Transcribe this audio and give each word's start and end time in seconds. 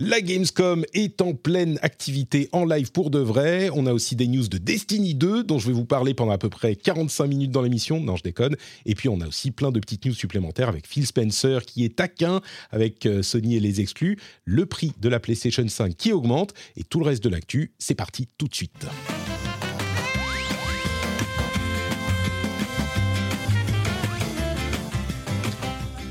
La 0.00 0.20
Gamescom 0.20 0.84
est 0.94 1.20
en 1.20 1.34
pleine 1.34 1.80
activité 1.82 2.48
en 2.52 2.64
live 2.64 2.92
pour 2.92 3.10
de 3.10 3.18
vrai. 3.18 3.68
On 3.74 3.84
a 3.84 3.92
aussi 3.92 4.14
des 4.14 4.28
news 4.28 4.46
de 4.46 4.56
Destiny 4.56 5.16
2 5.16 5.42
dont 5.42 5.58
je 5.58 5.66
vais 5.66 5.72
vous 5.72 5.86
parler 5.86 6.14
pendant 6.14 6.30
à 6.30 6.38
peu 6.38 6.48
près 6.48 6.76
45 6.76 7.26
minutes 7.26 7.50
dans 7.50 7.62
l'émission. 7.62 7.98
Non, 7.98 8.14
je 8.14 8.22
déconne. 8.22 8.54
Et 8.86 8.94
puis 8.94 9.08
on 9.08 9.20
a 9.20 9.26
aussi 9.26 9.50
plein 9.50 9.72
de 9.72 9.80
petites 9.80 10.06
news 10.06 10.14
supplémentaires 10.14 10.68
avec 10.68 10.86
Phil 10.86 11.04
Spencer 11.04 11.64
qui 11.66 11.84
est 11.84 11.96
taquin 11.96 12.42
avec 12.70 13.06
euh, 13.06 13.24
Sony 13.24 13.56
et 13.56 13.60
les 13.60 13.80
exclus, 13.80 14.20
le 14.44 14.66
prix 14.66 14.92
de 15.00 15.08
la 15.08 15.18
PlayStation 15.18 15.66
5 15.66 15.96
qui 15.96 16.12
augmente 16.12 16.54
et 16.76 16.84
tout 16.84 17.00
le 17.00 17.06
reste 17.06 17.24
de 17.24 17.28
l'actu. 17.28 17.72
C'est 17.80 17.96
parti 17.96 18.28
tout 18.38 18.46
de 18.46 18.54
suite. 18.54 18.86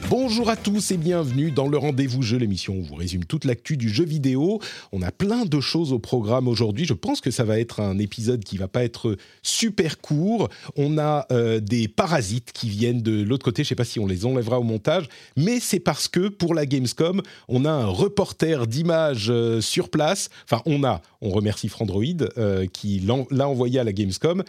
Bonjour 0.10 0.50
à 0.50 0.56
tous 0.56 0.92
et 0.92 0.98
bienvenue 0.98 1.52
dans 1.52 1.68
le 1.68 1.78
Rendez-vous 1.78 2.22
Jeu, 2.22 2.38
l'émission 2.38 2.76
où 2.76 2.78
on 2.78 2.82
vous 2.82 2.96
résume 2.96 3.26
toute 3.26 3.44
l'actu 3.44 3.76
du 3.76 3.90
jeu 3.90 4.06
vidéo. 4.06 4.62
On 4.94 5.02
a 5.02 5.12
plein 5.12 5.44
de 5.44 5.60
choses 5.60 5.92
au 5.92 6.00
programme 6.00 6.48
aujourd'hui. 6.48 6.86
Je 6.86 6.94
pense 6.94 7.20
que 7.20 7.30
ça 7.30 7.44
va 7.44 7.60
être 7.60 7.82
un 7.82 8.00
épisode 8.00 8.42
qui 8.42 8.58
va 8.58 8.70
pas 8.70 8.86
être 8.86 9.18
super 9.44 10.00
court. 10.00 10.48
On 10.78 10.98
a 10.98 11.26
euh, 11.34 11.60
des 11.60 11.90
parasites 11.90 12.54
qui 12.54 12.70
viennent 12.70 13.02
de 13.02 13.22
l'autre 13.22 13.44
côté. 13.44 13.64
Je 13.66 13.68
sais 13.68 13.76
pas 13.76 13.84
si 13.84 14.00
on 14.00 14.08
les 14.08 14.26
enlèvera 14.26 14.62
au 14.62 14.64
montage, 14.64 15.10
mais 15.36 15.60
c'est 15.60 15.82
parce 15.82 16.08
que 16.08 16.30
pour 16.30 16.56
la 16.56 16.66
Gamescom, 16.66 17.22
on 17.50 17.66
a 17.66 17.72
un 17.72 17.88
reporter 17.88 18.66
d'images 18.66 19.28
euh, 19.30 19.60
sur 19.60 19.90
place. 19.90 20.30
Enfin, 20.50 20.62
on 20.66 20.86
a. 20.86 21.02
On 21.20 21.32
remercie 21.32 21.68
Frandroid 21.68 22.04
euh, 22.38 22.66
qui 22.66 23.02
l'a 23.02 23.50
envoyé 23.50 23.80
à 23.80 23.84
la 23.84 23.92
Gamescom. 23.92 24.42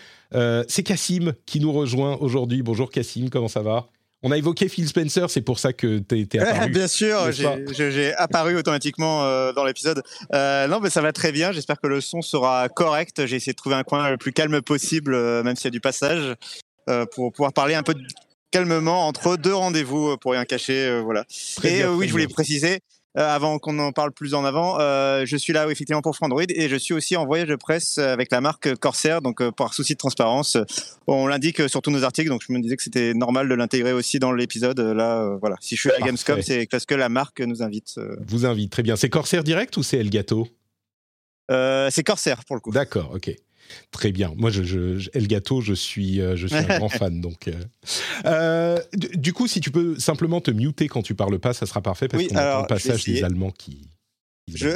c'est 0.68 0.84
Cassim 0.84 1.32
qui 1.46 1.58
nous 1.58 1.72
rejoint 1.72 2.16
aujourd'hui. 2.20 2.62
Bonjour 2.62 2.90
Cassim, 2.90 3.28
comment 3.28 3.48
ça 3.48 3.62
va? 3.62 3.88
On 4.22 4.32
a 4.32 4.36
évoqué 4.36 4.68
Phil 4.68 4.88
Spencer, 4.88 5.30
c'est 5.30 5.42
pour 5.42 5.58
ça 5.58 5.72
que 5.72 5.98
tu 5.98 6.28
es, 6.32 6.38
apparu. 6.40 6.70
bien 6.70 6.88
sûr, 6.88 7.30
j'ai 7.30 8.14
apparu 8.14 8.56
automatiquement 8.56 9.24
euh, 9.24 9.52
dans 9.52 9.64
l'épisode. 9.64 10.02
Euh, 10.34 10.66
non, 10.66 10.80
mais 10.80 10.90
ça 10.90 11.00
va 11.00 11.12
très 11.12 11.30
bien. 11.30 11.52
J'espère 11.52 11.80
que 11.80 11.86
le 11.86 12.00
son 12.00 12.20
sera 12.20 12.68
correct. 12.68 13.26
J'ai 13.26 13.36
essayé 13.36 13.52
de 13.52 13.56
trouver 13.56 13.76
un 13.76 13.84
coin 13.84 14.10
le 14.10 14.16
plus 14.16 14.32
calme 14.32 14.60
possible, 14.60 15.14
euh, 15.14 15.42
même 15.42 15.54
s'il 15.54 15.66
y 15.66 15.68
a 15.68 15.70
du 15.70 15.80
passage, 15.80 16.34
pour 17.12 17.32
pouvoir 17.32 17.52
parler 17.52 17.74
un 17.74 17.82
peu 17.82 17.94
calmement 18.50 19.06
entre 19.06 19.36
deux 19.36 19.54
rendez-vous, 19.54 20.16
pour 20.16 20.32
rien 20.32 20.46
cacher. 20.46 21.00
voilà. 21.02 21.24
Et 21.62 21.84
oui, 21.84 22.06
je 22.06 22.12
voulais 22.12 22.26
préciser, 22.26 22.80
avant 23.14 23.58
qu'on 23.58 23.78
en 23.78 23.92
parle 23.92 24.12
plus 24.12 24.34
en 24.34 24.44
avant, 24.44 24.78
euh, 24.80 25.24
je 25.26 25.36
suis 25.36 25.52
là 25.52 25.68
effectivement 25.68 26.02
pour 26.02 26.14
Frandroid 26.14 26.44
et 26.48 26.68
je 26.68 26.76
suis 26.76 26.94
aussi 26.94 27.16
en 27.16 27.26
voyage 27.26 27.48
de 27.48 27.56
presse 27.56 27.98
avec 27.98 28.30
la 28.30 28.40
marque 28.40 28.74
Corsair, 28.76 29.22
donc 29.22 29.40
euh, 29.40 29.50
par 29.50 29.74
souci 29.74 29.94
de 29.94 29.98
transparence, 29.98 30.56
on 31.06 31.26
l'indique 31.26 31.68
sur 31.68 31.82
tous 31.82 31.90
nos 31.90 32.04
articles, 32.04 32.28
donc 32.28 32.42
je 32.46 32.52
me 32.52 32.60
disais 32.60 32.76
que 32.76 32.82
c'était 32.82 33.14
normal 33.14 33.48
de 33.48 33.54
l'intégrer 33.54 33.92
aussi 33.92 34.18
dans 34.18 34.32
l'épisode. 34.32 34.78
Là, 34.78 35.36
voilà, 35.40 35.56
si 35.60 35.74
je 35.74 35.80
suis 35.80 35.90
à 35.90 35.98
Gamescom, 35.98 36.42
c'est 36.42 36.66
parce 36.70 36.86
que 36.86 36.94
la 36.94 37.08
marque 37.08 37.40
nous 37.40 37.62
invite. 37.62 37.98
Vous 38.26 38.46
invite, 38.46 38.70
très 38.70 38.82
bien. 38.82 38.96
C'est 38.96 39.08
Corsair 39.08 39.42
direct 39.42 39.76
ou 39.76 39.82
c'est 39.82 39.98
Elgato? 39.98 40.46
C'est 41.50 42.04
Corsair 42.04 42.44
pour 42.44 42.56
le 42.56 42.60
coup. 42.60 42.70
D'accord, 42.70 43.12
ok. 43.14 43.34
Très 43.90 44.12
bien. 44.12 44.32
Moi, 44.36 44.50
je, 44.50 44.62
je, 44.62 45.10
Elgato, 45.12 45.60
je 45.60 45.74
suis, 45.74 46.20
euh, 46.20 46.36
je 46.36 46.46
suis 46.46 46.56
un 46.56 46.78
grand 46.78 46.88
fan. 46.88 47.20
Donc, 47.22 47.48
euh. 47.48 47.52
Euh, 48.26 48.78
du, 48.94 49.32
coup, 49.32 49.46
si 49.46 49.60
tu 49.60 49.70
peux 49.70 49.98
simplement 49.98 50.40
te 50.40 50.50
muter 50.50 50.88
quand 50.88 51.02
tu 51.02 51.14
parles 51.14 51.38
pas, 51.38 51.52
ça 51.52 51.66
sera 51.66 51.80
parfait 51.80 52.08
parce 52.08 52.26
qu'on 52.26 52.36
entend 52.36 52.62
le 52.62 52.66
passage 52.66 53.04
des 53.04 53.22
Allemands 53.22 53.50
qui. 53.50 53.88
Il 54.46 54.54
n'y 54.54 54.72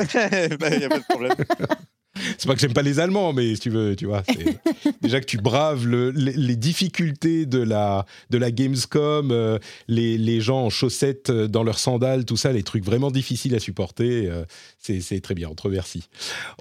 bah, 0.56 0.66
a 0.66 0.88
pas 0.88 0.98
de 0.98 1.08
problème. 1.08 1.34
c'est 2.14 2.46
pas 2.46 2.54
que 2.54 2.60
j'aime 2.60 2.74
pas 2.74 2.82
les 2.82 3.00
Allemands, 3.00 3.32
mais 3.32 3.54
si 3.54 3.60
tu 3.62 3.70
veux, 3.70 3.96
tu 3.96 4.06
vois, 4.06 4.22
déjà 5.02 5.20
que 5.20 5.26
tu 5.26 5.38
braves 5.38 5.86
les, 5.86 6.56
difficultés 6.56 7.46
de 7.46 7.58
la, 7.58 8.06
de 8.30 8.38
la 8.38 8.50
Gamescom, 8.50 9.30
euh, 9.30 9.58
les, 9.88 10.18
les, 10.18 10.40
gens 10.40 10.66
en 10.66 10.70
chaussettes 10.70 11.30
euh, 11.30 11.48
dans 11.48 11.62
leurs 11.62 11.78
sandales, 11.78 12.24
tout 12.24 12.36
ça, 12.36 12.52
les 12.52 12.62
trucs 12.62 12.84
vraiment 12.84 13.10
difficiles 13.10 13.54
à 13.54 13.58
supporter, 13.58 14.28
euh, 14.28 14.44
c'est 14.78 15.20
très 15.22 15.34
bien, 15.34 15.48
on 15.48 15.54
te 15.54 15.62
remercie. 15.62 16.08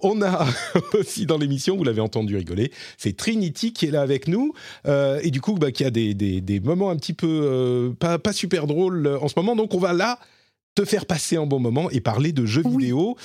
On 0.01 0.21
a 0.21 0.47
aussi 0.93 1.25
dans 1.25 1.37
l'émission, 1.37 1.75
vous 1.75 1.83
l'avez 1.83 2.01
entendu 2.01 2.37
rigoler, 2.37 2.71
c'est 2.97 3.15
Trinity 3.15 3.73
qui 3.73 3.87
est 3.87 3.91
là 3.91 4.01
avec 4.01 4.27
nous, 4.27 4.53
et 4.85 5.31
du 5.31 5.41
coup, 5.41 5.55
bah, 5.55 5.71
qui 5.71 5.83
a 5.83 5.89
des, 5.91 6.13
des, 6.13 6.41
des, 6.41 6.59
moments 6.59 6.89
un 6.89 6.95
petit 6.95 7.13
peu 7.13 7.93
pas, 7.99 8.19
pas 8.19 8.33
super 8.33 8.67
drôles 8.67 9.07
en 9.21 9.27
ce 9.27 9.33
moment, 9.35 9.55
donc 9.55 9.73
on 9.73 9.79
va 9.79 9.93
là 9.93 10.19
te 10.75 10.85
faire 10.85 11.05
passer 11.05 11.35
un 11.35 11.45
bon 11.45 11.59
moment 11.59 11.89
et 11.89 11.99
parler 11.99 12.31
de 12.31 12.45
jeux 12.45 12.63
vidéo. 12.63 13.17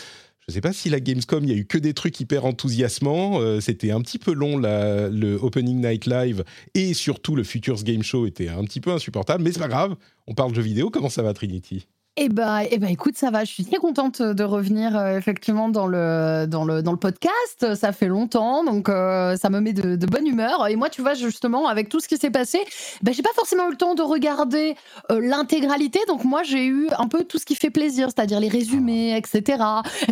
Je 0.49 0.53
ne 0.53 0.55
sais 0.55 0.61
pas 0.61 0.73
si 0.73 0.91
la 0.91 1.01
Gamescom, 1.01 1.43
il 1.43 1.51
y 1.51 1.53
a 1.53 1.57
eu 1.57 1.65
que 1.67 1.77
des 1.77 1.93
trucs 1.93 2.21
hyper 2.21 2.45
enthousiasmants. 2.45 3.41
Euh, 3.41 3.61
c'était 3.61 3.91
un 3.91 4.01
petit 4.01 4.21
peu 4.21 4.33
long, 4.33 4.59
le 4.59 5.35
Opening 5.43 5.81
Night 5.81 6.07
Live 6.07 6.45
et 6.75 6.95
surtout 6.95 7.35
le 7.35 7.43
Futures 7.43 7.83
Game 7.83 8.05
Show 8.05 8.27
était 8.27 8.49
un 8.49 8.63
petit 8.63 8.81
peu 8.81 8.93
insupportable, 8.93 9.43
mais 9.43 9.51
c'est 9.51 9.59
pas 9.59 9.67
grave. 9.67 9.97
On 10.29 10.35
parle 10.35 10.53
de 10.53 10.57
jeux 10.57 10.63
vidéo. 10.63 10.89
Comment 10.89 11.09
ça 11.09 11.25
va, 11.25 11.35
Trinity? 11.35 11.89
Eh 12.19 12.31
ben, 12.31 12.63
eh 12.71 12.79
ben, 12.79 12.89
écoute, 12.89 13.19
ça 13.19 13.31
va. 13.31 13.45
Je 13.45 13.53
suis 13.53 13.65
très 13.67 13.77
contente 13.77 14.23
de 14.23 14.43
revenir 14.43 14.97
euh, 14.97 15.19
effectivement 15.19 15.69
dans 15.69 15.87
le, 15.87 16.47
dans, 16.49 16.65
le, 16.65 16.83
dans 16.83 16.93
le 16.93 16.97
podcast. 16.97 17.75
Ça 17.75 17.93
fait 17.93 18.09
longtemps, 18.09 18.65
donc 18.65 18.89
euh, 18.89 19.37
ça 19.37 19.51
me 19.51 19.61
met 19.61 19.75
de, 19.75 19.97
de, 19.97 20.07
bonne 20.07 20.27
humeur. 20.27 20.67
Et 20.67 20.77
moi, 20.77 20.89
tu 20.89 21.03
vois, 21.03 21.13
justement, 21.13 21.69
avec 21.69 21.91
tout 21.91 22.01
ce 22.01 22.09
qui 22.09 22.17
s'est 22.17 22.31
passé, 22.31 22.59
ben, 23.03 23.13
j'ai 23.13 23.23
pas 23.23 23.35
forcément 23.35 23.69
eu 23.69 23.73
le 23.73 23.77
temps 23.77 23.95
de 23.95 24.03
regarder 24.03 24.77
euh, 25.11 25.21
l'intégralité. 25.21 26.01
Donc 26.09 26.25
moi, 26.25 26.43
j'ai 26.43 26.65
eu 26.65 26.89
un 26.99 27.07
peu 27.07 27.23
tout 27.23 27.39
ce 27.39 27.45
qui 27.45 27.55
fait 27.55 27.71
plaisir, 27.71 28.09
c'est-à-dire 28.09 28.41
les 28.41 28.49
résumés, 28.49 29.15
etc. 29.15 29.63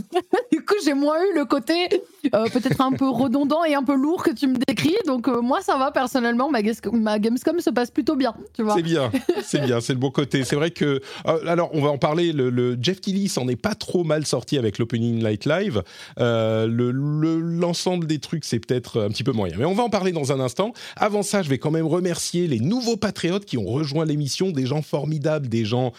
du 0.52 0.62
coup, 0.62 0.74
j'ai 0.84 0.94
moins 0.94 1.18
eu 1.18 1.34
le 1.34 1.46
côté 1.46 1.88
peut-être 2.30 2.80
un 2.80 2.92
peu 2.92 3.08
redondant 3.08 3.64
et 3.64 3.74
un 3.74 3.82
peu 3.82 3.94
lourd 3.94 4.22
que 4.22 4.30
tu 4.30 4.46
me 4.46 4.56
décris. 4.66 4.96
Donc 5.06 5.26
moi, 5.26 5.60
ça 5.62 5.76
va 5.76 5.90
personnellement. 5.90 6.50
Ma, 6.50 7.18
Gamescom 7.18 7.60
se 7.60 7.70
passe 7.70 7.90
plutôt 7.90 8.16
bien, 8.16 8.34
tu 8.54 8.62
vois. 8.62 8.74
C'est 8.74 8.82
bien, 8.82 9.10
c'est 9.44 9.60
bien, 9.62 9.80
c'est 9.80 9.92
le 9.92 9.98
bon 9.98 10.10
côté. 10.10 10.44
C'est 10.44 10.56
vrai 10.56 10.70
que 10.70 11.00
alors 11.24 11.70
on 11.72 11.82
va 11.82 11.90
en 11.90 11.98
parler. 11.98 12.32
Le, 12.32 12.76
Jeff 12.80 13.00
Keighley 13.00 13.28
s'en 13.28 13.48
est 13.48 13.56
pas 13.56 13.74
trop 13.74 14.04
mal 14.04 14.26
sorti 14.26 14.58
avec 14.58 14.78
l'Opening 14.78 15.22
Night 15.22 15.46
Live. 15.46 15.82
Euh, 16.18 16.66
l'ensemble 16.70 18.06
des 18.06 18.18
trucs, 18.18 18.44
c'est 18.44 18.58
peut-être 18.58 19.00
un 19.02 19.08
petit 19.08 19.24
peu 19.24 19.32
moyen. 19.32 19.56
Mais 19.58 19.64
on 19.64 19.74
va 19.74 19.82
en 19.82 19.90
parler 19.90 20.12
dans 20.12 20.32
un 20.32 20.40
instant. 20.40 20.72
Avant 20.96 21.22
ça, 21.22 21.42
je 21.42 21.48
vais 21.48 21.58
quand 21.58 21.70
même 21.70 21.86
remercier 21.86 22.46
les 22.46 22.60
nouveaux 22.60 22.96
patriotes 22.96 23.44
qui 23.44 23.58
ont 23.58 23.66
rejoint 23.66 24.04
l'émission, 24.04 24.50
des 24.50 24.66
gens 24.66 24.82
formidables, 24.82 25.48
des 25.48 25.64
gens 25.64 25.92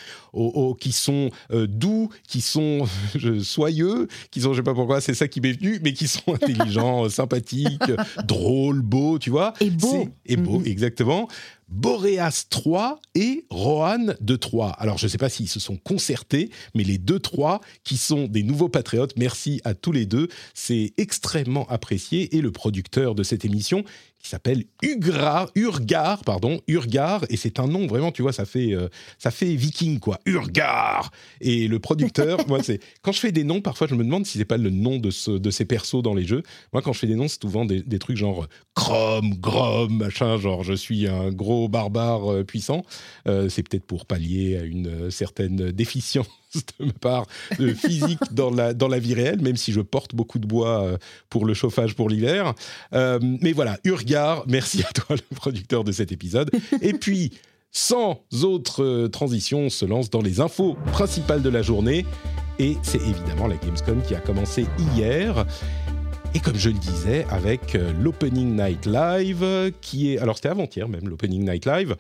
qui 0.80 0.92
sont 0.92 1.30
euh, 1.52 1.68
doux, 1.68 2.10
qui 2.28 2.42
sont 2.42 2.86
soyeux, 3.44 4.08
qui 4.32 4.42
sont, 4.42 4.54
je 4.54 4.58
sais 4.58 4.64
pas 4.64 4.74
pourquoi, 4.74 5.02
c'est 5.02 5.14
ça 5.14 5.28
qui 5.28 5.42
m'est 5.42 5.54
venu, 5.54 5.80
mais 5.84 5.94
qui 5.94 6.08
sont 6.08 6.15
intelligents, 6.28 7.10
sympathiques, 7.10 7.92
drôles, 8.26 8.82
beaux, 8.82 9.20
tu 9.20 9.30
vois. 9.30 9.54
Et 9.60 9.70
beaux. 9.70 10.08
Et 10.26 10.38
beaux, 10.38 10.62
mm-hmm. 10.62 10.68
exactement. 10.68 11.28
Boreas 11.68 12.46
3 12.50 13.00
et 13.16 13.46
Rohan 13.50 14.14
de 14.22 14.36
3. 14.36 14.70
Alors, 14.70 14.98
je 14.98 15.06
ne 15.06 15.10
sais 15.10 15.18
pas 15.18 15.30
s'ils 15.30 15.50
se 15.50 15.60
sont 15.60 15.78
concertés, 15.78 16.52
mais 16.76 16.84
les 16.84 16.98
deux 16.98 17.20
3 17.20 17.60
qui 17.84 17.98
sont 17.98 18.28
des 18.28 18.44
nouveaux 18.44 18.70
patriotes, 18.70 19.14
merci 19.18 19.62
à 19.64 19.74
tous 19.74 19.92
les 19.92 20.06
deux. 20.06 20.28
C'est 20.54 20.94
extrêmement 20.98 21.68
apprécié. 21.68 22.36
Et 22.36 22.42
le 22.42 22.52
producteur 22.52 23.16
de 23.16 23.24
cette 23.24 23.46
émission, 23.46 23.84
qui 24.26 24.32
s'appelle 24.32 24.64
Ugra, 24.82 25.52
Urgar, 25.54 26.24
pardon, 26.24 26.60
Urgar, 26.68 27.26
et 27.30 27.38
c'est 27.38 27.60
un 27.60 27.68
nom 27.68 27.86
vraiment, 27.86 28.12
tu 28.12 28.24
vois, 28.24 28.34
ça 28.34 28.46
fait, 28.46 28.74
euh, 28.74 28.90
ça 29.20 29.30
fait 29.30 29.54
viking 29.54 30.00
quoi, 30.00 30.20
Urgar. 30.26 31.12
Et 31.42 31.68
le 31.68 31.78
producteur, 31.78 32.40
moi 32.48 32.64
c'est 32.64 32.80
quand 33.04 33.12
je 33.12 33.20
fais 33.20 33.32
des 33.32 33.44
noms, 33.44 33.62
parfois 33.62 33.86
je 33.86 33.94
me 33.94 34.04
demande 34.04 34.26
si 34.26 34.40
c'est 34.40 34.46
pas 34.46 34.58
le 34.58 34.72
nom 34.72 34.98
de, 34.98 35.12
ce, 35.12 35.30
de 35.30 35.52
ces 35.52 35.66
persos 35.66 36.02
dans 36.02 36.16
les 36.16 36.26
jeux. 36.26 36.42
Moi 36.74 36.82
quand 36.82 36.92
je 36.92 37.00
fais 37.00 37.08
des 37.08 37.14
noms, 37.14 37.28
c'est 37.28 37.40
souvent 37.40 37.66
des, 37.66 37.84
des, 37.84 38.00
trucs 38.00 38.18
genre 38.18 38.48
Chrome, 38.74 39.36
Grom, 39.36 39.96
machin, 39.96 40.38
genre 40.40 40.64
je 40.64 40.74
suis 40.74 41.08
un 41.08 41.32
gros 41.32 41.70
barbare 41.70 42.32
euh, 42.32 42.44
puissant. 42.44 42.84
Euh, 43.28 43.48
c'est 43.48 43.62
peut-être 43.62 43.86
pour 43.86 44.08
pallier 44.08 44.58
à 44.58 44.64
une 44.64 45.12
certaine 45.12 45.70
déficience 45.72 46.28
de 46.80 46.86
ma 46.86 46.94
part 46.94 47.26
de 47.60 47.74
physique 47.74 48.20
dans 48.32 48.50
la, 48.50 48.74
dans 48.74 48.88
la 48.88 49.00
vie 49.00 49.14
réelle, 49.14 49.42
même 49.42 49.58
si 49.58 49.72
je 49.72 49.82
porte 49.82 50.16
beaucoup 50.16 50.40
de 50.40 50.48
bois 50.48 50.84
euh, 50.84 50.98
pour 51.30 51.46
le 51.46 51.54
chauffage 51.54 51.96
pour 51.96 52.10
l'hiver. 52.10 52.54
Euh, 52.94 53.20
mais 53.42 53.52
voilà, 53.52 53.78
Urgar, 53.84 54.44
merci 54.48 54.84
à 54.84 54.92
toi, 54.92 55.16
le 55.30 55.36
producteur 55.36 55.84
de 55.84 55.92
cet 55.92 56.12
épisode. 56.12 56.50
Et 56.82 56.94
puis, 56.94 57.32
sans 57.72 58.22
autre 58.44 58.84
euh, 58.84 59.08
transition, 59.08 59.62
on 59.62 59.70
se 59.70 59.86
lance 59.86 60.10
dans 60.10 60.22
les 60.22 60.40
infos 60.40 60.78
principales 60.92 61.42
de 61.42 61.50
la 61.50 61.62
journée. 61.62 62.06
Et 62.58 62.78
c'est 62.84 63.02
évidemment 63.02 63.48
la 63.48 63.58
Gamescom 63.58 64.02
qui 64.02 64.16
a 64.16 64.20
commencé 64.20 64.66
hier. 64.94 65.46
Et 66.34 66.40
comme 66.40 66.58
je 66.58 66.70
le 66.70 66.78
disais, 66.78 67.26
avec 67.30 67.78
l'Opening 68.02 68.56
Night 68.56 68.86
Live, 68.86 69.72
qui 69.82 70.14
est... 70.14 70.18
Alors 70.18 70.36
c'était 70.36 70.50
avant-hier 70.50 70.88
même, 70.90 71.08
l'Opening 71.08 71.50
Night 71.50 71.66
Live 71.66 71.96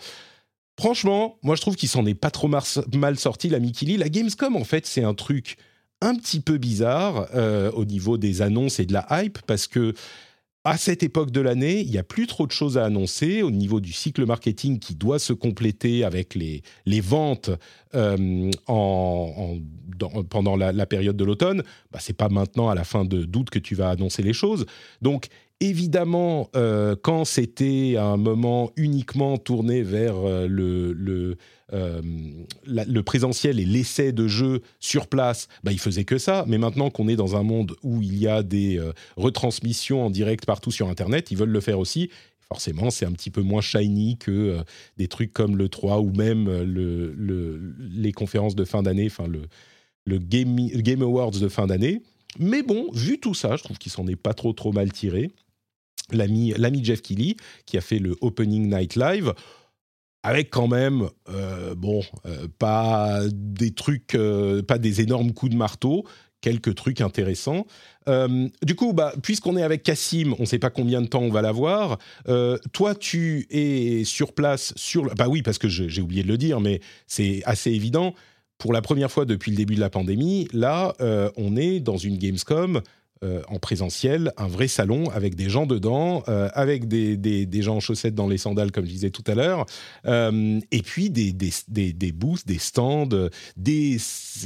franchement, 0.79 1.37
moi 1.43 1.55
je 1.55 1.61
trouve 1.61 1.75
qu'il 1.75 1.89
s'en 1.89 2.05
est 2.05 2.15
pas 2.15 2.31
trop 2.31 2.47
mal 2.47 3.17
sorti, 3.17 3.49
la 3.49 3.59
Mikili. 3.59 3.97
La 3.97 4.09
Gamescom, 4.09 4.55
en 4.55 4.63
fait, 4.63 4.85
c'est 4.85 5.03
un 5.03 5.13
truc 5.13 5.57
un 6.01 6.15
petit 6.15 6.39
peu 6.39 6.57
bizarre 6.57 7.27
euh, 7.33 7.71
au 7.71 7.85
niveau 7.85 8.17
des 8.17 8.41
annonces 8.41 8.79
et 8.79 8.85
de 8.85 8.93
la 8.93 9.07
hype, 9.11 9.39
parce 9.47 9.67
que 9.67 9.93
à 10.67 10.77
cette 10.77 11.03
époque 11.03 11.29
de 11.29 11.41
l'année, 11.41 11.81
il 11.81 11.91
n'y 11.91 11.99
a 11.99 12.03
plus 12.03 12.25
trop 12.25 12.47
de 12.47 12.51
choses 12.51 12.79
à 12.79 12.85
annoncer 12.85 13.43
au 13.43 13.51
niveau 13.51 13.79
du 13.79 13.93
cycle 13.93 14.25
marketing 14.25 14.79
qui 14.79 14.95
doit 14.95 15.19
se 15.19 15.31
compléter 15.31 16.03
avec 16.03 16.33
les, 16.33 16.63
les 16.87 17.01
ventes 17.01 17.51
euh, 17.93 18.49
en, 18.65 19.59
pendant 20.27 20.55
la, 20.57 20.85
période 20.87 21.15
de 21.15 21.23
l'automne. 21.23 21.61
Bah, 21.91 21.99
c'est 22.01 22.17
pas 22.17 22.29
maintenant 22.29 22.67
à 22.67 22.73
la 22.73 22.83
fin 22.83 23.05
de 23.05 23.25
d'août 23.25 23.51
que 23.51 23.59
tu 23.59 23.75
vas 23.75 23.91
annoncer 23.91 24.23
les 24.23 24.33
choses. 24.33 24.65
Donc 25.03 25.27
évidemment, 25.59 26.49
euh, 26.55 26.95
quand 27.01 27.25
c'était 27.25 27.95
un 27.97 28.17
moment 28.17 28.71
uniquement 28.75 29.37
tourné 29.37 29.81
vers 29.83 30.17
euh, 30.17 30.47
le, 30.47 30.93
le, 30.93 31.37
euh, 31.73 32.01
le, 32.65 33.03
présentiel 33.03 33.59
et 33.59 33.65
l'essai 33.65 34.11
de 34.11 34.27
jeu 34.27 34.61
sur 34.79 35.07
place, 35.07 35.47
bah, 35.63 35.71
il 35.71 35.79
faisait 35.79 36.03
que 36.03 36.17
ça. 36.17 36.45
Mais 36.47 36.57
maintenant 36.57 36.89
qu'on 36.89 37.07
est 37.07 37.15
dans 37.15 37.35
un 37.35 37.43
monde 37.43 37.75
où 37.83 38.01
il 38.01 38.17
y 38.17 38.27
a 38.27 38.43
des 38.43 38.81
retransmissions 39.15 40.05
en 40.05 40.09
direct 40.09 40.45
partout 40.45 40.71
sur 40.71 40.89
Internet, 40.89 41.31
ils 41.31 41.37
veulent 41.37 41.49
le 41.49 41.61
faire 41.61 41.79
aussi. 41.79 42.09
Forcément, 42.47 42.91
c'est 42.91 43.05
un 43.05 43.11
petit 43.11 43.31
peu 43.31 43.41
moins 43.41 43.61
shiny 43.61 44.17
que 44.17 44.59
des 44.97 45.07
trucs 45.07 45.33
comme 45.33 45.57
le 45.57 45.67
3 45.67 45.99
ou 45.99 46.11
même 46.11 46.45
le, 46.45 47.75
les 47.79 48.11
conférences 48.11 48.55
de 48.55 48.65
fin 48.65 48.83
d'année, 48.83 49.07
enfin 49.07 49.27
le, 49.27 49.43
le 50.05 50.19
Game, 50.19 50.55
Game 50.55 51.01
Awards 51.01 51.31
de 51.31 51.47
fin 51.47 51.65
d'année. 51.65 52.03
Mais 52.37 52.61
bon, 52.61 52.91
vu 52.93 53.19
tout 53.19 53.33
ça, 53.33 53.55
je 53.55 53.63
trouve 53.63 53.79
qu'il 53.79 53.91
s'en 53.91 54.05
est 54.07 54.15
pas 54.15 54.33
trop 54.33 54.53
trop 54.53 54.71
mal 54.71 54.91
tiré 54.91 55.31
l'ami 56.11 56.83
Jeff 56.83 57.01
Keighley, 57.01 57.35
qui 57.65 57.77
a 57.77 57.81
fait 57.81 57.99
le 57.99 58.15
Opening 58.21 58.69
Night 58.69 58.95
Live 58.95 59.33
avec 60.25 60.49
quand 60.49 60.67
même, 60.67 61.07
euh, 61.29 61.75
bon, 61.75 62.01
euh, 62.25 62.47
pas 62.57 63.19
des 63.31 63.75
trucs, 63.75 64.15
euh, 64.15 64.63
pas 64.63 64.79
des 64.79 65.01
énormes 65.01 65.33
coups 65.33 65.51
de 65.51 65.57
marteau, 65.57 66.03
quelques 66.41 66.73
trucs 66.73 66.99
intéressants. 66.99 67.67
du 68.07 68.75
coup, 68.75 68.93
bah, 68.93 69.13
puisqu'on 69.21 69.55
est 69.55 69.63
avec 69.63 69.83
Cassim, 69.83 70.33
on 70.39 70.41
ne 70.41 70.47
sait 70.47 70.59
pas 70.59 70.71
combien 70.71 71.01
de 71.01 71.07
temps 71.07 71.21
on 71.21 71.31
va 71.31 71.41
l'avoir. 71.41 71.97
toi, 72.71 72.93
tu 72.95 73.47
es 73.49 74.03
sur 74.03 74.33
place, 74.33 74.73
sur... 74.75 75.13
Bah 75.15 75.27
oui, 75.27 75.41
parce 75.41 75.57
que 75.57 75.67
j'ai 75.67 76.01
oublié 76.01 76.21
de 76.21 76.27
le 76.27 76.37
dire, 76.37 76.59
mais 76.59 76.81
c'est 77.07 77.41
assez 77.45 77.71
évident. 77.71 78.13
Pour 78.59 78.73
la 78.73 78.81
première 78.81 79.11
fois 79.11 79.25
depuis 79.25 79.51
le 79.51 79.57
début 79.57 79.75
de 79.75 79.79
la 79.79 79.89
pandémie, 79.89 80.47
là, 80.53 80.93
on 81.35 81.55
est 81.55 81.79
dans 81.79 81.97
une 81.97 82.17
Gamescom 82.17 82.81
euh, 83.23 83.41
en 83.47 83.59
présentiel, 83.59 84.33
un 84.35 84.47
vrai 84.47 84.67
salon 84.67 85.09
avec 85.09 85.35
des 85.35 85.49
gens 85.49 85.65
dedans, 85.65 86.23
euh, 86.27 86.49
avec 86.53 86.89
des, 86.89 87.15
des, 87.15 87.61
gens 87.61 87.77
en 87.77 87.79
chaussettes 87.79 88.13
dans 88.13 88.27
les 88.27 88.37
sandales, 88.37 88.73
comme 88.73 88.83
je 88.85 88.91
disais 88.91 89.09
tout 89.09 89.23
à 89.25 89.35
l'heure, 89.35 89.65
euh, 90.05 90.59
et 90.71 90.81
puis 90.81 91.09
des, 91.09 91.31
des, 91.31 91.93
des, 91.93 92.11
booths, 92.11 92.45
des 92.45 92.59
stands, 92.59 93.07
des, 93.55 93.97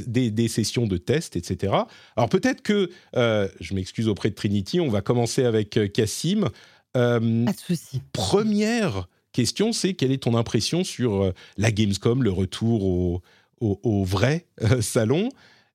des, 0.06 0.48
sessions 0.48 0.86
de 0.86 0.96
tests, 0.98 1.34
etc. 1.34 1.74
Alors 2.16 2.28
peut-être 2.28 2.62
que, 2.62 2.90
je 3.12 3.74
m'excuse 3.74 4.06
auprès 4.06 4.30
de 4.30 4.36
Trinity, 4.36 4.78
on 4.78 4.88
va 4.88 5.00
commencer 5.00 5.42
avec 5.42 5.92
Cassim. 5.92 6.48
Pas 6.92 7.18
de 7.18 7.52
souci. 7.66 8.00
Première 8.12 9.08
question, 9.32 9.72
c'est 9.72 9.94
quelle 9.94 10.12
est 10.12 10.22
ton 10.22 10.36
impression 10.36 10.84
sur 10.84 11.32
la 11.58 11.72
Gamescom, 11.72 12.22
le 12.22 12.30
retour 12.30 12.84
au, 12.84 13.22
au, 13.60 13.80
au 13.82 14.04
vrai 14.04 14.46
salon? 14.80 15.28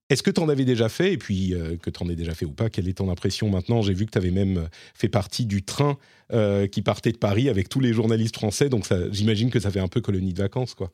Est-ce 0.10 0.22
que 0.22 0.30
tu 0.30 0.40
en 0.40 0.50
avais 0.50 0.66
déjà 0.66 0.88
fait 0.88 1.14
Et 1.14 1.18
puis, 1.18 1.54
euh, 1.54 1.78
que 1.78 1.90
tu 1.90 2.04
en 2.04 2.10
aies 2.10 2.16
déjà 2.16 2.36
fait 2.36 2.46
ou 2.46 2.52
pas, 2.52 2.70
quelle 2.70 2.88
est 2.88 2.98
ton 2.98 3.10
impression 3.10 3.50
maintenant? 3.50 3.82
J'ai 3.82 3.94
vu 3.94 4.06
que 4.06 4.12
tu 4.12 4.18
avais 4.18 4.32
même 4.32 4.58
euh, 4.58 4.68
fait 4.94 5.10
partie 5.10 5.46
du 5.46 5.64
train 5.64 5.98
euh, 6.32 6.68
qui 6.68 6.84
partait 6.84 7.12
de 7.12 7.18
Paris 7.18 7.50
avec 7.50 7.70
tous 7.70 7.80
les 7.80 7.92
journalistes 7.92 8.36
français, 8.36 8.70
donc 8.70 8.86
j'imagine 9.12 9.50
que 9.50 9.60
ça 9.60 9.72
fait 9.72 9.80
un 9.80 9.88
peu 9.88 10.02
colonie 10.02 10.34
de 10.34 10.42
vacances, 10.42 10.76
quoi. 10.76 10.92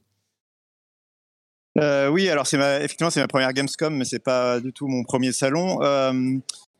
oui, 1.75 2.29
alors 2.29 2.45
effectivement 2.53 3.09
c'est 3.09 3.21
ma 3.21 3.27
première 3.27 3.53
Gamescom, 3.53 3.95
mais 3.95 4.05
c'est 4.05 4.19
pas 4.19 4.59
du 4.59 4.73
tout 4.73 4.87
mon 4.87 5.03
premier 5.03 5.31
salon. 5.31 5.79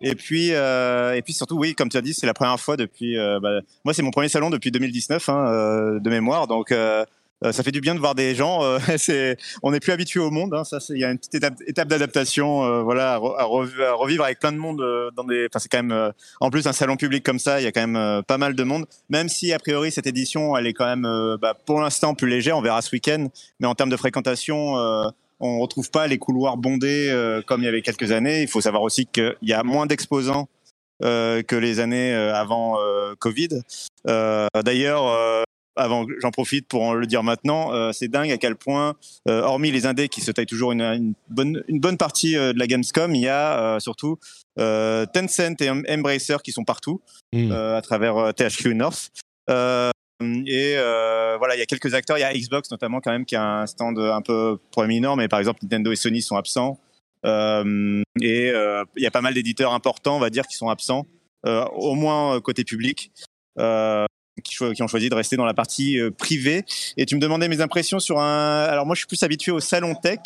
et 0.02 0.16
puis 0.16 0.50
et 0.50 1.22
puis 1.24 1.34
surtout 1.34 1.58
oui, 1.58 1.76
comme 1.76 1.90
tu 1.90 1.98
as 1.98 2.02
dit, 2.02 2.14
c'est 2.14 2.28
la 2.28 2.34
première 2.34 2.60
fois 2.60 2.76
depuis. 2.76 3.16
Bah, 3.16 3.62
moi, 3.86 3.94
c'est 3.94 4.04
mon 4.04 4.12
premier 4.12 4.28
salon 4.28 4.50
depuis 4.50 4.72
2019 4.72 5.30
hein, 5.30 6.00
de 6.02 6.10
mémoire, 6.10 6.48
donc 6.48 6.74
euh, 7.44 7.52
ça 7.52 7.64
fait 7.64 7.72
du 7.72 7.82
bien 7.82 7.96
de 7.96 8.00
voir 8.00 8.14
des 8.16 8.36
gens. 8.36 8.64
Euh, 8.64 8.80
c'est, 8.98 9.38
on 9.64 9.72
n'est 9.72 9.80
plus 9.80 9.92
habitué 9.92 10.20
au 10.20 10.30
monde. 10.30 10.54
Hein, 10.54 10.64
il 10.90 10.98
y 10.98 11.04
a 11.04 11.12
une 11.12 11.18
petite 11.18 11.36
étape, 11.36 11.88
d'adaptation, 11.88 12.64
euh, 12.64 12.82
voilà, 12.84 13.14
à, 13.14 13.44
revivre 13.46 14.24
avec 14.24 14.40
plein 14.40 14.52
de 14.52 14.58
monde 14.58 14.84
dans 15.16 15.24
des. 15.24 15.48
C'est 15.58 15.70
quand 15.70 15.84
même. 15.84 16.14
en 16.40 16.50
plus, 16.50 16.68
un 16.68 16.74
salon 16.74 16.98
public 16.98 17.24
comme 17.24 17.40
ça, 17.40 17.60
il 17.60 17.64
y 17.64 17.68
a 17.68 17.72
quand 17.72 17.86
même 17.86 18.24
pas 18.24 18.38
mal 18.38 18.56
de 18.56 18.64
monde. 18.64 18.86
Même 19.10 19.30
si 19.30 19.52
a 19.54 19.60
priori 19.60 19.92
cette 19.92 20.08
édition, 20.08 20.56
elle 20.56 20.68
est 20.68 20.74
quand 20.74 20.86
même, 20.86 21.08
bah, 21.42 21.56
pour 21.66 21.82
l'instant, 21.82 22.14
plus 22.14 22.30
légère. 22.30 22.58
On 22.58 22.62
verra 22.62 22.82
ce 22.82 22.92
week-end. 22.92 23.28
Mais 23.60 23.68
en 23.68 23.76
termes 23.76 23.90
de 23.90 23.98
fréquentation, 23.98 24.76
on 25.40 25.60
retrouve 25.60 25.90
pas 25.90 26.08
les 26.08 26.18
couloirs 26.18 26.58
bondés 26.58 27.42
comme 27.48 27.62
il 27.62 27.66
y 27.66 27.68
avait 27.68 27.82
quelques 27.82 28.12
années. 28.12 28.42
Il 28.42 28.48
faut 28.48 28.62
savoir 28.62 28.84
aussi 28.84 29.08
qu'il 29.08 29.36
y 29.42 29.54
a 29.54 29.64
moins 29.64 29.86
d'exposants. 29.86 30.48
que 31.02 31.56
les 31.56 31.80
années 31.80 32.14
avant 32.14 32.78
Covid. 33.20 33.62
D'ailleurs, 34.06 35.46
avant, 35.76 36.06
j'en 36.20 36.32
profite 36.32 36.68
pour 36.68 36.84
en 36.84 36.94
le 36.94 37.08
dire 37.08 37.24
maintenant, 37.24 37.74
euh, 37.74 37.92
c'est 37.92 38.08
dingue 38.08 38.32
à 38.32 38.38
quel 38.38 38.56
point, 38.56 38.96
euh, 39.28 39.42
hormis 39.42 39.72
les 39.72 39.86
indés 39.86 40.10
qui 40.10 40.22
se 40.22 40.32
taillent 40.32 40.46
toujours 40.46 40.72
une, 40.72 41.14
bonne, 41.30 41.64
une 41.68 41.80
bonne 41.80 41.98
partie 41.98 42.36
euh, 42.36 42.54
de 42.54 42.60
la 42.60 42.68
Gamescom, 42.68 43.16
il 43.16 43.22
y 43.22 43.30
a 43.30 43.80
surtout 43.80 44.18
Tencent 44.58 45.62
et 45.62 45.70
Embracer 45.70 46.38
qui 46.44 46.52
sont 46.52 46.64
partout 46.64 47.02
hmm. 47.34 47.52
à 47.52 47.82
travers 47.82 48.34
THQ 48.34 48.76
North. 48.76 49.12
et 49.50 50.76
voilà, 50.76 51.56
il 51.56 51.60
y 51.60 51.62
a 51.62 51.66
quelques 51.66 51.94
acteurs, 51.94 52.18
il 52.18 52.22
y 52.22 52.24
a 52.24 52.34
Xbox 52.34 52.70
notamment 52.70 53.00
quand 53.00 53.12
même 53.12 53.26
qui 53.26 53.36
a 53.36 53.44
un 53.44 53.66
stand 53.66 53.98
un 53.98 54.22
peu 54.22 54.58
proéminent, 54.72 55.16
mais 55.16 55.28
par 55.28 55.40
exemple 55.40 55.60
Nintendo 55.64 55.92
et 55.92 55.96
Sony 55.96 56.22
sont 56.22 56.36
absents. 56.36 56.80
et 57.24 58.04
il 58.22 59.04
y 59.04 59.08
a 59.08 59.12
pas 59.12 59.22
mal 59.22 59.34
d'éditeurs 59.34 59.74
importants, 59.74 60.18
on 60.18 60.20
va 60.20 60.30
dire, 60.30 60.46
qui 60.48 60.58
sont 60.58 60.70
absents, 60.70 61.08
au 61.46 61.96
moins 61.96 62.40
côté 62.42 62.66
public 62.66 63.12
qui, 64.42 64.62
ont 64.62 64.88
choisi 64.88 65.10
de 65.10 65.16
rester 65.16 65.38
dans 65.38 65.46
la 65.46 65.54
partie 65.54 66.00
euh, 66.00 66.12
privée. 66.12 66.64
Et 66.98 67.06
tu 67.06 67.16
me 67.16 67.22
demandais 67.22 67.48
mes 67.48 67.62
impressions 67.62 68.00
sur 68.00 68.20
un. 68.20 68.64
Alors 68.64 68.86
moi, 68.86 68.96
je 68.96 69.00
suis 69.00 69.08
plus 69.08 69.24
habitué 69.24 69.52
au 69.52 69.60
salon 69.60 69.96
tech. 69.96 70.20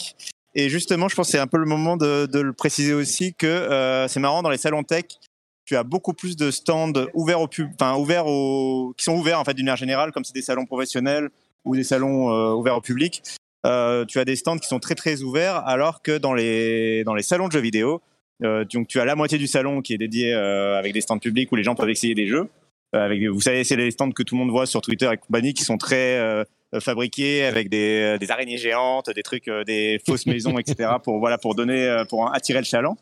Et 0.56 0.70
justement, 0.70 1.10
je 1.10 1.16
pense 1.16 1.28
que 1.28 1.32
c'est 1.34 1.40
un 1.40 1.48
peu 1.48 1.58
le 1.58 1.66
moment 1.66 1.98
de, 1.98 2.28
le 2.32 2.54
préciser 2.54 2.94
aussi 2.94 3.34
que 3.34 3.46
euh, 3.46 4.08
c'est 4.08 4.20
marrant 4.20 4.42
dans 4.42 4.50
les 4.50 4.58
salons 4.58 4.84
tech. 4.84 5.06
Tu 5.66 5.76
as 5.76 5.84
beaucoup 5.84 6.14
plus 6.14 6.38
de 6.38 6.52
stands 6.52 6.94
ouverts 7.14 7.42
au 7.42 7.48
pub, 7.48 7.70
enfin 7.74 7.98
ouverts 7.98 8.28
au, 8.28 8.94
qui 8.98 9.04
sont 9.04 9.16
ouverts 9.16 9.40
en 9.40 9.44
fait 9.44 9.54
d'une 9.54 9.66
manière 9.66 9.78
générale, 9.78 10.12
comme 10.12 10.24
c'est 10.24 10.36
des 10.36 10.44
salons 10.44 10.66
professionnels 10.66 11.30
ou 11.66 11.76
des 11.76 11.84
salons 11.84 12.32
euh, 12.32 12.54
ouverts 12.54 12.78
au 12.78 12.82
public. 12.82 13.24
tu 13.64 13.70
as 14.20 14.26
des 14.26 14.36
stands 14.36 14.58
qui 14.58 14.68
sont 14.68 14.80
très 14.80 14.96
très 14.96 15.24
ouverts, 15.24 15.68
alors 15.68 16.04
que 16.04 16.18
dans 16.18 16.34
les 16.34 17.04
dans 17.04 17.16
les 17.16 17.24
salons 17.24 17.48
de 17.48 17.52
jeux 17.52 17.62
vidéo, 17.62 18.02
donc 18.42 18.88
tu 18.88 19.00
as 19.00 19.06
la 19.06 19.16
moitié 19.16 19.40
du 19.40 19.48
salon 19.48 19.82
qui 19.82 19.96
est 19.96 19.98
dédié 19.98 20.34
avec 20.34 20.94
des 20.94 21.02
stands 21.02 21.18
publics 21.18 21.52
où 21.52 21.56
les 21.56 21.64
gens 21.64 21.74
peuvent 21.74 21.90
essayer 21.90 22.14
des 22.14 22.28
jeux, 22.28 22.48
avec, 22.96 23.24
vous 23.24 23.42
savez, 23.42 23.64
c'est 23.64 23.76
les 23.76 23.92
stands 23.92 24.12
que 24.12 24.24
tout 24.24 24.36
le 24.36 24.40
monde 24.40 24.52
voit 24.52 24.66
sur 24.66 24.82
Twitter 24.82 25.10
et 25.12 25.18
compagnie 25.18 25.54
qui 25.54 25.64
sont 25.64 25.78
très 25.78 26.18
euh, 26.18 26.44
fabriqués 26.80 27.46
avec 27.46 27.70
des, 27.70 28.18
des, 28.20 28.32
araignées 28.32 28.58
géantes, 28.58 29.10
des 29.10 29.24
trucs, 29.24 29.48
euh, 29.48 29.64
des 29.64 30.00
fausses 30.06 30.26
maisons, 30.26 30.58
etc. 30.58 30.90
pour 31.04 31.20
voilà, 31.20 31.38
pour 31.38 31.56
donner, 31.56 32.04
pour 32.10 32.34
attirer 32.34 32.60
le 32.60 32.66
chaland. 32.66 32.98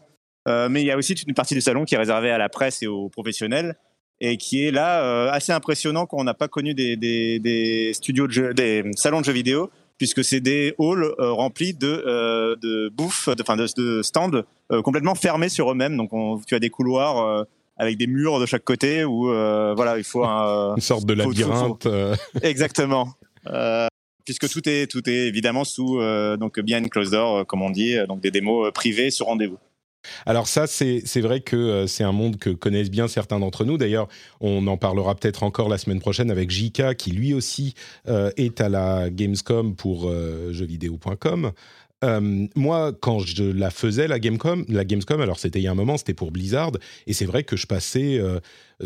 mais 0.48 0.82
il 0.82 0.86
y 0.86 0.92
a 0.92 0.98
aussi 0.98 1.16
toute 1.16 1.28
une 1.28 1.34
partie 1.34 1.54
du 1.54 1.62
salon 1.62 1.86
qui 1.86 1.96
est 1.96 1.98
réservée 1.98 2.32
à 2.32 2.38
la 2.38 2.50
presse 2.50 2.84
et 2.84 2.88
aux 2.88 3.10
professionnels 3.10 3.76
et 4.20 4.38
qui 4.38 4.66
est 4.66 4.72
là 4.72 5.32
assez 5.32 5.52
impressionnant 5.52 6.06
quand 6.06 6.18
on 6.18 6.24
n'a 6.24 6.34
pas 6.34 6.48
connu 6.48 6.74
des, 6.74 7.92
salons 7.94 9.20
de 9.20 9.26
jeux 9.26 9.34
vidéo, 9.34 9.70
puisque 9.98 10.24
c'est 10.24 10.40
des 10.40 10.76
halls 10.80 11.14
remplis 11.18 11.74
de, 11.74 12.56
de 12.62 12.90
bouffe, 12.90 13.30
de, 13.30 13.76
de 13.76 14.02
stands 14.02 14.44
complètement 14.84 15.16
fermés 15.16 15.50
sur 15.50 15.72
eux-mêmes. 15.72 15.98
Donc 15.98 16.14
on, 16.14 16.40
tu 16.40 16.56
as 16.56 16.60
des 16.60 16.70
couloirs 16.70 17.46
avec 17.78 17.98
des 17.98 18.08
murs 18.08 18.40
de 18.40 18.46
chaque 18.46 18.64
côté 18.64 19.04
où 19.04 19.30
euh, 19.30 19.74
voilà 19.76 19.98
il 19.98 20.04
faut 20.04 20.24
un, 20.24 20.76
une 20.76 20.82
sorte 20.82 21.06
de 21.06 21.14
labyrinthe 21.14 21.86
euh. 21.86 22.16
exactement 22.42 23.14
euh, 23.48 23.88
puisque 24.26 24.50
tout 24.50 24.68
est 24.68 24.88
tout 24.88 25.08
est 25.10 25.28
évidemment 25.28 25.64
sous 25.64 26.00
donc 26.38 26.60
bien 26.60 26.84
closed 26.84 27.12
door 27.12 27.46
comme 27.46 27.62
on 27.62 27.72
dit 27.72 27.96
donc 28.08 28.22
des 28.22 28.32
démos 28.32 28.72
privées 28.74 29.12
sur 29.12 29.28
rendez-vous 29.28 29.58
alors 30.26 30.50
ça, 30.50 30.68
c'est 30.68 31.22
vrai 31.22 31.40
que 31.40 31.88
c'est 31.88 32.04
un 32.04 32.12
monde 32.12 32.36
que 32.36 32.50
connaissent 32.50 32.92
bien 32.92 33.08
certains 33.08 33.40
d'entre 33.40 33.64
nous. 33.64 33.78
D'ailleurs, 33.78 34.10
on 34.42 34.68
en 34.68 34.76
parlera 34.76 35.16
peut-être 35.16 35.44
encore 35.44 35.70
la 35.70 35.78
semaine 35.78 36.02
prochaine 36.02 36.30
avec 36.30 36.52
JK, 36.52 36.96
qui 36.98 37.12
lui 37.12 37.34
aussi 37.34 37.74
est 38.06 38.60
à 38.60 38.68
la 38.68 39.10
Gamescom 39.10 39.78
pour 39.78 40.12
jeuxvideo.com. 40.52 41.54
moi, 42.56 42.92
quand 43.00 43.20
je 43.20 43.44
la 43.44 43.70
faisais, 43.70 44.08
la 44.08 44.20
Gamecom, 44.20 44.66
la 44.68 44.86
Gamescom, 44.86 45.22
alors 45.22 45.40
c'était 45.40 45.60
il 45.60 45.64
y 45.64 45.68
a 45.68 45.72
un 45.72 45.76
moment, 45.76 45.98
c'était 45.98 46.14
pour 46.14 46.32
Blizzard, 46.32 46.72
et 47.08 47.14
c'est 47.14 47.26
vrai 47.26 47.44
que 47.44 47.56
je 47.56 47.68
passais 47.68 48.20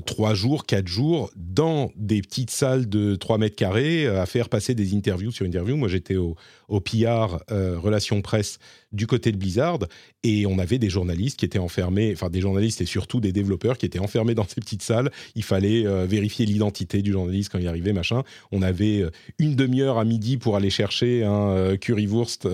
trois 0.06 0.34
jours, 0.34 0.66
quatre 0.66 0.88
jours 0.88 1.32
dans 1.36 1.92
des 1.96 2.22
petites 2.22 2.52
salles 2.52 2.90
de 2.90 3.16
3 3.16 3.38
mètres 3.38 3.56
carrés 3.56 4.08
à 4.08 4.26
faire 4.26 4.50
passer 4.50 4.76
des 4.76 4.96
interviews 4.96 5.32
sur 5.32 5.46
interviews. 5.46 5.78
Moi, 5.78 5.88
j'étais 5.88 6.16
au, 6.16 6.36
au 6.68 6.80
PR, 6.80 7.40
Relations 7.50 8.22
Presse, 8.22 8.60
du 8.92 9.08
côté 9.08 9.32
de 9.32 9.38
Blizzard, 9.38 9.80
et 10.24 10.46
on 10.46 10.60
avait 10.60 10.80
des 10.80 10.90
journalistes 10.90 11.38
qui 11.38 11.46
étaient 11.46 11.60
enfermés, 11.60 12.12
enfin 12.14 12.30
des 12.30 12.42
journalistes 12.42 12.82
et 12.82 12.86
surtout 12.86 13.20
des 13.20 13.32
développeurs 13.32 13.78
qui 13.78 13.86
étaient 13.86 14.00
enfermés 14.00 14.34
dans 14.34 14.48
ces 14.48 14.62
petites 14.62 14.82
salles. 14.82 15.12
Il 15.36 15.44
fallait 15.44 15.84
vérifier 16.06 16.46
l'identité 16.46 17.02
du 17.02 17.12
journaliste 17.12 17.52
quand 17.52 17.60
il 17.60 17.68
arrivait, 17.68 17.94
machin. 17.94 18.24
On 18.52 18.62
avait 18.62 19.06
une 19.40 19.56
demi-heure 19.56 19.98
à 19.98 20.06
midi 20.06 20.38
pour 20.38 20.56
aller 20.56 20.70
chercher 20.70 21.24
un 21.24 21.78
currywurst 21.78 22.48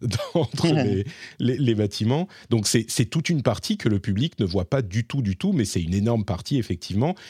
entre 0.34 0.66
les, 1.38 1.56
les, 1.56 1.74
bâtiments. 1.74 2.28
Donc 2.50 2.66
c'est 2.66 3.04
toute 3.06 3.28
une 3.28 3.42
partie 3.42 3.76
que 3.76 3.88
le 3.88 3.98
public 3.98 4.38
ne 4.40 4.44
voit 4.44 4.68
pas 4.68 4.82
du 4.82 5.04
tout, 5.04 5.22
du 5.22 5.36
tout, 5.36 5.52
mais 5.52 5.64
c'est 5.64 5.82
une 5.82 5.94
énorme 5.94 6.24
partie 6.24 6.58
effectivement 6.58 6.77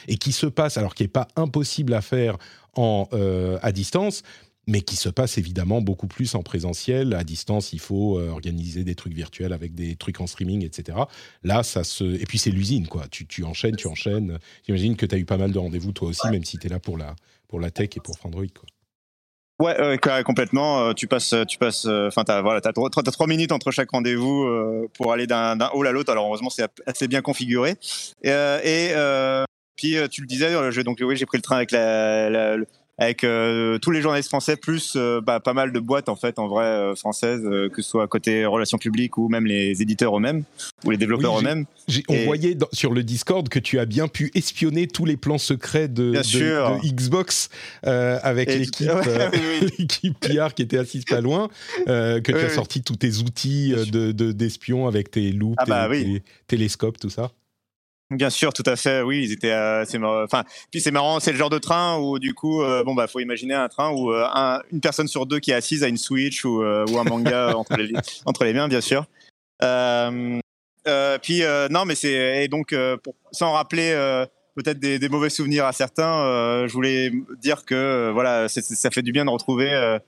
et 0.07 0.17
qui 0.17 0.31
se 0.31 0.47
passe, 0.47 0.77
alors 0.77 0.95
qui 0.95 1.03
n'est 1.03 1.09
pas 1.09 1.27
impossible 1.35 1.93
à 1.93 2.01
faire 2.01 2.37
en, 2.75 3.07
euh, 3.13 3.57
à 3.61 3.71
distance, 3.71 4.23
mais 4.67 4.81
qui 4.81 4.95
se 4.95 5.09
passe 5.09 5.37
évidemment 5.37 5.81
beaucoup 5.81 6.07
plus 6.07 6.35
en 6.35 6.43
présentiel. 6.43 7.15
À 7.15 7.23
distance, 7.23 7.73
il 7.73 7.79
faut 7.79 8.19
euh, 8.19 8.29
organiser 8.29 8.83
des 8.83 8.95
trucs 8.95 9.13
virtuels 9.13 9.51
avec 9.51 9.73
des 9.73 9.95
trucs 9.95 10.21
en 10.21 10.27
streaming, 10.27 10.63
etc. 10.63 10.97
Là, 11.43 11.63
ça 11.63 11.83
se. 11.83 12.03
Et 12.03 12.25
puis, 12.25 12.37
c'est 12.37 12.51
l'usine, 12.51 12.87
quoi. 12.87 13.07
Tu, 13.09 13.25
tu, 13.25 13.43
enchaînes, 13.43 13.75
tu 13.75 13.87
enchaînes. 13.87 14.37
J'imagine 14.65 14.95
que 14.95 15.07
tu 15.07 15.15
as 15.15 15.17
eu 15.17 15.25
pas 15.25 15.37
mal 15.37 15.51
de 15.51 15.57
rendez-vous, 15.57 15.91
toi 15.91 16.09
aussi, 16.09 16.27
même 16.29 16.45
si 16.45 16.57
tu 16.57 16.67
es 16.67 16.69
là 16.69 16.79
pour 16.79 16.97
la, 16.97 17.15
pour 17.47 17.59
la 17.59 17.71
tech 17.71 17.89
et 17.95 17.99
pour 17.99 18.15
Android, 18.23 18.45
quoi. 18.47 18.69
Ouais, 19.59 19.99
complètement. 20.25 20.87
Euh, 20.87 20.93
tu 20.93 21.07
passes, 21.07 21.35
tu 21.47 21.57
passes. 21.57 21.85
Enfin, 21.85 22.23
t'as 22.23 22.41
voilà, 22.41 22.61
as 22.63 23.11
trois 23.11 23.27
minutes 23.27 23.51
entre 23.51 23.71
chaque 23.71 23.91
rendez-vous 23.91 24.47
pour 24.93 25.11
aller 25.11 25.27
d'un 25.27 25.57
hall 25.73 25.87
à 25.87 25.91
l'autre. 25.91 26.11
Alors 26.11 26.25
heureusement, 26.27 26.49
c'est 26.49 26.65
assez 26.85 27.07
bien 27.07 27.21
configuré. 27.21 27.75
Et, 28.23 28.29
et 28.29 28.93
puis 29.75 29.95
tu 30.09 30.21
le 30.21 30.27
disais, 30.27 30.83
donc 30.83 30.99
oui, 31.01 31.15
j'ai 31.17 31.25
pris 31.25 31.37
le 31.37 31.41
train 31.43 31.57
avec 31.57 31.71
la, 31.71 32.55
avec 32.99 33.23
euh, 33.23 33.79
tous 33.79 33.91
les 33.91 34.01
journalistes 34.01 34.29
français 34.29 34.57
plus 34.57 34.93
euh, 34.95 35.21
bah, 35.21 35.39
pas 35.39 35.53
mal 35.53 35.71
de 35.71 35.79
boîtes 35.79 36.09
en 36.09 36.17
fait 36.17 36.37
en 36.37 36.47
vrai 36.47 36.65
euh, 36.65 36.95
françaises 36.95 37.41
que 37.41 37.81
ce 37.81 37.89
soit 37.89 38.07
côté 38.07 38.45
relations 38.45 38.77
publiques 38.77 39.17
ou 39.17 39.29
même 39.29 39.45
les 39.45 39.81
éditeurs 39.81 40.17
eux-mêmes 40.17 40.43
ou 40.83 40.91
les 40.91 40.97
développeurs 40.97 41.39
eux-mêmes. 41.39 41.65
On 42.09 42.25
voyait 42.25 42.57
sur 42.73 42.93
le 42.93 43.03
Discord 43.03 43.47
que 43.47 43.59
tu 43.59 43.79
as 43.79 43.85
bien 43.85 44.07
pu 44.07 44.31
espionner 44.35 44.87
tous 44.87 45.05
les 45.05 45.17
plans 45.17 45.37
secrets 45.37 45.87
de, 45.87 46.13
Xbox 46.83 47.49
avec 47.83 48.53
l'équipe 48.53 50.19
PR 50.19 50.53
qui 50.53 50.61
était 50.61 50.77
assise 50.77 51.05
pas 51.05 51.21
loin, 51.21 51.49
que 51.85 52.19
tu 52.19 52.35
as 52.35 52.49
sorti 52.49 52.81
tous 52.81 52.97
tes 52.97 53.17
outils 53.17 53.73
de 53.91 54.31
d'espion 54.31 54.87
avec 54.87 55.11
tes 55.11 55.31
loups, 55.31 55.55
ah 55.57 55.65
bah 55.65 55.87
tes 55.89 56.21
télescopes, 56.47 56.99
tout 56.99 57.09
ça. 57.09 57.31
Bien 58.11 58.31
sûr, 58.31 58.53
tout 58.53 58.63
à 58.65 58.75
fait. 58.75 59.03
Oui, 59.03 59.23
ils 59.23 59.31
étaient. 59.31 59.51
Euh, 59.51 59.85
c'est 59.85 60.03
enfin, 60.03 60.43
puis 60.71 60.81
c'est 60.81 60.89
marrant. 60.89 61.19
C'est 61.19 61.31
le 61.31 61.37
genre 61.37 61.51
de 61.51 61.59
train 61.59 61.99
où 61.99 62.17
du 62.17 62.33
coup, 62.33 62.63
euh, 62.63 62.83
bon 62.83 62.95
bah, 62.95 63.05
faut 63.07 63.19
imaginer 63.19 63.53
un 63.53 63.69
train 63.69 63.91
où 63.91 64.11
euh, 64.11 64.25
une 64.71 64.81
personne 64.81 65.07
sur 65.07 65.27
deux 65.27 65.39
qui 65.39 65.51
est 65.51 65.53
assise 65.53 65.83
à 65.83 65.87
une 65.87 65.97
Switch 65.97 66.43
ou, 66.43 66.63
ou 66.63 66.99
un 66.99 67.03
manga 67.03 67.53
entre 67.55 67.75
les 67.77 67.93
entre 68.25 68.45
les 68.45 68.53
mains, 68.53 68.67
bien 68.67 68.81
sûr. 68.81 69.05
puis 69.61 71.43
non, 71.69 71.85
mais 71.85 71.93
c'est 71.93 72.43
et 72.43 72.47
donc 72.47 72.73
pour, 73.03 73.13
sans 73.31 73.51
rappeler 73.51 73.93
peut-être 74.55 74.79
des, 74.79 74.97
des, 74.97 75.09
mauvais 75.09 75.29
souvenirs 75.29 75.65
à 75.65 75.71
certains, 75.71 76.65
je 76.67 76.73
voulais 76.73 77.11
dire 77.39 77.63
que 77.63 78.09
voilà, 78.11 78.49
ça 78.49 78.89
fait 78.89 79.03
du 79.03 79.11
bien 79.11 79.25
de 79.25 79.29
retrouver. 79.29 79.99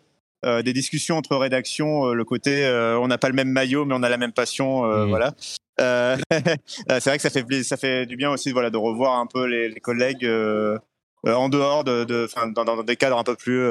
des 0.44 0.74
discussions 0.74 1.18
entre 1.18 1.36
rédactions, 1.36 2.14
le 2.14 2.26
côté 2.26 2.66
on 3.00 3.08
n'a 3.08 3.20
pas 3.20 3.30
le 3.30 3.36
même 3.36 3.52
maillot 3.52 3.86
mais 3.86 3.94
on 3.96 4.02
a 4.02 4.10
la 4.10 4.18
même 4.18 4.34
passion, 4.34 4.86
mmh. 4.86 5.08
voilà. 5.08 5.36
Euh, 5.82 6.18
c'est 6.90 7.06
vrai 7.06 7.18
que 7.18 7.22
ça 7.22 7.30
fait 7.30 7.64
ça 7.64 7.78
fait 7.78 8.06
du 8.06 8.16
bien 8.16 8.30
aussi 8.32 8.52
voilà 8.52 8.70
de 8.70 8.78
revoir 8.78 9.20
un 9.20 9.26
peu 9.26 9.46
les, 9.46 9.80
collègues 9.80 10.26
euh, 10.26 10.78
euh, 11.26 11.34
en 11.34 11.50
dehors 11.50 11.84
de, 11.84 12.04
de 12.04 12.28
dans, 12.54 12.84
des 12.84 12.96
cadres 12.96 13.18
un 13.18 13.24
peu 13.24 13.36
plus 13.36 13.64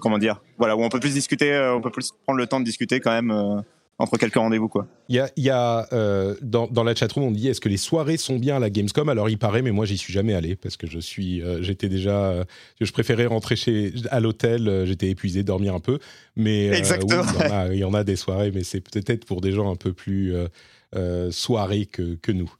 comment 0.00 0.18
dire 0.18 0.40
voilà 0.58 0.76
où 0.76 0.82
on 0.82 0.88
peut 0.88 1.00
plus 1.00 1.14
discuter 1.14 1.56
on 1.74 1.80
peut 1.80 1.90
plus 1.90 2.12
prendre 2.24 2.38
le 2.38 2.46
temps 2.46 2.60
de 2.60 2.64
discuter 2.64 3.00
quand 3.00 3.12
même 3.12 3.62
entre 3.98 4.18
quelques 4.18 4.34
rendez-vous 4.34 4.68
quoi. 4.68 4.86
Il 5.08 5.16
y 5.16 5.20
a, 5.20 5.30
y 5.36 5.48
a 5.48 5.88
euh, 5.92 6.34
dans, 6.42 6.66
dans, 6.66 6.84
la 6.84 6.94
chatroom 6.94 7.24
on 7.24 7.30
dit 7.30 7.48
est-ce 7.48 7.60
que 7.60 7.68
les 7.68 7.78
soirées 7.78 8.18
sont 8.18 8.36
bien 8.36 8.56
à 8.56 8.58
la 8.58 8.68
Gamescom? 8.68 9.08
Alors 9.08 9.30
il 9.30 9.38
paraît 9.38 9.62
mais 9.62 9.70
moi 9.70 9.86
j'y 9.86 9.96
suis 9.96 10.12
jamais 10.12 10.34
allé 10.34 10.54
parce 10.54 10.76
que 10.76 10.86
je 10.86 10.98
suis 10.98 11.42
euh, 11.42 11.62
j'étais 11.62 11.88
déjà 11.88 12.24
euh, 12.24 12.44
je 12.80 12.92
préférais 12.92 13.26
rentrer 13.26 13.56
chez 13.56 13.94
à 14.10 14.20
l'hôtel 14.20 14.84
j'étais 14.86 15.08
épuisé 15.08 15.42
dormir 15.44 15.74
un 15.74 15.80
peu 15.80 15.98
mais 16.36 16.66
Exactement. 16.66 17.22
il, 17.72 17.78
y 17.78 17.84
en 17.84 17.94
a, 17.94 18.04
des 18.04 18.16
soirées 18.16 18.52
mais 18.54 18.64
c'est 18.64 18.80
peut-être 18.80 19.24
pour 19.24 19.40
des 19.40 19.52
gens 19.52 19.72
un 19.72 19.76
peu 19.76 19.92
plus 19.92 20.34
soirées 21.30 21.86
que, 21.86 22.16
que 22.16 22.32
nous. 22.32 22.50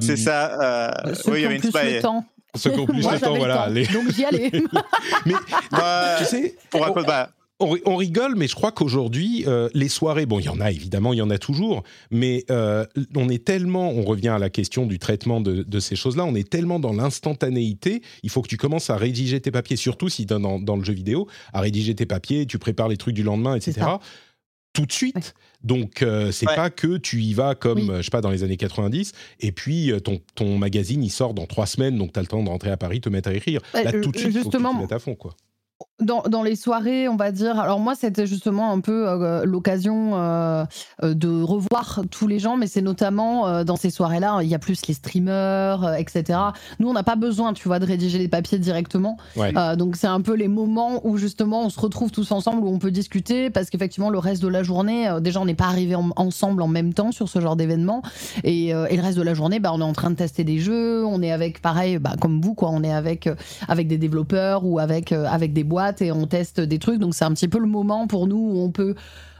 c'est 0.00 0.16
ça. 0.16 0.92
oui, 1.26 1.38
il 1.38 1.42
y 1.42 1.46
avait 1.46 1.56
une 1.56 1.62
soirée. 1.62 2.00
Ceux 2.56 2.70
qui 2.70 2.80
ont 2.80 2.86
plus 2.86 3.02
le 3.02 3.20
temps, 3.20 3.36
voilà. 3.36 3.68
Donc 3.68 4.10
j'y 4.14 4.24
allais. 4.24 4.50
mais 5.26 5.34
tu 6.18 6.24
sais, 6.24 6.56
pour 6.70 6.86
un 6.86 6.92
peu, 6.92 7.04
bah, 7.04 7.30
on, 7.58 7.96
rigole, 7.96 8.34
mais 8.36 8.48
je 8.48 8.54
crois 8.54 8.70
qu'aujourd'hui, 8.70 9.44
euh, 9.46 9.70
les 9.72 9.88
soirées, 9.88 10.26
bon, 10.26 10.38
il 10.38 10.44
y 10.44 10.48
en 10.48 10.60
a 10.60 10.70
évidemment, 10.70 11.14
il 11.14 11.16
y 11.16 11.22
en 11.22 11.30
a 11.30 11.38
toujours, 11.38 11.84
mais 12.10 12.44
euh, 12.50 12.84
on 13.14 13.30
est 13.30 13.44
tellement, 13.44 13.90
on 13.90 14.02
revient 14.02 14.28
à 14.28 14.38
la 14.38 14.50
question 14.50 14.84
du 14.86 14.98
traitement 14.98 15.40
de, 15.40 15.80
ces 15.80 15.96
choses-là, 15.96 16.24
on 16.24 16.34
est 16.34 16.48
tellement 16.48 16.78
dans 16.78 16.92
l'instantanéité, 16.92 18.02
il 18.22 18.30
faut 18.30 18.42
que 18.42 18.48
tu 18.48 18.58
commences 18.58 18.90
à 18.90 18.96
rédiger 18.96 19.40
tes 19.40 19.50
papiers, 19.50 19.76
surtout 19.76 20.10
si 20.10 20.26
dans, 20.26 20.58
dans, 20.58 20.76
le 20.76 20.84
jeu 20.84 20.92
vidéo, 20.92 21.28
à 21.54 21.60
rédiger 21.60 21.94
tes 21.94 22.06
papiers, 22.06 22.46
tu 22.46 22.58
prépares 22.58 22.88
les 22.88 22.98
trucs 22.98 23.14
du 23.14 23.22
lendemain, 23.22 23.54
etc. 23.54 23.86
Tout 24.74 24.84
de 24.84 24.92
suite. 24.92 25.34
Donc, 25.64 26.02
euh, 26.02 26.32
c'est 26.32 26.44
pas 26.44 26.68
que 26.68 26.98
tu 26.98 27.22
y 27.22 27.32
vas 27.32 27.54
comme, 27.54 27.96
je 27.96 28.02
sais 28.02 28.10
pas, 28.10 28.20
dans 28.20 28.30
les 28.30 28.44
années 28.44 28.58
90, 28.58 29.12
et 29.40 29.52
puis 29.52 29.92
ton, 30.04 30.20
ton 30.34 30.58
magazine, 30.58 31.02
il 31.02 31.10
sort 31.10 31.32
dans 31.32 31.46
trois 31.46 31.66
semaines, 31.66 31.96
donc 31.96 32.12
tu 32.12 32.18
as 32.18 32.22
le 32.22 32.28
temps 32.28 32.42
de 32.42 32.48
rentrer 32.50 32.70
à 32.70 32.76
Paris, 32.76 33.00
te 33.00 33.08
mettre 33.08 33.30
à 33.30 33.34
écrire. 33.34 33.62
Là, 33.72 33.92
tout 33.92 34.12
de 34.12 34.18
suite, 34.18 34.32
justement, 34.32 34.74
faut 34.74 34.80
que 34.80 34.82
tu 34.82 34.88
te 34.88 34.92
mettes 34.92 34.92
à 34.92 34.98
fond, 34.98 35.14
quoi. 35.14 35.34
Dans, 35.98 36.22
dans, 36.22 36.42
les 36.42 36.56
soirées, 36.56 37.08
on 37.08 37.16
va 37.16 37.32
dire. 37.32 37.58
Alors 37.58 37.80
moi, 37.80 37.94
c'était 37.94 38.26
justement 38.26 38.70
un 38.70 38.80
peu 38.80 39.08
euh, 39.08 39.44
l'occasion 39.46 40.10
euh, 40.14 40.64
euh, 41.02 41.14
de 41.14 41.42
revoir 41.42 42.02
tous 42.10 42.26
les 42.26 42.38
gens, 42.38 42.58
mais 42.58 42.66
c'est 42.66 42.82
notamment 42.82 43.64
dans 43.64 43.76
ces 43.76 43.88
soirées-là, 43.88 44.40
il 44.42 44.48
y 44.48 44.54
a 44.54 44.58
plus 44.58 44.86
les 44.86 44.94
streamers, 44.94 45.94
etc. 45.94 46.38
Nous, 46.80 46.88
on 46.88 46.92
n'a 46.92 47.02
pas 47.02 47.16
besoin, 47.16 47.54
tu 47.54 47.68
vois, 47.68 47.78
de 47.78 47.86
rédiger 47.86 48.18
les 48.18 48.28
papiers 48.28 48.58
directement. 48.58 49.16
donc 49.76 49.96
c'est 49.96 50.06
un 50.06 50.20
peu 50.20 50.34
les 50.34 50.48
moments 50.48 51.00
où 51.04 51.16
justement 51.16 51.64
on 51.64 51.70
se 51.70 51.80
retrouve 51.80 52.10
tous 52.10 52.30
ensemble, 52.30 52.62
où 52.64 52.68
on 52.68 52.78
peut 52.78 52.90
discuter, 52.90 53.48
parce 53.48 53.70
qu'effectivement 53.70 54.10
le 54.10 54.18
reste 54.18 54.42
de 54.42 54.48
la 54.48 54.62
journée, 54.62 55.10
déjà 55.20 55.40
on 55.40 55.46
n'est 55.46 55.54
pas 55.54 55.66
arrivé 55.66 55.94
ensemble 55.94 56.60
en 56.60 56.68
même 56.68 56.92
temps 56.92 57.10
sur 57.10 57.28
ce 57.28 57.40
genre 57.40 57.56
d'événement, 57.56 58.02
et, 58.44 58.68
et, 58.68 58.96
le 58.96 59.02
reste 59.02 59.16
de 59.16 59.22
la 59.22 59.34
journée, 59.34 59.60
bah, 59.60 59.70
on 59.72 59.80
est 59.80 59.84
en 59.84 59.94
train 59.94 60.10
de 60.10 60.16
tester 60.16 60.44
des 60.44 60.58
jeux, 60.58 61.06
on 61.06 61.22
est 61.22 61.32
avec, 61.32 61.62
pareil, 61.62 61.98
bah, 61.98 62.12
comme 62.20 62.40
vous, 62.42 62.54
quoi, 62.54 62.68
on 62.70 62.82
est 62.82 62.92
avec 62.92 63.28
avec 63.66 63.88
des 63.88 63.98
développeurs 63.98 64.64
ou 64.66 64.78
avec 64.78 65.12
avec 65.12 65.54
des 65.54 65.64
boîte 65.66 66.02
et 66.02 66.12
on 66.12 66.26
teste 66.26 66.60
des 66.60 66.78
trucs. 66.78 66.98
Donc 66.98 67.14
c'est 67.14 67.24
un 67.24 67.32
petit 67.32 67.48
peu 67.48 67.58
le 67.58 67.66
moment 67.66 68.06
pour 68.06 68.26
nous 68.26 68.36
où 68.36 68.60
on 68.60 68.70
peut 68.70 68.94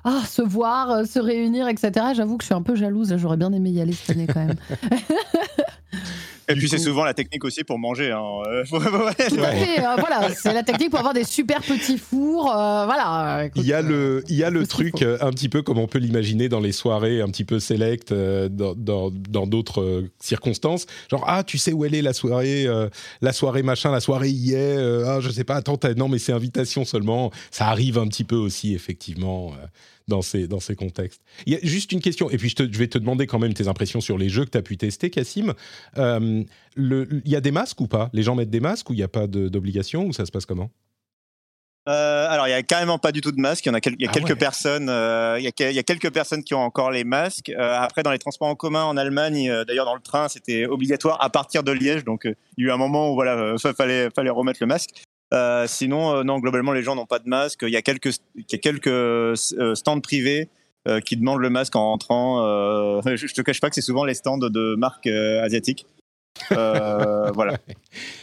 ah, 0.05 0.23
se 0.25 0.43
voir, 0.43 0.91
euh, 0.91 1.05
se 1.05 1.19
réunir, 1.19 1.67
etc. 1.67 1.91
J'avoue 2.15 2.37
que 2.37 2.45
je 2.45 2.47
suis 2.47 2.55
un 2.55 2.63
peu 2.63 2.77
jalouse. 2.77 3.17
J'aurais 3.17 3.37
bien 3.37 3.53
aimé 3.53 3.71
y 3.71 3.81
aller 3.81 3.93
cette 3.93 4.11
année 4.11 4.27
quand 4.27 4.47
même. 4.47 4.55
Et 6.49 6.55
puis 6.55 6.69
c'est 6.69 6.79
souvent 6.79 7.05
la 7.05 7.15
technique 7.15 7.45
aussi 7.45 7.65
pour 7.65 7.79
manger. 7.79 8.13
Hein. 8.13 8.23
Euh, 8.47 8.65
euh, 8.73 9.97
voilà, 9.99 10.35
c'est 10.35 10.53
la 10.53 10.63
technique 10.63 10.91
pour 10.91 10.99
avoir 10.99 11.15
des 11.15 11.25
super 11.25 11.61
petits 11.61 11.99
fours. 11.99 12.45
voilà. 12.45 13.49
il 13.55 13.65
y 13.65 13.73
a 13.73 13.83
le, 13.83 14.23
il 14.29 14.37
y 14.37 14.45
a 14.45 14.51
le 14.51 14.67
truc 14.67 15.03
un 15.03 15.31
petit 15.31 15.49
peu 15.49 15.63
comme 15.63 15.79
on 15.79 15.87
peut 15.87 15.99
l'imaginer 15.99 16.49
dans 16.49 16.61
les 16.61 16.73
soirées 16.73 17.21
un 17.21 17.29
petit 17.29 17.45
peu 17.45 17.59
select 17.59 18.13
dans 18.13 19.47
d'autres 19.47 20.05
circonstances. 20.21 20.87
Genre 21.11 21.25
ah 21.27 21.43
tu 21.45 21.59
sais 21.59 21.73
où 21.73 21.85
elle 21.85 21.95
est 21.95 22.03
la 22.03 22.13
soirée, 22.13 22.67
la 23.21 23.33
soirée 23.33 23.63
machin, 23.63 23.91
la 23.91 24.01
soirée 24.01 24.31
y 24.31 24.55
est. 24.55 24.77
ah 25.07 25.21
je 25.21 25.31
sais 25.31 25.45
pas. 25.45 25.57
Attends 25.57 25.79
non 25.97 26.09
mais 26.09 26.19
c'est 26.19 26.33
invitation 26.33 26.85
seulement. 26.85 27.31
Ça 27.51 27.69
arrive 27.69 27.99
un 27.99 28.07
petit 28.07 28.25
peu 28.25 28.37
aussi 28.37 28.75
effectivement 28.75 29.53
dans 30.09 30.23
ces, 30.23 30.47
dans 30.47 30.61
ces 30.61 30.77
contextes. 30.77 31.23
Il 31.47 31.53
y 31.53 31.57
a 31.57 31.59
juste 31.63 31.93
une 31.93 32.01
question, 32.01 32.31
et 32.31 32.37
puis 32.37 32.55
je, 32.57 32.79
vais 32.79 32.89
te 32.89 32.99
demander 32.99 33.27
quand 33.27 33.39
même 33.39 33.55
tes 33.55 33.69
impressions 33.69 34.01
sur 34.01 34.19
les 34.19 34.29
jeux 34.29 34.45
que 34.45 34.51
tu 34.51 34.59
as 34.59 34.63
pu 34.63 34.77
tester, 34.77 35.11
Cassim. 35.11 35.55
Euh, 35.99 36.45
il 36.77 37.21
y 37.25 37.37
a 37.37 37.41
des 37.41 37.51
masques 37.51 37.81
ou 37.81 37.89
pas? 37.89 38.11
Les 38.13 38.23
gens 38.23 38.35
mettent 38.35 38.51
des 38.51 38.61
masques 38.61 38.89
ou 38.91 38.93
il 38.93 38.97
n'y 38.97 39.03
a 39.03 39.09
pas 39.09 39.27
d'obligation 39.27 40.07
ou 40.07 40.13
ça 40.13 40.27
se 40.27 40.31
passe 40.31 40.47
comment? 40.47 40.71
Euh, 41.89 42.27
alors, 42.29 42.49
il 42.49 42.51
y 42.51 42.55
a 42.55 42.63
carrément 42.65 42.99
pas 42.99 43.13
du 43.13 43.21
tout 43.21 43.31
de 43.31 43.41
masques. 43.41 43.65
Il 43.65 43.69
y 43.69 43.71
en 43.71 43.75
a, 43.75 43.81
il 43.85 44.03
y 44.03 44.07
a 44.07 44.11
ah 44.11 44.13
quelques 44.13 44.37
personnes. 44.37 44.89
Euh, 44.89 45.37
il, 45.39 45.45
y 45.45 45.47
a, 45.47 45.71
il, 45.71 45.77
y 45.77 45.79
a, 45.79 45.85
quelques 45.85 46.11
personnes 46.11 46.43
qui 46.43 46.53
ont 46.53 46.61
encore 46.61 46.91
les 46.91 47.05
masques. 47.05 47.51
après, 47.57 48.03
dans 48.03 48.11
les 48.11 48.19
transports 48.19 48.49
en 48.49 48.57
commun 48.57 48.85
en 48.85 48.97
Allemagne, 48.97 49.53
d'ailleurs 49.69 49.87
dans 49.87 49.95
le 49.95 50.01
train, 50.01 50.29
c'était 50.29 50.67
obligatoire 50.67 51.23
à 51.23 51.31
partir 51.31 51.63
de 51.63 51.71
Liège. 51.71 52.05
Donc, 52.05 52.23
il 52.25 52.65
y 52.65 52.65
a 52.65 52.71
eu 52.71 52.71
un 52.73 52.77
moment 52.77 53.13
où 53.13 53.15
voilà, 53.15 53.55
fallait, 53.77 54.11
fallait 54.11 54.31
remettre 54.31 54.59
le 54.61 54.67
masque. 54.67 54.91
Euh, 55.35 55.67
sinon, 55.67 56.15
euh, 56.15 56.23
non, 56.23 56.39
globalement, 56.39 56.73
les 56.73 56.83
gens 56.83 56.95
n'ont 56.95 57.07
pas 57.07 57.19
de 57.19 57.29
masque. 57.29 57.61
Il 57.63 57.71
y 57.71 57.77
a 57.77 57.83
quelques, 57.83 58.19
il 58.37 58.45
y 58.51 58.55
a 58.55 58.59
quelques 58.59 58.87
euh, 58.87 59.35
stands 59.75 60.01
privés 60.01 60.49
qui 61.05 61.17
demandent 61.17 61.41
le 61.41 61.51
masque 61.51 61.75
en 61.75 61.85
rentrant. 61.85 62.39
je, 63.05 63.35
te 63.35 63.43
cache 63.43 63.61
pas 63.61 63.69
que 63.69 63.75
c'est 63.75 63.81
souvent 63.81 64.05
les 64.05 64.15
stands 64.15 64.39
de 64.39 64.77
marques 64.77 65.09
asiatiques. 65.09 65.85
voilà. 66.51 67.59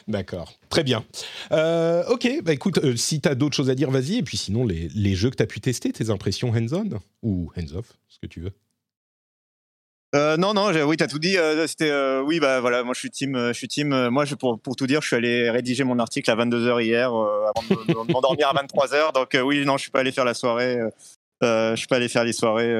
D'accord, 0.07 0.53
très 0.69 0.85
bien. 0.85 1.03
ok, 1.51 2.41
bah 2.41 2.53
écoute, 2.53 2.95
si 2.95 3.19
tu 3.19 3.27
as 3.27 3.35
d'autres 3.35 3.57
choses 3.57 3.69
à 3.69 3.75
dire, 3.75 3.91
vas-y. 3.91 4.19
Et 4.19 4.23
puis 4.23 4.37
sinon, 4.37 4.65
les, 4.65 4.87
les 4.95 5.13
jeux 5.13 5.29
que 5.29 5.35
tu 5.35 5.43
as 5.43 5.47
pu 5.47 5.59
tester, 5.59 5.91
tes 5.91 6.09
impressions 6.09 6.51
hands-on 6.51 7.01
ou 7.21 7.51
hands-off, 7.57 7.97
ce 8.07 8.17
que 8.17 8.27
tu 8.27 8.39
veux. 8.39 8.53
Euh, 10.15 10.37
non, 10.37 10.53
non, 10.53 10.71
oui, 10.85 10.97
t'as 10.97 11.07
tout 11.07 11.19
dit. 11.19 11.37
Euh, 11.37 11.65
c'était, 11.67 11.89
euh, 11.89 12.21
oui, 12.21 12.39
bah 12.39 12.59
voilà, 12.61 12.83
moi 12.83 12.93
je 12.93 12.99
suis 12.99 13.09
team, 13.09 13.35
je 13.47 13.53
suis 13.53 13.67
team. 13.67 14.09
moi, 14.09 14.25
je, 14.25 14.35
pour, 14.35 14.59
pour 14.59 14.75
tout 14.75 14.87
dire, 14.87 15.01
je 15.01 15.07
suis 15.07 15.15
allé 15.15 15.49
rédiger 15.49 15.83
mon 15.83 15.97
article 15.99 16.29
à 16.29 16.35
22 16.35 16.69
h 16.69 16.83
hier, 16.83 17.07
avant 17.07 17.63
de, 17.69 18.11
m'endormir 18.11 18.49
à 18.49 18.53
23 18.53 18.87
h 18.87 19.13
Donc 19.13 19.37
oui, 19.43 19.65
non, 19.65 19.77
je 19.77 19.83
suis 19.83 19.91
pas 19.91 20.01
allé 20.01 20.11
faire 20.11 20.25
la 20.25 20.35
soirée. 20.35 20.77
je 21.41 21.73
suis 21.75 21.87
pas 21.87 21.95
allé 21.95 22.09
faire 22.09 22.23
les 22.23 22.33
soirées 22.33 22.71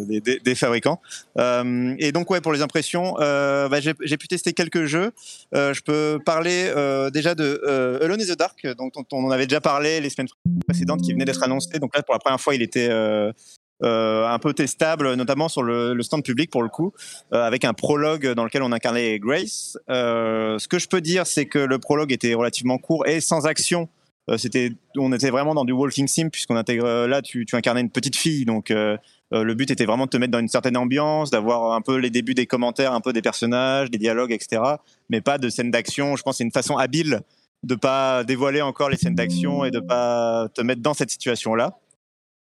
des, 0.00 0.20
des, 0.20 0.54
fabricants. 0.54 1.00
et 1.38 2.12
donc 2.12 2.30
ouais, 2.30 2.42
pour 2.42 2.52
les 2.52 2.60
impressions, 2.60 3.14
bah, 3.14 3.80
j'ai 3.80 4.16
pu 4.18 4.28
tester 4.28 4.52
quelques 4.52 4.84
jeux. 4.84 5.12
je 5.52 5.80
peux 5.80 6.18
parler 6.24 6.70
déjà 7.10 7.34
de 7.34 8.02
Alone 8.02 8.20
in 8.20 8.24
the 8.24 8.38
Dark, 8.38 8.66
dont 8.76 8.90
on, 9.12 9.24
en 9.24 9.30
avait 9.30 9.46
déjà 9.46 9.62
parlé 9.62 10.00
les 10.02 10.10
semaines 10.10 10.28
précédentes, 10.66 11.00
qui 11.00 11.14
venait 11.14 11.24
d'être 11.24 11.42
annoncé. 11.42 11.78
Donc 11.78 11.96
là, 11.96 12.02
pour 12.02 12.14
la 12.14 12.18
première 12.18 12.40
fois, 12.40 12.54
il 12.54 12.62
était 12.62 12.88
euh, 12.90 13.32
un 13.82 14.38
peu 14.38 14.52
testable, 14.52 15.14
notamment 15.14 15.48
sur 15.48 15.62
le, 15.62 16.00
stand 16.02 16.22
public 16.22 16.50
pour 16.50 16.62
le 16.62 16.68
coup, 16.68 16.92
euh, 17.32 17.42
avec 17.42 17.64
un 17.64 17.72
prologue 17.72 18.32
dans 18.32 18.44
lequel 18.44 18.62
on 18.62 18.72
incarnait 18.72 19.18
Grace. 19.18 19.78
Euh, 19.90 20.58
ce 20.58 20.68
que 20.68 20.78
je 20.78 20.88
peux 20.88 21.00
dire, 21.00 21.26
c'est 21.26 21.46
que 21.46 21.58
le 21.58 21.78
prologue 21.78 22.12
était 22.12 22.34
relativement 22.34 22.78
court 22.78 23.06
et 23.06 23.20
sans 23.20 23.46
action. 23.46 23.88
c'était, 24.36 24.72
on 24.96 25.12
était 25.12 25.30
vraiment 25.30 25.54
dans 25.54 25.64
du 25.64 25.72
walking 25.72 26.06
sim 26.06 26.28
puisqu'on 26.30 26.56
intègre 26.56 27.06
là, 27.06 27.22
tu, 27.22 27.44
tu, 27.44 27.56
incarnais 27.56 27.80
une 27.80 27.90
petite 27.90 28.16
fille, 28.16 28.44
donc 28.44 28.70
le 28.70 29.54
but 29.54 29.70
était 29.70 29.86
vraiment 29.86 30.04
de 30.04 30.10
te 30.10 30.16
mettre 30.16 30.32
dans 30.32 30.38
une 30.40 30.48
certaine 30.48 30.76
ambiance, 30.76 31.30
d'avoir 31.30 31.72
un 31.72 31.80
peu 31.80 31.96
les 31.96 32.10
débuts 32.10 32.34
des 32.34 32.46
commentaires, 32.46 32.92
un 32.92 33.00
peu 33.00 33.12
des 33.12 33.22
personnages, 33.22 33.90
des 33.90 33.98
dialogues, 33.98 34.32
etc. 34.32 34.62
Mais 35.08 35.20
pas 35.20 35.38
de 35.38 35.48
scènes 35.48 35.70
d'action. 35.70 36.16
Je 36.16 36.22
pense 36.22 36.38
c'est 36.38 36.44
une 36.44 36.52
façon 36.52 36.76
habile 36.76 37.22
de 37.62 37.74
pas 37.74 38.24
dévoiler 38.24 38.60
encore 38.60 38.90
les 38.90 38.96
scènes 38.96 39.14
d'action 39.14 39.64
et 39.64 39.70
de 39.70 39.80
pas 39.80 40.48
te 40.54 40.62
mettre 40.62 40.82
dans 40.82 40.94
cette 40.94 41.10
situation-là. 41.10 41.78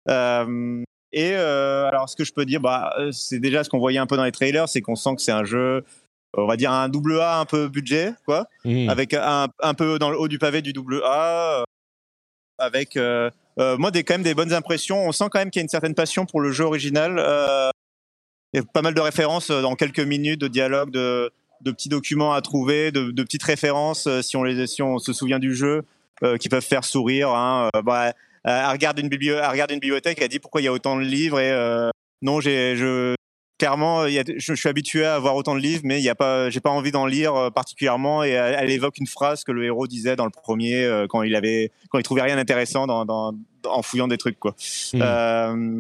Euh, 0.09 0.85
et 1.17 1.33
euh, 1.33 1.89
alors, 1.89 2.11
ce 2.11 2.15
que 2.15 2.25
je 2.25 2.33
peux 2.35 2.45
dire, 2.45 2.61
bah, 2.61 2.93
euh, 2.99 3.11
c'est 3.11 3.39
déjà 3.39 3.65
ce 3.65 3.71
qu'on 3.71 3.79
voyait 3.79 3.99
un 3.99 4.07
peu 4.07 4.19
dans 4.19 4.25
les 4.25 4.33
trailers, 4.33 4.69
c'est 4.69 4.83
qu'on 4.83 4.97
sent 4.97 5.17
que 5.17 5.23
c'est 5.23 5.33
un 5.33 5.45
jeu, 5.45 5.83
on 6.37 6.47
va 6.47 6.59
dire 6.59 6.71
un 6.71 6.91
double 6.91 7.19
A 7.23 7.41
un 7.41 7.47
peu 7.47 7.69
budget, 7.69 8.13
quoi, 8.27 8.49
mmh. 8.67 8.91
avec 8.91 9.15
un, 9.15 9.49
un, 9.63 9.73
peu 9.73 9.99
dans 9.99 10.11
le 10.11 10.21
haut 10.21 10.29
du 10.29 10.39
pavé 10.39 10.61
du 10.61 10.75
double 10.75 11.01
A, 11.05 11.61
euh, 11.61 11.65
avec 12.59 12.99
moi 13.79 13.91
des 13.91 14.05
quand 14.05 14.15
même 14.15 14.23
des 14.23 14.35
bonnes 14.35 14.53
impressions. 14.53 15.09
On 15.09 15.13
sent 15.13 15.25
quand 15.31 15.39
même 15.39 15.51
qu'il 15.51 15.61
y 15.61 15.63
a 15.63 15.65
une 15.65 15.71
certaine 15.71 15.95
passion 15.95 16.27
pour 16.27 16.43
le 16.43 16.53
jeu 16.53 16.65
original. 16.65 17.13
il 18.53 18.59
y 18.59 18.63
a 18.63 18.67
pas 18.75 18.83
mal 18.83 18.93
de 18.93 19.01
références 19.01 19.51
dans 19.51 19.75
quelques 19.75 20.01
minutes 20.01 20.43
de 20.43 20.49
dialogue, 20.49 20.91
de, 20.91 21.33
de 21.63 21.71
petits 21.71 21.89
documents 21.89 22.35
à 22.35 22.43
trouver, 22.43 22.93
de, 22.93 23.11
de 23.11 23.23
petites 23.23 23.43
références 23.43 24.07
si 24.21 24.37
on 24.37 24.43
les 24.43 24.67
si 24.67 24.83
on 24.83 24.99
se 24.99 25.15
souvient 25.15 25.39
du 25.39 25.55
jeu. 25.55 25.83
qui 26.39 26.51
peuvent 26.51 26.63
faire 26.63 26.85
sourire. 26.85 27.31
Hein. 27.31 27.71
Bah, 27.83 28.13
elle 28.47 28.71
regarde 28.71 28.99
une 29.01 29.09
regarde 29.09 29.73
une 29.73 29.81
bibliothèque, 29.81 30.19
elle 30.21 30.29
dit 30.29 30.39
pourquoi 30.39 30.61
il 30.61 30.65
y 30.65 30.69
a 30.69 30.73
autant 30.73 30.97
de 30.97 31.03
livres 31.03 31.41
et 31.41 31.51
euh, 31.51 31.91
non, 32.23 32.41
j'ai, 32.41 32.77
je, 32.77 33.15
clairement, 33.59 34.07
je, 34.07 34.23
je, 34.37 34.55
suis 34.55 34.69
habitué 34.69 35.05
à 35.05 35.17
avoir 35.17 35.35
autant 35.35 35.55
de 35.55 35.61
livres, 35.61 35.83
mais 35.85 35.99
il 36.01 36.05
y 36.05 36.09
a 36.09 36.15
pas, 36.15 36.49
j'ai 36.49 36.61
pas 36.61 36.71
envie 36.71 36.93
d'en 36.93 37.07
lire 37.07 37.35
euh, 37.35 37.51
particulièrement. 37.51 38.23
Et 38.25 38.31
elle, 38.31 38.71
évoque 38.71 38.99
une 38.99 39.07
phrase 39.07 39.43
que 39.43 39.53
le 39.53 39.65
héros 39.65 39.87
disait 39.87 40.17
dans 40.17 40.25
le 40.25 40.31
premier 40.31 40.89
quand 41.09 41.23
il 41.23 41.35
avait, 41.35 41.73
quand 41.91 41.99
il 41.99 42.05
trouvait 42.05 42.23
rien 42.23 42.37
d'intéressant 42.37 42.87
dans, 42.87 43.05
dans, 43.05 43.35
en 43.69 43.83
fouillant 43.83 44.09
des 44.09 44.17
trucs, 44.17 44.39
quoi. 44.39 44.55
Euh, 44.95 45.79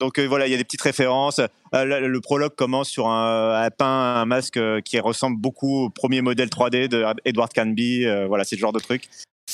donc 0.00 0.18
voilà, 0.18 0.46
il 0.46 0.50
y 0.50 0.54
a 0.54 0.58
des 0.58 0.64
petites 0.64 0.82
références. 0.82 1.40
le, 1.72 2.18
prologue 2.20 2.54
commence 2.54 2.88
sur 2.88 3.08
un, 3.08 3.62
un 3.62 3.70
peint 3.70 3.86
un 3.86 4.26
masque 4.26 4.58
qui 4.84 4.98
ressemble 5.00 5.38
beaucoup 5.38 5.84
au 5.84 5.90
premier 5.90 6.20
modèle 6.20 6.48
3D 6.48 6.88
de 6.88 7.04
Edward 7.24 7.52
Canby. 7.54 8.06
voilà, 8.26 8.44
c'est 8.44 8.56
le 8.56 8.60
genre 8.60 8.72
de 8.72 8.80
truc. 8.80 9.08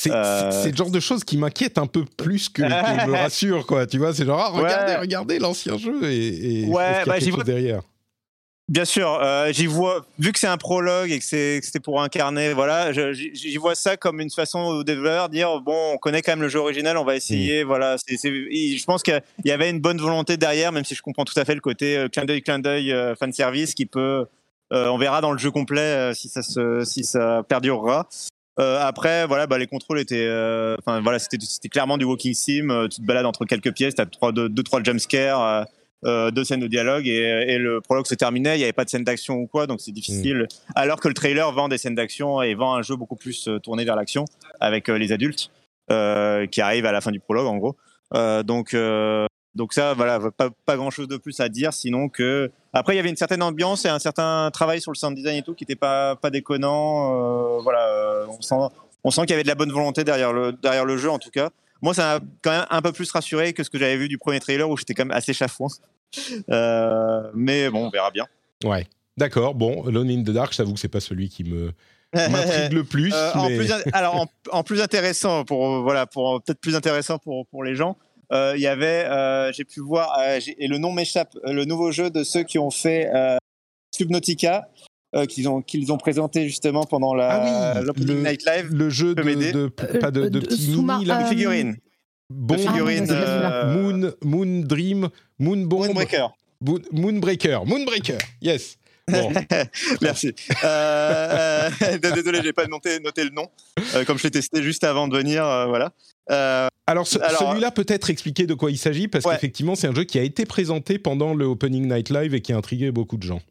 Euh, 0.07 0.51
c'est 0.51 0.71
le 0.71 0.75
genre 0.75 0.89
de 0.89 0.99
choses 0.99 1.23
qui 1.23 1.37
m'inquiète 1.37 1.77
un 1.77 1.85
peu 1.85 2.03
plus 2.03 2.49
que 2.49 2.63
qui 2.63 3.07
me 3.07 3.11
rassure, 3.17 3.65
quoi. 3.65 3.85
Tu 3.85 3.99
vois, 3.99 4.13
c'est 4.13 4.25
genre, 4.25 4.39
ah, 4.39 4.49
regardez, 4.49 4.95
regardez 4.95 5.39
l'ancien 5.39 5.77
jeu 5.77 6.03
et, 6.03 6.63
et 6.63 6.65
ouais, 6.65 7.03
bah, 7.05 7.17
vois... 7.19 7.43
derrière. 7.43 7.81
Bien 8.69 8.85
sûr, 8.85 9.19
euh, 9.21 9.51
j'y 9.51 9.65
vois, 9.65 10.05
vu 10.17 10.31
que 10.31 10.39
c'est 10.39 10.47
un 10.47 10.57
prologue 10.57 11.11
et 11.11 11.19
que 11.19 11.25
c'était 11.25 11.79
pour 11.81 12.01
incarner, 12.01 12.53
voilà, 12.53 12.93
j'y 12.93 13.57
vois 13.57 13.75
ça 13.75 13.97
comme 13.97 14.21
une 14.21 14.29
façon 14.29 14.59
au 14.59 14.83
développeur 14.85 15.27
dire 15.27 15.59
bon, 15.59 15.91
on 15.93 15.97
connaît 15.97 16.21
quand 16.21 16.31
même 16.31 16.41
le 16.41 16.47
jeu 16.47 16.59
original, 16.59 16.97
on 16.97 17.03
va 17.03 17.17
essayer, 17.17 17.65
mm. 17.65 17.67
voilà. 17.67 17.97
je 17.97 18.85
pense 18.85 19.03
qu'il 19.03 19.21
y 19.43 19.51
avait 19.51 19.69
une 19.69 19.81
bonne 19.81 19.99
volonté 19.99 20.37
derrière, 20.37 20.71
même 20.71 20.85
si 20.85 20.95
je 20.95 21.01
comprends 21.01 21.25
tout 21.25 21.37
à 21.37 21.43
fait 21.43 21.55
le 21.55 21.61
côté 21.61 21.97
euh, 21.97 22.07
clin 22.07 22.23
d'œil, 22.23 22.41
clin 22.41 22.59
d'œil, 22.59 22.95
fan 23.19 23.33
service 23.33 23.73
qui 23.73 23.85
peut, 23.85 24.25
on 24.71 24.97
verra 24.97 25.19
dans 25.19 25.33
le 25.33 25.37
jeu 25.37 25.51
complet 25.51 26.13
si 26.15 26.29
ça 26.29 26.41
se, 26.41 26.85
si 26.85 27.03
ça 27.03 27.43
perdurera. 27.47 28.07
Euh, 28.59 28.79
après, 28.79 29.25
voilà, 29.25 29.47
bah, 29.47 29.57
les 29.57 29.67
contrôles 29.67 29.99
étaient, 29.99 30.27
euh, 30.27 30.75
enfin 30.79 31.01
voilà, 31.01 31.19
c'était 31.19 31.69
clairement 31.69 31.97
du 31.97 32.05
walking 32.05 32.33
sim. 32.33 32.69
Euh, 32.69 32.87
tu 32.87 33.01
te 33.01 33.05
balades 33.05 33.25
entre 33.25 33.45
quelques 33.45 33.73
pièces, 33.73 33.95
t'as 33.95 34.05
trois, 34.05 34.31
deux, 34.31 34.47
deux, 34.47 34.63
trois 34.63 34.83
jumpscares, 34.83 35.65
euh, 36.05 36.31
deux 36.31 36.43
scènes 36.43 36.59
de 36.59 36.67
dialogue 36.67 37.07
et, 37.07 37.45
et 37.47 37.57
le 37.57 37.81
prologue 37.81 38.05
se 38.05 38.13
terminait. 38.13 38.55
Il 38.55 38.59
n'y 38.59 38.63
avait 38.63 38.73
pas 38.73 38.85
de 38.85 38.89
scène 38.89 39.03
d'action 39.03 39.37
ou 39.37 39.47
quoi, 39.47 39.65
donc 39.65 39.81
c'est 39.81 39.91
difficile. 39.91 40.43
Mm. 40.43 40.73
Alors 40.75 40.99
que 40.99 41.07
le 41.07 41.13
trailer 41.15 41.51
vend 41.51 41.67
des 41.67 41.79
scènes 41.79 41.95
d'action 41.95 42.41
et 42.41 42.53
vend 42.53 42.75
un 42.75 42.83
jeu 42.83 42.95
beaucoup 42.95 43.15
plus 43.15 43.49
tourné 43.63 43.85
vers 43.85 43.95
l'action 43.95 44.25
avec 44.59 44.87
les 44.87 45.11
adultes 45.11 45.49
qui 45.89 46.61
arrivent 46.61 46.85
à 46.85 46.91
la 46.91 47.01
fin 47.01 47.11
du 47.11 47.19
prologue, 47.19 47.47
en 47.47 47.57
gros. 47.57 47.75
donc 48.43 48.75
donc 49.55 49.73
ça, 49.73 49.93
voilà, 49.93 50.19
pas, 50.35 50.49
pas 50.65 50.77
grand 50.77 50.89
chose 50.89 51.07
de 51.07 51.17
plus 51.17 51.39
à 51.39 51.49
dire, 51.49 51.73
sinon 51.73 52.09
que 52.09 52.51
après 52.73 52.93
il 52.93 52.97
y 52.97 52.99
avait 52.99 53.09
une 53.09 53.15
certaine 53.15 53.43
ambiance 53.43 53.85
et 53.85 53.89
un 53.89 53.99
certain 53.99 54.49
travail 54.51 54.81
sur 54.81 54.91
le 54.91 54.95
sound 54.95 55.15
design 55.15 55.37
et 55.37 55.41
tout 55.43 55.53
qui 55.53 55.63
n'était 55.63 55.75
pas 55.75 56.15
pas 56.15 56.29
déconnant. 56.29 57.57
Euh, 57.57 57.61
voilà, 57.61 57.87
euh, 57.87 58.25
on 58.27 58.41
sent 58.41 58.55
on 59.03 59.11
sent 59.11 59.21
qu'il 59.21 59.31
y 59.31 59.33
avait 59.33 59.43
de 59.43 59.47
la 59.47 59.55
bonne 59.55 59.71
volonté 59.71 60.03
derrière 60.03 60.33
le 60.33 60.53
derrière 60.53 60.85
le 60.85 60.97
jeu 60.97 61.09
en 61.09 61.19
tout 61.19 61.29
cas. 61.29 61.49
Moi, 61.83 61.93
ça 61.93 62.19
m'a 62.19 62.25
quand 62.41 62.51
même 62.51 62.65
un 62.69 62.81
peu 62.81 62.93
plus 62.93 63.11
rassuré 63.11 63.51
que 63.51 63.61
ce 63.61 63.69
que 63.69 63.77
j'avais 63.77 63.97
vu 63.97 64.07
du 64.07 64.17
premier 64.17 64.39
trailer 64.39 64.69
où 64.69 64.77
j'étais 64.77 64.93
quand 64.93 65.03
même 65.03 65.15
assez 65.15 65.33
chafouin. 65.33 65.67
Euh, 66.49 67.29
mais 67.33 67.69
bon, 67.69 67.87
on 67.87 67.89
verra 67.89 68.09
bien. 68.09 68.25
Ouais, 68.63 68.87
d'accord. 69.17 69.53
Bon, 69.53 69.85
Alone 69.85 70.09
in 70.09 70.23
the 70.23 70.29
Dark, 70.29 70.53
j'avoue 70.53 70.75
que 70.75 70.79
c'est 70.79 70.87
pas 70.87 71.01
celui 71.01 71.27
qui 71.27 71.43
me 71.43 71.73
m'intrigue 72.13 72.71
le 72.71 72.83
plus. 72.85 73.13
Euh, 73.13 73.31
en 73.33 73.47
plus 73.47 73.71
alors 73.93 74.15
en, 74.15 74.27
en, 74.51 74.63
plus 74.63 74.81
intéressant 74.81 75.43
pour 75.43 75.81
voilà 75.81 76.05
pour 76.05 76.41
peut-être 76.41 76.59
plus 76.59 76.75
intéressant 76.75 77.17
pour 77.17 77.47
pour 77.47 77.63
les 77.63 77.75
gens. 77.75 77.97
Euh, 78.33 78.53
il 78.55 78.61
y 78.61 78.67
avait, 78.67 79.05
euh, 79.05 79.51
j'ai 79.51 79.63
pu 79.63 79.79
voir, 79.79 80.17
euh, 80.19 80.39
et 80.57 80.67
le 80.67 80.77
nom 80.79 80.91
m'échappe, 80.91 81.37
le 81.43 81.65
nouveau 81.65 81.91
jeu 81.91 82.09
de 82.09 82.23
ceux 82.23 82.43
qui 82.43 82.57
ont 82.57 82.71
fait 82.71 83.09
Subnautica. 83.95 84.67
qu'ils 85.29 85.47
ont 85.47 85.61
qu'ils 85.61 85.93
ont 85.93 85.97
présenté 85.97 86.47
justement 86.47 86.85
pendant 86.85 87.13
la 87.13 87.75
ah 87.75 87.81
Night 87.97 88.43
Live. 88.45 88.69
Le 88.71 88.89
jeu 88.89 89.13
de, 89.13 89.21
de, 89.21 89.67
pas 89.67 90.09
de, 90.09 90.27
de 90.29 90.39
petits 90.39 90.75
mini 90.75 91.05
la 91.05 91.25
figurine. 91.25 91.77
Bon, 92.31 92.57
figurine, 92.57 93.05
Moon 93.67 94.11
Moon 94.23 94.61
Dream 94.65 95.09
Moon 95.37 95.57
Bomb 95.67 95.85
Moonbreaker. 95.85 96.35
Moonbreaker 96.91 97.65
Moonbreaker 97.65 98.17
Yes. 98.41 98.77
Merci. 100.01 100.33
Euh, 100.63 101.69
désolé, 102.01 102.39
j'ai 102.41 102.53
pas 102.53 102.65
noté, 102.67 102.99
noté, 103.01 103.25
le 103.25 103.31
nom. 103.31 103.47
comme 104.07 104.17
je 104.17 104.23
l'ai 104.23 104.31
testé 104.31 104.63
juste 104.63 104.83
avant 104.83 105.07
de 105.07 105.15
venir, 105.15 105.43
voilà. 105.67 105.91
Alors, 106.85 107.07
celui-là 107.07 107.71
peut-être 107.71 108.09
expliquer 108.09 108.45
de 108.45 108.53
quoi 108.53 108.71
il 108.71 108.77
s'agit, 108.77 109.07
parce 109.07 109.25
qu'effectivement, 109.25 109.75
c'est 109.75 109.87
un 109.87 109.95
jeu 109.95 110.03
qui 110.03 110.19
a 110.19 110.23
été 110.23 110.45
présenté 110.45 110.99
pendant 110.99 111.33
le 111.33 111.45
Opening 111.45 111.87
Night 111.87 112.09
Live 112.09 112.33
et 112.33 112.41
qui 112.41 112.53
a 112.53 112.57
intrigué 112.57 112.91
beaucoup 112.91 113.17
de 113.17 113.23
gens. 113.23 113.41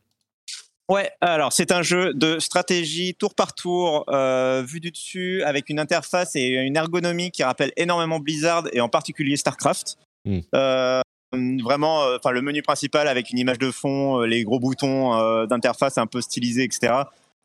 Ouais, 0.89 1.11
alors 1.23 1.53
c'est 1.53 1.73
un 1.73 1.81
jeu 1.81 2.13
de 2.13 2.39
stratégie 2.39 3.15
tour 3.15 3.35
par 3.35 3.55
tour, 3.55 4.05
euh, 4.09 4.63
vu 4.67 4.81
du 4.81 4.91
dessus, 4.91 5.43
avec 5.43 5.71
une 5.71 5.79
interface 5.79 6.37
et 6.37 6.49
une 6.49 6.77
ergonomie 6.77 7.31
qui 7.31 7.43
rappelle 7.43 7.73
énormément 7.77 8.19
Blizzard 8.19 8.65
et 8.73 8.81
en 8.81 8.91
particulier 8.91 9.37
StarCraft. 9.37 9.97
Hmm. 10.27 10.41
Euh, 10.55 11.01
vraiment, 11.33 12.03
euh, 12.03 12.19
le 12.31 12.43
menu 12.43 12.61
principal 12.61 13.09
avec 13.09 13.31
une 13.31 13.39
image 13.39 13.59
de 13.59 13.71
fond, 13.71 14.21
les 14.21 14.45
gros 14.45 14.61
boutons 14.61 15.47
d'interface 15.47 15.97
un 15.97 16.07
peu 16.07 16.21
stylisés, 16.21 16.65
etc. 16.65 16.93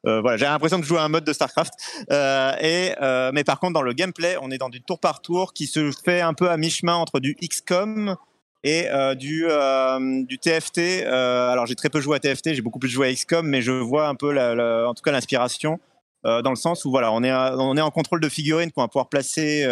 Euh, 0.08 0.22
voilà, 0.22 0.38
j'ai 0.38 0.46
l'impression 0.46 0.80
de 0.80 0.86
jouer 0.86 1.00
à 1.00 1.04
un 1.04 1.10
mode 1.10 1.26
de 1.26 1.34
StarCraft. 1.34 1.74
Euh, 2.12 2.52
et 2.62 2.94
euh, 3.02 3.32
mais 3.34 3.44
par 3.44 3.60
contre, 3.60 3.74
dans 3.74 3.82
le 3.82 3.94
gameplay, 3.94 4.38
on 4.42 4.52
est 4.52 4.58
dans 4.58 4.70
du 4.70 4.82
tour 4.82 5.00
par 5.00 5.22
tour 5.22 5.54
qui 5.54 5.68
se 5.68 5.92
fait 5.92 6.22
un 6.22 6.34
peu 6.34 6.50
à 6.50 6.58
mi-chemin 6.58 6.96
entre 6.96 7.20
du 7.20 7.36
XCOM 7.36 8.16
et 8.64 8.88
du 9.16 9.48
TFT. 10.42 11.06
alors 11.06 11.66
j'ai 11.66 11.76
très 11.76 11.90
peu 11.90 12.02
joué 12.02 12.18
à 12.18 12.20
TFT, 12.20 12.54
j'ai 12.54 12.62
beaucoup 12.62 12.80
plus 12.80 12.90
joué 12.90 13.08
à 13.08 13.14
XCOM, 13.14 13.48
mais 13.48 13.62
je 13.62 13.72
vois 13.72 14.08
un 14.08 14.16
peu, 14.16 14.38
en 14.86 14.94
tout 14.94 15.04
cas, 15.04 15.12
l'inspiration. 15.12 15.80
dans 16.24 16.50
le 16.50 16.56
sens 16.56 16.84
où 16.84 16.90
voilà, 16.90 17.12
on 17.14 17.24
est, 17.24 17.32
on 17.32 17.78
est 17.78 17.82
en 17.82 17.92
contrôle 17.92 18.20
de 18.20 18.28
figurines 18.28 18.72
qu'on 18.72 18.82
va 18.82 18.88
pouvoir 18.88 19.08
placer, 19.08 19.66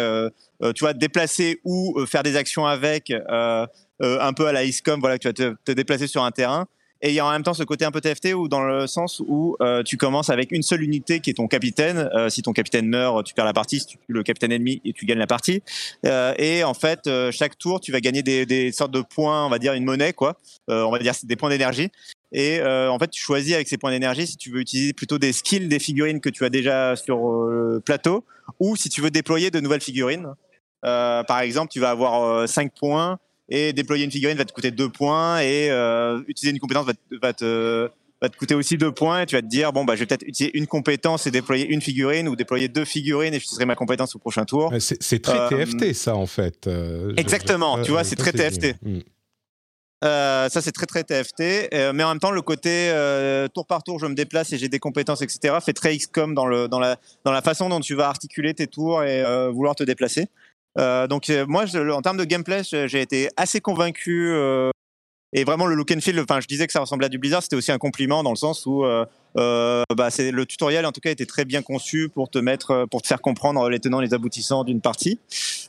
tu 0.74 0.80
vois, 0.80 0.94
déplacer 0.94 1.60
ou 1.64 1.98
faire 2.06 2.22
des 2.22 2.36
actions 2.36 2.64
avec, 2.64 3.10
un 3.10 4.32
peu 4.32 4.46
à 4.46 4.52
la 4.52 4.66
XCOM, 4.66 5.00
voilà, 5.00 5.18
tu 5.18 5.28
vas 5.28 5.34
te 5.34 5.72
déplacer 5.72 6.06
sur 6.06 6.24
un 6.24 6.30
terrain. 6.30 6.66
Et 7.02 7.10
il 7.10 7.14
y 7.14 7.20
a 7.20 7.26
en 7.26 7.30
même 7.30 7.42
temps 7.42 7.54
ce 7.54 7.62
côté 7.62 7.84
un 7.84 7.90
peu 7.90 8.00
TFT 8.00 8.34
où 8.34 8.48
dans 8.48 8.64
le 8.64 8.86
sens 8.86 9.20
où 9.26 9.56
euh, 9.60 9.82
tu 9.82 9.96
commences 9.96 10.30
avec 10.30 10.50
une 10.50 10.62
seule 10.62 10.82
unité 10.82 11.20
qui 11.20 11.30
est 11.30 11.34
ton 11.34 11.46
capitaine. 11.46 12.08
Euh, 12.14 12.30
si 12.30 12.42
ton 12.42 12.52
capitaine 12.52 12.88
meurt, 12.88 13.24
tu 13.24 13.34
perds 13.34 13.44
la 13.44 13.52
partie. 13.52 13.80
Si 13.80 13.86
tu 13.86 13.98
tues 13.98 14.12
le 14.12 14.22
capitaine 14.22 14.52
ennemi 14.52 14.80
et 14.84 14.92
tu 14.92 15.04
gagnes 15.04 15.18
la 15.18 15.26
partie. 15.26 15.62
Euh, 16.06 16.34
et 16.38 16.64
en 16.64 16.74
fait, 16.74 17.08
chaque 17.32 17.58
tour, 17.58 17.80
tu 17.80 17.92
vas 17.92 18.00
gagner 18.00 18.22
des, 18.22 18.46
des, 18.46 18.72
sortes 18.72 18.92
de 18.92 19.02
points, 19.02 19.46
on 19.46 19.50
va 19.50 19.58
dire 19.58 19.74
une 19.74 19.84
monnaie, 19.84 20.12
quoi. 20.12 20.38
On 20.68 20.90
va 20.90 20.98
dire 20.98 21.12
des 21.22 21.36
points 21.36 21.50
d'énergie. 21.50 21.90
Et 22.32 22.60
en 22.62 22.98
fait, 22.98 23.08
tu 23.08 23.22
choisis 23.22 23.54
avec 23.54 23.68
ces 23.68 23.78
points 23.78 23.90
d'énergie 23.90 24.26
si 24.26 24.36
tu 24.36 24.50
veux 24.50 24.60
utiliser 24.60 24.92
plutôt 24.92 25.18
des 25.18 25.32
skills 25.32 25.68
des 25.68 25.78
figurines 25.78 26.20
que 26.20 26.28
tu 26.28 26.44
as 26.44 26.50
déjà 26.50 26.96
sur 26.96 27.18
le 27.18 27.80
plateau, 27.80 28.24
ou 28.58 28.76
si 28.76 28.88
tu 28.88 29.00
veux 29.00 29.10
déployer 29.10 29.50
de 29.50 29.60
nouvelles 29.60 29.80
figurines. 29.80 30.28
par 30.82 31.40
exemple, 31.40 31.70
tu 31.70 31.80
vas 31.80 31.90
avoir 31.90 32.48
5 32.48 32.72
points 32.74 33.18
et 33.48 33.72
déployer 33.72 34.04
une 34.04 34.10
figurine 34.10 34.36
va 34.36 34.44
te 34.44 34.52
coûter 34.52 34.70
2 34.70 34.88
points 34.88 35.40
et 35.40 35.68
utiliser 36.28 36.52
une 36.52 36.60
compétence 36.60 36.86
va 37.20 37.32
te 37.32 37.90
va 38.20 38.28
te 38.28 38.36
coûter 38.36 38.54
aussi 38.54 38.78
deux 38.78 38.92
points 38.92 39.22
et 39.22 39.26
tu 39.26 39.34
vas 39.36 39.42
te 39.42 39.46
dire 39.46 39.72
bon 39.72 39.84
bah 39.84 39.94
je 39.94 40.00
vais 40.00 40.06
peut-être 40.06 40.26
utiliser 40.26 40.56
une 40.56 40.66
compétence 40.66 41.26
et 41.26 41.30
déployer 41.30 41.66
une 41.66 41.82
figurine 41.82 42.28
ou 42.28 42.36
déployer 42.36 42.68
deux 42.68 42.84
figurines 42.84 43.34
et 43.34 43.38
j'utiliserai 43.38 43.66
ma 43.66 43.74
compétence 43.74 44.14
au 44.16 44.18
prochain 44.18 44.44
tour. 44.44 44.72
C'est 44.78 45.22
très 45.22 45.38
euh, 45.38 45.64
TFT 45.64 45.92
ça 45.92 46.16
en 46.16 46.26
fait. 46.26 46.66
Euh, 46.66 47.12
exactement, 47.16 47.82
tu 47.82 47.90
vois, 47.90 48.04
c'est 48.04 48.16
très 48.16 48.32
TFT. 48.32 48.76
Euh, 50.04 50.48
ça 50.50 50.60
c'est 50.60 50.72
très 50.72 50.86
très 50.86 51.04
TFT, 51.04 51.70
mais 51.94 52.04
en 52.04 52.08
même 52.08 52.18
temps 52.18 52.30
le 52.30 52.42
côté 52.42 52.90
tour 53.54 53.66
par 53.66 53.82
tour 53.82 53.98
je 53.98 54.06
me 54.06 54.14
déplace 54.14 54.52
et 54.52 54.58
j'ai 54.58 54.68
des 54.68 54.78
compétences 54.78 55.22
etc 55.22 55.56
fait 55.64 55.72
très 55.72 55.96
XCOM 55.96 56.34
dans 56.34 56.46
le 56.46 56.68
dans 56.68 56.78
la 56.78 56.98
dans 57.24 57.32
la 57.32 57.42
façon 57.42 57.68
dont 57.68 57.80
tu 57.80 57.94
vas 57.94 58.08
articuler 58.08 58.54
tes 58.54 58.66
tours 58.66 59.02
et 59.02 59.24
vouloir 59.50 59.74
te 59.74 59.84
déplacer. 59.84 60.28
Donc 60.76 61.30
moi 61.48 61.64
en 61.76 62.02
termes 62.02 62.16
de 62.16 62.24
gameplay 62.24 62.62
j'ai 62.64 63.00
été 63.00 63.28
assez 63.36 63.60
convaincu 63.60 64.32
et 65.32 65.44
vraiment, 65.44 65.66
le 65.66 65.74
look 65.74 65.90
and 65.90 66.00
feel, 66.00 66.18
enfin, 66.20 66.40
je 66.40 66.46
disais 66.46 66.66
que 66.66 66.72
ça 66.72 66.80
ressemblait 66.80 67.06
à 67.06 67.08
du 67.08 67.18
Blizzard, 67.18 67.42
c'était 67.42 67.56
aussi 67.56 67.72
un 67.72 67.78
compliment 67.78 68.22
dans 68.22 68.30
le 68.30 68.36
sens 68.36 68.64
où 68.64 68.84
euh, 68.84 69.04
euh, 69.36 69.82
bah, 69.94 70.08
le 70.18 70.46
tutoriel, 70.46 70.86
en 70.86 70.92
tout 70.92 71.00
cas, 71.00 71.10
était 71.10 71.26
très 71.26 71.44
bien 71.44 71.62
conçu 71.62 72.08
pour 72.08 72.30
te 72.30 72.38
mettre, 72.38 72.86
pour 72.90 73.02
te 73.02 73.06
faire 73.06 73.20
comprendre 73.20 73.68
les 73.68 73.80
tenants, 73.80 74.00
les 74.00 74.14
aboutissants 74.14 74.64
d'une 74.64 74.80
partie. 74.80 75.18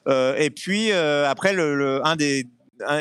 Euh, 0.08 0.36
et 0.38 0.52
puis, 0.52 0.92
après, 0.92 1.54
le, 1.54 2.00
un 2.06 2.16
des, 2.16 2.48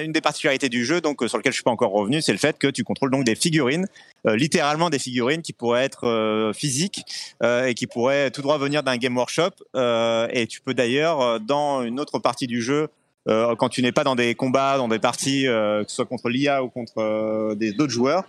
une 0.02 0.12
des 0.12 0.20
particularités 0.20 0.68
du 0.68 0.84
jeu, 0.84 1.00
donc 1.00 1.22
sur 1.26 1.38
lequel 1.38 1.52
je 1.52 1.56
suis 1.56 1.64
pas 1.64 1.70
encore 1.70 1.92
revenu, 1.92 2.22
c'est 2.22 2.32
le 2.32 2.38
fait 2.38 2.58
que 2.58 2.68
tu 2.68 2.84
contrôles 2.84 3.10
donc 3.10 3.24
des 3.24 3.34
figurines, 3.34 3.86
littéralement 4.24 4.90
des 4.90 4.98
figurines 4.98 5.42
qui 5.42 5.52
pourraient 5.52 5.84
être 5.84 6.52
physiques 6.54 7.02
et 7.44 7.74
qui 7.74 7.86
pourraient 7.86 8.30
tout 8.30 8.42
droit 8.42 8.58
venir 8.58 8.82
d'un 8.82 8.96
game 8.96 9.16
workshop. 9.16 9.50
et 9.74 10.46
tu 10.48 10.60
peux 10.60 10.74
d'ailleurs, 10.74 11.40
dans 11.40 11.82
une 11.82 12.00
autre 12.00 12.18
partie 12.18 12.46
du 12.46 12.62
jeu, 12.62 12.88
euh, 13.28 13.56
quand 13.56 13.68
tu 13.68 13.82
n'es 13.82 13.92
pas 13.92 14.04
dans 14.04 14.14
des 14.14 14.34
combats, 14.34 14.76
dans 14.76 14.88
des 14.88 14.98
parties, 14.98 15.46
euh, 15.46 15.82
que 15.82 15.90
ce 15.90 15.96
soit 15.96 16.06
contre 16.06 16.28
l'IA 16.28 16.62
ou 16.62 16.68
contre 16.68 16.98
euh, 16.98 17.54
des 17.54 17.72
d'autres 17.72 17.92
joueurs, 17.92 18.24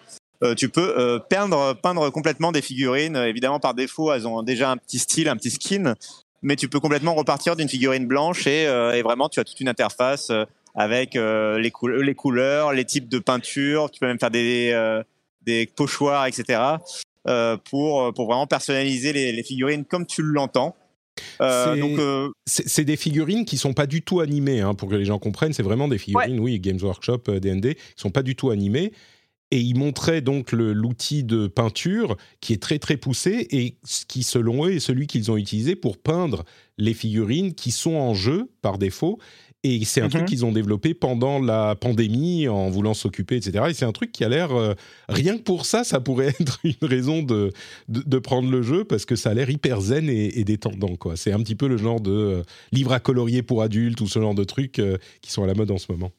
tu 0.56 0.70
peux 0.70 1.20
peindre, 1.32 1.74
peindre 1.74 2.12
complètement 2.12 2.52
des 2.52 2.62
figurines. 2.62 3.16
Évidemment, 3.16 3.60
par 3.60 3.74
défaut, 3.74 4.14
elles 4.14 4.28
ont 4.28 4.44
déjà 4.44 4.70
un 4.70 4.78
petit 4.78 5.00
style, 5.00 5.30
un 5.30 5.36
petit 5.36 5.50
skin, 5.50 5.96
mais 6.44 6.56
tu 6.56 6.70
peux 6.70 6.80
complètement 6.80 7.16
repartir 7.16 7.56
d'une 7.56 7.68
figurine 7.68 8.06
blanche 8.06 8.46
et, 8.46 8.68
vraiment, 9.02 9.30
tu 9.30 9.40
as 9.40 9.44
toute 9.44 9.60
une 9.62 9.68
interface 9.68 10.32
avec 10.76 11.16
les, 11.16 11.60
les, 11.60 12.16
couleurs, 12.16 12.74
les 12.74 12.86
types 12.86 13.10
de 13.10 13.20
peinture. 13.20 13.90
Tu 13.92 14.00
peux 14.00 14.08
même 14.08 14.20
faire 14.20 14.32
des, 14.32 15.02
des 15.42 15.66
pochoirs, 15.66 16.26
etc. 16.28 16.60
pour, 17.66 18.14
pour 18.14 18.28
vraiment 18.28 18.48
personnaliser 18.48 19.14
les, 19.14 19.32
les 19.32 19.44
figurines 19.44 19.86
comme 19.86 20.06
tu 20.06 20.22
l'entends. 20.22 20.76
Euh, 21.42 21.76
euh, 22.00 22.30
c'est 22.46 22.84
des 22.84 22.98
figurines 22.98 23.46
qui 23.46 23.58
sont 23.58 23.74
pas 23.74 23.88
du 23.88 24.02
tout 24.02 24.20
animées, 24.20 24.62
hein, 24.62 24.74
pour 24.74 24.90
que 24.90 24.96
les 24.96 25.06
gens 25.06 25.20
comprennent. 25.20 25.54
C'est 25.54 25.64
vraiment 25.64 25.88
des 25.88 25.98
figurines, 25.98 26.40
oui, 26.40 26.60
Games 26.60 26.80
Workshop, 26.82 27.24
D&D, 27.28 27.70
euh, 27.70 27.74
qui 27.74 27.82
sont 27.96 28.12
pas 28.12 28.24
du 28.24 28.36
tout 28.36 28.50
animées. 28.50 28.92
Et 29.50 29.60
ils 29.60 29.78
montraient 29.78 30.20
donc 30.20 30.52
l'outil 30.52 31.24
de 31.24 31.48
peinture 31.48 32.18
qui 32.42 32.52
est 32.52 32.62
très 32.62 32.80
très 32.80 32.98
poussé 32.98 33.48
et 33.50 33.78
qui, 34.10 34.24
selon 34.24 34.66
eux, 34.66 34.74
est 34.74 34.82
celui 34.82 35.08
qu'ils 35.08 35.32
ont 35.32 35.38
utilisé 35.38 35.78
pour 35.78 35.98
peindre 35.98 36.44
les 36.78 36.94
figurines 36.94 37.54
qui 37.54 37.72
sont 37.72 37.96
en 37.96 38.14
jeu 38.14 38.52
par 38.62 38.78
défaut 38.78 39.20
et 39.64 39.84
c'est 39.86 40.02
un 40.02 40.10
truc 40.10 40.22
mhm. 40.22 40.28
qu'ils 40.28 40.46
ont 40.46 40.52
développé 40.52 40.94
pendant 40.94 41.40
la 41.40 41.76
pandémie 41.76 42.48
en 42.48 42.70
voulant 42.70 42.94
s'occuper, 42.94 43.38
etc. 43.38 43.66
Et 43.70 43.74
c'est 43.74 43.86
un 43.86 43.92
truc 43.92 44.12
qui 44.12 44.24
a 44.24 44.30
l'air, 44.30 44.52
euh, 44.52 44.76
rien 45.10 45.38
que 45.38 45.42
pour 45.42 45.66
ça, 45.66 45.84
ça 45.84 46.00
pourrait 46.00 46.28
être 46.40 46.60
une 46.64 46.76
raison 46.88 47.24
de, 47.24 47.52
de, 47.88 48.20
prendre 48.20 48.50
le 48.52 48.62
jeu 48.62 48.84
parce 48.84 49.06
que 49.06 49.16
ça 49.16 49.32
a 49.32 49.34
l'air 49.34 49.50
hyper 49.50 49.82
zen 49.82 50.10
et, 50.10 50.44
détendant. 50.44 50.96
Quoi. 50.96 51.18
C'est 51.18 51.32
un 51.32 51.40
petit 51.40 51.56
peu 51.56 51.68
le 51.68 51.78
genre 51.78 52.00
de 52.00 52.12
euh, 52.12 52.44
livre 52.72 52.94
à 52.94 53.00
colorier 53.00 53.42
pour 53.42 53.62
adultes 53.64 54.00
ou 54.02 54.08
ce 54.08 54.20
genre 54.20 54.36
de 54.36 54.44
trucs 54.44 54.80
euh, 54.80 54.98
qui 55.22 55.32
sont 55.32 55.44
à 55.44 55.48
la 55.48 55.54
mode 55.54 55.72
en 55.72 55.78
ce 55.78 55.92
moment. 55.92 56.12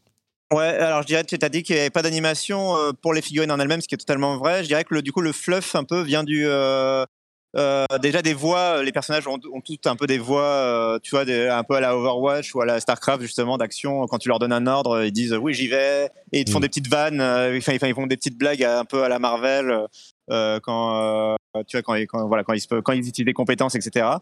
Ouais, 0.52 0.64
alors 0.64 1.02
je 1.02 1.06
dirais, 1.06 1.24
tu 1.24 1.36
as 1.40 1.48
dit 1.50 1.62
qu'il 1.62 1.74
n'y 1.74 1.80
avait 1.80 1.90
pas 1.90 2.00
d'animation 2.00 2.74
pour 3.02 3.12
les 3.12 3.20
figurines 3.20 3.50
en 3.50 3.60
elles-mêmes, 3.60 3.82
ce 3.82 3.88
qui 3.88 3.94
est 3.94 3.98
totalement 3.98 4.38
vrai. 4.38 4.62
Je 4.62 4.68
dirais 4.68 4.82
que 4.82 4.94
le, 4.94 5.02
du 5.02 5.12
coup, 5.12 5.20
le 5.20 5.32
fluff 5.32 5.74
un 5.74 5.84
peu 5.84 6.00
vient 6.00 6.24
du, 6.24 6.46
euh, 6.46 7.04
déjà 7.54 8.22
des 8.22 8.34
voix, 8.34 8.82
les 8.82 8.92
personnages 8.92 9.26
ont, 9.26 9.38
ont 9.52 9.60
toutes 9.60 9.86
un 9.86 9.96
peu 9.96 10.06
des 10.06 10.18
voix, 10.18 10.42
euh, 10.42 10.98
tu 11.02 11.10
vois, 11.10 11.22
un 11.22 11.64
peu 11.64 11.74
à 11.74 11.80
la 11.80 11.96
Overwatch 11.96 12.54
ou 12.54 12.60
à 12.60 12.66
la 12.66 12.80
Starcraft 12.80 13.22
justement 13.22 13.58
d'action. 13.58 14.06
Quand 14.06 14.18
tu 14.18 14.28
leur 14.28 14.38
donnes 14.38 14.52
un 14.52 14.66
ordre, 14.66 15.04
ils 15.04 15.12
disent 15.12 15.34
oui 15.34 15.54
j'y 15.54 15.68
vais 15.68 16.10
et 16.32 16.40
ils 16.40 16.44
te 16.44 16.50
font 16.50 16.58
mm. 16.58 16.62
des 16.62 16.68
petites 16.68 16.88
vannes, 16.88 17.20
euh, 17.20 17.58
enfin 17.58 17.86
ils 17.86 17.94
font 17.94 18.06
des 18.06 18.16
petites 18.16 18.38
blagues 18.38 18.64
un 18.64 18.84
peu 18.84 19.02
à 19.02 19.08
la 19.08 19.18
Marvel 19.18 19.86
quand 20.28 21.36
tu 21.66 21.76
vois 21.76 21.82
quand, 21.82 21.94
quand, 22.06 22.28
voilà 22.28 22.44
quand 22.44 22.52
ils 22.52 22.66
quand 22.66 22.92
ils 22.92 23.08
utilisent 23.08 23.26
des 23.26 23.32
compétences 23.32 23.74
etc. 23.74 24.18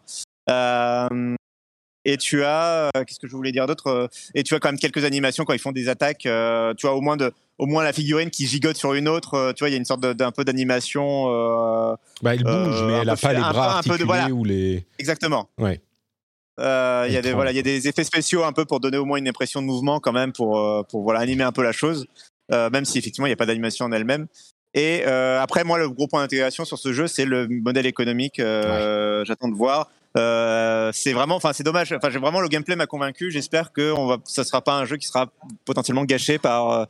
Et 2.07 2.15
tu 2.15 2.41
as, 2.45 2.89
euh, 2.95 3.03
qu'est-ce 3.03 3.19
que 3.19 3.27
je 3.27 3.35
voulais 3.35 3.51
dire 3.51 3.67
d'autre 3.67 3.87
euh, 3.87 4.07
Et 4.33 4.43
tu 4.43 4.55
as 4.55 4.59
quand 4.59 4.69
même 4.69 4.79
quelques 4.79 5.03
animations 5.03 5.43
quand 5.43 5.51
ils 5.51 5.59
font 5.59 5.73
des 5.73 5.89
attaques. 5.89 6.25
Euh, 6.25 6.73
tu 6.73 6.87
vois 6.87 6.95
au 6.95 7.01
moins 7.01 7.17
de, 7.17 7.33
au 7.57 7.65
moins 7.65 7.83
la 7.83 7.93
figurine 7.93 8.29
qui 8.29 8.47
gigote 8.47 8.77
sur 8.77 8.93
une 8.93 9.07
autre. 9.07 9.53
tu 9.53 9.63
vois, 9.63 9.69
il 9.69 9.71
y 9.71 9.75
a 9.75 9.77
une 9.77 9.85
sorte 9.85 10.01
d'un 10.01 10.31
peu 10.31 10.43
d'animation. 10.43 11.25
bah, 12.21 12.35
elle 12.35 12.43
bouge, 12.43 12.83
mais 12.83 12.93
elle 12.93 13.07
n'a 13.07 13.15
pas 13.15 13.33
les 13.33 13.39
bras 13.39 13.77
articulés 13.77 14.31
ou 14.31 14.43
les. 14.43 14.85
Exactement. 14.99 15.49
Ouais. 15.57 15.81
Il 16.59 17.13
y 17.13 17.17
a 17.17 17.21
des 17.21 17.33
voilà, 17.33 17.51
il 17.51 17.55
y 17.55 17.59
a 17.59 17.63
des 17.63 17.87
effets 17.87 18.03
spéciaux 18.03 18.43
un 18.43 18.53
peu 18.53 18.65
pour 18.65 18.79
donner 18.79 18.97
au 18.97 19.05
moins 19.05 19.17
une 19.17 19.27
impression 19.27 19.61
de 19.61 19.67
mouvement 19.67 19.99
quand 19.99 20.13
même 20.13 20.33
pour 20.33 20.85
pour 20.87 21.03
voilà 21.03 21.19
animer 21.19 21.43
un 21.43 21.51
peu 21.51 21.63
la 21.63 21.71
chose, 21.71 22.07
même 22.51 22.85
si 22.85 22.97
effectivement 22.97 23.27
il 23.27 23.29
n'y 23.29 23.33
a 23.33 23.37
pas 23.37 23.45
d'animation 23.45 23.85
en 23.85 23.91
elle-même. 23.91 24.27
Et 24.73 25.03
après, 25.03 25.63
moi, 25.63 25.77
le 25.77 25.89
gros 25.89 26.07
point 26.07 26.21
d'intégration 26.21 26.65
sur 26.65 26.77
ce 26.77 26.93
jeu, 26.93 27.07
c'est 27.07 27.25
le 27.25 27.47
modèle 27.47 27.85
économique. 27.85 28.37
J'attends 28.37 29.49
de 29.49 29.55
voir. 29.55 29.89
Euh, 30.17 30.91
c'est 30.93 31.13
vraiment, 31.13 31.35
enfin, 31.35 31.53
c'est 31.53 31.63
dommage. 31.63 31.91
Enfin, 31.91 32.09
j'ai 32.09 32.19
vraiment 32.19 32.39
le 32.39 32.47
gameplay 32.47 32.75
m'a 32.75 32.87
convaincu. 32.87 33.31
J'espère 33.31 33.71
que 33.71 33.91
on 33.91 34.07
va, 34.07 34.17
ça 34.23 34.43
sera 34.43 34.61
pas 34.61 34.73
un 34.73 34.85
jeu 34.85 34.97
qui 34.97 35.07
sera 35.07 35.27
potentiellement 35.65 36.05
gâché 36.05 36.39
par 36.39 36.71
euh, 36.71 36.85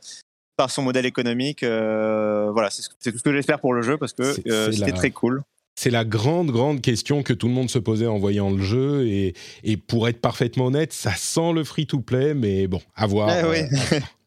par 0.58 0.70
son 0.70 0.82
modèle 0.82 1.06
économique. 1.06 1.62
Euh, 1.62 2.50
voilà, 2.52 2.68
c'est 2.68 3.12
tout 3.12 3.16
ce 3.16 3.22
que 3.22 3.32
j'espère 3.32 3.60
pour 3.60 3.72
le 3.72 3.80
jeu 3.80 3.96
parce 3.96 4.12
que 4.12 4.34
c'était 4.34 4.92
très 4.92 5.10
cool. 5.10 5.42
C'est 5.76 5.90
la 5.90 6.04
grande, 6.04 6.50
grande 6.50 6.80
question 6.80 7.22
que 7.22 7.32
tout 7.32 7.46
le 7.46 7.54
monde 7.54 7.70
se 7.70 7.78
posait 7.78 8.08
en 8.08 8.18
voyant 8.18 8.50
le 8.50 8.60
jeu. 8.60 9.06
Et, 9.06 9.34
et 9.62 9.76
pour 9.76 10.08
être 10.08 10.20
parfaitement 10.20 10.66
honnête, 10.66 10.92
ça 10.92 11.14
sent 11.14 11.52
le 11.54 11.62
free-to-play, 11.62 12.34
mais 12.34 12.66
bon, 12.66 12.82
à 12.96 13.06
voir. 13.06 13.30
Eh 13.54 13.68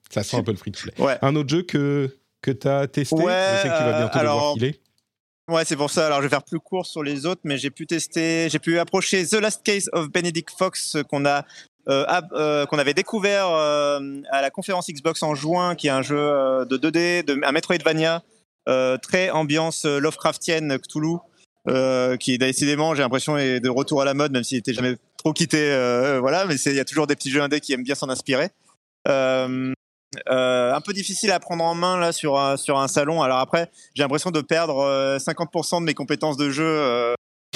ça 0.10 0.24
sent 0.24 0.38
un 0.38 0.44
peu 0.44 0.52
le 0.52 0.58
free-to-play. 0.58 0.94
Un 1.22 1.36
autre 1.36 1.50
jeu 1.50 1.64
que, 1.64 2.18
que 2.42 2.52
tu 2.52 2.68
as 2.70 2.88
testé 2.88 3.18
Je 3.18 3.22
sais 3.22 3.68
que 3.68 3.78
tu 3.78 3.84
vas 3.84 3.98
bientôt 3.98 4.18
alors, 4.18 4.36
le 4.36 4.40
voir 4.40 4.54
filer. 4.54 4.80
Ouais, 5.50 5.66
c'est 5.66 5.76
pour 5.76 5.90
ça. 5.90 6.06
Alors, 6.06 6.20
je 6.20 6.24
vais 6.24 6.30
faire 6.30 6.44
plus 6.44 6.62
court 6.62 6.86
sur 6.86 7.04
les 7.04 7.26
autres, 7.26 7.42
mais 7.44 7.58
j'ai 7.58 7.72
pu 7.72 7.86
tester, 7.86 8.48
j'ai 8.50 8.60
pu 8.60 8.80
approcher 8.80 9.26
The 9.28 9.34
Last 9.34 9.64
Case 9.64 9.90
of 9.92 10.10
Benedict 10.10 10.50
Fox 10.58 10.96
qu'on 11.10 11.26
a 11.26 11.46
euh, 11.92 12.06
euh, 12.32 12.66
qu'on 12.68 12.78
avait 12.80 12.94
découvert 12.94 13.50
euh, 13.50 14.00
à 14.32 14.42
la 14.42 14.50
conférence 14.50 14.88
Xbox 14.90 15.22
en 15.24 15.36
juin, 15.36 15.76
qui 15.76 15.88
est 15.88 15.92
un 15.92 16.02
jeu 16.02 16.16
de 16.16 16.78
2D, 16.78 17.26
de, 17.26 17.40
un 17.44 17.52
Metroidvania, 17.52 18.24
très 19.02 19.30
ambiance 19.32 19.86
Lovecraftienne 19.86 20.80
Cthulhu, 20.80 21.18
qui 22.20 22.38
décidément, 22.38 22.96
j'ai 22.96 23.02
l'impression, 23.02 23.38
est 23.38 23.60
de 23.60 23.70
retour 23.70 24.02
à 24.02 24.06
la 24.06 24.14
mode, 24.14 24.32
même 24.32 24.44
s'il 24.44 24.58
n'était 24.58 24.74
jamais 24.74 24.96
trop 25.18 25.34
quitté. 25.34 25.70
voilà, 26.20 26.46
mais 26.46 26.56
il 26.56 26.76
y 26.76 26.80
a 26.80 26.86
toujours 26.86 27.08
des 27.08 27.16
petits 27.16 27.32
jeux 27.32 27.42
indés 27.42 27.60
qui 27.60 27.74
aiment 27.74 27.84
bien 27.84 27.96
s'en 27.96 28.10
inspirer. 28.10 28.50
Un 29.08 30.82
peu 30.86 30.94
difficile 30.94 31.32
à 31.32 31.40
prendre 31.40 31.64
en 31.64 31.76
main 31.76 31.98
là 31.98 32.12
sur 32.12 32.40
un, 32.40 32.56
sur 32.56 32.80
un 32.80 32.88
salon. 32.88 33.22
Alors 33.22 33.40
après, 33.40 33.70
j'ai 33.96 34.04
l'impression 34.04 34.32
de 34.32 34.42
perdre 34.42 35.18
50% 35.18 35.76
euh, 35.76 35.80
de 35.80 35.86
mes 35.86 35.94
compétences 35.94 36.38
de 36.38 36.50
jeu 36.50 37.16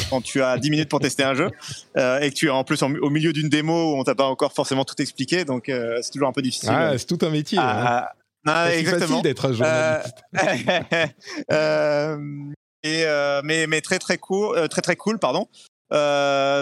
quand 0.09 0.21
tu 0.21 0.41
as 0.41 0.57
10 0.57 0.69
minutes 0.69 0.89
pour 0.89 0.99
tester 0.99 1.23
un 1.23 1.33
jeu 1.33 1.49
et 1.95 2.29
que 2.29 2.33
tu 2.33 2.47
es 2.47 2.49
en 2.49 2.63
plus 2.63 2.81
au 2.81 3.09
milieu 3.09 3.33
d'une 3.33 3.49
démo 3.49 3.93
où 3.93 3.99
on 3.99 4.03
t'a 4.03 4.15
pas 4.15 4.27
encore 4.27 4.53
forcément 4.53 4.85
tout 4.85 4.99
expliqué, 5.01 5.45
donc 5.45 5.65
c'est 5.67 6.11
toujours 6.11 6.27
un 6.27 6.33
peu 6.33 6.41
difficile. 6.41 6.69
Ah, 6.71 6.97
c'est 6.97 7.05
tout 7.05 7.19
un 7.21 7.29
métier. 7.29 7.59
Ah, 7.61 7.99
hein. 7.99 8.05
ah 8.45 8.67
c'est 8.71 8.83
facile 8.83 9.21
d'être 9.21 9.45
un 9.45 9.53
journaliste. 9.53 10.23
et 12.83 13.05
mais 13.43 13.67
mais 13.67 13.81
très 13.81 13.99
très 13.99 14.17
cool, 14.17 14.67
très 14.69 14.81
très 14.81 14.95
cool, 14.95 15.19
pardon. 15.19 15.47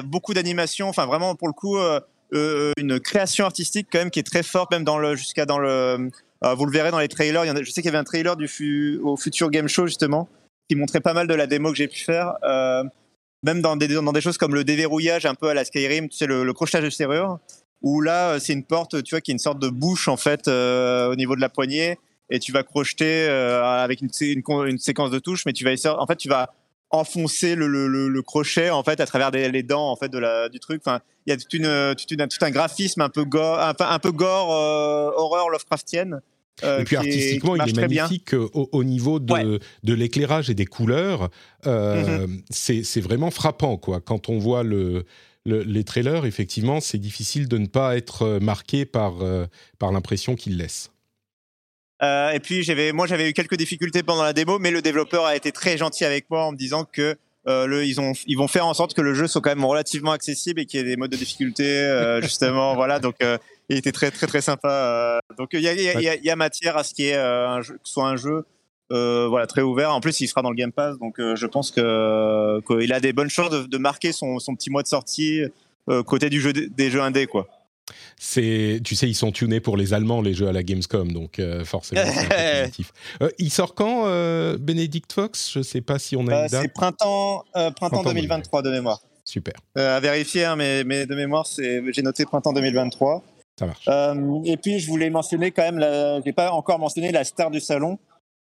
beaucoup 0.05 0.33
d'animation, 0.33 0.89
enfin 0.89 1.05
vraiment 1.05 1.35
pour 1.35 1.47
le 1.47 1.53
coup 1.53 1.77
euh, 2.33 2.71
une 2.77 2.99
création 2.99 3.45
artistique 3.45 3.87
quand 3.91 3.99
même 3.99 4.09
qui 4.09 4.19
est 4.19 4.23
très 4.23 4.43
forte, 4.43 4.71
même 4.71 4.83
dans 4.83 4.97
le 4.97 5.15
jusqu'à 5.15 5.45
dans 5.45 5.59
le. 5.59 6.09
Euh, 6.43 6.53
vous 6.55 6.65
le 6.65 6.71
verrez 6.71 6.91
dans 6.91 6.99
les 6.99 7.07
trailers. 7.07 7.45
Il 7.45 7.47
y 7.47 7.51
en 7.51 7.55
a, 7.55 7.61
je 7.61 7.69
sais 7.69 7.81
qu'il 7.81 7.85
y 7.85 7.89
avait 7.89 7.97
un 7.97 8.03
trailer 8.03 8.35
du 8.35 8.99
au 9.03 9.17
Future 9.17 9.49
Game 9.49 9.67
Show 9.67 9.87
justement 9.87 10.27
qui 10.69 10.75
montrait 10.75 11.01
pas 11.01 11.13
mal 11.13 11.27
de 11.27 11.33
la 11.33 11.45
démo 11.45 11.69
que 11.69 11.77
j'ai 11.77 11.87
pu 11.87 11.99
faire. 11.99 12.33
Euh, 12.43 12.83
même 13.43 13.61
dans 13.61 13.75
des, 13.75 13.87
dans 13.87 14.11
des 14.11 14.21
choses 14.21 14.37
comme 14.37 14.55
le 14.55 14.63
déverrouillage 14.63 15.25
un 15.25 15.35
peu 15.35 15.49
à 15.49 15.53
la 15.53 15.65
Skyrim, 15.65 16.09
tu 16.09 16.17
sais, 16.17 16.25
le, 16.25 16.43
le 16.43 16.53
crochetage 16.53 16.83
de 16.83 16.89
serrure, 16.89 17.39
où 17.81 18.01
là, 18.01 18.39
c'est 18.39 18.53
une 18.53 18.63
porte, 18.63 19.03
tu 19.03 19.15
vois, 19.15 19.21
qui 19.21 19.31
est 19.31 19.33
une 19.33 19.39
sorte 19.39 19.59
de 19.59 19.69
bouche, 19.69 20.07
en 20.07 20.17
fait, 20.17 20.47
au 20.47 21.15
niveau 21.15 21.35
de 21.35 21.41
la 21.41 21.49
poignée, 21.49 21.99
et 22.29 22.39
tu 22.39 22.51
vas 22.51 22.63
crocheter 22.63 23.27
avec 23.27 24.01
une, 24.01 24.09
une, 24.19 24.79
séquence 24.79 25.11
de 25.11 25.19
touches, 25.19 25.45
mais 25.45 25.53
tu 25.53 25.65
vas 25.65 25.71
en 25.99 26.07
fait, 26.07 26.15
tu 26.15 26.29
vas 26.29 26.53
enfoncer 26.93 27.55
le, 27.55 27.67
le, 27.67 27.87
le, 27.87 28.21
crochet 28.21 28.69
en 28.69 28.83
fait 28.83 28.99
à 28.99 29.07
travers 29.07 29.31
les 29.31 29.63
dents 29.63 29.89
en 29.89 29.95
fait 29.95 30.09
de 30.09 30.19
la, 30.19 30.47
du 30.47 30.59
truc. 30.59 30.81
Enfin, 30.85 31.01
il 31.25 31.31
y 31.31 31.33
a 31.33 31.37
toute 31.37 31.53
une, 31.53 31.95
toute 31.95 32.11
une, 32.11 32.27
tout 32.27 32.45
un 32.45 32.51
graphisme 32.51 33.01
un 33.01 33.09
peu 33.09 33.25
gore, 33.25 33.59
un, 33.59 33.73
un 33.79 33.99
peu 33.99 34.11
gore, 34.11 34.53
euh, 34.53 35.11
horreur 35.15 35.49
Lovecraftienne 35.49 36.21
et 36.61 36.83
puis 36.83 36.95
artistiquement, 36.95 37.55
il 37.55 37.69
est 37.69 37.75
magnifique 37.75 38.33
au, 38.33 38.83
niveau 38.83 39.19
de, 39.19 39.59
de 39.83 39.93
l'éclairage 39.93 40.49
et 40.49 40.53
des 40.53 40.65
couleurs. 40.65 41.29
Mm-hmm. 41.65 42.43
C'est 42.51 43.01
vraiment 43.01 43.31
frappant, 43.31 43.77
quoi. 43.77 43.99
Quand 44.01 44.29
on 44.29 44.37
voit 44.37 44.63
le, 44.63 45.05
les 45.45 45.83
trailers, 45.83 46.25
effectivement, 46.25 46.79
c'est 46.79 46.99
difficile 46.99 47.47
de 47.47 47.57
ne 47.57 47.67
pas 47.67 47.97
être 47.97 48.39
marqué 48.39 48.85
par, 48.85 49.15
par 49.79 49.91
l'impression 49.91 50.35
qu'il 50.35 50.57
laisse. 50.57 50.93
Euh, 52.03 52.31
et 52.31 52.39
puis 52.39 52.65
moi 52.93 53.07
j'avais 53.07 53.29
eu 53.29 53.33
quelques 53.33 53.55
difficultés 53.55 54.03
pendant 54.03 54.23
la 54.23 54.33
démo, 54.33 54.59
mais 54.59 54.71
le 54.71 54.81
développeur 54.81 55.25
a 55.25 55.35
été 55.35 55.51
très 55.51 55.77
gentil 55.77 56.03
avec 56.03 56.29
moi 56.29 56.45
en 56.45 56.51
me 56.51 56.57
disant 56.57 56.85
que 56.85 57.15
euh, 57.47 57.65
le, 57.65 57.85
ils, 57.85 58.01
ont, 58.01 58.13
ils 58.25 58.37
vont 58.37 58.47
faire 58.47 58.65
en 58.65 58.73
sorte 58.73 58.93
que 58.93 59.01
le 59.01 59.13
jeu 59.13 59.27
soit 59.27 59.41
quand 59.41 59.51
même 59.51 59.63
relativement 59.63 60.11
accessible 60.11 60.61
et 60.61 60.65
qu'il 60.65 60.79
y 60.79 60.83
ait 60.83 60.85
des 60.85 60.97
modes 60.97 61.11
de 61.11 61.17
difficulté 61.17 61.65
euh, 61.65 62.21
justement, 62.21 62.75
voilà. 62.75 62.99
Donc 62.99 63.15
il 63.69 63.77
était 63.77 63.91
très 63.91 64.11
très 64.11 64.27
très 64.27 64.41
sympa. 64.41 65.19
donc 65.37 65.49
il 65.53 65.61
y 65.61 65.67
a, 65.67 65.73
y, 65.73 66.07
a, 66.07 66.15
y 66.15 66.29
a, 66.29 66.35
matière 66.35 66.77
à 66.77 66.83
ce 66.83 66.93
qui 66.93 67.07
est 67.07 67.15
un 67.15 67.61
jeu, 67.61 67.75
que 67.75 67.79
ce 67.83 67.93
soit 67.93 68.07
un 68.07 68.15
jeu 68.15 68.45
voilà 68.89 69.47
très 69.47 69.61
ouvert. 69.61 69.93
En 69.93 70.01
plus 70.01 70.19
il 70.19 70.27
sera 70.27 70.41
dans 70.41 70.49
le 70.49 70.55
Game 70.55 70.71
Pass, 70.71 70.97
donc 70.99 71.15
je 71.17 71.45
pense 71.47 71.71
que 71.71 72.61
qu'il 72.67 72.93
a 72.93 72.99
des 72.99 73.13
bonnes 73.13 73.29
chances 73.29 73.49
de, 73.49 73.63
de 73.63 73.77
marquer 73.77 74.11
son, 74.11 74.39
son, 74.39 74.55
petit 74.55 74.69
mois 74.69 74.83
de 74.83 74.87
sortie 74.87 75.41
côté 76.05 76.29
du 76.29 76.39
jeu 76.39 76.53
des 76.53 76.89
jeux 76.91 77.01
indés 77.01 77.27
quoi 77.27 77.47
c'est, 78.17 78.79
tu 78.83 78.95
sais, 78.95 79.09
ils 79.09 79.15
sont 79.15 79.31
tunés 79.31 79.59
pour 79.59 79.75
les 79.75 79.93
Allemands 79.93 80.21
les 80.21 80.33
jeux 80.33 80.47
à 80.47 80.53
la 80.53 80.63
Gamescom, 80.63 81.11
donc 81.11 81.39
euh, 81.39 81.65
forcément. 81.65 82.01
c'est 82.05 82.71
euh, 83.21 83.29
il 83.37 83.51
sort 83.51 83.75
quand, 83.75 84.05
euh, 84.05 84.57
Benedict 84.57 85.11
Fox? 85.11 85.51
Je 85.53 85.61
sais 85.61 85.81
pas 85.81 85.99
si 85.99 86.15
on 86.15 86.27
a 86.27 86.43
une 86.43 86.47
date. 86.47 86.61
C'est 86.63 86.73
printemps, 86.73 87.43
printemps, 87.75 88.03
2023 88.03 88.61
de 88.61 88.71
mémoire. 88.71 89.01
Super. 89.25 89.53
à 89.75 89.99
vérifier, 89.99 90.45
hein, 90.45 90.55
mais, 90.55 90.83
mais, 90.83 91.05
de 91.05 91.15
mémoire, 91.15 91.45
c'est, 91.47 91.81
j'ai 91.91 92.01
noté 92.01 92.25
printemps 92.25 92.53
2023. 92.53 93.23
Ça 93.57 93.67
marche. 93.67 93.87
et 94.45 94.57
puis, 94.57 94.79
je 94.79 94.87
voulais 94.87 95.09
mentionner 95.09 95.51
quand 95.51 95.63
même, 95.63 95.77
la, 95.77 96.21
j'ai 96.21 96.33
pas 96.33 96.51
encore 96.51 96.79
mentionné 96.79 97.11
la 97.11 97.23
star 97.23 97.51
du 97.51 97.59
salon. 97.59 97.99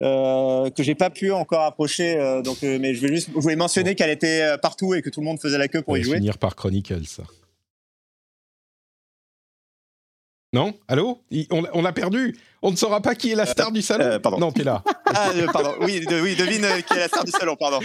que 0.01 0.83
j'ai 0.83 0.95
pas 0.95 1.09
pu 1.09 1.31
encore 1.31 1.61
approcher, 1.61 2.41
donc, 2.43 2.61
mais 2.63 2.93
je, 2.93 3.01
vais 3.01 3.09
juste, 3.09 3.29
je 3.33 3.39
voulais 3.39 3.55
mentionner 3.55 3.95
qu'elle 3.95 4.09
était 4.09 4.57
partout 4.61 4.93
et 4.93 5.01
que 5.01 5.09
tout 5.09 5.21
le 5.21 5.25
monde 5.25 5.39
faisait 5.39 5.57
la 5.57 5.67
queue 5.67 5.81
pour 5.81 5.97
y 5.97 6.03
jouer. 6.03 6.17
Finir 6.17 6.37
par 6.37 6.55
Chronicles. 6.55 7.21
Non? 10.53 10.73
Allô? 10.87 11.21
On, 11.51 11.81
l'a 11.81 11.91
perdu 11.91 12.37
On 12.61 12.71
ne 12.71 12.75
saura 12.75 13.01
pas 13.01 13.15
qui 13.15 13.31
est 13.31 13.35
la 13.35 13.45
star 13.45 13.71
du 13.71 13.81
salon 13.81 14.05
euh, 14.05 14.19
pardon. 14.19 14.39
Non, 14.39 14.51
t'es 14.51 14.63
là. 14.63 14.83
ah, 15.05 15.31
euh, 15.35 15.47
pardon. 15.51 15.73
Oui, 15.81 16.05
oui, 16.09 16.35
devine 16.35 16.63
euh, 16.63 16.81
qui 16.81 16.93
est 16.93 16.99
la 16.99 17.07
star 17.07 17.25
du 17.25 17.31
salon, 17.31 17.55
pardon. 17.57 17.79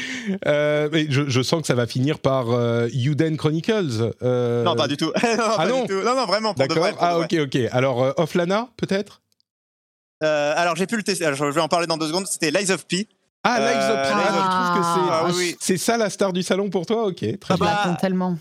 mais 0.47 1.07
je, 1.11 1.43
sens 1.43 1.63
que 1.63 1.67
ça 1.67 1.75
va 1.75 1.87
finir 1.87 2.19
par 2.19 2.47
Uden 2.93 3.37
Chronicles. 3.37 4.13
Non, 4.23 4.77
pas 4.77 4.89
du 4.89 4.97
tout. 4.97 5.07
non, 5.39 5.45
ah 5.59 5.67
non? 5.67 5.87
Non, 5.89 6.15
non, 6.15 6.27
vraiment. 6.27 6.55
D'accord. 6.55 6.87
Ah, 7.01 7.19
ok, 7.19 7.35
ok. 7.43 7.59
Alors, 7.73 8.15
Offlana, 8.19 8.69
peut-être? 8.77 9.21
Alors, 10.21 10.77
j'ai 10.77 10.87
pu 10.87 10.97
le 10.97 11.03
tester. 11.03 11.29
je 11.35 11.45
vais 11.45 11.61
en 11.61 11.69
parler 11.69 11.87
dans 11.87 11.97
deux 11.97 12.09
secondes. 12.09 12.27
C'était 12.27 12.51
Lies 12.51 12.71
of 12.71 12.87
P. 12.87 13.09
Ah, 13.43 13.59
Lies 13.59 13.91
of 13.91 14.03
P. 14.03 14.09
Ah, 14.13 14.29
je 14.29 14.51
trouve 14.51 14.79
que 14.79 14.87
c'est. 14.95 15.13
Ah, 15.13 15.27
oui. 15.35 15.57
C'est 15.61 15.79
ça 15.79 15.97
la 15.97 16.11
star 16.11 16.33
du 16.33 16.43
salon 16.43 16.71
pour 16.71 16.87
toi? 16.87 17.07
Ok, 17.07 17.25
très 17.41 17.57
bien. 17.57 17.67
Bah, 17.67 17.97
tellement. 18.01 18.37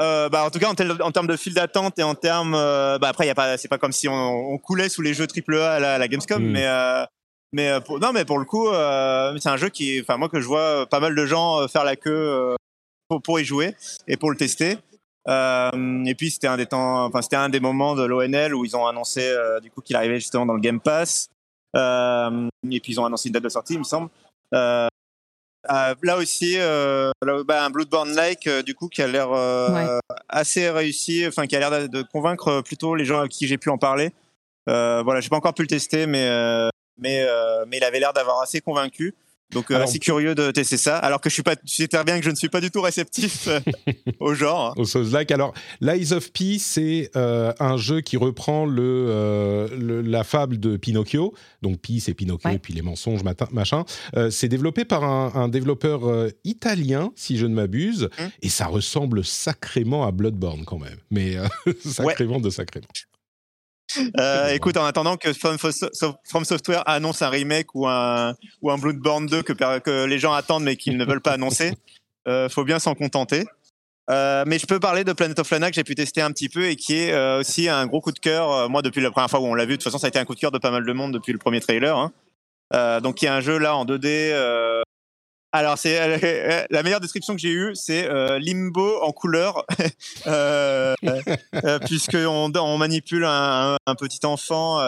Euh, 0.00 0.28
bah, 0.28 0.44
en 0.44 0.50
tout 0.50 0.58
cas, 0.58 0.68
en, 0.68 1.00
en 1.00 1.12
termes 1.12 1.26
de 1.26 1.36
file 1.36 1.54
d'attente 1.54 1.98
et 1.98 2.02
en 2.02 2.14
termes, 2.14 2.54
euh, 2.54 2.98
bah, 2.98 3.08
après, 3.08 3.26
y 3.26 3.30
a 3.30 3.34
pas, 3.34 3.56
c'est 3.56 3.68
pas 3.68 3.78
comme 3.78 3.92
si 3.92 4.08
on, 4.08 4.52
on, 4.52 4.58
coulait 4.58 4.88
sous 4.88 5.02
les 5.02 5.14
jeux 5.14 5.26
AAA 5.26 5.74
à 5.74 5.78
la, 5.78 5.94
à 5.94 5.98
la 5.98 6.08
Gamescom, 6.08 6.42
mm. 6.42 6.50
mais, 6.50 6.66
euh, 6.66 7.04
mais 7.52 7.68
euh, 7.70 7.80
pour, 7.80 8.00
non, 8.00 8.12
mais 8.12 8.24
pour 8.24 8.38
le 8.38 8.44
coup, 8.44 8.68
euh, 8.68 9.36
c'est 9.38 9.48
un 9.48 9.56
jeu 9.56 9.68
qui, 9.68 10.00
enfin, 10.00 10.16
moi 10.16 10.28
que 10.28 10.40
je 10.40 10.46
vois 10.46 10.86
pas 10.86 10.98
mal 10.98 11.14
de 11.14 11.26
gens 11.26 11.68
faire 11.68 11.84
la 11.84 11.94
queue 11.94 12.56
pour, 13.08 13.22
pour, 13.22 13.38
y 13.38 13.44
jouer 13.44 13.76
et 14.08 14.16
pour 14.16 14.30
le 14.30 14.36
tester. 14.36 14.78
et 15.28 16.14
puis 16.18 16.30
c'était 16.30 16.48
un 16.48 16.56
des 16.56 16.66
temps, 16.66 17.04
enfin, 17.04 17.22
c'était 17.22 17.36
un 17.36 17.48
des 17.48 17.60
moments 17.60 17.94
de 17.94 18.02
l'ONL 18.04 18.54
où 18.54 18.64
ils 18.64 18.76
ont 18.76 18.86
annoncé 18.86 19.32
du 19.62 19.70
coup 19.70 19.80
qu'il 19.80 19.94
arrivait 19.94 20.16
justement 20.18 20.46
dans 20.46 20.54
le 20.54 20.60
Game 20.60 20.80
Pass. 20.80 21.28
et 21.76 22.80
puis 22.80 22.92
ils 22.92 23.00
ont 23.00 23.04
annoncé 23.04 23.28
une 23.28 23.34
date 23.34 23.44
de 23.44 23.48
sortie, 23.48 23.74
il 23.74 23.78
me 23.78 23.84
semble. 23.84 24.10
Euh, 24.54 24.88
euh, 25.70 25.94
là 26.02 26.16
aussi, 26.18 26.56
euh, 26.58 27.10
bah, 27.22 27.64
un 27.64 27.70
Bloodborne-like, 27.70 28.46
euh, 28.46 28.62
du 28.62 28.74
coup, 28.74 28.88
qui 28.88 29.02
a 29.02 29.06
l'air 29.06 29.30
assez 30.28 30.68
réussi, 30.70 31.26
enfin, 31.26 31.46
qui 31.46 31.56
a 31.56 31.58
l'air 31.58 31.88
de, 31.88 32.02
convaincre 32.02 32.60
plutôt 32.62 32.94
les 32.94 33.04
gens 33.04 33.20
à 33.20 33.28
qui 33.28 33.46
j'ai 33.46 33.58
pu 33.58 33.70
en 33.70 33.78
parler. 33.78 34.12
voilà, 34.66 35.20
j'ai 35.20 35.28
pas 35.28 35.36
encore 35.36 35.54
pu 35.54 35.62
le 35.62 35.68
tester, 35.68 36.06
mais 36.06 36.28
mais 36.98 37.26
mais 37.66 37.78
il 37.78 37.84
avait 37.84 38.00
l'air 38.00 38.12
d'avoir 38.12 38.40
assez 38.40 38.60
convaincu. 38.60 39.14
Donc 39.52 39.70
euh, 39.70 39.82
assez 39.82 39.98
curieux 39.98 40.34
de 40.34 40.50
tester 40.50 40.76
ça, 40.76 40.98
alors 40.98 41.20
que 41.20 41.28
je 41.28 41.34
suis 41.34 41.42
pas, 41.42 41.56
tu 41.56 41.74
sais 41.74 41.88
très 41.88 42.04
bien 42.04 42.18
que 42.18 42.24
je 42.24 42.30
ne 42.30 42.34
suis 42.34 42.48
pas 42.48 42.60
du 42.60 42.70
tout 42.70 42.80
réceptif 42.80 43.48
euh, 43.48 43.60
au 44.20 44.34
genre. 44.34 44.74
Au 44.76 44.84
Souls-like. 44.84 45.30
Alors, 45.30 45.54
Lies 45.80 46.12
of 46.12 46.32
P, 46.32 46.58
c'est 46.58 47.10
euh, 47.16 47.52
un 47.60 47.76
jeu 47.76 48.00
qui 48.00 48.16
reprend 48.16 48.66
le, 48.66 50.02
la 50.04 50.24
fable 50.24 50.58
de 50.58 50.76
Pinocchio. 50.76 51.34
Donc 51.62 51.78
Pi, 51.78 52.00
c'est 52.00 52.14
Pinocchio 52.14 52.50
et 52.50 52.58
puis 52.58 52.74
les 52.74 52.82
mensonges, 52.82 53.22
machin. 53.52 53.84
c'est 54.30 54.48
développé 54.48 54.84
par 54.84 55.04
un, 55.04 55.48
développeur 55.48 56.28
italien, 56.44 57.12
si 57.14 57.36
je 57.36 57.46
ne 57.46 57.54
m'abuse, 57.54 58.08
hum. 58.18 58.30
et 58.42 58.48
ça 58.48 58.66
ressemble 58.66 59.24
sacrément 59.24 60.06
à 60.06 60.10
Bloodborne 60.10 60.64
quand 60.64 60.78
même, 60.78 60.98
mais 61.10 61.36
sacrément 61.84 62.40
de 62.40 62.50
sacrément. 62.50 62.88
Euh, 64.18 64.48
écoute, 64.48 64.76
en 64.76 64.84
attendant 64.84 65.16
que 65.16 65.32
From, 65.32 65.56
Software 65.58 66.82
annonce 66.86 67.22
un 67.22 67.28
remake 67.28 67.74
ou 67.74 67.86
un, 67.86 68.34
ou 68.62 68.70
un 68.70 68.78
Bloodborne 68.78 69.26
2 69.26 69.42
que, 69.42 69.52
que 69.78 70.04
les 70.04 70.18
gens 70.18 70.32
attendent 70.32 70.64
mais 70.64 70.76
qu'ils 70.76 70.96
ne 70.96 71.04
veulent 71.04 71.20
pas 71.20 71.32
annoncer, 71.32 71.74
euh, 72.28 72.48
faut 72.48 72.64
bien 72.64 72.78
s'en 72.78 72.94
contenter. 72.94 73.44
Euh, 74.10 74.44
mais 74.46 74.58
je 74.58 74.66
peux 74.66 74.80
parler 74.80 75.02
de 75.04 75.12
Planet 75.12 75.38
of 75.38 75.50
Lana 75.50 75.70
que 75.70 75.76
j'ai 75.76 75.84
pu 75.84 75.94
tester 75.94 76.20
un 76.20 76.30
petit 76.30 76.48
peu 76.48 76.66
et 76.66 76.76
qui 76.76 76.94
est 76.94 77.12
euh, 77.12 77.40
aussi 77.40 77.68
un 77.68 77.86
gros 77.86 78.00
coup 78.00 78.12
de 78.12 78.18
cœur. 78.18 78.68
Moi, 78.68 78.82
depuis 78.82 79.00
la 79.00 79.10
première 79.10 79.30
fois 79.30 79.40
où 79.40 79.46
on 79.46 79.54
l'a 79.54 79.64
vu, 79.64 79.72
de 79.72 79.76
toute 79.76 79.84
façon, 79.84 79.98
ça 79.98 80.06
a 80.06 80.08
été 80.08 80.18
un 80.18 80.24
coup 80.24 80.34
de 80.34 80.40
cœur 80.40 80.50
de 80.50 80.58
pas 80.58 80.70
mal 80.70 80.84
de 80.84 80.92
monde 80.92 81.12
depuis 81.12 81.32
le 81.32 81.38
premier 81.38 81.60
trailer. 81.60 81.96
Hein. 81.96 83.00
Donc, 83.00 83.22
il 83.22 83.26
y 83.26 83.28
a 83.28 83.34
un 83.34 83.40
jeu 83.40 83.58
là 83.58 83.76
en 83.76 83.84
2D 83.84 84.32
alors, 85.54 85.78
c'est 85.78 86.00
euh, 86.00 86.64
la 86.68 86.82
meilleure 86.82 86.98
description 86.98 87.32
que 87.32 87.40
j'ai 87.40 87.52
eue, 87.52 87.76
c'est 87.76 88.10
euh, 88.10 88.40
limbo 88.40 89.00
en 89.02 89.12
couleur, 89.12 89.64
euh, 90.26 90.96
euh, 91.04 91.78
puisqu'on 91.86 92.52
on 92.52 92.76
manipule 92.76 93.24
un, 93.24 93.76
petit 93.96 94.26
enfant 94.26 94.78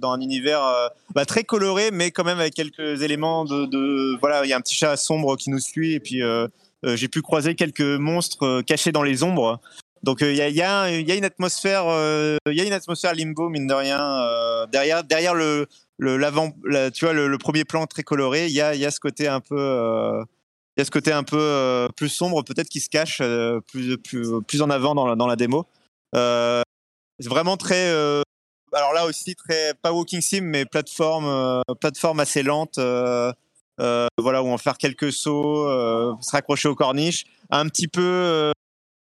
dans 0.00 0.12
un 0.12 0.20
univers 0.22 0.90
bah, 1.14 1.26
très 1.26 1.44
coloré, 1.44 1.90
mais 1.90 2.12
quand 2.12 2.24
même 2.24 2.40
avec 2.40 2.54
quelques 2.54 3.02
éléments 3.02 3.44
de, 3.44 4.18
voilà, 4.18 4.42
il 4.46 4.48
y 4.48 4.54
a 4.54 4.56
un 4.56 4.62
petit 4.62 4.74
chat 4.74 4.96
sombre 4.96 5.36
qui 5.36 5.50
nous 5.50 5.58
suit, 5.58 5.92
et 5.92 6.00
puis 6.00 6.22
j'ai 6.82 7.08
pu 7.08 7.20
croiser 7.20 7.54
quelques 7.54 7.82
monstres 7.82 8.62
cachés 8.62 8.92
dans 8.92 9.02
les 9.02 9.22
ombres. 9.22 9.60
Donc 10.02 10.22
il 10.22 10.34
y 10.34 10.62
a, 10.62 10.88
une 10.88 11.24
atmosphère, 11.26 11.84
il 12.46 12.56
y 12.56 12.60
a 12.62 12.64
une 12.64 12.72
atmosphère 12.72 13.14
limbo 13.14 13.50
mine 13.50 13.66
de 13.66 13.74
rien 13.74 14.66
derrière 14.70 15.34
le 15.34 15.66
le 15.98 16.16
l'avant, 16.16 16.52
tu 16.94 17.04
vois, 17.04 17.14
le, 17.14 17.38
premier 17.38 17.64
plan 17.64 17.86
très 17.86 18.02
coloré, 18.02 18.46
il 18.46 18.52
y 18.52 18.60
a, 18.60 18.74
y 18.74 18.84
a 18.84 18.90
ce 18.90 19.00
côté 19.00 19.28
un 19.28 19.40
peu, 19.40 19.56
euh, 19.58 20.24
y 20.76 20.82
a 20.82 20.84
ce 20.84 20.90
côté 20.90 21.12
un 21.12 21.22
peu 21.22 21.38
euh, 21.40 21.88
plus 21.96 22.08
sombre, 22.08 22.42
peut-être 22.42 22.68
qui 22.68 22.80
se 22.80 22.90
cache 22.90 23.18
euh, 23.22 23.60
plus, 23.60 23.96
plus, 23.98 24.42
plus 24.46 24.62
en 24.62 24.70
avant 24.70 24.94
dans 24.94 25.06
la, 25.06 25.16
dans 25.16 25.26
la 25.26 25.36
démo. 25.36 25.66
c'est 26.12 27.28
vraiment 27.28 27.56
très, 27.56 27.90
alors 28.72 28.92
là 28.92 29.06
aussi 29.06 29.34
très 29.34 29.74
pas 29.74 29.92
walking 29.92 30.20
sim, 30.20 30.42
mais 30.42 30.66
plateforme, 30.66 31.62
plateforme 31.80 32.20
assez 32.20 32.42
lente. 32.42 32.78
voilà, 32.78 34.42
où 34.42 34.46
on 34.46 34.52
va 34.52 34.58
faire 34.58 34.78
quelques 34.78 35.12
sauts, 35.12 35.66
se 36.20 36.30
raccrocher 36.30 36.68
aux 36.68 36.74
corniches, 36.74 37.24
un 37.48 37.66
petit 37.68 37.88
peu. 37.88 38.52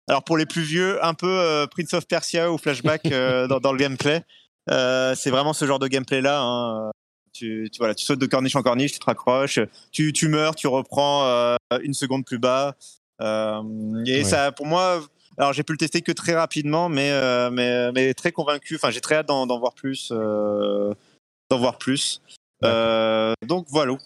alors 0.08 0.24
pour 0.24 0.38
les 0.38 0.46
plus 0.46 0.64
vieux, 0.64 1.04
un 1.04 1.16
peu 1.16 1.66
Prince 1.72 1.94
of 1.96 2.08
Persia 2.08 2.52
ou 2.52 2.60
Flashback 2.60 3.04
dans, 3.50 3.60
dans 3.60 3.72
le 3.72 3.80
gameplay. 3.80 4.24
Euh, 4.70 5.16
c'est 5.16 5.30
vraiment 5.30 5.54
ce 5.54 5.66
genre 5.66 5.80
de 5.80 5.88
gameplay 5.88 6.22
là. 6.22 6.42
Hein. 6.42 6.92
Tu, 7.34 7.70
tu, 7.72 7.80
voilà, 7.80 7.96
tu 7.96 8.06
sautes 8.06 8.20
de 8.20 8.28
corniche 8.28 8.56
en 8.56 8.62
corniche, 8.62 8.92
tu 8.92 9.00
te 9.00 9.06
raccroches, 9.06 9.60
tu, 9.92 10.14
tu 10.14 10.28
meurs, 10.28 10.54
tu 10.54 10.68
reprends 10.68 11.26
euh, 11.26 11.56
une 11.82 11.96
seconde 11.96 12.26
plus 12.26 12.38
bas. 12.38 12.76
Euh, 13.22 14.04
et 14.06 14.24
ça, 14.24 14.52
pour 14.52 14.68
moi, 14.68 15.02
alors 15.38 15.52
j'ai 15.52 15.64
pu 15.64 15.74
le 15.74 15.78
tester 15.78 16.02
que 16.02 16.12
très 16.12 16.36
rapidement, 16.36 16.90
mais 16.90 17.12
mais, 17.50 17.92
mais 17.92 18.14
très 18.14 18.32
convaincu. 18.32 18.76
Enfin, 18.76 18.92
j'ai 18.92 19.02
très 19.02 19.16
hâte 19.16 19.28
d'en 19.28 19.60
voir 19.60 19.74
plus, 19.74 20.12
d'en 20.12 21.58
voir 21.58 21.78
plus. 21.80 22.22
donc 22.62 23.66
voilà. 23.70 23.98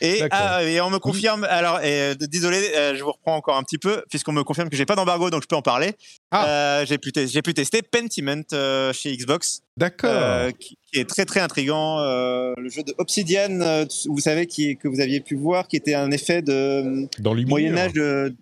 Et, 0.00 0.22
ah, 0.30 0.62
et, 0.62 0.80
on 0.80 0.90
me 0.90 0.98
confirme, 0.98 1.44
alors 1.44 1.80
et, 1.82 2.14
désolé, 2.16 2.58
euh, 2.76 2.96
je 2.96 3.02
vous 3.02 3.12
reprends 3.12 3.36
encore 3.36 3.56
un 3.56 3.62
petit 3.62 3.78
peu, 3.78 4.04
puisqu'on 4.08 4.32
me 4.32 4.44
confirme 4.44 4.68
que 4.68 4.76
j'ai 4.76 4.86
pas 4.86 4.94
d'embargo, 4.94 5.30
donc 5.30 5.42
je 5.42 5.48
peux 5.48 5.56
en 5.56 5.62
parler. 5.62 5.92
Ah. 6.30 6.46
Euh, 6.48 6.86
j'ai 6.86 6.98
pu, 6.98 7.12
pu, 7.12 7.54
tester 7.54 7.82
Pentiment 7.82 8.42
euh, 8.52 8.92
chez 8.92 9.16
Xbox. 9.16 9.62
D'accord. 9.76 10.10
Euh, 10.12 10.50
qui, 10.50 10.78
qui, 10.86 11.00
est 11.00 11.08
très 11.08 11.24
très 11.24 11.40
intriguant. 11.40 11.98
le 12.00 12.68
jeu 12.68 12.82
de 12.82 12.94
Obsidian, 12.98 13.86
vous 14.06 14.20
savez, 14.20 14.46
qui, 14.46 14.76
que 14.76 14.88
vous 14.88 15.00
aviez 15.00 15.20
pu 15.20 15.36
voir, 15.36 15.68
qui 15.68 15.76
était 15.76 15.94
un 15.94 16.10
effet 16.10 16.42
de 16.42 17.08
dans 17.18 17.34
Moyen-Âge. 17.34 17.92
De... 17.92 18.34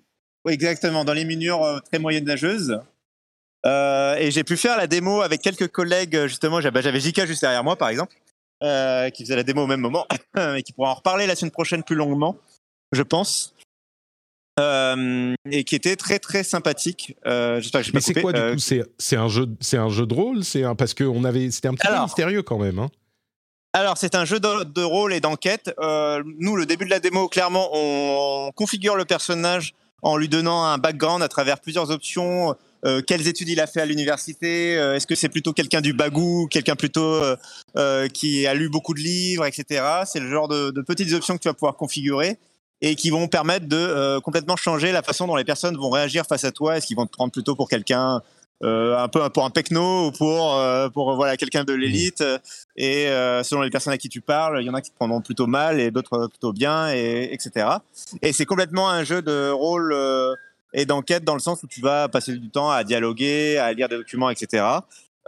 Oui, 0.44 0.52
exactement, 0.52 1.04
dans 1.04 1.14
les 1.14 1.24
minures 1.24 1.80
très 1.90 1.98
moyenâgeuses. 1.98 2.78
et 3.64 4.30
j'ai 4.30 4.44
pu 4.44 4.56
faire 4.56 4.76
la 4.76 4.86
démo 4.86 5.22
avec 5.22 5.40
quelques 5.40 5.68
collègues, 5.68 6.26
justement, 6.26 6.60
j'avais 6.60 7.00
Jika 7.00 7.26
juste 7.26 7.40
derrière 7.42 7.64
moi, 7.64 7.76
par 7.76 7.88
exemple. 7.88 8.14
Euh, 8.62 9.10
qui 9.10 9.22
faisait 9.22 9.36
la 9.36 9.42
démo 9.42 9.64
au 9.64 9.66
même 9.66 9.80
moment 9.80 10.06
et 10.56 10.62
qui 10.62 10.72
pourra 10.72 10.90
en 10.90 10.94
reparler 10.94 11.26
la 11.26 11.36
semaine 11.36 11.50
prochaine 11.50 11.82
plus 11.82 11.94
longuement, 11.94 12.38
je 12.90 13.02
pense. 13.02 13.54
Euh, 14.58 15.34
et 15.50 15.64
qui 15.64 15.74
était 15.74 15.96
très 15.96 16.18
très 16.18 16.42
sympathique. 16.42 17.14
Euh, 17.26 17.60
j'espère 17.60 17.82
que 17.82 17.90
Mais 17.92 18.00
c'est 18.00 18.14
quoi 18.14 18.32
du 18.32 18.40
coup 18.40 18.58
C'est 18.58 19.16
un 19.16 19.28
jeu, 19.28 19.46
c'est 19.60 19.76
un 19.76 19.90
jeu 19.90 20.06
de 20.06 20.14
rôle, 20.14 20.42
c'est 20.42 20.62
parce 20.78 20.94
que 20.94 21.04
on 21.04 21.24
avait, 21.24 21.50
c'était 21.50 21.68
un 21.68 21.74
petit 21.74 21.86
peu 21.86 22.00
mystérieux 22.00 22.42
quand 22.42 22.58
même. 22.58 22.78
Hein. 22.78 22.88
alors, 23.74 23.98
c'est 23.98 24.14
un 24.14 24.24
jeu 24.24 24.40
de, 24.40 24.64
de 24.64 24.82
rôle 24.82 25.12
et 25.12 25.20
d'enquête. 25.20 25.74
Nous, 25.78 26.56
le 26.56 26.64
début 26.64 26.86
de 26.86 26.90
la 26.90 27.00
démo, 27.00 27.28
clairement, 27.28 27.68
on, 27.74 28.52
configure 28.52 28.96
le 28.96 29.04
personnage 29.04 29.74
en 30.00 30.16
lui 30.16 30.30
donnant 30.30 30.64
un 30.64 30.78
background 30.78 31.22
à 31.22 31.28
travers 31.28 31.60
plusieurs 31.60 31.90
options. 31.90 32.56
Euh, 32.86 33.02
quelles 33.04 33.26
études 33.26 33.48
il 33.48 33.60
a 33.60 33.66
fait 33.66 33.80
à 33.80 33.86
l'université 33.86 34.78
euh, 34.78 34.94
Est-ce 34.94 35.06
que 35.06 35.16
c'est 35.16 35.28
plutôt 35.28 35.52
quelqu'un 35.52 35.80
du 35.80 35.92
bagou, 35.92 36.46
quelqu'un 36.48 36.76
plutôt 36.76 37.20
euh, 37.76 38.08
qui 38.08 38.46
a 38.46 38.54
lu 38.54 38.68
beaucoup 38.68 38.94
de 38.94 39.00
livres, 39.00 39.44
etc. 39.44 39.84
C'est 40.06 40.20
le 40.20 40.30
genre 40.30 40.46
de, 40.46 40.70
petites 40.82 41.12
options 41.12 41.36
que 41.36 41.42
tu 41.42 41.48
vas 41.48 41.54
pouvoir 41.54 41.76
configurer 41.76 42.38
et 42.80 42.94
qui 42.94 43.10
vont 43.10 43.26
permettre 43.26 43.66
de 43.66 44.18
complètement 44.20 44.56
changer 44.56 44.92
la 44.92 45.02
façon 45.02 45.26
dont 45.26 45.36
les 45.36 45.44
personnes 45.44 45.76
vont 45.76 45.90
réagir 45.90 46.26
face 46.26 46.44
à 46.44 46.52
toi. 46.52 46.76
Est-ce 46.76 46.86
qu'ils 46.86 46.96
vont 46.96 47.06
te 47.06 47.12
prendre 47.12 47.32
plutôt 47.32 47.56
pour 47.56 47.68
quelqu'un 47.68 48.20
un 48.62 49.08
peu 49.08 49.28
pour 49.30 49.44
un 49.44 49.50
pecno 49.50 50.08
ou 50.08 50.12
pour 50.12 50.60
pour 50.92 51.16
voilà 51.16 51.36
quelqu'un 51.38 51.64
de 51.64 51.72
l'élite? 51.72 52.22
Et 52.76 53.06
selon 53.42 53.62
les 53.62 53.70
personnes 53.70 53.94
à 53.94 53.98
qui 53.98 54.10
tu 54.10 54.20
parles 54.20 54.60
il 54.60 54.66
y 54.66 54.70
en 54.70 54.74
a 54.74 54.82
qui 54.82 54.90
te 54.90 54.96
prendront 54.96 55.22
plutôt 55.22 55.46
mal 55.46 55.80
et 55.80 55.90
d'autres 55.90 56.26
plutôt 56.26 56.52
bien 56.52 56.92
et 56.92 57.30
etc 57.32 57.66
et 58.20 58.34
c'est 58.34 58.44
complètement 58.44 58.90
un 58.90 59.04
jeu 59.04 59.22
de 59.22 59.50
rôle 59.50 59.94
et 60.76 60.86
d'enquête 60.86 61.24
dans 61.24 61.34
le 61.34 61.40
sens 61.40 61.64
où 61.64 61.66
tu 61.66 61.80
vas 61.80 62.08
passer 62.08 62.36
du 62.36 62.50
temps 62.50 62.70
à 62.70 62.84
dialoguer 62.84 63.58
à 63.58 63.72
lire 63.72 63.88
des 63.88 63.96
documents 63.96 64.30
etc 64.30 64.78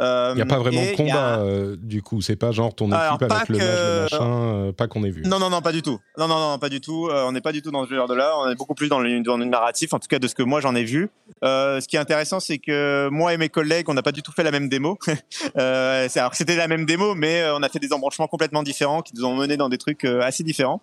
il 0.00 0.34
n'y 0.36 0.42
a 0.42 0.46
pas 0.46 0.58
vraiment 0.58 0.82
de 0.82 0.96
combat, 0.96 1.40
euh, 1.40 1.76
du 1.76 2.02
coup. 2.02 2.20
C'est 2.20 2.36
pas 2.36 2.52
genre 2.52 2.74
ton 2.74 2.86
équipe 2.86 3.22
avec 3.22 3.48
le 3.48 3.58
mage, 3.58 4.12
machin, 4.12 4.24
euh, 4.24 4.72
pas 4.72 4.86
qu'on 4.86 5.02
ait 5.04 5.10
vu. 5.10 5.22
Non, 5.22 5.38
non, 5.38 5.50
non, 5.50 5.60
pas 5.60 5.72
du 5.72 5.82
tout. 5.82 5.98
Non, 6.16 6.28
non, 6.28 6.38
non, 6.38 6.58
pas 6.58 6.68
du 6.68 6.80
tout. 6.80 7.08
Euh, 7.08 7.24
on 7.26 7.32
n'est 7.32 7.40
pas 7.40 7.52
du 7.52 7.62
tout 7.62 7.70
dans 7.70 7.86
ce 7.86 7.94
genre 7.94 8.06
de 8.06 8.14
là. 8.14 8.32
On 8.38 8.48
est 8.48 8.54
beaucoup 8.54 8.74
plus 8.74 8.88
dans 8.88 9.00
le, 9.00 9.20
dans 9.22 9.36
le 9.36 9.44
narratif, 9.44 9.92
en 9.92 9.98
tout 9.98 10.08
cas 10.08 10.18
de 10.18 10.28
ce 10.28 10.34
que 10.34 10.42
moi 10.42 10.60
j'en 10.60 10.74
ai 10.74 10.84
vu. 10.84 11.10
ce 11.42 11.86
qui 11.86 11.96
est 11.96 12.00
intéressant, 12.00 12.40
c'est 12.40 12.58
que 12.58 13.08
moi 13.10 13.34
et 13.34 13.38
mes 13.38 13.48
collègues, 13.48 13.88
on 13.88 13.94
n'a 13.94 14.02
pas 14.02 14.12
du 14.12 14.22
tout 14.22 14.32
fait 14.32 14.44
la 14.44 14.50
même 14.50 14.68
démo. 14.68 14.98
alors 15.56 16.34
c'était 16.34 16.56
la 16.56 16.68
même 16.68 16.86
démo, 16.86 17.14
mais 17.14 17.44
on 17.50 17.62
a 17.62 17.68
fait 17.68 17.80
des 17.80 17.92
embranchements 17.92 18.28
complètement 18.28 18.62
différents 18.62 19.02
qui 19.02 19.14
nous 19.16 19.24
ont 19.24 19.34
mené 19.34 19.56
dans 19.56 19.68
des 19.68 19.78
trucs 19.78 20.04
assez 20.04 20.44
différents. 20.44 20.80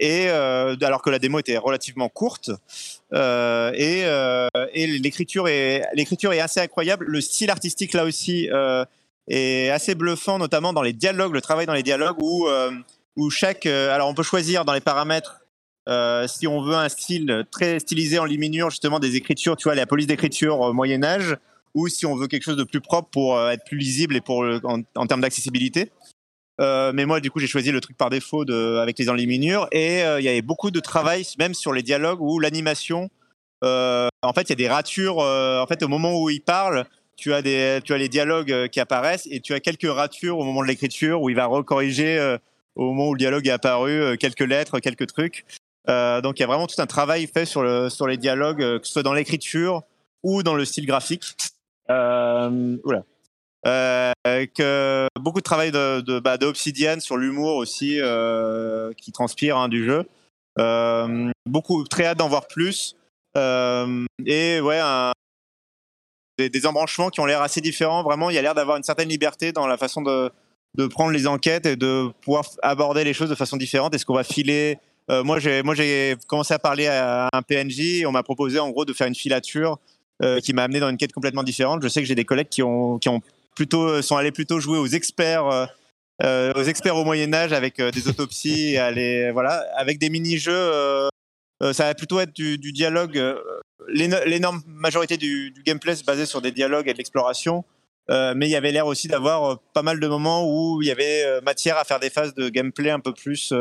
Et 0.00 0.28
euh, 0.28 0.76
alors 0.80 1.02
que 1.02 1.10
la 1.10 1.18
démo 1.18 1.38
était 1.38 1.58
relativement 1.58 2.08
courte 2.08 2.50
euh, 3.12 3.70
et, 3.74 4.04
euh, 4.06 4.48
et 4.72 4.86
l'écriture 4.86 5.46
est 5.46 5.82
l'écriture 5.92 6.32
est 6.32 6.40
assez 6.40 6.60
incroyable. 6.60 7.04
Le 7.06 7.20
style 7.20 7.50
artistique 7.50 7.92
là 7.92 8.04
aussi 8.04 8.48
euh, 8.50 8.86
est 9.28 9.68
assez 9.68 9.94
bluffant, 9.94 10.38
notamment 10.38 10.72
dans 10.72 10.80
les 10.80 10.94
dialogues, 10.94 11.34
le 11.34 11.42
travail 11.42 11.66
dans 11.66 11.74
les 11.74 11.82
dialogues 11.82 12.16
où 12.22 12.46
euh, 12.48 12.70
où 13.16 13.28
chaque 13.28 13.66
alors 13.66 14.08
on 14.08 14.14
peut 14.14 14.22
choisir 14.22 14.64
dans 14.64 14.72
les 14.72 14.80
paramètres 14.80 15.40
si 16.28 16.46
on 16.46 16.62
veut 16.62 16.74
un 16.74 16.88
style 16.88 17.44
très 17.50 17.78
stylisé 17.78 18.18
en 18.18 18.24
liminure, 18.24 18.70
justement 18.70 18.98
des 18.98 19.16
écritures, 19.16 19.56
tu 19.56 19.64
vois, 19.64 19.74
la 19.74 19.86
police 19.86 20.06
d'écriture 20.06 20.74
Moyen 20.74 21.02
Âge, 21.02 21.36
ou 21.74 21.88
si 21.88 22.04
on 22.04 22.14
veut 22.14 22.26
quelque 22.26 22.42
chose 22.42 22.58
de 22.58 22.64
plus 22.64 22.82
propre 22.82 23.08
pour 23.10 23.40
être 23.50 23.64
plus 23.64 23.78
lisible 23.78 24.14
et 24.14 24.20
pour 24.20 24.44
en, 24.64 24.82
en 24.94 25.06
termes 25.06 25.22
d'accessibilité. 25.22 25.90
Euh, 26.60 26.92
mais 26.92 27.06
moi, 27.06 27.20
du 27.20 27.30
coup, 27.30 27.38
j'ai 27.38 27.46
choisi 27.46 27.70
le 27.70 27.80
truc 27.80 27.96
par 27.96 28.10
défaut 28.10 28.44
de, 28.44 28.76
avec 28.78 28.98
les 28.98 29.08
enluminures. 29.08 29.68
Et 29.72 30.02
euh, 30.02 30.20
il 30.20 30.24
y 30.24 30.28
avait 30.28 30.42
beaucoup 30.42 30.70
de 30.70 30.80
travail, 30.80 31.24
même 31.38 31.54
sur 31.54 31.72
les 31.72 31.82
dialogues 31.82 32.20
ou 32.20 32.40
l'animation. 32.40 33.10
Euh, 33.64 34.08
en 34.22 34.32
fait, 34.32 34.42
il 34.42 34.50
y 34.50 34.52
a 34.52 34.56
des 34.56 34.68
ratures. 34.68 35.18
en 35.18 35.66
fait, 35.66 35.82
au 35.82 35.88
moment 35.88 36.20
où 36.20 36.30
il 36.30 36.40
parle, 36.40 36.84
tu 37.16 37.32
as, 37.32 37.42
des, 37.42 37.80
tu 37.84 37.92
as 37.92 37.98
les 37.98 38.08
dialogues 38.08 38.68
qui 38.68 38.80
apparaissent 38.80 39.26
et 39.30 39.40
tu 39.40 39.52
as 39.54 39.60
quelques 39.60 39.90
ratures 39.90 40.38
au 40.38 40.44
moment 40.44 40.62
de 40.62 40.68
l'écriture 40.68 41.20
où 41.20 41.30
il 41.30 41.36
va 41.36 41.46
recorriger 41.46 42.36
au 42.76 42.92
moment 42.92 43.08
où 43.08 43.14
le 43.14 43.18
dialogue 43.18 43.48
est 43.48 43.52
apparu 43.52 44.16
quelques 44.18 44.40
lettres, 44.40 44.78
quelques 44.78 45.08
trucs. 45.08 45.44
donc, 45.88 46.38
il 46.38 46.40
y 46.40 46.44
a 46.44 46.46
vraiment 46.46 46.68
tout 46.68 46.80
un 46.80 46.86
travail 46.86 47.26
fait 47.26 47.44
sur, 47.44 47.62
le, 47.62 47.88
sur 47.88 48.06
les 48.06 48.16
dialogues, 48.16 48.58
que 48.58 48.80
ce 48.86 48.92
soit 48.92 49.02
dans 49.02 49.14
l'écriture 49.14 49.82
ou 50.22 50.44
dans 50.44 50.54
le 50.54 50.64
style 50.64 50.86
graphique. 50.86 51.34
oula. 51.88 53.02
Euh, 53.68 54.12
que 54.54 55.08
beaucoup 55.20 55.40
de 55.40 55.44
travail 55.44 55.70
de, 55.70 56.00
de, 56.00 56.20
bah, 56.20 56.38
sur 57.00 57.16
l'humour 57.16 57.56
aussi 57.56 57.98
euh, 58.00 58.92
qui 58.96 59.12
transpire 59.12 59.58
hein, 59.58 59.68
du 59.68 59.84
jeu. 59.84 60.04
Euh, 60.58 61.30
beaucoup, 61.46 61.84
très 61.84 62.06
hâte 62.06 62.18
d'en 62.18 62.28
voir 62.28 62.46
plus. 62.46 62.96
Et 63.36 64.60
ouais, 64.60 64.80
des, 66.38 66.66
embranchements 66.66 67.10
qui 67.10 67.20
ont 67.20 67.26
l'air 67.26 67.42
assez 67.42 67.60
différents. 67.60 68.02
Vraiment, 68.02 68.30
il 68.30 68.34
y 68.34 68.38
a 68.38 68.42
l'air 68.42 68.54
d'avoir 68.54 68.76
une 68.76 68.82
certaine 68.82 69.08
liberté 69.08 69.52
dans 69.52 69.66
la 69.66 69.76
façon 69.76 70.02
de, 70.02 70.30
de 70.76 70.86
prendre 70.86 71.12
les 71.12 71.26
enquêtes 71.26 71.66
et 71.66 71.76
de 71.76 72.08
pouvoir 72.22 72.44
aborder 72.62 73.04
les 73.04 73.12
choses 73.12 73.28
de 73.28 73.34
façon 73.34 73.56
différente. 73.56 73.94
Est-ce 73.94 74.06
qu'on 74.06 74.14
va 74.14 74.24
filer 74.24 74.78
Moi, 75.08 75.38
j'ai 75.38 75.62
moi 75.62 75.74
j'ai 75.74 76.16
commencé 76.26 76.54
à 76.54 76.58
parler 76.58 76.86
à 76.86 77.28
un 77.32 77.42
PNJ. 77.42 78.04
On 78.06 78.12
m'a 78.12 78.22
proposé 78.22 78.58
en 78.58 78.70
gros 78.70 78.84
de 78.84 78.92
faire 78.92 79.06
une 79.06 79.14
filature 79.14 79.78
qui 80.42 80.52
m'a 80.52 80.64
amené 80.64 80.80
dans 80.80 80.88
une 80.88 80.96
quête 80.96 81.12
complètement 81.12 81.44
différente. 81.44 81.82
Je 81.82 81.88
sais 81.88 82.00
que 82.00 82.08
j'ai 82.08 82.16
des 82.16 82.24
collègues 82.24 82.48
qui 82.48 82.62
ont 82.62 82.98
euh, 83.74 84.02
sont 84.02 84.16
allés 84.16 84.32
plutôt 84.32 84.60
jouer 84.60 84.78
aux 84.78 84.86
experts. 84.86 85.46
Euh, 85.46 85.66
euh, 86.24 86.52
aux 86.54 86.64
experts 86.64 86.96
au 86.96 87.04
Moyen 87.04 87.32
Âge 87.32 87.52
avec 87.52 87.80
des 87.80 88.08
autopsies, 88.08 88.76
avec 88.76 89.98
des 89.98 90.10
mini-jeux. 90.10 91.08
ça 91.60 91.84
va 91.84 91.94
plutôt 91.94 92.18
être 92.18 92.34
du, 92.34 92.58
dialogue. 92.72 93.22
L'énorme 93.86 94.60
majorité 94.66 95.16
du, 95.16 95.54
gameplay 95.64 95.94
se 95.94 96.02
basait 96.02 96.26
sur 96.26 96.40
des 96.40 96.50
dialogues 96.50 96.88
et 96.88 96.92
de 96.92 96.98
l'exploration. 96.98 97.64
Mais 98.08 98.48
il 98.48 98.50
y 98.50 98.56
avait 98.56 98.72
l'air 98.72 98.88
aussi 98.88 99.06
d'avoir 99.06 99.60
pas 99.74 99.82
mal 99.82 100.00
de 100.00 100.08
moments 100.08 100.44
où 100.50 100.82
il 100.82 100.88
y 100.88 100.90
avait 100.90 101.40
matière 101.42 101.78
à 101.78 101.84
faire 101.84 102.00
des 102.00 102.10
phases 102.10 102.34
de 102.34 102.48
gameplay 102.48 102.90
un 102.90 102.98
peu 102.98 103.14
plus 103.14 103.54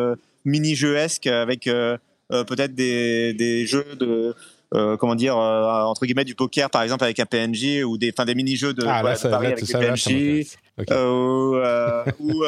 mini-jeuesque 0.43 1.27
avec 1.27 1.65
peut-être 1.65 2.73
des, 2.73 3.67
jeux 3.67 3.95
de, 3.99 4.33
euh, 4.73 4.97
comment 4.97 5.15
dire 5.15 5.37
euh, 5.37 5.83
entre 5.83 6.05
guillemets 6.05 6.25
du 6.25 6.35
poker 6.35 6.69
par 6.69 6.81
exemple 6.81 7.03
avec 7.03 7.19
un 7.19 7.25
PNJ 7.25 7.83
ou 7.85 7.97
des 7.97 8.11
enfin 8.11 8.25
des 8.25 8.35
mini-jeux 8.35 8.73
de, 8.73 8.85
ah, 8.85 9.01
là, 9.01 9.15
ça, 9.15 9.29
là, 9.29 9.37
avec 9.37 9.59
PNJ 9.65 10.45
okay. 10.77 10.93
euh, 10.93 12.03
ou 12.19 12.43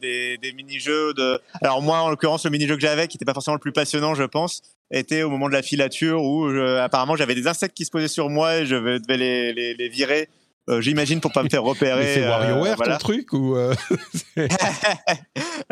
des, 0.00 0.38
des 0.38 0.52
mini-jeux 0.52 1.14
de 1.14 1.40
alors 1.60 1.82
moi 1.82 1.98
en 1.98 2.10
l'occurrence 2.10 2.44
le 2.44 2.52
mini-jeu 2.52 2.76
que 2.76 2.80
j'avais 2.80 3.08
qui 3.08 3.16
n'était 3.16 3.24
pas 3.24 3.34
forcément 3.34 3.56
le 3.56 3.60
plus 3.60 3.72
passionnant 3.72 4.14
je 4.14 4.22
pense 4.22 4.62
était 4.92 5.24
au 5.24 5.30
moment 5.30 5.48
de 5.48 5.52
la 5.52 5.62
filature 5.62 6.22
où 6.22 6.48
je, 6.48 6.76
apparemment 6.78 7.16
j'avais 7.16 7.34
des 7.34 7.48
insectes 7.48 7.76
qui 7.76 7.84
se 7.84 7.90
posaient 7.90 8.06
sur 8.06 8.30
moi 8.30 8.58
et 8.58 8.66
je 8.66 8.76
devais 8.76 9.16
les, 9.16 9.52
les, 9.52 9.74
les 9.74 9.88
virer 9.88 10.28
euh, 10.68 10.80
J'imagine 10.80 11.20
pour 11.20 11.32
pas 11.32 11.42
me 11.42 11.48
faire 11.48 11.62
repérer. 11.62 12.14
c'est 12.14 12.26
WarioWare 12.26 12.72
euh, 12.72 12.74
voilà. 12.76 12.96
ton 12.96 13.04
truc 13.04 13.32
ou 13.32 13.56
euh... 13.56 13.74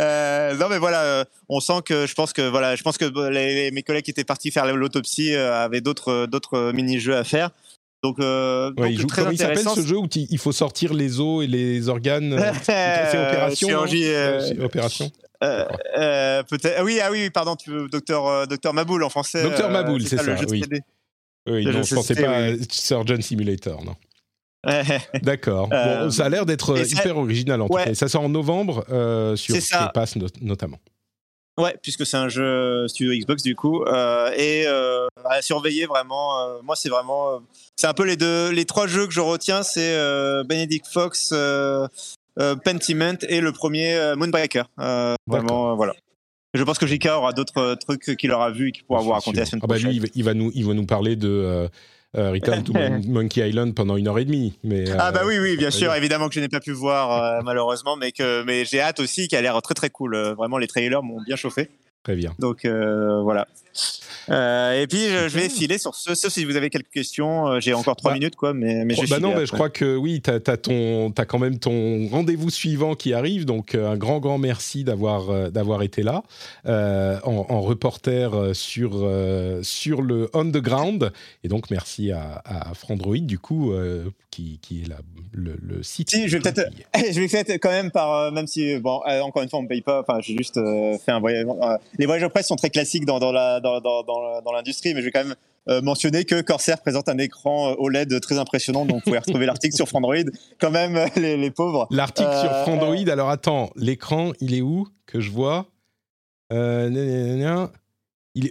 euh, 0.00 0.54
Non 0.56 0.68
mais 0.68 0.78
voilà, 0.78 1.24
on 1.48 1.60
sent 1.60 1.82
que 1.84 2.06
je 2.06 2.14
pense 2.14 2.32
que 2.32 2.48
voilà, 2.48 2.76
je 2.76 2.82
pense 2.82 2.98
que 2.98 3.28
les, 3.30 3.70
mes 3.70 3.82
collègues 3.82 4.04
qui 4.04 4.10
étaient 4.10 4.24
partis 4.24 4.50
faire 4.50 4.66
l'autopsie 4.74 5.34
avaient 5.34 5.80
d'autres 5.80 6.26
d'autres 6.26 6.72
mini 6.72 6.98
jeux 6.98 7.16
à 7.16 7.24
faire. 7.24 7.50
Donc, 8.02 8.18
euh, 8.18 8.70
ouais, 8.70 8.74
donc 8.74 8.90
il 8.90 9.00
joue, 9.00 9.06
très 9.06 9.22
comment 9.22 9.30
il 9.30 9.38
s'appelle 9.38 9.68
ce 9.76 9.86
jeu 9.86 9.96
où 9.96 10.08
il 10.12 10.38
faut 10.38 10.50
sortir 10.50 10.92
les 10.92 11.20
os 11.20 11.44
et 11.44 11.46
les 11.46 11.88
organes 11.88 12.36
C'est 12.64 13.28
opération? 13.28 13.68
Chirurgie, 13.68 14.06
opération. 14.60 15.08
Euh, 15.42 15.66
euh, 15.98 16.42
peut-être. 16.44 16.76
Ah 16.78 16.84
oui, 16.84 17.00
ah 17.02 17.10
oui, 17.10 17.30
pardon, 17.30 17.56
tu 17.56 17.70
veux 17.70 17.88
docteur 17.88 18.26
euh, 18.26 18.46
docteur 18.46 18.72
Maboul 18.74 19.02
en 19.02 19.08
français. 19.08 19.42
Docteur 19.42 19.70
Maboul, 19.70 20.02
c'est 20.06 20.16
ça. 20.16 20.36
ça 20.36 20.44
oui. 20.48 20.64
oui 21.48 21.64
non, 21.66 21.82
je 21.82 21.94
pensais 21.94 22.14
pas 22.14 22.50
oui. 22.50 22.66
Surgeon 22.70 23.20
Simulator, 23.20 23.84
non. 23.84 23.96
D'accord. 25.22 25.68
Euh, 25.72 26.04
bon, 26.04 26.10
ça 26.10 26.26
a 26.26 26.28
l'air 26.28 26.46
d'être 26.46 26.78
hyper 26.90 27.16
original 27.16 27.60
en 27.60 27.68
tout 27.68 27.74
cas. 27.74 27.94
Ça 27.94 28.08
sort 28.08 28.22
en 28.22 28.28
novembre 28.28 28.84
euh, 28.90 29.36
sur 29.36 29.54
Game 29.54 29.90
Pass 29.92 30.16
no 30.16 30.26
notamment. 30.40 30.78
Ouais, 31.58 31.76
puisque 31.82 32.06
c'est 32.06 32.16
un 32.16 32.30
jeu 32.30 32.88
studio 32.88 33.12
Xbox 33.12 33.42
du 33.42 33.54
coup, 33.54 33.84
euh, 33.84 34.30
et 34.36 34.66
à 35.24 35.42
surveiller 35.42 35.86
vraiment. 35.86 36.60
moi, 36.62 36.76
c'est 36.76 36.88
vraiment, 36.88 37.40
c'est 37.76 37.86
un 37.86 37.94
peu 37.94 38.04
les 38.04 38.16
deux, 38.16 38.50
les 38.50 38.64
trois 38.64 38.86
jeux 38.86 39.06
que 39.06 39.12
je 39.12 39.20
retiens, 39.20 39.62
c'est 39.62 39.94
Benedict 40.44 40.86
Fox, 40.86 41.34
Pentiment 42.64 43.18
et 43.28 43.40
le 43.40 43.52
premier 43.52 44.14
Moonbreaker. 44.16 44.70
vraiment, 45.26 45.76
voilà. 45.76 45.94
Je 46.54 46.62
pense 46.64 46.78
que 46.78 46.86
JK 46.86 47.06
aura 47.06 47.32
d'autres 47.32 47.74
trucs 47.76 48.16
qu'il 48.16 48.30
aura 48.30 48.50
vu 48.50 48.68
et 48.68 48.72
qu'il 48.72 48.84
pourra 48.84 49.00
vous 49.00 49.10
raconter 49.10 49.38
la 49.38 49.46
semaine 49.46 49.60
ah 49.64 49.66
bah 49.66 49.74
prochaine. 49.74 49.90
Lui, 49.90 50.10
il 50.14 50.24
va 50.24 50.34
nous, 50.34 50.52
il 50.54 50.66
va 50.66 50.74
nous 50.74 50.84
parler 50.84 51.16
de 51.16 51.28
euh, 51.28 51.68
Return 52.14 52.62
to 52.64 52.72
Monkey 53.08 53.48
Island 53.48 53.74
pendant 53.74 53.96
une 53.96 54.08
heure 54.08 54.18
et 54.18 54.24
demie. 54.24 54.58
Mais, 54.64 54.90
euh, 54.90 54.96
ah 54.98 55.12
bah 55.12 55.22
oui, 55.26 55.38
oui, 55.38 55.56
bien 55.56 55.70
sûr, 55.70 55.94
évidemment 55.94 56.28
que 56.28 56.34
je 56.34 56.40
n'ai 56.40 56.48
pas 56.48 56.60
pu 56.60 56.72
voir 56.72 57.10
euh, 57.10 57.40
malheureusement, 57.44 57.96
mais 57.96 58.12
que 58.12 58.42
mais 58.44 58.64
j'ai 58.64 58.80
hâte 58.80 59.00
aussi, 59.00 59.28
qui 59.28 59.36
a 59.36 59.40
l'air 59.40 59.60
très 59.62 59.74
très 59.74 59.90
cool. 59.90 60.16
Vraiment, 60.36 60.58
les 60.58 60.66
trailers 60.66 61.02
m'ont 61.02 61.22
bien 61.22 61.36
chauffé. 61.36 61.70
Très 62.02 62.16
bien. 62.16 62.34
Donc 62.38 62.64
euh, 62.64 63.22
voilà. 63.22 63.46
Euh, 64.30 64.80
et 64.80 64.86
puis 64.86 65.08
je, 65.08 65.28
je, 65.28 65.38
vais 65.38 65.48
filer 65.48 65.78
sur 65.78 65.94
ce, 65.94 66.14
sauf 66.14 66.32
si 66.32 66.44
vous 66.44 66.56
avez 66.56 66.70
quelques 66.70 66.90
questions. 66.90 67.48
Euh, 67.48 67.60
j'ai 67.60 67.74
encore 67.74 67.96
trois 67.96 68.12
bah, 68.12 68.18
minutes, 68.18 68.36
quoi, 68.36 68.54
mais, 68.54 68.84
mais 68.84 68.94
je 68.94 69.06
bah 69.08 69.18
non, 69.18 69.34
mais 69.34 69.46
je 69.46 69.52
crois 69.52 69.70
que 69.70 69.96
oui, 69.96 70.20
tu 70.22 70.30
as, 70.30 70.34
as, 70.34 70.52
as, 70.52 71.24
quand 71.26 71.38
même 71.38 71.58
ton 71.58 72.08
rendez-vous 72.08 72.50
suivant 72.50 72.94
qui 72.94 73.14
arrive, 73.14 73.44
donc 73.44 73.74
un 73.74 73.96
grand, 73.96 74.20
grand 74.20 74.38
merci 74.38 74.84
d'avoir 74.84 75.50
d'avoir 75.50 75.82
été 75.82 76.02
là 76.02 76.22
euh, 76.66 77.18
en, 77.24 77.46
en, 77.48 77.60
reporter 77.60 78.54
sur, 78.54 79.08
sur 79.62 80.02
le 80.02 80.30
on 80.34 80.44
the 80.50 80.58
ground. 80.58 81.12
Et 81.44 81.48
donc 81.48 81.70
merci 81.70 82.12
à, 82.12 82.42
à 82.44 82.74
Frandroid, 82.74 83.18
du 83.18 83.38
coup, 83.38 83.72
qui, 84.30 84.58
qui 84.62 84.82
est 84.82 84.88
la, 84.88 84.98
le, 85.32 85.56
le, 85.60 85.82
site. 85.82 86.10
Si, 86.10 86.28
je 86.28 86.36
vais 86.36 86.42
peut-être 86.42 86.70
je 87.12 87.20
vais 87.20 87.44
peut 87.44 87.58
quand 87.58 87.70
même 87.70 87.90
par, 87.90 88.30
même 88.32 88.46
si, 88.46 88.78
bon, 88.78 89.00
encore 89.22 89.42
une 89.42 89.48
fois, 89.48 89.58
on 89.58 89.62
ne 89.62 89.68
paye 89.68 89.82
pas, 89.82 90.00
enfin, 90.00 90.20
j'ai 90.20 90.36
juste 90.36 90.60
fait 91.04 91.12
un 91.12 91.20
voyage 91.20 91.46
les 91.98 92.06
voyages 92.06 92.22
de 92.22 92.28
presse 92.28 92.46
sont 92.46 92.56
très 92.56 92.70
classiques 92.70 93.04
dans, 93.04 93.18
dans 93.18 93.32
la 93.32 93.60
dans, 93.62 93.80
dans, 93.80 94.42
dans 94.42 94.52
l'industrie, 94.52 94.94
mais 94.94 95.00
je 95.00 95.06
vais 95.06 95.12
quand 95.12 95.24
même 95.24 95.34
mentionner 95.82 96.24
que 96.24 96.40
Corsair 96.40 96.80
présente 96.80 97.08
un 97.08 97.18
écran 97.18 97.74
OLED 97.78 98.20
très 98.20 98.38
impressionnant, 98.38 98.84
donc 98.84 98.96
vous 98.96 99.02
pouvez 99.02 99.18
retrouver 99.18 99.46
l'article 99.46 99.76
sur 99.76 99.88
Frandroid. 99.88 100.24
Quand 100.60 100.72
même, 100.72 100.98
les, 101.16 101.50
pauvres. 101.50 101.86
L'article 101.90 102.32
sur 102.40 102.50
Frandroid, 102.62 103.08
alors 103.08 103.30
attends, 103.30 103.70
l'écran, 103.76 104.32
il 104.40 104.54
est 104.54 104.60
où 104.60 104.88
que 105.06 105.20
je 105.20 105.30
vois? 105.30 105.66
Il 106.50 106.56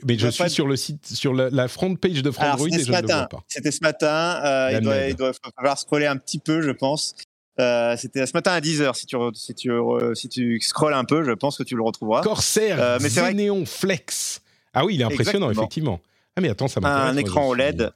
mais 0.05 0.17
je 0.17 0.27
suis 0.27 0.49
sur 0.49 0.67
le 0.67 0.75
site, 0.75 1.07
sur 1.07 1.33
la, 1.33 1.67
front 1.67 1.95
page 1.95 2.21
de 2.21 2.31
Frandroid 2.31 2.67
et 2.67 2.83
je 2.83 2.91
ne 2.91 2.97
le 2.97 3.07
vois 3.07 3.27
pas. 3.27 3.43
C'était 3.47 3.71
ce 3.71 3.81
matin. 3.81 4.69
il, 4.71 4.81
doit, 4.81 5.07
il, 5.07 5.15
doit, 5.15 5.31
falloir 5.55 5.77
scroller 5.77 6.05
un 6.05 6.17
petit 6.17 6.39
peu, 6.39 6.61
je 6.61 6.71
pense. 6.71 7.15
Euh, 7.59 7.95
c'était 7.97 8.25
ce 8.25 8.31
matin 8.33 8.51
à 8.51 8.59
10h. 8.59 8.95
Si 8.95 9.05
tu, 9.05 9.17
si, 9.33 9.53
tu, 9.53 9.71
si 10.13 10.29
tu 10.29 10.59
scrolles 10.61 10.93
un 10.93 11.03
peu, 11.03 11.23
je 11.23 11.31
pense 11.31 11.57
que 11.57 11.63
tu 11.63 11.75
le 11.75 11.83
retrouveras. 11.83 12.21
Corsair 12.21 12.77
euh, 12.79 12.99
mais 13.01 13.65
Flex. 13.65 14.40
Ah 14.73 14.85
oui, 14.85 14.95
il 14.95 15.01
est 15.01 15.05
impressionnant, 15.05 15.51
effectivement. 15.51 16.01
Ah 16.35 16.41
mais 16.41 16.49
attends, 16.49 16.67
ça 16.67 16.79
m'intéresse. 16.79 17.11
Un 17.11 17.17
écran 17.17 17.47
OLED. 17.49 17.91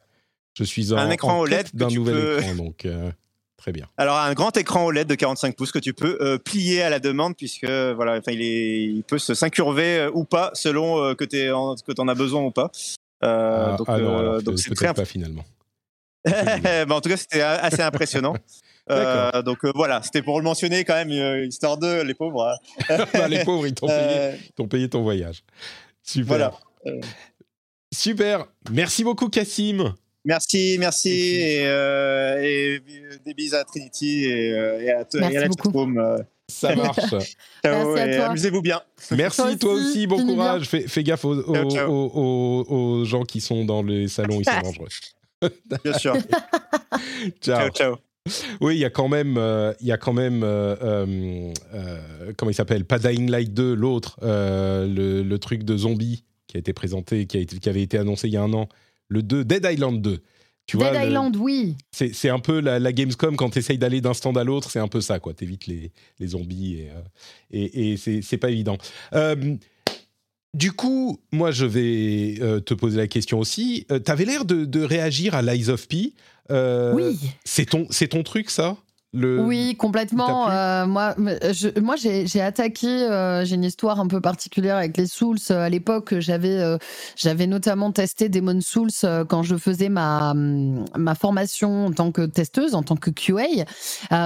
Je 0.54 0.64
suis 0.64 0.94
en, 0.94 0.98
un 0.98 1.10
écran 1.10 1.40
OLED 1.40 1.70
d'un 1.74 1.88
nouvel 1.90 2.40
écran, 2.40 2.56
donc 2.56 2.86
euh, 2.86 3.12
très 3.58 3.72
bien. 3.72 3.88
Alors 3.98 4.18
un 4.18 4.34
grand 4.34 4.56
écran 4.58 4.86
OLED 4.86 5.08
de 5.08 5.16
45 5.16 5.56
pouces 5.56 5.72
que 5.72 5.80
tu 5.80 5.94
peux 5.94 6.18
euh, 6.22 6.38
plier 6.38 6.82
à 6.82 6.90
la 6.90 7.00
demande 7.00 7.36
puisque 7.36 7.70
voilà, 7.70 8.20
il, 8.28 8.42
est, 8.42 8.84
il 8.84 9.04
peut 9.04 9.18
se 9.18 9.34
s'incurver 9.34 10.10
ou 10.14 10.24
pas 10.24 10.52
selon 10.54 11.16
que 11.16 11.26
tu 11.26 11.52
en, 11.52 12.08
as 12.08 12.16
besoin 12.16 12.42
ou 12.42 12.52
pas. 12.52 12.72
Ah, 13.22 13.76
donc, 13.78 13.88
ah 13.90 14.00
non, 14.00 14.40
c'est 14.58 14.74
très 14.76 14.94
pas 14.94 15.06
finalement. 15.06 15.46
bah, 16.26 16.86
en 16.90 17.02
tout 17.02 17.10
cas, 17.10 17.18
c'était 17.18 17.42
assez 17.42 17.82
impressionnant. 17.82 18.36
Euh, 18.92 19.42
donc 19.42 19.66
euh, 19.66 19.72
voilà, 19.74 20.04
c'était 20.04 20.22
pour 20.22 20.38
le 20.40 20.44
mentionner 20.44 20.84
quand 20.84 20.94
même, 20.94 21.12
euh, 21.12 21.46
histoire 21.46 21.78
de 21.78 22.04
les 22.04 22.14
pauvres. 22.14 22.56
Bah, 23.14 23.28
les 23.28 23.44
pauvres, 23.44 23.66
ils 23.66 23.74
t'ont 23.74 23.88
payé, 23.88 24.68
payé, 24.70 24.90
ton 24.90 25.02
voyage. 25.02 25.44
Super. 26.06 26.28
Voilà. 26.28 26.54
Super. 27.92 28.46
Merci 28.72 29.04
beaucoup, 29.04 29.30
Cassim. 29.30 29.96
Merci, 30.24 30.78
merci, 30.80 31.10
Et, 31.12 32.80
des 33.26 33.34
bises 33.36 33.54
à 33.54 33.64
Trinity 33.64 34.26
et, 34.26 34.54
à, 34.92 35.06
et 35.14 35.38
à 35.38 35.48
la 35.48 36.18
Ça 36.48 36.76
marche. 36.76 37.36
Ciao 37.64 37.98
et 37.98 38.16
amusez-vous 38.16 38.62
bien. 38.62 38.82
Merci, 39.12 39.58
toi 39.60 39.74
aussi, 39.74 40.08
bon 40.08 40.26
courage. 40.26 40.68
Fais, 40.68 41.04
gaffe 41.04 41.26
aux, 41.26 41.34
aux, 41.36 43.06
gens 43.06 43.24
qui 43.24 43.42
sont 43.42 43.66
dans 43.66 43.84
les 43.84 44.08
salons, 44.08 44.40
ils 44.40 44.46
sont 44.46 44.62
dangereux. 44.64 44.90
Bien 45.84 45.98
sûr. 45.98 46.16
ciao. 47.42 47.70
ciao. 47.70 47.98
Oui, 48.60 48.76
il 48.76 48.80
y 48.80 48.86
a 48.86 48.90
quand 48.90 49.08
même, 49.08 49.38
euh, 49.38 49.74
il 49.82 49.88
y 49.88 49.92
a 49.92 49.98
quand 49.98 50.14
même, 50.14 50.42
euh, 50.44 50.76
euh, 51.74 52.34
comment 52.38 52.50
il 52.50 52.56
s'appelle, 52.56 52.86
pas 52.86 52.98
Dying 52.98 53.30
Light 53.30 53.54
2, 53.54 53.74
l'autre, 53.74 54.18
le, 54.22 55.38
truc 55.38 55.64
de 55.64 55.78
zombie 55.78 56.24
qui 56.48 56.58
a 56.58 56.60
été 56.60 56.74
présenté, 56.74 57.28
qui, 57.28 57.38
a 57.38 57.40
été, 57.40 57.60
qui 57.60 57.70
avait 57.70 57.84
été 57.84 57.98
annoncé 57.98 58.28
il 58.28 58.34
y 58.34 58.38
a 58.38 58.42
un 58.42 58.54
an, 58.54 58.68
le 59.10 59.22
2, 59.22 59.46
Dead 59.46 59.68
Island 59.72 60.02
2. 60.02 60.24
Tu 60.66 60.78
Dead 60.78 60.96
Island, 60.96 61.36
oui. 61.36 61.76
C'est 61.92 62.30
un 62.30 62.40
peu 62.40 62.60
la, 62.60 62.92
Gamescom 62.92 63.36
quand 63.36 63.52
tu 63.52 63.60
essayes 63.60 63.78
d'aller 63.78 64.02
d'un 64.02 64.16
stand 64.16 64.36
à 64.40 64.44
l'autre, 64.44 64.72
c'est 64.72 64.80
un 64.80 64.88
peu 64.88 65.02
ça, 65.02 65.20
quoi. 65.20 65.36
T'évites 65.36 65.68
les, 65.68 65.92
les 66.20 66.28
zombies 66.28 66.88
et, 67.52 67.62
et, 67.62 67.94
et 67.94 67.98
c'est 67.98 68.38
pas 68.38 68.50
évident. 68.50 68.78
Du 70.56 70.72
coup, 70.72 71.20
moi, 71.32 71.52
je 71.52 71.66
vais 71.66 72.36
te 72.66 72.74
poser 72.74 72.98
la 72.98 73.08
question 73.08 73.40
aussi. 73.40 73.86
tu 73.90 74.12
avais 74.12 74.26
l'air 74.26 74.46
de, 74.46 74.66
de, 74.66 74.82
réagir 74.82 75.36
à 75.36 75.44
Lies 75.44 75.70
of 75.70 75.88
P. 75.88 76.14
Euh, 76.52 76.94
oui. 76.94 77.18
C'est 77.44 77.66
ton, 77.66 77.88
c'est 77.90 78.08
ton 78.08 78.24
truc, 78.24 78.50
ça? 78.50 78.78
Oui, 79.16 79.76
complètement. 79.76 80.50
Euh, 80.50 80.86
moi, 80.86 81.16
je, 81.18 81.80
moi 81.80 81.96
j'ai 81.96 82.42
attaqué. 82.42 82.88
Euh, 82.88 83.46
j'ai 83.46 83.56
une 83.56 83.64
histoire 83.64 84.00
un 84.00 84.08
peu 84.08 84.22
particulière 84.22 84.78
avec 84.78 84.98
les 84.98 85.08
Souls. 85.08 85.38
À 85.50 85.70
l'époque, 85.70 86.16
j'avais 86.20 86.78
j'avais 87.16 87.48
notamment 87.48 87.92
testé 87.92 88.30
Demon 88.30 88.60
Souls 88.62 88.90
quand 89.28 89.44
je 89.44 89.56
faisais 89.56 89.90
ma 89.90 90.34
ma 90.34 91.16
formation 91.16 91.88
en 91.88 91.92
tant 91.92 92.12
que 92.12 92.26
testeuse, 92.26 92.76
en 92.76 92.84
tant 92.84 92.96
que 92.96 93.10
QA, 93.10 93.66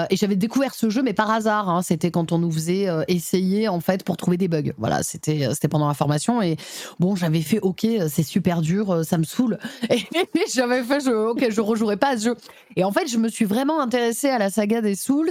et 0.10 0.16
j'avais 0.16 0.36
découvert 0.36 0.74
ce 0.74 0.90
jeu, 0.90 1.02
mais 1.02 1.14
par 1.14 1.30
hasard. 1.30 1.70
Hein. 1.70 1.82
c'était 1.82 2.12
quand 2.12 2.32
on 2.32 2.40
nous 2.40 2.52
faisait 2.52 2.88
essayer 3.08 3.68
en 3.68 3.80
fait 3.80 4.04
pour 4.04 4.18
trouver 4.18 4.38
des 4.38 4.48
bugs. 4.48 4.74
Voilà, 4.78 5.04
c'était 5.04 5.50
c'était 5.54 5.68
pendant 5.68 5.88
la 5.88 5.94
formation 5.94 6.42
et 6.42 6.58
bon, 7.00 7.16
j'avais 7.16 7.42
fait 7.42 7.60
OK, 7.60 7.86
c'est 8.10 8.24
super 8.24 8.62
dur, 8.62 9.06
ça 9.06 9.18
me 9.18 9.24
saoule. 9.24 9.60
Et 9.90 10.06
j'avais 10.54 10.84
fait 10.84 11.00
je, 11.02 11.12
OK, 11.12 11.46
je 11.50 11.62
rejouerai 11.62 11.98
pas 11.98 12.10
à 12.10 12.18
ce 12.18 12.26
jeu. 12.26 12.36
Et 12.76 12.84
en 12.84 12.92
fait, 12.92 13.08
je 13.08 13.18
me 13.18 13.30
suis 13.30 13.46
vraiment 13.46 13.82
intéressée 13.82 14.30
à 14.30 14.38
la 14.38 14.50
saga 14.50 14.79
des 14.82 14.96
Souls 14.96 15.30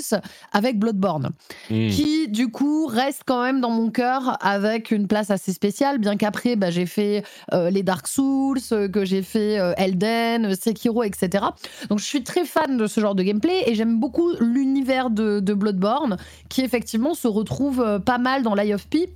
avec 0.53 0.78
Bloodborne, 0.78 1.30
hmm. 1.70 1.88
qui 1.88 2.28
du 2.28 2.49
coup 2.49 2.86
reste 2.86 3.22
quand 3.26 3.42
même 3.42 3.61
dans 3.61 3.70
mon 3.70 3.90
cœur 3.90 4.36
avec 4.40 4.90
une 4.90 5.07
place 5.07 5.30
assez 5.30 5.53
spéciale, 5.53 5.99
bien 5.99 6.16
qu'après 6.16 6.57
bah, 6.57 6.70
j'ai 6.70 6.86
fait 6.86 7.24
euh, 7.53 7.70
les 7.70 7.82
Dark 7.82 8.07
Souls, 8.07 8.59
euh, 8.72 8.88
que 8.88 9.05
j'ai 9.05 9.22
fait 9.22 9.59
euh, 9.59 9.72
Elden, 9.76 10.55
Sekiro, 10.55 11.03
etc. 11.03 11.46
Donc 11.88 11.99
je 11.99 12.05
suis 12.05 12.22
très 12.22 12.44
fan 12.44 12.76
de 12.76 12.86
ce 12.86 13.01
genre 13.01 13.14
de 13.14 13.22
gameplay 13.22 13.64
et 13.66 13.74
j'aime 13.74 13.99
beaucoup 13.99 14.30
l'univers 14.40 15.11
de, 15.11 15.40
de, 15.40 15.55
Bloodborne, 15.55 16.16
qui 16.49 16.62
effectivement 16.62 17.14
se 17.14 17.28
retrouve 17.28 18.01
pas 18.05 18.18
mal 18.18 18.42
dans 18.42 18.55
l'Eye 18.55 18.74
of 18.74 18.86
P 18.86 19.11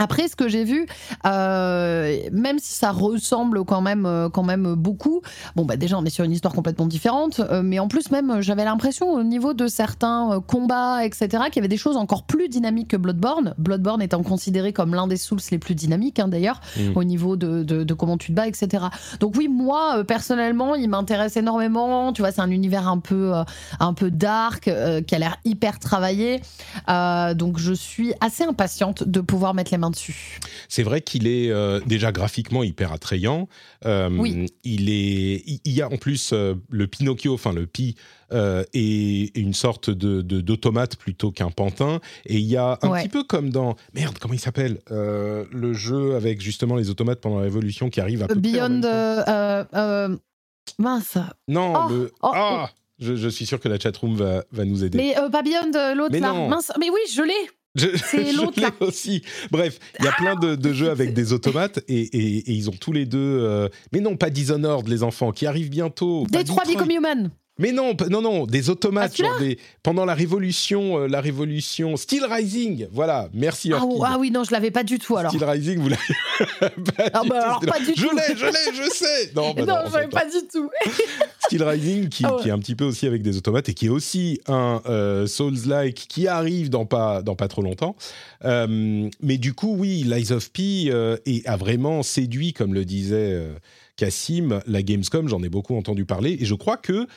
après, 0.00 0.28
ce 0.28 0.36
que 0.36 0.46
j'ai 0.46 0.62
vu, 0.62 0.86
euh, 1.26 2.18
même 2.30 2.60
si 2.60 2.72
ça 2.72 2.92
ressemble 2.92 3.64
quand 3.64 3.80
même, 3.80 4.06
euh, 4.06 4.28
quand 4.28 4.44
même 4.44 4.74
beaucoup, 4.74 5.22
bon 5.56 5.64
bah 5.64 5.76
déjà 5.76 5.98
on 5.98 6.04
est 6.04 6.10
sur 6.10 6.24
une 6.24 6.30
histoire 6.30 6.54
complètement 6.54 6.86
différente, 6.86 7.40
euh, 7.40 7.62
mais 7.64 7.80
en 7.80 7.88
plus 7.88 8.12
même 8.12 8.40
j'avais 8.40 8.64
l'impression 8.64 9.10
au 9.10 9.24
niveau 9.24 9.54
de 9.54 9.66
certains 9.66 10.40
combats, 10.46 11.04
etc., 11.04 11.26
qu'il 11.46 11.56
y 11.56 11.58
avait 11.58 11.66
des 11.66 11.76
choses 11.76 11.96
encore 11.96 12.22
plus 12.22 12.48
dynamiques 12.48 12.86
que 12.88 12.96
Bloodborne. 12.96 13.54
Bloodborne 13.58 14.00
étant 14.00 14.22
considéré 14.22 14.72
comme 14.72 14.94
l'un 14.94 15.08
des 15.08 15.16
Souls 15.16 15.40
les 15.50 15.58
plus 15.58 15.74
dynamiques 15.74 16.20
hein, 16.20 16.28
d'ailleurs, 16.28 16.60
mm. 16.76 16.96
au 16.96 17.02
niveau 17.02 17.34
de, 17.34 17.64
de, 17.64 17.94
comment 17.94 18.18
tu 18.18 18.28
te 18.28 18.36
bats, 18.36 18.46
etc. 18.46 18.84
Donc 19.18 19.34
oui, 19.36 19.48
moi 19.48 20.04
personnellement, 20.04 20.76
il 20.76 20.88
m'intéresse 20.88 21.36
énormément. 21.36 22.12
Tu 22.12 22.22
vois, 22.22 22.30
c'est 22.30 22.40
un 22.40 22.52
univers 22.52 22.86
un 22.86 22.98
peu, 22.98 23.32
un 23.80 23.94
peu 23.94 24.12
dark, 24.12 24.70
qui 25.06 25.14
a 25.14 25.18
l'air 25.18 25.38
hyper 25.44 25.80
travaillé. 25.80 26.40
donc 26.86 27.58
je 27.58 27.72
suis 27.72 28.14
assez 28.20 28.44
impatiente 28.44 29.02
de 29.02 29.20
pouvoir 29.20 29.54
mettre 29.54 29.72
les 29.72 29.78
mains 29.78 29.87
dessus. 29.90 30.38
C'est 30.68 30.82
vrai 30.82 31.00
qu'il 31.00 31.26
est 31.26 31.50
euh, 31.50 31.80
déjà 31.86 32.12
graphiquement 32.12 32.62
hyper 32.62 32.92
attrayant. 32.92 33.48
Euh, 33.84 34.10
oui. 34.10 34.46
Il 34.64 34.90
est, 34.90 35.42
il 35.46 35.72
y 35.72 35.82
a 35.82 35.88
en 35.88 35.96
plus 35.96 36.30
euh, 36.32 36.54
le 36.70 36.86
Pinocchio, 36.86 37.34
enfin 37.34 37.52
le 37.52 37.66
Pi, 37.66 37.96
est 38.30 39.36
une 39.36 39.54
sorte 39.54 39.88
de 39.88 40.20
d'automate 40.20 40.96
plutôt 40.96 41.30
qu'un 41.30 41.50
pantin. 41.50 42.00
Et 42.26 42.36
il 42.36 42.44
y 42.44 42.56
a 42.56 42.78
un 42.82 42.90
petit 43.00 43.08
peu 43.08 43.24
comme 43.24 43.50
dans 43.50 43.76
merde, 43.94 44.18
comment 44.18 44.34
il 44.34 44.40
s'appelle 44.40 44.80
le 44.90 45.72
jeu 45.72 46.14
avec 46.14 46.40
justement 46.40 46.76
les 46.76 46.90
automates 46.90 47.20
pendant 47.20 47.38
la 47.38 47.44
Révolution 47.44 47.88
qui 47.88 48.00
arrive 48.00 48.22
à 48.22 48.28
peu 48.28 48.34
Beyond. 48.34 48.80
mince. 50.78 51.18
Non, 51.48 51.72
oh, 51.74 51.88
le. 51.90 52.12
Oh, 52.22 52.30
ah, 52.34 52.66
oh. 52.68 52.74
Je, 52.98 53.28
suis 53.28 53.46
sûr 53.46 53.60
que 53.60 53.68
la 53.68 53.78
chatroom 53.78 54.16
va, 54.16 54.44
va 54.50 54.64
nous 54.64 54.84
aider. 54.84 54.98
Mais 54.98 55.14
pas 55.30 55.42
Beyond, 55.42 55.94
l'autre 55.94 56.18
là. 56.18 56.32
Mince. 56.34 56.72
Mais 56.78 56.90
oui, 56.90 57.00
je 57.10 57.22
l'ai. 57.22 57.50
C'est 57.76 58.32
l'autre 58.36 58.60
là. 58.60 58.70
aussi. 58.80 59.22
Bref, 59.50 59.78
il 59.98 60.04
y 60.04 60.08
a 60.08 60.12
plein 60.12 60.34
de, 60.36 60.72
jeux 60.72 60.90
avec 60.90 61.12
des 61.14 61.32
automates 61.32 61.80
et, 61.88 62.50
ils 62.52 62.68
ont 62.68 62.76
tous 62.78 62.92
les 62.92 63.06
deux. 63.06 63.18
Euh, 63.18 63.68
mais 63.92 64.00
non, 64.00 64.16
pas 64.16 64.30
Dishonored, 64.30 64.88
les 64.88 65.02
enfants, 65.02 65.32
qui 65.32 65.46
arrivent 65.46 65.70
bientôt. 65.70 66.26
Detroit 66.30 66.64
Become 66.64 66.90
Human. 66.90 67.30
Mais 67.58 67.72
non, 67.72 67.96
non, 68.08 68.22
non, 68.22 68.46
des 68.46 68.70
automates, 68.70 69.14
ah, 69.18 69.22
genre 69.22 69.38
des, 69.40 69.58
pendant 69.82 70.04
la 70.04 70.14
révolution, 70.14 71.00
euh, 71.00 71.08
la 71.08 71.20
révolution, 71.20 71.96
Steel 71.96 72.24
Rising, 72.24 72.86
voilà, 72.92 73.28
merci 73.34 73.72
ah, 73.72 73.80
ah, 74.04 74.16
oui, 74.18 74.30
non, 74.30 74.44
je 74.44 74.52
l'avais 74.52 74.70
pas 74.70 74.84
du 74.84 75.00
tout 75.00 75.16
alors. 75.16 75.32
Steel 75.32 75.44
Rising, 75.44 75.78
vous 75.78 75.88
l'avez 75.88 76.02
ah, 77.12 77.22
bah, 77.28 77.42
alors 77.42 77.60
pas 77.60 77.80
du 77.80 77.86
je 77.96 78.02
tout. 78.02 78.10
Je 78.10 78.14
l'ai, 78.14 78.38
je 78.38 78.46
l'ai, 78.46 78.76
je 78.76 78.90
sais. 78.90 79.32
Non, 79.34 79.54
bah 79.54 79.64
non, 79.64 79.74
non 79.74 79.80
je 79.88 79.92
l'avais 79.94 80.08
pas. 80.08 80.24
du 80.24 80.46
tout. 80.52 80.70
Steel 81.46 81.64
Rising, 81.64 82.08
qui, 82.08 82.24
qui, 82.42 82.48
est 82.48 82.52
un 82.52 82.58
petit 82.60 82.76
peu 82.76 82.84
aussi 82.84 83.08
avec 83.08 83.22
des 83.22 83.36
automates 83.36 83.68
et 83.68 83.74
qui 83.74 83.86
est 83.86 83.90
aussi 83.90 84.40
un 84.46 84.80
euh, 84.86 85.26
Souls-like 85.26 86.06
qui 86.08 86.28
arrive 86.28 86.70
dans 86.70 86.86
pas, 86.86 87.22
dans 87.22 87.34
pas 87.34 87.48
trop 87.48 87.62
longtemps. 87.62 87.96
Euh, 88.44 89.08
mais 89.20 89.36
du 89.36 89.52
coup, 89.52 89.74
oui, 89.76 90.04
Lies 90.04 90.30
of 90.30 90.50
P 90.52 90.92
a 91.44 91.56
vraiment 91.56 92.04
séduit, 92.04 92.52
comme 92.52 92.72
le 92.72 92.84
disait 92.84 93.36
Cassim, 93.96 94.60
la 94.66 94.82
Gamescom, 94.82 95.28
j'en 95.28 95.42
ai 95.42 95.48
beaucoup 95.48 95.76
entendu 95.76 96.04
parler 96.04 96.36
et 96.40 96.44
je 96.44 96.54
crois 96.54 96.76
que 96.76 97.08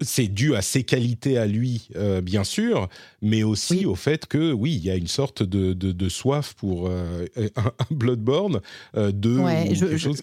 c'est 0.00 0.28
dû 0.28 0.56
à 0.56 0.62
ses 0.62 0.82
qualités 0.82 1.36
à 1.38 1.46
lui, 1.46 1.88
euh, 1.96 2.20
bien 2.20 2.44
sûr, 2.44 2.88
mais 3.20 3.42
aussi 3.42 3.84
au 3.84 3.94
fait 3.94 4.26
que, 4.26 4.52
oui, 4.52 4.74
il 4.74 4.84
y 4.84 4.90
a 4.90 4.96
une 4.96 5.08
sorte 5.08 5.42
de, 5.42 6.08
soif 6.08 6.54
pour 6.54 6.88
euh, 6.88 7.26
un, 7.56 7.72
Bloodborne 7.90 8.60
euh, 8.96 9.12
de 9.12 9.38
quelque 9.68 9.96
chose 9.96 10.20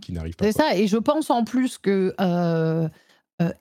qui, 0.00 0.12
n'arrive 0.12 0.34
pas. 0.34 0.46
C'est 0.46 0.52
ça, 0.52 0.76
et 0.76 0.86
je 0.86 0.96
pense 0.96 1.30
en 1.30 1.44
plus 1.44 1.78
que 1.78 2.14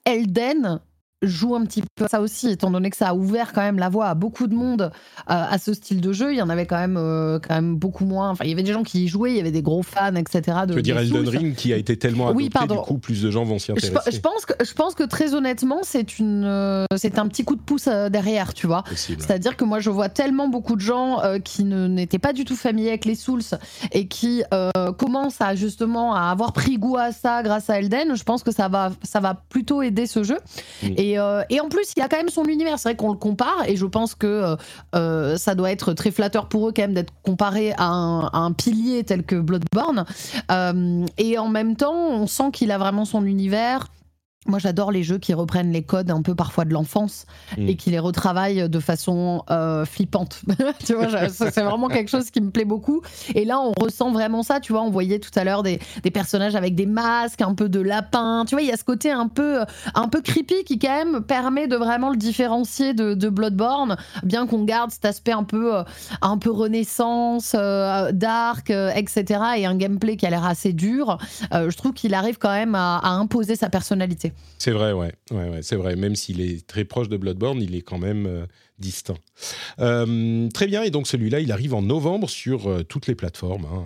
Elden 0.06 0.80
joue 1.24 1.56
un 1.56 1.66
petit 1.66 1.84
peu 1.96 2.06
à 2.06 2.08
ça 2.08 2.22
aussi, 2.22 2.50
étant 2.50 2.72
donné 2.72 2.90
que 2.90 2.98
ça 2.98 3.10
a 3.10 3.14
ouvert 3.14 3.54
quand 3.54 3.62
même 3.62 3.80
la 3.80 3.90
voie 3.90 4.08
à 4.08 4.16
beaucoup 4.16 4.48
de 4.48 4.56
monde 4.56 4.92
à 5.28 5.58
ce 5.58 5.74
style 5.74 6.02
de 6.02 6.14
jeu. 6.14 6.34
Il 6.34 6.38
y 6.38 6.42
en 6.42 6.50
avait 6.50 6.66
quand 6.66 6.78
même, 6.78 6.96
quand 6.96 7.56
même 7.56 7.76
beaucoup 7.76 8.06
moins. 8.06 8.32
Enfin, 8.32 8.46
il 8.46 8.50
y 8.50 8.54
avait 8.54 8.64
des 8.64 8.74
gens 8.74 8.84
qui 8.84 9.06
y 9.06 9.08
jouaient, 9.08 9.32
il 9.32 9.38
y 9.38 9.40
avait 9.40 9.52
des 9.52 9.62
gros 9.62 9.84
fans, 9.84 10.16
etc. 10.16 10.42
De, 10.68 10.72
je 10.72 10.76
veux 10.76 10.82
dire 10.82 10.98
Elden 10.98 11.28
Ring 11.28 11.56
qui 11.56 11.74
a 11.74 11.78
été 11.78 11.98
tellement 11.98 12.28
adopté, 12.28 12.44
oui, 12.44 12.50
pardon. 12.50 12.76
du 12.76 12.82
coup, 12.82 12.98
plus 12.98 13.22
de 13.22 13.32
gens 13.32 13.44
vont 13.44 13.60
s'y 13.60 13.72
intéresser. 13.72 14.12
Je, 14.12 14.20
pense 14.20 14.46
que, 14.46 14.54
je 14.64 14.74
pense 14.74 14.96
que 14.96 15.04
très 15.04 15.34
honnêtement, 15.34 15.80
c'est 15.84 16.20
une, 16.20 16.86
c'est 16.96 17.20
un 17.20 17.28
petit 17.28 17.44
coup 17.44 17.56
de 17.56 17.62
pouce 17.62 17.88
derrière, 17.88 18.54
tu 18.54 18.68
vois. 18.68 18.84
C'est-à-dire 18.96 19.56
que 19.58 19.64
moi, 19.64 19.80
je 19.80 19.90
vois 19.90 20.10
tellement 20.10 20.48
beaucoup 20.48 20.76
de 20.76 20.82
gens 20.82 21.22
qui 21.44 21.64
n'étaient 21.64 22.20
pas 22.20 22.34
du 22.34 22.46
tout 22.46 22.56
familiers 22.56 22.90
avec 22.90 23.06
les 23.06 23.16
Souls 23.16 23.42
et 23.92 24.08
qui 24.08 24.44
commencent 24.98 25.42
à 25.42 25.56
justement 25.56 26.14
à 26.16 26.32
avoir 26.32 26.54
pris 26.54 26.78
goût 26.78 26.98
à 26.98 27.12
ça 27.12 27.44
grâce 27.44 27.70
à 27.70 27.80
Elden. 27.80 28.16
Je 28.16 28.24
pense 28.24 28.44
que 28.44 28.52
ça 28.52 28.68
va, 28.68 28.92
ça 29.04 29.20
va 29.20 29.34
plutôt 29.50 29.82
aider 29.82 30.06
ce 30.06 30.24
jeu. 30.24 30.38
Mm. 30.82 30.88
Et, 30.98 31.13
euh, 31.18 31.44
et, 31.50 31.60
en 31.60 31.70
plus, 31.70 31.94
il 31.96 32.02
a 32.02 32.08
quand 32.08 32.18
même 32.18 32.30
son 32.30 32.46
univers. 32.46 32.80
C'est 32.80 32.90
vrai 32.90 32.96
qu'on 32.96 33.12
le 33.12 33.18
compare 33.18 33.64
et 33.68 33.76
je 33.76 33.86
pense 33.86 34.16
que 34.16 34.28
euh, 34.28 34.56
euh, 34.96 35.38
ça 35.38 35.56
doit 35.56 35.72
être 35.72 35.94
très 35.94 36.12
flatteur 36.12 36.48
pour 36.48 36.68
eux 36.68 36.74
quand 36.76 36.84
même 36.84 36.94
d'être 36.94 37.14
comparé 37.24 37.74
à 37.78 37.86
un, 37.86 38.52
pilier 38.52 39.04
tel 39.04 39.24
que 39.24 39.36
Bloodborne. 39.36 40.06
et 41.18 41.38
en 41.38 41.48
même 41.48 41.76
temps, 41.76 41.96
on 41.96 42.28
sent 42.28 42.52
qu'il 42.52 42.72
a 42.72 42.78
vraiment 42.78 43.06
son 43.06 43.26
univers 43.26 43.88
moi, 44.46 44.60
j'adore 44.60 44.92
les 44.92 45.04
jeux 45.04 45.18
qui 45.18 45.34
reprennent 45.34 45.72
les 45.72 45.84
codes 45.84 46.12
un 46.12 46.22
peu 46.22 46.36
parfois 46.36 46.66
de 46.66 46.74
l'enfance 46.74 47.26
mm. 47.58 47.68
et 47.70 47.76
qui 47.76 47.92
les 47.92 48.00
retravaillent 48.00 48.70
de 48.70 48.80
façon 48.80 49.44
euh, 49.50 49.86
flippante. 49.86 50.42
tu 50.86 50.94
vois, 50.96 51.30
c'est 51.30 51.62
vraiment 51.62 51.88
quelque 51.88 52.10
chose 52.10 52.30
qui 52.30 52.42
me 52.42 52.52
plaît 52.52 52.66
beaucoup. 52.66 53.02
Et 53.36 53.46
là, 53.46 53.60
on 53.60 53.72
ressent 53.72 54.12
vraiment 54.12 54.44
ça. 54.44 54.60
Tu 54.60 54.74
vois, 54.74 54.82
on 54.82 54.90
voyait 54.90 55.20
tout 55.20 55.32
à 55.36 55.44
l'heure 55.44 55.64
des, 55.64 55.80
des, 56.04 56.12
personnages 56.12 56.56
avec 56.56 56.76
des 56.76 56.86
masques, 56.86 57.42
un 57.42 57.54
peu 57.54 57.70
de 57.70 57.80
lapin. 57.80 58.44
Tu 58.46 58.56
vois, 58.56 58.62
il 58.62 58.68
y 58.68 58.72
a 58.72 58.78
ce 58.78 58.84
côté 58.84 59.12
un 59.12 59.28
peu, 59.28 59.62
un 59.96 60.08
peu 60.10 60.22
creepy 60.22 60.64
qui, 60.66 60.78
quand 60.78 61.06
même, 61.06 61.22
permet 61.22 61.68
de 61.68 61.78
vraiment 61.78 62.10
le 62.10 62.18
différencier 62.18 62.94
de, 62.94 63.14
de 63.14 63.30
Bloodborne, 63.30 63.96
bien 64.24 64.46
qu'on 64.46 64.64
garde 64.64 64.92
cet 64.92 65.06
aspect 65.06 65.32
un 65.32 65.44
peu, 65.44 65.78
euh, 65.78 65.84
un 66.22 66.38
peu 66.38 66.52
renaissance, 66.52 67.56
euh, 67.58 68.12
dark, 68.12 68.70
etc. 68.70 69.42
et 69.58 69.66
un 69.66 69.76
gameplay 69.76 70.18
qui 70.18 70.26
a 70.26 70.30
l'air 70.30 70.46
assez 70.46 70.74
dur. 70.74 71.18
je 71.52 71.76
trouve 71.76 71.94
qu'il 71.94 72.14
arrive 72.14 72.38
quand 72.38 72.52
même 72.52 72.76
à, 72.76 72.98
à 72.98 73.10
imposer 73.10 73.56
sa 73.56 73.70
personnalité. 73.70 74.33
C'est 74.58 74.72
vrai, 74.72 74.94
ouais, 74.94 75.12
ouais, 75.32 75.62
c'est 75.62 75.76
vrai. 75.76 75.96
Même 75.96 76.16
s'il 76.16 76.40
est 76.40 76.66
très 76.66 76.86
proche 76.86 77.10
de 77.10 77.18
Bloodborne, 77.18 77.62
il 77.62 77.76
est 77.76 77.82
quand 77.82 77.98
même 77.98 78.26
euh, 78.26 78.46
distinct. 78.80 79.18
Euh, 79.80 80.48
très 80.50 80.68
bien, 80.68 80.84
et 80.84 80.90
donc 80.90 81.08
celui-là, 81.08 81.42
il 81.42 81.52
arrive 81.52 81.74
en 81.74 81.82
novembre 81.82 82.30
sur 82.30 82.70
euh, 82.70 82.84
toutes 82.84 83.08
les 83.08 83.16
plateformes, 83.16 83.66
hein, 83.66 83.84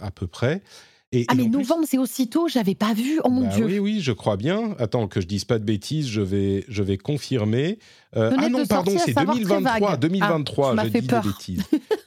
à 0.00 0.10
peu 0.10 0.26
près. 0.26 0.62
Et, 1.10 1.24
ah 1.28 1.34
mais 1.34 1.46
novembre 1.46 1.86
c'est 1.88 1.96
aussitôt, 1.96 2.48
j'avais 2.48 2.74
pas 2.74 2.92
vu, 2.92 3.18
oh 3.24 3.30
mon 3.30 3.46
bah 3.46 3.54
dieu. 3.54 3.64
Oui 3.64 3.78
oui, 3.78 4.00
je 4.02 4.12
crois 4.12 4.36
bien. 4.36 4.76
Attends 4.78 5.08
que 5.08 5.22
je 5.22 5.26
dise 5.26 5.46
pas 5.46 5.58
de 5.58 5.64
bêtises, 5.64 6.06
je 6.06 6.20
vais 6.20 6.66
je 6.68 6.82
vais 6.82 6.98
confirmer. 6.98 7.78
Euh, 8.16 8.30
ah 8.38 8.48
non 8.50 8.66
pardon, 8.66 8.94
c'est 9.02 9.14
2023, 9.14 9.96
2023, 9.96 10.74
ah, 10.76 10.84
je 10.84 10.88
dis 10.90 11.00
des 11.00 11.20
bêtises. 11.20 11.62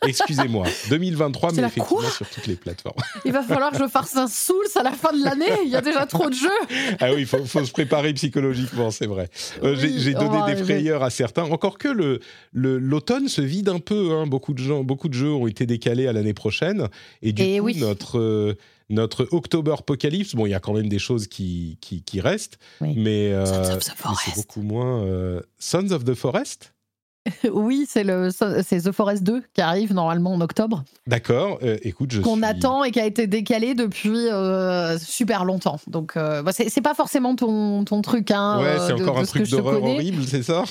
Excusez-moi, 0.07 0.67
2023 0.89 1.51
mais 1.53 1.63
effectivement 1.63 2.09
sur 2.09 2.29
toutes 2.29 2.45
les 2.45 2.55
plateformes. 2.55 3.01
Il 3.25 3.31
va 3.31 3.41
falloir 3.41 3.71
que 3.71 3.79
je 3.79 3.87
fasse 3.87 4.15
un 4.17 4.27
Souls 4.27 4.67
à 4.75 4.83
la 4.83 4.91
fin 4.91 5.13
de 5.17 5.23
l'année, 5.23 5.51
il 5.63 5.69
y 5.69 5.75
a 5.75 5.81
déjà 5.81 6.05
trop 6.05 6.29
de 6.29 6.35
jeux. 6.35 6.49
ah 6.99 7.11
oui, 7.11 7.21
il 7.21 7.25
faut, 7.25 7.43
faut, 7.45 7.65
se 7.65 7.71
préparer 7.71 8.13
psychologiquement, 8.13 8.91
c'est 8.91 9.07
vrai. 9.07 9.29
Euh, 9.63 9.75
j'ai 9.75 10.13
donné 10.13 10.53
des 10.53 10.63
frayeurs 10.63 11.01
à 11.01 11.09
certains, 11.09 11.43
encore 11.43 11.79
que 11.79 11.87
le 11.87 12.19
l'automne 12.53 13.27
se 13.27 13.41
vide 13.41 13.69
un 13.69 13.79
peu 13.79 14.11
hein. 14.11 14.27
beaucoup 14.27 14.53
de 14.53 14.59
gens 14.59 14.83
beaucoup 14.83 15.09
de 15.09 15.13
jeux 15.13 15.31
ont 15.31 15.47
été 15.47 15.65
décalés 15.65 16.07
à 16.07 16.13
l'année 16.13 16.33
prochaine 16.33 16.87
et 17.21 17.31
du 17.31 17.43
coup 17.43 17.71
notre 17.71 18.19
euh, 18.19 18.57
notre 18.91 19.27
October 19.31 19.75
Apocalypse, 19.79 20.35
bon, 20.35 20.45
il 20.45 20.49
y 20.49 20.53
a 20.53 20.59
quand 20.59 20.73
même 20.73 20.89
des 20.89 20.99
choses 20.99 21.27
qui, 21.27 21.77
qui, 21.81 22.21
restent, 22.21 22.57
mais, 22.81 23.31
euh, 23.31 23.79
c'est 23.79 24.35
beaucoup 24.35 24.61
moins. 24.61 25.03
Euh, 25.03 25.41
Sons 25.59 25.91
of 25.91 26.03
the 26.05 26.13
Forest 26.13 26.73
oui, 27.53 27.85
c'est 27.87 28.03
le 28.03 28.29
c'est 28.31 28.81
The 28.81 28.91
Forest 28.91 29.21
2 29.21 29.43
qui 29.53 29.61
arrive 29.61 29.93
normalement 29.93 30.33
en 30.33 30.41
octobre. 30.41 30.83
D'accord. 31.05 31.59
Euh, 31.61 31.77
écoute, 31.83 32.11
je 32.11 32.19
qu'on 32.19 32.41
attend 32.41 32.83
et 32.83 32.89
qui 32.89 32.99
a 32.99 33.05
été 33.05 33.27
décalé 33.27 33.75
depuis 33.75 34.25
super 34.97 35.45
longtemps. 35.45 35.79
Donc 35.85 36.15
bah, 36.15 36.51
c'est 36.51 36.81
pas 36.81 36.95
forcément 36.95 37.35
ton, 37.35 37.85
ton 37.85 38.01
truc 38.01 38.31
hein. 38.31 38.59
Ouais, 38.59 38.77
c'est 38.87 38.93
encore 38.93 39.19
un 39.19 39.25
truc 39.25 39.47
d'horreur 39.47 39.83
horrible, 39.83 40.23
c'est 40.25 40.41
ça? 40.41 40.63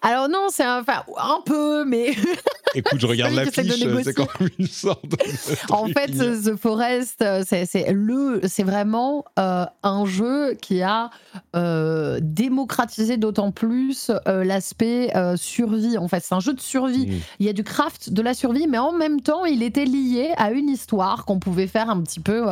Alors 0.00 0.28
non, 0.28 0.48
c'est 0.50 0.64
un, 0.64 0.80
enfin 0.80 1.04
un 1.18 1.40
peu, 1.44 1.84
mais. 1.84 2.14
Écoute, 2.74 2.98
je 2.98 3.06
regarde 3.06 3.34
l'affiche, 3.34 3.84
c'est 4.02 4.14
quand 4.14 4.40
même 4.40 4.48
une 4.58 4.66
sorte. 4.66 5.04
en 5.70 5.86
fait, 5.88 6.06
The 6.06 6.56
Forest, 6.56 7.22
c'est 7.44 7.92
le, 7.92 8.40
c'est 8.44 8.62
vraiment 8.62 9.26
euh, 9.38 9.66
un 9.82 10.06
jeu 10.06 10.54
qui 10.54 10.80
a 10.80 11.10
euh, 11.54 12.18
démocratisé 12.22 13.18
d'autant 13.18 13.52
plus 13.52 14.10
euh, 14.26 14.42
l'aspect 14.44 15.12
survie. 15.36 15.98
En 15.98 16.08
fait, 16.08 16.20
c'est 16.24 16.34
un 16.34 16.40
jeu 16.40 16.54
de 16.54 16.60
survie. 16.60 17.08
Mmh. 17.08 17.20
Il 17.40 17.46
y 17.46 17.48
a 17.50 17.52
du 17.52 17.64
craft, 17.64 18.10
de 18.10 18.22
la 18.22 18.32
survie, 18.32 18.66
mais 18.66 18.78
en 18.78 18.92
même 18.92 19.20
temps, 19.20 19.44
il 19.44 19.62
était 19.62 19.84
lié 19.84 20.32
à 20.38 20.50
une 20.52 20.70
histoire 20.70 21.26
qu'on 21.26 21.38
pouvait 21.38 21.66
faire 21.66 21.90
un 21.90 22.00
petit 22.00 22.20
peu 22.20 22.46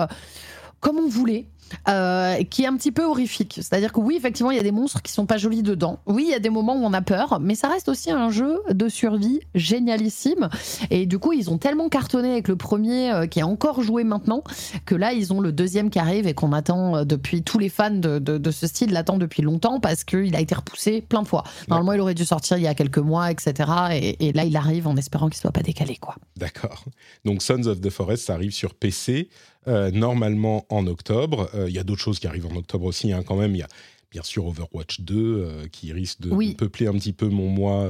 comme 0.80 0.99
on 0.99 1.09
voulait. 1.09 1.47
Euh, 1.88 2.42
qui 2.44 2.62
est 2.62 2.66
un 2.66 2.76
petit 2.76 2.92
peu 2.92 3.04
horrifique. 3.04 3.54
C'est-à-dire 3.56 3.92
que 3.92 4.00
oui, 4.00 4.16
effectivement, 4.16 4.50
il 4.50 4.56
y 4.56 4.60
a 4.60 4.62
des 4.62 4.72
monstres 4.72 5.02
qui 5.02 5.12
sont 5.12 5.26
pas 5.26 5.38
jolis 5.38 5.62
dedans. 5.62 6.00
Oui, 6.06 6.24
il 6.26 6.30
y 6.30 6.34
a 6.34 6.38
des 6.38 6.50
moments 6.50 6.74
où 6.74 6.84
on 6.84 6.92
a 6.92 7.02
peur, 7.02 7.38
mais 7.40 7.54
ça 7.54 7.68
reste 7.68 7.88
aussi 7.88 8.10
un 8.10 8.30
jeu 8.30 8.60
de 8.70 8.88
survie 8.88 9.40
génialissime. 9.54 10.48
Et 10.90 11.06
du 11.06 11.18
coup, 11.18 11.32
ils 11.32 11.50
ont 11.50 11.58
tellement 11.58 11.88
cartonné 11.88 12.32
avec 12.32 12.48
le 12.48 12.56
premier 12.56 13.12
euh, 13.12 13.26
qui 13.26 13.40
est 13.40 13.44
encore 13.44 13.82
joué 13.82 14.04
maintenant 14.04 14.42
que 14.86 14.94
là, 14.94 15.12
ils 15.12 15.32
ont 15.32 15.40
le 15.40 15.52
deuxième 15.52 15.90
qui 15.90 15.98
arrive 15.98 16.26
et 16.26 16.34
qu'on 16.34 16.52
attend 16.52 16.96
euh, 16.96 17.04
depuis 17.04 17.42
tous 17.42 17.58
les 17.58 17.68
fans 17.68 17.90
de, 17.90 18.18
de, 18.18 18.50
ce 18.50 18.66
style 18.66 18.92
l'attendent 18.92 19.20
depuis 19.20 19.42
longtemps 19.42 19.80
parce 19.80 20.04
qu'il 20.04 20.34
a 20.34 20.40
été 20.40 20.54
repoussé 20.54 21.00
plein 21.00 21.22
de 21.22 21.28
fois. 21.28 21.44
Normalement, 21.68 21.92
il 21.92 22.00
aurait 22.00 22.14
dû 22.14 22.24
sortir 22.24 22.56
il 22.58 22.64
y 22.64 22.68
a 22.68 22.74
quelques 22.74 22.98
mois, 22.98 23.30
etc. 23.30 23.70
Et, 23.92 24.28
et 24.28 24.32
là, 24.32 24.44
il 24.44 24.56
arrive 24.56 24.86
en 24.86 24.96
espérant 24.96 25.28
qu'il 25.28 25.40
soit 25.40 25.52
pas 25.52 25.62
décalé, 25.62 25.96
quoi. 25.96 26.16
D'accord. 26.36 26.84
Donc, 27.24 27.42
Sons 27.42 27.66
of 27.66 27.80
the 27.80 27.90
Forest, 27.90 28.26
ça 28.26 28.34
arrive 28.34 28.52
sur 28.52 28.74
PC. 28.74 29.28
Euh, 29.68 29.90
normalement 29.90 30.64
en 30.70 30.86
octobre. 30.86 31.50
Euh, 31.54 31.68
il 31.68 31.74
y 31.74 31.78
a 31.78 31.84
d'autres 31.84 32.00
choses 32.00 32.18
qui 32.18 32.26
arrivent 32.26 32.46
en 32.46 32.56
octobre 32.56 32.86
aussi, 32.86 33.12
hein, 33.12 33.22
quand 33.22 33.36
même. 33.36 33.54
Il 33.54 33.58
y 33.58 33.62
a 33.62 33.68
bien 34.11 34.22
sûr 34.22 34.46
Overwatch 34.46 35.02
2 35.02 35.14
euh, 35.14 35.68
qui 35.70 35.92
risque 35.92 36.22
de 36.22 36.54
peupler 36.54 36.86
un 36.86 36.94
petit 36.94 37.12
peu 37.12 37.28
mon 37.28 37.48
mois 37.48 37.88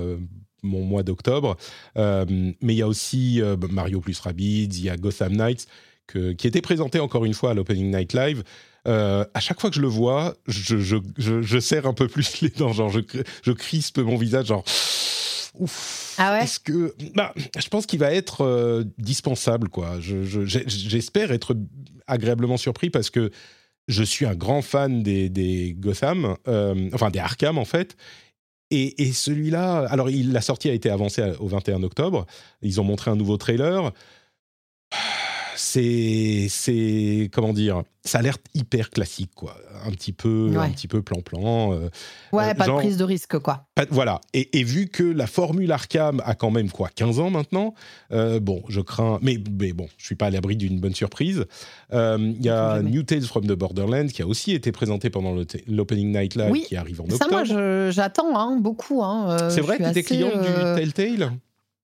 mon 0.62 0.84
mois 0.84 1.02
d'octobre. 1.02 1.56
mais 1.96 2.54
il 2.60 2.72
y 2.72 2.82
a 2.82 2.88
aussi 2.88 3.40
Mario 3.70 4.00
plus 4.00 4.18
Rabbids, 4.20 4.68
il 4.76 4.84
y 4.84 4.90
a 4.90 4.96
Gotham 4.98 5.34
Knights, 5.34 5.66
qui 6.12 6.46
était 6.46 6.60
présenté 6.60 7.00
encore 7.00 7.24
une 7.24 7.32
fois 7.32 7.52
à 7.52 7.54
l'Opening 7.54 7.96
Night 7.96 8.12
Live. 8.12 8.42
à 8.84 9.40
chaque 9.40 9.58
fois 9.58 9.70
que 9.70 9.76
je 9.76 9.80
le 9.80 9.88
vois, 9.88 10.34
je, 10.46 10.76
je, 10.76 10.98
je, 11.16 11.58
serre 11.60 11.86
un 11.86 11.94
peu 11.94 12.08
plus 12.08 12.40
les 12.42 12.50
dents, 12.50 12.74
genre 12.74 12.90
je, 12.90 13.00
je 13.42 13.52
crispe 13.52 13.98
mon 14.00 14.18
visage, 14.18 14.48
genre 14.48 14.64
ouf. 15.58 16.14
Ah 16.18 16.32
ouais 16.32 16.44
Est-ce 16.44 16.60
que, 16.60 16.94
bah, 17.14 17.34
je 17.58 17.68
pense 17.68 17.86
qu'il 17.86 17.98
va 17.98 18.12
être 18.12 18.42
euh, 18.42 18.84
dispensable, 18.98 19.68
quoi. 19.68 19.98
J'espère 20.00 21.32
être 21.32 21.56
agréablement 22.06 22.56
surpris 22.56 22.90
parce 22.90 23.10
que 23.10 23.30
je 23.88 24.02
suis 24.02 24.26
un 24.26 24.34
grand 24.34 24.62
fan 24.62 25.02
des, 25.02 25.74
Gotham, 25.78 26.36
euh, 26.48 26.90
enfin 26.94 27.10
des 27.10 27.18
Arkham 27.18 27.58
en 27.58 27.64
fait. 27.64 27.96
Et, 28.70 29.02
et 29.02 29.12
celui-là, 29.12 29.86
alors 29.90 30.10
il, 30.10 30.32
la 30.32 30.40
sortie 30.40 30.70
a 30.70 30.72
été 30.72 30.90
avancée 30.90 31.22
au 31.40 31.48
21 31.48 31.82
octobre. 31.82 32.26
Ils 32.62 32.80
ont 32.80 32.84
montré 32.84 33.10
un 33.10 33.16
nouveau 33.16 33.36
trailer 33.36 33.92
c'est 35.60 36.46
c'est 36.48 37.28
comment 37.32 37.52
dire 37.52 37.82
ça 38.02 38.18
a 38.18 38.22
l'air 38.22 38.38
hyper 38.54 38.88
classique 38.88 39.32
quoi. 39.34 39.56
Un 39.86 39.90
petit 39.90 40.12
peu 40.12 40.52
un 40.56 40.70
petit 40.70 40.88
peu 40.88 41.02
plan 41.02 41.20
plan 41.20 41.72
euh, 41.72 41.90
ouais 42.32 42.50
euh, 42.50 42.54
pas 42.54 42.66
de 42.66 42.72
prise 42.72 42.96
de 42.96 43.04
risque 43.04 43.38
quoi. 43.38 43.66
voilà. 43.90 44.20
Et, 44.32 44.64
vu 44.64 44.88
que 44.88 45.02
la 45.02 45.26
formule 45.26 45.70
Arkham 45.70 46.22
a 46.24 46.34
quand 46.34 46.50
même 46.50 46.70
quoi 46.70 46.88
15 46.94 47.20
ans 47.20 47.30
maintenant 47.30 47.74
euh, 48.10 48.40
bon 48.40 48.62
je 48.68 48.80
crains 48.80 49.18
mais, 49.20 49.38
mais 49.58 49.72
bon 49.72 49.86
je 49.98 50.06
suis 50.06 50.14
pas 50.14 50.26
à 50.26 50.30
l'abri 50.30 50.56
d'une 50.56 50.80
bonne 50.80 50.94
surprise. 50.94 51.44
Il 51.92 52.42
y 52.42 52.48
a 52.48 52.80
New 52.82 53.02
Tales 53.02 53.22
from 53.22 53.46
the 53.46 53.52
Borderlands 53.52 54.08
qui 54.08 54.22
a 54.22 54.26
aussi 54.26 54.52
été 54.52 54.72
présenté 54.72 55.10
pendant 55.10 55.36
l'opening 55.68 56.16
night 56.16 56.36
live 56.36 56.64
qui 56.64 56.76
arrive 56.76 57.02
en 57.02 57.04
octobre 57.04 57.44
ça 57.46 57.54
moi 57.54 57.90
j'attends 57.90 58.36
hein, 58.38 58.56
beaucoup 58.58 59.02
hein, 59.02 59.50
c'est 59.50 59.60
vrai 59.60 59.78
que 59.78 59.92
tu 59.92 59.98
es 59.98 60.02
client 60.02 60.30
du 60.30 60.80
Telltale 60.80 61.32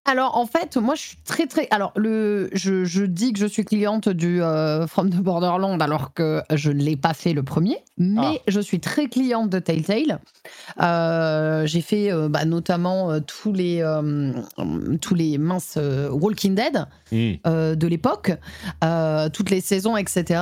alors 0.07 0.37
en 0.37 0.47
fait, 0.47 0.77
moi 0.77 0.95
je 0.95 1.01
suis 1.01 1.17
très 1.25 1.47
très. 1.47 1.67
Alors 1.71 1.93
le, 1.97 2.49
je, 2.53 3.05
dis 3.05 3.33
que 3.33 3.41
je 3.41 3.47
suis 3.47 3.65
cliente 3.65 4.09
du 4.09 4.41
euh, 4.41 4.87
From 4.87 5.11
the 5.11 5.17
Borderland 5.17 5.83
alors 5.83 6.15
que 6.15 6.43
je 6.55 6.71
ne 6.71 6.81
l'ai 6.81 6.97
pas 6.97 7.13
fait 7.13 7.33
le 7.33 7.43
premier, 7.43 7.79
mais 7.99 8.41
ah. 8.41 8.43
je 8.47 8.61
suis 8.61 8.79
très 8.79 9.09
cliente 9.09 9.51
de 9.51 9.59
Telltale. 9.59 10.21
Euh, 10.81 11.67
j'ai 11.67 11.81
fait 11.81 12.13
euh, 12.13 12.29
bah, 12.29 12.45
notamment 12.45 13.21
tous 13.21 13.53
les 13.53 13.85
tous 15.01 15.15
les 15.15 15.39
minces 15.39 15.77
Walking 16.11 16.55
Dead 16.55 16.87
hmm. 17.11 17.75
de 17.75 17.87
l'époque, 17.87 18.33
toutes 19.33 19.51
les 19.51 19.61
saisons, 19.61 19.97
etc. 19.97 20.41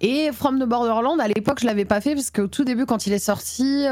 Et 0.00 0.30
From 0.32 0.58
the 0.58 0.66
Borderland 0.66 1.20
à 1.20 1.28
l'époque 1.28 1.60
je 1.60 1.66
l'avais 1.66 1.84
pas 1.84 2.00
fait 2.00 2.14
parce 2.14 2.30
qu'au 2.30 2.48
tout 2.48 2.64
début 2.64 2.86
quand 2.86 3.06
il 3.06 3.12
est 3.12 3.18
sorti, 3.20 3.84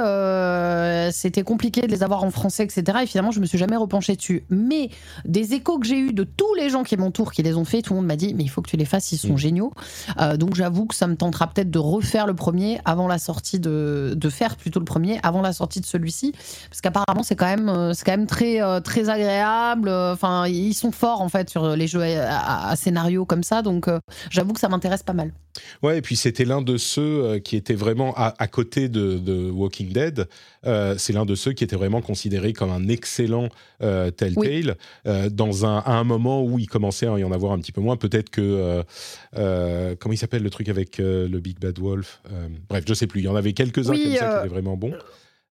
c'était 1.12 1.43
compliqué 1.43 1.83
de 1.83 1.93
les 1.93 2.03
avoir 2.03 2.25
en 2.25 2.31
français, 2.33 2.65
etc. 2.65 2.99
Et 3.03 3.07
finalement 3.07 3.31
je 3.31 3.39
me 3.39 3.47
suis 3.47 3.59
jamais 3.59 3.77
repenché 3.77 4.17
dessus, 4.17 4.45
mais 4.51 4.91
des 5.24 5.55
échos 5.55 5.78
que 5.78 5.86
j'ai 5.86 5.98
eu 5.98 6.12
de 6.12 6.24
tous 6.24 6.55
les 6.55 6.70
gens 6.70 6.82
qui 6.82 6.96
m'entourent, 6.96 7.32
qui 7.32 7.42
les 7.42 7.55
ont 7.55 7.64
fait, 7.64 7.82
tout 7.82 7.92
le 7.94 8.00
monde 8.00 8.07
m'a 8.07 8.16
dit, 8.16 8.34
mais 8.34 8.42
il 8.44 8.48
faut 8.48 8.62
que 8.62 8.70
tu 8.70 8.76
les 8.76 8.84
fasses, 8.84 9.12
ils 9.12 9.18
sont 9.18 9.34
Mm. 9.34 9.38
géniaux. 9.38 9.72
Euh, 10.20 10.36
donc 10.36 10.55
j'avoue 10.55 10.86
que 10.86 10.94
ça 10.94 11.07
me 11.07 11.16
tentera 11.16 11.46
peut-être 11.48 11.70
de 11.70 11.78
refaire 11.78 12.26
le 12.26 12.34
premier 12.34 12.80
avant 12.84 13.09
la 13.09 13.18
sortie 13.18 13.59
de, 13.61 14.14
de 14.16 14.28
faire 14.28 14.57
plutôt 14.57 14.78
le 14.80 14.84
premier 14.84 15.18
avant 15.22 15.42
la 15.42 15.52
sortie 15.52 15.80
de 15.80 15.86
celui-ci, 15.86 16.32
parce 16.70 16.80
qu'apparemment 16.80 17.22
c'est 17.22 17.36
quand 17.36 17.46
même, 17.46 17.68
euh, 17.68 17.92
c'est 17.94 18.05
quand 18.05 18.12
même 18.16 18.26
très, 18.26 18.62
euh, 18.62 18.80
très 18.80 19.09
agréable. 19.09 19.88
Enfin, 19.88 20.46
ils 20.46 20.74
sont 20.74 20.92
forts 20.92 21.20
en 21.20 21.28
fait 21.28 21.50
sur 21.50 21.76
les 21.76 21.86
jeux 21.86 22.02
à, 22.02 22.38
à- 22.38 22.70
à 22.70 22.76
scénario 22.76 23.24
comme 23.24 23.42
ça, 23.42 23.62
donc 23.62 23.88
euh, 23.88 23.98
j'avoue 24.30 24.52
que 24.52 24.61
ça 24.61 24.68
m'intéresse 24.68 25.02
pas 25.02 25.12
mal. 25.12 25.32
Ouais, 25.82 25.98
et 25.98 26.02
puis 26.02 26.16
c'était 26.16 26.44
l'un 26.44 26.62
de 26.62 26.76
ceux 26.76 27.38
qui 27.38 27.55
était 27.57 27.74
vraiment 27.74 28.12
à, 28.16 28.34
à 28.38 28.48
côté 28.48 28.88
de, 28.88 29.18
de 29.18 29.50
Walking 29.50 29.92
Dead. 29.92 30.26
Euh, 30.66 30.94
c'est 30.98 31.12
l'un 31.12 31.24
de 31.24 31.34
ceux 31.36 31.52
qui 31.52 31.62
était 31.62 31.76
vraiment 31.76 32.00
considéré 32.00 32.52
comme 32.52 32.70
un 32.72 32.88
excellent 32.88 33.48
euh, 33.82 34.11
Telltale 34.11 34.76
euh, 35.07 35.28
dans 35.30 35.66
un, 35.66 35.78
à 35.78 35.92
un 35.92 36.05
moment 36.05 36.45
où 36.45 36.59
il 36.59 36.66
commençait 36.66 37.07
à 37.07 37.18
y 37.18 37.24
en 37.24 37.32
avoir 37.32 37.53
un 37.53 37.59
petit 37.59 37.72
peu 37.72 37.80
moins. 37.80 37.97
Peut-être 37.97 38.30
que 38.30 38.40
euh, 38.40 38.82
euh, 39.36 39.95
comment 39.99 40.12
il 40.12 40.18
s'appelle 40.18 40.42
le 40.42 40.51
truc 40.51 40.68
avec 40.68 40.99
le 40.99 41.38
Big 41.38 41.59
Bad 41.59 41.78
Wolf. 41.78 42.22
Bref, 42.68 42.84
je 42.86 42.95
sais 42.95 43.07
plus. 43.07 43.20
Il 43.20 43.24
y 43.24 43.28
en 43.28 43.36
avait 43.36 43.53
quelques-uns 43.53 43.90
Oui, 43.92 44.03
comme 44.05 44.16
ça 44.16 44.30
qui 44.30 44.38
étaient 44.38 44.49
vraiment 44.49 44.76
bons. 44.76 44.95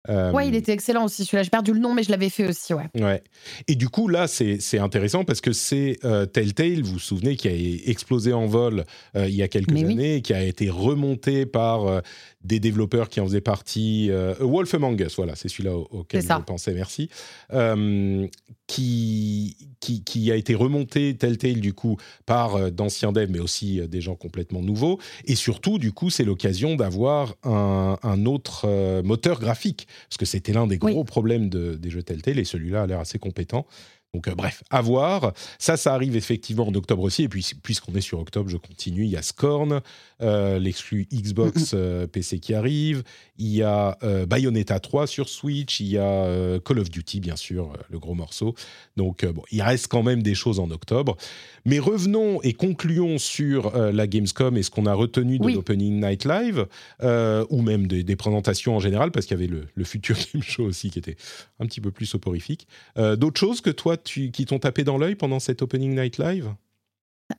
Euh, 0.09 0.33
Ouais, 0.33 0.49
il 0.49 0.55
était 0.55 0.73
excellent 0.73 1.05
aussi 1.05 1.25
celui-là. 1.25 1.45
J'ai 1.45 1.51
perdu 1.51 1.73
le 1.73 1.79
nom, 1.79 1.95
mais 1.95 2.03
je 2.03 2.11
l'avais 2.11 2.29
fait 2.29 2.49
aussi, 2.49 2.75
ouais. 2.75 2.89
Ouais. 2.97 3.23
Et 3.69 3.77
du 3.77 3.89
coup, 3.89 4.09
là, 4.09 4.27
c'est 4.27 4.79
intéressant 4.79 5.25
parce 5.25 5.41
que 5.41 5.53
c'est 5.53 5.99
euh, 6.05 6.27
Telltale, 6.27 6.83
vous 6.83 6.95
vous 6.95 6.99
souvenez, 6.99 7.37
qui 7.37 7.49
a 7.49 7.53
explosé 7.89 8.33
en 8.33 8.47
vol 8.47 8.85
euh, 9.17 9.29
il 9.29 9.35
y 9.35 9.43
a 9.43 9.49
quelques 9.49 9.71
Mais 9.71 9.85
oui. 9.85 9.93
années, 9.93 10.23
qui 10.23 10.35
a 10.35 10.43
été 10.43 10.71
remonté 10.71 11.47
par 11.47 12.03
des 12.45 12.61
développeurs 12.61 13.09
qui 13.09 13.21
en 13.21 13.27
faisaient 13.27 13.41
partie. 13.41 14.09
euh, 14.11 14.35
Wolf 14.41 14.75
Among 14.75 15.01
Us, 15.01 15.17
voilà, 15.17 15.35
c'est 15.37 15.49
celui-là 15.49 15.75
au- 15.77 15.89
auquel 15.91 16.23
je 16.23 16.45
pensais, 16.45 16.75
merci. 16.75 17.09
Euh, 17.53 18.27
qui, 18.67 19.57
qui, 19.81 20.03
qui 20.05 20.31
a 20.33 20.37
été 20.37 20.55
remonté, 20.55 21.15
Telltale, 21.17 21.61
du 21.61 21.73
coup, 21.75 21.97
par 22.27 22.57
euh, 22.57 22.71
d'anciens 22.71 23.13
devs, 23.13 23.31
mais 23.31 23.39
aussi 23.41 23.81
des 23.87 24.01
gens 24.01 24.15
complètement 24.15 24.63
nouveaux. 24.63 24.99
Et 25.27 25.35
surtout, 25.35 25.79
du 25.79 25.93
coup, 25.93 26.11
c'est 26.11 26.25
l'occasion 26.25 26.75
d'avoir 26.77 27.35
un, 27.45 27.99
un 28.03 28.27
autre 28.27 29.03
moteur 29.03 29.41
graphique, 29.41 29.87
parce 30.09 30.17
que 30.17 30.25
c'était 30.27 30.53
l'un 30.53 30.67
des 30.67 30.79
Oui. 30.83 30.93
gros 30.93 31.05
problèmes 31.05 31.49
de- 31.49 31.75
des 31.75 31.91
jeux 31.91 32.03
Telltale, 32.03 32.39
et 32.39 32.45
celui-là 32.45 32.83
a 32.83 32.87
l'air 32.87 33.01
assez 33.01 33.19
compétent. 33.19 33.67
Donc, 34.15 34.29
euh, 34.29 34.35
bref, 34.35 34.63
à 34.69 34.83
voir. 34.83 35.33
Ça, 35.59 35.79
ça 35.79 35.95
arrive 35.95 36.17
effectivement 36.17 36.69
en 36.69 36.75
octobre 36.75 37.03
aussi. 37.03 37.23
Et 37.23 37.29
puis, 37.31 37.51
puisqu'on 37.63 37.95
est 37.95 38.03
sur 38.03 38.21
octobre, 38.21 38.51
je 38.51 38.59
continue. 38.59 39.05
Il 39.05 39.11
y 39.11 39.17
a 39.17 39.23
Scorn, 39.23 39.81
euh, 40.21 40.59
l'exclu 40.59 41.07
Xbox 41.11 41.71
euh, 41.73 42.07
PC 42.07 42.39
qui 42.39 42.53
arrive. 42.53 43.05
Il 43.39 43.49
y 43.49 43.63
a 43.63 43.97
Bayonetta 44.29 44.79
3 44.79 45.07
sur 45.07 45.29
Switch. 45.31 45.81
Il 45.81 45.87
y 45.87 45.99
a 45.99 46.59
Call 46.61 46.79
of 46.79 46.91
Duty, 46.91 47.19
bien 47.21 47.35
sûr, 47.35 47.73
le 47.91 47.99
gros 47.99 48.15
morceau. 48.15 48.55
Donc, 48.97 49.25
bon, 49.25 49.43
il 49.51 49.63
reste 49.63 49.89
quand 49.89 50.03
même 50.05 50.23
des 50.23 50.35
choses 50.35 50.61
en 50.61 50.71
octobre. 50.71 51.17
Mais 51.65 51.81
revenons 51.81 52.41
et 52.43 52.53
concluons 52.53 53.19
sur 53.19 53.73
la 53.77 54.07
Gamescom 54.07 54.57
et 54.57 54.63
ce 54.63 54.71
qu'on 54.71 54.87
a 54.87 54.95
retenu 54.95 55.39
de 55.41 55.45
Oui. 55.45 55.55
l'Opening 55.55 56.01
Night 56.05 56.25
Live, 56.25 56.67
ou 57.03 57.63
même 57.63 57.89
des, 57.89 58.05
des 58.05 58.15
présentations 58.17 58.77
en 58.77 58.81
général, 58.81 59.11
parce 59.11 59.27
qu'il 59.27 59.37
y 59.37 59.43
avait 59.43 59.51
le, 59.53 59.67
le 59.75 59.85
futur 59.85 60.17
Game 60.33 60.43
Show 60.43 60.65
aussi 60.65 60.91
qui 60.91 61.01
était 61.01 61.17
un 61.59 61.67
petit 61.67 61.81
peu 61.81 61.91
plus 61.91 62.07
soporifique. 62.07 62.69
D'autres 62.97 63.41
choses 63.41 63.61
que 63.61 63.71
toi, 63.71 63.97
qui 64.05 64.47
t'ont 64.47 64.59
tapé 64.59 64.85
dans 64.85 64.99
l'œil 64.99 65.15
pendant 65.15 65.41
cet 65.41 65.63
Opening 65.63 65.95
Night 65.95 66.19
Live? 66.19 66.55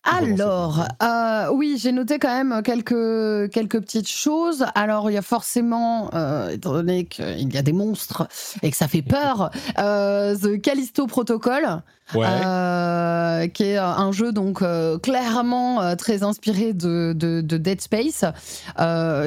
Alors, 0.04 0.86
euh, 1.02 1.48
oui, 1.54 1.78
j'ai 1.80 1.91
noté 1.91 2.20
quand 2.20 2.30
même 2.36 2.62
quelques, 2.64 3.50
quelques 3.52 3.80
petites 3.82 4.10
choses. 4.10 4.66
Alors, 4.76 5.10
il 5.10 5.14
y 5.14 5.18
a 5.18 5.22
forcément, 5.22 6.10
euh, 6.14 6.50
étant 6.50 6.74
donné 6.74 7.06
qu'il 7.06 7.54
y 7.54 7.58
a 7.58 7.62
des 7.62 7.74
monstres 7.74 8.28
et 8.62 8.72
que 8.72 8.78
ça 8.78 8.88
fait 8.88 9.02
peur, 9.02 9.50
euh, 9.80 10.36
The 10.36 10.62
Callisto 10.62 11.08
Protocol, 11.08 11.82
Ouais. 12.14 13.50
qui 13.54 13.64
est 13.64 13.78
un 13.78 14.12
jeu 14.12 14.34
donc 14.34 14.62
clairement 15.02 15.96
très 15.96 16.22
inspiré 16.22 16.74
de, 16.74 17.14
de, 17.16 17.39
de 17.41 17.58
Dead 17.58 17.80
Space, 17.82 18.26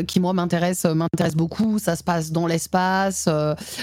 qui 0.06 0.20
moi 0.20 0.32
m'intéresse 0.34 0.84
m'intéresse 0.84 1.34
beaucoup. 1.34 1.78
Ça 1.78 1.96
se 1.96 2.04
passe 2.04 2.32
dans 2.32 2.46
l'espace 2.46 3.28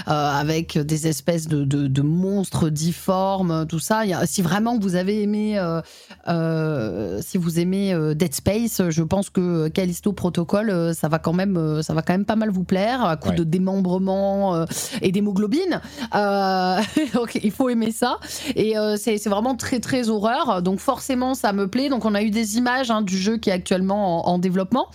avec 0.05 0.77
des 0.77 1.07
espèces 1.07 1.47
de, 1.47 1.63
de, 1.65 1.87
de 1.87 2.01
monstres 2.03 2.69
difformes, 2.69 3.65
tout 3.67 3.79
ça. 3.79 4.05
Il 4.05 4.11
y 4.11 4.13
a- 4.13 4.25
si 4.27 4.41
vraiment 4.43 4.77
vous 4.77 4.95
avez 4.95 5.23
aimé, 5.23 5.57
euh, 5.57 5.81
euh, 6.73 7.21
si 7.21 7.37
vous 7.37 7.59
aimez 7.59 7.93
euh, 7.93 8.13
Dead 8.13 8.33
Space, 8.33 8.81
je 8.89 9.03
pense 9.03 9.29
que 9.29 9.67
Callisto 9.69 10.13
Protocol, 10.13 10.69
euh, 10.69 10.93
ça 10.93 11.07
va 11.07 11.19
quand 11.19 11.33
même, 11.33 11.81
ça 11.81 11.93
va 11.93 12.01
quand 12.01 12.13
même 12.13 12.25
pas 12.25 12.35
mal 12.35 12.49
vous 12.49 12.63
plaire, 12.63 13.03
à 13.05 13.17
coup 13.17 13.29
Ouais. 13.29 13.35
de 13.35 13.43
démembrement 13.43 14.65
et 15.01 15.11
d'hémoglobine. 15.11 15.81
Donc 17.13 17.39
il 17.41 17.51
faut 17.51 17.69
aimer 17.69 17.91
ça. 17.91 18.19
Et 18.55 18.75
c'est 18.97 19.27
vraiment 19.29 19.55
très 19.55 19.79
très 19.79 20.09
horreur. 20.09 20.61
Donc 20.61 20.79
forcément 20.79 21.33
ça 21.35 21.53
me 21.53 21.67
plaît. 21.67 21.89
Donc 21.89 22.05
on 22.05 22.15
a 22.15 22.21
eu 22.21 22.29
des 22.31 22.57
images 22.57 22.91
hein, 22.91 23.01
du 23.01 23.17
jeu 23.17 23.37
qui 23.37 23.49
est 23.49 23.53
actuellement 23.53 24.27
en, 24.27 24.33
en 24.33 24.37
développement, 24.39 24.87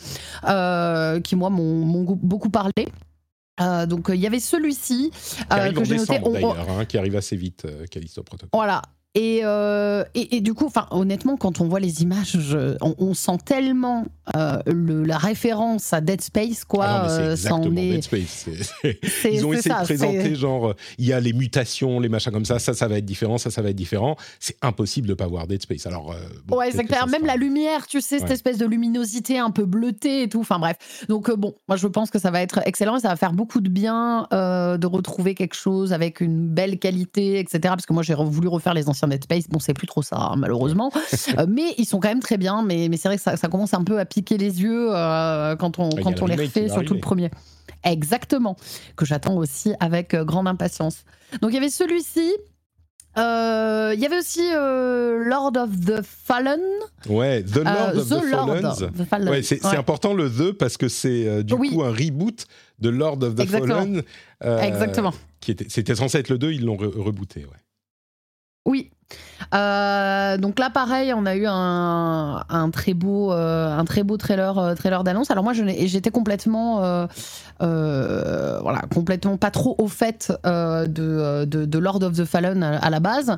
qui 1.22 1.36
moi 1.36 1.50
m'ont 1.50 2.04
beaucoup 2.22 2.50
parlé. 2.50 2.88
Euh, 3.60 3.86
donc 3.86 4.08
euh, 4.08 4.14
il 4.14 4.20
y 4.20 4.26
avait 4.28 4.38
celui-ci 4.38 5.10
euh, 5.52 5.72
que 5.72 5.82
j'ai 5.84 5.96
noté. 5.96 6.20
On- 6.22 6.32
on- 6.32 6.52
hein, 6.52 6.84
qui 6.84 6.96
arrive 6.96 7.16
assez 7.16 7.34
vite, 7.34 7.66
Callisto 7.90 8.22
Protocol. 8.22 8.50
voilà. 8.52 8.82
Et, 9.14 9.40
euh, 9.42 10.04
et, 10.14 10.36
et 10.36 10.40
du 10.40 10.52
coup, 10.54 10.66
enfin, 10.66 10.86
honnêtement, 10.90 11.36
quand 11.36 11.60
on 11.60 11.66
voit 11.66 11.80
les 11.80 12.02
images, 12.02 12.36
je- 12.38 12.76
on, 12.82 12.94
on 12.98 13.14
sent 13.14 13.38
tellement 13.44 14.04
euh, 14.36 14.58
le, 14.66 15.02
la 15.02 15.16
référence 15.16 15.92
à 15.94 16.00
Dead 16.02 16.20
Space, 16.20 16.64
quoi. 16.64 16.84
Ah 16.86 16.98
non, 16.98 17.02
mais 17.04 17.08
c'est 17.08 17.22
euh, 17.22 17.30
exactement 17.32 17.80
est- 17.80 17.90
Dead 17.90 18.02
Space. 18.04 18.46
C'est- 19.22 19.32
Ils 19.34 19.46
ont 19.46 19.52
essayé 19.54 19.74
ça, 19.74 19.80
de 19.80 19.84
présenter 19.86 20.34
genre 20.34 20.74
il 20.98 21.06
y 21.06 21.12
a 21.14 21.20
les 21.20 21.32
mutations, 21.32 21.98
les 22.00 22.10
machins 22.10 22.30
comme 22.32 22.44
ça, 22.44 22.58
ça 22.58 22.74
ça 22.74 22.86
va 22.86 22.98
être 22.98 23.06
différent, 23.06 23.38
ça 23.38 23.50
ça 23.50 23.62
va 23.62 23.70
être 23.70 23.76
différent. 23.76 24.16
C'est 24.40 24.56
impossible 24.62 25.08
de 25.08 25.14
pas 25.14 25.26
voir 25.26 25.46
Dead 25.46 25.62
Space. 25.62 25.86
Alors 25.86 26.12
euh, 26.12 26.16
bon, 26.46 26.58
ouais, 26.58 26.70
c'est 26.70 26.84
clair. 26.84 27.06
Même 27.06 27.22
sera- 27.22 27.32
la 27.32 27.36
lumière, 27.36 27.86
tu 27.86 28.00
sais, 28.02 28.18
cette 28.18 28.28
Ouais. 28.28 28.34
espèce 28.34 28.58
de 28.58 28.66
luminosité 28.66 29.38
un 29.38 29.50
peu 29.50 29.64
bleutée 29.64 30.24
et 30.24 30.28
tout. 30.28 30.40
Enfin 30.40 30.58
bref. 30.58 30.76
Donc 31.08 31.30
bon, 31.34 31.54
moi 31.66 31.76
je 31.78 31.86
pense 31.86 32.10
que 32.10 32.18
ça 32.18 32.30
va 32.30 32.42
être 32.42 32.60
excellent 32.66 32.96
et 32.98 33.00
ça 33.00 33.08
va 33.08 33.16
faire 33.16 33.32
beaucoup 33.32 33.62
de 33.62 33.70
bien 33.70 34.28
de 34.30 34.86
retrouver 34.86 35.34
quelque 35.34 35.54
chose 35.56 35.92
avec 35.94 36.20
une 36.20 36.46
belle 36.48 36.78
qualité, 36.78 37.38
etc. 37.38 37.60
Parce 37.62 37.86
que 37.86 37.94
moi 37.94 38.02
j'ai 38.02 38.14
voulu 38.14 38.48
refaire 38.48 38.74
les 38.74 38.88
anciens 38.88 38.97
Dead 39.06 39.22
Space. 39.22 39.48
Bon, 39.48 39.60
c'est 39.60 39.74
plus 39.74 39.86
trop 39.86 40.02
ça, 40.02 40.16
hein, 40.16 40.34
malheureusement. 40.36 40.90
Euh, 41.38 41.46
mais 41.48 41.74
ils 41.78 41.84
sont 41.84 42.00
quand 42.00 42.08
même 42.08 42.20
très 42.22 42.38
bien. 42.38 42.62
Mais, 42.62 42.88
mais 42.90 42.96
c'est 42.96 43.08
vrai 43.08 43.16
que 43.18 43.22
ça, 43.22 43.36
ça 43.36 43.48
commence 43.48 43.74
un 43.74 43.84
peu 43.84 43.98
à 44.00 44.04
piquer 44.06 44.38
les 44.38 44.62
yeux 44.62 44.88
euh, 44.94 45.54
quand 45.56 45.78
on, 45.78 45.90
quand 45.90 46.20
on 46.22 46.26
les 46.26 46.34
refait, 46.36 46.68
surtout 46.68 46.94
le 46.94 47.00
premier. 47.00 47.30
Exactement. 47.84 48.56
Que 48.96 49.04
j'attends 49.04 49.36
aussi 49.36 49.74
avec 49.78 50.14
euh, 50.14 50.24
grande 50.24 50.48
impatience. 50.48 51.04
Donc 51.42 51.50
il 51.50 51.54
y 51.54 51.58
avait 51.58 51.68
celui-ci. 51.70 52.32
Euh, 53.16 53.92
Il 53.94 54.00
y 54.00 54.06
avait 54.06 54.18
aussi 54.18 54.42
euh, 54.54 55.24
Lord 55.24 55.52
of 55.56 55.70
the 55.84 56.02
Fallen. 56.02 56.60
Ouais, 57.08 57.42
The 57.42 57.56
Lord 57.56 57.66
Euh, 57.94 58.00
of 58.00 58.08
the, 58.08 58.30
Lord 58.30 58.92
the 58.96 59.04
Fallen. 59.04 59.28
Ouais, 59.28 59.42
c'est 59.42 59.64
Ouais. 59.64 59.76
important 59.76 60.14
le 60.14 60.30
The 60.30 60.52
parce 60.52 60.76
que 60.76 60.88
c'est 60.88 61.42
du 61.44 61.54
Oui. 61.54 61.70
coup 61.74 61.82
un 61.82 61.90
reboot 61.90 62.46
de 62.78 62.88
Lord 62.90 63.22
of 63.22 63.34
the 63.34 63.40
Exactement. 63.40 63.74
Fallen. 63.74 64.02
Exactement. 64.62 65.14
C'était 65.68 65.94
censé 65.94 66.18
être 66.18 66.28
le 66.28 66.38
2, 66.38 66.52
ils 66.52 66.64
l'ont 66.64 66.76
re- 66.76 66.96
rebooté. 67.00 67.40
Ouais. 67.44 67.50
Oui. 68.68 68.90
Euh, 69.54 70.36
donc 70.36 70.58
là, 70.58 70.70
pareil, 70.70 71.12
on 71.14 71.26
a 71.26 71.34
eu 71.34 71.46
un, 71.46 72.44
un 72.48 72.70
très 72.70 72.94
beau, 72.94 73.32
euh, 73.32 73.76
un 73.76 73.84
très 73.84 74.02
beau 74.02 74.16
trailer, 74.16 74.58
euh, 74.58 74.74
trailer 74.74 75.04
d'annonce. 75.04 75.30
Alors 75.30 75.44
moi, 75.44 75.52
j'étais 75.52 76.10
complètement, 76.10 77.06
voilà, 77.60 78.80
complètement 78.92 79.36
pas 79.36 79.50
trop 79.50 79.74
au 79.78 79.88
fait 79.88 80.32
de, 80.44 81.78
Lord 81.78 82.02
of 82.02 82.14
the 82.14 82.24
Fallen 82.24 82.62
à, 82.62 82.90
la 82.90 83.00
base, 83.00 83.36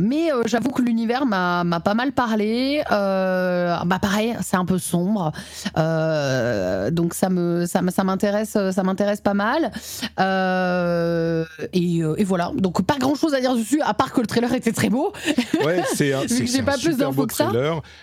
mais 0.00 0.30
j'avoue 0.46 0.70
que 0.70 0.82
l'univers 0.82 1.26
m'a 1.26 1.80
pas 1.80 1.94
mal 1.94 2.12
parlé. 2.12 2.82
Bah 2.88 3.98
pareil, 4.00 4.36
c'est 4.42 4.56
un 4.56 4.64
peu 4.64 4.78
sombre, 4.78 5.32
donc 5.74 7.14
ça 7.14 7.28
me, 7.30 7.66
ça, 7.66 8.04
m'intéresse, 8.04 8.56
ça 8.70 8.82
m'intéresse 8.82 9.20
pas 9.20 9.34
mal. 9.34 9.70
Et, 11.72 11.98
et 11.98 12.24
voilà, 12.24 12.52
donc 12.54 12.82
pas 12.82 12.98
grand 12.98 13.14
chose 13.14 13.34
à 13.34 13.40
dire 13.40 13.54
dessus, 13.54 13.80
à 13.82 13.94
part 13.94 14.12
que 14.12 14.20
le 14.20 14.26
trailer 14.26 14.52
était 14.52 14.67
très 14.72 14.90
beau. 14.90 15.12
Ouais, 15.64 15.82
c'est 15.94 16.12
un, 16.12 16.22
Vu 16.22 16.28
c'est- 16.28 16.44
que 16.44 16.50
j'ai 16.50 16.62
pas 16.62 16.76
un 16.76 16.78
plus 16.78 16.96
d'infos 16.96 17.12
beau 17.12 17.26
que 17.26 17.34
ça. 17.34 17.50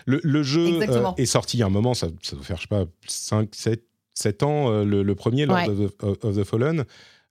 Le, 0.05 0.19
le 0.23 0.43
jeu 0.43 0.81
euh, 0.81 1.11
est 1.17 1.25
sorti 1.25 1.57
il 1.57 1.59
y 1.61 1.63
a 1.63 1.65
un 1.65 1.69
moment, 1.69 1.93
ça, 1.93 2.07
ça 2.21 2.35
doit 2.35 2.45
faire, 2.45 2.57
je 2.57 2.61
sais 2.63 2.67
pas, 2.67 2.85
5, 3.07 3.49
7, 3.53 3.83
7 4.13 4.43
ans, 4.43 4.71
euh, 4.71 4.83
le, 4.85 5.03
le 5.03 5.15
premier, 5.15 5.45
Lord 5.45 5.57
Ouais. 5.67 5.69
of, 5.69 6.17
the, 6.19 6.25
of 6.25 6.35
the 6.37 6.43
Fallen. 6.43 6.85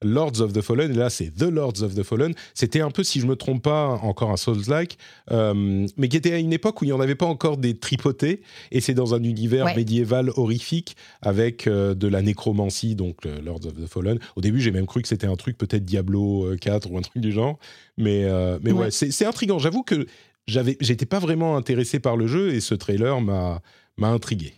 Lords 0.05 0.41
of 0.41 0.53
the 0.53 0.61
Fallen, 0.61 0.93
et 0.93 0.95
là 0.95 1.11
c'est 1.11 1.31
The 1.35 1.43
Lords 1.51 1.83
of 1.83 1.95
the 1.95 2.03
Fallen. 2.05 2.35
C'était 2.55 2.81
un 2.81 2.91
peu, 2.91 3.03
si 3.03 3.19
je 3.21 3.27
me 3.27 3.35
trompe 3.35 3.63
pas, 3.63 3.89
encore 4.03 4.31
un 4.31 4.37
Souls-like, 4.37 4.99
euh, 5.33 5.87
mais 5.97 6.09
qui 6.09 6.17
était 6.17 6.33
à 6.33 6.39
une 6.39 6.53
époque 6.53 6.81
où 6.81 6.85
il 6.85 6.89
n'y 6.89 6.93
en 6.93 7.01
avait 7.01 7.15
pas 7.15 7.27
encore 7.27 7.57
des 7.57 7.77
tripotés, 7.79 8.43
et 8.71 8.81
c'est 8.81 8.95
dans 8.95 9.15
un 9.15 9.23
univers 9.23 9.65
Ouais. 9.67 9.75
médiéval 9.77 10.31
horrifique 10.37 10.97
avec 11.23 11.67
euh, 11.67 11.95
de 11.95 12.07
la 12.07 12.23
nécromancie, 12.23 12.95
donc 12.95 13.25
le 13.25 13.41
Lords 13.41 13.67
of 13.67 13.75
the 13.75 13.87
Fallen. 13.89 14.19
Au 14.37 14.41
début, 14.41 14.61
j'ai 14.61 14.71
même 14.71 14.87
cru 14.87 15.03
que 15.03 15.09
c'était 15.09 15.27
un 15.27 15.37
truc 15.37 15.57
peut-être 15.59 15.85
Diablo 15.85 16.45
euh, 16.45 16.57
4 16.57 16.91
ou 16.91 16.99
un 16.99 17.03
truc 17.03 17.23
du 17.23 17.33
genre, 17.33 17.59
mais, 17.97 18.25
euh, 18.25 18.59
mais 18.63 18.73
ouais, 18.73 18.85
Ouais. 18.85 18.91
c'est 18.91 19.25
intriguant. 19.27 19.59
J'avoue 19.59 19.83
que 19.83 20.07
j'avais, 20.47 20.77
j'étais 20.81 21.07
pas 21.07 21.19
vraiment 21.21 21.57
intéressé 21.57 22.01
par 22.01 22.17
le 22.17 22.27
jeu, 22.27 22.53
et 22.55 22.61
ce 22.61 22.75
trailer 22.75 23.21
m'a 23.21 23.63
m'a 23.97 24.09
intrigué. 24.09 24.53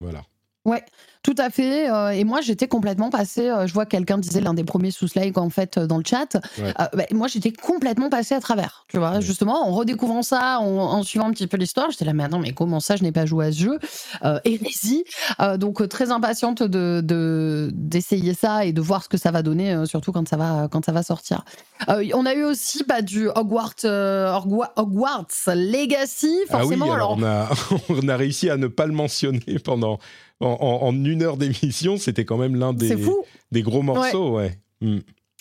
Voilà. 0.00 0.24
Tout 1.22 1.34
à 1.38 1.50
fait. 1.50 1.90
euh, 1.90 2.10
et 2.10 2.24
moi, 2.24 2.40
j'étais 2.40 2.68
complètement 2.68 3.10
passée. 3.10 3.48
euh, 3.48 3.66
je 3.66 3.74
vois 3.74 3.84
que 3.84 3.90
quelqu'un 3.90 4.18
disait 4.18 4.40
l'un 4.40 4.54
des 4.54 4.64
premiers 4.64 4.90
sous 4.90 5.06
Like 5.14 5.36
en 5.38 5.50
fait 5.50 5.76
euh, 5.78 5.86
dans 5.86 5.98
le 5.98 6.04
chat. 6.06 6.36
Ouais. 6.58 6.72
Euh, 6.80 6.84
bah, 6.94 7.04
moi, 7.12 7.26
j'étais 7.28 7.52
complètement 7.52 8.08
passée 8.08 8.34
à 8.34 8.40
travers. 8.40 8.84
Tu 8.88 8.98
vois, 8.98 9.12
Ouais. 9.16 9.20
justement, 9.22 9.66
en 9.68 9.72
redécouvrant 9.72 10.22
ça, 10.22 10.58
en, 10.60 10.64
en 10.66 11.02
suivant 11.02 11.26
un 11.26 11.32
petit 11.32 11.46
peu 11.46 11.56
l'histoire, 11.56 11.90
j'étais 11.90 12.04
là, 12.04 12.12
mais 12.12 12.24
attends, 12.24 12.38
mais 12.38 12.52
comment 12.52 12.80
ça, 12.80 12.96
je 12.96 13.02
n'ai 13.02 13.12
pas 13.12 13.26
joué 13.26 13.46
à 13.46 13.52
ce 13.52 13.58
jeu 13.58 13.78
Hérésie. 14.44 15.04
Donc, 15.58 15.86
très 15.88 16.10
impatiente 16.10 16.62
de 16.62 17.00
de- 17.04 17.70
d'essayer 17.74 18.34
ça 18.34 18.64
et 18.64 18.72
de 18.72 18.80
voir 18.80 19.02
ce 19.04 19.08
que 19.08 19.16
ça 19.16 19.30
va 19.30 19.42
donner, 19.42 19.84
surtout 19.86 20.12
quand 20.12 20.26
ça 20.28 20.36
va 20.36 20.68
quand 20.70 20.84
ça 20.84 20.92
va 20.92 21.02
sortir. 21.02 21.44
On 21.88 22.26
a 22.26 22.34
eu 22.34 22.44
aussi 22.44 22.84
bah, 22.88 23.02
du 23.02 23.28
Hogwarts, 23.28 23.74
Hogwa- 23.84 24.72
Hogwarts 24.76 25.26
Legacy, 25.48 26.38
Ah 26.50 26.58
oui, 26.66 26.76
forcément. 26.76 26.92
alors 26.92 27.16
on 27.18 27.22
a, 27.24 27.48
on 27.88 28.08
a 28.08 28.16
réussi 28.16 28.50
à 28.50 28.56
ne 28.56 28.66
pas 28.66 28.86
le 28.86 28.92
mentionner 28.92 29.58
pendant 29.64 29.98
en, 30.40 30.56
en- 30.60 30.86
en 30.88 31.04
une 31.04 31.22
heure 31.22 31.36
d'émission. 31.36 31.96
C'était 31.96 32.24
quand 32.24 32.36
même 32.38 32.56
l'un 32.56 32.72
des, 32.72 32.88
gros 33.62 33.82
morceaux, 33.82 34.36
ouais. 34.36 34.58
Mm. 34.80 34.98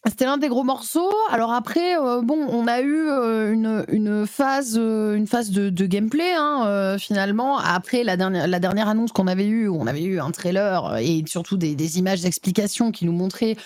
C'était 0.10 0.26
l'un 0.26 0.38
des 0.38 0.48
gros 0.48 0.64
morceaux. 0.64 1.12
Alors 1.32 1.52
après, 1.52 1.98
euh, 1.98 2.22
bon, 2.22 2.38
on 2.50 2.66
a 2.68 2.80
eu 2.80 3.10
euh, 3.10 3.52
une, 3.52 3.84
une 3.90 4.26
phase, 4.26 4.76
euh, 4.80 5.16
une 5.16 5.28
phase 5.28 5.52
de, 5.52 5.70
de 5.70 5.86
gameplay 5.86 6.32
hein, 6.38 6.96
finalement. 6.98 7.58
Après 7.58 8.04
la 8.04 8.16
dernière, 8.16 8.48
la 8.48 8.60
dernière 8.60 8.88
annonce 8.88 9.12
qu'on 9.12 9.28
avait 9.28 9.46
eue, 9.46 9.68
où 9.68 9.76
on 9.78 9.86
avait 9.86 10.04
eu 10.04 10.20
un 10.20 10.32
trailer 10.32 10.98
et 11.00 11.24
surtout 11.28 11.58
des, 11.58 11.76
des 11.76 12.00
images 12.00 12.22
d'explication 12.22 12.92
qui 12.92 13.06
nous 13.06 13.12
montraient 13.12 13.58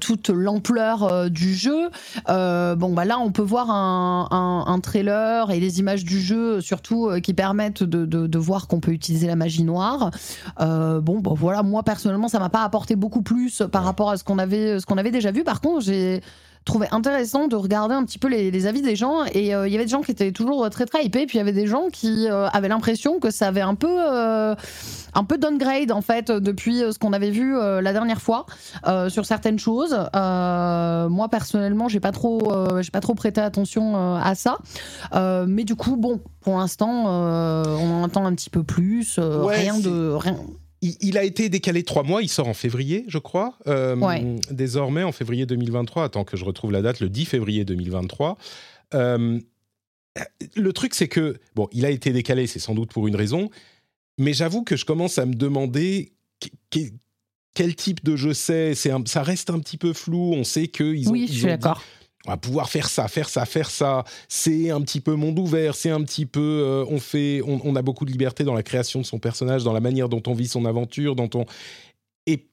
toute 0.00 0.28
l'ampleur 0.28 1.30
du 1.30 1.54
jeu. 1.54 1.88
Bon, 2.28 2.92
bah 2.92 3.04
là, 3.04 3.18
on 3.18 3.32
peut 3.32 3.42
voir 3.42 3.70
un, 3.70 4.28
un- 4.30 4.64
un 4.70 4.80
trailer 4.80 5.50
et 5.50 5.60
des 5.60 5.80
images 5.80 6.04
du 6.04 6.20
jeu, 6.20 6.60
surtout 6.60 7.10
qui 7.22 7.32
permettent 7.32 7.82
de, 7.82 8.04
de- 8.04 8.26
de 8.26 8.38
voir 8.38 8.68
qu'on 8.68 8.80
peut 8.80 8.92
utiliser 8.92 9.26
la 9.26 9.36
magie 9.36 9.64
noire. 9.64 10.10
Bon, 10.58 11.20
bah 11.20 11.32
voilà, 11.34 11.62
moi 11.62 11.82
personnellement, 11.82 12.28
ça 12.28 12.38
m'a 12.38 12.50
pas 12.50 12.62
apporté 12.62 12.96
beaucoup 12.96 13.22
plus 13.22 13.62
par 13.72 13.84
rapport 13.84 14.10
à 14.10 14.16
ce 14.18 14.24
qu'on 14.24 14.38
avait, 14.38 14.78
ce 14.78 14.86
qu'on 14.86 14.98
avait 14.98 15.10
déjà 15.10 15.30
vu. 15.32 15.42
Par 15.44 15.53
contre, 15.60 15.82
j'ai 15.84 16.20
trouvé 16.64 16.86
intéressant 16.92 17.46
de 17.46 17.56
regarder 17.56 17.94
un 17.94 18.04
petit 18.04 18.18
peu 18.18 18.28
les, 18.28 18.50
les 18.50 18.66
avis 18.66 18.82
des 18.82 18.96
gens. 18.96 19.24
Et 19.32 19.54
euh, 19.54 19.68
il 19.68 19.72
y 19.72 19.76
avait 19.76 19.84
des 19.84 19.90
gens 19.90 20.00
qui 20.00 20.10
étaient 20.10 20.32
toujours 20.32 20.68
très 20.70 20.86
très 20.86 21.04
hypés. 21.04 21.26
Puis 21.26 21.36
il 21.36 21.38
y 21.38 21.42
avait 21.42 21.52
des 21.52 21.66
gens 21.66 21.88
qui 21.92 22.26
euh, 22.28 22.48
avaient 22.48 22.68
l'impression 22.68 23.20
que 23.20 23.30
ça 23.30 23.48
avait 23.48 23.60
un 23.60 23.74
peu 23.74 23.96
euh, 23.98 24.54
un 25.14 25.24
peu 25.24 25.38
downgrade 25.38 25.92
en 25.92 26.00
fait 26.00 26.30
depuis 26.30 26.82
euh, 26.82 26.92
ce 26.92 26.98
qu'on 26.98 27.12
avait 27.12 27.30
vu 27.30 27.56
euh, 27.56 27.80
la 27.80 27.92
dernière 27.92 28.20
fois 28.20 28.46
euh, 28.86 29.08
sur 29.08 29.26
certaines 29.26 29.58
choses. 29.58 29.96
Euh, 30.16 31.08
moi 31.08 31.28
personnellement 31.28 31.88
j'ai 31.88 32.00
pas 32.00 32.12
trop 32.12 32.52
euh, 32.52 32.82
j'ai 32.82 32.90
pas 32.90 33.00
trop 33.00 33.14
prêté 33.14 33.40
attention 33.40 33.96
euh, 33.96 34.18
à 34.22 34.34
ça. 34.34 34.58
Euh, 35.14 35.44
mais 35.46 35.64
du 35.64 35.76
coup 35.76 35.96
bon 35.96 36.20
pour 36.40 36.58
l'instant 36.58 37.04
euh, 37.08 37.64
on 37.78 37.90
en 37.90 38.02
entend 38.04 38.24
un 38.24 38.34
petit 38.34 38.50
peu 38.50 38.62
plus 38.62 39.16
euh, 39.18 39.44
Ouais, 39.44 39.56
rien 39.56 39.78
de 39.78 40.12
rien 40.12 40.36
Il, 40.84 40.96
il 41.00 41.18
a 41.18 41.24
été 41.24 41.48
décalé 41.48 41.82
trois 41.82 42.02
mois. 42.02 42.22
Il 42.22 42.28
sort 42.28 42.46
en 42.48 42.54
février, 42.54 43.04
je 43.08 43.18
crois. 43.18 43.58
Euh, 43.66 43.96
Ouais. 43.96 44.36
Désormais, 44.50 45.02
en 45.02 45.12
février 45.12 45.46
2023. 45.46 46.04
Attends 46.04 46.24
que 46.24 46.36
je 46.36 46.44
retrouve 46.44 46.72
la 46.72 46.82
date, 46.82 47.00
le 47.00 47.08
10 47.08 47.24
février 47.24 47.64
2023. 47.64 48.36
Euh, 48.94 49.38
le 50.56 50.72
truc, 50.72 50.94
c'est 50.94 51.08
que 51.08 51.38
bon, 51.54 51.68
il 51.72 51.84
a 51.86 51.90
été 51.90 52.12
décalé. 52.12 52.46
C'est 52.46 52.58
sans 52.60 52.74
doute 52.74 52.90
pour 52.92 53.06
une 53.08 53.16
raison. 53.16 53.50
Mais 54.18 54.32
j'avoue 54.32 54.62
que 54.62 54.76
je 54.76 54.84
commence 54.84 55.18
à 55.18 55.26
me 55.26 55.34
demander 55.34 56.12
que- 56.40 56.48
que- 56.70 56.92
quel 57.54 57.74
type 57.74 58.04
de 58.04 58.14
jeu 58.16 58.34
c'est. 58.34 58.74
Ça 58.74 59.22
reste 59.22 59.50
un 59.50 59.58
petit 59.60 59.76
peu 59.78 59.92
flou. 59.92 60.32
On 60.34 60.44
sait 60.44 60.68
qu'ils 60.68 61.08
ont. 61.08 61.12
oui 61.12 61.24
ils 61.28 61.32
je 61.32 61.38
suis 61.38 61.46
d'accord 61.46 61.82
on 62.26 62.30
va 62.30 62.36
pouvoir 62.36 62.70
faire 62.70 62.88
ça, 62.88 63.06
faire 63.08 63.28
ça, 63.28 63.44
faire 63.44 63.68
ça. 63.70 64.04
C'est 64.28 64.70
un 64.70 64.80
petit 64.80 65.00
peu 65.00 65.14
monde 65.14 65.38
ouvert, 65.38 65.74
c'est 65.74 65.90
un 65.90 66.02
petit 66.02 66.24
peu, 66.26 66.40
euh, 66.40 66.84
on 66.88 66.98
fait, 66.98 67.42
on, 67.42 67.60
on 67.64 67.76
a 67.76 67.82
beaucoup 67.82 68.04
de 68.06 68.10
liberté 68.10 68.44
dans 68.44 68.54
la 68.54 68.62
création 68.62 69.00
de 69.00 69.04
son 69.06 69.18
personnage, 69.18 69.62
dans 69.64 69.72
la 69.74 69.80
manière 69.80 70.08
dont 70.08 70.22
on 70.26 70.32
vit 70.34 70.48
son 70.48 70.64
aventure, 70.64 71.16
dont 71.16 71.28
on. 71.34 71.44
Et 72.26 72.46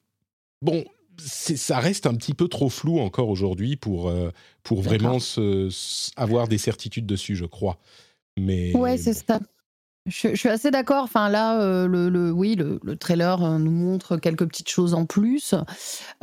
bon, 0.61 0.83
ça 1.17 1.79
reste 1.79 2.05
un 2.05 2.15
petit 2.15 2.33
peu 2.33 2.47
trop 2.47 2.69
flou 2.69 2.99
encore 2.99 3.29
aujourd'hui 3.29 3.75
pour 3.77 4.09
euh, 4.09 4.31
pour 4.63 4.81
vraiment 4.81 5.19
se- 5.19 5.69
se- 5.69 6.11
avoir 6.17 6.47
des 6.47 6.57
certitudes 6.57 7.05
dessus, 7.05 7.35
je 7.35 7.45
crois. 7.45 7.77
Mais 8.37 8.73
Ouais, 8.75 8.97
c'est 8.97 9.13
ça. 9.13 9.39
Je, 10.07 10.29
je 10.29 10.35
suis 10.35 10.49
assez 10.49 10.71
d'accord. 10.71 11.03
Enfin, 11.03 11.29
là, 11.29 11.61
euh, 11.61 11.87
le, 11.87 12.09
le- 12.09 12.31
oui, 12.31 12.55
le, 12.55 12.79
le 12.83 12.95
trailer 12.95 13.43
euh, 13.43 13.57
nous 13.59 13.69
montre 13.69 14.17
quelques 14.17 14.47
petites 14.47 14.69
choses 14.69 14.95
en 14.95 15.05
plus. 15.05 15.53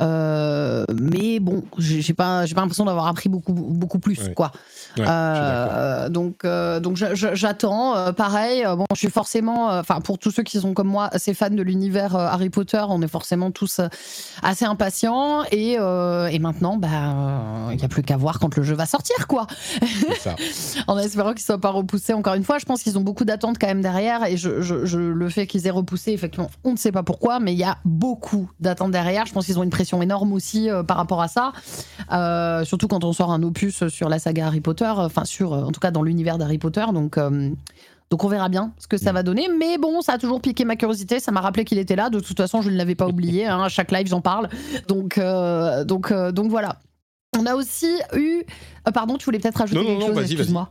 Euh, 0.01 0.85
mais 0.99 1.39
bon, 1.39 1.63
j'ai 1.77 2.13
pas, 2.13 2.45
j'ai 2.45 2.55
pas 2.55 2.61
l'impression 2.61 2.83
d'avoir 2.85 3.07
appris 3.07 3.29
beaucoup, 3.29 3.53
beaucoup 3.53 3.99
plus, 3.99 4.19
Ouais. 4.21 4.33
quoi. 4.33 4.51
Ouais. 4.97 5.05
Euh, 5.07 6.09
donc, 6.09 6.43
euh, 6.45 6.79
donc 6.79 6.97
j'attends. 6.97 7.95
Euh, 7.95 8.11
pareil, 8.11 8.63
bon, 8.75 8.85
je 8.93 8.97
suis 8.99 9.09
forcément, 9.09 9.67
enfin, 9.77 10.01
pour 10.01 10.17
tous 10.17 10.31
ceux 10.31 10.43
qui 10.43 10.59
sont 10.59 10.73
comme 10.73 10.87
moi, 10.87 11.09
assez 11.11 11.33
fans 11.33 11.49
de 11.49 11.61
l'univers 11.61 12.15
Harry 12.15 12.49
Potter, 12.49 12.83
on 12.89 13.01
est 13.01 13.07
forcément 13.07 13.51
tous 13.51 13.81
assez 14.41 14.65
impatients. 14.65 15.43
Et, 15.51 15.73
et 15.73 16.39
maintenant, 16.39 16.77
bah, 16.77 17.69
il 17.71 17.77
n'y 17.77 17.83
a 17.83 17.87
plus 17.87 18.03
qu'à 18.03 18.17
voir 18.17 18.39
quand 18.39 18.55
le 18.55 18.63
jeu 18.63 18.75
va 18.75 18.85
sortir, 18.85 19.27
quoi 19.27 19.47
ça. 20.19 20.35
en 20.87 20.97
espérant 20.97 21.33
qu'ils 21.33 21.45
soient 21.45 21.59
pas 21.61 21.69
repoussés 21.71 22.13
encore 22.13 22.33
une 22.33 22.43
fois. 22.43 22.57
Je 22.59 22.65
pense 22.65 22.81
qu'ils 22.83 22.97
ont 22.97 23.01
beaucoup 23.01 23.25
d'attentes 23.25 23.57
quand 23.59 23.67
même 23.67 23.81
derrière 23.81 24.25
et 24.25 24.37
je, 24.37 24.61
je- 24.61 24.85
je- 24.85 24.97
le 24.99 25.29
fait 25.29 25.47
qu'ils 25.47 25.67
aient 25.67 25.71
repoussé, 25.71 26.11
effectivement, 26.11 26.49
on 26.63 26.71
ne 26.71 26.77
sait 26.77 26.91
pas 26.91 27.03
pourquoi, 27.03 27.39
mais 27.39 27.53
il 27.53 27.59
y 27.59 27.63
a 27.63 27.77
beaucoup 27.85 28.49
d'attentes 28.59 28.91
derrière. 28.91 29.25
Je 29.25 29.33
pense 29.33 29.45
qu'ils 29.45 29.59
ont 29.59 29.63
une 29.63 29.69
pression 29.69 30.01
énorme 30.01 30.33
aussi 30.33 30.69
par 30.87 30.97
rapport 30.97 31.21
à 31.21 31.27
ça, 31.27 31.51
surtout 32.65 32.87
quand 32.87 33.03
on 33.03 33.13
sort 33.13 33.31
un 33.31 33.43
opus 33.43 33.87
sur 33.87 34.09
la 34.09 34.19
saga 34.19 34.47
Harry 34.47 34.61
Potter, 34.61 34.78
enfin 34.87 35.25
sur, 35.25 35.53
euh, 35.53 35.63
en 35.63 35.71
tout 35.71 35.79
cas 35.79 35.91
dans 35.91 36.03
l'univers 36.03 36.37
d'Harry 36.37 36.57
Potter. 36.57 36.85
Donc 36.93 37.17
euh, 37.17 37.49
donc 38.09 38.23
on 38.23 38.27
verra 38.27 38.49
bien 38.49 38.71
ce 38.79 38.87
que 38.87 38.97
ça 38.97 39.11
va 39.11 39.21
donner. 39.23 39.47
Mais 39.59 39.77
bon, 39.77 40.01
ça 40.01 40.13
a 40.13 40.17
toujours 40.17 40.41
piqué 40.41 40.65
ma 40.65 40.75
curiosité. 40.75 41.19
Ça 41.19 41.31
m'a 41.31 41.41
rappelé 41.41 41.63
qu'il 41.65 41.77
était 41.77 41.95
là. 41.95 42.09
De 42.09 42.19
toute 42.19 42.37
façon, 42.37 42.61
je 42.61 42.69
ne 42.71 42.75
l'avais 42.75 42.95
pas 42.95 43.07
oublié. 43.09 43.45
hein. 43.45 43.61
À 43.63 43.69
chaque 43.69 43.91
live, 43.91 44.07
j'en 44.07 44.21
parle. 44.21 44.49
Donc, 44.87 45.17
euh, 45.17 45.83
donc, 45.83 46.11
euh, 46.11 46.31
donc 46.31 46.49
voilà. 46.49 46.77
On 47.37 47.45
a 47.45 47.53
aussi 47.55 47.87
eu. 48.15 48.41
euh, 48.87 48.91
pardon, 48.91 49.17
tu 49.17 49.25
voulais 49.25 49.37
peut-être 49.37 49.57
rajouter 49.57 49.79
Non, 49.79 49.85
quelque 49.85 49.99
non, 49.99 50.07
chose. 50.15 50.23
Excuse-moi. 50.23 50.69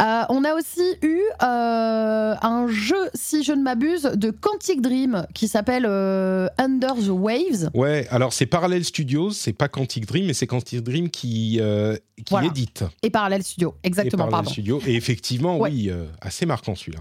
Euh, 0.00 0.22
on 0.28 0.44
a 0.44 0.54
aussi 0.54 0.82
eu 1.02 1.20
euh, 1.42 2.34
un 2.40 2.66
jeu, 2.68 3.10
si 3.14 3.42
je 3.42 3.52
ne 3.52 3.62
m'abuse, 3.62 4.02
de 4.02 4.30
Quantic 4.30 4.80
Dream 4.80 5.26
qui 5.34 5.48
s'appelle 5.48 5.86
euh, 5.88 6.48
Under 6.58 6.94
the 6.94 7.08
Waves. 7.08 7.70
Ouais, 7.74 8.06
alors 8.10 8.32
c'est 8.32 8.46
Parallel 8.46 8.84
Studios, 8.84 9.30
c'est 9.30 9.52
pas 9.52 9.68
Quantic 9.68 10.06
Dream, 10.06 10.26
mais 10.26 10.34
c'est 10.34 10.46
Quantic 10.46 10.82
Dream 10.82 11.10
qui, 11.10 11.60
qui 11.60 12.24
Voilà. 12.30 12.48
édite. 12.48 12.84
Et 13.02 13.10
Parallel 13.10 13.42
Studio, 13.42 13.74
exactement, 13.82 14.24
et 14.24 14.30
Parallel 14.30 14.32
pardon. 14.44 14.50
Studios. 14.50 14.80
Et 14.86 14.94
effectivement, 14.96 15.58
Ouais. 15.58 15.70
oui, 15.70 15.90
assez 16.20 16.46
marquant 16.46 16.74
celui-là. 16.74 17.00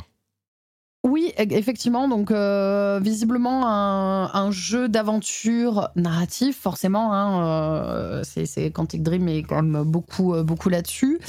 Oui, 1.05 1.31
e- 1.37 1.45
effectivement. 1.51 2.07
Donc, 2.07 2.31
euh, 2.31 2.99
visiblement, 2.99 3.67
un, 3.67 4.49
jeu 4.51 4.89
d'aventure 4.89 5.89
narratif, 5.95 6.59
forcément. 6.59 7.13
Hein, 7.13 7.45
euh, 7.45 8.23
c'est, 8.23 8.71
Quantic 8.71 9.03
Dream 9.03 9.27
est 9.27 9.43
quand 9.43 9.61
même 9.61 9.83
beaucoup, 9.83 10.33
euh, 10.33 10.43
beaucoup 10.43 10.69
là-dessus. 10.69 11.19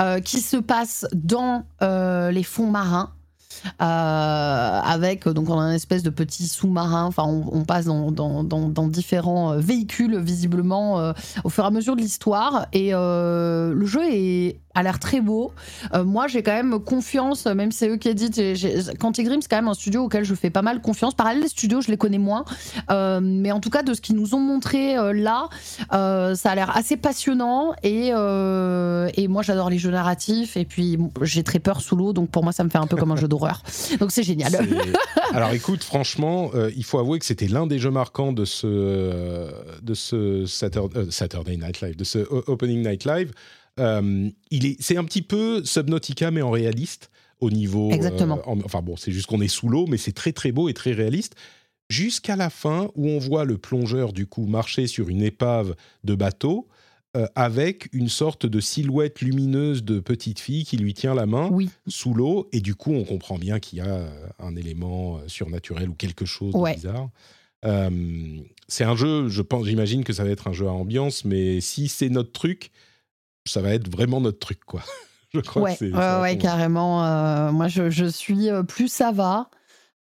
euh, 0.00 0.18
qui 0.18 0.40
se 0.40 0.56
passe 0.56 1.06
dans 1.14 1.64
les 1.80 2.42
fonds 2.42 2.70
marins. 2.70 3.10
avec 3.78 5.28
donc 5.28 5.50
on 5.50 5.58
a 5.60 5.64
une 5.64 5.74
espèce 5.74 6.02
de 6.02 6.08
petit 6.10 6.46
sous-marin 6.46 7.04
enfin 7.04 7.24
on, 7.24 7.64
passe 7.64 7.84
dans, 7.86 8.10
dans, 8.10 8.42
dans- 8.44 8.88
différents 8.88 9.56
véhicules 9.58 10.18
visiblement 10.18 11.12
au 11.44 11.48
fur 11.50 11.64
et 11.64 11.66
à 11.66 11.70
mesure 11.70 11.94
de 11.96 12.00
l'histoire 12.00 12.66
et 12.72 12.92
le 12.92 13.84
jeu 13.84 14.00
est 14.10 14.60
a 14.74 14.82
l'air 14.82 14.98
très 14.98 15.20
beau 15.20 15.52
euh, 15.94 16.04
moi, 16.04 16.26
j'ai 16.28 16.42
quand 16.42 16.52
même 16.52 16.78
confiance, 16.80 17.46
même 17.46 17.72
si 17.72 17.78
c'est 17.78 17.88
eux 17.88 17.96
qui 17.96 18.08
éditent. 18.08 18.36
Dream, 18.36 19.42
c'est 19.42 19.48
quand 19.48 19.56
même 19.56 19.68
un 19.68 19.74
studio 19.74 20.04
auquel 20.04 20.24
je 20.24 20.34
fais 20.34 20.50
pas 20.50 20.62
mal 20.62 20.80
confiance. 20.80 21.14
Parallel 21.14 21.48
Studios, 21.48 21.80
je 21.82 21.88
les 21.88 21.96
connais 21.96 22.18
moins. 22.18 22.44
Euh, 22.90 23.20
mais 23.22 23.52
en 23.52 23.60
tout 23.60 23.70
cas, 23.70 23.82
de 23.82 23.94
ce 23.94 24.00
qu'ils 24.00 24.16
nous 24.16 24.34
ont 24.34 24.40
montré 24.40 24.96
euh, 24.96 25.12
là, 25.12 25.48
ça 26.34 26.50
a 26.50 26.54
l'air 26.54 26.76
assez 26.76 26.96
passionnant. 26.96 27.74
Et, 27.82 28.08
et 28.08 29.28
moi, 29.28 29.42
j'adore 29.42 29.70
les 29.70 29.78
jeux 29.78 29.90
narratifs. 29.90 30.56
Et 30.56 30.64
puis, 30.64 30.96
bon, 30.96 31.10
j'ai 31.22 31.42
très 31.42 31.58
peur 31.58 31.80
sous 31.80 31.96
l'eau. 31.96 32.12
Donc, 32.12 32.30
pour 32.30 32.42
moi, 32.42 32.52
ça 32.52 32.64
me 32.64 32.68
fait 32.68 32.78
un 32.78 32.86
peu 32.86 32.96
comme 32.96 33.12
un 33.12 33.16
jeu 33.16 33.28
d'horreur. 33.28 33.62
Donc, 33.98 34.10
c'est 34.10 34.22
génial. 34.22 34.52
Alors 35.32 35.52
écoute, 35.52 35.84
franchement, 35.84 36.50
il 36.74 36.84
faut 36.84 36.98
avouer 36.98 37.18
que 37.18 37.24
c'était 37.24 37.46
l'un 37.46 37.66
des 37.66 37.78
jeux 37.78 37.90
marquants 37.90 38.32
de 38.32 38.44
ce, 38.44 39.50
de 39.82 39.94
ce 39.94 40.46
Saturday, 40.46 41.10
Saturday 41.10 41.56
Night 41.56 41.80
Live, 41.80 41.96
de 41.96 42.04
ce 42.04 42.18
Opening 42.48 42.82
Night 42.82 43.04
Live. 43.04 43.32
Euh, 43.78 44.28
il 44.50 44.66
est, 44.66 44.76
c'est 44.80 44.96
un 44.96 45.04
petit 45.04 45.22
peu 45.22 45.64
Subnautica, 45.64 46.30
mais 46.30 46.42
en 46.42 46.50
réaliste 46.50 47.10
au 47.40 47.50
niveau. 47.50 47.90
Exactement. 47.90 48.38
euh, 48.38 48.42
en- 48.50 48.60
enfin 48.64 48.82
bon, 48.82 48.96
c'est 48.96 49.12
juste 49.12 49.26
qu'on 49.26 49.40
est 49.40 49.48
sous 49.48 49.68
l'eau, 49.68 49.86
mais 49.86 49.96
c'est 49.96 50.12
très 50.12 50.32
très 50.32 50.52
beau 50.52 50.68
et 50.68 50.74
très 50.74 50.92
réaliste. 50.92 51.34
Jusqu'à 51.88 52.36
la 52.36 52.50
fin, 52.50 52.88
où 52.94 53.08
on 53.08 53.18
voit 53.18 53.44
le 53.44 53.58
plongeur 53.58 54.12
du 54.12 54.26
coup 54.26 54.46
marcher 54.46 54.86
sur 54.86 55.08
une 55.08 55.22
épave 55.22 55.74
de 56.04 56.14
bateau. 56.14 56.68
euh, 57.16 57.26
avec 57.34 57.88
une 57.92 58.08
sorte 58.08 58.46
de 58.46 58.60
silhouette 58.60 59.20
lumineuse 59.20 59.82
de 59.82 59.98
petite 59.98 60.38
fille 60.38 60.64
qui 60.64 60.76
lui 60.76 60.94
tient 60.94 61.12
la 61.12 61.26
main 61.26 61.48
Oui, 61.50 61.68
sous 61.88 62.14
l'eau 62.14 62.48
et 62.52 62.60
du 62.60 62.76
coup 62.76 62.92
on 62.92 63.02
comprend 63.02 63.36
bien 63.36 63.58
qu'il 63.58 63.78
y 63.78 63.80
a 63.80 64.08
un 64.38 64.54
élément 64.54 65.18
surnaturel 65.26 65.88
ou 65.88 65.94
quelque 65.94 66.24
chose 66.24 66.52
de 66.54 66.74
bizarre. 66.76 67.08
Euh, 67.64 68.38
c'est 68.68 68.84
un 68.84 68.94
jeu, 68.94 69.28
je 69.28 69.42
pense, 69.42 69.66
j'imagine 69.66 70.04
que 70.04 70.12
ça 70.12 70.22
va 70.22 70.30
être 70.30 70.46
un 70.46 70.52
jeu 70.52 70.68
à 70.68 70.72
ambiance, 70.72 71.24
mais 71.24 71.60
si 71.60 71.88
c'est 71.88 72.08
notre 72.10 72.30
truc, 72.30 72.70
ça 73.44 73.60
va 73.60 73.72
être 73.74 73.90
vraiment 73.90 74.20
notre 74.20 74.38
truc 74.38 74.60
quoi. 74.64 74.82
je 75.34 75.40
crois 75.40 75.62
ouais, 75.62 75.72
que 75.72 75.78
c'est. 75.78 75.92
ouais, 75.92 76.20
ouais, 76.20 76.38
carrément. 76.38 77.04
euh, 77.04 77.52
moi, 77.52 77.68
je, 77.68 77.90
je 77.90 78.04
suis 78.06 78.50
euh, 78.50 78.62
plus 78.62 78.88
ça 78.88 79.12
va. 79.12 79.48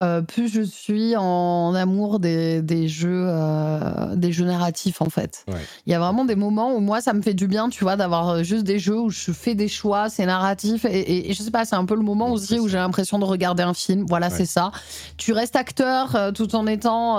Euh, 0.03 0.20
plus 0.20 0.49
je 0.53 0.61
suis 0.61 1.16
en 1.16 1.74
amour 1.74 2.20
des, 2.20 2.61
des 2.61 2.86
jeux, 2.86 3.24
euh, 3.28 4.14
des 4.14 4.30
jeux 4.30 4.44
narratifs 4.44 5.01
en 5.01 5.09
fait. 5.09 5.44
Ouais. 5.49 5.55
Il 5.86 5.92
y 5.92 5.94
a 5.94 5.99
vraiment 5.99 6.24
des 6.26 6.36
moments 6.36 6.74
où 6.74 6.80
moi 6.80 7.01
ça 7.01 7.14
me 7.14 7.22
fait 7.22 7.32
du 7.32 7.47
bien, 7.49 7.70
tu 7.70 7.82
vois, 7.82 7.97
d'avoir 7.97 8.28
euh, 8.28 8.42
juste 8.42 8.64
des 8.64 8.78
jeux 8.78 8.99
où 9.01 9.09
je 9.11 9.32
fais 9.32 9.55
des 9.55 9.68
choix, 9.68 10.11
c'est 10.11 10.26
narratif 10.26 10.84
et, 10.84 10.99
et- 11.01 11.30
et 11.30 11.32
je 11.32 11.42
sais 11.42 11.51
pas, 11.51 11.64
c'est 11.64 11.76
un 11.76 11.86
peu 11.86 11.94
le 11.94 12.03
moment 12.03 12.26
Ouais, 12.26 12.32
aussi 12.32 12.59
où 12.59 12.68
j'ai 12.68 12.76
l'impression 12.76 13.18
de 13.18 13.24
regarder 13.24 13.62
un 13.62 13.72
film. 13.74 14.05
Voilà, 14.07 14.26
Ouais. 14.28 14.34
c'est 14.36 14.44
ça. 14.47 14.70
Tu 15.16 15.32
restes 15.32 15.57
acteur 15.57 16.14
euh, 16.14 16.30
tout 16.32 16.55
en 16.57 16.66
étant 16.66 17.16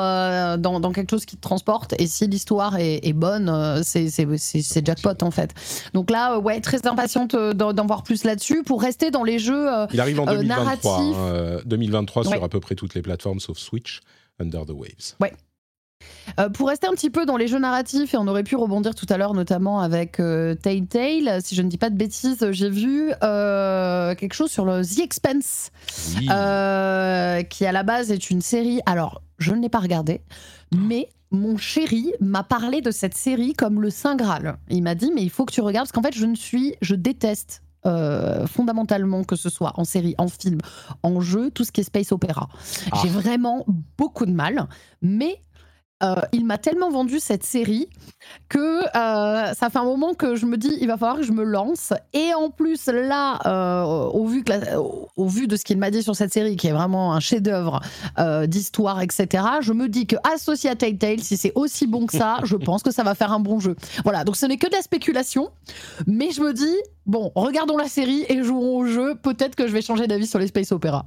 dans, 0.57 0.79
dans 0.79 0.91
quelque 0.91 1.09
chose 1.11 1.25
qui 1.25 1.35
te 1.35 1.41
transporte 1.41 1.95
et 1.99 2.05
si 2.07 2.27
l'histoire 2.27 2.77
est, 2.77 2.99
est 3.07 3.13
bonne, 3.13 3.81
c'est 3.83 4.09
c'est- 4.09 4.85
jackpot 4.85 5.23
en 5.23 5.31
fait. 5.31 5.51
Donc 5.95 6.11
là, 6.11 6.37
ouais, 6.37 6.61
très 6.61 6.85
impatiente 6.87 7.35
d'en 7.35 7.85
voir 7.87 8.03
plus 8.03 8.23
là-dessus 8.23 8.61
pour 8.63 8.81
rester 8.81 9.09
dans 9.09 9.23
les 9.23 9.39
jeux. 9.39 9.67
Il 9.93 9.99
arrive 9.99 10.19
en 10.19 10.27
Euh, 10.27 10.35
2023. 10.37 10.91
narratif. 10.91 11.17
hein, 11.17 11.27
euh, 11.27 11.61
2023 11.65 12.23
sur 12.25 12.43
à 12.43 12.49
peu 12.49 12.59
près 12.59 12.66
toutes 12.75 12.95
les 12.95 13.01
plateformes 13.01 13.39
sauf 13.39 13.57
Switch, 13.57 14.01
Under 14.39 14.65
the 14.65 14.71
Waves. 14.71 15.15
Euh, 16.39 16.49
pour 16.49 16.67
rester 16.67 16.85
un 16.87 16.91
petit 16.91 17.09
peu 17.09 17.25
dans 17.25 17.37
les 17.37 17.47
jeux 17.47 17.57
narratifs, 17.57 18.13
et 18.13 18.17
on 18.17 18.27
aurait 18.27 18.43
pu 18.43 18.55
rebondir 18.55 18.93
tout 18.93 19.07
à 19.09 19.17
l'heure, 19.17 19.33
notamment 19.33 19.79
avec 19.79 20.19
euh, 20.19 20.53
Telltale, 20.53 21.41
si 21.41 21.55
je 21.55 21.61
ne 21.63 21.69
dis 21.69 21.77
pas 21.79 21.89
de 21.89 21.95
bêtises, 21.95 22.45
j'ai 22.51 22.69
vu 22.69 23.11
euh, 23.23 24.13
quelque 24.13 24.33
chose 24.33 24.51
sur 24.51 24.63
le 24.65 24.83
The 24.85 24.99
Expense, 24.99 25.71
Oui. 26.17 26.27
euh, 26.29 27.41
qui 27.43 27.65
à 27.65 27.71
la 27.71 27.81
base 27.83 28.11
est 28.11 28.29
une 28.29 28.41
série. 28.41 28.79
Alors, 28.85 29.21
je 29.39 29.53
ne 29.53 29.61
l'ai 29.61 29.69
pas 29.69 29.79
regardée, 29.79 30.21
mais 30.75 31.09
mon 31.31 31.57
chéri 31.57 32.13
m'a 32.21 32.43
parlé 32.43 32.81
de 32.81 32.91
cette 32.91 33.15
série 33.15 33.53
comme 33.53 33.81
le 33.81 33.89
Saint 33.89 34.15
Graal. 34.15 34.57
Il 34.69 34.83
m'a 34.83 34.93
dit, 34.95 35.11
mais 35.15 35.23
il 35.23 35.29
faut 35.31 35.45
que 35.45 35.53
tu 35.53 35.61
regardes, 35.61 35.87
parce 35.87 35.93
qu'en 35.93 36.03
fait, 36.07 36.15
je 36.17 36.25
ne 36.27 36.35
suis, 36.35 36.75
je 36.81 36.93
déteste. 36.93 37.63
Euh, 37.87 38.45
fondamentalement 38.47 39.23
que 39.23 39.35
ce 39.35 39.49
soit 39.49 39.73
en 39.75 39.83
série, 39.83 40.15
en 40.17 40.27
film, 40.27 40.59
en 41.03 41.21
jeu, 41.21 41.51
tout 41.51 41.63
ce 41.63 41.71
qui 41.71 41.81
est 41.81 41.85
space 41.85 42.11
opéra. 42.11 42.49
Ah. 42.91 42.99
J'ai 43.01 43.09
vraiment 43.09 43.65
beaucoup 43.97 44.25
de 44.25 44.31
mal, 44.31 44.67
mais 45.01 45.41
euh, 46.03 46.15
il 46.31 46.45
m'a 46.45 46.59
tellement 46.59 46.91
vendu 46.91 47.19
cette 47.19 47.43
série 47.43 47.87
que 48.49 48.83
euh, 48.83 49.53
ça 49.53 49.69
fait 49.71 49.79
un 49.79 49.83
moment 49.83 50.13
que 50.13 50.35
je 50.35 50.45
me 50.45 50.57
dis 50.57 50.71
il 50.79 50.87
va 50.87 50.97
falloir 50.97 51.17
que 51.17 51.23
je 51.23 51.31
me 51.31 51.43
lance. 51.43 51.91
Et 52.13 52.33
en 52.35 52.49
plus, 52.49 52.85
là, 52.87 53.39
euh, 53.45 53.83
au, 53.83 54.25
vu 54.27 55.47
de 55.47 55.55
ce 55.55 55.63
qu'il 55.63 55.77
m'a 55.77 55.89
dit 55.89 56.03
sur 56.03 56.15
cette 56.15 56.31
série, 56.31 56.55
qui 56.55 56.67
est 56.67 56.71
vraiment 56.71 57.13
un 57.13 57.19
chef-d'œuvre 57.19 57.81
d'histoire, 58.45 59.01
etc., 59.01 59.43
je 59.61 59.73
me 59.73 59.89
dis 59.89 60.05
que 60.05 60.15
associé 60.31 60.69
à 60.69 60.75
Telltale, 60.75 61.19
si 61.19 61.37
c'est 61.37 61.51
aussi 61.55 61.87
bon 61.87 62.05
que 62.05 62.17
ça, 62.17 62.39
je 62.43 62.55
pense 62.55 62.83
que 62.83 62.91
ça 62.91 63.03
va 63.03 63.15
faire 63.15 63.31
un 63.31 63.39
bon 63.39 63.59
jeu. 63.59 63.75
Voilà, 64.03 64.23
donc 64.23 64.35
ce 64.35 64.45
n'est 64.45 64.57
que 64.57 64.67
de 64.67 64.73
la 64.73 64.81
spéculation, 64.81 65.49
mais 66.05 66.31
je 66.31 66.41
me 66.41 66.53
dis 66.53 66.75
bon, 67.07 67.31
regardons 67.35 67.77
la 67.77 67.87
série 67.87 68.25
et 68.29 68.43
jouons 68.43 68.77
au 68.77 68.85
jeu. 68.85 69.15
Peut-être 69.15 69.55
que 69.55 69.67
je 69.67 69.73
vais 69.73 69.81
changer 69.81 70.07
d'avis 70.07 70.27
sur 70.27 70.39
les 70.39 70.47
space 70.47 70.71
opéra. 70.71 71.05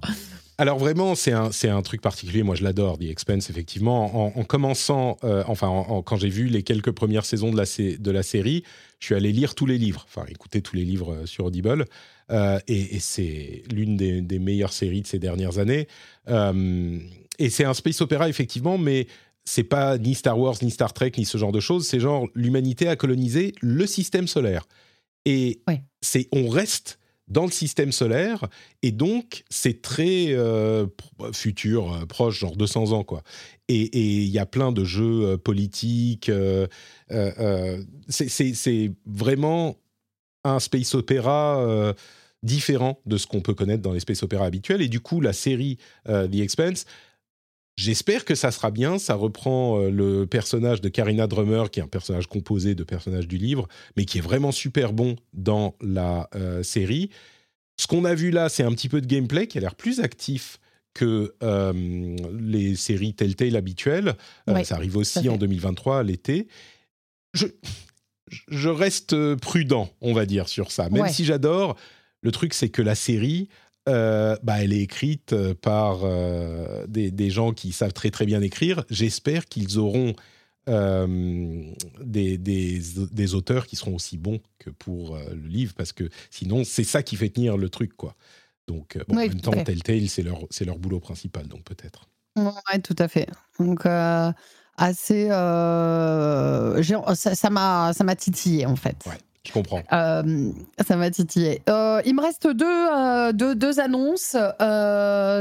Alors 0.60 0.78
vraiment, 0.78 1.14
c'est 1.14 1.32
un, 1.32 1.48
un 1.64 1.82
truc 1.82 2.02
particulier. 2.02 2.42
Moi, 2.42 2.54
je 2.54 2.62
l'adore, 2.62 2.98
The 2.98 3.04
Expense, 3.04 3.48
effectivement. 3.48 4.26
En, 4.26 4.38
en 4.38 4.44
commençant, 4.44 5.16
euh, 5.24 5.42
enfin, 5.46 5.68
en- 5.68 5.86
en- 5.88 6.02
quand 6.02 6.16
j'ai 6.18 6.28
vu 6.28 6.48
les 6.48 6.62
quelques 6.62 6.90
premières 6.90 7.24
saisons 7.24 7.50
de 7.50 7.56
la, 7.56 7.64
de 7.98 8.10
la 8.10 8.22
série, 8.22 8.62
je 8.98 9.06
suis 9.06 9.14
allé 9.14 9.32
lire 9.32 9.54
tous 9.54 9.64
les 9.64 9.78
livres, 9.78 10.04
enfin, 10.06 10.26
écouter 10.28 10.60
tous 10.60 10.76
les 10.76 10.84
livres 10.84 11.14
euh, 11.14 11.24
sur 11.26 11.46
Audible. 11.46 11.86
Euh, 12.30 12.60
et, 12.68 12.96
et 12.96 12.98
c'est 12.98 13.62
l'une 13.72 13.96
des, 13.96 14.20
des 14.20 14.38
meilleures 14.38 14.74
séries 14.74 15.00
de 15.00 15.06
ces 15.06 15.18
dernières 15.18 15.56
années. 15.58 15.88
Euh, 16.28 16.98
et 17.38 17.48
c'est 17.48 17.64
un 17.64 17.72
space 17.72 18.02
opéra, 18.02 18.28
effectivement, 18.28 18.76
mais 18.76 19.06
c'est 19.46 19.64
pas 19.64 19.96
ni 19.96 20.14
Star 20.14 20.38
Wars, 20.38 20.56
ni 20.60 20.70
Star 20.70 20.92
Trek, 20.92 21.12
ni 21.16 21.24
ce 21.24 21.38
genre 21.38 21.52
de 21.52 21.60
choses. 21.60 21.86
C'est 21.88 22.00
genre, 22.00 22.28
l'humanité 22.34 22.86
a 22.86 22.96
colonisé 22.96 23.54
le 23.62 23.86
système 23.86 24.26
solaire. 24.26 24.66
Et 25.24 25.60
Ouais. 25.66 25.82
c'est, 26.02 26.28
on 26.32 26.48
reste 26.50 26.98
dans 27.30 27.44
le 27.46 27.50
système 27.50 27.92
solaire 27.92 28.46
et 28.82 28.92
donc, 28.92 29.44
c'est 29.48 29.80
très 29.82 30.26
euh, 30.30 30.86
pro- 30.86 31.32
futur, 31.32 31.92
euh, 31.94 32.06
proche, 32.06 32.38
genre 32.40 32.56
200 32.56 32.92
ans, 32.92 33.04
quoi. 33.04 33.22
Et 33.68 33.98
il 33.98 34.28
y 34.28 34.38
a 34.40 34.46
plein 34.46 34.72
de 34.72 34.84
jeux 34.84 35.22
euh, 35.24 35.36
politiques. 35.38 36.28
euh, 36.28 36.66
c'est- 38.08 38.92
vraiment 39.06 39.76
un 40.44 40.58
space 40.58 40.94
opéra 40.94 41.94
différent 42.42 42.98
de 43.06 43.16
ce 43.18 43.26
qu'on 43.26 43.40
peut 43.42 43.52
connaître 43.54 43.82
dans 43.82 43.92
les 43.92 44.00
space 44.00 44.22
opéras 44.22 44.46
habituels. 44.46 44.80
Et 44.80 44.88
du 44.88 45.00
coup, 45.00 45.20
la 45.20 45.32
série 45.34 45.76
The 46.06 46.34
Expanse, 46.36 46.86
j'espère 47.80 48.24
que 48.24 48.34
ça 48.34 48.50
sera 48.50 48.70
bien. 48.70 48.98
Ça 48.98 49.14
reprend 49.14 49.80
euh, 49.80 49.90
le 49.90 50.26
personnage 50.26 50.80
de 50.80 50.88
Karina 50.88 51.26
Drummer, 51.26 51.70
qui 51.70 51.80
est 51.80 51.82
un 51.82 51.88
personnage 51.88 52.26
composé 52.26 52.74
de 52.74 52.84
personnages 52.84 53.26
du 53.28 53.38
livre, 53.38 53.66
mais 53.96 54.04
qui 54.04 54.18
est 54.18 54.22
vraiment 54.22 54.52
super 54.52 54.92
bon 54.92 55.16
dans 55.32 55.74
la 55.80 56.28
euh, 56.34 56.62
série. 56.62 57.10
Ce 57.78 57.86
qu'on 57.86 58.04
a 58.04 58.14
vu 58.14 58.30
là, 58.30 58.48
c'est 58.48 58.62
un 58.62 58.72
petit 58.72 58.88
peu 58.88 59.00
de 59.00 59.06
gameplay 59.06 59.46
qui 59.46 59.56
a 59.58 59.60
l'air 59.62 59.74
plus 59.74 60.00
actif 60.00 60.58
que 60.92 61.34
euh, 61.42 61.72
les 62.38 62.74
séries 62.74 63.14
Telltale 63.14 63.56
habituelles. 63.56 64.16
Euh, 64.48 64.62
ça 64.64 64.74
arrive 64.74 64.96
aussi 64.96 65.28
en 65.28 65.36
2023, 65.36 66.00
à 66.00 66.02
l'été. 66.02 66.48
Je, 67.32 67.46
je 68.48 68.68
reste 68.68 69.34
prudent, 69.36 69.88
on 70.00 70.12
va 70.12 70.26
dire, 70.26 70.48
sur 70.48 70.72
ça. 70.72 70.90
Même 70.90 71.02
Ouais. 71.02 71.12
si 71.12 71.24
j'adore, 71.24 71.76
le 72.22 72.32
truc, 72.32 72.54
c'est 72.54 72.68
que 72.68 72.82
la 72.82 72.94
série, 72.94 73.48
euh, 73.88 74.36
bah, 74.42 74.62
elle 74.62 74.72
est 74.72 74.82
écrite 74.82 75.34
par 75.54 76.00
euh, 76.04 76.86
des, 76.86 77.10
des 77.10 77.30
gens 77.30 77.52
qui 77.52 77.72
savent 77.72 77.92
très 77.92 78.10
très 78.10 78.26
bien 78.26 78.42
écrire. 78.42 78.84
J'espère 78.90 79.46
qu'ils 79.46 79.78
auront 79.78 80.14
euh, 80.68 81.62
des, 82.02 82.38
des, 82.38 82.80
des 83.10 83.34
auteurs 83.34 83.66
qui 83.66 83.76
seront 83.76 83.94
aussi 83.94 84.18
bons 84.18 84.40
que 84.58 84.70
pour 84.70 85.16
euh, 85.16 85.20
le 85.30 85.48
livre, 85.48 85.74
parce 85.74 85.92
que 85.92 86.08
sinon, 86.30 86.64
c'est 86.64 86.84
ça 86.84 87.02
qui 87.02 87.16
fait 87.16 87.30
tenir 87.30 87.56
le 87.56 87.68
truc, 87.68 87.96
quoi. 87.96 88.14
Donc, 88.68 88.96
euh, 88.96 89.02
bon, 89.08 89.16
Oui, 89.16 89.24
en 89.24 89.28
même 89.28 89.40
temps, 89.40 89.52
fait. 89.52 89.64
Telltale, 89.64 90.08
c'est 90.08 90.22
leur, 90.22 90.40
c'est 90.50 90.64
leur 90.64 90.78
boulot 90.78 91.00
principal, 91.00 91.48
donc 91.48 91.64
peut-être. 91.64 92.08
Ouais, 92.36 92.78
tout 92.84 92.94
à 92.98 93.08
fait. 93.08 93.26
Donc, 93.58 93.84
euh, 93.86 94.30
assez. 94.76 95.28
euh, 95.30 96.82
ça 97.14 97.34
ça 97.34 97.50
m'a 97.50 97.92
ça 97.92 98.04
m'a 98.04 98.14
titillé, 98.14 98.66
en 98.66 98.76
fait. 98.76 99.02
Ouais. 99.06 99.18
Je 99.46 99.52
comprends. 99.52 99.80
Euh, 99.94 100.52
ça 100.86 100.96
m'a 100.96 101.10
titillé. 101.10 101.62
Euh, 101.70 102.02
il 102.04 102.14
me 102.14 102.20
reste 102.20 102.46
deux, 102.46 102.66
euh, 102.66 103.32
deux, 103.32 103.54
deux 103.54 103.80
annonces 103.80 104.36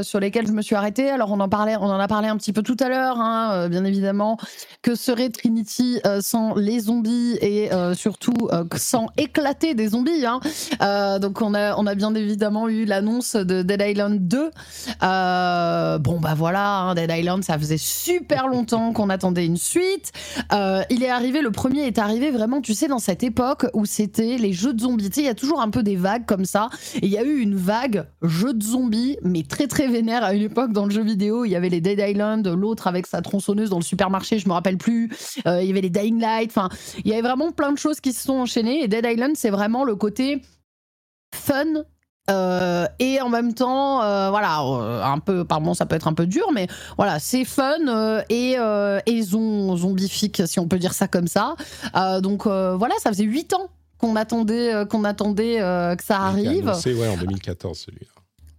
sur 0.02 0.20
lesquelles 0.20 0.46
je 0.46 0.52
me 0.52 0.62
suis 0.62 0.74
arrêtée. 0.74 1.10
Alors, 1.10 1.30
on 1.30 1.38
en, 1.38 1.50
parlait, 1.50 1.76
on 1.76 1.84
en 1.84 2.00
a 2.00 2.08
parlé 2.08 2.28
un 2.28 2.38
petit 2.38 2.54
peu 2.54 2.62
tout 2.62 2.78
à 2.80 2.88
l'heure, 2.88 3.20
hein, 3.20 3.68
bien 3.68 3.84
évidemment. 3.84 4.38
Que 4.80 4.94
serait 4.94 5.28
Trinity 5.28 6.00
sans 6.20 6.54
les 6.54 6.80
zombies 6.80 7.36
et 7.42 7.68
surtout 7.94 8.48
sans 8.76 9.08
éclater 9.18 9.74
des 9.74 9.88
zombies 9.88 10.24
hein. 10.24 10.40
Donc, 11.18 11.42
on 11.42 11.52
a, 11.52 11.76
on 11.76 11.86
a 11.86 11.94
bien 11.94 12.14
évidemment 12.14 12.68
eu 12.68 12.86
l'annonce 12.86 13.36
de 13.36 13.60
Dead 13.60 13.82
Island 13.82 14.26
2. 14.26 14.50
Euh, 15.02 15.98
bon, 15.98 16.20
bah 16.20 16.34
voilà, 16.34 16.78
hein, 16.78 16.94
Dead 16.94 17.10
Island, 17.14 17.44
ça 17.44 17.58
faisait 17.58 17.76
super 17.76 18.48
longtemps 18.48 18.94
qu'on 18.94 19.10
attendait 19.10 19.44
une 19.44 19.58
suite. 19.58 20.12
Il 20.90 21.02
est 21.02 21.10
arrivé, 21.10 21.42
le 21.42 21.50
premier 21.50 21.86
est 21.86 21.98
arrivé 21.98 22.30
vraiment, 22.30 22.62
tu 22.62 22.72
sais, 22.72 22.88
dans 22.88 22.98
cette 22.98 23.22
époque 23.22 23.66
où 23.74 23.84
c'était 23.90 24.36
les 24.38 24.52
jeux 24.52 24.72
de 24.72 24.80
zombies. 24.80 25.10
Tu 25.10 25.16
sais, 25.16 25.20
il 25.22 25.26
y 25.26 25.28
a 25.28 25.34
toujours 25.34 25.60
un 25.60 25.70
peu 25.70 25.82
des 25.82 25.96
vagues 25.96 26.24
comme 26.26 26.44
ça. 26.44 26.70
Et 26.96 27.06
il 27.06 27.10
y 27.10 27.18
a 27.18 27.24
eu 27.24 27.38
une 27.38 27.56
vague 27.56 28.06
jeux 28.22 28.54
de 28.54 28.62
zombies, 28.62 29.18
mais 29.22 29.42
très 29.42 29.66
très 29.66 29.88
vénère 29.88 30.24
à 30.24 30.32
une 30.34 30.42
époque 30.42 30.72
dans 30.72 30.84
le 30.84 30.90
jeu 30.90 31.02
vidéo. 31.02 31.44
Il 31.44 31.50
y 31.50 31.56
avait 31.56 31.68
les 31.68 31.80
Dead 31.80 31.98
Island, 31.98 32.46
l'autre 32.46 32.86
avec 32.86 33.06
sa 33.06 33.20
tronçonneuse 33.20 33.70
dans 33.70 33.78
le 33.78 33.84
supermarché, 33.84 34.38
je 34.38 34.48
me 34.48 34.52
rappelle 34.52 34.78
plus. 34.78 35.10
Euh, 35.46 35.62
il 35.62 35.68
y 35.68 35.70
avait 35.70 35.80
les 35.80 35.90
Dying 35.90 36.20
Light. 36.20 36.50
Enfin, 36.50 36.68
il 37.04 37.08
y 37.10 37.12
avait 37.12 37.22
vraiment 37.22 37.50
plein 37.50 37.72
de 37.72 37.78
choses 37.78 38.00
qui 38.00 38.12
se 38.12 38.22
sont 38.22 38.34
enchaînées. 38.34 38.84
Et 38.84 38.88
Dead 38.88 39.04
Island, 39.04 39.32
c'est 39.34 39.50
vraiment 39.50 39.84
le 39.84 39.96
côté 39.96 40.42
fun 41.34 41.64
euh, 42.30 42.86
et 43.00 43.20
en 43.20 43.28
même 43.28 43.54
temps, 43.54 44.02
euh, 44.02 44.30
voilà, 44.30 44.58
un 44.58 45.18
peu, 45.18 45.44
pardon, 45.44 45.74
ça 45.74 45.84
peut 45.86 45.96
être 45.96 46.06
un 46.06 46.12
peu 46.14 46.26
dur, 46.26 46.52
mais 46.52 46.68
voilà, 46.96 47.18
c'est 47.18 47.44
fun 47.44 48.22
et, 48.28 48.52
et 48.52 49.20
zom- 49.22 49.76
zombifique, 49.76 50.42
si 50.46 50.60
on 50.60 50.68
peut 50.68 50.78
dire 50.78 50.92
ça 50.92 51.08
comme 51.08 51.26
ça. 51.26 51.56
Donc 52.20 52.46
voilà, 52.46 52.94
ça 53.00 53.10
faisait 53.10 53.24
8 53.24 53.54
ans 53.54 53.68
qu'on 54.00 54.16
attendait, 54.16 54.74
euh, 54.74 54.84
qu'on 54.84 55.04
attendait 55.04 55.60
euh, 55.60 55.94
que 55.96 56.02
ça 56.04 56.20
arrive. 56.20 56.68
annoncé, 56.68 56.94
ouais, 56.94 57.08
en 57.08 57.16
2014, 57.16 57.78
celui-là. 57.78 58.06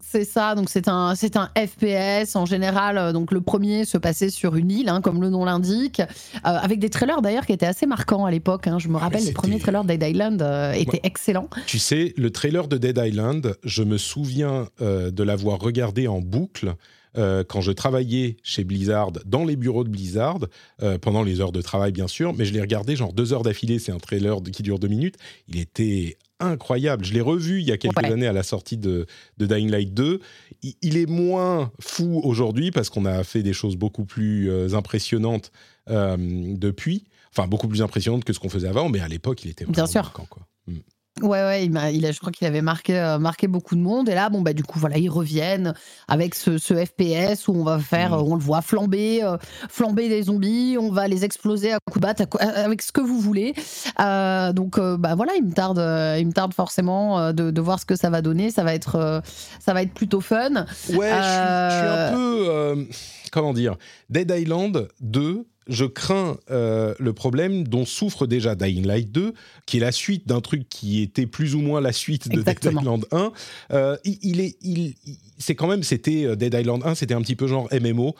C'est 0.03 0.25
ça, 0.25 0.55
donc 0.55 0.69
c'est 0.69 0.89
un, 0.89 1.15
c'est 1.15 1.37
un 1.37 1.49
FPS 1.55 2.35
en 2.35 2.45
général. 2.45 2.97
euh, 2.97 3.13
Donc 3.13 3.31
le 3.31 3.39
premier 3.39 3.85
se 3.85 3.97
passait 3.97 4.29
sur 4.29 4.57
une 4.57 4.69
île, 4.69 4.89
hein, 4.89 4.99
comme 4.99 5.21
le 5.21 5.29
nom 5.29 5.45
l'indique, 5.45 6.01
euh, 6.01 6.03
avec 6.43 6.79
des 6.79 6.89
trailers 6.89 7.21
d'ailleurs 7.21 7.45
qui 7.45 7.53
étaient 7.53 7.65
assez 7.65 7.85
marquants 7.85 8.25
à 8.25 8.31
l'époque. 8.31 8.67
hein. 8.67 8.77
Je 8.77 8.89
me 8.89 8.97
rappelle, 8.97 9.19
les 9.21 9.27
c'était- 9.27 9.35
premiers 9.35 9.59
trailers 9.59 9.85
d'Dead 9.85 10.03
Island 10.03 10.41
euh, 10.41 10.73
étaient 10.73 10.99
excellents. 11.03 11.47
Tu 11.65 11.79
sais, 11.79 12.13
le 12.17 12.29
trailer 12.29 12.67
de 12.67 12.77
Dead 12.77 12.99
Island, 13.01 13.55
je 13.63 13.83
me 13.83 13.97
souviens 13.97 14.67
euh, 14.81 15.11
de 15.11 15.23
l'avoir 15.23 15.59
regardé 15.59 16.09
en 16.09 16.19
boucle 16.19 16.73
euh, 17.18 17.43
quand 17.43 17.62
je 17.62 17.72
travaillais 17.72 18.38
chez 18.43 18.64
Blizzard, 18.64 19.12
dans 19.26 19.43
les 19.45 19.55
bureaux 19.55 19.84
de 19.84 19.89
Blizzard, 19.89 20.39
euh, 20.82 20.97
pendant 20.97 21.24
les 21.24 21.41
heures 21.41 21.51
de 21.51 21.62
travail 21.62 21.91
bien 21.91 22.07
sûr, 22.07 22.34
mais 22.34 22.45
je 22.45 22.53
l'ai 22.53 22.62
regardé 22.62 22.95
genre 22.95 23.14
deux 23.14 23.34
heures 23.34 23.43
d'affilée, 23.43 23.80
c'est 23.80 23.91
un 23.91 23.97
trailer 23.99 24.41
qui 24.43 24.64
dure 24.64 24.80
deux 24.80 24.88
minutes, 24.88 25.16
il 25.47 25.57
était 25.59 26.18
incroyable. 26.39 27.05
Je 27.05 27.14
l'ai 27.14 27.22
revu 27.22 27.59
il 27.62 27.68
y 27.68 27.72
a 27.72 27.78
quelques 27.78 27.97
Ouais. 27.97 28.12
années 28.12 28.26
à 28.28 28.34
la 28.34 28.41
sortie 28.43 28.78
de, 28.78 29.05
de 29.38 29.45
Dying 29.45 29.70
Light 29.70 29.93
2. 29.93 30.20
Il, 30.64 30.74
il 30.82 30.97
est 30.97 31.05
moins 31.05 31.72
fou 31.80 32.20
aujourd'hui 32.24 32.72
parce 32.72 32.89
qu'on 32.89 33.05
a 33.05 33.24
fait 33.24 33.43
des 33.43 33.53
choses 33.53 33.76
beaucoup 33.76 34.05
plus 34.05 34.49
euh, 34.49 34.74
impressionnantes 34.74 35.51
depuis, 35.88 37.05
enfin 37.32 37.47
beaucoup 37.47 37.68
plus 37.68 37.82
impressionnantes 37.82 38.24
que 38.24 38.34
ce 38.34 38.39
qu'on 38.39 38.49
faisait 38.49 38.68
avant, 38.68 38.89
mais 38.89 38.99
à 38.99 39.07
l'époque 39.07 39.43
il 39.43 39.51
était 39.51 39.66
vraiment 39.66 39.74
Bien 39.76 39.88
sûr. 39.88 40.01
marquant, 40.03 40.26
quoi. 40.30 40.47
Mm. 40.68 40.78
Ouais, 41.22 41.43
ouais, 41.43 41.65
il, 41.65 41.78
a, 41.78 41.91
il 41.91 42.05
a, 42.05 42.11
je 42.11 42.19
crois 42.19 42.32
qu'il 42.32 42.47
avait 42.47 42.61
marqué, 42.61 42.97
euh, 42.97 43.19
marqué 43.19 43.47
beaucoup 43.47 43.76
de 43.76 43.82
monde. 43.82 44.09
Et 44.09 44.15
là, 44.15 44.30
bon, 44.30 44.41
bah, 44.41 44.53
du 44.53 44.63
coup, 44.63 44.80
voilà, 44.80 44.97
ils 44.97 45.09
reviennent 45.09 45.74
avec 46.07 46.36
ce, 46.36 46.57
ce 46.57 46.74
FPS 46.74 47.47
où 47.47 47.53
on 47.53 47.63
va 47.63 47.80
faire, 47.80 48.11
mmh. 48.11 48.22
on 48.28 48.36
le 48.36 48.41
voit 48.41 48.61
flamber, 48.61 49.24
euh, 49.24 49.38
flamber 49.69 50.09
des 50.09 50.24
zombies, 50.24 50.78
on 50.80 50.91
va 50.91 51.07
les 51.07 51.24
exploser 51.24 51.72
à 51.72 51.78
coups 51.86 52.01
de 52.01 52.07
batte, 52.07 52.36
avec 52.39 52.82
ce 52.82 52.91
que 52.91 53.01
vous 53.01 53.19
voulez. 53.19 53.53
Euh, 53.99 54.53
donc, 54.53 54.80
bah 54.80 55.15
voilà, 55.15 55.34
il 55.36 55.45
me 55.45 55.53
tarde, 55.53 55.78
il 56.19 56.28
me 56.28 56.34
tarde 56.34 56.53
forcément 56.53 57.32
de, 57.34 57.51
de, 57.51 57.61
voir 57.61 57.80
ce 57.80 57.86
que 57.86 57.95
ça 57.95 58.09
va 58.09 58.22
donner. 58.22 58.49
Ça 58.51 58.63
va 58.63 58.74
être, 58.74 59.22
ça 59.59 59.74
va 59.74 59.84
être 59.84 59.93
plutôt 59.93 60.22
fun. 60.22 60.65
Ouais, 60.93 61.11
je 61.11 61.24
suis, 61.69 61.88
un 61.88 62.11
peu, 62.13 62.88
comment 63.32 63.53
dire, 63.53 63.76
Dead 64.09 64.32
Island 64.32 64.88
2 65.01 65.45
je 65.68 65.86
crains 65.86 66.38
euh, 66.49 66.93
le 66.99 67.14
problème 67.14 67.68
dont 67.68 67.86
souffre 67.86 68.26
déjà 68.26 68.55
Dying 68.55 68.86
Light 68.86 69.12
2, 69.12 69.34
qui 69.66 69.78
est 69.78 69.80
la 69.80 69.91
suite 69.91 70.28
d'un 70.28 70.41
truc 70.41 70.68
qui 70.70 71.01
était 71.01 71.28
plus 71.28 71.53
ou 71.55 71.59
moins 71.59 71.82
la 71.82 71.93
suite 71.93 72.30
de 72.30 72.41
Dead 72.41 72.57
Island 72.64 73.05
1. 73.12 73.32
Euh, 73.72 73.97
il, 74.03 74.39
est, 74.39 74.57
il, 74.62 74.95
c'est 75.38 75.53
quand 75.53 75.68
même, 75.68 75.84
c'était 75.84 76.26
euh, 76.26 76.36
Dead 76.36 76.53
Island 76.53 76.82
1, 76.84 76.95
c'était 76.95 77.14
un 77.14 77.22
petit 77.22 77.36
peu 77.36 77.47
genre 77.47 77.70
MMO, 77.72 78.16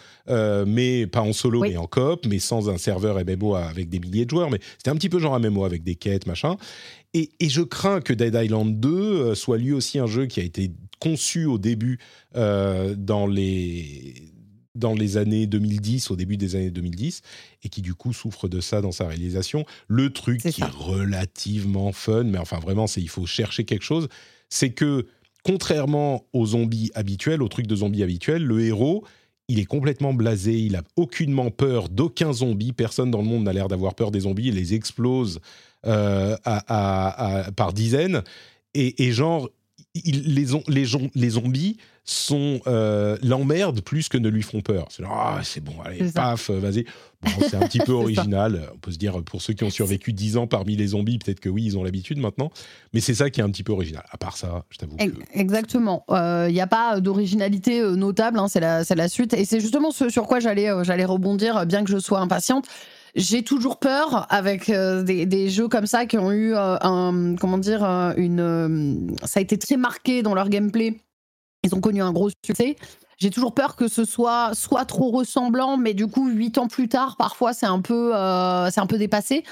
mais 0.68 1.08
pas 1.08 1.22
en 1.22 1.34
solo, 1.34 1.62
mais 1.62 1.78
en 1.78 1.88
coop, 1.88 2.26
mais 2.28 2.40
sans 2.40 2.70
un 2.70 2.78
serveur 2.78 3.18
MMO 3.26 3.56
avec 3.56 3.90
des 3.90 4.00
milliers 4.00 4.26
de 4.26 4.30
joueurs, 4.30 4.52
mais 4.52 4.60
c'était 4.78 4.92
un 4.92 4.96
petit 4.96 5.10
peu 5.10 5.20
genre 5.20 5.40
MMO 5.40 5.66
avec 5.66 5.84
des 5.84 5.96
quêtes, 5.96 6.28
machin. 6.28 6.58
Et, 7.14 7.32
et 7.40 7.50
je 7.50 7.62
crains 7.62 8.02
que 8.02 8.14
Dead 8.14 8.36
Island 8.36 8.80
2 8.80 9.36
soit 9.36 9.58
lui 9.58 9.74
aussi 9.74 10.00
un 10.00 10.08
jeu 10.08 10.28
qui 10.28 10.40
a 10.40 10.44
été 10.44 10.72
conçu 11.00 11.46
au 11.46 11.58
début 11.58 12.00
dans 12.36 13.26
les 13.28 14.32
dans 14.76 14.94
les 14.94 15.18
années 15.18 15.48
2010, 15.48 16.12
au 16.12 16.16
début 16.16 16.38
des 16.38 16.56
années 16.56 16.72
2010, 16.72 17.22
et 17.64 17.70
qui 17.70 17.82
du 17.82 17.94
coup 17.94 18.14
souffre 18.14 18.48
de 18.48 18.62
ça 18.62 18.82
dans 18.82 18.92
sa 18.92 19.08
réalisation. 19.08 19.66
Le 19.88 20.12
truc 20.12 20.42
qui 20.42 20.62
est 20.62 20.66
relativement 20.66 21.92
fun, 21.92 22.24
mais 22.24 22.38
enfin 22.38 22.60
vraiment, 22.60 22.88
c'est 22.88 23.02
il 23.02 23.10
faut 23.10 23.26
chercher 23.26 23.66
quelque 23.66 23.84
chose, 23.84 24.08
c'est 24.50 24.72
que 24.72 25.08
contrairement 25.44 26.26
aux 26.34 26.48
zombies 26.48 26.92
habituels, 26.94 27.42
aux 27.42 27.48
trucs 27.48 27.68
de 27.68 27.76
zombies 27.76 28.04
habituels, 28.04 28.44
le 28.44 28.62
héros, 28.62 29.04
il 29.48 29.60
est 29.60 29.66
complètement 29.66 30.14
blasé, 30.14 30.58
il 30.58 30.76
a 30.76 30.84
aucunement 30.96 31.52
peur 31.52 31.90
d'aucun 31.90 32.32
zombie, 32.32 32.72
personne 32.72 33.12
dans 33.12 33.22
le 33.22 33.28
monde 33.28 33.44
n'a 33.44 33.54
l'air 33.54 33.68
d'avoir 33.68 33.96
peur 33.96 34.12
des 34.12 34.22
zombies, 34.22 34.48
il 34.48 34.56
les 34.56 34.74
explose 34.74 35.40
euh, 35.86 36.38
par 36.46 37.74
dizaines, 37.74 38.24
et, 38.74 39.04
et 39.04 39.12
genre, 39.12 39.50
les, 39.94 40.46
les, 40.68 40.86
les, 41.16 41.30
zombies 41.30 41.78
sont 42.06 42.62
euh, 42.66 43.18
l'emmerdent 43.22 43.82
plus 43.82 44.08
que 44.08 44.18
ne 44.18 44.30
lui 44.30 44.42
font 44.42 44.62
peur. 44.62 44.88
C'est 44.90 45.04
ah, 45.06 45.42
c'est 45.44 45.62
bon, 45.62 45.74
allez, 45.84 46.12
paf, 46.12 46.50
vas-y. 46.50 46.86
c'est 47.50 47.56
un 47.56 47.68
petit 47.68 47.80
peu 47.86 47.92
original. 47.92 48.70
On 48.74 48.78
peut 48.78 48.92
se 48.92 48.98
dire, 48.98 49.22
pour 49.24 49.42
ceux 49.42 49.54
qui 49.54 49.66
ont 49.66 49.70
survécu 49.70 50.14
10 50.14 50.38
ans 50.38 50.48
parmi 50.48 50.78
les 50.78 50.88
zombies, 50.88 51.18
peut-être 51.18 51.42
que 51.42 51.50
oui, 51.50 51.64
ils 51.66 51.78
ont 51.78 51.84
l'habitude 51.84 52.20
maintenant. 52.20 52.52
Mais 52.94 53.02
c'est 53.02 53.14
ça 53.14 53.30
qui 53.30 53.42
est 53.42 53.44
un 53.44 53.50
petit 53.50 53.64
peu 53.64 53.74
original. 53.74 54.04
À 54.12 54.18
part 54.18 54.38
ça, 54.38 54.64
je 54.70 54.78
t'avoue. 54.78 54.96
Exactement. 55.34 56.06
Il 56.10 56.16
euh, 56.16 56.52
n'y 56.52 56.62
a 56.62 56.68
pas 56.68 57.02
d'originalité 57.02 57.82
euh, 57.82 57.96
notable. 57.96 58.40
Hein, 58.40 58.48
c'est 58.48 58.62
la, 58.62 58.84
la, 58.90 59.10
suite. 59.10 59.34
Et 59.34 59.44
c'est 59.44 59.60
justement 59.60 59.92
ce 59.92 60.10
sur 60.10 60.26
quoi 60.26 60.40
j'allais 60.40 60.70
euh, 60.70 60.84
j'allais 60.86 61.06
rebondir, 61.06 61.66
bien 61.66 61.84
que 61.84 61.92
je 61.92 62.00
sois 62.00 62.20
impatiente 62.20 62.66
j'ai 63.16 63.44
toujours 63.44 63.78
peur 63.80 64.26
avec 64.30 64.70
des, 64.70 65.26
des, 65.26 65.50
jeux 65.50 65.68
comme 65.68 65.86
ça 65.86 66.06
qui 66.06 66.18
ont 66.18 66.32
eu 66.32 66.54
un 66.56 67.36
comment 67.40 67.58
dire 67.58 67.84
une 68.18 69.16
ça 69.24 69.40
a 69.40 69.44
été 69.44 69.58
très 69.58 69.78
marqué 69.78 70.24
dans 70.24 70.34
leur 70.34 70.50
gameplay 70.50 71.02
ils 71.64 71.76
ont 71.76 71.82
connu 71.82 72.02
un 72.02 72.12
gros 72.12 72.30
succès. 72.44 72.76
J'ai 73.20 73.30
toujours 73.30 73.54
peur 73.54 73.76
que 73.76 73.88
ce 73.88 74.04
soit 74.04 74.52
soit 74.56 74.86
trop 74.86 75.12
ressemblant, 75.12 75.78
mais 75.78 75.94
du 75.94 76.08
coup, 76.08 76.28
huit 76.28 76.58
ans 76.58 76.68
plus 76.68 76.90
tard, 76.90 77.18
parfois, 77.18 77.54
c'est 77.54 77.68
un 77.68 77.80
peu, 77.80 78.16
euh, 78.16 78.72
c'est 78.72 78.82
un 78.82 78.88
peu 78.88 78.98
dépassé. 78.98 79.44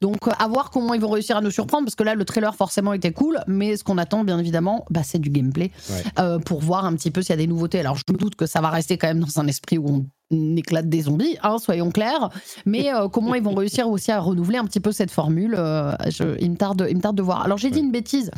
Donc, 0.00 0.18
à 0.38 0.46
voir 0.46 0.70
comment 0.70 0.94
ils 0.94 1.00
vont 1.00 1.10
réussir 1.10 1.36
à 1.36 1.40
nous 1.40 1.50
surprendre, 1.50 1.84
parce 1.84 1.96
que 1.96 2.04
là, 2.04 2.14
le 2.14 2.24
trailer 2.24 2.54
forcément 2.54 2.92
était 2.92 3.12
cool, 3.12 3.40
mais 3.48 3.76
ce 3.76 3.82
qu'on 3.82 3.98
attend, 3.98 4.22
bien 4.22 4.38
évidemment, 4.38 4.84
bah, 4.90 5.00
c'est 5.02 5.18
du 5.18 5.30
gameplay 5.30 5.72
euh, 6.20 6.38
pour 6.38 6.60
voir 6.60 6.84
un 6.84 6.94
petit 6.94 7.10
peu 7.10 7.20
s'il 7.20 7.30
y 7.30 7.32
a 7.32 7.36
des 7.36 7.48
nouveautés. 7.48 7.80
Alors, 7.80 7.96
je 7.96 8.04
me 8.12 8.16
doute 8.16 8.36
que 8.36 8.46
ça 8.46 8.60
va 8.60 8.68
rester 8.70 8.96
quand 8.96 9.08
même 9.08 9.20
dans 9.20 9.40
un 9.40 9.48
esprit 9.48 9.78
où 9.78 9.88
on 9.88 10.06
éclate 10.30 10.88
des 10.88 11.02
zombies, 11.02 11.36
hein, 11.42 11.58
soyons 11.58 11.90
clairs. 11.90 12.30
Mais 12.64 12.92
euh, 12.92 13.08
comment 13.08 13.34
ils 13.34 13.42
vont 13.42 13.54
réussir 13.56 13.88
aussi 13.88 14.10
à 14.10 14.20
renouveler 14.20 14.58
un 14.58 14.64
petit 14.64 14.80
peu 14.80 14.92
cette 14.92 15.10
formule 15.10 15.54
euh, 15.58 15.92
il, 16.40 16.50
me 16.50 16.56
tarde, 16.56 16.86
il 16.88 16.96
me 16.96 17.02
tarde 17.02 17.16
de 17.16 17.22
voir. 17.22 17.44
Alors 17.44 17.58
j'ai 17.58 17.70
dit 17.70 17.80
une 17.80 17.92
bêtise. 17.92 18.30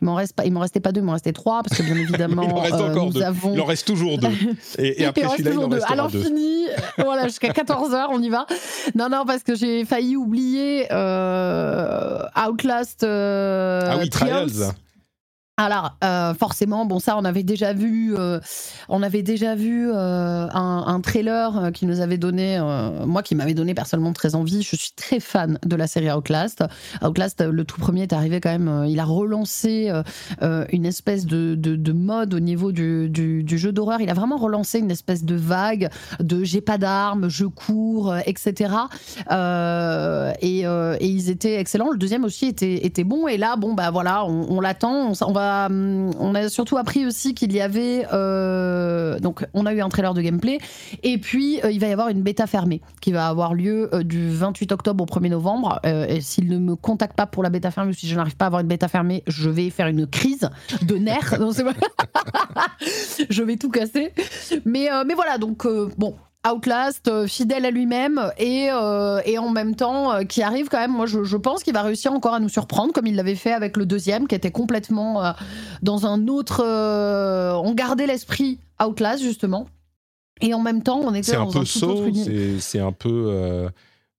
Il 0.00 0.04
m'en 0.04 0.14
reste 0.14 0.34
pas, 0.34 0.44
il 0.44 0.52
m'en 0.52 0.60
restait 0.60 0.80
pas 0.80 0.92
deux, 0.92 1.00
il 1.00 1.04
m'en 1.04 1.12
restait 1.12 1.32
trois 1.32 1.62
parce 1.62 1.80
que 1.80 1.84
bien 1.84 1.96
évidemment 2.02 2.42
il 2.42 2.52
en 2.52 2.60
reste 2.60 2.74
euh, 2.74 2.90
encore 2.90 3.10
deux. 3.10 3.22
Avons... 3.22 3.54
Il 3.54 3.60
en 3.60 3.64
reste 3.64 3.86
toujours 3.86 4.18
deux. 4.18 4.28
Et, 4.78 5.04
après 5.04 5.28
celui-là, 5.28 5.52
il 5.52 5.58
en 5.58 5.68
reste 5.68 5.86
Alors 5.90 6.10
fini. 6.10 6.66
voilà, 6.98 7.28
jusqu'à 7.28 7.52
14 7.52 7.92
h 7.92 8.06
on 8.10 8.22
y 8.22 8.28
va. 8.28 8.46
Non, 8.94 9.08
non, 9.08 9.24
parce 9.26 9.42
que 9.42 9.54
j'ai 9.54 9.84
failli 9.84 10.16
oublier 10.16 10.84
Outlast. 12.44 13.04
ah 13.04 13.96
oui, 13.98 14.08
Trials. 14.10 14.72
Alors 15.58 15.96
euh, 16.04 16.34
forcément, 16.34 16.84
bon 16.84 16.98
ça 16.98 17.16
on 17.16 17.24
avait 17.24 17.42
déjà 17.42 17.72
vu, 17.72 18.14
euh, 18.14 18.40
on 18.90 19.02
avait 19.02 19.22
déjà 19.22 19.54
vu 19.54 19.90
euh, 19.90 20.46
un, 20.52 21.00
trailer 21.00 21.70
qui 21.72 21.86
nous 21.86 22.00
avait 22.00 22.18
donné, 22.18 22.60
moi 23.06 23.22
qui 23.22 23.34
m'avait 23.34 23.54
donné 23.54 23.72
personnellement 23.72 24.12
très 24.12 24.34
envie. 24.34 24.62
Je 24.62 24.76
suis 24.76 24.92
très 24.94 25.18
fan 25.18 25.58
de 25.64 25.74
la 25.74 25.86
série 25.86 26.10
Outlast. 26.12 26.62
Outlast, 27.02 27.40
le 27.40 27.64
tout 27.64 27.80
premier 27.80 28.02
est 28.02 28.12
arrivé 28.12 28.38
quand 28.38 28.50
même, 28.50 28.84
il 28.86 29.00
a 29.00 29.06
relancé 29.06 29.90
une 30.42 30.84
espèce 30.84 31.24
de, 31.24 31.54
de, 31.54 31.92
mode 31.92 32.34
au 32.34 32.40
niveau 32.40 32.70
du, 32.70 33.08
du, 33.08 33.58
jeu 33.58 33.72
d'horreur. 33.72 34.02
Il 34.02 34.10
a 34.10 34.14
vraiment 34.14 34.36
relancé 34.36 34.78
une 34.78 34.90
espèce 34.90 35.24
de 35.24 35.36
vague 35.36 35.88
de 36.20 36.44
j'ai 36.44 36.60
pas 36.60 36.76
d'armes, 36.76 37.30
je 37.30 37.46
cours, 37.46 38.14
etc. 38.26 38.74
Et, 39.30 40.60
et, 40.60 41.06
ils 41.06 41.30
étaient 41.30 41.54
excellents. 41.54 41.90
Le 41.90 41.98
deuxième 41.98 42.24
aussi 42.24 42.46
était, 42.46 42.84
était 42.84 43.04
bon. 43.04 43.26
Et 43.26 43.38
là, 43.38 43.56
bon 43.56 43.72
bah 43.72 43.90
voilà, 43.90 44.26
on, 44.26 44.60
l'attend, 44.60 45.12
on 45.22 45.32
va 45.32 45.45
euh, 45.46 46.10
on 46.18 46.34
a 46.34 46.48
surtout 46.48 46.76
appris 46.76 47.06
aussi 47.06 47.34
qu'il 47.34 47.52
y 47.52 47.60
avait. 47.60 48.06
Euh, 48.12 49.18
donc, 49.18 49.46
on 49.54 49.66
a 49.66 49.72
eu 49.72 49.80
un 49.80 49.88
trailer 49.88 50.14
de 50.14 50.22
gameplay. 50.22 50.58
Et 51.02 51.18
puis, 51.18 51.60
euh, 51.64 51.70
il 51.70 51.80
va 51.80 51.88
y 51.88 51.92
avoir 51.92 52.08
une 52.08 52.22
bêta 52.22 52.46
fermée 52.46 52.80
qui 53.00 53.12
va 53.12 53.28
avoir 53.28 53.54
lieu 53.54 53.90
du 54.04 54.30
28 54.30 54.72
octobre 54.72 55.04
au 55.04 55.06
1er 55.06 55.30
novembre. 55.30 55.80
et 55.84 56.20
s'il 56.20 56.48
ne 56.48 56.58
me 56.58 56.76
contacte 56.76 57.16
pas 57.16 57.26
pour 57.26 57.42
la 57.42 57.50
bêta 57.50 57.70
fermée 57.70 57.90
ou 57.90 57.94
si 57.94 58.08
je 58.08 58.16
n'arrive 58.16 58.36
pas 58.36 58.46
à 58.46 58.48
avoir 58.48 58.60
une 58.60 58.68
bêta 58.68 58.88
fermée, 58.88 59.22
je 59.26 59.48
vais 59.48 59.70
faire 59.70 59.86
une 59.86 60.06
crise 60.06 60.48
de 60.82 60.96
nerfs. 60.96 61.34
je 63.30 63.42
vais 63.42 63.56
tout 63.56 63.70
casser. 63.70 64.12
Mais, 64.64 64.88
mais 65.06 65.14
voilà, 65.14 65.38
donc, 65.38 65.66
bon, 65.96 66.14
Outlast, 66.46 67.08
euh, 67.08 67.26
fidèle 67.26 67.64
à 67.64 67.70
lui-même 67.70 68.32
et, 68.38 68.68
euh, 68.70 69.20
et, 69.24 69.38
en 69.38 69.50
même 69.50 69.74
temps 69.74 70.12
euh, 70.12 70.22
qui 70.22 70.42
arrive 70.42 70.68
quand 70.68 70.78
même. 70.78 70.92
Moi, 70.92 71.06
je, 71.06 71.36
pense 71.36 71.62
qu'il 71.62 71.72
va 71.72 71.82
réussir 71.82 72.12
encore 72.12 72.34
à 72.34 72.40
nous 72.40 72.48
surprendre 72.48 72.92
comme 72.92 73.06
il 73.06 73.16
l'avait 73.16 73.34
fait 73.34 73.52
avec 73.52 73.76
le 73.76 73.86
deuxième, 73.86 74.28
qui 74.28 74.34
était 74.34 74.50
complètement 74.50 75.34
dans 75.82 76.06
un 76.06 76.28
autre. 76.28 76.62
on 76.64 77.74
gardait 77.74 78.06
l'esprit 78.06 78.58
Outlast 78.84 79.22
justement, 79.22 79.66
et 80.40 80.54
en 80.54 80.60
même 80.60 80.82
temps, 80.82 81.00
on 81.02 81.14
était 81.14 81.32
dans 81.32 81.48
un 81.48 81.52
peu 81.52 81.58
un 81.60 82.58
C'est 82.60 82.80
un 82.80 82.92
peu. 82.92 83.68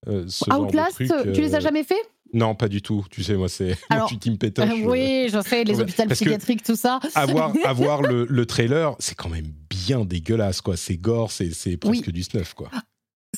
Outlast, 0.06 1.02
tu 1.34 1.40
les 1.40 1.54
as 1.54 1.60
jamais 1.60 1.84
fait 1.84 2.02
non, 2.32 2.54
pas 2.54 2.68
du 2.68 2.82
tout. 2.82 3.04
Tu 3.10 3.22
sais, 3.22 3.34
moi, 3.34 3.48
c'est 3.48 3.76
Alors, 3.90 4.12
Team 4.18 4.38
Pétoche. 4.38 4.68
oui, 4.84 5.28
je 5.32 5.40
sais, 5.40 5.64
les 5.64 5.80
hôpitaux 5.80 6.04
psychiatriques, 6.06 6.62
tout 6.62 6.76
ça. 6.76 7.00
Avoir, 7.14 7.52
avoir 7.64 8.02
le, 8.02 8.26
le 8.28 8.46
trailer, 8.46 8.94
c'est 8.98 9.14
quand 9.14 9.28
même 9.28 9.52
bien 9.70 10.04
dégueulasse, 10.04 10.60
quoi. 10.60 10.76
C'est 10.76 10.96
gore, 10.96 11.30
c'est 11.32 11.76
presque 11.76 12.10
du 12.10 12.22
snuff, 12.22 12.54
quoi. 12.54 12.70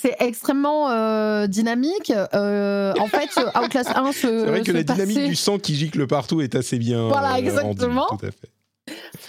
C'est 0.01 0.17
extrêmement 0.21 0.91
euh, 0.91 1.47
dynamique. 1.47 2.13
Euh, 2.33 2.95
en 2.99 3.07
fait, 3.07 3.29
Outlast 3.61 3.91
1 3.95 4.13
se. 4.13 4.21
C'est 4.21 4.47
vrai 4.47 4.63
que 4.63 4.73
la 4.73 4.83
dynamique 4.85 5.27
du 5.27 5.35
sang 5.35 5.59
qui 5.59 5.75
gicle 5.75 6.07
partout 6.07 6.41
est 6.41 6.55
assez 6.55 6.79
bien. 6.79 7.09
Voilà, 7.09 7.39
exactement. 7.39 8.07
tout 8.09 8.25
à 8.25 8.31
fait. 8.31 8.51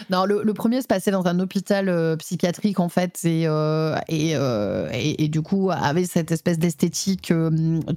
Non, 0.10 0.26
le, 0.26 0.54
premier 0.54 0.82
se 0.82 0.88
passait 0.88 1.12
dans 1.12 1.26
un 1.28 1.40
hôpital 1.40 1.90
euh, 1.90 2.16
psychiatrique 2.18 2.80
en 2.80 2.90
fait, 2.90 3.20
et, 3.24 3.48
euh, 3.48 3.96
euh, 4.12 4.90
et, 4.94 5.24
et, 5.24 5.28
du 5.28 5.42
coup 5.42 5.70
avait 5.72 6.06
cette 6.06 6.32
espèce 6.32 6.60
d'esthétique, 6.60 7.34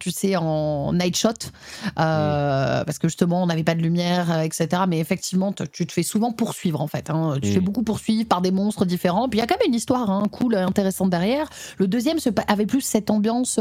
tu 0.01 0.11
sais, 0.11 0.37
en 0.37 0.93
night 0.93 1.17
shot, 1.17 1.31
mm. 1.31 1.93
parce 1.97 2.99
que 2.99 3.09
justement 3.09 3.43
on 3.43 3.47
n'avait 3.47 3.65
pas 3.65 3.75
de 3.75 3.83
lumière, 3.83 4.41
etc. 4.41 4.83
Mais 4.89 4.99
effectivement, 4.99 5.53
tu 5.53 5.87
te 5.87 5.93
fais 5.93 6.03
souvent 6.03 6.33
poursuivre 6.33 6.81
en 6.81 6.87
fait. 6.87 7.11
Hein. 7.11 7.35
tu 7.35 7.41
te 7.43 7.47
fais 7.49 7.61
mm. 7.61 7.65
beaucoup 7.65 7.83
poursuivre 7.83 8.29
par 8.29 8.41
des 8.41 8.51
monstres 8.51 8.85
différents. 8.85 9.29
Puis 9.29 9.39
il 9.39 9.43
y 9.43 9.45
a 9.45 9.47
quand 9.47 9.59
même 9.59 9.69
une 9.69 9.75
histoire 9.75 10.11
hein, 10.11 10.25
cool, 10.31 10.55
intéressante 10.57 11.11
derrière. 11.11 11.49
Le 11.79 11.87
deuxième 11.87 12.19
avait 12.49 12.67
plus 12.67 12.81
cette 12.81 13.11
ambiance 13.11 13.59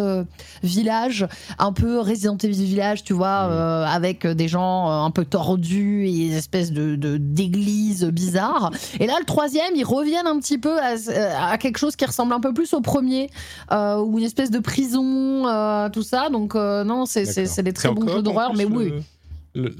village, 0.61 1.27
un 1.59 1.73
peu 1.73 1.99
Resident 1.99 2.37
Evil 2.37 2.65
village, 2.65 3.03
tu 3.03 3.13
vois, 3.13 3.47
mm. 3.47 3.87
avec 3.87 4.27
des 4.27 4.47
gens 4.47 4.89
un 4.89 5.11
peu 5.11 5.25
tordus 5.25 6.07
et 6.07 6.29
des 6.29 6.35
espèces 6.35 6.71
de 6.71 6.95
d'églises 7.17 7.92
bizarre. 8.01 8.71
Et 8.99 9.07
là, 9.07 9.15
le 9.19 9.25
troisième, 9.25 9.75
ils 9.75 9.83
reviennent 9.83 10.27
un 10.27 10.39
petit 10.39 10.57
peu 10.57 10.79
à, 10.79 11.57
quelque 11.57 11.77
chose 11.77 11.95
qui 11.95 12.05
ressemble 12.05 12.33
un 12.33 12.39
peu 12.39 12.53
plus 12.53 12.73
au 12.73 12.81
premier, 12.81 13.29
euh, 13.71 13.99
ou 13.99 14.19
une 14.19 14.25
espèce 14.25 14.51
de 14.51 14.59
prison, 14.59 15.47
euh, 15.47 15.89
tout 15.89 16.03
ça. 16.03 16.29
Donc, 16.29 16.55
euh, 16.55 16.83
non, 16.83 17.05
c'est 17.05 17.61
des 17.61 17.73
très 17.73 17.91
bons 17.91 18.07
jeux 18.07 18.21
d'horreur, 18.21 18.53
mais 18.53 18.65
oui. 18.65 18.93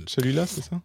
Celui-là, 0.08 0.46
c'est 0.46 0.62
ça? 0.62 0.82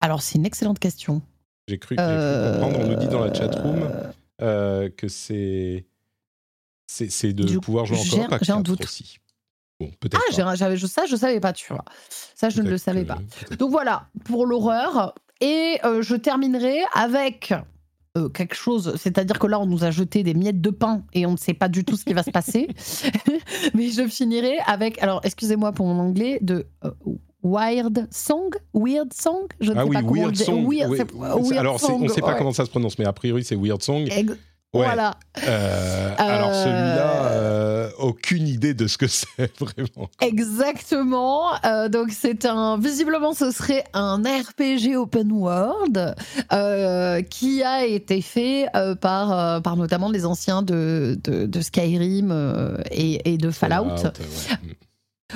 Alors, 0.00 0.22
c'est 0.22 0.38
une 0.38 0.46
excellente 0.46 0.78
question. 0.78 1.22
J'ai 1.66 1.78
cru, 1.78 1.96
comprendre, 1.96 2.78
on 2.78 2.86
nous 2.86 2.94
dit 2.94 3.08
dans 3.08 3.24
la 3.24 3.34
chatroom 3.34 3.80
que 4.38 5.08
c'est 5.08 5.84
c'est 6.88 7.32
de 7.32 7.58
pouvoir 7.58 7.84
jouer 7.84 7.98
encore 7.98 8.38
J'ai 8.42 8.52
un 8.52 8.60
doute. 8.60 8.82
Aussi. 8.82 9.18
Bon, 9.80 9.90
peut-être. 10.00 10.20
Ah, 10.44 10.54
j'avais, 10.54 10.76
je, 10.76 10.86
ça, 10.86 11.06
je 11.06 11.14
savais 11.14 11.38
pas, 11.38 11.52
tu 11.52 11.72
vois. 11.72 11.84
Ça, 12.34 12.48
je 12.48 12.62
ne 12.62 12.70
le 12.70 12.78
savais 12.78 13.02
que- 13.02 13.08
pas. 13.08 13.18
Donc 13.56 13.70
voilà, 13.70 14.08
pour 14.24 14.46
l'horreur. 14.46 15.14
Et 15.40 15.78
euh, 15.84 16.02
je 16.02 16.16
terminerai 16.16 16.78
avec 16.94 17.54
euh, 18.16 18.28
quelque 18.28 18.54
chose, 18.56 18.94
c'est-à-dire 18.96 19.38
que 19.38 19.46
là, 19.46 19.60
on 19.60 19.66
nous 19.66 19.84
a 19.84 19.90
jeté 19.90 20.22
des 20.22 20.34
miettes 20.34 20.60
de 20.60 20.70
pain 20.70 21.02
et 21.12 21.26
on 21.26 21.32
ne 21.32 21.36
sait 21.36 21.54
pas 21.54 21.68
du 21.68 21.84
tout 21.84 21.96
ce 21.96 22.04
qui 22.04 22.14
va 22.14 22.22
se 22.22 22.30
passer. 22.30 22.68
Mais 23.74 23.88
je 23.90 24.06
finirai 24.08 24.58
avec, 24.66 25.00
alors 25.02 25.20
excusez-moi 25.24 25.72
pour 25.72 25.86
mon 25.86 26.00
anglais, 26.00 26.38
de 26.40 26.66
euh, 26.84 26.90
Weird 27.44 28.08
Song? 28.10 28.50
Weird 28.74 29.12
Song? 29.12 29.46
Je 29.60 29.72
ne 29.72 29.78
Ah 29.78 29.82
sais 29.84 29.88
oui, 29.88 29.94
pas 29.94 30.02
comment 30.02 30.12
Weird 30.22 30.32
dire. 30.32 30.46
Song. 30.46 30.66
Weird, 30.68 30.90
oui. 30.90 30.98
Weird 31.14 31.52
Alors, 31.58 31.80
on 31.90 31.98
ne 32.00 32.08
sait 32.08 32.20
pas 32.20 32.28
ouais. 32.32 32.34
comment 32.38 32.52
ça 32.52 32.64
se 32.64 32.70
prononce, 32.70 32.98
mais 32.98 33.04
a 33.04 33.12
priori, 33.12 33.44
c'est 33.44 33.56
Weird 33.56 33.82
Song. 33.82 34.06
Ex- 34.10 34.32
Ouais. 34.74 34.84
Voilà. 34.84 35.14
Euh, 35.46 36.14
Alors, 36.18 36.52
celui-là, 36.52 37.22
aucune 37.98 38.46
idée 38.48 38.74
de 38.74 38.86
ce 38.86 38.98
que 38.98 39.06
c'est 39.06 39.26
vraiment. 39.60 40.10
Exactement. 40.20 41.42
Euh, 41.64 41.88
donc 41.88 42.10
c'est 42.10 42.44
un 42.46 42.78
visiblement 42.78 43.32
ce 43.34 43.50
serait 43.50 43.84
un 43.94 44.22
RPG 44.22 44.96
open 44.96 45.32
world 45.32 46.14
euh, 46.52 47.22
qui 47.22 47.62
a 47.62 47.84
été 47.84 48.22
fait 48.22 48.66
euh, 48.74 48.94
par 48.94 49.62
par 49.62 49.76
notamment 49.76 50.10
les 50.10 50.24
anciens 50.24 50.62
de 50.62 51.18
de, 51.24 51.46
de 51.46 51.60
Skyrim 51.60 52.78
et, 52.90 53.32
et 53.32 53.38
de 53.38 53.50
Fallout. 53.50 54.02
ouais. 54.04 54.76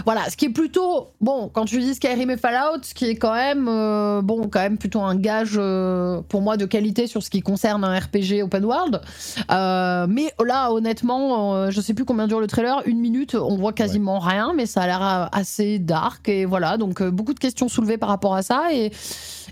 Voilà, 0.07 0.31
ce 0.31 0.39
qui 0.39 0.47
est 0.47 0.51
plutôt 0.51 1.09
bon 1.21 1.51
quand 1.53 1.67
tu 1.67 1.79
dis 1.79 1.95
Skyrim 1.95 2.31
et 2.31 2.39
Fallout, 2.39 2.83
ce 2.83 2.95
qui 2.95 3.05
est 3.05 3.17
quand 3.17 3.35
même 3.35 3.69
euh, 3.69 4.23
bon 4.23 4.49
quand 4.49 4.61
même 4.61 4.79
plutôt 4.79 5.03
un 5.03 5.15
gage 5.15 5.57
euh, 5.57 6.23
pour 6.31 6.41
moi 6.41 6.57
de 6.57 6.65
qualité 6.65 7.07
sur 7.07 7.23
ce 7.23 7.29
qui 7.29 7.43
concerne 7.43 7.85
un 7.85 7.99
RPG 7.99 8.43
open 8.43 8.65
world. 8.65 9.03
Euh, 9.51 10.07
mais 10.09 10.33
là 10.43 10.73
honnêtement, 10.73 11.71
je 11.71 11.81
sais 11.83 11.93
plus 11.93 12.07
combien 12.07 12.27
dure 12.27 12.41
le 12.41 12.47
trailer, 12.47 12.83
une 12.87 13.01
minute, 13.01 13.35
on 13.35 13.57
voit 13.59 13.75
quasiment 13.75 14.19
rien, 14.19 14.55
mais 14.57 14.65
ça 14.65 14.81
a 14.81 14.87
l'air 14.87 15.29
assez 15.31 15.79
dark 15.79 16.27
et 16.27 16.47
voilà 16.47 16.79
donc 16.79 17.03
beaucoup 17.03 17.35
de 17.35 17.39
questions 17.39 17.69
soulevées 17.69 17.99
par 17.99 18.09
rapport 18.09 18.35
à 18.35 18.43
ça 18.43 18.73
et 18.73 18.93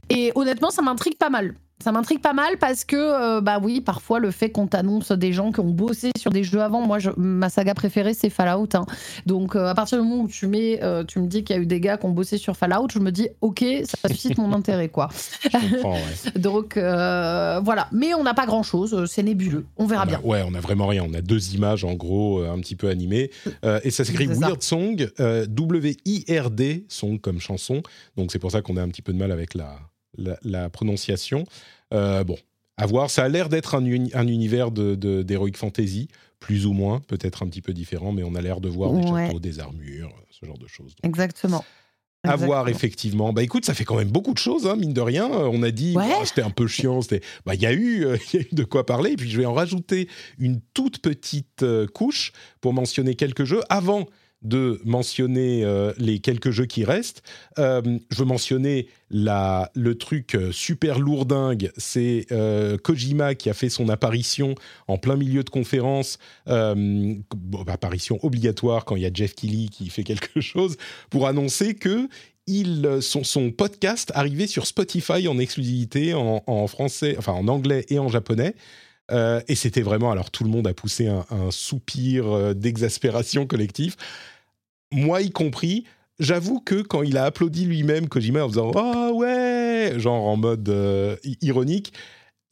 et 0.08 0.32
honnêtement 0.36 0.70
ça 0.70 0.80
m'intrigue 0.80 1.18
pas 1.18 1.28
mal. 1.28 1.54
Ça 1.82 1.92
m'intrigue 1.92 2.20
pas 2.20 2.32
mal 2.34 2.58
parce 2.58 2.84
que, 2.84 2.96
euh, 2.96 3.40
bah 3.40 3.58
oui, 3.62 3.80
parfois 3.80 4.18
le 4.18 4.30
fait 4.30 4.50
qu'on 4.50 4.66
t'annonce 4.66 5.12
des 5.12 5.32
gens 5.32 5.50
qui 5.50 5.60
ont 5.60 5.70
bossé 5.70 6.10
sur 6.18 6.30
des 6.30 6.44
jeux 6.44 6.60
avant, 6.60 6.82
moi, 6.86 6.98
je- 6.98 7.10
ma 7.16 7.48
saga 7.48 7.72
préférée, 7.74 8.12
c'est 8.14 8.28
Fallout. 8.30 8.68
hein. 8.74 8.84
Donc, 9.26 9.56
euh, 9.56 9.66
à 9.66 9.74
partir 9.74 10.00
du 10.00 10.06
moment 10.06 10.24
où 10.24 10.28
tu, 10.28 10.46
mets, 10.46 10.82
euh, 10.82 11.04
tu 11.04 11.18
me 11.20 11.26
dis 11.26 11.42
qu'il 11.42 11.56
y 11.56 11.58
a 11.58 11.62
eu 11.62 11.66
des 11.66 11.80
gars 11.80 11.96
qui 11.96 12.04
ont 12.06 12.10
bossé 12.10 12.36
sur 12.36 12.56
Fallout, 12.56 12.88
je 12.92 12.98
me 12.98 13.10
dis, 13.10 13.28
ok, 13.40 13.64
ça 13.84 14.08
suscite 14.08 14.36
mon 14.38 14.52
intérêt, 14.52 14.88
quoi. 14.88 15.08
Ouais. 15.84 16.02
Donc, 16.36 16.76
euh, 16.76 17.60
voilà. 17.64 17.88
Mais 17.92 18.12
on 18.14 18.22
n'a 18.22 18.34
pas 18.34 18.46
grand-chose, 18.46 18.92
euh, 18.94 19.06
c'est 19.06 19.22
nébuleux. 19.22 19.64
On 19.78 19.86
verra 19.86 20.02
On 20.02 20.04
a- 20.04 20.06
bien. 20.06 20.20
ouais, 20.22 20.44
on 20.46 20.54
a 20.54 20.60
vraiment 20.60 20.86
rien. 20.86 21.04
On 21.08 21.14
a 21.14 21.22
deux 21.22 21.54
images 21.54 21.84
en 21.84 21.94
gros, 21.94 22.42
un 22.42 22.58
petit 22.60 22.76
peu 22.76 22.88
animées. 22.88 23.30
Et 23.84 23.90
ça 23.90 24.04
s'écrit 24.04 24.26
ça. 24.26 24.34
Weird 24.34 24.62
Song, 24.62 25.08
W-I-R-D, 25.18 26.84
song 26.88 27.18
comme 27.18 27.40
chanson. 27.40 27.82
Donc 28.16 28.32
c'est 28.32 28.38
pour 28.38 28.50
ça 28.50 28.62
qu'on 28.62 28.76
a 28.76 28.82
un 28.82 28.88
petit 28.88 29.02
peu 29.02 29.12
de 29.12 29.18
mal 29.18 29.32
avec 29.32 29.54
la, 29.54 29.76
la, 30.16 30.38
la 30.42 30.70
prononciation. 30.70 31.44
Euh, 31.94 32.24
bon, 32.24 32.36
à 32.76 32.86
voir. 32.86 33.10
Ça 33.10 33.24
a 33.24 33.28
l'air 33.28 33.48
d'être 33.48 33.74
un, 33.74 33.84
uni- 33.84 34.10
un 34.14 34.26
univers 34.26 34.70
de, 34.70 34.94
de- 34.94 35.22
d'Heroic 35.22 35.52
Fantasy, 35.56 36.08
plus 36.38 36.66
ou 36.66 36.72
moins, 36.72 37.00
peut-être 37.00 37.42
un 37.42 37.48
petit 37.48 37.62
peu 37.62 37.72
différent, 37.72 38.12
mais 38.12 38.22
on 38.22 38.34
a 38.34 38.40
l'air 38.40 38.60
de 38.60 38.68
voir 38.68 38.92
des 38.92 39.10
Ouais. 39.10 39.26
châteaux, 39.26 39.40
des 39.40 39.60
armures, 39.60 40.12
ce 40.30 40.46
genre 40.46 40.58
de 40.58 40.66
choses. 40.66 40.94
Donc, 40.96 41.04
Exactement. 41.10 41.64
à 42.24 42.36
voir 42.36 42.68
effectivement. 42.68 43.32
Bah 43.32 43.42
écoute, 43.42 43.64
ça 43.64 43.72
fait 43.74 43.84
quand 43.84 43.96
même 43.96 44.10
beaucoup 44.10 44.32
de 44.34 44.38
choses, 44.38 44.66
hein, 44.66 44.76
mine 44.76 44.92
de 44.94 45.00
rien. 45.00 45.30
Euh, 45.30 45.50
On 45.52 45.62
a 45.62 45.70
dit, 45.70 45.96
Ouais. 45.96 46.08
bah, 46.08 46.24
c'était 46.24 46.42
un 46.42 46.50
peu 46.50 46.66
chiant. 46.66 47.00
C'était, 47.02 47.20
bah 47.46 47.54
il 47.54 47.60
y 47.62 47.66
a 47.66 47.72
eu, 47.72 48.04
euh, 48.04 48.16
il 48.32 48.40
y 48.40 48.42
a 48.42 48.46
eu 48.46 48.54
de 48.54 48.64
quoi 48.64 48.84
parler. 48.86 49.12
Et 49.12 49.16
puis 49.16 49.28
je 49.30 49.38
vais 49.38 49.46
en 49.46 49.54
rajouter 49.54 50.08
une 50.38 50.60
toute 50.74 51.00
petite 51.00 51.62
euh, 51.62 51.86
couche 51.86 52.32
pour 52.60 52.72
mentionner 52.72 53.14
quelques 53.14 53.44
jeux 53.44 53.62
avant 53.68 54.06
de 54.42 54.80
mentionner 54.84 55.64
euh, 55.64 55.92
les 55.98 56.18
quelques 56.18 56.50
jeux 56.50 56.66
qui 56.66 56.84
restent. 56.84 57.22
Euh, 57.58 57.82
je 58.10 58.16
veux 58.16 58.24
mentionner 58.24 58.88
le 59.10 59.92
truc 59.94 60.34
euh, 60.34 60.52
super 60.52 60.98
lourdingue, 60.98 61.72
c'est 61.76 62.26
Kojima 62.82 63.34
qui 63.34 63.50
a 63.50 63.54
fait 63.54 63.68
son 63.68 63.88
apparition 63.88 64.54
en 64.88 64.98
plein 64.98 65.16
milieu 65.16 65.42
de 65.42 65.50
conférence, 65.50 66.18
apparition 67.66 68.18
obligatoire 68.22 68.84
quand 68.84 68.96
il 68.96 69.02
y 69.02 69.06
a 69.06 69.10
Jeff 69.12 69.34
Keighley 69.34 69.68
qui 69.68 69.90
fait 69.90 70.04
quelque 70.04 70.40
chose, 70.40 70.76
pour 71.10 71.26
annoncer 71.26 71.74
que 71.74 72.08
son, 73.00 73.24
son 73.24 73.50
podcast 73.50 74.10
arrivait 74.14 74.46
sur 74.46 74.66
Spotify 74.66 75.28
en 75.28 75.38
exclusivité 75.38 76.14
en, 76.14 76.42
en 76.46 76.66
français, 76.66 77.14
enfin 77.18 77.32
en 77.32 77.48
anglais 77.48 77.84
et 77.88 77.98
en 77.98 78.08
japonais. 78.08 78.54
Euh, 79.10 79.40
et 79.48 79.54
c'était 79.54 79.82
vraiment, 79.82 80.10
alors 80.12 80.30
tout 80.30 80.44
le 80.44 80.50
monde 80.50 80.66
a 80.66 80.74
poussé 80.74 81.06
un, 81.08 81.24
un 81.30 81.50
soupir 81.50 82.26
euh, 82.28 82.54
d'exaspération 82.54 83.46
collective, 83.46 83.96
moi 84.92 85.20
y 85.22 85.30
compris. 85.30 85.84
J'avoue 86.18 86.60
que 86.60 86.82
quand 86.82 87.02
il 87.02 87.16
a 87.16 87.24
applaudi 87.24 87.64
lui-même 87.64 88.08
Kojima 88.08 88.44
en 88.44 88.48
faisant 88.48 88.72
ah 88.76 89.10
ouais, 89.14 89.94
genre 89.96 90.26
en 90.26 90.36
mode 90.36 90.68
euh, 90.68 91.16
ironique, 91.40 91.92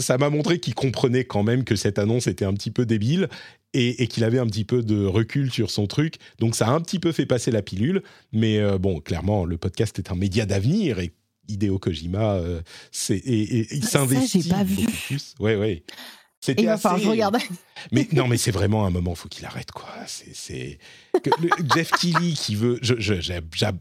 ça 0.00 0.16
m'a 0.16 0.30
montré 0.30 0.58
qu'il 0.58 0.74
comprenait 0.74 1.24
quand 1.24 1.42
même 1.42 1.64
que 1.64 1.76
cette 1.76 1.98
annonce 1.98 2.28
était 2.28 2.44
un 2.46 2.54
petit 2.54 2.70
peu 2.70 2.86
débile 2.86 3.28
et, 3.74 4.02
et 4.02 4.06
qu'il 4.06 4.24
avait 4.24 4.38
un 4.38 4.46
petit 4.46 4.64
peu 4.64 4.82
de 4.82 5.04
recul 5.04 5.50
sur 5.52 5.70
son 5.70 5.86
truc. 5.86 6.14
Donc 6.38 6.54
ça 6.54 6.68
a 6.68 6.70
un 6.70 6.80
petit 6.80 6.98
peu 6.98 7.12
fait 7.12 7.26
passer 7.26 7.50
la 7.50 7.60
pilule. 7.60 8.02
Mais 8.32 8.58
euh, 8.58 8.78
bon, 8.78 9.00
clairement, 9.00 9.44
le 9.44 9.58
podcast 9.58 9.98
est 9.98 10.10
un 10.10 10.14
média 10.14 10.46
d'avenir 10.46 10.98
et 11.00 11.12
Hideo 11.48 11.78
Kojima, 11.78 12.34
euh, 12.36 12.60
c'est, 12.92 13.16
et, 13.16 13.58
et- 13.58 13.66
il 13.76 13.84
Ça, 13.84 13.90
ça, 13.90 13.98
s'investit 14.00 14.42
j'ai 14.42 14.50
pas 14.50 14.64
vu. 14.64 14.84
plus. 14.86 15.34
Ouais, 15.40 15.56
ouais. 15.56 15.82
C'était 16.40 16.68
assez- 16.68 16.88
que 16.88 17.00
je 17.00 17.08
regarde. 17.08 17.38
mais 17.92 18.06
non, 18.12 18.28
mais 18.28 18.36
c'est 18.36 18.50
vraiment 18.50 18.86
un 18.86 18.90
moment, 18.90 19.14
faut 19.14 19.28
qu'il 19.28 19.44
arrête 19.44 19.72
quoi. 19.72 19.88
C'est, 20.06 20.78
Jeff 21.74 21.90
Keighley 21.92 22.32
qui 22.32 22.54
veut, 22.54 22.78
je, 22.80 22.94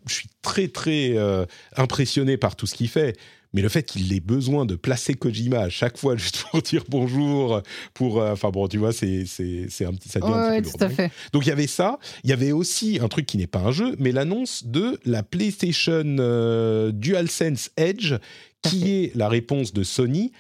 suis 0.07 0.29
très 0.41 0.67
très 0.67 1.17
euh, 1.17 1.45
impressionné 1.75 2.37
par 2.37 2.55
tout 2.55 2.65
ce 2.67 2.75
qu'il 2.75 2.89
fait. 2.89 3.17
Mais 3.53 3.61
le 3.61 3.69
fait 3.69 3.83
qu'il 3.83 4.11
ait 4.13 4.19
besoin 4.19 4.65
de 4.65 4.75
placer 4.75 5.13
Kojima 5.13 5.61
à 5.61 5.69
chaque 5.69 5.97
fois 5.97 6.17
juste 6.17 6.43
pour 6.51 6.61
dire 6.61 6.83
bonjour, 6.89 7.61
pour, 7.93 8.21
euh, 8.21 8.33
enfin 8.33 8.49
bon, 8.49 8.67
tu 8.67 8.77
vois, 8.77 8.91
c'est 8.91 9.25
c'est 9.25 9.85
un 9.85 9.93
petit, 9.93 10.09
ça 10.09 10.19
devient 10.19 10.33
un 10.33 10.41
petit 10.43 10.49
ouais, 10.49 10.61
peu 10.61 10.77
tout 10.77 10.83
à 10.83 10.89
fait. 10.89 11.11
Donc 11.33 11.45
il 11.45 11.49
y 11.49 11.51
avait 11.51 11.67
ça. 11.67 11.99
Il 12.23 12.29
y 12.29 12.33
avait 12.33 12.51
aussi 12.51 12.99
un 13.01 13.07
truc 13.07 13.25
qui 13.25 13.37
n'est 13.37 13.47
pas 13.47 13.59
un 13.59 13.71
jeu, 13.71 13.95
mais 13.99 14.11
l'annonce 14.11 14.65
de 14.65 14.99
la 15.05 15.23
PlayStation 15.23 16.03
euh, 16.19 16.91
DualSense 16.91 17.71
Edge, 17.77 18.15
qui 18.61 18.91
est 18.91 19.15
la 19.15 19.29
réponse 19.29 19.73
de 19.73 19.83
Sony 19.83 20.33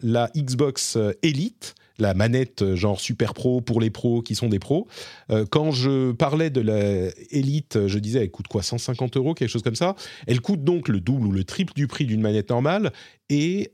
la 0.00 0.30
Xbox 0.36 0.96
euh, 0.96 1.12
Elite, 1.22 1.74
la 1.98 2.14
manette 2.14 2.62
euh, 2.62 2.76
genre 2.76 3.00
super 3.00 3.34
pro 3.34 3.60
pour 3.60 3.80
les 3.80 3.90
pros 3.90 4.22
qui 4.22 4.34
sont 4.34 4.48
des 4.48 4.58
pros. 4.58 4.86
Euh, 5.30 5.46
quand 5.48 5.70
je 5.70 6.12
parlais 6.12 6.50
de 6.50 6.60
la 6.60 7.10
Elite, 7.30 7.86
je 7.86 7.98
disais 7.98 8.20
elle 8.20 8.30
coûte 8.30 8.48
quoi 8.48 8.62
150 8.62 9.16
euros, 9.16 9.34
quelque 9.34 9.48
chose 9.48 9.62
comme 9.62 9.76
ça. 9.76 9.94
Elle 10.26 10.40
coûte 10.40 10.64
donc 10.64 10.88
le 10.88 11.00
double 11.00 11.26
ou 11.26 11.32
le 11.32 11.44
triple 11.44 11.72
du 11.74 11.86
prix 11.86 12.04
d'une 12.06 12.20
manette 12.20 12.50
normale 12.50 12.92
et 13.28 13.72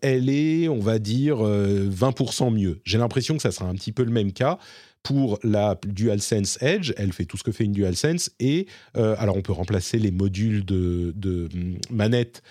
elle 0.00 0.30
est, 0.30 0.68
on 0.68 0.78
va 0.78 0.98
dire, 0.98 1.46
euh, 1.46 1.88
20% 1.90 2.52
mieux. 2.52 2.80
J'ai 2.84 2.98
l'impression 2.98 3.36
que 3.36 3.42
ça 3.42 3.50
sera 3.50 3.66
un 3.66 3.74
petit 3.74 3.92
peu 3.92 4.04
le 4.04 4.10
même 4.10 4.32
cas 4.32 4.58
pour 5.02 5.38
la 5.44 5.78
DualSense 5.86 6.58
Edge, 6.60 6.92
elle 6.96 7.12
fait 7.12 7.26
tout 7.26 7.36
ce 7.36 7.44
que 7.44 7.52
fait 7.52 7.62
une 7.62 7.70
DualSense 7.70 8.30
et 8.40 8.66
alors 8.94 9.36
on 9.36 9.40
peut 9.40 9.52
remplacer 9.52 10.00
les 10.00 10.10
modules 10.10 10.64
de, 10.64 11.12
de 11.14 11.48
hum, 11.54 11.78
manette 11.90 12.42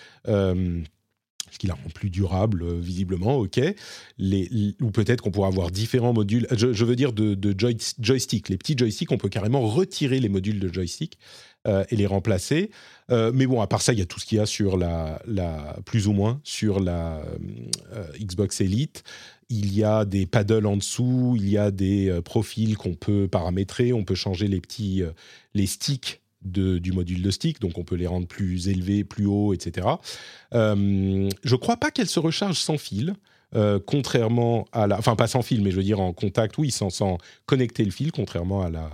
ce 1.56 1.58
qui 1.58 1.66
la 1.66 1.74
rend 1.74 1.88
plus 1.94 2.10
durable, 2.10 2.62
euh, 2.62 2.78
visiblement, 2.78 3.38
ok. 3.38 3.58
Ou 3.58 4.90
peut-être 4.90 5.22
qu'on 5.22 5.30
pourra 5.30 5.48
avoir 5.48 5.70
différents 5.70 6.12
modules, 6.12 6.46
je, 6.54 6.84
veux 6.84 6.96
dire 6.96 7.14
de, 7.14 7.34
de 7.34 7.58
joy- 7.58 7.94
joystick. 7.98 8.50
Les 8.50 8.58
petits 8.58 8.76
joysticks, 8.76 9.10
on 9.10 9.16
peut 9.16 9.30
carrément 9.30 9.66
retirer 9.66 10.20
les 10.20 10.28
modules 10.28 10.60
de 10.60 10.72
joystick 10.72 11.18
euh, 11.66 11.84
et 11.88 11.96
les 11.96 12.04
remplacer. 12.04 12.70
Euh, 13.10 13.32
mais 13.34 13.46
bon, 13.46 13.62
à 13.62 13.66
part 13.66 13.80
ça, 13.80 13.94
il 13.94 13.98
y 13.98 14.02
a 14.02 14.06
tout 14.06 14.20
ce 14.20 14.26
qu'il 14.26 14.36
y 14.36 14.40
a 14.40 14.46
sur 14.46 14.76
la, 14.76 15.18
plus 15.86 16.08
ou 16.08 16.12
moins 16.12 16.40
sur 16.44 16.78
la 16.78 17.22
Xbox 18.20 18.60
Elite. 18.60 19.02
Il 19.48 19.72
y 19.72 19.82
a 19.82 20.04
des 20.04 20.26
paddles 20.26 20.66
en 20.66 20.76
dessous, 20.76 21.36
il 21.36 21.48
y 21.48 21.56
a 21.56 21.70
des 21.70 22.20
profils 22.24 22.76
qu'on 22.76 22.94
peut 22.94 23.28
paramétrer, 23.28 23.92
on 23.94 24.04
peut 24.04 24.14
changer 24.14 24.48
les 24.48 24.60
petits 24.60 25.02
les 25.54 25.66
sticks 25.66 26.20
du 26.52 26.92
module 26.92 27.22
de 27.22 27.30
stick, 27.30 27.60
donc 27.60 27.78
on 27.78 27.84
peut 27.84 27.96
les 27.96 28.06
rendre 28.06 28.26
plus 28.26 28.68
élevés, 28.68 29.04
plus 29.04 29.26
hauts, 29.26 29.52
etc. 29.54 29.86
Euh, 30.54 31.28
je 31.44 31.56
crois 31.56 31.76
pas 31.76 31.90
qu'elle 31.90 32.08
se 32.08 32.20
recharge 32.20 32.58
sans 32.58 32.78
fil. 32.78 33.14
euh, 33.54 33.78
contrairement 33.84 34.66
à 34.72 34.86
la, 34.86 34.98
enfin 34.98 35.14
pas 35.16 35.28
sans 35.28 35.42
fil, 35.42 35.62
mais 35.62 35.70
je 35.70 35.76
veux 35.76 35.84
dire 35.84 36.00
en 36.00 36.12
contact, 36.12 36.58
oui, 36.58 36.70
sans, 36.70 36.90
sans 36.90 37.18
connecter 37.46 37.84
le 37.84 37.92
fil, 37.92 38.10
contrairement 38.12 38.62
à 38.62 38.70
la, 38.70 38.90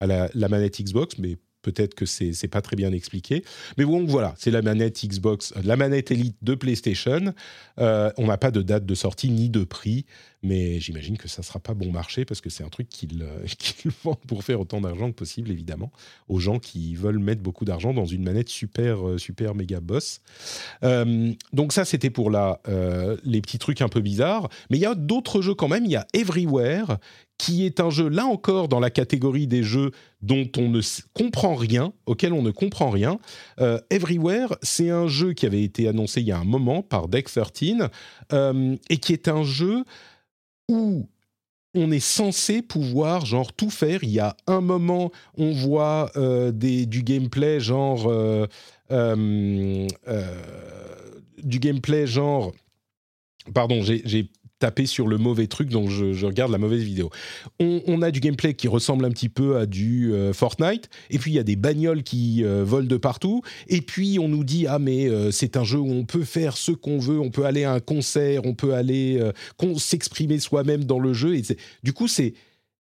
à 0.00 0.06
la, 0.34 0.48
manette 0.48 0.80
Xbox, 0.80 1.18
mais 1.18 1.36
peut-être 1.62 1.94
que 1.94 2.04
c'est 2.04 2.32
c'est 2.32 2.48
pas 2.48 2.60
très 2.60 2.76
bien 2.76 2.92
expliqué. 2.92 3.44
Mais 3.78 3.84
bon, 3.84 4.04
voilà, 4.04 4.34
c'est 4.36 4.50
la 4.50 4.62
manette 4.62 5.04
Xbox, 5.04 5.54
la 5.64 5.76
manette 5.76 6.10
Elite 6.10 6.36
de 6.42 6.54
PlayStation. 6.54 7.32
Euh, 7.78 8.10
on 8.18 8.26
n'a 8.26 8.36
pas 8.36 8.50
de 8.50 8.62
date 8.62 8.84
de 8.84 8.94
sortie 8.94 9.30
ni 9.30 9.48
de 9.48 9.64
prix, 9.64 10.04
Mais 10.44 10.78
j'imagine 10.78 11.18
que 11.18 11.26
ça 11.26 11.42
ne 11.42 11.44
sera 11.44 11.58
pas 11.58 11.74
bon 11.74 11.90
marché 11.90 12.24
parce 12.24 12.40
que 12.40 12.50
c'est 12.50 12.62
un 12.62 12.68
truc 12.68 12.88
qu'ils 12.88 13.24
qu 13.58 13.90
vendent 14.04 14.18
pour 14.28 14.44
faire 14.44 14.60
autant 14.60 14.80
d'argent 14.80 15.10
que 15.10 15.16
possible, 15.16 15.50
évidemment, 15.50 15.90
aux 16.28 16.38
gens 16.38 16.58
qui 16.58 16.94
veulent 16.94 17.18
mettre 17.18 17.42
beaucoup 17.42 17.64
d'argent 17.64 17.92
dans 17.92 18.06
une 18.06 18.22
manette 18.22 18.48
super, 18.48 18.98
super 19.18 19.54
méga 19.54 19.80
boss. 19.80 20.20
donc 21.52 21.72
ça, 21.72 21.84
c'était 21.84 22.10
pour 22.10 22.30
la, 22.30 22.60
les 23.24 23.40
petits 23.40 23.58
trucs 23.58 23.80
un 23.80 23.88
peu 23.88 24.00
bizarres. 24.00 24.48
Mais 24.70 24.76
il 24.76 24.80
y 24.80 24.86
a 24.86 24.94
d'autres 24.94 25.42
jeux 25.42 25.54
quand 25.54 25.68
même. 25.68 25.84
Il 25.84 25.90
y 25.90 25.96
a 25.96 26.06
Everywhere 26.12 26.98
qui 27.38 27.66
est 27.66 27.80
un 27.80 27.90
jeu, 27.90 28.08
là 28.08 28.26
encore, 28.26 28.68
dans 28.68 28.80
la 28.80 28.90
catégorie 28.90 29.46
des 29.46 29.62
jeux 29.62 29.90
dont 30.22 30.48
on 30.56 30.68
ne 30.68 30.80
comprend 31.12 31.54
rien, 31.54 31.92
auquel 32.06 32.32
on 32.32 32.42
ne 32.42 32.50
comprend 32.50 32.90
rien. 32.90 33.18
Euh, 33.60 33.80
Everywhere, 33.90 34.56
c'est 34.62 34.90
un 34.90 35.08
jeu 35.08 35.32
qui 35.32 35.46
avait 35.46 35.62
été 35.62 35.88
annoncé 35.88 36.20
il 36.20 36.28
y 36.28 36.32
a 36.32 36.38
un 36.38 36.44
moment 36.44 36.82
par 36.82 37.08
Deck 37.08 37.28
13, 37.28 37.88
euh, 38.32 38.76
et 38.88 38.98
qui 38.98 39.12
est 39.12 39.28
un 39.28 39.42
jeu 39.42 39.84
où 40.68 41.08
on 41.74 41.90
est 41.90 42.00
censé 42.00 42.62
pouvoir 42.62 43.26
genre 43.26 43.52
tout 43.52 43.70
faire. 43.70 44.04
Il 44.04 44.10
y 44.10 44.20
a 44.20 44.36
un 44.46 44.60
moment, 44.60 45.10
on 45.36 45.52
voit 45.52 46.10
euh, 46.16 46.52
du 46.52 47.02
gameplay 47.02 47.60
genre 47.60 48.08
du 51.42 51.58
gameplay 51.58 52.06
genre 52.06 52.52
pardon, 53.52 53.82
j'ai 53.82 54.30
taper 54.58 54.86
sur 54.86 55.06
le 55.06 55.18
mauvais 55.18 55.46
truc, 55.46 55.68
donc 55.68 55.90
je, 55.90 56.24
regarde 56.24 56.52
la 56.52 56.58
mauvaise 56.58 56.82
vidéo. 56.82 57.10
On, 57.60 58.02
a 58.02 58.10
du 58.10 58.20
gameplay 58.20 58.54
qui 58.54 58.68
ressemble 58.68 59.04
un 59.04 59.10
petit 59.10 59.28
peu 59.28 59.56
à 59.56 59.66
du 59.66 60.12
euh, 60.12 60.32
Fortnite, 60.32 60.88
et 61.10 61.18
puis 61.18 61.32
il 61.32 61.34
y 61.34 61.38
a 61.38 61.42
des 61.42 61.56
bagnoles 61.56 62.02
qui 62.02 62.44
euh, 62.44 62.64
volent 62.64 62.86
de 62.86 62.96
partout, 62.96 63.42
et 63.68 63.80
puis 63.80 64.18
on 64.18 64.28
nous 64.28 64.44
dit 64.44 64.66
ah 64.66 64.78
mais 64.78 65.08
euh, 65.08 65.30
c'est 65.30 65.56
un 65.56 65.64
jeu 65.64 65.78
où 65.78 65.90
on 65.90 66.04
peut 66.04 66.24
faire 66.24 66.56
ce 66.56 66.72
qu'on 66.72 66.98
veut, 66.98 67.18
on 67.18 67.30
peut 67.30 67.44
aller 67.44 67.64
à 67.64 67.72
un 67.72 67.80
concert, 67.80 68.42
on 68.44 68.54
peut 68.54 68.74
aller 68.74 69.20
s'exprimer 69.76 70.38
soi-même 70.38 70.84
dans 70.84 70.98
le 70.98 71.12
jeu, 71.12 71.36
et 71.36 71.42
du 71.82 71.92
coup 71.92 72.08
c'est 72.08 72.34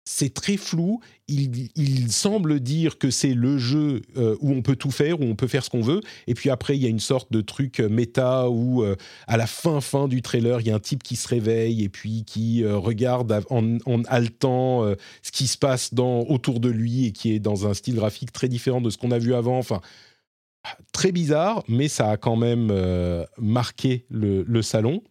c'est 0.10 0.34
très 0.34 0.56
flou. 0.56 1.02
Il, 1.28 2.10
semble 2.10 2.62
dire 2.62 2.98
que 2.98 3.10
c'est 3.10 3.34
le 3.34 3.58
jeu 3.58 4.04
euh, 4.16 4.38
où 4.40 4.54
on 4.54 4.62
peut 4.62 4.78
tout 4.78 4.90
faire, 4.90 5.20
où 5.20 5.26
on 5.26 5.36
peut 5.36 5.48
faire 5.48 5.66
ce 5.66 5.70
qu'on 5.70 5.82
veut. 5.82 6.00
Et 6.28 6.34
puis 6.34 6.50
après, 6.50 6.78
il 6.78 6.82
y 6.82 6.86
a 6.86 6.90
une 6.90 7.02
sorte 7.02 7.30
de 7.34 7.42
truc 7.42 7.82
euh, 7.82 7.90
méta 7.90 8.50
où, 8.50 8.84
euh, 8.84 8.96
à 9.28 9.36
la 9.36 9.48
fin, 9.48 9.82
fin 9.82 10.08
du 10.08 10.22
trailer, 10.22 10.62
il 10.62 10.68
y 10.68 10.72
a 10.72 10.76
un 10.76 10.80
type 10.80 11.04
qui 11.04 11.18
se 11.18 11.28
réveille 11.28 11.84
et 11.84 11.90
puis 11.90 12.24
qui 12.24 12.66
regarde 12.66 13.44
en, 13.50 13.80
en 13.86 14.04
haletant 14.06 14.94
ce 15.22 15.32
qui 15.32 15.48
se 15.48 15.58
passe 15.58 15.94
dans, 15.94 16.22
autour 16.22 16.62
de 16.62 16.70
lui 16.70 17.08
et 17.08 17.12
qui 17.12 17.34
est 17.34 17.40
dans 17.40 17.68
un 17.68 17.74
style 17.74 17.96
graphique 17.96 18.32
très 18.32 18.48
différent 18.48 18.80
de 18.80 18.90
ce 18.90 18.98
qu'on 18.98 19.12
a 19.12 19.20
vu 19.20 19.34
avant. 19.34 19.58
Enfin, 19.58 19.82
très 20.94 21.12
bizarre, 21.12 21.64
mais 21.68 21.90
ça 21.90 22.12
a 22.12 22.18
quand 22.18 22.38
même 22.38 22.72
marqué 23.38 24.06
le 24.10 24.62
salon 24.62 25.02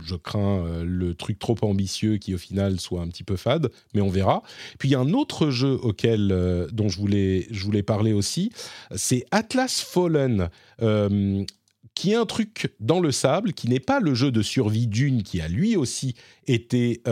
je 0.00 0.14
crains 0.14 0.64
euh, 0.64 0.84
le 0.86 1.14
truc 1.14 1.38
trop 1.38 1.56
ambitieux 1.62 2.16
qui 2.16 2.34
au 2.34 2.38
final 2.38 2.80
soit 2.80 3.00
un 3.00 3.08
petit 3.08 3.24
peu 3.24 3.36
fade, 3.36 3.70
mais 3.94 4.00
on 4.00 4.08
verra. 4.08 4.42
Puis 4.78 4.88
il 4.88 4.92
y 4.92 4.94
a 4.94 5.00
un 5.00 5.12
autre 5.12 5.50
jeu 5.50 5.78
auquel 5.82 6.30
euh, 6.32 6.66
dont 6.72 6.88
je 6.88 6.98
voulais 6.98 7.46
je 7.50 7.64
voulais 7.64 7.82
parler 7.82 8.12
aussi, 8.12 8.52
c'est 8.94 9.24
Atlas 9.30 9.80
Fallen. 9.80 10.48
Euh, 10.80 11.44
qui 11.94 12.12
est 12.12 12.16
un 12.16 12.24
truc 12.24 12.74
dans 12.80 13.00
le 13.00 13.12
sable, 13.12 13.52
qui 13.52 13.68
n'est 13.68 13.78
pas 13.78 14.00
le 14.00 14.14
jeu 14.14 14.30
de 14.32 14.40
survie 14.40 14.86
d'une 14.86 15.22
qui 15.22 15.42
a 15.42 15.48
lui 15.48 15.76
aussi 15.76 16.14
été 16.46 17.02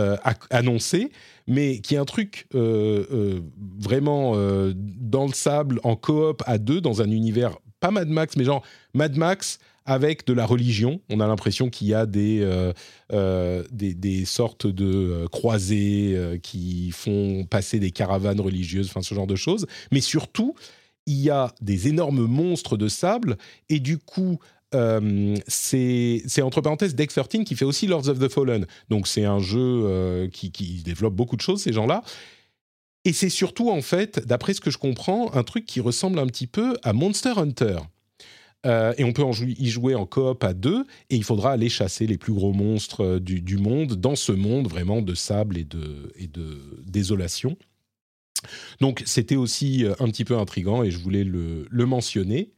annoncé, 0.49 1.13
mais 1.47 1.81
qui 1.81 1.97
est 1.97 1.99
un 1.99 2.07
truc 2.07 2.47
vraiment 2.55 4.35
dans 4.75 5.27
le 5.27 5.35
sable, 5.35 5.81
en 5.85 5.97
coop 5.97 6.43
à 6.47 6.57
deux, 6.57 6.81
dans 6.81 7.03
un 7.03 7.11
univers 7.11 7.59
pas 7.81 7.91
Mad 7.91 8.09
Max, 8.09 8.37
mais 8.37 8.45
genre 8.45 8.63
Mad 8.95 9.17
Max 9.17 9.59
avec 9.87 10.27
de 10.27 10.33
la 10.33 10.47
religion. 10.47 11.01
On 11.09 11.21
a 11.21 11.27
l'impression 11.27 11.71
qu'il 11.71 11.89
y 11.89 11.95
a 11.95 12.07
des, 12.07 12.41
euh, 12.43 12.73
euh, 13.13 13.65
des, 13.73 14.25
sortes 14.25 14.67
de 14.67 14.87
euh, 14.87 15.27
croisés 15.29 16.39
qui 16.43 16.91
font 16.93 17.45
passer 17.45 17.79
des 17.79 17.91
caravanes 17.91 18.41
religieuses, 18.41 18.89
enfin 18.89 19.03
ce 19.03 19.15
genre 19.15 19.27
de 19.27 19.37
choses. 19.37 19.67
Mais 19.91 20.01
surtout, 20.01 20.55
il 21.07 21.21
y 21.21 21.31
a 21.31 21.53
des 21.61 21.89
énormes 21.89 22.27
monstres 22.27 22.77
de 22.77 22.89
sable 22.89 23.37
et 23.69 23.81
du 23.81 23.99
coup, 23.99 24.39
c'est 25.49 26.43
entre 26.43 26.61
parenthèses 26.61 26.95
Deck 26.95 27.11
13 27.11 27.45
qui 27.45 27.57
fait 27.57 27.65
aussi 27.65 27.87
Lords 27.87 28.09
of 28.09 28.19
the 28.21 28.29
Fallen. 28.29 28.67
Donc 28.89 29.09
c'est 29.09 29.25
un 29.25 29.41
jeu 29.41 30.29
qui, 30.33 30.83
développe 30.85 31.15
beaucoup 31.15 31.37
de 31.37 31.43
choses, 31.43 31.63
ces 31.63 31.73
gens-là. 31.73 32.03
Et 33.07 33.15
c'est 33.15 33.31
surtout, 33.31 33.71
en 33.71 33.81
fait, 33.81 34.27
d'après 34.27 34.53
ce 34.53 34.61
que 34.61 34.71
je 34.71 34.77
comprends, 34.77 35.33
un 35.33 35.43
truc 35.43 35.65
qui 35.65 35.81
ressemble 35.81 36.19
un 36.19 36.27
petit 36.27 36.47
peu 36.47 36.77
à 36.83 36.93
Monster 36.93 37.33
Hunter. 37.37 37.79
Euh, 38.67 38.93
et 38.99 39.05
on 39.05 39.13
peut 39.13 39.25
y 39.43 39.69
jouer 39.69 39.95
en 39.95 40.05
coop 40.05 40.45
à 40.45 40.53
deux, 40.53 40.85
et 41.09 41.17
il 41.17 41.25
faudra 41.25 41.53
aller 41.53 41.69
chasser 41.69 42.07
les 42.07 42.19
plus 42.19 42.35
gros 42.35 42.53
monstres 42.53 43.05
euh, 43.05 43.21
du, 43.21 43.57
monde 43.57 43.95
dans 43.95 44.17
ce 44.17 44.33
monde 44.33 44.69
vraiment 44.69 45.01
de 45.01 45.15
sable 45.15 45.57
et 45.57 45.65
de, 45.65 46.13
et 46.17 46.27
de 46.27 46.59
désolation. 46.85 47.57
Donc 48.81 49.03
c'était 49.07 49.37
aussi 49.37 49.85
euh, 49.85 49.95
un 49.99 50.07
petit 50.07 50.25
peu 50.25 50.37
intrigant 50.37 50.83
et 50.83 50.91
je 50.91 50.99
voulais 50.99 51.25
le, 51.25 51.67
mentionner. 51.87 52.51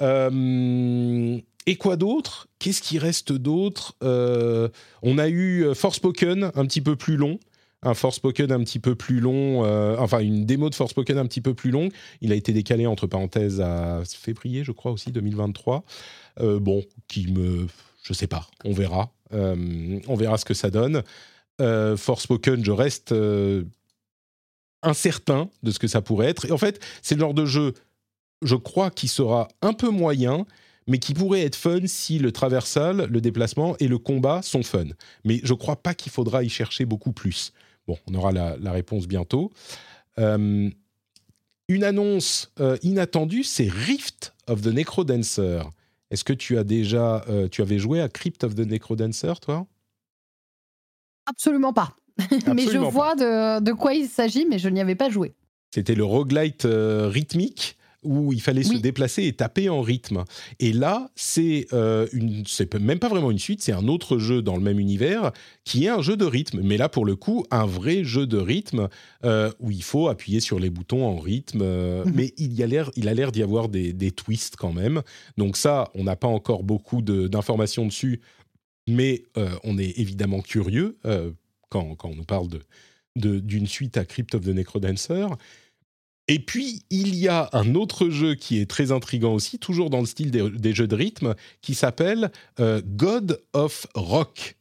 et 0.00 1.76
quoi 1.76 1.96
d'autre? 1.96 2.48
Qu'est-ce 2.58 2.82
qui 2.82 2.98
reste 2.98 3.32
d'autre? 3.32 3.96
On 4.02 5.18
a 5.18 5.28
eu 5.28 5.74
Forspoken 5.74 6.50
un 6.54 6.66
petit 6.66 6.82
peu 6.82 6.96
plus 6.96 7.16
long 7.16 7.38
un 7.82 7.94
Forspoken 7.94 8.52
un 8.52 8.62
petit 8.62 8.78
peu 8.78 8.94
plus 8.94 9.20
long, 9.20 9.64
euh, 9.64 9.96
enfin 9.98 10.20
une 10.20 10.44
démo 10.44 10.68
de 10.68 10.74
Forspoken 10.74 11.18
un 11.18 11.26
petit 11.26 11.40
peu 11.40 11.54
plus 11.54 11.70
longue. 11.70 11.92
Il 12.20 12.32
a 12.32 12.34
été 12.34 12.52
décalé 12.52 12.86
entre 12.86 13.06
parenthèses 13.06 13.60
à 13.60 14.02
février, 14.04 14.64
je 14.64 14.72
crois 14.72 14.92
aussi 14.92 15.12
2023. 15.12 15.84
Euh, 16.40 16.60
bon, 16.60 16.84
qui 17.08 17.30
me, 17.32 17.66
je 18.02 18.12
sais 18.12 18.26
pas, 18.26 18.46
on 18.64 18.72
verra, 18.72 19.10
euh, 19.32 19.98
on 20.08 20.14
verra 20.14 20.36
ce 20.38 20.44
que 20.44 20.54
ça 20.54 20.70
donne. 20.70 21.02
Forspoken, 21.58 22.64
je 22.64 22.72
reste 22.72 23.14
incertain 24.82 25.50
de 25.62 25.70
ce 25.70 25.78
que 25.78 25.88
ça 25.88 26.00
pourrait 26.00 26.28
être. 26.28 26.50
En 26.50 26.56
fait, 26.56 26.82
c'est 27.02 27.16
le 27.16 27.20
genre 27.20 27.34
de 27.34 27.44
jeu, 27.44 27.74
je 28.40 28.56
crois, 28.56 28.90
qui 28.90 29.08
sera 29.08 29.48
un 29.60 29.74
peu 29.74 29.90
moyen, 29.90 30.46
mais 30.86 30.98
qui 30.98 31.12
pourrait 31.12 31.42
être 31.42 31.56
fun 31.56 31.80
si 31.84 32.18
le 32.18 32.32
traversal, 32.32 33.06
le 33.10 33.20
déplacement 33.20 33.76
et 33.78 33.88
le 33.88 33.98
combat 33.98 34.40
sont 34.40 34.62
fun. 34.62 34.86
Mais 35.24 35.40
je 35.44 35.52
crois 35.52 35.76
pas 35.76 35.92
qu'il 35.92 36.10
faudra 36.10 36.42
y 36.42 36.48
chercher 36.48 36.86
beaucoup 36.86 37.12
plus. 37.12 37.52
Bon, 37.90 37.98
on 38.08 38.14
aura 38.14 38.30
la, 38.30 38.70
réponse 38.70 39.08
bientôt. 39.08 39.50
Euh, 40.20 40.70
une 41.68 41.82
annonce 41.82 42.52
euh, 42.60 42.76
inattendue, 42.84 43.42
c'est 43.42 43.68
Rift 43.68 44.32
of 44.46 44.62
the 44.62 44.68
Necrodancer. 44.68 45.62
Est-ce 46.12 46.22
que 46.22 46.32
tu 46.32 46.56
as 46.56 46.62
déjà, 46.62 47.24
euh, 47.28 47.48
tu 47.48 47.62
avais 47.62 47.80
joué 47.80 48.00
à 48.00 48.08
Crypt 48.08 48.44
of 48.44 48.54
the 48.54 48.60
Necrodancer, 48.60 49.32
toi? 49.42 49.66
Absolument 51.26 51.72
pas. 51.72 51.96
mais 52.54 52.68
je 52.68 52.78
vois 52.78 53.16
de, 53.16 53.58
de, 53.58 53.72
quoi 53.72 53.92
il 53.94 54.06
s'agit, 54.06 54.46
mais 54.46 54.60
je 54.60 54.68
n'y 54.68 54.80
avais 54.80 54.94
pas 54.94 55.10
joué. 55.10 55.34
C'était 55.74 55.96
le 55.96 56.04
roguelite 56.04 56.68
rythmique 56.70 57.76
où 58.02 58.32
il 58.32 58.40
fallait 58.40 58.62
se 58.62 58.76
déplacer 58.76 59.24
et 59.24 59.32
taper 59.32 59.68
en 59.68 59.82
rythme. 59.82 60.24
Et 60.58 60.72
là, 60.72 61.10
c'est 61.16 61.66
euh, 61.72 62.06
c'est 62.46 62.72
même 62.74 62.98
pas 62.98 63.08
vraiment 63.08 63.30
une 63.30 63.38
suite, 63.38 63.62
c'est 63.62 63.72
un 63.72 63.88
autre 63.88 64.18
jeu 64.18 64.40
dans 64.40 64.56
le 64.56 64.62
même 64.62 64.78
univers 64.78 65.32
qui 65.64 65.84
est 65.84 65.88
un 65.88 66.00
jeu 66.00 66.16
de 66.16 66.24
rythme. 66.24 66.60
Mais 66.62 66.78
là, 66.78 66.88
pour 66.88 67.04
le 67.04 67.16
coup, 67.16 67.44
un 67.50 67.66
vrai 67.66 68.04
jeu 68.04 68.26
de 68.26 68.38
rythme 68.38 68.88
euh, 69.24 69.50
où 69.60 69.70
il 69.70 69.82
faut 69.82 70.08
appuyer 70.08 70.40
sur 70.40 70.58
les 70.58 70.70
boutons 70.70 71.04
en 71.04 71.18
rythme. 71.18 71.60
Euh, 71.62 72.04
mhm. 72.04 72.12
Mais 72.14 72.32
il 72.38 72.54
y 72.54 72.62
a 72.62 72.66
l'air, 72.66 72.90
il 72.96 73.08
a 73.08 73.14
l'air 73.14 73.32
d'y 73.32 73.42
avoir 73.42 73.68
des, 73.68 73.92
des, 73.92 74.10
twists 74.10 74.56
quand 74.56 74.72
même. 74.72 75.02
Donc 75.36 75.56
ça, 75.56 75.90
on 75.94 76.04
n'a 76.04 76.16
pas 76.16 76.28
encore 76.28 76.62
beaucoup 76.62 77.02
d'informations 77.02 77.86
dessus, 77.86 78.20
mais 78.88 79.24
on 79.62 79.78
est 79.78 79.98
évidemment 79.98 80.40
curieux 80.40 80.98
quand, 81.68 81.94
quand, 81.94 82.08
on 82.08 82.16
nous 82.16 82.24
parle 82.24 82.48
de 82.48 82.60
d'une 83.16 83.66
suite 83.66 83.96
à 83.96 84.04
Crypt 84.04 84.34
of 84.34 84.44
the 84.44 84.48
Necrodancer. 84.48 85.26
Et 86.30 86.38
puis, 86.38 86.84
il 86.90 87.16
y 87.16 87.26
a 87.26 87.50
un 87.52 87.74
autre 87.74 88.08
jeu 88.08 88.36
qui 88.36 88.60
est 88.60 88.70
très 88.70 88.92
intrigant 88.92 89.34
aussi, 89.34 89.58
toujours 89.58 89.90
dans 89.90 89.98
le 89.98 90.06
style 90.06 90.30
des, 90.30 90.72
jeux 90.72 90.86
de 90.86 90.94
rythme, 90.94 91.34
qui 91.60 91.74
s'appelle 91.74 92.30
euh, 92.60 92.80
God 92.86 93.42
of 93.52 93.88
Rock. 93.96 94.56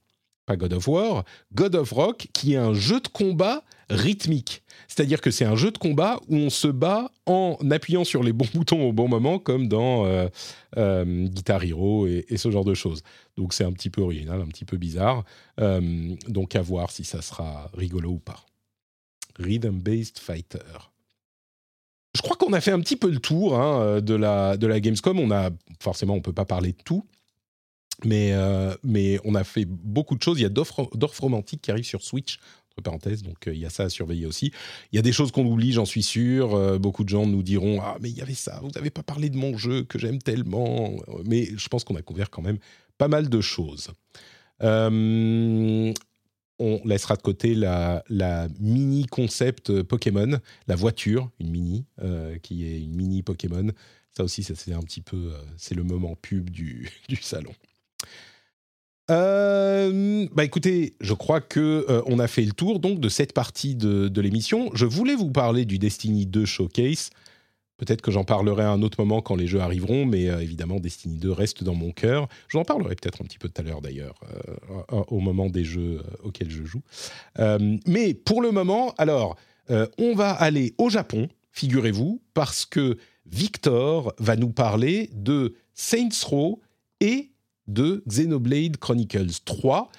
Pas 0.47 0.57
God 0.57 0.73
of 0.73 0.87
War, 0.87 1.25
God 1.53 1.75
of 1.75 1.91
Rock, 1.91 2.27
qui 2.33 2.53
est 2.53 2.57
un 2.57 2.73
jeu 2.73 2.99
de 2.99 3.07
combat 3.07 3.63
rythmique. 3.91 4.63
C'est-à-dire 4.87 5.21
que 5.21 5.29
c'est 5.29 5.45
un 5.45 5.55
jeu 5.55 5.69
de 5.69 5.77
combat 5.77 6.19
où 6.27 6.37
on 6.37 6.49
se 6.49 6.67
bat 6.67 7.11
en 7.27 7.55
appuyant 7.69 8.03
sur 8.03 8.23
les 8.23 8.33
bons 8.33 8.49
boutons 8.55 8.89
au 8.89 8.91
bon 8.91 9.07
moment, 9.07 9.37
comme 9.37 9.67
dans 9.67 10.07
euh, 10.07 10.27
euh, 10.77 11.27
Guitar 11.27 11.63
Hero 11.63 12.07
et, 12.07 12.25
ce 12.35 12.49
genre 12.49 12.65
de 12.65 12.73
choses. 12.73 13.03
Donc 13.37 13.53
c'est 13.53 13.63
un 13.63 13.73
petit 13.73 13.91
peu 13.91 14.01
original, 14.01 14.41
un 14.41 14.47
petit 14.47 14.65
peu 14.65 14.77
bizarre. 14.77 15.23
donc 15.59 16.55
à 16.55 16.63
voir 16.63 16.89
si 16.89 17.03
ça 17.03 17.21
sera 17.21 17.69
rigolo 17.75 18.09
ou 18.09 18.19
pas. 18.19 18.43
Rhythm-based 19.37 20.17
fighter. 20.17 20.88
Je 22.15 22.21
crois 22.21 22.35
qu'on 22.35 22.53
a 22.53 22.61
fait 22.61 22.71
un 22.71 22.79
petit 22.79 22.95
peu 22.95 23.09
le 23.09 23.19
tour 23.19 23.59
hein, 23.59 23.81
euh, 23.81 24.01
de, 24.01 24.15
la, 24.15 24.79
Gamescom. 24.79 25.51
Forcément, 25.79 26.15
on 26.15 26.21
peut 26.21 26.33
pas 26.33 26.45
parler 26.45 26.71
de 26.71 26.81
tout, 26.83 27.05
mais, 28.03 28.31
euh, 28.33 28.73
mais 28.83 29.19
on 29.25 29.35
a 29.35 29.43
fait 29.43 29.65
beaucoup 29.65 30.15
de 30.15 30.23
choses. 30.23 30.39
Il 30.39 30.43
y 30.43 30.45
a 30.45 30.49
Dorf, 30.49 30.73
Romantique 31.19 31.61
qui 31.61 31.71
arrive 31.71 31.85
sur 31.85 32.01
Switch, 32.01 32.39
entre 32.71 32.83
parenthèses, 32.83 33.21
donc 33.21 33.47
euh, 33.47 33.53
il 33.53 33.59
y 33.59 33.65
a 33.65 33.69
ça 33.69 33.83
à 33.83 33.89
surveiller 33.89 34.25
aussi. 34.25 34.51
Il 34.91 34.95
y 34.95 34.99
a 34.99 35.03
des 35.03 35.11
choses 35.11 35.31
qu'on 35.31 35.45
oublie, 35.45 35.71
j'en 35.71 35.85
suis 35.85 36.03
sûr. 36.03 36.79
beaucoup 36.79 37.03
de 37.03 37.09
gens 37.09 37.27
nous 37.27 37.43
diront 37.43 37.79
Ah, 37.81 37.97
mais 38.01 38.09
il 38.09 38.17
y 38.17 38.21
avait 38.21 38.33
ça, 38.33 38.59
vous 38.63 38.71
n'avez 38.71 38.89
pas 38.89 39.03
parlé 39.03 39.29
de 39.29 39.37
mon 39.37 39.57
jeu 39.57 39.83
que 39.83 39.99
j'aime 39.99 40.19
tellement. 40.19 40.95
Mais 41.25 41.49
je 41.55 41.67
pense 41.67 41.83
qu'on 41.83 41.95
a 41.95 42.01
couvert 42.01 42.31
quand 42.31 42.41
même 42.41 42.57
pas 42.97 43.07
mal 43.07 43.29
de 43.29 43.41
choses. 43.41 43.91
On 46.59 46.81
laissera 46.85 47.15
de 47.15 47.21
côté 47.21 47.55
la, 47.55 48.03
mini 48.59 49.05
concept 49.05 49.81
Pokémon, 49.83 50.39
la 50.67 50.75
voiture, 50.75 51.29
une 51.39 51.49
mini, 51.49 51.85
qui 52.43 52.65
est 52.65 52.81
une 52.81 52.95
mini 52.95 53.23
Pokémon. 53.23 53.71
Ça 54.15 54.23
aussi, 54.23 54.43
c'est 54.43 54.73
un 54.73 54.81
petit 54.81 55.01
peu, 55.01 55.31
c'est 55.57 55.75
le 55.75 55.83
moment 55.83 56.15
pub 56.15 56.49
du, 56.49 56.89
du 57.09 57.15
salon. 57.17 57.53
bah 59.07 60.43
écoutez, 60.43 60.95
je 60.99 61.13
crois 61.13 61.41
que 61.41 61.85
on 62.05 62.19
a 62.19 62.27
fait 62.27 62.43
le 62.43 62.51
tour 62.51 62.79
donc 62.79 62.99
de 62.99 63.09
cette 63.09 63.33
partie 63.33 63.75
de, 63.75 64.07
de 64.07 64.21
l'émission. 64.21 64.69
Je 64.73 64.85
voulais 64.85 65.15
vous 65.15 65.31
parler 65.31 65.65
du 65.65 65.79
Destiny 65.79 66.25
2 66.25 66.45
Showcase. 66.45 67.11
Peut-être 67.79 68.01
que 68.01 68.11
j'en 68.11 68.25
parlerai 68.25 68.63
à 68.63 68.71
un 68.71 68.81
autre 68.81 68.99
moment 68.99 69.21
quand 69.21 69.37
les 69.37 69.47
jeux 69.47 69.61
arriveront, 69.61 70.05
mais 70.05 70.29
euh, 70.29 70.41
évidemment, 70.41 70.81
Destiny 70.81 71.17
2 71.17 71.31
reste 71.31 71.63
dans 71.63 71.73
mon 71.73 71.91
cœur. 71.91 72.27
J'en 72.49 72.65
parlerai 72.65 72.95
peut-être 72.95 73.21
un 73.21 73.25
petit 73.25 73.37
peu 73.37 73.47
tout 73.47 73.61
à 73.61 73.63
l'heure, 73.63 73.81
d'ailleurs, 73.81 74.15
euh, 74.91 75.03
au 75.07 75.21
moment 75.21 75.49
des 75.49 75.63
jeux 75.63 76.01
euh, 76.03 76.27
auxquels 76.27 76.51
je 76.51 76.65
joue. 76.65 76.81
mais 77.87 78.13
pour 78.13 78.41
le 78.41 78.51
moment, 78.51 78.93
alors, 78.97 79.37
on 79.97 80.15
va 80.15 80.31
aller 80.31 80.73
au 80.77 80.89
Japon, 80.89 81.29
figurez-vous, 81.51 82.21
parce 82.33 82.65
que 82.65 82.97
Victor 83.25 84.13
va 84.17 84.35
nous 84.35 84.49
parler 84.49 85.09
de 85.13 85.53
Saints 85.73 86.25
Row 86.25 86.59
et 86.99 87.29
de 87.67 88.03
Xenoblade 88.07 88.77
Chronicles 88.77 89.39
3. 89.45 89.91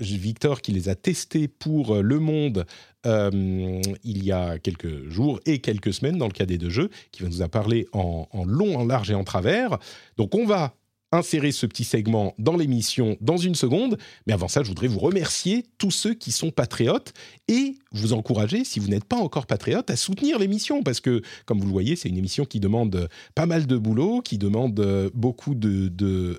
Victor 0.00 0.60
qui 0.60 0.72
les 0.72 0.88
a 0.88 0.96
testés 0.96 1.46
pour 1.46 2.02
Le 2.02 2.18
Monde 2.18 2.66
euh, 3.08 3.80
il 4.04 4.24
y 4.24 4.32
a 4.32 4.58
quelques 4.58 5.08
jours 5.08 5.40
et 5.46 5.60
quelques 5.60 5.92
semaines 5.92 6.18
dans 6.18 6.26
le 6.26 6.32
cas 6.32 6.46
des 6.46 6.58
deux 6.58 6.70
jeux, 6.70 6.90
qui 7.10 7.22
va 7.22 7.28
nous 7.28 7.48
parler 7.48 7.86
en, 7.92 8.28
en 8.30 8.44
long, 8.44 8.76
en 8.76 8.84
large 8.84 9.10
et 9.10 9.14
en 9.14 9.24
travers. 9.24 9.78
Donc 10.16 10.34
on 10.34 10.44
va 10.44 10.74
insérer 11.12 11.52
ce 11.52 11.66
petit 11.66 11.84
segment 11.84 12.34
dans 12.38 12.56
l'émission 12.56 13.16
dans 13.20 13.36
une 13.36 13.54
seconde. 13.54 13.98
Mais 14.26 14.32
avant 14.32 14.48
ça, 14.48 14.62
je 14.62 14.68
voudrais 14.68 14.88
vous 14.88 14.98
remercier 14.98 15.64
tous 15.78 15.90
ceux 15.90 16.14
qui 16.14 16.32
sont 16.32 16.50
patriotes 16.50 17.14
et 17.48 17.76
vous 17.92 18.12
encourager, 18.12 18.64
si 18.64 18.80
vous 18.80 18.88
n'êtes 18.88 19.04
pas 19.04 19.16
encore 19.16 19.46
patriote, 19.46 19.88
à 19.90 19.96
soutenir 19.96 20.38
l'émission 20.38 20.82
parce 20.82 21.00
que, 21.00 21.22
comme 21.46 21.58
vous 21.58 21.66
le 21.66 21.72
voyez, 21.72 21.96
c'est 21.96 22.08
une 22.08 22.18
émission 22.18 22.44
qui 22.44 22.60
demande 22.60 23.08
pas 23.34 23.46
mal 23.46 23.66
de 23.66 23.76
boulot, 23.78 24.20
qui 24.20 24.36
demande 24.36 25.10
beaucoup 25.14 25.54
de, 25.54 25.90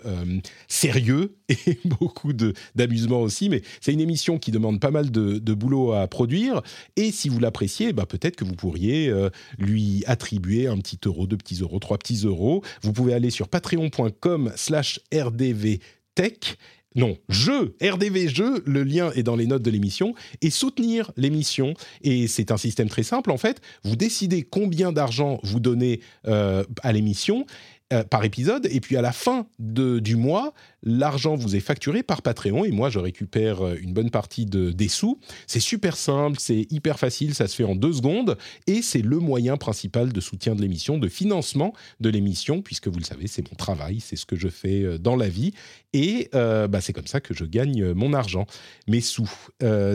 euh, 0.05 0.39
sérieux 0.67 1.35
et 1.49 1.79
beaucoup 1.85 2.33
d'amusement 2.75 3.21
aussi. 3.21 3.49
Mais 3.49 3.63
c'est 3.81 3.93
une 3.93 4.01
émission 4.01 4.37
qui 4.37 4.51
demande 4.51 4.79
pas 4.79 4.91
mal 4.91 5.09
de, 5.09 5.53
boulot 5.53 5.93
à 5.93 6.07
produire. 6.07 6.61
Et 6.95 7.11
si 7.11 7.27
vous 7.27 7.39
l'appréciez, 7.39 7.91
bah, 7.91 8.05
peut-être 8.05 8.35
que 8.35 8.45
vous 8.45 8.53
pourriez 8.53 9.09
euh, 9.09 9.29
lui 9.57 10.03
attribuer 10.05 10.67
un 10.67 10.77
petit 10.77 10.99
euro, 11.05 11.25
deux 11.25 11.37
petits 11.37 11.61
euros, 11.61 11.79
trois 11.79 11.97
petits 11.97 12.21
euros. 12.25 12.63
Vous 12.83 12.93
pouvez 12.93 13.13
aller 13.13 13.31
sur 13.31 13.47
patreon.com 13.47 14.51
slash 14.59 14.99
rdvtech 15.13 16.57
non, 16.95 17.17
jeu, 17.29 17.75
RDV 17.81 18.27
jeu, 18.27 18.63
le 18.65 18.83
lien 18.83 19.11
est 19.11 19.21
dans 19.21 19.35
les 19.35 19.45
notes 19.45 19.61
de 19.61 19.69
l'émission, 19.69 20.15
et 20.41 20.49
soutenir 20.49 21.11
l'émission. 21.17 21.75
Et 22.01 22.27
c'est 22.27 22.51
un 22.51 22.57
système 22.57 22.89
très 22.89 23.03
simple, 23.03 23.29
en 23.29 23.37
fait. 23.37 23.61
Vous 23.83 23.95
décidez 23.95 24.41
combien 24.41 24.91
d'argent 24.91 25.39
vous 25.43 25.59
donnez 25.59 26.01
euh, 26.27 26.63
à 26.81 26.91
l'émission, 26.91 27.45
euh, 27.91 28.03
par 28.03 28.23
épisode. 28.23 28.67
Et 28.69 28.81
puis 28.81 28.97
à 28.97 29.01
la 29.01 29.11
fin 29.11 29.47
de, 29.57 29.97
du 29.97 30.15
mois, 30.15 30.53
l'argent 30.83 31.33
vous 31.35 31.55
est 31.55 31.59
facturé 31.59 32.03
par 32.03 32.21
Patreon 32.21 32.63
et 32.63 32.69
moi 32.69 32.91
je 32.91 32.99
récupère 32.99 33.65
euh, 33.65 33.77
une 33.81 33.93
bonne 33.93 34.11
partie 34.11 34.45
de, 34.45 34.69
des 34.69 34.87
sous. 34.87 35.19
C'est 35.47 35.59
super 35.59 35.97
simple, 35.97 36.37
c'est 36.39 36.67
hyper 36.69 36.99
facile, 36.99 37.33
ça 37.33 37.47
se 37.47 37.55
fait 37.55 37.63
en 37.63 37.73
deux 37.73 37.93
secondes 37.93 38.37
et 38.67 38.83
c'est 38.83 39.01
le 39.01 39.17
moyen 39.17 39.57
principal 39.57 40.13
de 40.13 40.21
soutien 40.21 40.53
de 40.53 40.61
l'émission, 40.61 40.99
de 40.99 41.07
financement 41.07 41.73
de 41.99 42.09
l'émission, 42.09 42.61
puisque 42.61 42.89
vous 42.89 42.99
le 42.99 43.03
savez, 43.03 43.25
c'est 43.25 43.49
mon 43.49 43.55
travail, 43.55 44.01
c'est 44.01 44.17
ce 44.17 44.27
que 44.27 44.35
je 44.35 44.49
fais 44.49 44.83
euh, 44.83 44.99
dans 44.99 45.15
la 45.15 45.27
vie 45.27 45.55
et 45.93 46.29
bah, 46.31 46.81
c'est 46.81 46.93
comme 46.93 47.07
ça 47.07 47.19
que 47.19 47.33
je 47.33 47.43
gagne 47.43 47.93
mon 47.93 48.13
argent, 48.13 48.45
mes 48.87 49.01
sous. 49.01 49.27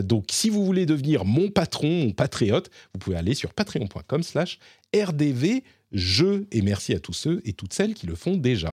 donc 0.03 0.25
si 0.29 0.49
vous 0.49 0.65
voulez 0.65 0.85
devenir 0.85 1.23
mon 1.23 1.49
patron, 1.49 1.87
mon 1.87 2.11
patriote, 2.11 2.69
vous 2.93 2.99
pouvez 2.99 3.15
aller 3.15 3.33
sur 3.33 3.53
patreon.com 3.53 4.21
slash 4.21 4.59
rdv 4.93 5.63
je 5.95 6.43
et 6.51 6.61
merci 6.61 6.93
à 6.93 6.99
tous 6.99 7.13
ceux 7.13 7.41
et 7.45 7.53
toutes 7.53 7.73
celles 7.73 7.93
qui 7.93 8.05
le 8.05 8.15
font 8.15 8.35
déjà. 8.37 8.69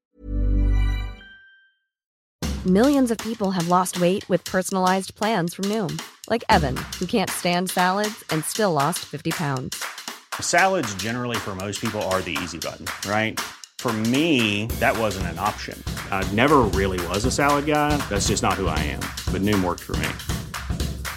Millions 2.66 3.10
of 3.10 3.18
people 3.18 3.50
have 3.50 3.68
lost 3.68 4.00
weight 4.00 4.28
with 4.28 4.44
personalized 4.44 5.16
plans 5.16 5.52
from 5.54 5.64
Noom, 5.64 6.00
like 6.28 6.44
Evan, 6.48 6.76
who 7.00 7.06
can't 7.06 7.30
stand 7.30 7.70
salads 7.70 8.22
and 8.30 8.44
still 8.44 8.72
lost 8.72 9.00
50 9.00 9.32
pounds. 9.32 9.82
Salads 10.40 10.94
generally 10.94 11.36
for 11.36 11.54
most 11.56 11.80
people 11.80 12.00
are 12.02 12.20
the 12.22 12.36
easy 12.42 12.58
button, 12.58 12.86
right? 13.08 13.40
For 13.78 13.92
me, 13.92 14.66
that 14.78 14.96
wasn't 14.96 15.26
an 15.26 15.40
option. 15.40 15.76
I 16.12 16.22
never 16.34 16.58
really 16.60 17.04
was 17.08 17.24
a 17.24 17.32
salad 17.32 17.66
guy. 17.66 17.96
That's 18.08 18.28
just 18.28 18.42
not 18.44 18.54
who 18.54 18.68
I 18.68 18.78
am. 18.78 19.00
But 19.32 19.42
Noom 19.42 19.64
worked 19.64 19.80
for 19.80 19.96
me. 19.96 20.08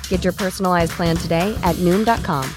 Get 0.10 0.24
your 0.24 0.34
personalized 0.34 0.94
plan 0.94 1.16
today 1.16 1.56
at 1.64 1.76
Noom.com. 1.76 2.50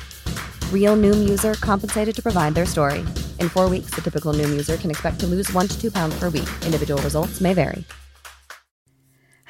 Real 0.73 0.97
Noom 0.97 1.29
user 1.29 1.55
compensated 1.55 2.17
to 2.17 2.23
provide 2.23 2.55
their 2.55 2.65
story. 2.65 3.01
In 3.39 3.51
four 3.51 3.69
weeks, 3.69 3.91
the 3.95 4.01
typical 4.01 4.33
Noom 4.33 4.49
user 4.51 4.79
can 4.79 4.91
expect 4.91 5.21
to 5.21 5.27
lose 5.27 5.53
one 5.53 5.69
to 5.69 5.79
two 5.79 5.91
pounds 5.91 6.19
per 6.19 6.31
week. 6.31 6.49
Individual 6.65 7.03
results 7.03 7.43
may 7.43 7.53
vary. 7.53 7.85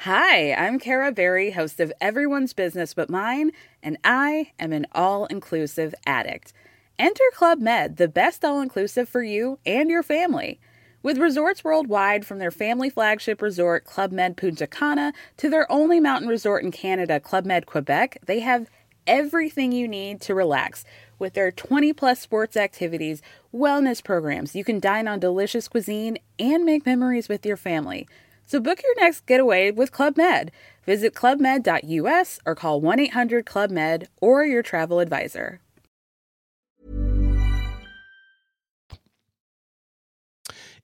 Hi, 0.03 0.53
I'm 0.53 0.79
Kara 0.79 1.11
Berry, 1.11 1.51
host 1.51 1.81
of 1.81 1.91
Everyone's 1.99 2.53
Business 2.53 2.93
But 2.93 3.09
Mine, 3.09 3.51
and 3.83 3.97
I 4.05 4.51
am 4.57 4.71
an 4.71 4.87
all 4.93 5.25
inclusive 5.25 5.93
addict. 6.05 6.53
Enter 6.97 7.23
Club 7.33 7.59
Med, 7.59 7.97
the 7.97 8.07
best 8.07 8.45
all 8.45 8.61
inclusive 8.61 9.09
for 9.09 9.21
you 9.21 9.59
and 9.65 9.89
your 9.89 10.03
family. 10.03 10.59
With 11.03 11.17
resorts 11.17 11.65
worldwide, 11.65 12.25
from 12.25 12.39
their 12.39 12.51
family 12.51 12.89
flagship 12.89 13.41
resort, 13.41 13.83
Club 13.83 14.13
Med 14.13 14.37
Punta 14.37 14.67
Cana, 14.67 15.11
to 15.35 15.49
their 15.49 15.69
only 15.69 15.99
mountain 15.99 16.29
resort 16.29 16.63
in 16.63 16.71
Canada, 16.71 17.19
Club 17.19 17.45
Med 17.45 17.65
Quebec, 17.65 18.19
they 18.25 18.39
have 18.39 18.69
everything 19.05 19.71
you 19.71 19.87
need 19.87 20.21
to 20.21 20.35
relax 20.35 20.85
with 21.19 21.33
their 21.33 21.51
20 21.51 21.93
plus 21.93 22.19
sports 22.19 22.57
activities, 22.57 23.21
wellness 23.53 24.03
programs. 24.03 24.55
You 24.55 24.63
can 24.63 24.79
dine 24.79 25.07
on 25.07 25.19
delicious 25.19 25.67
cuisine 25.67 26.17
and 26.39 26.65
make 26.65 26.85
memories 26.85 27.29
with 27.29 27.45
your 27.45 27.57
family. 27.57 28.07
So 28.45 28.59
book 28.59 28.81
your 28.81 28.95
next 29.03 29.27
getaway 29.27 29.69
with 29.69 29.91
Club 29.91 30.17
Med. 30.17 30.51
Visit 30.87 31.13
clubmed.us 31.13 32.39
or 32.47 32.55
call 32.55 32.81
1 32.81 32.99
800 32.99 33.45
Club 33.45 33.69
Med 33.69 34.07
or 34.21 34.43
your 34.43 34.63
travel 34.63 34.99
advisor. 34.99 35.59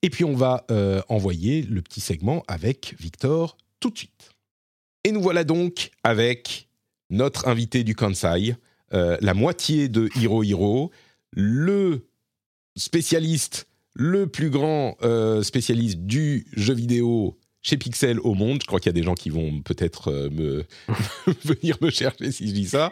Et 0.04 0.12
puis 0.12 0.24
on 0.24 0.36
va 0.36 0.64
euh, 0.70 1.02
envoyer 1.10 1.64
le 1.64 1.82
petit 1.82 2.02
segment 2.02 2.44
avec 2.48 2.94
Victor 3.00 3.58
tout 3.80 3.90
de 3.90 3.98
suite. 3.98 4.30
Et 5.04 5.12
nous 5.12 5.22
voilà 5.22 5.44
donc 5.44 5.90
avec 6.04 6.68
notre 7.10 7.48
invité 7.48 7.84
du 7.84 7.96
Kansai, 7.96 8.56
la 8.92 9.34
moitié 9.34 9.90
de 9.90 10.10
Hiro 10.16 10.44
Hiro, 10.44 10.92
le 11.32 12.08
spécialiste, 12.76 13.68
le 13.94 14.28
plus 14.28 14.50
grand 14.50 14.98
euh, 15.04 15.42
spécialiste 15.44 16.00
du 16.00 16.46
jeu 16.56 16.74
vidéo 16.74 17.38
chez 17.62 17.78
Pixel 17.78 18.20
au 18.20 18.34
monde. 18.34 18.60
Je 18.62 18.68
crois 18.68 18.80
qu'il 18.80 18.90
y 18.90 18.96
a 18.96 19.00
des 19.00 19.04
gens 19.04 19.16
qui 19.16 19.30
vont 19.30 19.62
peut-être 19.62 20.12
euh, 20.12 20.30
me 20.30 20.66
venir 21.44 21.78
me 21.82 21.90
chercher 21.90 22.32
si 22.32 22.48
je 22.48 22.54
dis 22.54 22.68
ça. 22.68 22.92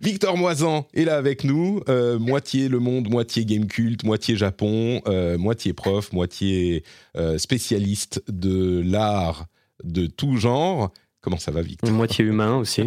Victor 0.00 0.36
Moisan 0.36 0.88
est 0.94 1.04
là 1.04 1.18
avec 1.18 1.44
nous, 1.44 1.82
moitié 2.18 2.70
le 2.70 2.78
monde, 2.78 3.10
moitié 3.10 3.44
game 3.44 3.66
cult, 3.66 4.02
moitié 4.02 4.34
Japon, 4.34 5.02
moitié 5.36 5.74
prof, 5.74 6.10
moitié 6.14 6.84
spécialiste 7.36 8.22
de 8.26 8.80
l'art 8.82 9.44
de 9.84 10.06
tout 10.06 10.38
genre. 10.38 10.90
Comment 11.20 11.36
ça 11.36 11.50
va, 11.50 11.60
Victor? 11.60 11.90
Moitié 11.90 12.24
humain 12.24 12.56
aussi, 12.56 12.84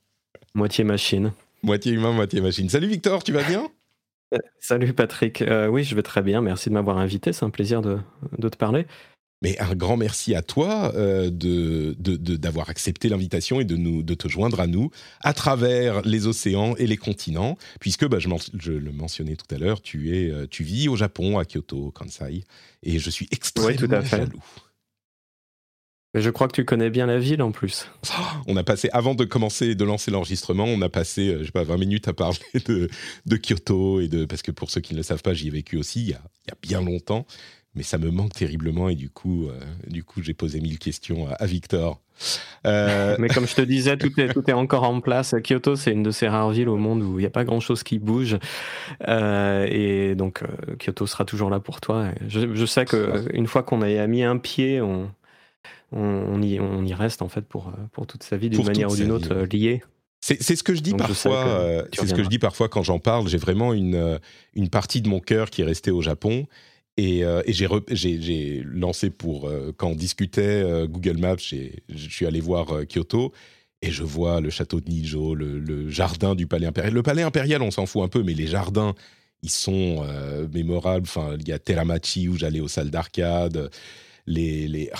moitié 0.54 0.82
machine. 0.82 1.30
Moitié 1.62 1.92
humain, 1.92 2.12
moitié 2.12 2.40
machine. 2.40 2.68
Salut 2.68 2.88
Victor, 2.88 3.24
tu 3.24 3.32
vas 3.32 3.42
bien? 3.42 3.68
Euh, 4.34 4.38
Salut 4.60 4.92
Patrick. 4.92 5.42
Euh, 5.42 5.68
oui, 5.68 5.84
je 5.84 5.94
vais 5.94 6.02
très 6.02 6.22
bien. 6.22 6.40
Merci 6.40 6.68
de 6.68 6.74
m'avoir 6.74 6.98
invité. 6.98 7.32
C'est 7.32 7.44
un 7.44 7.50
plaisir 7.50 7.82
de, 7.82 7.98
te 8.40 8.56
parler. 8.56 8.86
Mais 9.42 9.58
un 9.58 9.74
grand 9.74 9.96
merci 9.96 10.34
à 10.34 10.42
toi 10.42 10.92
euh, 10.94 11.30
de, 11.30 11.94
d'avoir 12.36 12.70
accepté 12.70 13.08
l'invitation 13.08 13.60
et 13.60 13.64
de, 13.64 13.76
nous, 13.76 14.02
de 14.02 14.14
te 14.14 14.28
joindre 14.28 14.60
à 14.60 14.66
nous 14.66 14.90
à 15.20 15.34
travers 15.34 16.00
les 16.02 16.26
océans 16.26 16.74
et 16.76 16.86
les 16.86 16.96
continents, 16.96 17.58
puisque 17.80 18.06
bah, 18.06 18.18
je, 18.18 18.28
je, 18.58 18.72
le 18.72 18.92
mentionnais 18.92 19.36
tout 19.36 19.54
à 19.54 19.58
l'heure, 19.58 19.82
tu, 19.82 20.16
es, 20.16 20.32
tu 20.48 20.64
vis 20.64 20.88
au 20.88 20.96
Japon, 20.96 21.38
à 21.38 21.44
Kyoto, 21.44 21.90
Kansai, 21.90 22.44
et 22.82 22.98
je 22.98 23.10
suis 23.10 23.28
extrêmement 23.30 24.00
jaloux. 24.02 24.42
Je 26.16 26.30
crois 26.30 26.48
que 26.48 26.54
tu 26.54 26.64
connais 26.64 26.88
bien 26.88 27.06
la 27.06 27.18
ville 27.18 27.42
en 27.42 27.52
plus. 27.52 27.90
On 28.46 28.56
a 28.56 28.64
passé, 28.64 28.88
avant 28.92 29.14
de 29.14 29.24
commencer, 29.24 29.74
de 29.74 29.84
lancer 29.84 30.10
l'enregistrement, 30.10 30.64
on 30.64 30.80
a 30.80 30.88
passé, 30.88 31.28
euh, 31.28 31.38
je 31.40 31.44
sais 31.44 31.52
pas, 31.52 31.62
20 31.62 31.76
minutes 31.76 32.08
à 32.08 32.14
parler 32.14 32.38
de, 32.66 32.88
de, 33.26 33.36
Kyoto 33.36 34.00
et 34.00 34.08
de, 34.08 34.24
parce 34.24 34.40
que 34.40 34.50
pour 34.50 34.70
ceux 34.70 34.80
qui 34.80 34.94
ne 34.94 34.98
le 34.98 35.02
savent 35.02 35.22
pas, 35.22 35.34
j'y 35.34 35.48
ai 35.48 35.50
vécu 35.50 35.76
aussi 35.76 36.00
il 36.00 36.08
y, 36.08 36.14
a, 36.14 36.20
il 36.46 36.50
y 36.50 36.52
a, 36.52 36.56
bien 36.62 36.80
longtemps, 36.80 37.26
mais 37.74 37.82
ça 37.82 37.98
me 37.98 38.10
manque 38.10 38.32
terriblement 38.32 38.88
et 38.88 38.94
du 38.94 39.10
coup, 39.10 39.48
euh, 39.48 39.60
du 39.88 40.04
coup, 40.04 40.22
j'ai 40.22 40.32
posé 40.32 40.60
mille 40.60 40.78
questions 40.78 41.28
à, 41.38 41.44
Victor. 41.44 42.00
Euh, 42.66 43.16
mais 43.18 43.28
comme 43.28 43.46
je 43.46 43.54
te 43.54 43.60
disais, 43.60 43.98
tout 43.98 44.18
est, 44.18 44.32
tout 44.32 44.48
est 44.48 44.54
encore 44.54 44.84
en 44.84 45.02
place. 45.02 45.34
Kyoto, 45.44 45.76
c'est 45.76 45.92
une 45.92 46.02
de 46.02 46.10
ces 46.10 46.28
rares 46.28 46.50
villes 46.50 46.70
au 46.70 46.78
monde 46.78 47.02
où 47.02 47.18
il 47.18 47.22
n'y 47.22 47.26
a 47.26 47.30
pas 47.30 47.44
grand-chose 47.44 47.82
qui 47.82 47.98
bouge. 47.98 48.38
et 49.06 50.14
donc, 50.16 50.42
Kyoto 50.78 51.06
sera 51.06 51.26
toujours 51.26 51.50
là 51.50 51.60
pour 51.60 51.82
toi. 51.82 52.06
Je, 52.26 52.54
je 52.54 52.64
sais 52.64 52.86
qu'une 52.86 53.46
fois 53.46 53.62
qu'on 53.62 53.82
a 53.82 54.06
mis 54.06 54.22
un 54.22 54.38
pied, 54.38 54.80
on, 54.80 55.10
on, 55.92 56.42
y, 56.42 56.58
on 56.60 56.84
y 56.84 56.94
reste 56.94 57.22
en 57.22 57.28
fait 57.28 57.42
pour, 57.42 57.72
pour 57.92 58.06
toute 58.06 58.22
sa 58.22 58.36
vie 58.36 58.50
d'une 58.50 58.64
manière 58.64 58.90
ou 58.90 58.96
d'une 58.96 59.12
autre 59.12 59.46
liée. 59.52 59.82
C'est 60.20 60.56
ce 60.56 60.62
que 60.64 60.74
je 60.74 60.80
dis 60.80 60.94
parfois. 60.94 61.84
c'est 61.92 62.06
ce 62.06 62.14
que 62.14 62.24
je 62.24 62.28
dis 62.28 62.38
parfois 62.38 62.68
quand 62.68 62.82
j'en 62.82 62.98
parle. 62.98 63.28
J'ai 63.28 63.38
vraiment 63.38 63.72
une, 63.72 64.18
une 64.54 64.68
partie 64.68 65.00
de 65.00 65.08
mon 65.08 65.20
cœur 65.20 65.50
qui 65.50 65.62
est 65.62 65.64
restée 65.64 65.92
au 65.92 66.02
Japon. 66.02 66.46
Et, 66.96 67.20
et 67.20 67.52
j'ai 67.52 68.62
lancé 68.64 69.10
pour 69.10 69.48
quand 69.76 69.88
on 69.88 69.94
discutait 69.94 70.64
Google 70.88 71.18
Maps, 71.18 71.36
je 71.38 72.08
suis 72.08 72.26
allé 72.26 72.40
voir 72.40 72.66
Kyoto 72.88 73.32
et 73.82 73.90
je 73.90 74.02
vois 74.02 74.40
le 74.40 74.50
château 74.50 74.80
de 74.80 74.90
Nijo, 74.90 75.34
le, 75.34 75.88
jardin 75.90 76.34
du 76.34 76.46
palais 76.46 76.66
impérial. 76.66 76.92
Le 76.92 77.02
palais 77.02 77.22
impérial, 77.22 77.62
on 77.62 77.70
s'en 77.70 77.86
fout 77.86 78.02
un 78.02 78.08
peu, 78.08 78.22
mais 78.22 78.34
les 78.34 78.46
jardins, 78.46 78.94
ils 79.42 79.50
sont 79.50 80.04
euh, 80.04 80.48
mémorables. 80.52 81.06
Enfin, 81.06 81.36
il 81.38 81.48
y 81.48 81.52
a 81.52 81.58
Teramachi 81.58 82.28
où 82.28 82.36
j'allais 82.36 82.60
aux 82.60 82.68
salles 82.68 82.90
d'arcade. 82.90 83.70
Les, 84.26 84.66
les... 84.66 84.90
Ah, 84.92 84.98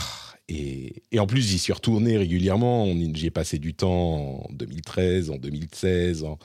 et, 0.48 1.02
et, 1.10 1.18
en 1.18 1.26
plus, 1.26 1.40
j'y 1.42 1.58
suis 1.58 1.72
retourné 1.72 2.16
régulièrement. 2.16 2.86
J'y 3.14 3.26
ai 3.26 3.30
passé 3.30 3.58
du 3.58 3.74
temps 3.74 4.44
en 4.44 4.52
2013, 4.52 5.30
en 5.30 5.36
2016. 5.36 6.24
En... 6.24 6.38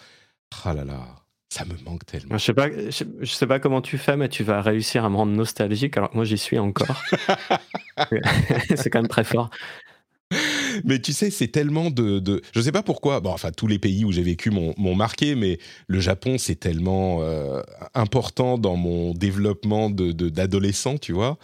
Ah 0.66 0.74
là 0.74 0.84
là, 0.84 1.08
ça 1.50 1.66
me 1.66 1.74
manque 1.86 2.06
tellement. 2.06 2.38
Je 2.38 2.44
sais 2.44 2.54
pas, 2.54 2.70
je, 2.70 3.26
sais 3.26 3.48
pas 3.48 3.60
comment 3.60 3.82
tu 3.82 3.98
fais, 3.98 4.18
mais 4.18 4.30
tu 4.30 4.44
vas 4.44 4.62
réussir 4.62 5.06
à 5.06 5.10
me 5.10 5.18
rendre 5.18 5.34
nostalgique. 5.34 5.98
Alors 5.98 6.10
moi, 6.14 6.26
j'y 6.26 6.38
suis 6.38 6.58
encore. 6.58 7.04
c'est 8.76 8.90
quand 8.90 9.02
même 9.02 9.08
très 9.08 9.24
fort. 9.24 9.50
mais 10.86 11.00
tu 11.00 11.14
sais, 11.14 11.30
c'est 11.30 11.50
tellement 11.50 11.92
de, 11.92 12.20
de, 12.20 12.42
Je 12.56 12.62
sais 12.62 12.72
pas 12.72 12.84
pourquoi. 12.84 13.20
Bon, 13.20 13.32
enfin, 13.32 13.52
tous 13.52 13.68
les 13.68 13.80
pays 13.80 14.04
où 14.04 14.12
j'ai 14.12 14.24
vécu 14.24 14.50
m'ont 14.50 14.96
marqué, 14.96 15.36
mais 15.36 15.60
le 15.88 16.00
Japon, 16.00 16.38
c'est 16.38 16.56
tellement 16.56 17.20
euh, 17.22 17.62
important 17.94 18.58
dans 18.58 18.78
mon 18.78 19.14
développement 19.14 19.90
d'adolescent, 19.90 20.94
de, 20.94 21.00
tu 21.00 21.12
vois 21.12 21.38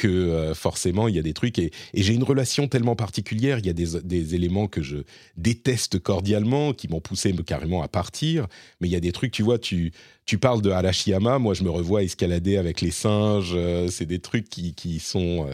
que 0.00 0.08
euh, 0.08 0.54
forcément 0.54 1.08
il 1.08 1.14
y 1.14 1.18
a 1.18 1.22
des 1.22 1.34
trucs. 1.34 1.58
Et, 1.58 1.70
j'ai 1.92 2.14
une 2.14 2.22
relation 2.22 2.68
tellement 2.68 2.96
particulière, 2.96 3.58
il 3.58 3.66
y 3.66 3.70
a 3.70 3.72
des, 3.74 4.34
éléments 4.34 4.66
que 4.66 4.80
je 4.82 4.98
déteste 5.36 5.98
cordialement, 5.98 6.72
qui 6.72 6.88
m'ont 6.88 7.00
poussé 7.00 7.34
carrément 7.44 7.82
à 7.82 7.88
partir, 7.88 8.46
mais 8.80 8.88
il 8.88 8.90
y 8.90 8.96
a 8.96 9.00
des 9.00 9.12
trucs, 9.12 9.32
tu 9.32 9.42
vois, 9.42 9.58
tu, 9.58 9.92
parles 10.40 10.62
de 10.62 10.70
Arashiyama, 10.70 11.38
moi 11.38 11.54
je 11.54 11.64
me 11.64 11.70
revois 11.70 12.02
escalader 12.02 12.56
avec 12.56 12.80
les 12.80 12.92
singes, 12.92 13.52
euh, 13.54 13.88
c'est 13.88 14.06
des 14.06 14.20
trucs 14.20 14.48
qui, 14.48 14.74
qui 14.74 15.00
sont 15.00 15.46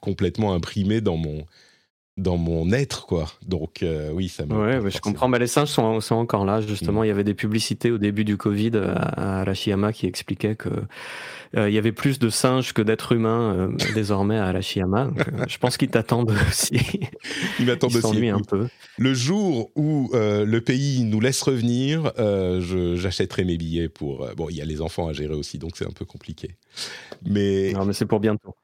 complètement 0.00 0.54
imprimés 0.54 1.00
dans 1.00 1.16
mon, 1.16 1.44
dans 2.16 2.36
mon 2.36 2.70
être, 2.70 3.06
quoi. 3.06 3.26
Donc, 3.44 3.82
euh, 3.82 4.10
oui, 4.12 4.28
ça 4.28 4.46
me. 4.46 4.54
Ouais, 4.54 4.90
je 4.90 5.00
comprends. 5.00 5.26
mais 5.26 5.40
les 5.40 5.48
singes 5.48 5.68
sont, 5.68 6.00
sont, 6.00 6.14
encore 6.14 6.44
là, 6.44 6.60
justement. 6.60 7.00
Mm. 7.00 7.04
Il 7.04 7.08
y 7.08 7.10
avait 7.10 7.24
des 7.24 7.34
publicités 7.34 7.90
au 7.90 7.98
début 7.98 8.24
du 8.24 8.36
Covid 8.36 8.72
à, 8.76 9.40
Arashiyama 9.40 9.92
qui 9.92 10.06
expliquaient 10.06 10.54
que 10.54 10.68
euh, 11.56 11.68
il 11.68 11.74
y 11.74 11.78
avait 11.78 11.92
plus 11.92 12.20
de 12.20 12.28
singes 12.28 12.72
que 12.72 12.82
d'êtres 12.82 13.12
humains 13.12 13.54
euh, 13.54 13.68
désormais 13.94 14.38
à 14.38 14.46
Arashiyama. 14.46 15.10
je 15.48 15.58
pense 15.58 15.76
qu'ils 15.76 15.90
t'attendent 15.90 16.32
aussi. 16.48 16.78
Ils 17.58 17.66
m'attendent 17.66 17.96
aussi. 17.96 18.28
un 18.28 18.40
peu. 18.40 18.68
Le 18.96 19.12
jour 19.12 19.72
où 19.74 20.10
le 20.14 20.58
pays 20.60 21.02
nous 21.02 21.20
laisse 21.20 21.42
revenir, 21.42 22.12
j'achèterai 22.16 23.44
mes 23.44 23.56
billets 23.56 23.88
pour. 23.88 24.28
bon, 24.36 24.48
il 24.50 24.56
y 24.56 24.62
a 24.62 24.64
les 24.64 24.80
enfants 24.80 25.08
à 25.08 25.12
gérer 25.12 25.34
aussi, 25.34 25.58
donc 25.58 25.76
c'est 25.76 25.86
un 25.86 25.92
peu 25.92 26.04
compliqué. 26.04 26.54
Mais. 27.26 27.72
Non, 27.72 27.84
mais 27.84 27.92
c'est 27.92 28.06
pour 28.06 28.20
bientôt 28.20 28.54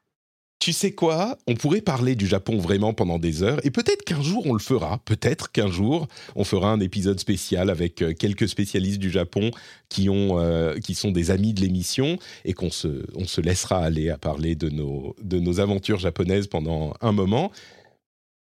tu 0.61 0.75
sais 0.75 0.93
quoi? 0.93 1.39
On 1.49 1.55
pourrait 1.55 1.81
parler 1.81 2.15
du 2.15 2.27
Japon 2.27 2.59
vraiment 2.59 2.93
pendant 2.93 3.19
des 3.19 3.43
heures, 3.43 3.65
et 3.65 3.71
peut-être 3.71 4.05
qu'un 4.05 4.23
jour 4.23 4.47
on 4.47 4.53
le 4.53 4.61
fera. 4.61 4.99
Peut-être 5.07 5.51
qu'un 5.51 5.71
jour 5.71 6.07
on 6.37 6.45
fera 6.45 6.71
un 6.71 6.81
épisode 6.81 7.19
spécial 7.19 7.71
avec 7.71 8.03
euh, 8.03 8.13
quelques 8.13 8.47
spécialistes 8.47 8.99
du 8.99 9.11
Japon 9.11 9.51
qui 9.89 10.11
ont, 10.11 10.39
euh, 10.39 10.77
qui 10.79 10.95
sont 10.95 11.13
des 11.13 11.31
amis 11.31 11.55
de 11.55 11.63
l'émission, 11.63 12.19
et 12.45 12.53
qu'on 12.53 12.71
se, 12.71 13.07
on 13.17 13.25
se 13.25 13.41
laissera 13.41 13.79
aller 13.79 14.11
à 14.11 14.19
parler 14.19 14.55
de 14.55 14.69
nos, 14.69 15.17
de 15.23 15.41
nos 15.41 15.61
aventures 15.61 15.99
japonaises 15.99 16.47
pendant 16.47 16.93
un 17.01 17.13
moment. 17.13 17.51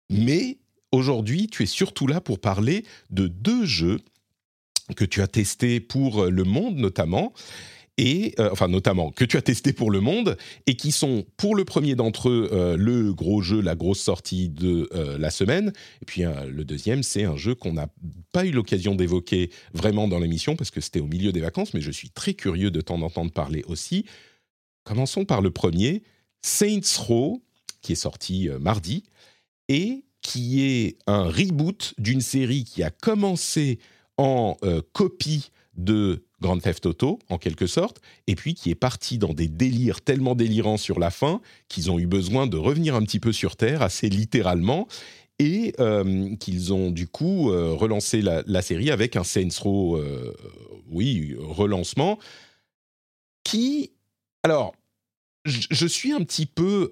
Mais 0.09 0.57
aujourd'hui, 0.91 1.47
tu 1.47 1.63
es 1.63 1.67
surtout 1.67 2.05
là 2.05 2.19
pour 2.19 2.39
parler 2.39 2.83
de 3.11 3.27
deux 3.27 3.63
jeux 3.63 4.01
que 4.97 5.05
tu 5.05 5.21
as 5.21 5.27
testés 5.27 5.79
pour 5.79 6.25
Le 6.25 6.43
Monde 6.43 6.75
notamment 6.75 7.31
et 7.99 8.33
euh, 8.39 8.47
enfin 8.53 8.69
notamment 8.69 9.11
que 9.11 9.25
tu 9.25 9.35
as 9.35 9.41
testé 9.41 9.73
pour 9.73 9.91
le 9.91 9.99
monde 9.99 10.37
et 10.67 10.75
qui 10.75 10.93
sont 10.93 11.25
pour 11.35 11.53
le 11.53 11.65
premier 11.65 11.95
d'entre 11.95 12.29
eux 12.29 12.49
euh, 12.53 12.77
le 12.77 13.13
gros 13.13 13.41
jeu, 13.41 13.59
la 13.59 13.75
grosse 13.75 13.99
sortie 13.99 14.47
de 14.47 14.87
euh, 14.93 15.17
la 15.17 15.29
semaine. 15.29 15.73
Et 16.01 16.05
puis 16.05 16.21
le 16.21 16.63
deuxième, 16.63 17.03
c'est 17.03 17.25
un 17.25 17.35
jeu 17.35 17.55
qu'on 17.55 17.73
n'a 17.73 17.89
pas 18.31 18.45
eu 18.45 18.51
l'occasion 18.51 18.95
d'évoquer 18.95 19.51
vraiment 19.73 20.07
dans 20.07 20.19
l'émission 20.19 20.55
parce 20.55 20.71
que 20.71 20.79
c'était 20.79 21.01
au 21.01 21.07
milieu 21.07 21.33
des 21.33 21.41
vacances, 21.41 21.73
mais 21.73 21.81
je 21.81 21.91
suis 21.91 22.09
très 22.09 22.33
curieux 22.33 22.71
de 22.71 22.79
t'en 22.79 23.01
entendre 23.01 23.31
parler 23.31 23.63
aussi. 23.67 24.05
Commençons 24.85 25.25
par 25.25 25.41
le 25.41 25.51
premier, 25.51 26.03
Saints 26.41 26.99
Row, 26.99 27.43
qui 27.81 27.91
est 27.91 27.95
sorti 27.95 28.47
mardi 28.61 29.03
et 29.67 30.05
qui 30.21 30.61
est 30.61 30.97
un 31.05 31.23
reboot 31.23 31.93
d'une 31.97 32.21
série 32.21 32.63
qui 32.63 32.81
a 32.81 32.91
commencé 32.91 33.79
en 34.17 34.55
copie 34.93 35.51
de 35.75 36.23
Grand 36.41 36.57
Theft 36.59 36.85
Auto, 36.85 37.19
en 37.29 37.37
quelque 37.37 37.67
sorte, 37.67 38.01
et 38.27 38.35
puis 38.35 38.53
qui 38.53 38.69
est 38.69 38.75
parti 38.75 39.17
dans 39.17 39.33
des 39.33 39.47
délires 39.47 40.01
tellement 40.01 40.35
délirants 40.35 40.77
sur 40.77 40.99
la 40.99 41.11
fin 41.11 41.41
qu'ils 41.67 41.91
ont 41.91 41.99
eu 41.99 42.07
besoin 42.07 42.47
de 42.47 42.57
revenir 42.57 42.95
un 42.95 43.03
petit 43.03 43.19
peu 43.19 43.31
sur 43.31 43.55
Terre, 43.55 43.81
assez 43.81 44.09
littéralement, 44.09 44.87
et 45.39 45.73
euh, 45.79 46.35
qu'ils 46.35 46.73
ont 46.73 46.91
du 46.91 47.07
coup 47.07 47.51
euh, 47.51 47.73
relancé 47.73 48.21
la, 48.21 48.61
série 48.61 48.91
avec 48.91 49.15
un 49.15 49.23
Saints 49.23 49.47
Row, 49.61 49.97
euh, 49.97 50.33
oui, 50.89 51.35
relancement, 51.39 52.19
qui... 53.43 53.91
Alors, 54.43 54.73
je 55.45 55.87
suis 55.87 56.11
un 56.13 56.23
petit 56.23 56.45
peu 56.45 56.91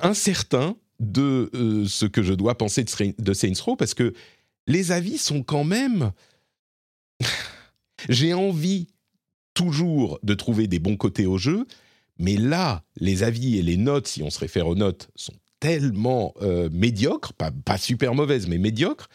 incertain 0.00 0.76
de 1.00 1.50
ce 1.88 2.06
que 2.06 2.22
je 2.22 2.34
dois 2.34 2.56
penser 2.56 2.84
de, 2.84 3.14
de 3.18 3.32
Saints 3.32 3.62
Row, 3.64 3.76
parce 3.76 3.94
que 3.94 4.12
les 4.66 4.92
avis 4.92 5.18
sont 5.18 5.42
quand 5.42 5.64
même 5.64 6.12
j'ai 8.08 8.34
envie 8.34 8.88
toujours 9.54 10.18
de 10.22 10.34
trouver 10.34 10.66
des 10.66 10.78
bons 10.78 10.96
côtés 10.96 11.26
au 11.26 11.38
jeu, 11.38 11.66
mais 12.18 12.36
là, 12.36 12.84
les 12.96 13.22
avis 13.22 13.58
et 13.58 13.62
les 13.62 13.76
notes, 13.76 14.06
si 14.06 14.22
on 14.22 14.30
se 14.30 14.38
réfère 14.38 14.66
aux 14.66 14.74
notes, 14.74 15.10
sont 15.16 15.34
tellement 15.60 16.34
euh, 16.42 16.68
médiocres, 16.72 17.32
pas, 17.34 17.78
super 17.78 18.14
mauvaises, 18.14 18.48
mais 18.48 18.58
médiocres, 18.58 19.08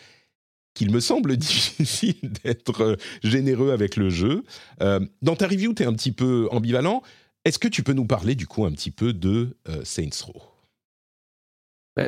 qu'il 0.74 0.92
me 0.92 1.00
semble 1.00 1.38
difficile 1.38 2.32
d'être 2.44 2.82
euh, 2.82 2.96
généreux 3.24 3.72
avec 3.72 3.96
le 3.96 4.10
jeu. 4.10 4.44
Euh, 4.82 5.00
dans 5.22 5.36
ta 5.36 5.48
review, 5.48 5.74
tu 5.74 5.84
es 5.84 5.86
un 5.86 5.94
petit 5.94 6.12
peu 6.12 6.48
ambivalent. 6.52 7.02
Est-ce 7.46 7.60
que 7.60 7.68
tu 7.68 7.84
peux 7.84 7.94
nous 7.94 8.06
parler 8.06 8.36
du 8.36 8.48
coup 8.48 8.66
un 8.66 8.72
petit 8.72 8.92
peu 8.92 9.14
de 9.14 9.56
Saints 9.84 10.26
Row? 10.26 10.57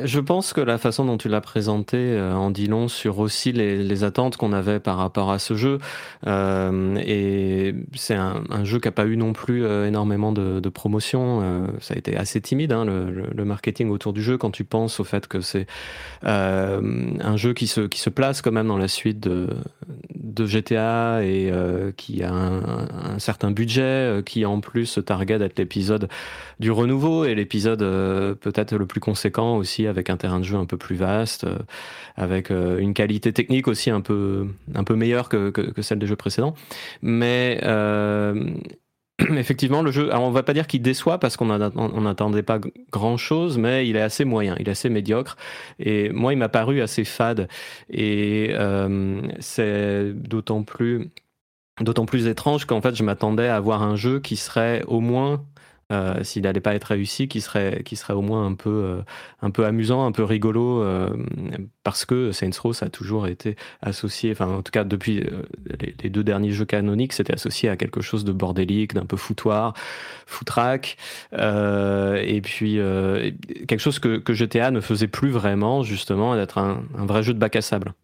Je 0.04 0.20
pense 0.20 0.52
que 0.52 0.60
la 0.60 0.78
façon 0.78 1.04
dont 1.04 1.18
tu 1.18 1.28
l'as 1.28 1.40
présenté 1.40 1.96
euh, 1.96 2.34
en 2.34 2.50
dit 2.50 2.66
long 2.66 2.88
sur 2.88 3.18
aussi 3.18 3.52
les, 3.52 4.04
attentes 4.04 4.36
qu'on 4.36 4.52
avait 4.52 4.80
par 4.80 4.96
rapport 4.96 5.30
à 5.30 5.38
ce 5.38 5.54
jeu. 5.54 5.78
Euh, 6.26 6.96
et 7.04 7.74
c'est 7.94 8.14
un, 8.14 8.64
jeu 8.64 8.78
qui 8.78 8.88
n'a 8.88 8.92
pas 8.92 9.06
eu 9.06 9.16
non 9.16 9.32
plus 9.32 9.64
euh, 9.64 9.86
énormément 9.86 10.32
de, 10.32 10.68
promotion. 10.70 11.66
ça 11.80 11.94
a 11.94 11.98
été 11.98 12.16
assez 12.16 12.40
timide, 12.40 12.72
hein, 12.72 12.84
le, 12.84 13.44
marketing 13.44 13.90
autour 13.90 14.12
du 14.12 14.22
jeu, 14.22 14.38
quand 14.38 14.52
tu 14.52 14.62
penses 14.62 15.00
au 15.00 15.04
fait 15.04 15.26
que 15.26 15.40
c'est 15.40 15.66
un 16.22 17.36
jeu 17.36 17.52
qui 17.52 17.66
se, 17.66 18.10
place 18.10 18.40
quand 18.40 18.52
même 18.52 18.68
dans 18.68 18.78
la 18.78 18.88
suite 18.88 19.20
de, 19.20 19.48
de 20.14 20.46
GTA 20.46 21.24
et 21.24 21.52
qui 21.96 22.22
a 22.22 22.32
un, 22.32 23.18
certain 23.18 23.50
budget, 23.50 24.22
qui 24.24 24.46
en 24.46 24.60
plus 24.60 24.86
se 24.86 25.00
target 25.00 25.38
d'être 25.38 25.58
l'épisode 25.58 26.08
du 26.60 26.70
renouveau 26.70 27.24
et 27.24 27.34
l'épisode 27.34 27.80
peut-être 28.40 28.76
le 28.76 28.86
plus 28.86 29.00
conséquent 29.00 29.56
aussi 29.56 29.79
avec 29.86 30.10
un 30.10 30.16
terrain 30.16 30.38
de 30.38 30.44
jeu 30.44 30.56
un 30.56 30.66
peu 30.66 30.76
plus 30.76 30.96
vaste, 30.96 31.44
euh, 31.44 31.58
avec 32.16 32.50
euh, 32.50 32.78
une 32.78 32.94
qualité 32.94 33.32
technique 33.32 33.68
aussi 33.68 33.90
un 33.90 34.00
peu, 34.00 34.48
un 34.74 34.84
peu 34.84 34.94
meilleure 34.94 35.28
que, 35.28 35.52
celle 35.80 35.98
des 35.98 36.06
jeux 36.06 36.16
précédents. 36.16 36.54
Mais 37.02 37.60
euh, 37.62 38.50
effectivement, 39.36 39.82
le 39.82 39.90
jeu, 39.90 40.10
alors 40.10 40.24
on 40.24 40.30
va 40.30 40.42
pas 40.42 40.52
dire 40.52 40.66
qu'il 40.66 40.82
déçoit 40.82 41.18
parce 41.18 41.36
qu'on 41.36 41.46
n'attendait 41.46 42.42
pas 42.42 42.58
grand 42.90 43.16
chose, 43.16 43.58
mais 43.58 43.88
il 43.88 43.96
est 43.96 44.02
assez 44.02 44.24
moyen, 44.24 44.56
il 44.58 44.68
est 44.68 44.72
assez 44.72 44.88
médiocre. 44.88 45.36
Et 45.78 46.10
moi, 46.10 46.32
il 46.32 46.36
m'a 46.36 46.48
paru 46.48 46.80
assez 46.80 47.04
fade. 47.04 47.48
Et 47.90 48.54
c'est 49.40 50.12
d'autant 50.14 50.62
plus, 50.62 51.10
d'autant 51.80 52.06
plus 52.06 52.26
étrange 52.26 52.64
qu'en 52.66 52.80
fait, 52.80 52.94
je 52.94 53.02
m'attendais 53.02 53.48
à 53.48 53.56
avoir 53.56 53.82
un 53.82 53.96
jeu 53.96 54.20
qui 54.20 54.36
serait 54.36 54.82
au 54.86 55.00
moins 55.00 55.44
euh, 55.90 56.22
s'il 56.22 56.42
n'allait 56.42 56.60
pas 56.60 56.74
être 56.74 56.84
réussi, 56.84 57.28
qui 57.28 57.40
serait, 57.40 57.82
qui 57.84 57.96
serait 57.96 58.12
au 58.12 58.22
moins 58.22 58.46
un 58.46 58.54
peu, 58.54 58.70
euh, 58.70 59.02
un 59.42 59.50
peu 59.50 59.64
amusant, 59.64 60.06
un 60.06 60.12
peu 60.12 60.24
rigolo, 60.24 60.82
euh, 60.82 61.10
parce 61.84 62.04
que 62.04 62.32
Saints 62.32 62.50
Row, 62.62 62.72
ça 62.72 62.86
a 62.86 62.88
toujours 62.88 63.26
été 63.26 63.56
associé, 63.82 64.32
enfin 64.32 64.48
en 64.48 64.62
tout 64.62 64.72
cas 64.72 64.84
depuis 64.84 65.24
les, 66.02 66.10
deux 66.10 66.24
derniers 66.24 66.52
jeux 66.52 66.64
canoniques, 66.64 67.12
c'était 67.12 67.34
associé 67.34 67.68
à 67.68 67.76
quelque 67.76 68.00
chose 68.00 68.24
de 68.24 68.32
bordélique, 68.32 68.94
d'un 68.94 69.06
peu 69.06 69.16
foutoir, 69.16 69.74
foutraque, 70.26 70.96
et 71.32 72.40
puis 72.42 72.78
quelque 73.66 73.80
chose 73.80 73.98
que, 73.98 74.22
GTA 74.30 74.70
ne 74.70 74.80
faisait 74.80 75.08
plus 75.08 75.30
vraiment, 75.30 75.82
justement, 75.82 76.36
d'être 76.36 76.58
un 76.58 76.84
vrai 76.94 77.22
jeu 77.22 77.34
de 77.34 77.38
bac 77.38 77.56
à 77.56 77.62
sable. 77.62 77.94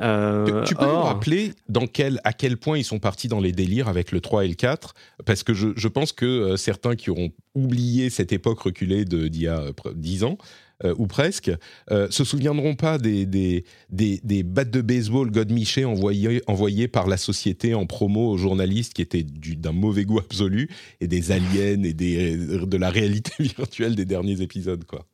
Euh, 0.00 0.64
tu 0.64 0.74
peux 0.74 0.86
nous 0.86 1.00
rappeler 1.02 1.52
dans 1.68 1.86
quel, 1.86 2.18
à 2.24 2.32
quel 2.32 2.56
point 2.56 2.78
ils 2.78 2.84
sont 2.84 2.98
partis 2.98 3.28
dans 3.28 3.40
les 3.40 3.52
délires 3.52 3.88
avec 3.88 4.10
le 4.10 4.20
3 4.20 4.46
et 4.46 4.48
le 4.48 4.54
4 4.54 4.94
Parce 5.26 5.42
que 5.42 5.52
je, 5.52 5.68
je 5.76 5.88
pense 5.88 6.12
que 6.12 6.24
euh, 6.24 6.56
certains 6.56 6.96
qui 6.96 7.10
auront 7.10 7.30
oublié 7.54 8.08
cette 8.08 8.32
époque 8.32 8.60
reculée 8.60 9.04
d'il 9.04 9.42
y 9.42 9.48
a 9.48 9.66
10 9.94 10.24
ans, 10.24 10.38
euh, 10.84 10.94
ou 10.98 11.06
presque, 11.06 11.50
euh, 11.90 12.08
se 12.10 12.24
souviendront 12.24 12.74
pas 12.74 12.98
des, 12.98 13.24
des, 13.24 13.64
des, 13.90 14.20
des 14.24 14.42
battes 14.42 14.70
de 14.70 14.80
baseball 14.80 15.30
godmiché 15.30 15.84
envoyées, 15.84 16.42
envoyées 16.46 16.88
par 16.88 17.06
la 17.06 17.16
société 17.16 17.74
en 17.74 17.86
promo 17.86 18.30
aux 18.30 18.36
journalistes 18.36 18.94
qui 18.94 19.02
étaient 19.02 19.22
d'un 19.22 19.72
mauvais 19.72 20.04
goût 20.04 20.18
absolu, 20.18 20.68
et 21.00 21.06
des 21.06 21.30
aliens 21.30 21.82
et 21.84 21.92
des, 21.92 22.36
de 22.36 22.76
la 22.76 22.90
réalité 22.90 23.32
virtuelle 23.38 23.94
des 23.94 24.04
derniers 24.04 24.40
épisodes, 24.40 24.84
quoi. 24.84 25.06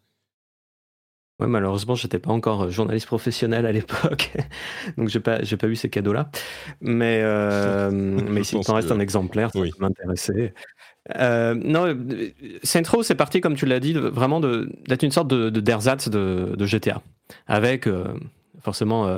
Ouais, 1.41 1.47
malheureusement, 1.47 1.95
j'étais 1.95 2.19
pas 2.19 2.33
encore 2.33 2.65
euh, 2.65 2.71
journaliste 2.71 3.07
professionnel 3.07 3.65
à 3.65 3.71
l'époque, 3.71 4.33
donc 4.97 5.09
j'ai 5.09 5.21
pas, 5.21 5.43
j'ai 5.45 5.57
pas 5.57 5.69
eu 5.69 5.77
ces 5.77 5.89
cadeaux-là. 5.89 6.31
Mais, 6.81 7.21
euh, 7.23 7.91
mais 8.29 8.43
s'il 8.43 8.61
t'en 8.61 8.75
reste 8.75 8.91
un 8.91 8.99
exemplaire, 8.99 9.51
ça 9.53 9.61
oui. 9.61 9.71
m'intéresser. 9.79 10.53
Euh, 11.17 11.55
non, 11.55 11.87
euh, 11.87 12.31
Saints 12.63 12.83
c'est 13.03 13.15
parti, 13.15 13.41
comme 13.41 13.55
tu 13.55 13.67
l'as 13.67 13.81
dit, 13.81 13.93
vraiment 13.93 14.41
d'être 14.41 15.03
une 15.03 15.13
sorte 15.13 15.29
de, 15.29 15.49
d'ersatz 15.51 16.09
de, 16.09 16.55
de, 16.57 16.67
GTA. 16.67 17.03
Avec, 17.47 17.87
euh, 17.87 18.05
forcément, 18.61 19.09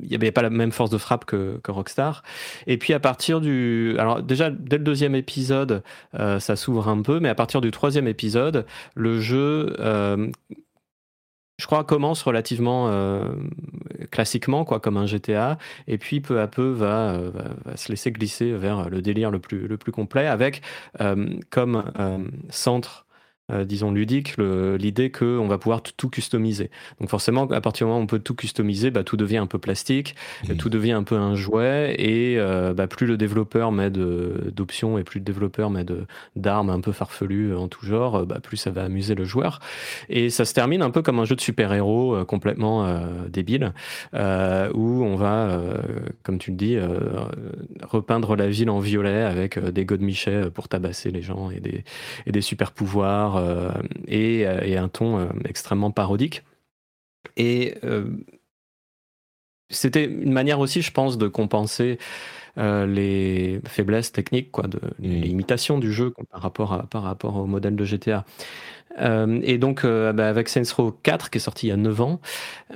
il 0.00 0.08
n'y 0.08 0.14
avait 0.14 0.32
pas 0.32 0.42
la 0.42 0.50
même 0.50 0.72
force 0.72 0.90
de 0.90 0.98
frappe 0.98 1.24
que, 1.24 1.58
que, 1.62 1.70
Rockstar. 1.72 2.22
Et 2.66 2.76
puis 2.76 2.92
à 2.92 3.00
partir 3.00 3.40
du... 3.40 3.96
Alors 3.98 4.22
déjà, 4.22 4.50
dès 4.50 4.78
le 4.78 4.84
deuxième 4.84 5.14
épisode, 5.14 5.82
ça 6.12 6.56
s'ouvre 6.56 6.88
un 6.88 7.02
peu, 7.02 7.18
mais 7.20 7.28
à 7.28 7.34
partir 7.34 7.60
du 7.60 7.70
troisième 7.70 8.08
épisode, 8.08 8.66
le 8.94 9.20
jeu 9.20 9.74
je 11.60 11.66
crois, 11.66 11.84
commence 11.84 12.22
relativement 12.22 12.88
euh, 12.88 13.28
classiquement, 14.10 14.64
quoi, 14.64 14.80
comme 14.80 14.96
un 14.96 15.04
GTA, 15.04 15.58
et 15.86 15.98
puis 15.98 16.20
peu 16.20 16.40
à 16.40 16.46
peu 16.46 16.70
va, 16.70 17.10
euh, 17.10 17.30
va, 17.64 17.76
se 17.76 17.90
laisser 17.90 18.10
glisser 18.10 18.52
vers 18.52 18.88
le 18.88 19.02
délire 19.02 19.30
le 19.30 19.38
plus, 19.38 19.68
le 19.68 19.76
plus 19.76 19.92
complet, 19.92 20.26
avec 20.26 20.62
euh, 21.02 21.28
comme 21.50 21.84
centre 22.48 23.04
euh, 23.50 23.64
disons, 23.64 23.90
ludique, 23.90 24.36
l'idée 24.38 25.10
qu'on 25.10 25.46
va 25.46 25.58
pouvoir 25.58 25.82
tout 25.82 26.08
customiser. 26.08 26.70
Donc 27.00 27.10
forcément, 27.10 27.46
à 27.50 27.60
partir 27.60 27.86
du 27.86 27.90
moment 27.90 28.00
où 28.00 28.04
on 28.04 28.06
peut 28.06 28.18
tout 28.18 28.34
customiser, 28.34 28.90
bah, 28.90 29.04
tout 29.04 29.16
devient 29.16 29.38
un 29.38 29.46
peu 29.46 29.58
plastique, 29.58 30.14
mmh. 30.48 30.54
tout 30.56 30.68
devient 30.68 30.92
un 30.92 31.02
peu 31.02 31.16
un 31.16 31.34
jouet, 31.34 31.94
et 31.98 32.38
euh, 32.38 32.74
bah, 32.74 32.86
plus 32.86 33.06
le 33.06 33.16
développeur 33.16 33.72
met 33.72 33.90
d'options 33.90 34.98
et 34.98 35.04
plus 35.04 35.18
le 35.18 35.24
développeur 35.24 35.70
met 35.70 35.84
d'armes 36.36 36.70
un 36.70 36.80
peu 36.80 36.92
farfelues 36.92 37.54
en 37.54 37.68
tout 37.68 37.84
genre, 37.84 38.26
bah, 38.26 38.38
plus 38.42 38.56
ça 38.56 38.70
va 38.70 38.84
amuser 38.84 39.14
le 39.14 39.24
joueur. 39.24 39.60
Et 40.08 40.30
ça 40.30 40.44
se 40.44 40.54
termine 40.54 40.82
un 40.82 40.90
peu 40.90 41.02
comme 41.02 41.18
un 41.18 41.24
jeu 41.24 41.36
de 41.36 41.40
super-héros 41.40 42.14
euh, 42.14 42.24
complètement 42.24 42.86
débile, 43.28 43.72
où 44.12 45.04
on 45.04 45.16
va, 45.16 45.60
comme 46.22 46.38
tu 46.38 46.50
le 46.50 46.56
dis, 46.56 46.78
repeindre 47.82 48.36
la 48.36 48.48
ville 48.48 48.70
en 48.70 48.78
violet 48.78 49.22
avec 49.22 49.58
des 49.58 49.84
godemichets 49.84 50.50
pour 50.50 50.68
tabasser 50.68 51.10
les 51.10 51.22
gens 51.22 51.50
et 51.50 51.60
des, 51.60 51.84
et 52.26 52.32
des 52.32 52.40
super-pouvoirs 52.40 53.36
euh, 53.36 53.39
et, 54.06 54.40
et, 54.40 54.76
un 54.76 54.88
ton 54.88 55.18
euh, 55.18 55.26
extrêmement 55.44 55.90
parodique. 55.90 56.44
Et 57.36 57.74
euh, 57.84 58.04
c'était 59.68 60.04
une 60.04 60.32
manière 60.32 60.60
aussi, 60.60 60.82
je 60.82 60.90
pense, 60.90 61.18
de 61.18 61.28
compenser 61.28 61.98
les 62.56 63.58
faiblesses 63.64 64.12
techniques, 64.12 64.50
quoi, 64.50 64.66
de 64.66 64.80
mmh. 64.98 65.08
l'imitation 65.08 65.78
du 65.78 65.92
jeu 65.92 66.12
par 66.30 66.42
rapport, 66.42 66.74
à, 66.74 66.82
par 66.82 67.02
rapport 67.04 67.36
au 67.36 67.46
modèle 67.46 67.74
de 67.74 67.84
GTA. 67.84 68.26
et 68.98 69.56
donc, 69.56 69.86
bah, 69.86 70.28
avec 70.28 70.50
Saints 70.50 70.74
Row 70.76 70.92
4, 71.02 71.30
qui 71.30 71.38
est 71.38 71.40
sorti 71.40 71.68
il 71.68 71.70
y 71.70 71.72
a 71.72 71.78
9 71.78 72.00
ans, 72.02 72.20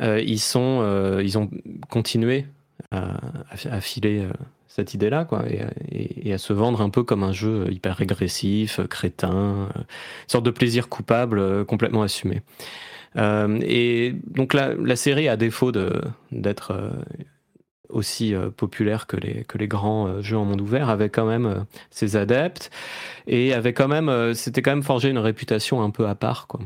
ils, 0.01 0.41
sont, 0.41 1.19
ils 1.23 1.37
ont 1.37 1.51
continué 1.91 2.47
à, 2.93 3.19
à 3.51 3.81
filer 3.83 4.27
cette 4.75 4.93
idée-là, 4.93 5.25
quoi, 5.25 5.45
et, 5.93 6.33
à 6.33 6.39
se 6.39 6.53
vendre 6.53 6.81
un 6.81 6.91
peu 6.91 7.05
comme 7.05 7.23
un 7.23 7.33
jeu 7.33 7.67
hyper 7.71 7.97
régressif, 7.97 8.81
crétin, 8.89 9.69
une 9.77 9.85
sorte 10.27 10.45
de 10.45 10.51
plaisir 10.51 10.89
coupable 10.89 11.39
euh, 11.39 11.65
complètement 11.65 12.03
assumé. 12.03 12.43
Euh, 13.17 13.61
et 13.63 14.17
donc 14.27 14.53
la, 14.53 14.75
la, 14.75 14.97
série, 14.97 15.29
à 15.29 15.37
défaut 15.37 15.71
d'être 15.71 16.73
euh, 16.73 16.91
aussi 17.89 18.35
populaire 18.57 19.07
que 19.07 19.17
les, 19.17 19.45
que 19.45 19.59
les 19.59 19.69
grands 19.69 20.21
jeux 20.21 20.39
en 20.39 20.45
monde 20.45 20.61
ouvert, 20.61 20.89
avait 20.89 21.09
quand 21.09 21.27
même 21.27 21.67
ses 21.91 22.17
adeptes 22.17 22.73
et 23.29 23.55
avait 23.55 23.75
quand 23.75 23.87
même, 23.87 24.35
c'était 24.35 24.61
quand 24.61 24.73
même 24.73 24.83
forgé 24.83 25.09
une 25.09 25.19
réputation 25.19 25.83
un 25.83 25.91
peu 25.91 26.09
à 26.09 26.17
part, 26.17 26.49
quoi. 26.49 26.63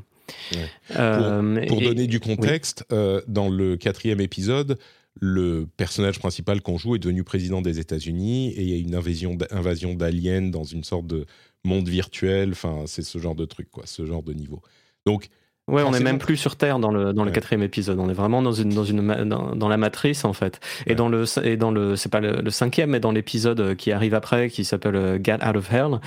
pour, 0.95 1.81
donner 1.83 2.07
du 2.07 2.21
contexte, 2.21 2.87
dans 3.27 3.51
le 3.51 3.77
quatrième 3.77 4.23
épisode, 4.23 4.79
le 5.21 5.67
personnage 5.77 6.19
principal 6.19 6.61
qu'on 6.61 6.79
joue 6.79 6.97
est 6.97 6.99
devenu 6.99 7.25
président 7.25 7.63
des 7.63 7.79
États-Unis 7.79 8.53
et 8.53 8.63
il 8.63 8.69
y 8.69 8.75
a 8.75 8.77
une 8.77 8.95
invasion, 8.95 9.37
invasion 9.51 9.95
d'aliens 9.95 10.43
dans 10.43 10.65
une 10.65 10.85
sorte 10.85 11.07
de 11.07 11.27
monde 11.65 11.89
virtuel. 11.89 12.53
Enfin, 12.53 12.85
c'est 12.87 13.03
ce 13.03 13.19
genre 13.19 13.35
de 13.35 13.45
truc, 13.45 13.71
quoi, 13.71 13.85
ce 13.87 14.05
genre 14.07 14.23
de 14.23 14.33
niveau. 14.33 14.63
Donc, 15.07 15.29
Ouais, 15.69 15.83
on 15.83 15.91
n'est 15.91 16.01
même 16.01 16.19
plus 16.19 16.39
sur 16.39 16.57
Terre 16.57 16.79
dans 16.79 16.91
le, 16.91 17.13
dans 17.13 17.25
le 17.25 17.31
quatrième 17.31 17.63
épisode. 17.63 17.99
On 17.99 18.09
est 18.09 18.15
vraiment 18.15 18.41
dans 18.41 18.53
une, 18.53 18.71
dans 18.71 18.85
une, 18.85 19.03
dans, 19.29 19.69
la 19.69 19.77
matrice, 19.77 20.25
en 20.25 20.33
fait. 20.33 20.61
Et 20.87 20.95
dans 20.95 21.11
le, 21.11 21.25
et 21.45 21.59
dans 21.59 21.71
le, 21.71 21.95
c'est 21.95 22.09
pas 22.09 22.21
le, 22.21 22.49
cinquième, 22.49 22.91
mais 22.91 23.01
dans 23.01 23.13
l'épisode 23.13 23.77
qui 23.77 23.93
arrive 23.93 24.15
après, 24.15 24.49
qui 24.49 24.65
s'appelle 24.65 24.97
euh, 24.97 25.19
Get 25.23 25.45
Out 25.47 25.57
of 25.57 25.71
Hell, 25.71 26.01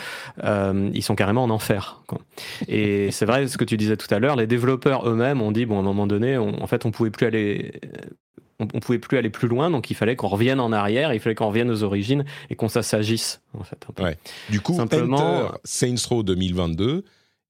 euh, 0.44 0.90
ils 0.96 1.04
sont 1.04 1.14
carrément 1.14 1.44
en 1.44 1.52
enfer. 1.52 2.02
Quoi. 2.08 2.22
Et 2.68 3.12
c'est 3.12 3.26
vrai, 3.26 3.48
ce 3.48 3.60
que 3.60 3.64
tu 3.64 3.78
disais 3.78 3.98
tout 3.98 4.12
à 4.12 4.18
l'heure, 4.18 4.36
les 4.36 4.48
développeurs 4.48 5.08
eux-mêmes 5.08 5.44
ont 5.44 5.52
dit, 5.52 5.68
bon, 5.68 5.78
à 5.78 5.82
un 5.82 5.84
moment 5.84 6.08
donné, 6.08 6.38
en 6.38 6.66
fait, 6.66 6.84
on 6.88 6.92
pouvait 6.92 7.12
plus 7.12 7.28
aller 7.28 7.72
on, 8.62 8.80
pouvait 8.80 9.00
plus 9.00 9.18
aller 9.18 9.30
plus 9.30 9.48
loin, 9.48 9.70
donc 9.70 9.90
il 9.90 9.96
fallait 9.96 10.16
qu'on 10.16 10.28
revienne 10.28 10.60
en 10.60 10.72
arrière, 10.72 11.14
il 11.14 11.20
fallait 11.20 11.36
qu'on 11.36 11.48
revienne 11.48 11.70
aux 11.70 11.84
origines 11.84 12.26
et 12.50 12.56
qu'on 12.56 12.70
s'assagisse 12.70 13.42
en 13.54 13.64
fait. 13.64 13.86
Du 14.50 14.62
coup, 14.62 14.76
Simplement, 14.76 15.52
Saints 15.64 15.96
Row 16.10 16.24
2022 16.24 17.04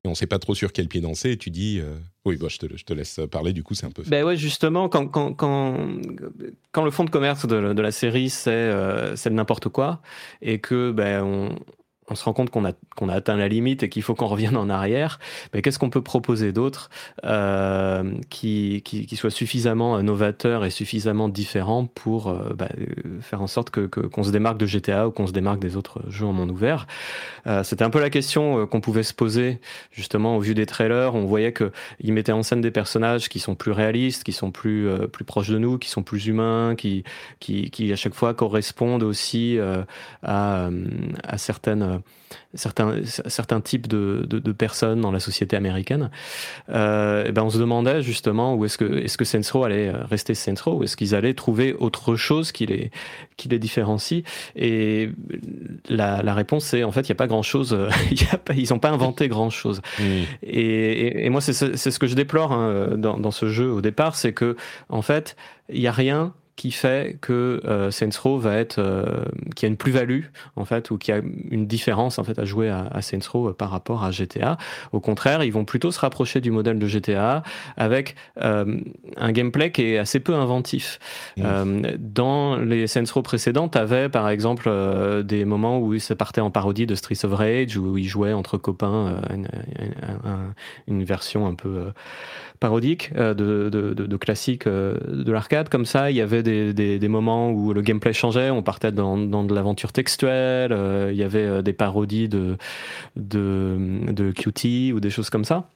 et 0.04 0.08
on 0.08 0.12
ne 0.12 0.16
sait 0.16 0.28
pas 0.28 0.40
trop 0.40 0.56
sur 0.56 0.74
quel 0.74 0.88
pied 0.88 1.00
danser, 1.00 1.32
et 1.32 1.38
tu 1.38 1.52
dis, 1.52 1.80
euh, 1.80 1.96
oui, 2.26 2.36
bah, 2.36 2.48
je, 2.50 2.58
te, 2.58 2.66
je, 2.76 2.84
te, 2.84 2.94
laisse 2.94 3.20
parler, 3.30 3.54
du 3.54 3.62
coup 3.62 3.76
c'est 3.76 3.86
un 3.86 3.92
peu... 3.92 4.02
Ben 4.08 4.24
ouais, 4.24 4.36
justement, 4.36 4.90
quand, 4.90 5.08
quand, 5.08 5.34
quand, 5.34 5.76
quand, 6.72 6.84
le 6.84 6.90
fond 6.90 7.04
de 7.04 7.12
commerce 7.12 7.46
de, 7.46 7.82
la 7.82 7.92
série, 7.92 8.32
c'est 8.32 8.50
euh, 8.50 9.16
n'importe 9.30 9.70
quoi, 9.70 10.02
et 10.42 10.58
que 10.58 10.92
ben, 10.92 11.24
on, 11.24 11.56
on 12.12 12.16
se 12.16 12.26
rend 12.26 12.34
compte 12.34 12.50
qu'on 12.50 12.66
a, 12.66 12.74
qu'on 12.98 13.08
a 13.08 13.14
atteint 13.14 13.38
la 13.38 13.48
limite 13.48 13.84
et 13.84 13.90
qu'il 13.90 14.04
faut 14.04 14.16
qu'on 14.16 14.28
revienne 14.28 14.58
en 14.58 14.70
arrière, 14.70 15.18
mais 15.54 15.62
qu'est-ce 15.62 15.80
qu'on 15.80 15.90
peut 15.90 16.02
proposer 16.02 16.52
d'autre 16.52 16.90
euh, 17.24 18.12
qui, 18.30 18.82
qui, 18.84 19.16
soit 19.16 19.30
suffisamment 19.30 20.02
novateur 20.04 20.66
et 20.66 20.70
suffisamment 20.70 21.30
différent 21.30 21.86
pour 21.86 22.28
euh, 22.28 22.54
bah, 22.54 22.68
faire 23.22 23.42
en 23.42 23.48
sorte 23.48 23.70
que, 23.70 23.86
qu'on 23.86 24.24
se 24.24 24.32
démarque 24.32 24.58
de 24.58 24.66
GTA 24.66 25.08
ou 25.08 25.12
qu'on 25.12 25.26
se 25.26 25.32
démarque 25.32 25.60
des 25.60 25.78
autres 25.78 26.02
jeux 26.10 26.26
en 26.26 26.34
monde 26.34 26.52
ouvert? 26.52 26.86
Euh, 27.48 27.64
C'était 27.64 27.84
un 27.84 27.90
peu 27.90 28.02
la 28.02 28.10
question 28.10 28.68
qu'on 28.68 28.82
pouvait 28.82 29.04
se 29.04 29.14
poser 29.14 29.62
justement 29.92 30.36
au 30.36 30.42
vu 30.42 30.54
des 30.54 30.66
trailers. 30.66 31.16
On 31.16 31.26
voyait 31.26 31.54
qu'ils 31.54 32.14
mettaient 32.14 32.34
en 32.34 32.44
scène 32.44 32.62
des 32.62 32.72
personnages 32.72 33.30
qui 33.30 33.40
sont 33.40 33.56
plus 33.56 33.72
réalistes, 33.72 34.26
qui 34.26 34.34
sont 34.34 34.52
plus, 34.52 34.90
plus 35.14 35.24
proches 35.24 35.50
de 35.50 35.58
nous, 35.58 35.78
qui 35.78 35.90
sont 35.90 36.04
plus 36.04 36.28
humains, 36.28 36.76
qui, 36.76 37.06
qui, 37.40 37.72
qui 37.72 37.94
à 37.94 37.96
chaque 37.96 38.16
fois 38.16 38.34
correspondent 38.34 39.04
aussi 39.04 39.58
à, 40.24 40.70
à 41.24 41.38
certaines 41.38 42.01
certains, 42.54 42.96
certains 43.06 43.62
types 43.62 43.88
de, 43.88 44.26
de, 44.28 44.52
personnes 44.52 45.02
dans 45.02 45.12
la 45.12 45.20
société 45.20 45.56
américaine, 45.56 46.10
euh, 46.70 47.26
eh 47.28 47.32
ben 47.32 47.44
on 47.44 47.50
se 47.50 47.58
demandait 47.58 48.02
justement 48.02 48.56
où 48.56 48.66
est-ce 48.66 48.78
que, 48.78 48.86
est-ce 48.86 49.18
que 49.18 49.26
Saints 49.26 49.64
allait 49.64 49.92
rester 49.92 50.34
Saints 50.34 50.54
ou 50.68 50.84
est-ce 50.84 50.98
qu'ils 50.98 51.16
allaient 51.16 51.34
trouver 51.34 51.74
autre 51.74 52.16
chose 52.16 52.52
qui 52.52 52.66
les, 52.66 52.92
qui 53.38 53.50
les 53.50 53.60
différencie? 53.60 54.24
Et 54.56 55.10
la, 55.90 56.22
la 56.22 56.34
réponse 56.34 56.66
c'est 56.66 56.84
en 56.84 56.92
fait, 56.92 57.02
il 57.02 57.12
n'y 57.12 57.16
a 57.16 57.16
pas 57.16 57.28
grand-chose, 57.28 57.78
ils 58.56 58.68
n'ont 58.70 58.80
pas 58.80 58.90
inventé 58.90 59.28
grand-chose. 59.28 59.82
Et, 60.44 61.26
et, 61.26 61.30
moi, 61.30 61.42
c'est, 61.42 61.54
c'est 61.54 61.92
ce 61.92 62.00
que 62.00 62.08
je 62.08 62.16
déplore 62.16 62.52
hein, 62.52 62.96
dans, 62.98 63.18
dans 63.18 63.32
ce 63.32 63.48
jeu 63.48 63.72
au 63.72 63.82
départ, 63.82 64.16
c'est 64.16 64.34
que 64.34 64.56
en 64.90 65.02
fait, 65.02 65.36
il 65.70 65.80
n'y 65.80 65.88
a 65.88 65.92
rien 65.92 66.34
qui 66.62 66.70
fait 66.70 67.18
que 67.22 67.60
euh, 67.66 67.90
Saints 67.90 68.22
Row 68.22 68.38
va 68.38 68.56
être, 68.58 68.78
euh, 68.78 69.26
qui 69.56 69.66
a 69.66 69.68
une 69.68 69.78
plus-value 69.78 70.26
en 70.56 70.64
fait, 70.64 70.92
ou 70.92 71.00
qui 71.00 71.12
a 71.12 71.20
une 71.50 71.66
différence 71.66 72.20
en 72.20 72.24
fait 72.24 72.38
à 72.38 72.46
jouer 72.46 72.70
à, 72.70 72.86
à, 72.92 73.02
Saints 73.02 73.28
Row 73.32 73.50
euh, 73.50 73.54
par 73.54 73.72
rapport 73.72 74.04
à 74.04 74.12
GTA. 74.12 74.60
Au 74.92 75.00
contraire, 75.00 75.44
ils 75.44 75.52
vont 75.52 75.66
plutôt 75.66 75.90
se 75.90 76.00
rapprocher 76.00 76.40
du 76.40 76.52
modèle 76.52 76.78
de 76.78 76.86
GTA 76.86 77.42
avec 77.78 78.14
euh, 78.44 78.80
un 79.18 79.32
gameplay 79.32 79.72
qui 79.72 79.86
est 79.86 79.98
assez 79.98 80.20
peu 80.20 80.36
inventif. 80.36 81.00
Mmh. 81.36 81.82
Dans 81.98 82.58
les 82.58 82.86
Saints 82.86 83.12
Row 83.12 83.24
précédentes, 83.24 83.76
avait 83.76 84.08
par 84.08 84.30
exemple 84.30 84.70
des 85.24 85.46
moments 85.46 85.80
où 85.80 85.98
ça 85.98 86.16
partait 86.16 86.42
en 86.42 86.52
parodie 86.52 86.86
de 86.86 86.94
Streets 86.94 87.26
of 87.26 87.34
Rage, 87.34 87.76
où 87.76 87.98
ils 87.98 88.08
jouaient 88.08 88.34
entre 88.34 88.60
copains 88.60 89.20
une, 89.32 89.48
une, 89.80 90.54
une 90.88 91.04
version 91.04 91.48
un 91.48 91.56
peu 91.56 91.92
parodique 92.62 93.10
euh, 93.18 93.34
de, 93.34 93.70
de, 93.70 93.94
de, 93.94 94.18
classiques 94.18 94.68
euh, 94.68 94.96
de 95.08 95.32
l'arcade. 95.32 95.68
Comme 95.68 95.86
ça, 95.86 96.12
il 96.12 96.16
y 96.16 96.22
avait 96.22 96.44
des, 96.44 96.74
des, 96.74 97.00
des, 97.00 97.08
moments 97.10 97.52
où 97.52 97.74
le 97.74 97.82
gameplay 97.82 98.14
changeait, 98.14 98.52
on 98.52 98.62
partait 98.64 98.94
dans, 98.94 99.18
dans 99.18 99.44
de 99.44 99.54
l'aventure 99.54 99.92
textuelle, 99.92 100.72
euh, 100.72 101.10
il 101.12 101.18
y 101.18 101.24
avait 101.24 101.64
des 101.64 101.74
parodies 101.74 102.30
de, 102.30 102.58
de, 103.18 104.00
de 104.12 104.32
QT 104.32 104.94
ou 104.94 105.00
des 105.02 105.10
choses 105.10 105.30
comme 105.30 105.44
ça. 105.44 105.70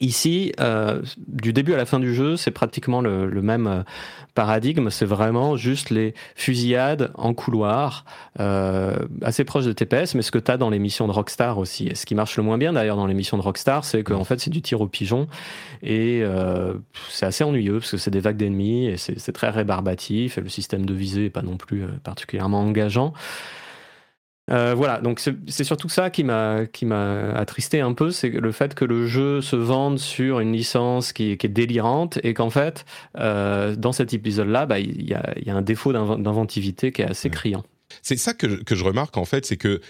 Ici, 0.00 0.52
euh, 0.60 1.02
du 1.26 1.52
début 1.52 1.74
à 1.74 1.76
la 1.76 1.86
fin 1.86 2.00
du 2.00 2.14
jeu, 2.14 2.36
c'est 2.36 2.50
pratiquement 2.50 3.00
le, 3.00 3.42
même 3.42 3.66
euh, 3.66 3.82
paradigme. 4.34 4.90
C'est 4.90 5.06
vraiment 5.06 5.56
juste 5.56 5.90
les 5.90 6.14
fusillades 6.34 7.10
en 7.14 7.34
couloir, 7.34 8.04
euh, 8.40 8.96
assez 9.22 9.44
proches 9.44 9.64
de 9.64 9.72
TPS, 9.72 10.14
mais 10.14 10.22
ce 10.22 10.30
que 10.30 10.38
tu 10.38 10.56
dans 10.58 10.70
les 10.70 10.78
missions 10.78 11.06
de 11.06 11.12
Rockstar 11.12 11.58
aussi. 11.58 11.88
Et 11.88 11.94
ce 11.94 12.06
qui 12.06 12.14
marche 12.14 12.36
le 12.36 12.42
moins 12.42 12.58
bien 12.58 12.72
d'ailleurs 12.72 12.96
dans 12.96 13.06
les 13.06 13.14
missions 13.14 13.36
de 13.36 13.42
Rockstar, 13.42 13.84
c'est 13.84 14.02
qu'en 14.04 14.24
fait 14.24 14.38
c'est 14.38 14.50
du 14.50 14.62
tir 14.62 14.80
au 14.80 14.86
pigeon 14.86 15.26
et 15.82 16.22
c'est 17.10 17.26
assez 17.26 17.42
ennuyeux 17.42 17.80
parce 17.80 17.90
que 17.90 17.96
c'est 17.96 18.12
des 18.12 18.20
vagues 18.20 18.36
d'ennemis 18.36 18.86
et 18.86 18.96
c'est 18.96 19.32
très 19.32 19.50
rébarbatif 19.50 20.38
et 20.38 20.40
le 20.40 20.48
système 20.48 20.86
de 20.86 20.94
visée 20.94 21.22
n'est 21.22 21.30
pas 21.30 21.42
non 21.42 21.56
plus 21.56 21.84
particulièrement 22.04 22.60
engageant. 22.60 23.12
Euh, 24.50 24.74
voilà, 24.74 25.00
donc 25.00 25.20
c'est 25.20 25.64
surtout 25.64 25.88
ça 25.88 26.10
qui 26.10 26.22
m'a 26.22 26.66
qui 26.66 26.86
m'a 26.86 27.32
attristé 27.32 27.80
un 27.80 27.94
peu, 27.94 28.12
c'est 28.12 28.30
le 28.30 28.52
fait 28.52 28.74
que 28.74 28.84
le 28.84 29.06
jeu 29.06 29.40
se 29.40 29.56
vende 29.56 29.98
sur 29.98 30.38
une 30.38 30.52
licence 30.52 31.12
qui, 31.12 31.32
est 31.32 31.48
délirante 31.48 32.20
et 32.22 32.32
qu'en 32.32 32.50
fait, 32.50 32.84
euh, 33.18 33.74
dans 33.74 33.92
cet 33.92 34.14
épisode-là, 34.14 34.66
bah, 34.66 34.78
il 34.78 35.02
y, 35.02 35.14
a, 35.14 35.56
un 35.56 35.62
défaut 35.62 35.92
d'inventivité 35.92 36.92
qui 36.92 37.02
est 37.02 37.10
assez 37.10 37.28
criant. 37.28 37.64
C'est 38.02 38.16
ça 38.16 38.34
que, 38.34 38.62
je 38.68 38.84
remarque 38.84 39.16
en 39.16 39.24
fait, 39.24 39.46
c'est 39.46 39.56
que 39.56 39.80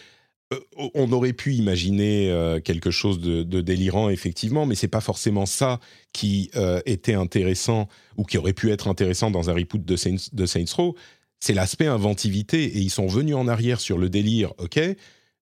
euh, 0.54 0.60
on 0.94 1.12
aurait 1.12 1.32
pu 1.32 1.52
imaginer 1.54 2.60
quelque 2.64 2.90
chose 2.90 3.20
de, 3.20 3.42
délirant 3.60 4.08
effectivement, 4.08 4.64
mais 4.64 4.74
c'est 4.74 4.88
pas 4.88 5.00
forcément 5.02 5.44
ça 5.44 5.80
qui 6.14 6.50
était 6.86 7.14
intéressant 7.14 7.88
ou 8.16 8.24
qui 8.24 8.38
aurait 8.38 8.54
pu 8.54 8.70
être 8.70 8.88
intéressant 8.88 9.30
dans 9.30 9.50
un 9.50 9.52
reboot 9.52 9.84
de 9.84 9.96
de 10.32 10.46
Saints 10.46 10.74
Row 10.74 10.94
c'est 11.40 11.54
l'aspect 11.54 11.86
inventivité. 11.86 12.64
Et 12.64 12.78
ils 12.78 12.90
sont 12.90 13.06
venus 13.06 13.34
en 13.34 13.48
arrière 13.48 13.80
sur 13.80 13.98
le 13.98 14.08
délire, 14.08 14.52
ok, 14.58 14.80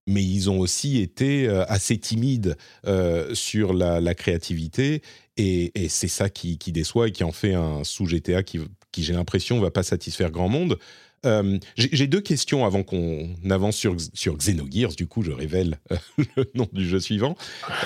mais 0.07 0.23
ils 0.23 0.51
ont 0.51 0.59
aussi 0.59 0.99
été 0.99 1.49
euh, 1.49 1.65
assez 1.67 1.99
timides 1.99 2.57
euh, 2.87 3.35
sur 3.35 3.73
la, 3.73 4.15
créativité. 4.15 5.03
Et, 5.37 5.73
c'est 5.89 6.09
ça 6.09 6.29
qui, 6.29 6.57
déçoit 6.57 7.09
et 7.09 7.13
qui 7.13 7.25
en 7.25 7.33
fait 7.33 7.55
un 7.55 7.85
sous-GTA 7.85 8.43
qui, 8.43 8.61
qui 8.93 9.03
j'ai 9.03 9.15
l'impression, 9.15 9.61
va 9.61 9.71
pas 9.71 9.83
satisfaire 9.83 10.31
grand 10.31 10.49
monde. 10.49 10.79
Euh, 11.25 11.59
j'ai 11.77 12.07
deux 12.07 12.21
questions 12.21 12.65
avant 12.65 12.83
qu'on 12.83 13.35
avance 13.51 13.77
sur, 13.77 13.95
Xenogears. 14.37 14.95
Du 14.97 15.07
coup, 15.07 15.23
je 15.23 15.31
révèle 15.31 15.79
euh, 15.93 15.97
le 16.37 16.51
nom 16.55 16.69
du 16.73 16.89
jeu 16.89 17.01
suivant, 17.01 17.37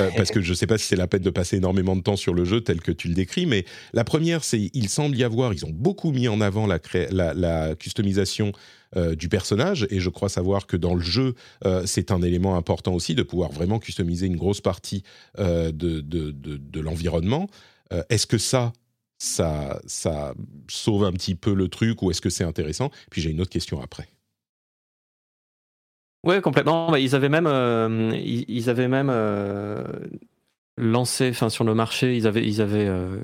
euh, 0.01 0.11
parce 0.17 0.31
que 0.31 0.41
je 0.41 0.51
ne 0.51 0.55
sais 0.55 0.67
pas 0.67 0.79
si 0.79 0.87
c'est 0.87 0.97
la 0.97 1.07
peine 1.07 1.23
de 1.23 1.31
passer 1.31 1.57
énormément 1.57 1.97
de 1.97 2.03
temps 2.03 2.17
sur 2.17 2.35
le 2.35 2.45
jeu 2.45 2.61
tel 2.61 2.81
que 2.81 2.93
tu 2.93 3.09
le 3.09 3.15
décris. 3.15 3.47
Mais 3.47 3.65
la 3.93 4.05
première, 4.05 4.45
c'est 4.45 4.71
il 4.73 4.89
semble 4.89 5.17
y 5.17 5.25
avoir, 5.25 5.53
ils 5.53 5.65
ont 5.65 5.73
beaucoup 5.73 6.13
mis 6.13 6.29
en 6.29 6.41
avant 6.41 6.67
la, 6.67 6.79
customisation 7.75 8.53
du 9.19 9.29
personnage, 9.29 9.87
et 9.91 10.01
je 10.01 10.09
crois 10.09 10.31
savoir 10.31 10.67
que 10.67 10.77
dans 10.77 10.95
le 10.95 11.03
jeu, 11.03 11.35
c'est 11.85 12.11
un 12.11 12.23
élément 12.23 12.57
important 12.57 12.95
aussi 12.95 13.15
de 13.15 13.23
pouvoir 13.23 13.53
vraiment 13.53 13.79
customiser 13.79 14.27
une 14.27 14.37
grosse 14.37 14.63
partie 14.63 15.03
de 15.37 16.81
l'environnement. 16.81 17.49
Est-ce 18.09 18.27
que 18.27 18.39
ça, 18.39 18.73
ça, 19.19 19.81
ça 19.87 20.35
sauve 20.69 21.05
un 21.05 21.13
petit 21.13 21.35
peu 21.35 21.53
le 21.53 21.69
truc 21.69 22.03
ou 22.03 22.11
est-ce 22.11 22.21
que 22.21 22.31
c'est 22.31 22.45
intéressant? 22.45 22.91
Puis 23.11 23.21
j'ai 23.21 23.31
une 23.31 23.41
autre 23.41 23.51
question 23.51 23.83
après. 23.83 24.09
Oui, 26.25 26.41
complètement. 26.41 26.91
Bah, 26.91 26.99
ils 26.99 27.15
avaient 27.15 27.29
même, 27.29 27.47
euh, 27.47 28.13
ils, 28.17 28.71
avaient 28.71 28.89
même 28.89 29.09
euh, 29.11 29.85
lancé, 30.77 31.31
enfin 31.31 31.49
sur 31.49 31.65
le 31.65 31.75
marché, 31.75 32.17
ils 32.17 32.27
avaient, 32.27 32.47
ils 32.47 32.61
avaient, 32.61 32.87
euh, 32.87 33.21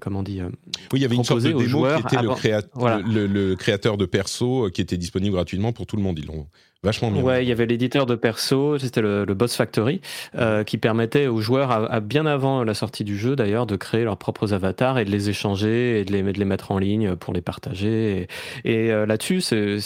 comment 0.00 0.20
on 0.20 0.22
dit 0.22 0.40
Oui, 0.42 0.50
il 0.94 1.02
y 1.02 1.04
avait 1.04 1.16
une 1.16 1.24
sorte 1.24 1.42
de 1.42 1.52
démo 1.52 1.86
qui 1.96 2.00
était 2.00 2.22
le, 2.22 3.26
le, 3.26 3.56
créateur 3.56 3.96
de 3.96 4.06
perso 4.06 4.70
qui 4.70 4.80
était 4.80 4.96
disponible 4.96 5.34
gratuitement 5.34 5.72
pour 5.72 5.86
tout 5.86 5.96
le 5.96 6.02
monde. 6.02 6.18
Ils 6.18 6.26
l'ont 6.26 6.46
Vachement 6.84 7.12
bien. 7.12 7.22
Ouais, 7.22 7.44
il 7.44 7.48
y 7.48 7.52
avait 7.52 7.66
l'éditeur 7.66 8.06
de 8.06 8.16
perso, 8.16 8.76
c'était 8.76 9.02
le, 9.02 9.24
Boss 9.34 9.54
Factory, 9.54 10.00
euh, 10.34 10.64
qui 10.64 10.78
permettait 10.78 11.28
aux 11.28 11.40
joueurs, 11.40 11.70
à, 11.70 12.00
bien 12.00 12.26
avant 12.26 12.64
la 12.64 12.74
sortie 12.74 13.04
du 13.04 13.16
jeu 13.16 13.36
d'ailleurs, 13.36 13.66
de 13.66 13.76
créer 13.76 14.02
leurs 14.02 14.16
propres 14.16 14.52
avatars 14.52 14.98
et 14.98 15.04
de 15.04 15.10
les 15.10 15.30
échanger 15.30 16.00
et 16.00 16.04
de 16.04 16.10
les, 16.10 16.22
de 16.24 16.38
les 16.40 16.44
mettre 16.44 16.72
en 16.72 16.78
ligne 16.78 17.14
pour 17.14 17.34
les 17.34 17.40
partager. 17.40 18.26
Et, 18.64 18.90
euh, 18.90 19.06
là-dessus, 19.06 19.40
c'est 19.42 19.78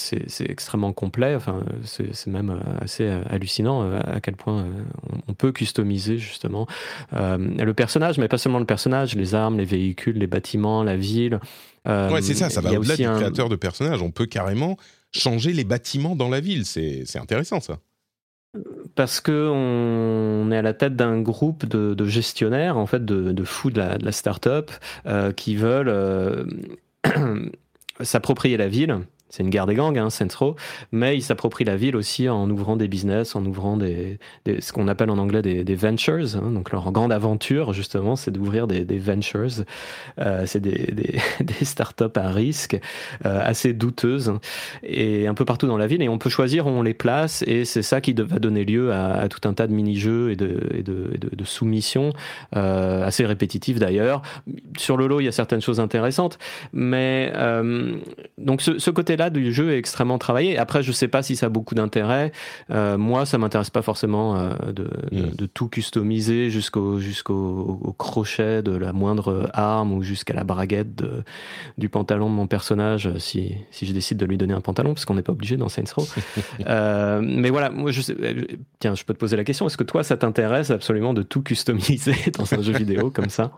extrêmement 0.48 0.94
complet. 0.94 1.34
Enfin, 1.34 1.60
c'est 1.84 2.26
même 2.28 2.58
assez 2.80 3.06
hallucinant 3.28 3.82
euh, 3.82 4.00
à 4.06 4.20
quel 4.20 4.36
point 4.36 4.64
on 5.28 5.34
peut 5.34 5.52
customiser 5.52 6.16
justement 6.16 6.66
le 7.12 7.72
personnage, 7.72 8.16
mais 8.16 8.28
pas 8.28 8.38
seulement 8.38 8.58
le 8.58 8.64
personnage, 8.64 9.14
les 9.16 9.34
armes, 9.34 9.58
les 9.58 9.66
véhicules, 9.66 10.16
les 10.16 10.26
bâtiments, 10.26 10.82
la 10.82 10.96
ville. 10.96 11.40
ouais, 11.84 12.22
c'est 12.22 12.32
ça, 12.32 12.48
ça 12.48 12.62
va 12.62 12.72
au-delà 12.72 12.96
du 12.96 13.02
créateur 13.02 13.50
de 13.50 13.56
personnage. 13.56 14.00
On 14.00 14.10
peut 14.10 14.24
carrément 14.24 14.78
changer 15.16 15.52
les 15.52 15.64
bâtiments 15.64 16.16
dans 16.16 16.28
la 16.28 16.40
ville. 16.40 16.64
C'est 16.64 17.18
intéressant 17.18 17.60
ça. 17.60 17.78
Parce 18.94 19.20
que 19.20 19.50
on 19.52 20.50
est 20.50 20.56
à 20.56 20.62
la 20.62 20.72
tête 20.72 20.96
d'un 20.96 21.20
groupe 21.20 21.66
de, 21.66 22.06
gestionnaires, 22.06 22.78
en 22.78 22.86
fait, 22.86 23.04
de, 23.04 23.44
fous 23.44 23.70
de 23.70 23.80
la, 23.80 24.12
start-up, 24.12 24.70
euh, 25.06 25.32
qui 25.32 25.56
veulent 25.56 25.88
euh, 25.88 26.44
s'approprier 28.00 28.56
la 28.56 28.68
ville 28.68 29.00
c'est 29.36 29.42
une 29.42 29.50
guerre 29.50 29.66
des 29.66 29.74
gangs, 29.74 29.98
hein, 29.98 30.08
Saints 30.08 30.28
mais 30.92 31.14
ils 31.14 31.22
s'approprient 31.22 31.64
la 31.64 31.76
ville 31.76 31.94
aussi 31.94 32.26
en 32.26 32.48
ouvrant 32.48 32.76
des 32.76 32.88
business, 32.88 33.36
en 33.36 33.44
ouvrant 33.44 33.76
des, 33.76 34.18
ce 34.46 34.72
qu'on 34.72 34.88
appelle 34.88 35.10
en 35.10 35.18
anglais 35.18 35.42
des, 35.42 35.74
ventures. 35.74 36.36
Hein. 36.36 36.52
donc 36.52 36.72
leur 36.72 36.90
grande 36.90 37.12
aventure, 37.12 37.74
justement, 37.74 38.16
c'est 38.16 38.30
d'ouvrir 38.30 38.66
des, 38.66 38.84
ventures. 38.98 39.64
Euh, 40.18 40.44
c'est 40.46 40.60
des, 40.60 40.94
des, 41.40 41.64
startups 41.66 42.04
à 42.14 42.30
risque, 42.30 42.80
euh, 43.26 43.40
assez 43.42 43.74
douteuses, 43.74 44.30
hein, 44.30 44.40
et 44.82 45.26
un 45.26 45.34
peu 45.34 45.44
partout 45.44 45.66
dans 45.66 45.76
la 45.76 45.86
ville. 45.86 46.00
Et 46.00 46.08
on 46.08 46.16
peut 46.16 46.30
choisir 46.30 46.66
où 46.66 46.70
on 46.70 46.82
les 46.82 46.94
place, 46.94 47.44
et 47.46 47.66
c'est 47.66 47.82
ça 47.82 48.00
qui 48.00 48.14
va 48.14 48.38
donner 48.38 48.64
lieu 48.64 48.92
à, 48.94 49.28
tout 49.28 49.46
un 49.46 49.52
tas 49.52 49.66
de 49.66 49.72
mini-jeux 49.74 50.30
et 50.30 50.36
de, 50.36 50.60
et 50.72 50.82
de, 50.82 51.10
de, 51.14 51.44
soumissions, 51.44 52.14
euh, 52.56 53.04
assez 53.04 53.26
répétitifs 53.26 53.78
d'ailleurs. 53.78 54.22
Sur 54.78 54.96
le 54.96 55.06
lot, 55.06 55.20
il 55.20 55.24
y 55.24 55.28
a 55.28 55.32
certaines 55.32 55.60
choses 55.60 55.80
intéressantes, 55.80 56.38
mais 56.72 57.32
donc 58.38 58.62
ce, 58.62 58.78
ce 58.78 58.90
côté 58.90 59.16
là 59.26 59.30
du 59.30 59.52
jeu 59.52 59.72
est 59.72 59.78
extrêmement 59.78 60.18
travaillé. 60.18 60.58
Après, 60.58 60.82
je 60.82 60.92
sais 60.92 61.08
pas 61.08 61.22
si 61.22 61.36
ça 61.36 61.46
a 61.46 61.48
beaucoup 61.48 61.74
d'intérêt. 61.74 62.32
Euh, 62.70 62.96
moi, 62.96 63.26
ça 63.26 63.38
m'intéresse 63.38 63.70
pas 63.70 63.82
forcément 63.82 64.36
euh, 64.36 64.50
mm. 65.10 65.34
de, 65.36 65.46
tout 65.46 65.68
customiser 65.68 66.50
jusqu'au 66.50 66.98
jusqu'au 66.98 67.94
crochet 67.98 68.62
de 68.62 68.76
la 68.76 68.92
moindre 68.92 69.50
arme 69.52 69.92
ou 69.92 70.02
jusqu'à 70.02 70.34
la 70.34 70.44
braguette 70.44 71.02
du 71.78 71.88
pantalon 71.88 72.28
de 72.28 72.34
mon 72.34 72.46
personnage 72.46 73.10
si, 73.18 73.54
si 73.70 73.86
je 73.86 73.92
décide 73.92 74.18
de 74.18 74.26
lui 74.26 74.36
donner 74.36 74.54
un 74.54 74.60
pantalon, 74.60 74.94
parce 74.94 75.04
qu'on 75.04 75.14
n'est 75.14 75.22
pas 75.22 75.32
obligé 75.32 75.56
dans 75.56 75.68
Saints 75.68 75.84
Row. 75.94 76.06
Euh, 76.66 77.20
mais 77.22 77.50
voilà, 77.50 77.70
moi, 77.70 77.92
je 77.92 78.00
sais, 78.00 78.16
tiens, 78.80 78.94
je 78.94 79.04
peux 79.04 79.14
te 79.14 79.18
poser 79.18 79.36
la 79.36 79.44
question. 79.44 79.66
Est-ce 79.66 79.76
que 79.76 79.84
toi, 79.84 80.02
ça 80.02 80.16
t'intéresse 80.16 80.70
absolument 80.70 81.14
de 81.14 81.22
tout 81.22 81.42
customiser 81.42 82.14
dans 82.38 82.52
un 82.54 82.62
jeu 82.62 82.72
vidéo 82.72 83.10
comme 83.10 83.30
ça? 83.30 83.52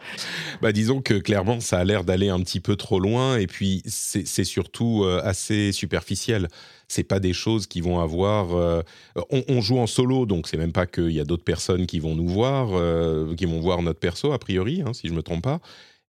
Bah, 0.61 0.73
disons 0.73 1.01
que 1.01 1.15
clairement, 1.15 1.61
ça 1.61 1.78
a 1.78 1.85
l'air 1.85 2.05
d'aller 2.05 2.28
un 2.28 2.40
petit 2.40 2.61
peu 2.61 2.77
trop 2.77 3.01
loin, 3.01 3.36
et 3.36 3.47
puis 3.47 3.82
c'est 3.86 4.45
surtout 4.45 5.05
assez 5.23 5.57
c'est 5.59 5.72
superficiel. 5.72 6.48
C'est 6.89 7.05
pas 7.05 7.20
des 7.20 7.32
choses 7.32 7.66
qui 7.66 7.80
vont 7.80 8.01
avoir. 8.01 8.56
Euh, 8.56 8.82
on, 9.30 9.60
joue 9.60 9.78
en 9.78 9.86
solo, 9.86 10.24
donc 10.24 10.48
c'est 10.48 10.56
même 10.56 10.72
pas 10.72 10.86
qu'il 10.86 11.10
y 11.10 11.20
a 11.20 11.24
d'autres 11.24 11.44
personnes 11.44 11.86
qui 11.86 12.01
vont 12.01 12.14
nous 12.14 12.28
voir, 12.28 12.70
euh, 12.72 13.35
qui 13.35 13.44
vont 13.44 13.60
voir 13.60 13.82
notre 13.82 14.01
perso 14.01 14.32
a 14.32 14.39
priori, 14.39 14.82
hein, 14.86 14.93
si 14.94 15.09
je 15.09 15.12
me 15.12 15.22
trompe 15.22 15.43
pas. 15.43 15.60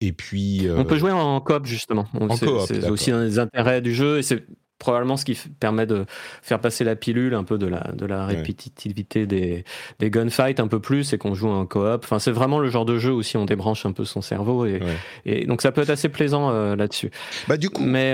Et 0.02 0.14
puis. 0.14 0.68
On 0.76 0.84
peut 0.84 0.96
euh, 0.96 1.00
jouer 1.00 1.12
en 1.12 1.40
coop 1.42 1.66
justement. 1.66 2.08
C'est 2.38 2.90
aussi 2.90 3.12
un 3.12 3.24
des 3.24 3.40
intérêts 3.40 3.82
du 3.82 3.94
jeu 3.94 4.18
et 4.18 4.24
c'est 4.24 4.46
probablement 4.80 5.16
ce 5.16 5.24
qui 5.24 5.38
permet 5.60 5.86
de 5.86 6.06
faire 6.42 6.60
passer 6.60 6.84
la 6.84 6.98
pilule 6.98 7.36
un 7.36 7.46
peu 7.46 7.58
de 7.58 7.68
la, 7.68 7.92
de 7.94 8.06
la 8.06 8.26
répétitivité 8.26 9.26
des, 9.26 9.64
des 10.00 10.10
gunfights 10.10 10.60
un 10.60 10.68
peu 10.68 10.82
plus 10.82 11.14
et 11.14 11.18
qu'on 11.18 11.36
joue 11.36 11.48
en 11.48 11.66
coop. 11.66 12.02
Enfin, 12.04 12.20
c'est 12.20 12.32
vraiment 12.32 12.60
le 12.60 12.70
genre 12.70 12.84
de 12.84 12.98
jeu 12.98 13.14
où 13.14 13.22
si 13.22 13.38
on 13.38 13.46
débranche 13.46 13.86
un 13.86 13.94
peu 13.94 14.04
son 14.04 14.22
cerveau 14.22 14.66
et, 14.66 14.82
et 15.26 15.46
donc 15.46 15.62
ça 15.62 15.72
peut 15.72 15.82
être 15.82 15.92
assez 15.92 16.10
plaisant 16.10 16.52
là-dessus. 16.76 17.12
Bah 17.48 17.56
du 17.56 17.70
coup. 17.70 17.84
Mais 17.84 18.14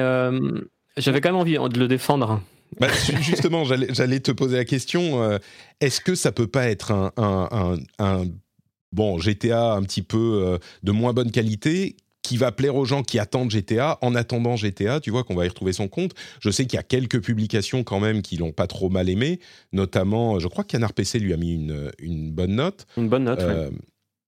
j'avais 0.99 1.21
quand 1.21 1.29
même 1.29 1.41
envie 1.41 1.53
de 1.53 1.79
le 1.79 1.87
défendre. 1.87 2.41
Bah, 2.79 2.87
justement, 3.21 3.63
j'allais 3.65 4.19
te 4.19 4.31
poser 4.31 4.57
la 4.57 4.65
question. 4.65 5.23
Euh, 5.23 5.37
est-ce 5.81 6.01
que 6.01 6.15
ça 6.15 6.31
peut 6.31 6.47
pas 6.47 6.69
être 6.69 6.91
un, 7.17 8.25
bon 8.91 9.19
GTA 9.19 9.73
un 9.73 9.83
petit 9.83 10.01
peu 10.01 10.41
euh, 10.43 10.57
de 10.83 10.91
moins 10.91 11.13
bonne 11.13 11.31
qualité 11.31 11.95
qui 12.21 12.37
va 12.37 12.51
plaire 12.51 12.75
aux 12.75 12.85
gens 12.85 13.01
qui 13.01 13.17
attendent 13.17 13.49
GTA 13.49 13.97
en 14.01 14.13
attendant 14.13 14.55
GTA, 14.55 14.99
tu 14.99 15.09
vois 15.09 15.23
qu'on 15.23 15.35
va 15.35 15.45
y 15.45 15.49
retrouver 15.49 15.73
son 15.73 15.87
compte? 15.87 16.13
Je 16.41 16.49
sais 16.51 16.65
qu'il 16.65 16.77
y 16.77 16.79
a 16.79 16.83
quelques 16.83 17.21
publications 17.21 17.83
quand 17.83 17.99
même 17.99 18.21
qui 18.21 18.37
l'ont 18.37 18.51
pas 18.51 18.67
trop 18.67 18.89
mal 18.89 19.09
aimé, 19.09 19.39
notamment, 19.71 20.37
je 20.37 20.47
crois 20.47 20.63
que 20.63 20.69
Canard 20.69 20.93
PC 20.93 21.19
lui 21.19 21.33
a 21.33 21.37
mis 21.37 21.53
une, 21.53 21.91
une 21.97 22.31
bonne 22.31 22.55
note. 22.55 22.85
Une 22.97 23.09
bonne 23.09 23.23
note. 23.23 23.39
Euh, 23.39 23.71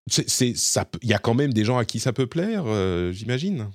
c'est, 0.07 0.57
ça, 0.57 0.89
il 1.03 1.09
y 1.09 1.13
a 1.13 1.19
quand 1.19 1.35
même 1.35 1.53
des 1.53 1.63
gens 1.63 1.77
à 1.77 1.85
qui 1.85 1.99
ça 1.99 2.11
peut 2.11 2.27
plaire, 2.27 2.65
j'imagine. 3.11 3.67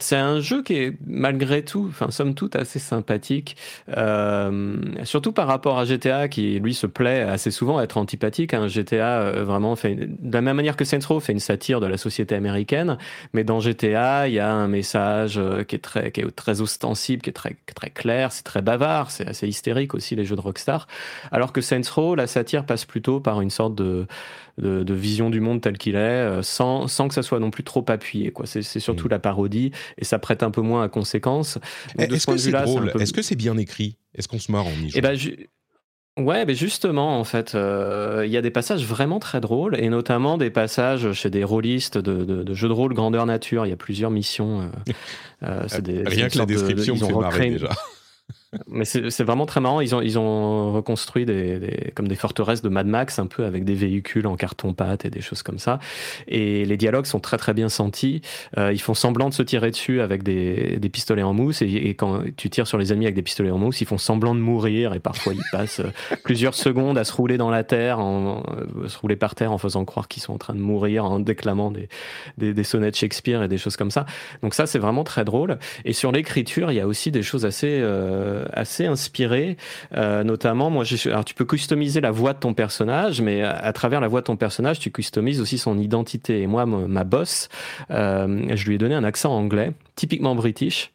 C'est 0.00 0.16
un 0.16 0.40
jeu 0.40 0.62
qui 0.62 0.72
est 0.72 0.96
malgré 1.06 1.62
tout, 1.62 1.84
enfin 1.90 2.10
somme 2.10 2.34
toute, 2.34 2.56
assez 2.56 2.78
sympathique, 2.78 3.58
euh, 3.94 4.78
surtout 5.04 5.32
par 5.32 5.46
rapport 5.46 5.78
à 5.78 5.84
GTA 5.84 6.28
qui 6.28 6.58
lui 6.60 6.72
se 6.72 6.86
plaît 6.86 7.20
assez 7.20 7.50
souvent 7.50 7.76
à 7.76 7.82
être 7.82 7.98
antipathique. 7.98 8.54
Hein. 8.54 8.68
GTA 8.68 9.20
euh, 9.20 9.44
vraiment 9.44 9.76
fait, 9.76 9.94
de 9.96 10.32
la 10.32 10.40
même 10.40 10.56
manière 10.56 10.76
que 10.76 10.86
Saints 10.86 11.06
Row 11.06 11.20
fait 11.20 11.34
une 11.34 11.40
satire 11.40 11.78
de 11.78 11.86
la 11.86 11.98
société 11.98 12.34
américaine, 12.34 12.96
mais 13.34 13.44
dans 13.44 13.60
GTA 13.60 14.28
il 14.28 14.32
y 14.32 14.38
a 14.38 14.50
un 14.50 14.66
message 14.66 15.36
euh, 15.36 15.62
qui 15.62 15.76
est 15.76 15.80
très, 15.80 16.10
qui 16.10 16.22
est 16.22 16.30
très 16.34 16.62
ostensible, 16.62 17.20
qui 17.20 17.28
est 17.28 17.34
très, 17.34 17.54
très 17.74 17.90
clair, 17.90 18.32
c'est 18.32 18.44
très 18.44 18.62
bavard, 18.62 19.10
c'est 19.10 19.28
assez 19.28 19.46
hystérique 19.46 19.92
aussi 19.92 20.16
les 20.16 20.24
jeux 20.24 20.36
de 20.36 20.40
Rockstar. 20.40 20.86
Alors 21.32 21.52
que 21.52 21.60
Saints 21.60 21.82
Row, 21.94 22.14
la 22.14 22.26
satire 22.26 22.64
passe 22.64 22.86
plutôt 22.86 23.20
par 23.20 23.42
une 23.42 23.50
sorte 23.50 23.74
de 23.74 24.06
de, 24.58 24.94
vision 24.94 25.30
du 25.30 25.40
monde 25.40 25.60
tel 25.60 25.78
qu'il 25.78 25.96
est, 25.96 26.42
sans, 26.42 26.86
sans 26.88 27.08
que 27.08 27.14
ça 27.14 27.22
soit 27.22 27.40
non 27.40 27.50
plus 27.50 27.64
trop 27.64 27.84
appuyé. 27.88 28.30
Quoi. 28.30 28.46
C'est, 28.46 28.62
surtout 28.62 29.06
mm. 29.06 29.10
la 29.10 29.18
parodie 29.18 29.72
et 29.98 30.04
ça 30.04 30.18
prête 30.18 30.42
un 30.42 30.50
peu 30.50 30.60
moins 30.60 30.82
à 30.84 30.88
conséquence. 30.88 31.58
Est-ce 31.98 32.26
que 32.26 32.36
c'est 32.36 32.52
drôle 32.52 32.92
Est-ce 33.00 33.12
que 33.12 33.22
c'est 33.22 33.36
bien 33.36 33.56
écrit 33.56 33.96
Est-ce 34.14 34.28
qu'on 34.28 34.38
se 34.38 34.52
marre 34.52 34.66
en 34.66 34.70
y 34.70 34.92
eh 34.94 35.00
ben, 35.00 35.16
Ouais, 36.18 36.44
mais 36.44 36.54
justement, 36.54 37.18
en 37.18 37.24
fait, 37.24 37.54
il 37.54 38.30
y 38.30 38.36
a 38.36 38.42
des 38.42 38.50
passages 38.50 38.84
vraiment 38.84 39.18
très 39.18 39.40
drôles, 39.40 39.78
et 39.80 39.88
notamment 39.88 40.36
des 40.36 40.50
passages 40.50 41.12
chez 41.12 41.30
des 41.30 41.44
rôlistes 41.44 41.96
de, 41.96 42.52
jeux 42.52 42.68
de 42.68 42.72
rôle 42.72 42.92
grandeur 42.92 43.24
nature. 43.24 43.64
Il 43.64 43.70
y 43.70 43.72
a 43.72 43.76
plusieurs 43.76 44.10
missions. 44.10 44.70
des, 45.80 46.02
Rien 46.04 46.28
que 46.28 46.38
la 46.38 46.46
description 46.46 46.94
me 46.94 47.00
fait 47.00 47.12
marrer 47.12 47.50
déjà. 47.50 47.70
Mais 48.66 48.84
c'est 48.84 49.22
vraiment 49.22 49.46
très 49.46 49.60
marrant. 49.60 49.80
Ils 49.80 49.94
ont, 49.94 50.02
ils 50.02 50.18
ont 50.18 50.74
reconstruit 50.74 51.24
des, 51.24 51.90
comme 51.94 52.06
des 52.06 52.16
forteresses 52.16 52.60
de 52.60 52.68
Mad 52.68 52.86
Max, 52.86 53.18
un 53.18 53.26
peu 53.26 53.46
avec 53.46 53.64
des 53.64 53.74
véhicules 53.74 54.26
en 54.26 54.36
carton-pâte 54.36 55.06
et 55.06 55.10
des 55.10 55.22
choses 55.22 55.42
comme 55.42 55.58
ça. 55.58 55.78
Et 56.28 56.66
les 56.66 56.76
dialogues 56.76 57.06
sont 57.06 57.18
très 57.18 57.38
très 57.38 57.54
bien 57.54 57.70
sentis. 57.70 58.20
Euh, 58.58 58.70
ils 58.70 58.80
font 58.80 58.92
semblant 58.92 59.30
de 59.30 59.34
se 59.34 59.42
tirer 59.42 59.70
dessus 59.70 60.02
avec 60.02 60.22
des, 60.22 60.76
des 60.76 60.88
pistolets 60.90 61.22
en 61.22 61.32
mousse. 61.32 61.62
Et, 61.62 61.94
quand 61.94 62.22
tu 62.36 62.50
tires 62.50 62.66
sur 62.66 62.76
les 62.76 62.92
ennemis 62.92 63.06
avec 63.06 63.14
des 63.14 63.22
pistolets 63.22 63.50
en 63.50 63.56
mousse, 63.56 63.80
ils 63.80 63.86
font 63.86 63.96
semblant 63.96 64.34
de 64.34 64.40
mourir. 64.40 64.92
Et 64.92 65.00
parfois, 65.00 65.32
ils 65.32 65.44
passent 65.50 65.80
euh, 65.80 66.16
plusieurs 66.22 66.54
secondes 66.54 66.98
à 66.98 67.04
se 67.04 67.12
rouler 67.14 67.38
dans 67.38 67.50
la 67.50 67.64
terre, 67.64 68.00
en, 68.00 68.42
euh, 68.82 68.88
se 68.88 68.98
rouler 68.98 69.16
par 69.16 69.34
terre 69.34 69.52
en 69.52 69.58
faisant 69.58 69.86
croire 69.86 70.08
qu'ils 70.08 70.22
sont 70.22 70.34
en 70.34 70.38
train 70.38 70.54
de 70.54 70.60
mourir, 70.60 71.06
en 71.06 71.20
déclamant 71.20 71.70
des, 71.70 71.88
des, 72.36 72.52
des 72.52 72.64
sonnets 72.64 72.92
Shakespeare 72.92 73.42
et 73.42 73.48
des 73.48 73.58
choses 73.58 73.78
comme 73.78 73.90
ça. 73.90 74.04
Donc 74.42 74.52
ça, 74.52 74.66
c'est 74.66 74.78
vraiment 74.78 75.04
très 75.04 75.24
drôle. 75.24 75.58
Et 75.86 75.94
sur 75.94 76.12
l'écriture, 76.12 76.70
il 76.70 76.74
y 76.74 76.80
a 76.80 76.86
aussi 76.86 77.10
des 77.10 77.22
choses 77.22 77.46
assez 77.46 77.82
assez 78.52 78.86
inspiré. 78.86 79.56
Euh, 79.96 80.24
notamment, 80.24 80.70
moi, 80.70 80.84
alors 81.06 81.24
tu 81.24 81.34
peux 81.34 81.44
customiser 81.44 82.00
la 82.00 82.10
voix 82.10 82.32
de 82.32 82.38
ton 82.38 82.54
personnage, 82.54 83.20
mais 83.20 83.42
à, 83.42 83.72
travers 83.72 84.00
la 84.00 84.08
voix 84.08 84.20
de 84.20 84.26
ton 84.26 84.36
personnage, 84.36 84.78
tu 84.78 84.90
customises 84.90 85.40
aussi 85.40 85.58
son 85.58 85.78
identité. 85.78 86.42
Et 86.42 86.46
moi, 86.46 86.66
ma 86.66 87.04
boss, 87.04 87.48
euh, 87.90 88.54
je 88.54 88.66
lui 88.66 88.74
ai 88.76 88.78
donné 88.78 88.94
un 88.94 89.04
accent 89.04 89.32
anglais, 89.34 89.72
typiquement 89.96 90.34
british. 90.34 90.92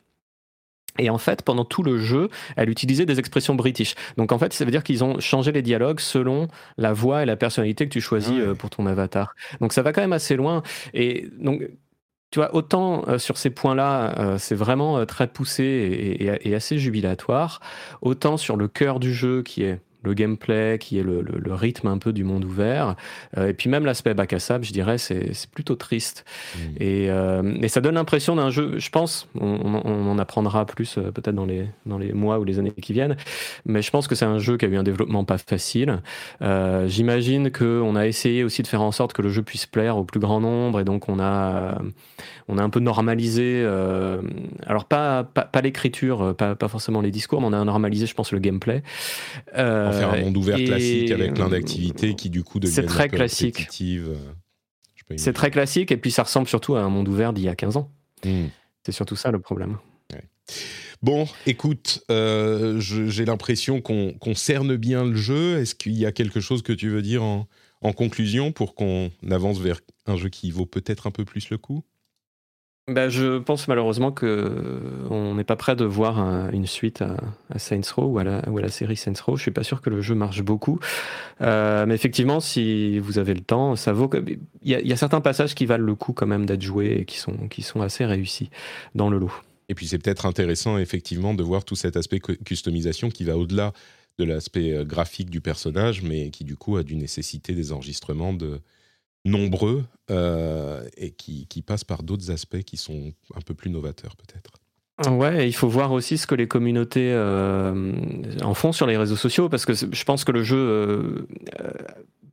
Et 0.99 1.09
en 1.09 1.17
fait, 1.17 1.43
pendant 1.43 1.65
tout 1.65 1.83
le 1.83 1.97
jeu, 1.99 2.29
elle 2.55 2.69
utilisait 2.69 3.05
des 3.05 3.19
expressions 3.19 3.55
british. 3.55 3.95
Donc 4.17 4.31
en 4.31 4.39
fait, 4.39 4.53
ça 4.53 4.65
veut 4.65 4.71
dire 4.71 4.83
qu'ils 4.83 5.03
ont 5.03 5.19
changé 5.19 5.51
les 5.51 5.61
dialogues 5.61 5.99
selon 5.99 6.47
la 6.77 6.93
voix 6.93 7.23
et 7.23 7.25
la 7.25 7.35
personnalité 7.35 7.85
que 7.87 7.93
tu 7.93 8.01
choisis 8.01 8.39
euh, 8.39 8.55
pour 8.55 8.69
ton 8.69 8.85
avatar. 8.85 9.35
Donc 9.61 9.73
ça 9.73 9.81
va 9.81 9.93
quand 9.93 10.01
même 10.01 10.13
assez 10.13 10.35
loin. 10.35 10.63
Et 10.93 11.27
donc 11.39 11.61
tu 12.31 12.39
vois, 12.39 12.53
autant 12.53 13.07
euh, 13.07 13.17
sur 13.19 13.37
ces 13.37 13.49
points-là, 13.49 14.19
euh, 14.19 14.37
c'est 14.37 14.55
vraiment 14.55 14.97
euh, 14.97 15.05
très 15.05 15.27
poussé 15.27 16.37
et, 16.43 16.55
assez 16.55 16.77
jubilatoire, 16.77 17.61
autant 18.01 18.37
sur 18.37 18.57
le 18.57 18.67
cœur 18.67 18.99
du 18.99 19.13
jeu 19.13 19.43
qui 19.43 19.63
est 19.63 19.79
le 20.03 20.13
gameplay, 20.13 20.77
qui 20.79 20.99
est 20.99 21.03
le, 21.03 21.23
rythme 21.47 21.87
un 21.87 21.97
peu 21.97 22.13
du 22.13 22.23
monde 22.23 22.45
ouvert. 22.45 22.95
Euh, 23.37 23.47
et 23.47 23.53
puis 23.53 23.69
même 23.69 23.85
l'aspect 23.85 24.13
bac 24.13 24.33
à 24.33 24.39
sable, 24.39 24.63
je 24.63 24.73
dirais, 24.73 24.97
c'est 24.97 25.31
plutôt 25.51 25.75
triste. 25.75 26.25
Mm. 26.55 26.59
Euh, 26.81 27.57
et, 27.61 27.67
ça 27.67 27.81
donne 27.81 27.95
l'impression 27.95 28.35
d'un 28.35 28.49
jeu, 28.49 28.77
je 28.77 28.89
pense, 28.89 29.27
on, 29.39 29.75
en 29.75 30.19
apprendra 30.19 30.65
plus 30.65 30.97
euh, 30.97 31.11
peut-être 31.11 31.35
dans 31.35 31.45
les, 31.45 31.67
dans 31.85 31.97
les 31.97 32.13
mois 32.13 32.39
ou 32.39 32.43
les 32.43 32.59
années 32.59 32.71
qui 32.71 32.93
viennent, 32.93 33.17
mais 33.65 33.81
je 33.81 33.91
pense 33.91 34.07
que 34.07 34.15
c'est 34.15 34.25
un 34.25 34.39
jeu 34.39 34.57
qui 34.57 34.65
a 34.65 34.67
eu 34.67 34.77
un 34.77 34.83
développement 34.83 35.23
pas 35.23 35.37
facile. 35.37 36.01
J'imagine 36.87 37.51
qu'on 37.51 37.95
a 37.95 38.07
essayé 38.07 38.43
aussi 38.43 38.61
de 38.61 38.67
faire 38.67 38.81
en 38.81 38.91
sorte 38.91 39.13
que 39.13 39.21
le 39.21 39.29
jeu 39.29 39.41
puisse 39.41 39.65
plaire 39.65 39.97
au 39.97 40.03
plus 40.03 40.19
grand 40.19 40.39
nombre, 40.39 40.79
et 40.79 40.83
donc 40.83 41.09
on 41.09 41.19
a, 41.19 41.79
on 42.47 42.57
a 42.57 42.63
un 42.63 42.69
peu 42.69 42.79
normalisé, 42.79 43.65
alors 44.65 44.85
pas, 44.85 45.23
pas, 45.23 45.61
l'écriture, 45.61 46.35
pas, 46.35 46.55
pas, 46.55 46.67
forcément 46.67 47.01
les 47.01 47.11
discours, 47.11 47.41
mais 47.41 47.47
on 47.47 47.53
a 47.53 47.63
normalisé, 47.63 48.05
je 48.05 48.13
pense, 48.13 48.31
le 48.31 48.39
gameplay 48.39 48.83
faire 49.91 50.13
un 50.13 50.21
monde 50.21 50.37
ouvert 50.37 50.57
classique 50.57 51.11
avec 51.11 51.33
plein 51.33 51.49
d'activités 51.49 52.15
qui 52.15 52.29
du 52.29 52.43
coup 52.43 52.59
deviennent 52.59 52.85
très 52.85 53.09
classique. 53.09 53.67
Euh, 53.81 54.15
c'est 55.15 55.33
très 55.33 55.51
classique 55.51 55.91
et 55.91 55.97
puis 55.97 56.11
ça 56.11 56.23
ressemble 56.23 56.47
surtout 56.47 56.75
à 56.75 56.81
un 56.81 56.89
monde 56.89 57.07
ouvert 57.07 57.33
d'il 57.33 57.45
y 57.45 57.49
a 57.49 57.55
15 57.55 57.77
ans. 57.77 57.91
Hmm. 58.25 58.47
C'est 58.83 58.91
surtout 58.91 59.15
ça 59.15 59.31
le 59.31 59.39
problème. 59.39 59.77
Bon, 61.03 61.27
écoute, 61.45 62.03
euh, 62.09 62.79
j'ai 62.79 63.25
l'impression 63.25 63.81
qu'on 63.81 64.33
cerne 64.33 64.75
bien 64.75 65.05
le 65.05 65.15
jeu. 65.15 65.59
Est-ce 65.59 65.75
qu'il 65.75 65.93
y 65.93 66.05
a 66.05 66.11
quelque 66.11 66.39
chose 66.39 66.63
que 66.63 66.73
tu 66.73 66.89
veux 66.89 67.03
dire 67.03 67.23
en, 67.23 67.47
en 67.81 67.93
conclusion 67.93 68.51
pour 68.51 68.73
qu'on 68.73 69.11
avance 69.29 69.59
vers 69.59 69.81
un 70.07 70.17
jeu 70.17 70.29
qui 70.29 70.49
vaut 70.49 70.65
peut-être 70.65 71.05
un 71.05 71.11
peu 71.11 71.23
plus 71.23 71.49
le 71.49 71.57
coup? 71.57 71.83
Bah, 72.87 73.09
je 73.09 73.39
pense 73.39 73.67
malheureusement 73.67 74.13
que 74.13 74.81
on 75.09 75.35
n'est 75.35 75.43
pas 75.43 75.57
prêt 75.57 75.75
de 75.75 75.83
voir 75.83 76.49
une 76.51 76.65
suite 76.65 77.01
à, 77.01 77.59
Saints 77.59 77.81
Row 77.95 78.05
ou 78.05 78.19
à, 78.19 78.23
la, 78.23 78.47
ou 78.49 78.57
à, 78.57 78.61
la, 78.61 78.69
série 78.69 78.95
Saints 78.95 79.21
Row. 79.25 79.35
Je 79.35 79.41
suis 79.41 79.51
pas 79.51 79.63
sûr 79.63 79.81
que 79.81 79.89
le 79.89 80.01
jeu 80.01 80.15
marche 80.15 80.41
beaucoup, 80.41 80.79
euh, 81.41 81.85
mais 81.85 81.95
effectivement, 81.95 82.39
si 82.39 82.99
vous 82.99 83.19
avez 83.19 83.33
le 83.33 83.41
temps, 83.41 83.75
ça 83.75 83.91
vaut. 83.91 84.09
Il 84.63 84.71
y, 84.71 84.93
a 84.93 84.97
certains 84.97 85.21
passages 85.21 85.53
qui 85.53 85.65
valent 85.65 85.85
le 85.85 85.95
coup 85.95 86.13
quand 86.13 86.27
même 86.27 86.45
d'être 86.45 86.61
joués 86.61 86.99
et 86.99 87.05
qui 87.05 87.17
sont 87.17 87.49
qui 87.49 87.61
sont 87.61 87.81
assez 87.81 88.05
réussis 88.05 88.49
dans 88.95 89.09
le 89.09 89.17
lot. 89.17 89.33
Et 89.69 89.75
puis 89.75 89.85
c'est 89.85 89.97
peut-être 89.97 90.25
intéressant 90.25 90.77
effectivement 90.77 91.33
de 91.33 91.43
voir 91.43 91.65
tout 91.65 91.75
cet 91.75 91.97
aspect 91.97 92.19
customisation 92.19 93.09
qui 93.09 93.25
va 93.25 93.37
au-delà 93.37 93.73
de 94.17 94.23
l'aspect 94.23 94.73
euh, 94.73 94.85
graphique 94.85 95.29
du 95.29 95.41
personnage, 95.41 96.03
mais 96.03 96.29
qui 96.29 96.43
du 96.43 96.55
coup 96.55 96.77
a 96.77 96.83
dû 96.83 96.95
nécessiter 96.95 97.53
des 97.53 97.71
enregistrements 97.71 98.33
de 98.33 98.61
nombreux 99.25 99.83
euh, 100.09 100.87
et 100.97 101.11
qui, 101.11 101.47
qui, 101.47 101.61
passent 101.61 101.83
par 101.83 102.03
d'autres 102.03 102.31
aspects 102.31 102.61
qui 102.61 102.77
sont 102.77 103.11
un 103.35 103.41
peu 103.41 103.53
plus 103.53 103.69
novateurs 103.69 104.15
peut-être. 104.15 104.51
Ouais, 105.11 105.47
il 105.47 105.53
faut 105.53 105.67
voir 105.67 105.91
aussi 105.91 106.17
ce 106.17 106.25
que 106.25 106.33
les 106.33 106.47
communautés 106.47 107.11
euh, 107.13 107.91
en 108.41 108.55
font 108.55 108.71
sur 108.71 108.87
les 108.87 108.97
réseaux 108.97 109.15
sociaux, 109.15 109.47
parce 109.47 109.63
que 109.65 109.73
je 109.73 110.03
pense 110.05 110.23
que 110.23 110.31
le 110.31 110.41
jeu 110.41 110.57
euh, 110.57 111.27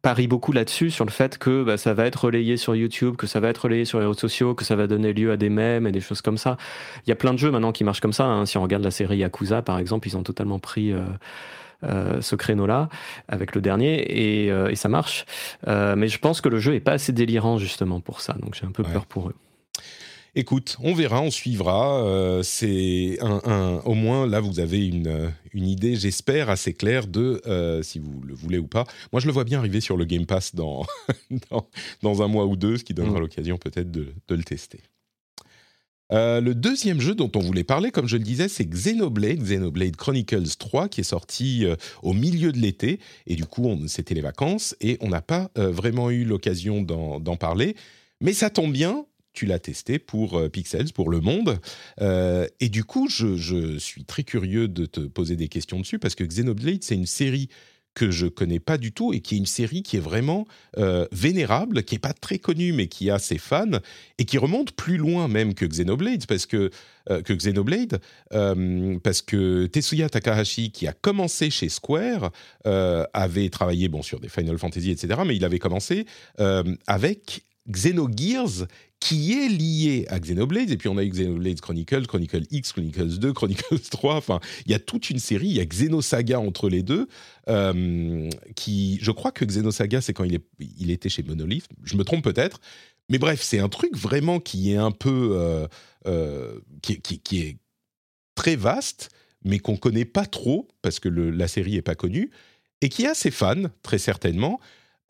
parie 0.01 0.29
beaucoup 0.29 0.51
là-dessus, 0.51 0.91
sur 0.91 1.05
le 1.05 1.11
fait 1.11 1.37
que 1.37 1.63
bah, 1.63 1.77
ça 1.77 1.93
va 1.93 2.07
être 2.07 2.25
relayé 2.25 2.57
sur 2.57 2.75
YouTube, 2.75 3.17
que 3.17 3.27
ça 3.27 3.39
va 3.39 3.51
être 3.51 3.65
relayé 3.65 3.85
sur 3.85 3.99
les 3.99 4.07
réseaux 4.07 4.19
sociaux, 4.19 4.55
que 4.55 4.65
ça 4.65 4.77
va 4.77 4.87
donner 4.87 5.13
lieu 5.13 5.31
à 5.31 5.37
des 5.37 5.51
mèmes 5.51 5.87
et 5.87 5.93
des 5.93 6.01
choses 6.01 6.23
comme 6.23 6.39
ça. 6.39 6.57
Il 7.07 7.11
y 7.11 7.13
a 7.13 7.17
plein 7.17 7.35
de 7.35 7.39
jeux 7.39 7.51
maintenant 7.51 7.73
qui 7.73 7.85
marchent 7.85 8.01
comme 8.01 8.15
ça. 8.15 8.25
Hein. 8.25 8.47
Si 8.47 8.57
on 8.57 8.63
regarde 8.63 8.83
la 8.83 8.91
série 8.91 9.19
Yakuza, 9.19 9.61
par 9.61 9.79
exemple, 9.79 10.09
ils 10.09 10.17
ont 10.17 10.23
totalement 10.23 10.59
pris 10.59 10.95
euh, 11.85 12.21
ce 12.21 12.37
créneau-là 12.37 12.89
avec 13.29 13.55
le 13.55 13.61
dernier 13.61 14.45
et, 14.45 14.51
euh, 14.51 14.75
ça 14.75 14.89
marche. 14.89 15.25
Euh, 15.69 15.95
mais 15.97 16.09
je 16.09 16.19
pense 16.19 16.41
que 16.41 16.49
le 16.49 16.59
jeu 16.59 16.75
est 16.75 16.81
pas 16.81 16.93
assez 16.93 17.13
délirant 17.13 17.59
justement 17.59 18.01
pour 18.01 18.21
ça, 18.21 18.35
donc 18.35 18.55
j'ai 18.55 18.67
un 18.67 18.73
peu 18.73 18.83
peur 18.83 19.07
pour 19.07 19.29
eux. 19.29 19.35
Écoute, 20.37 20.77
on 20.83 20.95
verra, 20.95 21.21
on 21.21 21.31
suivra. 21.31 22.41
c'est 22.43 23.19
un, 23.21 23.81
au 23.85 23.95
moins 23.95 24.27
là, 24.27 24.41
vous 24.41 24.59
avez 24.59 24.85
une, 24.85 25.33
une 25.53 25.69
idée, 25.69 25.95
j'espère, 25.95 26.51
assez 26.51 26.73
claire 26.73 27.07
de 27.07 27.41
si 27.85 28.01
vous 28.01 28.21
le 28.27 28.35
voulez 28.35 28.59
ou 28.59 28.67
pas. 28.67 28.85
Moi, 29.13 29.21
je 29.21 29.27
le 29.27 29.33
vois 29.33 29.45
bien 29.45 29.61
arriver 29.61 29.81
sur 29.81 29.97
le 29.97 30.05
Game 30.05 30.27
Pass 30.27 30.55
dans, 30.55 30.87
dans, 32.03 32.23
un 32.23 32.27
mois 32.27 32.47
ou 32.47 32.57
deux, 32.57 32.79
ce 32.79 32.85
qui 32.85 32.95
donnera 32.95 33.19
mm. 33.19 33.23
l'occasion 33.23 33.59
peut-être 33.59 33.93
de, 33.93 34.09
de, 34.27 34.35
le 34.35 34.43
tester. 34.43 34.81
Euh, 36.15 36.41
le 36.41 36.55
deuxième 36.55 37.01
jeu 37.01 37.15
dont 37.15 37.31
on 37.35 37.41
voulait 37.41 37.65
parler, 37.65 37.91
comme 37.91 38.07
je 38.07 38.17
le 38.17 38.23
disais, 38.23 38.49
c'est 38.49 38.65
Xenoblade, 38.65 39.41
Xenoblade 39.41 39.97
Chronicles 39.97 40.57
3, 40.59 40.89
qui 40.89 41.01
est 41.01 41.05
sorti 41.05 41.65
euh, 41.65 41.75
au 42.03 42.13
milieu 42.13 42.53
de 42.53 42.59
l'été. 42.59 43.01
Et 43.27 43.35
du 43.35 43.45
coup, 43.45 43.69
c'était 43.89 44.15
les 44.15 44.21
vacances 44.21 44.77
et 44.81 44.97
on 45.01 45.09
n'a 45.09 45.23
pas 45.23 45.51
euh, 45.59 45.71
vraiment 45.71 46.11
eu 46.11 46.25
l'occasion 46.25 46.83
d'en 46.83 47.37
parler. 47.37 47.75
Mais 48.21 48.33
ça 48.33 48.49
tombe 48.49 48.73
bien, 48.73 49.07
tu 49.33 49.45
l'as 49.45 49.59
testé 49.59 49.99
pour 49.99 50.41
Pixels, 50.51 50.93
pour 50.93 51.11
Le 51.11 51.21
Monde. 51.21 51.59
et 52.01 52.69
du 52.69 52.85
coup, 52.85 53.09
je, 53.09 53.37
je, 53.37 53.79
suis 53.79 54.05
très 54.05 54.23
curieux 54.23 54.69
de 54.69 54.87
te 54.87 55.01
poser 55.01 55.35
des 55.35 55.49
questions 55.49 55.81
dessus 55.81 55.99
parce 55.99 56.15
que 56.15 56.23
Xenoblade, 56.23 56.85
c'est 56.85 56.95
une 56.95 57.07
série 57.07 57.49
que 57.95 58.11
je 58.11 58.27
connais 58.27 58.61
pas 58.61 58.79
du 58.79 58.93
tout 58.93 59.13
et 59.13 59.21
qui 59.21 59.37
est 59.37 59.39
une 59.39 59.47
série 59.47 59.83
qui 59.83 59.97
est 59.97 60.01
vraiment 60.01 60.47
euh, 60.79 61.07
vénérable, 61.13 61.83
qui 61.85 61.95
est 61.97 62.01
pas 62.01 62.13
très 62.13 62.39
connue 62.39 62.73
mais 62.73 62.89
qui 62.89 63.11
a 63.11 63.19
ses 63.19 63.39
fans 63.39 63.79
et 64.19 64.25
qui 64.25 64.39
remonte 64.39 64.73
plus 64.73 64.97
loin 64.97 65.29
même 65.29 65.55
que 65.55 65.65
Xenoblade 65.65 66.27
parce 66.27 66.47
que 66.47 66.71
euh, 67.11 67.23
que 67.23 67.33
Xenoblade 67.33 68.01
euh, 68.33 68.99
parce 69.03 69.23
que 69.23 69.67
Tetsuya 69.67 70.09
Takahashi 70.09 70.71
qui 70.71 70.87
a 70.87 70.93
commencé 70.93 71.51
chez 71.51 71.69
Square 71.69 72.31
avait 72.65 73.49
travaillé 73.49 73.89
bon 73.89 74.03
sur 74.03 74.21
des 74.21 74.29
Final 74.29 74.59
Fantasy 74.59 74.91
etc 74.91 75.23
mais 75.27 75.37
il 75.37 75.45
avait 75.45 75.59
commencé 75.59 76.07
avec 76.87 77.45
Xenogears 77.71 78.67
qui 79.05 79.33
est 79.33 79.49
lié 79.49 80.07
à 80.09 80.19
Xenoblade. 80.19 80.71
Et 80.71 80.77
puis 80.77 80.89
on 80.89 80.97
a 80.97 81.05
eu 81.05 81.11
Xenoblade 81.11 81.61
Chronicles, 81.61 82.07
Chronicle 82.07 82.43
X, 82.51 82.73
Chronicles 82.73 83.19
2, 83.19 83.33
Chronicles 83.35 83.81
3. 83.91 84.17
Enfin, 84.17 84.41
il 84.65 84.73
y 84.73 84.75
a 84.75 84.79
toute 84.79 85.11
une 85.11 85.19
série. 85.19 85.49
Il 85.49 85.57
y 85.57 85.61
a 85.61 85.67
Xenosaga 85.67 86.41
entre 86.41 86.71
les 86.71 86.83
deux. 86.83 87.07
Euh, 87.49 88.31
qui, 88.57 88.99
je 89.03 89.11
crois 89.11 89.31
que 89.31 89.45
Xenosaga, 89.45 90.01
c'est 90.01 90.15
quand 90.15 90.25
il, 90.25 90.35
est, 90.35 90.45
il 90.59 90.91
était 90.91 91.11
chez 91.11 91.23
Monolith. 91.23 91.67
Je 91.83 91.97
me 91.97 92.05
trompe 92.05 92.25
peut-être. 92.25 92.61
Mais 93.11 93.19
bref, 93.19 93.43
c'est 93.43 93.59
un 93.59 93.69
truc 93.69 93.95
vraiment 93.95 94.41
qui 94.41 94.73
est 94.73 94.77
un 94.77 94.91
peu. 94.91 95.33
Euh, 95.35 95.69
euh, 96.07 96.59
qui, 96.83 97.01
qui, 97.01 97.41
est 97.41 97.59
très 98.35 98.57
vaste, 98.57 99.11
mais 99.43 99.59
qu'on 99.59 99.77
connaît 99.77 100.05
pas 100.05 100.27
trop, 100.27 100.69
parce 100.83 100.99
que 100.99 101.09
la 101.09 101.49
série 101.49 101.77
est 101.77 101.83
pas 101.83 101.95
connue, 101.95 102.31
et 102.81 102.89
qui 102.89 103.07
a 103.07 103.15
ses 103.15 103.31
fans, 103.31 103.65
très 103.83 103.99
certainement. 103.99 104.61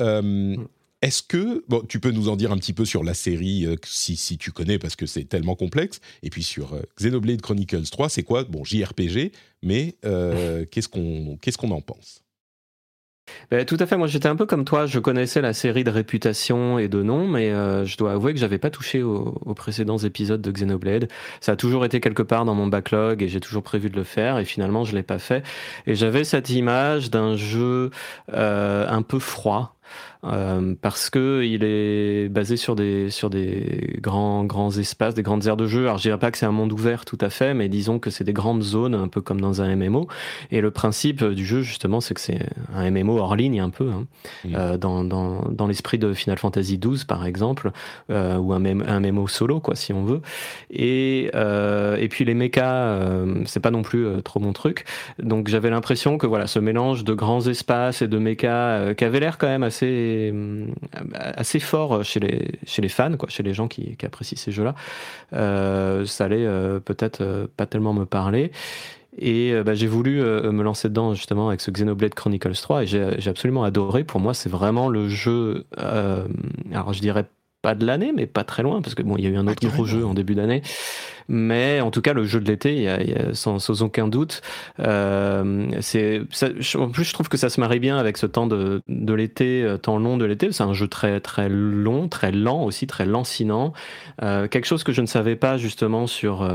Mm. 0.00 0.64
Est-ce 1.04 1.22
que, 1.22 1.62
bon, 1.68 1.82
tu 1.86 2.00
peux 2.00 2.12
nous 2.12 2.30
en 2.30 2.36
dire 2.36 2.50
un 2.50 2.56
petit 2.56 2.72
peu 2.72 2.86
sur 2.86 3.04
la 3.04 3.12
série, 3.12 3.66
euh, 3.66 3.76
si, 3.84 4.16
si, 4.16 4.38
tu 4.38 4.52
connais, 4.52 4.78
parce 4.78 4.96
que 4.96 5.04
c'est 5.04 5.24
tellement 5.24 5.54
complexe, 5.54 6.00
et 6.22 6.30
puis 6.30 6.42
sur 6.42 6.72
euh, 6.72 6.80
Xenoblade 6.96 7.42
Chronicles 7.42 7.90
3, 7.90 8.08
c'est 8.08 8.22
quoi? 8.22 8.44
Bon, 8.44 8.64
JRPG, 8.64 9.30
mais 9.62 9.96
euh, 10.06 10.64
qu'est-ce 10.70 10.88
qu'on 10.88 11.36
qu'est-ce 11.42 11.58
qu'on 11.58 11.72
en 11.72 11.82
pense? 11.82 12.24
Ben, 13.50 13.64
tout 13.64 13.76
à 13.80 13.86
fait. 13.86 13.96
Moi, 13.96 14.06
j'étais 14.06 14.28
un 14.28 14.36
peu 14.36 14.46
comme 14.46 14.64
toi. 14.64 14.86
Je 14.86 14.98
connaissais 14.98 15.40
la 15.40 15.52
série 15.52 15.84
de 15.84 15.90
réputation 15.90 16.78
et 16.78 16.88
de 16.88 17.02
noms, 17.02 17.26
mais 17.26 17.50
euh, 17.50 17.84
je 17.84 17.96
dois 17.96 18.12
avouer 18.12 18.34
que 18.34 18.40
j'avais 18.40 18.58
pas 18.58 18.70
touché 18.70 19.02
aux, 19.02 19.32
précédents 19.54 19.98
épisodes 19.98 20.40
de 20.40 20.50
Xenoblade. 20.50 21.08
Ça 21.40 21.52
a 21.52 21.56
toujours 21.56 21.84
été 21.84 22.00
quelque 22.00 22.22
part 22.22 22.44
dans 22.44 22.54
mon 22.54 22.66
backlog 22.66 23.22
et 23.22 23.28
j'ai 23.28 23.40
toujours 23.40 23.62
prévu 23.62 23.90
de 23.90 23.96
le 23.96 24.04
faire. 24.04 24.38
Et 24.38 24.44
finalement, 24.44 24.84
je 24.84 24.94
l'ai 24.94 25.02
pas 25.02 25.18
fait. 25.18 25.44
Et 25.86 25.94
j'avais 25.94 26.24
cette 26.24 26.50
image 26.50 27.10
d'un 27.10 27.36
jeu 27.36 27.90
euh, 28.32 28.86
un 28.88 29.02
peu 29.02 29.18
froid, 29.18 29.76
euh, 30.24 30.74
parce 30.80 31.10
que 31.10 31.42
il 31.44 31.64
est 31.64 32.28
basé 32.28 32.56
sur 32.56 32.74
des 32.74 33.10
sur 33.10 33.30
des 33.30 33.98
grands 34.00 34.44
grands 34.44 34.70
espaces, 34.70 35.14
des 35.14 35.22
grandes 35.22 35.46
aires 35.46 35.56
de 35.56 35.66
jeu. 35.66 35.82
Alors 35.82 35.98
je 35.98 36.02
dirais 36.02 36.18
pas 36.18 36.30
que 36.30 36.38
c'est 36.38 36.46
un 36.46 36.52
monde 36.52 36.72
ouvert 36.72 37.04
tout 37.04 37.18
à 37.20 37.30
fait, 37.30 37.54
mais 37.54 37.68
disons 37.68 37.98
que 37.98 38.10
c'est 38.10 38.24
des 38.24 38.32
grandes 38.32 38.62
zones, 38.62 38.94
un 38.94 39.08
peu 39.08 39.20
comme 39.20 39.40
dans 39.40 39.62
un 39.62 39.76
MMO. 39.76 40.08
Et 40.50 40.60
le 40.60 40.70
principe 40.70 41.24
du 41.24 41.44
jeu 41.44 41.62
justement, 41.62 42.00
c'est 42.00 42.14
que 42.14 42.20
c'est 42.20 42.40
un 42.74 42.90
MMO 42.90 43.18
hors 43.18 43.36
ligne 43.36 43.60
un 43.60 43.70
peu, 43.70 43.90
hein. 43.90 44.06
euh, 44.54 44.76
dans 44.76 45.04
dans, 45.04 45.42
dans 45.50 45.66
l'esprit 45.66 45.98
de 45.98 46.12
Final 46.12 46.38
Fantasy 46.38 46.78
XII 46.78 47.04
par 47.06 47.26
exemple, 47.26 47.70
euh, 48.10 48.36
ou 48.36 48.52
un, 48.52 48.64
un 48.64 49.00
MMO 49.00 49.28
solo 49.28 49.60
quoi 49.60 49.74
si 49.74 49.92
on 49.92 50.04
veut. 50.04 50.20
Et 50.70 51.30
euh, 51.34 51.96
et 51.96 52.08
puis 52.08 52.24
les 52.24 52.34
mechas, 52.34 52.86
euh, 52.86 53.42
c'est 53.46 53.60
pas 53.60 53.70
non 53.70 53.82
plus 53.82 54.06
euh, 54.06 54.20
trop 54.20 54.40
mon 54.40 54.52
truc. 54.52 54.84
Donc 55.22 55.48
j'avais 55.48 55.70
l'impression 55.70 56.18
que 56.18 56.26
voilà 56.26 56.46
ce 56.46 56.58
mélange 56.58 57.04
de 57.04 57.14
grands 57.14 57.46
espaces 57.46 58.02
et 58.02 58.08
de 58.08 58.18
mechas 58.18 58.94
qui 58.94 59.04
avait 59.04 59.20
l'air 59.20 59.38
quand 59.38 59.46
même 59.46 59.62
assez 59.62 59.86
euh, 60.14 60.66
assez, 61.14 61.60
fort 61.60 62.04
chez 62.04 62.20
les, 62.20 62.52
chez 62.66 62.82
les 62.82 62.88
fans, 62.88 63.16
quoi, 63.16 63.28
chez 63.28 63.42
les 63.42 63.54
gens 63.54 63.68
qui, 63.68 63.96
apprécient 64.02 64.38
ces 64.38 64.52
jeux-là. 64.52 64.74
Euh, 65.32 66.04
ça 66.06 66.24
allait 66.24 66.46
euh, 66.46 66.80
peut-être 66.80 67.48
pas 67.56 67.66
tellement 67.66 67.92
me 67.92 68.04
parler. 68.04 68.52
Et 69.16 69.54
bah, 69.64 69.74
j'ai 69.74 69.86
voulu 69.86 70.20
me 70.20 70.62
lancer 70.64 70.88
dedans 70.88 71.14
justement 71.14 71.46
avec 71.48 71.60
ce 71.60 71.70
Xenoblade 71.70 72.14
Chronicles 72.14 72.54
3 72.54 72.82
et 72.82 72.86
j'ai 72.86 73.30
absolument 73.30 73.62
adoré. 73.62 74.02
Pour 74.02 74.18
moi, 74.18 74.34
c'est 74.34 74.48
vraiment 74.48 74.88
le 74.88 75.08
jeu. 75.08 75.66
alors, 75.76 76.92
je 76.92 77.00
dirais 77.00 77.24
pas 77.62 77.74
de 77.74 77.86
l'année, 77.86 78.12
mais 78.12 78.26
pas 78.26 78.44
très 78.44 78.62
loin, 78.62 78.82
parce 78.82 78.94
que 78.94 79.02
bon, 79.02 79.16
il 79.16 79.24
y 79.24 79.26
a 79.26 79.30
eu 79.30 79.36
un 79.36 79.46
autre 79.46 79.66
gros 79.68 79.86
jeu 79.86 80.04
en 80.04 80.12
début 80.12 80.34
d'année. 80.34 80.62
Mais 81.28 81.80
en 81.80 81.90
tout 81.90 82.02
cas, 82.02 82.12
le 82.12 82.24
jeu 82.24 82.40
de 82.40 82.50
l'été, 82.50 82.88
sans, 83.32 83.58
sans, 83.58 83.82
aucun 83.82 84.08
doute. 84.08 84.42
Euh, 84.80 85.66
c'est, 85.80 86.20
en 86.76 86.88
plus, 86.88 87.04
je 87.04 87.12
trouve 87.12 87.28
que 87.28 87.36
ça 87.36 87.48
se 87.48 87.60
marie 87.60 87.80
bien 87.80 87.96
avec 87.96 88.16
ce 88.16 88.26
temps 88.26 88.46
de, 88.46 88.82
de 88.88 89.14
l'été, 89.14 89.62
euh, 89.62 89.78
temps 89.78 89.98
long 89.98 90.16
de 90.16 90.24
l'été. 90.24 90.52
C'est 90.52 90.62
un 90.62 90.74
jeu 90.74 90.88
très 90.88 91.20
très 91.20 91.48
long, 91.48 92.08
très 92.08 92.32
lent 92.32 92.62
aussi, 92.64 92.86
très 92.86 93.06
lancinant. 93.06 93.72
Euh, 94.22 94.48
quelque 94.48 94.66
chose 94.66 94.84
que 94.84 94.92
je 94.92 95.00
ne 95.00 95.06
savais 95.06 95.36
pas 95.36 95.56
justement 95.56 96.06
sur 96.06 96.48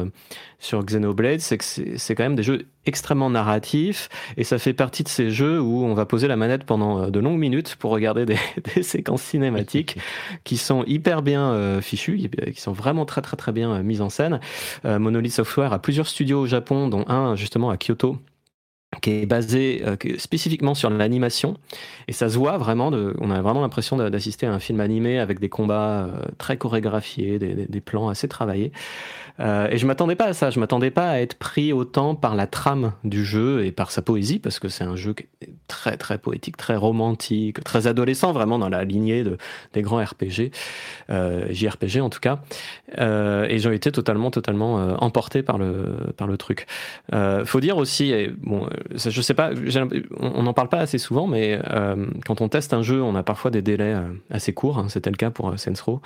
sur 0.59 0.83
Xenoblade, 0.83 1.39
c'est 1.39 1.57
que 1.57 1.63
c'est 1.63 2.15
quand 2.15 2.23
même 2.23 2.35
des 2.35 2.43
jeux 2.43 2.67
extrêmement 2.85 3.29
narratifs 3.29 4.09
et 4.35 4.43
ça 4.43 4.57
fait 4.57 4.73
partie 4.73 5.03
de 5.03 5.07
ces 5.07 5.31
jeux 5.31 5.61
où 5.61 5.85
on 5.85 5.93
va 5.93 6.05
poser 6.05 6.27
la 6.27 6.35
manette 6.35 6.65
pendant 6.65 7.09
de 7.09 7.19
longues 7.19 7.39
minutes 7.39 7.75
pour 7.77 7.91
regarder 7.91 8.25
des, 8.25 8.37
des 8.75 8.83
séquences 8.83 9.21
cinématiques 9.21 9.97
qui 10.43 10.57
sont 10.57 10.83
hyper 10.85 11.21
bien 11.21 11.51
euh, 11.51 11.81
fichues, 11.81 12.29
qui 12.53 12.59
sont 12.59 12.73
vraiment 12.73 13.05
très 13.05 13.21
très 13.21 13.37
très 13.37 13.53
bien 13.53 13.81
mises 13.83 14.01
en 14.01 14.09
scène. 14.09 14.41
Monolith 14.83 15.33
Software 15.33 15.73
a 15.73 15.79
plusieurs 15.79 16.07
studios 16.07 16.41
au 16.41 16.45
Japon, 16.45 16.87
dont 16.87 17.05
un 17.07 17.35
justement 17.35 17.69
à 17.69 17.77
Kyoto 17.77 18.17
qui 19.03 19.11
est 19.11 19.25
basé 19.27 19.83
spécifiquement 20.17 20.73
sur 20.73 20.89
l'animation. 20.89 21.55
Et 22.07 22.11
ça 22.11 22.27
se 22.27 22.37
voit 22.37 22.57
vraiment 22.57 22.91
on 23.19 23.29
a 23.29 23.41
vraiment 23.41 23.61
l'impression 23.61 23.97
d'assister 23.97 24.47
à 24.47 24.53
un 24.53 24.59
film 24.59 24.79
animé 24.79 25.19
avec 25.19 25.39
des 25.39 25.47
combats 25.47 26.09
très 26.39 26.57
chorégraphiés 26.57 27.37
des 27.37 27.81
plans 27.81 28.09
assez 28.09 28.27
travaillés 28.27 28.71
euh, 29.39 29.67
et 29.69 29.77
je 29.77 29.85
m'attendais 29.85 30.15
pas 30.15 30.25
à 30.25 30.33
ça. 30.33 30.49
Je 30.49 30.59
m'attendais 30.59 30.91
pas 30.91 31.09
à 31.09 31.19
être 31.19 31.35
pris 31.35 31.71
autant 31.71 32.15
par 32.15 32.35
la 32.35 32.47
trame 32.47 32.93
du 33.03 33.23
jeu 33.23 33.65
et 33.65 33.71
par 33.71 33.91
sa 33.91 34.01
poésie, 34.01 34.39
parce 34.39 34.59
que 34.59 34.67
c'est 34.67 34.83
un 34.83 34.95
jeu 34.95 35.15
très 35.67 35.97
très 35.97 36.17
poétique, 36.17 36.57
très 36.57 36.75
romantique, 36.75 37.63
très 37.63 37.87
adolescent, 37.87 38.33
vraiment 38.33 38.59
dans 38.59 38.69
la 38.69 38.83
lignée 38.83 39.23
de, 39.23 39.37
des 39.73 39.81
grands 39.81 40.03
RPG, 40.03 40.51
euh, 41.09 41.45
JRPG 41.51 42.01
en 42.01 42.09
tout 42.09 42.19
cas. 42.19 42.39
Euh, 42.97 43.45
et 43.49 43.59
j'ai 43.59 43.73
été 43.73 43.91
totalement 43.91 44.31
totalement 44.31 44.75
emporté 45.01 45.43
par 45.43 45.57
le 45.57 45.95
par 46.17 46.27
le 46.27 46.37
truc. 46.37 46.67
Faut 47.45 47.59
dire 47.59 47.77
aussi, 47.77 48.11
et 48.11 48.31
bon, 48.41 48.67
ça, 48.95 49.09
je 49.09 49.21
sais 49.21 49.33
pas, 49.33 49.51
on 50.19 50.43
n'en 50.43 50.53
parle 50.53 50.69
pas 50.69 50.79
assez 50.79 50.97
souvent, 50.97 51.27
mais 51.27 51.59
quand 52.25 52.41
on 52.41 52.49
teste 52.49 52.73
un 52.73 52.81
jeu, 52.81 53.01
on 53.01 53.15
a 53.15 53.23
parfois 53.23 53.51
des 53.51 53.61
délais 53.61 53.95
assez 54.29 54.53
courts. 54.53 54.79
Hein, 54.79 54.87
C'était 54.89 55.09
le 55.09 55.15
cas 55.15 55.29
pour 55.29 55.57
Sensro, 55.57 56.01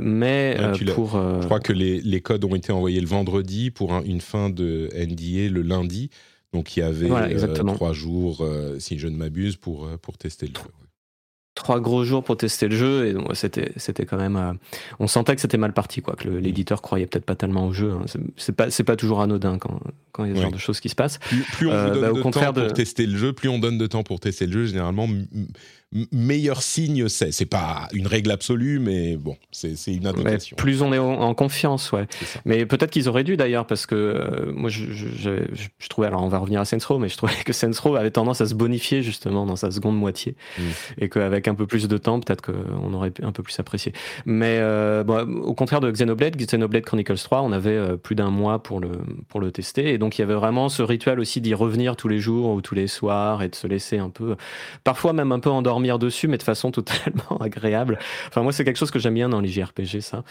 mais 0.00 0.56
pour. 0.94 1.18
je 1.40 1.44
crois 1.44 1.60
que 1.60 1.72
les 1.72 2.00
les 2.00 2.20
codes 2.20 2.35
ont 2.44 2.54
été 2.54 2.72
envoyés 2.72 3.00
le 3.00 3.06
vendredi 3.06 3.70
pour 3.70 3.92
une 4.04 4.20
fin 4.20 4.50
de 4.50 4.88
NDA 4.94 5.48
le 5.48 5.62
lundi. 5.62 6.10
Donc 6.52 6.76
il 6.76 6.80
y 6.80 6.82
avait 6.82 7.10
euh, 7.10 7.54
trois 7.74 7.92
jours, 7.92 8.38
euh, 8.40 8.78
si 8.78 8.98
je 8.98 9.08
ne 9.08 9.16
m'abuse, 9.16 9.56
pour, 9.56 9.86
euh, 9.86 9.96
pour 9.96 10.16
tester 10.16 10.46
le 10.46 10.54
jeu 10.54 10.70
trois 11.54 11.80
gros 11.80 12.04
jours 12.04 12.22
pour 12.22 12.36
tester 12.36 12.68
le 12.68 12.76
jeu 12.76 13.06
et 13.06 13.14
donc 13.14 13.34
c'était 13.34 13.72
c'était 13.76 14.04
quand 14.04 14.18
même 14.18 14.58
on 14.98 15.06
sentait 15.06 15.34
que 15.34 15.40
c'était 15.40 15.56
mal 15.56 15.72
parti 15.72 16.02
quoi 16.02 16.14
que 16.14 16.28
l'éditeur 16.28 16.82
croyait 16.82 17.06
peut-être 17.06 17.24
pas 17.24 17.34
tellement 17.34 17.66
au 17.66 17.72
jeu 17.72 17.92
hein. 17.92 18.04
c'est 18.36 18.54
pas 18.54 18.70
c'est 18.70 18.84
pas 18.84 18.94
toujours 18.94 19.22
anodin 19.22 19.56
quand 19.56 19.80
quand 20.12 20.26
il 20.26 20.30
y 20.30 20.32
a 20.32 20.36
ce 20.36 20.42
genre 20.42 20.52
de 20.52 20.58
choses 20.58 20.80
qui 20.80 20.88
se 20.88 20.94
passent. 20.94 21.18
Plus, 21.54 21.68
on 21.68 21.70
donne 21.70 22.00
bah, 22.00 22.12
de 22.12 22.22
temps 22.22 22.52
pour 22.52 22.72
tester 22.72 23.06
le 23.06 23.16
jeu 23.16 23.32
plus 23.32 23.48
on 23.48 23.58
donne 23.58 23.78
de 23.78 23.86
temps 23.86 24.02
pour 24.02 24.20
tester 24.20 24.46
le 24.46 24.52
jeu. 24.52 24.66
Généralement 24.66 25.08
meilleur 26.12 26.62
signe 26.62 27.08
c'est. 27.08 27.32
C'est 27.32 27.46
pas 27.46 27.88
une 27.92 28.06
règle 28.06 28.30
absolue, 28.30 28.78
mais 28.78 29.16
bon, 29.16 29.36
c'est 29.52 29.74
une 29.86 30.06
indication. 30.06 30.56
plus 30.56 30.82
on 30.82 30.92
est 30.92 30.98
en, 30.98 31.34
confiance, 31.34 31.92
ouais. 31.92 32.06
Mais 32.44 32.66
peut-être 32.66 32.90
qu'ils 32.90 33.08
auraient 33.08 33.24
dû 33.24 33.36
d'ailleurs, 33.36 33.66
parce 33.66 33.86
que 33.86 33.94
euh, 33.94 34.52
moi, 34.52 34.70
je, 34.70 34.84
je, 34.90 35.88
trouvais, 35.88 36.06
alors 36.06 36.22
on 36.22 36.28
va 36.28 36.38
revenir 36.38 36.60
à 36.60 36.64
Sensro, 36.64 36.98
mais 36.98 37.08
je 37.08 37.16
trouvais 37.16 37.34
que 37.44 37.52
Sensro 37.52 37.94
avait 37.96 38.10
tendance 38.10 38.40
à 38.40 38.46
se 38.46 38.54
bonifier 38.54 39.02
justement 39.02 39.46
dans 39.46 39.56
sa 39.56 39.70
seconde 39.70 39.96
moitié, 39.96 40.34
mm. 40.58 40.62
et 40.98 41.08
qu'avec 41.08 41.48
un 41.48 41.54
peu 41.54 41.66
plus 41.66 41.88
de 41.88 41.98
temps, 41.98 42.20
peut-être 42.20 42.42
qu'on 42.42 42.92
aurait 42.94 43.12
un 43.22 43.32
peu 43.32 43.42
plus 43.42 43.58
apprécié. 43.60 43.92
Mais 44.24 44.58
euh, 44.60 45.04
bon, 45.04 45.42
au 45.42 45.54
contraire 45.54 45.80
de 45.80 45.90
Xenoblade, 45.90 46.36
Xenoblade 46.36 46.84
Chronicles 46.84 47.18
3, 47.18 47.42
on 47.42 47.52
avait 47.52 47.70
euh, 47.70 47.96
plus 47.96 48.14
d'un 48.14 48.30
mois 48.30 48.62
pour 48.62 48.80
le, 48.80 48.92
pour 49.28 49.40
le 49.40 49.52
tester, 49.52 49.92
et 49.92 49.98
donc 49.98 50.18
il 50.18 50.22
y 50.22 50.24
avait 50.24 50.34
vraiment 50.34 50.68
ce 50.68 50.82
rituel 50.82 51.20
aussi 51.20 51.40
d'y 51.40 51.54
revenir 51.54 51.96
tous 51.96 52.08
les 52.08 52.18
jours 52.18 52.50
ou 52.50 52.60
tous 52.60 52.74
les 52.74 52.86
soirs, 52.86 53.42
et 53.42 53.48
de 53.48 53.54
se 53.54 53.66
laisser 53.66 53.98
un 53.98 54.10
peu, 54.10 54.36
parfois 54.84 55.12
même 55.12 55.32
un 55.32 55.40
peu 55.40 55.50
endormi 55.50 55.75
dormir 55.76 55.98
dessus, 55.98 56.26
mais 56.26 56.38
de 56.38 56.42
façon 56.42 56.70
totalement 56.80 57.38
agréable. 57.38 57.98
Enfin, 58.28 58.42
moi, 58.42 58.52
c'est 58.52 58.64
quelque 58.64 58.78
chose 58.78 58.90
que 58.90 58.98
j'aime 58.98 59.14
bien 59.14 59.28
dans 59.28 59.40
les 59.40 59.48
JRPG, 59.48 60.00
ça. 60.00 60.24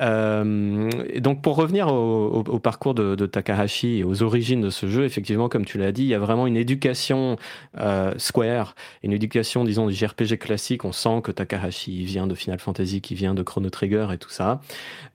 Euh, 0.00 0.90
donc, 1.18 1.42
pour 1.42 1.54
revenir 1.54 1.88
au, 1.88 2.58
parcours 2.58 2.94
de, 2.94 3.26
Takahashi 3.26 3.98
et 3.98 4.04
aux 4.04 4.22
origines 4.22 4.60
de 4.60 4.70
ce 4.70 4.88
jeu, 4.88 5.04
effectivement, 5.04 5.48
comme 5.48 5.64
tu 5.64 5.78
l'as 5.78 5.92
dit, 5.92 6.02
il 6.02 6.08
y 6.08 6.14
a 6.14 6.18
vraiment 6.18 6.48
une 6.48 6.56
éducation 6.56 7.36
euh, 7.78 8.12
Square, 8.18 8.74
une 9.04 9.12
éducation, 9.12 9.64
disons, 9.64 9.86
du 9.86 9.94
JRPG 9.94 10.38
classique. 10.38 10.84
On 10.84 10.92
sent 10.92 11.20
que 11.22 11.30
Takahashi 11.30 12.04
vient 12.04 12.26
de 12.26 12.34
Final 12.34 12.58
Fantasy, 12.58 13.00
qui 13.00 13.14
vient 13.14 13.34
de 13.34 13.44
Chrono 13.44 13.70
Trigger 13.70 14.08
et 14.12 14.18
tout 14.18 14.30
ça. 14.30 14.60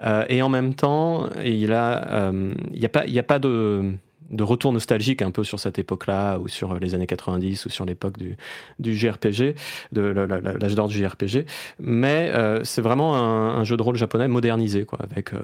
Euh, 0.04 0.24
et 0.30 0.42
en 0.42 0.50
même 0.50 0.74
temps, 0.74 1.30
il 1.44 1.74
a, 1.74 2.32
il 2.74 2.80
n'y 2.80 2.86
a 2.86 2.90
pas, 2.90 3.06
y 3.06 3.20
a 3.20 3.24
pas 3.24 3.40
de 3.40 3.96
de 4.30 4.44
retour 4.44 4.74
nostalgique 4.74 5.22
un 5.22 5.32
peu 5.32 5.44
sur 5.44 5.60
cette 5.60 5.80
époque-là, 5.80 6.40
ou 6.40 6.48
sur 6.48 6.80
les 6.80 6.96
années 6.96 7.08
90, 7.08 7.66
ou 7.66 7.70
sur 7.70 7.86
l'époque 7.86 8.18
du, 8.18 8.38
du 8.80 8.96
JRPG, 8.96 9.56
de 9.92 10.02
l'âge 10.02 10.76
d'or 10.76 10.88
du 10.88 10.98
JRPG. 10.98 11.46
Mais 11.80 12.32
euh, 12.34 12.64
c'est 12.64 12.82
vraiment 12.82 13.16
un, 13.16 13.64
jeu 13.64 13.78
de 13.78 13.84
rôle 13.84 13.96
japonais 13.96 14.28
modernisé, 14.28 14.86
quoi, 14.86 15.00
avec 15.02 15.34
euh, 15.34 15.40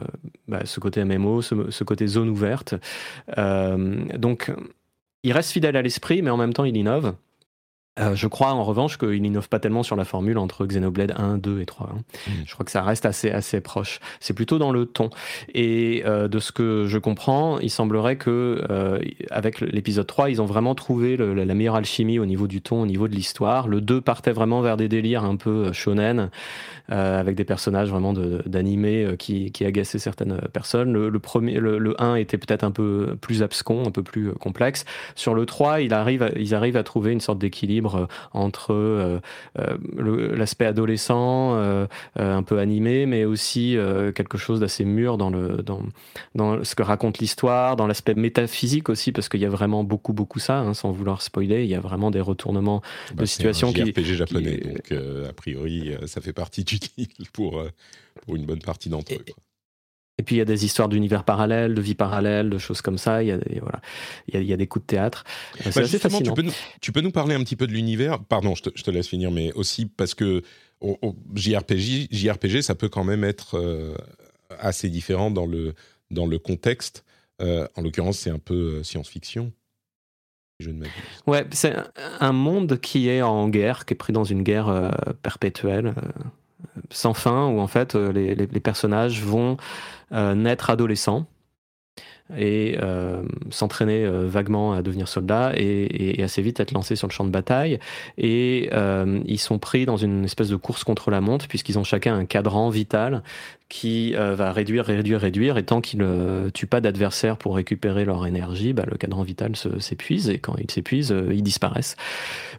bah, 0.48 0.62
ce 0.66 0.80
côté 0.80 1.04
MMO, 1.04 1.42
ce, 1.42 1.84
côté 1.84 2.08
zone 2.08 2.30
ouverte. 2.30 2.76
Euh, 3.38 4.06
donc, 4.18 4.52
il 5.24 5.34
reste 5.34 5.52
fidèle 5.52 5.76
à 5.76 5.82
l'esprit, 5.82 6.22
mais 6.22 6.30
en 6.30 6.38
même 6.38 6.54
temps, 6.54 6.66
il 6.66 6.76
innove. 6.76 7.16
Euh, 8.00 8.16
je 8.16 8.28
crois 8.28 8.54
en 8.54 8.64
revanche 8.64 8.98
qu'il 8.98 9.22
n'innove 9.22 9.50
pas 9.50 9.60
tellement 9.60 9.84
sur 9.84 9.98
la 9.98 10.06
formule 10.06 10.38
entre 10.38 10.66
Xenoblade 10.66 11.14
1, 11.18 11.38
2 11.38 11.60
et 11.60 11.66
3. 11.66 11.90
Hein. 11.92 11.98
Mm. 12.28 12.32
Je 12.46 12.54
crois 12.54 12.64
que 12.64 12.72
ça 12.72 12.84
reste 12.84 13.06
assez, 13.06 13.30
assez 13.30 13.60
proche. 13.60 14.00
C'est 14.22 14.34
plutôt 14.34 14.58
dans 14.60 14.72
le 14.72 14.86
ton. 14.86 15.10
Et 15.54 16.04
euh, 16.06 16.30
de 16.30 16.40
ce 16.40 16.54
que 16.54 16.86
je 16.88 16.98
comprends, 16.98 17.60
il 17.60 17.70
semblerait 17.70 18.16
que 18.16 18.66
euh, 18.70 19.00
avec 19.30 19.60
l'épisode 19.60 20.08
3, 20.08 20.30
ils 20.30 20.42
ont 20.42 20.46
vraiment 20.46 20.74
trouvé 20.74 21.18
la 21.18 21.54
meilleure 21.54 21.76
alchimie 21.76 22.18
au 22.18 22.26
niveau 22.26 22.48
du 22.48 22.62
ton, 22.62 22.82
au 22.82 22.86
niveau 22.86 23.10
de 23.10 23.14
l'histoire. 23.14 23.68
Le 23.68 23.82
2 23.82 24.00
partait 24.00 24.32
vraiment 24.32 24.62
vers 24.62 24.78
des 24.78 24.88
délires 24.88 25.26
un 25.26 25.36
peu 25.36 25.74
shonen, 25.74 26.30
avec 26.92 27.36
des 27.36 27.46
personnages 27.46 27.90
vraiment 27.90 28.14
d'animés 28.14 29.16
qui, 29.18 29.52
qui 29.52 29.66
agaçaient 29.66 30.00
certaines 30.00 30.42
personnes. 30.54 30.94
Le, 30.94 31.20
premier, 31.20 31.60
le, 31.60 32.02
1 32.02 32.16
était 32.16 32.38
peut-être 32.38 32.64
un 32.64 32.72
peu 32.72 33.16
plus 33.20 33.44
abscon, 33.44 33.84
un 33.86 33.92
peu 33.92 34.04
plus 34.04 34.34
complexe. 34.34 34.86
Sur 35.16 35.34
le 35.34 35.46
3, 35.46 35.82
il 35.82 35.94
arrive, 35.94 36.32
ils 36.36 36.54
arrivent 36.54 36.78
à 36.78 36.84
trouver 36.84 37.12
une 37.12 37.22
sorte 37.22 37.40
d'équilibre 37.40 37.96
euh, 37.96 38.06
entre 38.34 38.74
euh, 38.74 39.20
euh, 39.60 40.36
l'aspect 40.36 40.66
adolescent, 40.66 41.58
un 42.16 42.44
peu 42.44 42.60
animé, 42.60 43.06
mais 43.06 43.26
aussi 43.26 43.78
quelque 44.16 44.38
chose 44.38 44.60
d'assez 44.60 44.86
mûr 44.86 45.18
dans, 45.18 45.30
le, 45.30 45.58
dans, 45.58 45.82
dans 46.36 46.64
ce 46.64 46.76
que 46.76 46.84
raconte 46.84 47.20
l'histoire, 47.20 47.76
dans 47.76 47.88
l'aspect 47.88 48.16
métaphysique 48.16 48.90
aussi, 48.90 49.12
parce 49.12 49.30
qu'il 49.30 49.40
y 49.40 49.46
a 49.46 49.50
vraiment 49.50 49.84
beaucoup, 49.84 50.14
beaucoup 50.14 50.40
ça, 50.40 50.60
hein, 50.60 50.74
sans 50.74 50.92
vouloir 50.92 51.22
spoiler, 51.22 51.64
il 51.64 51.70
y 51.70 51.76
a 51.76 51.80
vraiment 51.80 52.12
des 52.12 52.22
retournements 52.22 52.82
bah, 53.14 53.22
de 53.22 53.26
situation. 53.26 53.70
Un 53.70 53.74
qui, 53.74 54.16
japonais, 54.16 54.58
donc 54.58 54.92
a 54.92 55.34
priori, 55.34 55.94
ça 56.06 56.22
fait 56.22 56.34
partie 56.34 56.64
du 56.64 56.80
deal 56.98 57.30
pour, 57.34 57.64
pour 58.22 58.36
une 58.36 58.46
bonne 58.46 58.62
partie 58.62 58.90
d'entre 58.90 59.14
eux. 59.14 59.26
Et 60.22 60.24
puis 60.24 60.36
il 60.36 60.38
y 60.38 60.42
a 60.42 60.46
des 60.46 60.66
histoires 60.66 60.88
d'univers 60.88 61.24
parallèles, 61.24 61.74
de 61.74 61.82
vie 61.82 61.96
parallèle, 61.96 62.52
de 62.52 62.60
choses 62.60 62.82
comme 62.82 63.00
ça. 63.00 63.24
Il 63.24 63.30
y 63.30 63.32
a, 63.32 63.40
voilà, 63.60 63.82
il 64.28 64.44
y 64.44 64.54
a, 64.54 64.56
des 64.58 64.68
coups 64.68 64.84
de 64.84 64.88
théâtre. 64.88 65.24
C'est 65.60 65.74
bah, 65.74 65.82
assez 65.82 65.98
fascinant. 65.98 66.22
Tu 66.22 66.34
peux, 66.34 66.42
nous, 66.44 66.54
tu 66.80 66.92
peux, 66.92 67.02
nous, 67.02 67.10
parler 67.10 67.34
un 67.34 67.44
petit 67.44 67.56
peu 67.56 67.66
de 67.66 67.72
l'univers 67.72 68.20
Pardon, 68.20 68.54
je 68.54 68.62
te, 68.62 68.92
laisse 68.92 69.08
finir, 69.08 69.32
mais 69.32 69.52
aussi 69.54 69.88
parce 69.88 70.14
que 70.14 70.44
JRPG, 71.34 72.10
JRPG, 72.12 72.62
ça 72.62 72.76
peut 72.76 72.88
quand 72.88 73.04
même 73.04 73.24
être 73.24 73.58
euh, 73.58 73.96
assez 74.60 74.90
différent 74.90 75.32
dans 75.32 75.48
le, 75.48 75.74
dans 76.12 76.28
le 76.28 76.38
contexte. 76.38 77.04
Euh, 77.42 77.68
en 77.76 77.82
l'occurrence, 77.82 78.20
c'est 78.20 78.30
un 78.30 78.38
peu 78.38 78.80
euh, 78.80 78.84
science-fiction. 78.84 79.52
Ouais, 81.26 81.48
c'est 81.50 81.74
un 82.20 82.32
monde 82.32 82.80
qui 82.80 83.10
est 83.10 83.24
en 83.24 83.50
guerre, 83.50 83.86
qui 83.86 83.96
est 83.96 83.98
pris 83.98 84.14
dans 84.14 84.24
une 84.24 84.44
guerre 84.44 84.96
perpétuelle, 85.24 85.96
sans 86.90 87.14
fin, 87.14 87.48
où 87.48 87.60
en 87.60 87.68
fait 87.68 87.96
les, 87.96 88.36
les 88.36 88.60
personnages 88.60 89.22
vont 89.22 89.58
naître 90.12 90.70
adolescents 90.70 91.26
et 92.38 92.78
euh, 92.82 93.24
s'entraîner 93.50 94.06
euh, 94.06 94.28
vaguement 94.28 94.74
à 94.74 94.82
devenir 94.82 95.08
soldat 95.08 95.52
et, 95.56 96.22
assez 96.24 96.42
vite 96.42 96.60
être 96.60 96.72
lancé 96.72 96.96
sur 96.96 97.08
le 97.08 97.14
champ 97.14 97.24
de 97.24 97.30
bataille. 97.30 97.80
Et 98.18 98.70
euh, 98.74 99.22
ils 99.26 99.40
sont 99.40 99.60
pris 99.60 99.86
dans 99.86 99.98
une 99.98 100.24
espèce 100.24 100.50
de 100.50 100.56
course 100.56 100.84
contre 100.84 101.10
la 101.10 101.20
montre 101.20 101.48
puisqu'ils 101.48 101.80
ont 101.80 101.84
chacun 101.84 102.16
un 102.16 102.26
cadran 102.26 102.70
vital 102.70 103.24
qui 103.70 104.14
va 104.14 104.52
réduire, 104.52 104.84
réduire, 104.84 105.22
réduire. 105.22 105.58
Et 105.58 105.64
tant 105.64 105.80
qu'ils 105.80 106.00
ne 106.00 106.50
tuent 106.50 106.68
pas 106.68 106.82
d'adversaires 106.82 107.38
pour 107.38 107.56
récupérer 107.56 108.04
leur 108.04 108.28
énergie, 108.28 108.74
bah, 108.74 108.84
le 108.86 108.98
cadran 108.98 109.24
vital 109.24 109.54
s'épuise 109.56 110.30
et 110.30 110.40
quand 110.40 110.56
il 110.58 110.70
s'épuise, 110.70 111.16
ils 111.32 111.42
disparaissent. 111.42 111.96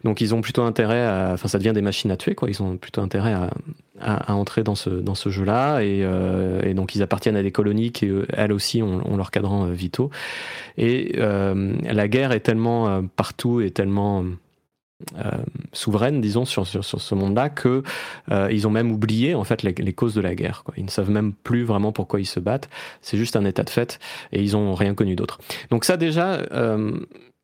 Donc 0.03 0.21
ils 0.21 0.33
ont 0.33 0.41
plutôt 0.41 0.63
intérêt 0.63 1.03
à... 1.03 1.29
Enfin 1.33 1.47
ça 1.47 1.59
devient 1.59 1.73
des 1.73 1.83
machines 1.83 2.09
à 2.09 2.17
tuer, 2.17 2.33
quoi. 2.33 2.49
Ils 2.49 2.63
ont 2.63 2.77
plutôt 2.77 3.01
intérêt 3.01 3.33
à, 3.33 3.51
à, 4.03 4.35
entrer 4.35 4.63
dans 4.63 4.75
ce, 4.75 5.29
jeu-là. 5.29 5.81
Et, 5.81 5.99
et, 6.63 6.73
donc 6.73 6.95
ils 6.95 7.01
appartiennent 7.01 7.35
à 7.35 7.43
des 7.43 7.51
colonies 7.51 7.91
qui, 7.91 8.09
elles 8.29 8.51
aussi, 8.51 8.81
ont, 8.81 9.01
ont 9.11 9.17
leur 9.17 9.31
cadran 9.31 9.65
euh, 9.65 9.73
vitaux. 9.73 10.09
Et 10.77 11.15
euh, 11.17 11.75
la 11.83 12.07
guerre 12.07 12.31
est 12.31 12.41
tellement 12.41 12.87
euh, 12.87 13.01
partout 13.15 13.61
et 13.61 13.71
tellement 13.71 14.23
souveraine, 15.73 16.21
disons, 16.21 16.45
sur, 16.45 16.65
ce 16.65 17.15
monde-là, 17.15 17.49
que 17.49 17.83
ils 18.49 18.65
ont 18.67 18.69
même 18.69 18.89
oublié 18.89 19.35
en 19.35 19.43
fait 19.43 19.61
les, 19.61 19.93
causes 19.93 20.13
de 20.15 20.21
la 20.21 20.33
guerre. 20.33 20.63
Ils 20.77 20.85
ne 20.85 20.89
savent 20.89 21.09
même 21.09 21.33
plus 21.33 21.65
vraiment 21.65 21.91
pourquoi 21.91 22.21
ils 22.21 22.25
se 22.25 22.39
battent. 22.39 22.69
C'est 23.01 23.17
juste 23.17 23.35
un 23.35 23.43
état 23.43 23.63
de 23.63 23.69
fait 23.69 23.99
et 24.31 24.41
ils 24.41 24.55
ont 24.55 24.75
rien 24.75 24.93
connu 24.93 25.17
d'autre. 25.17 25.39
Donc 25.71 25.83
ça 25.83 25.97
déjà, 25.97 26.41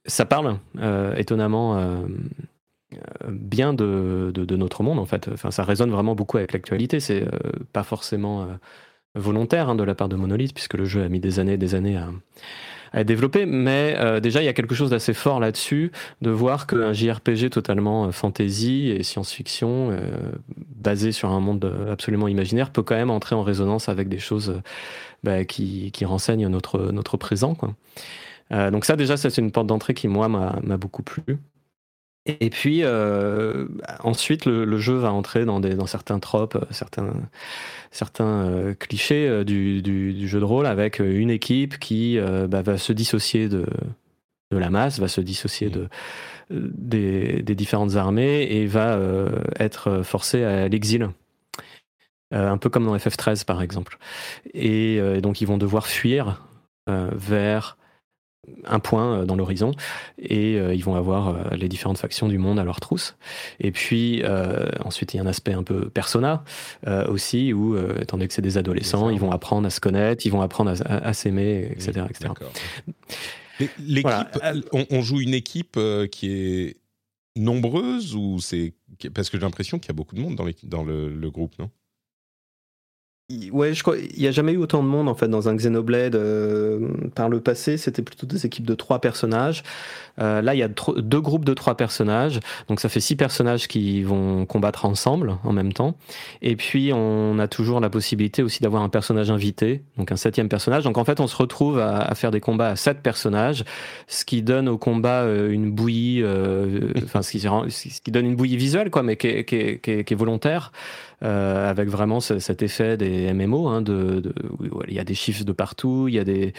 ça 0.05 0.25
parle 0.25 0.57
étonnamment. 1.17 2.05
Bien 3.27 3.73
de, 3.73 4.31
notre 4.55 4.83
monde 4.83 4.99
en 4.99 5.05
fait. 5.05 5.29
Enfin, 5.31 5.51
ça 5.51 5.63
résonne 5.63 5.91
vraiment 5.91 6.15
beaucoup 6.15 6.37
avec 6.37 6.53
l'actualité. 6.53 6.99
C'est 6.99 7.25
pas 7.73 7.83
forcément 7.83 8.47
volontaire 9.15 9.69
hein, 9.69 9.75
de 9.75 9.83
la 9.83 9.95
part 9.95 10.09
de 10.09 10.15
Monolith, 10.15 10.53
puisque 10.53 10.75
le 10.75 10.85
jeu 10.85 11.03
a 11.03 11.09
mis 11.09 11.19
des 11.19 11.39
années 11.39 11.53
et 11.53 11.57
des 11.57 11.75
années 11.75 11.97
à, 11.97 12.09
à 12.93 13.01
être 13.01 13.07
développé. 13.07 13.45
Mais 13.45 13.95
euh, 13.97 14.19
déjà, 14.19 14.41
il 14.41 14.45
y 14.45 14.49
a 14.49 14.53
quelque 14.53 14.75
chose 14.75 14.89
d'assez 14.89 15.13
fort 15.13 15.39
là-dessus, 15.39 15.91
de 16.21 16.29
voir 16.29 16.67
qu'un 16.67 16.93
JRPG 16.93 17.49
totalement 17.49 18.05
euh, 18.05 18.11
fantasy 18.11 18.89
et 18.89 19.03
science-fiction, 19.03 19.91
euh, 19.91 20.31
basé 20.75 21.11
sur 21.11 21.29
un 21.29 21.39
monde 21.39 21.71
absolument 21.91 22.27
imaginaire, 22.27 22.71
peut 22.71 22.83
quand 22.83 22.95
même 22.95 23.09
entrer 23.11 23.35
en 23.35 23.43
résonance 23.43 23.89
avec 23.89 24.09
des 24.09 24.19
choses 24.19 24.61
bah, 25.23 25.45
qui, 25.45 25.91
renseignent 26.03 26.47
notre, 26.47 26.91
notre 26.91 27.17
présent. 27.17 27.55
Donc 28.51 28.85
ça, 28.85 28.95
déjà, 28.95 29.17
c'est 29.17 29.37
une 29.37 29.51
porte 29.51 29.67
d'entrée 29.67 29.93
qui, 29.93 30.07
moi, 30.07 30.27
m'a 30.27 30.77
beaucoup 30.77 31.03
plu. 31.03 31.37
Et 32.39 32.49
puis 32.49 32.81
euh, 32.83 33.67
ensuite, 34.03 34.45
le, 34.45 34.77
jeu 34.77 34.95
va 34.95 35.11
entrer 35.11 35.45
dans, 35.45 35.61
certains 35.85 36.19
tropes, 36.19 36.55
euh, 36.55 36.65
certains, 36.71 38.21
euh, 38.21 38.73
clichés 38.75 39.43
du, 39.43 40.27
jeu 40.27 40.39
de 40.39 40.45
rôle 40.45 40.65
avec 40.65 40.99
une 40.99 41.29
équipe 41.29 41.79
qui 41.79 42.19
bah, 42.47 42.61
va 42.61 42.77
se 42.77 42.93
dissocier 42.93 43.49
de, 43.49 43.65
la 44.51 44.69
masse, 44.69 44.99
va 44.99 45.07
se 45.07 45.21
dissocier 45.21 45.69
de, 45.69 45.87
des, 46.49 47.41
des 47.41 47.55
différentes 47.55 47.95
armées 47.95 48.43
et 48.43 48.65
va 48.65 48.99
être 49.59 50.01
forcée 50.03 50.43
à 50.43 50.67
l'exil. 50.67 51.09
un 52.31 52.57
peu 52.57 52.69
comme 52.69 52.85
dans 52.85 52.95
FF13 52.95 53.45
par 53.45 53.61
exemple. 53.61 53.97
Et 54.53 54.99
donc 55.21 55.41
ils 55.41 55.47
vont 55.47 55.57
devoir 55.57 55.87
fuir 55.87 56.43
vers 56.87 57.78
un 58.65 58.79
point 58.79 59.19
euh, 59.19 59.25
dans 59.25 59.35
l'horizon 59.35 59.71
et 60.17 60.55
euh, 60.55 60.73
ils 60.73 60.83
vont 60.83 60.95
avoir 60.95 61.29
euh, 61.29 61.55
les 61.55 61.67
différentes 61.67 61.97
factions 61.97 62.27
du 62.27 62.37
monde 62.37 62.59
à 62.59 62.63
leur 62.63 62.79
trousse. 62.79 63.15
Et 63.59 63.71
puis 63.71 64.23
ensuite 64.83 65.13
il 65.13 65.17
y 65.17 65.19
a 65.19 65.23
un 65.23 65.27
aspect 65.27 65.53
un 65.53 65.63
peu 65.63 65.89
persona 65.89 66.43
aussi 67.07 67.53
où 67.53 67.77
étant 67.99 68.17
donné 68.17 68.27
que 68.27 68.33
c'est 68.33 68.41
des 68.41 68.57
adolescents, 68.57 69.09
ils 69.09 69.19
vont 69.19 69.31
apprendre 69.31 69.67
à 69.67 69.69
se 69.69 69.79
connaître, 69.79 70.25
ils 70.25 70.31
vont 70.31 70.41
apprendre 70.41 70.73
à, 70.85 71.13
s'aimer, 71.13 71.71
etc. 71.71 72.05
L'équipe, 73.79 74.39
on, 74.71 75.01
joue 75.01 75.21
une 75.21 75.33
équipe 75.33 75.79
qui 76.11 76.31
est 76.31 76.77
nombreuse 77.35 78.15
ou 78.15 78.39
c'est 78.39 78.73
parce 79.13 79.29
que 79.29 79.37
j'ai 79.37 79.43
l'impression 79.43 79.79
qu'il 79.79 79.89
y 79.89 79.91
a 79.91 79.95
beaucoup 79.95 80.15
de 80.15 80.21
monde 80.21 80.35
dans, 80.35 80.47
dans 80.63 80.83
le 80.83 81.29
groupe, 81.29 81.57
non? 81.59 81.69
Ouais, 83.51 83.75
je 83.75 83.83
crois 83.83 83.95
il 83.95 84.19
n'y 84.19 84.25
a 84.27 84.31
jamais 84.31 84.53
eu 84.53 84.57
autant 84.57 84.81
de 84.81 84.87
monde 84.87 85.07
en 85.07 85.13
fait 85.13 85.27
dans 85.27 85.49
un 85.49 85.55
Xenoblade 85.55 86.15
euh, 86.15 86.87
par 87.13 87.29
le 87.29 87.39
passé. 87.39 87.77
C'était 87.77 88.01
plutôt 88.01 88.25
des 88.25 88.47
équipes 88.47 88.65
de 88.65 88.73
trois 88.73 89.01
personnages. 89.01 89.61
Euh, 90.19 90.41
là, 90.41 90.55
il 90.55 90.57
y 90.57 90.63
a 90.63 90.67
deux 90.67 91.21
groupes 91.21 91.45
de 91.45 91.53
trois 91.53 91.77
personnages, 91.77 92.39
donc 92.67 92.79
ça 92.79 92.89
fait 92.89 92.99
six 92.99 93.15
personnages 93.15 93.67
qui 93.67 94.01
vont 94.01 94.47
combattre 94.47 94.85
ensemble 94.85 95.37
en 95.43 95.53
même 95.53 95.73
temps. 95.73 95.95
Et 96.41 96.55
puis 96.55 96.91
on 96.91 97.37
a 97.37 97.47
toujours 97.47 97.79
la 97.79 97.91
possibilité 97.91 98.41
aussi 98.41 98.63
d'avoir 98.63 98.81
un 98.81 98.89
personnage 98.89 99.29
invité, 99.29 99.83
donc 99.97 100.11
un 100.11 100.17
septième 100.17 100.49
personnage. 100.49 100.83
Donc 100.83 100.97
en 100.97 101.05
fait, 101.05 101.19
on 101.19 101.27
se 101.27 101.37
retrouve 101.37 101.77
à, 101.77 102.13
faire 102.15 102.31
des 102.31 102.41
combats 102.41 102.69
à 102.69 102.75
sept 102.75 103.03
personnages, 103.03 103.63
ce 104.07 104.25
qui 104.25 104.41
donne 104.41 104.67
au 104.67 104.79
combat 104.79 105.21
euh, 105.21 105.51
une 105.51 105.71
bouillie, 105.71 106.23
enfin 107.03 107.21
ce, 107.21 107.37
ce 107.37 108.01
qui, 108.01 108.09
donne 108.09 108.25
une 108.25 108.35
bouillie 108.35 108.57
visuelle 108.57 108.89
quoi, 108.89 109.03
mais 109.03 109.17
qui 109.17 109.45
qui 109.45 109.79
qui 109.79 109.91
est 109.91 110.15
volontaire. 110.15 110.71
Euh, 111.21 111.69
avec 111.69 111.89
vraiment 111.89 112.21
cet 112.21 112.63
effet 112.63 112.95
des 112.95 113.33
MMO. 113.33 113.67
Hein, 113.67 113.83
il 114.87 114.93
y 114.93 114.99
a 114.99 115.03
des 115.03 115.13
chiffres 115.13 115.43
de 115.43 115.51
partout, 115.51 116.07
il 116.07 116.13
y 116.13 116.19
a 116.19 116.23
des, 116.23 116.53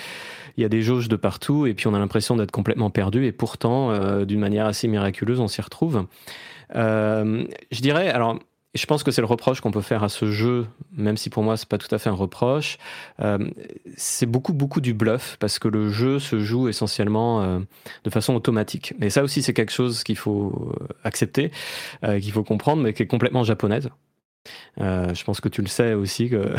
il 0.59 0.83
jauges 0.83 1.09
de 1.09 1.17
partout, 1.17 1.67
et 1.67 1.73
puis 1.73 1.87
on 1.87 1.95
a 1.95 1.99
l'impression 1.99 2.37
d'être 2.37 2.51
complètement 2.51 2.91
perdu, 2.91 3.25
et 3.25 3.33
pourtant, 3.33 3.91
euh, 3.91 4.27
d'une 4.27 4.41
manière 4.41 4.67
assez 4.67 4.87
miraculeuse, 4.87 5.41
on 5.41 5.49
s'y 5.49 5.63
retrouve. 5.63 6.05
Euh, 6.77 7.45
je 7.71 7.81
dirais, 7.81 8.11
alors, 8.11 8.39
je 8.75 8.85
pense 8.85 9.03
que 9.03 9.11
c'est 9.11 9.23
le 9.23 9.27
reproche 9.27 9.63
qu'on 9.63 9.71
peut 9.71 9.81
faire 9.81 10.05
à 10.05 10.11
ce 10.11 10.31
jeu, 10.31 10.67
même 10.93 11.17
si 11.17 11.31
pour 11.31 11.43
moi 11.43 11.57
c'est 11.57 11.69
pas 11.69 11.79
tout 11.79 11.93
à 11.93 11.99
fait 11.99 12.11
un 12.11 12.15
reproche. 12.15 12.79
c'est 13.97 14.27
beaucoup 14.27 14.53
beaucoup 14.53 14.81
du 14.81 14.95
bluff 14.95 15.39
parce 15.41 15.59
que 15.59 15.67
le 15.67 15.89
jeu 15.89 16.21
se 16.21 16.39
joue 16.39 16.69
essentiellement 16.69 17.61
de 18.05 18.11
façon 18.11 18.33
automatique. 18.37 18.95
Mais 19.01 19.11
ça 19.11 19.25
aussi 19.25 19.43
c'est 19.43 19.55
quelque 19.55 19.73
chose 19.73 20.05
qu'il 20.05 20.17
faut 20.17 20.73
accepter, 21.03 21.51
qu'il 22.01 22.31
faut 22.31 22.45
comprendre, 22.45 22.81
mais 22.81 22.93
qui 22.93 23.03
est 23.03 23.09
complètement 23.09 23.43
japonaise. 23.43 23.91
Euh, 24.81 25.13
je 25.15 25.25
pense 25.25 25.41
que 25.41 25.49
tu 25.49 25.61
le 25.61 25.69
sais 25.69 25.95
aussi 25.95 26.31
que 26.31 26.55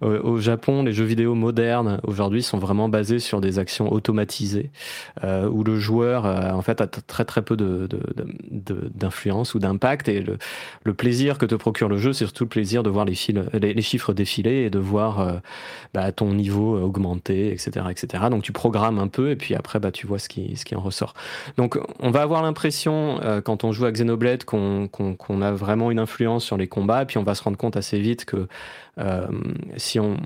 au 0.02 0.38
Japon, 0.38 0.82
les 0.82 0.92
jeux 0.92 1.04
vidéo 1.04 1.34
modernes 1.34 2.00
aujourd'hui 2.02 2.42
sont 2.42 2.58
vraiment 2.58 2.88
basés 2.88 3.18
sur 3.18 3.40
des 3.40 3.58
actions 3.58 3.90
automatisées 3.92 4.70
euh, 5.24 5.48
où 5.48 5.64
le 5.64 5.78
joueur 5.78 6.26
euh, 6.26 6.50
en 6.50 6.62
fait 6.62 6.80
a 6.80 6.86
très 6.86 7.24
très 7.24 7.42
peu 7.42 7.56
d'influence 7.56 9.54
ou 9.54 9.58
d'impact 9.58 10.08
et 10.08 10.20
le, 10.22 10.94
plaisir 10.94 11.38
que 11.38 11.46
te 11.46 11.54
procure 11.54 11.88
le 11.88 11.98
jeu, 11.98 12.12
c'est 12.12 12.24
surtout 12.24 12.44
le 12.44 12.48
plaisir 12.48 12.82
de 12.82 12.90
voir 12.90 13.04
les, 13.04 13.14
chiffres 13.14 14.12
défiler 14.14 14.62
et 14.62 14.70
de 14.70 14.78
voir 14.78 15.40
bah, 15.92 16.10
ton 16.10 16.32
niveau 16.32 16.78
augmenter, 16.80 17.52
etc., 17.52 17.86
etc. 17.90 18.24
Donc 18.30 18.42
tu 18.42 18.52
programmes 18.52 18.98
un 18.98 19.08
peu 19.08 19.30
et 19.30 19.36
puis 19.36 19.54
après 19.54 19.78
bah, 19.78 19.92
tu 19.92 20.06
vois 20.06 20.18
ce 20.18 20.28
qui, 20.28 20.56
en 20.74 20.80
ressort. 20.80 21.12
Donc 21.58 21.78
on 22.00 22.10
va 22.10 22.22
avoir 22.22 22.42
l'impression 22.42 23.20
quand 23.44 23.64
on 23.64 23.72
joue 23.72 23.84
à 23.84 23.92
Xenoblade 23.92 24.44
qu'on 24.44 24.88
a 25.42 25.52
vraiment 25.52 25.90
une 25.90 25.98
influence 25.98 26.44
sur 26.44 26.56
les 26.56 26.66
combats 26.66 27.05
puis 27.06 27.18
on 27.18 27.22
va 27.22 27.34
se 27.34 27.42
rendre 27.42 27.56
compte 27.56 27.76
assez 27.76 27.98
vite 27.98 28.24
que 28.24 28.48
euh, 28.98 29.26
si 29.76 29.98
on 30.00 30.16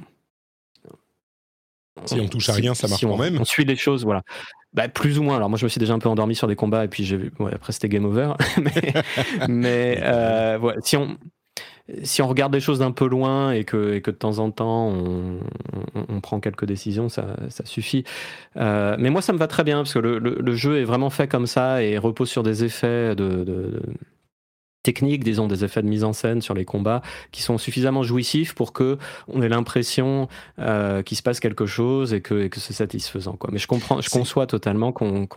si 2.07 2.21
on 2.21 2.29
touche 2.29 2.49
à 2.49 2.55
rien, 2.55 2.75
ça 2.75 2.89
marche 2.89 3.03
quand 3.03 3.19
même. 3.19 3.39
On 3.41 3.45
suit 3.45 3.65
les 3.65 3.77
choses, 3.77 4.05
voilà. 4.05 4.23
Bah, 4.73 4.89
plus 4.89 5.19
ou 5.19 5.23
moins. 5.23 5.37
Alors 5.37 5.51
moi, 5.51 5.59
je 5.59 5.65
me 5.65 5.69
suis 5.69 5.79
déjà 5.79 5.93
un 5.93 5.99
peu 5.99 6.09
endormi 6.09 6.35
sur 6.35 6.47
des 6.47 6.57
combats 6.57 6.85
et 6.85 6.89
puis 6.89 7.05
j'ai 7.05 7.17
ouais, 7.39 7.53
après 7.53 7.73
c'était 7.73 7.89
game 7.89 8.05
over. 8.05 8.33
mais, 9.49 9.99
euh, 10.03 10.73
si 10.83 10.97
on 10.97 11.19
si 12.05 12.23
on 12.23 12.29
regarde 12.29 12.53
des 12.53 12.61
choses 12.61 12.79
d'un 12.79 12.93
peu 12.93 13.09
loin 13.09 13.51
et 13.51 13.65
que, 13.65 13.95
et 13.95 14.01
que 14.01 14.13
de 14.13 14.17
temps 14.17 14.39
en 14.39 14.53
temps 14.53 14.87
on, 14.89 15.41
on, 16.09 16.21
prend 16.21 16.39
quelques 16.39 16.65
décisions, 16.65 17.09
ça, 17.09 17.37
ça 17.49 17.65
suffit. 17.67 18.05
Euh, 18.57 18.95
mais 18.97 19.11
moi, 19.11 19.23
ça 19.23 19.33
me 19.33 19.39
va 19.39 19.49
très 19.49 19.65
bien 19.65 19.79
parce 19.79 19.95
que 19.95 19.99
le, 19.99 20.19
le, 20.19 20.55
jeu 20.55 20.79
est 20.79 20.85
vraiment 20.85 21.11
fait 21.11 21.27
comme 21.27 21.49
ça 21.49 21.83
et 21.83 21.99
repose 21.99 22.31
sur 22.31 22.45
des 22.45 22.63
effets 22.63 23.17
de, 23.17 23.43
de 23.43 23.83
techniques, 24.83 25.25
disons 25.25 25.47
des 25.47 25.65
effets 25.65 25.83
de 25.83 25.89
mise 25.89 26.05
en 26.05 26.13
scène 26.13 26.41
sur 26.41 26.55
les 26.55 26.65
combats 26.65 27.03
qui 27.33 27.43
sont 27.43 27.59
suffisamment 27.59 28.03
jouissifs 28.03 28.55
pour 28.55 28.73
que 28.73 28.99
on 29.29 29.43
ait 29.43 29.49
l'impression 29.49 30.29
euh, 30.59 31.03
qu'il 31.03 31.17
se 31.17 31.23
passe 31.23 31.41
quelque 31.41 31.67
chose 31.67 32.15
et 32.15 32.21
que, 32.21 32.45
et 32.45 32.51
que 32.51 32.61
c'est 32.61 32.73
satisfaisant 32.73 33.37
quoi. 33.37 33.51
Mais 33.53 33.59
je 33.59 33.67
comprends, 33.67 34.01
je 34.01 34.11
conçois 34.11 34.47
totalement 34.47 34.93
qu'on 34.93 35.29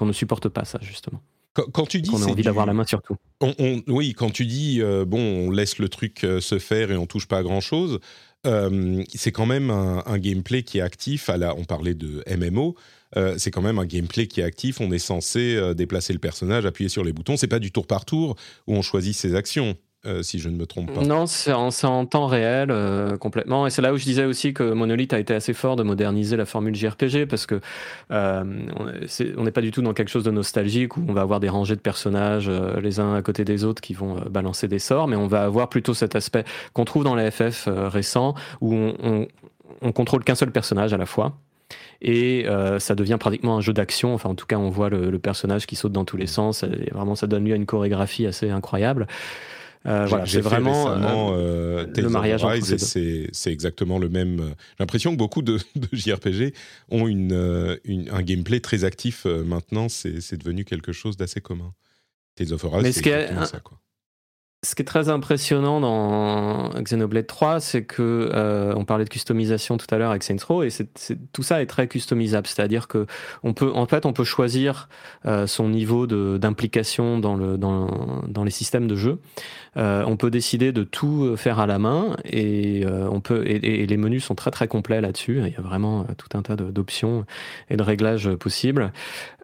ne 0.00 0.12
supporte 0.12 0.48
pas 0.48 0.64
ça 0.64 0.78
justement. 0.82 1.20
Quand, 1.54 1.84
tu 1.84 2.00
dis 2.00 2.08
qu'on 2.08 2.22
a 2.22 2.26
envie 2.26 2.42
d'avoir 2.42 2.64
la 2.64 2.72
main 2.72 2.86
sur 2.86 3.02
tout. 3.02 3.16
On, 3.42 3.82
oui, 3.86 4.14
quand 4.14 4.30
tu 4.30 4.46
dis 4.46 4.80
euh, 4.80 5.04
bon, 5.04 5.18
on 5.18 5.50
laisse 5.50 5.78
le 5.78 5.90
truc 5.90 6.24
euh, 6.24 6.40
se 6.40 6.58
faire 6.58 6.90
et 6.90 6.96
on 6.96 7.04
touche 7.04 7.28
pas 7.28 7.38
à 7.38 7.42
grand 7.42 7.60
chose. 7.60 8.00
c'est 8.44 9.32
quand 9.32 9.44
même 9.44 9.70
un, 9.70 10.18
gameplay 10.18 10.62
qui 10.62 10.78
est 10.78 10.82
actif. 10.82 11.28
À 11.28 11.36
la, 11.36 11.54
on 11.54 11.64
parlait 11.64 11.94
de 11.94 12.24
MMO. 12.26 12.74
C'est 13.36 13.50
quand 13.50 13.62
même 13.62 13.78
un 13.78 13.84
gameplay 13.84 14.26
qui 14.26 14.40
est 14.40 14.44
actif. 14.44 14.80
On 14.80 14.90
est 14.90 14.98
censé 14.98 15.74
déplacer 15.74 16.12
le 16.12 16.18
personnage, 16.18 16.66
appuyer 16.66 16.88
sur 16.88 17.04
les 17.04 17.12
boutons. 17.12 17.36
C'est 17.36 17.46
pas 17.46 17.58
du 17.58 17.72
tour 17.72 17.86
par 17.86 18.04
tour 18.04 18.36
où 18.66 18.74
on 18.74 18.82
choisit 18.82 19.14
ses 19.14 19.34
actions. 19.34 19.76
Euh, 20.04 20.20
si 20.24 20.40
je 20.40 20.48
ne 20.48 20.56
me 20.56 20.66
trompe 20.66 20.92
pas. 20.92 21.02
Non, 21.02 21.26
c'est 21.26 21.52
en, 21.52 22.06
temps 22.06 22.26
réel 22.26 22.72
euh, 22.72 23.16
complètement. 23.16 23.68
Et 23.68 23.70
c'est 23.70 23.82
là 23.82 23.92
où 23.92 23.96
je 23.96 24.02
disais 24.02 24.24
aussi 24.24 24.52
que 24.52 24.64
Monolith 24.64 25.12
a 25.12 25.20
été 25.20 25.32
assez 25.32 25.52
fort 25.52 25.76
de 25.76 25.84
moderniser 25.84 26.36
la 26.36 26.44
formule 26.44 26.74
JRPG 26.74 27.26
parce 27.26 27.46
que 27.46 27.60
euh, 28.10 28.42
on 29.36 29.44
n'est 29.44 29.52
pas 29.52 29.60
du 29.60 29.70
tout 29.70 29.80
dans 29.80 29.92
quelque 29.92 30.10
chose 30.10 30.24
de 30.24 30.32
nostalgique 30.32 30.96
où 30.96 31.04
on 31.06 31.12
va 31.12 31.20
avoir 31.20 31.38
des 31.38 31.48
rangées 31.48 31.76
de 31.76 31.80
personnages 31.80 32.50
les 32.50 32.98
uns 32.98 33.14
à 33.14 33.22
côté 33.22 33.44
des 33.44 33.62
autres 33.62 33.80
qui 33.80 33.94
vont 33.94 34.16
balancer 34.28 34.66
des 34.66 34.80
sorts, 34.80 35.06
mais 35.06 35.14
on 35.14 35.28
va 35.28 35.44
avoir 35.44 35.68
plutôt 35.68 35.94
cet 35.94 36.16
aspect 36.16 36.42
qu'on 36.72 36.84
trouve 36.84 37.04
dans 37.04 37.14
les 37.14 37.30
FF 37.30 37.68
récents 37.68 38.34
où 38.60 38.74
on, 38.74 39.28
on, 39.82 39.92
contrôle 39.92 40.24
qu'un 40.24 40.34
seul 40.34 40.50
personnage 40.50 40.92
à 40.92 40.96
la 40.96 41.06
fois 41.06 41.38
et 42.00 42.46
ça 42.78 42.94
devient 42.94 43.16
pratiquement 43.18 43.56
un 43.56 43.60
jeu 43.60 43.72
d'action. 43.72 44.14
Enfin, 44.14 44.30
en 44.30 44.34
tout 44.34 44.46
cas, 44.46 44.56
on 44.56 44.70
voit 44.70 44.90
le, 44.90 45.10
le, 45.10 45.18
personnage 45.18 45.66
qui 45.66 45.76
saute 45.76 45.92
dans 45.92 46.04
tous 46.04 46.16
les 46.16 46.26
sens. 46.26 46.62
Et 46.62 46.90
vraiment, 46.92 47.14
ça 47.14 47.26
donne 47.26 47.44
lieu 47.44 47.52
à 47.52 47.56
une 47.56 47.66
chorégraphie 47.66 48.26
assez 48.26 48.50
incroyable. 48.50 49.06
Euh, 49.86 50.06
voilà, 50.06 50.26
c'est 50.26 50.40
vraiment 50.40 50.94
euh, 51.34 51.86
le 51.96 52.08
mariage 52.08 52.44
c'est 52.62 53.52
exactement 53.52 53.98
le 53.98 54.08
même. 54.08 54.38
J'ai 54.38 54.76
l'impression 54.80 55.12
que 55.12 55.16
beaucoup 55.16 55.42
de, 55.42 55.58
JRPG 55.92 56.54
ont 56.90 57.08
une, 57.08 57.78
un 58.10 58.22
gameplay 58.22 58.60
très 58.60 58.84
actif 58.84 59.24
maintenant. 59.24 59.88
C'est 59.88 60.36
devenu 60.36 60.64
quelque 60.64 60.92
chose 60.92 61.16
d'assez 61.16 61.40
commun. 61.40 61.72
Tales 62.36 62.52
of 62.52 62.64
Arise, 62.64 62.94
c'est 62.94 63.44
ça, 63.44 63.60
quoi. 63.60 63.78
Ce 64.64 64.76
qui 64.76 64.82
est 64.82 64.84
très 64.84 65.08
impressionnant 65.08 65.80
dans 65.80 66.68
Xenoblade 66.80 67.26
3, 67.26 67.58
c'est 67.58 67.82
que 67.82 68.30
euh, 68.32 68.72
on 68.76 68.84
parlait 68.84 69.02
de 69.02 69.08
customisation 69.08 69.76
tout 69.76 69.92
à 69.92 69.98
l'heure 69.98 70.10
avec 70.10 70.22
Saints 70.22 70.36
Row, 70.46 70.62
et 70.62 70.68
tout 71.32 71.42
ça 71.42 71.60
est 71.60 71.66
très 71.66 71.88
customisable. 71.88 72.46
C'est-à-dire 72.46 72.86
que 72.86 73.06
on 73.42 73.54
peut, 73.54 73.72
en 73.74 73.86
fait, 73.86 74.06
on 74.06 74.12
peut 74.12 74.22
choisir 74.22 74.88
euh, 75.26 75.48
son 75.48 75.68
niveau 75.68 76.06
d'implication 76.06 77.18
dans, 77.18 77.34
le, 77.34 77.58
dans, 77.58 78.22
dans, 78.28 78.44
les 78.44 78.52
systèmes 78.52 78.86
de 78.86 78.94
jeu. 78.94 79.18
Euh, 79.76 80.04
on 80.06 80.16
peut 80.16 80.30
décider 80.30 80.70
de 80.70 80.84
tout 80.84 81.36
faire 81.36 81.58
à 81.58 81.66
la 81.66 81.80
main, 81.80 82.14
et 82.24 82.84
on 82.86 83.20
peut, 83.20 83.42
et, 83.44 83.84
les 83.84 83.96
menus 83.96 84.22
sont 84.22 84.36
très 84.36 84.52
très 84.52 84.68
complets 84.68 85.00
là-dessus. 85.00 85.42
Il 85.44 85.52
y 85.52 85.56
a 85.56 85.60
vraiment 85.60 86.06
tout 86.16 86.38
un 86.38 86.42
tas 86.42 86.54
d'options 86.54 87.26
et 87.68 87.76
de 87.76 87.82
réglages 87.82 88.32
possibles. 88.36 88.92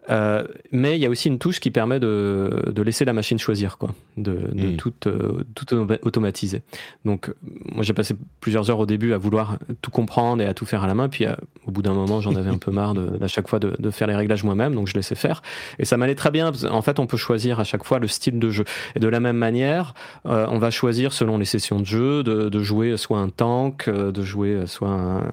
Euh, 0.09 0.43
mais 0.71 0.97
il 0.97 1.01
y 1.01 1.05
a 1.05 1.09
aussi 1.09 1.27
une 1.27 1.39
touche 1.39 1.59
qui 1.59 1.71
permet 1.71 1.99
de, 1.99 2.63
de 2.67 2.81
laisser 2.81 3.05
la 3.05 3.13
machine 3.13 3.37
choisir, 3.37 3.77
quoi, 3.77 3.89
de, 4.17 4.31
de 4.51 4.67
hmm. 4.69 4.77
tout, 4.77 4.93
euh, 5.07 5.43
tout, 5.55 5.73
automatiser. 6.01 6.61
Donc, 7.05 7.31
moi, 7.71 7.83
j'ai 7.83 7.93
passé 7.93 8.15
plusieurs 8.41 8.69
heures 8.69 8.79
au 8.79 8.85
début 8.85 9.13
à 9.13 9.17
vouloir 9.17 9.57
tout 9.81 9.91
comprendre 9.91 10.41
et 10.41 10.45
à 10.45 10.53
tout 10.53 10.65
faire 10.65 10.83
à 10.83 10.87
la 10.87 10.95
main. 10.95 11.09
Puis, 11.09 11.25
euh, 11.25 11.35
au 11.67 11.71
bout 11.71 11.81
d'un 11.81 11.93
moment, 11.93 12.21
j'en 12.21 12.35
avais 12.35 12.49
un 12.49 12.57
peu 12.57 12.71
marre 12.71 12.95
à 13.21 13.27
chaque 13.27 13.47
fois 13.47 13.59
de, 13.59 13.75
de, 13.77 13.91
faire 13.91 14.07
les 14.07 14.15
réglages 14.15 14.43
moi-même, 14.43 14.73
donc 14.73 14.87
je 14.87 14.93
laissais 14.93 15.15
faire. 15.15 15.41
Et 15.77 15.85
ça 15.85 15.97
m'allait 15.97 16.15
très 16.15 16.31
bien. 16.31 16.51
En 16.69 16.81
fait, 16.81 16.99
on 16.99 17.05
peut 17.05 17.17
choisir 17.17 17.59
à 17.59 17.63
chaque 17.63 17.83
fois 17.83 17.99
le 17.99 18.07
style 18.07 18.39
de 18.39 18.49
jeu. 18.49 18.65
Et 18.95 18.99
de 18.99 19.07
la 19.07 19.19
même 19.19 19.37
manière, 19.37 19.93
on 20.25 20.57
va 20.57 20.71
choisir 20.71 21.13
selon 21.13 21.37
les 21.37 21.45
sessions 21.45 21.79
de 21.79 21.85
jeu 21.85 22.23
de, 22.23 22.49
de 22.49 22.59
jouer 22.59 22.97
soit 22.97 23.19
un 23.19 23.29
tank, 23.29 23.89
de 23.89 24.21
jouer 24.23 24.63
soit 24.65 24.89
un, 24.89 25.23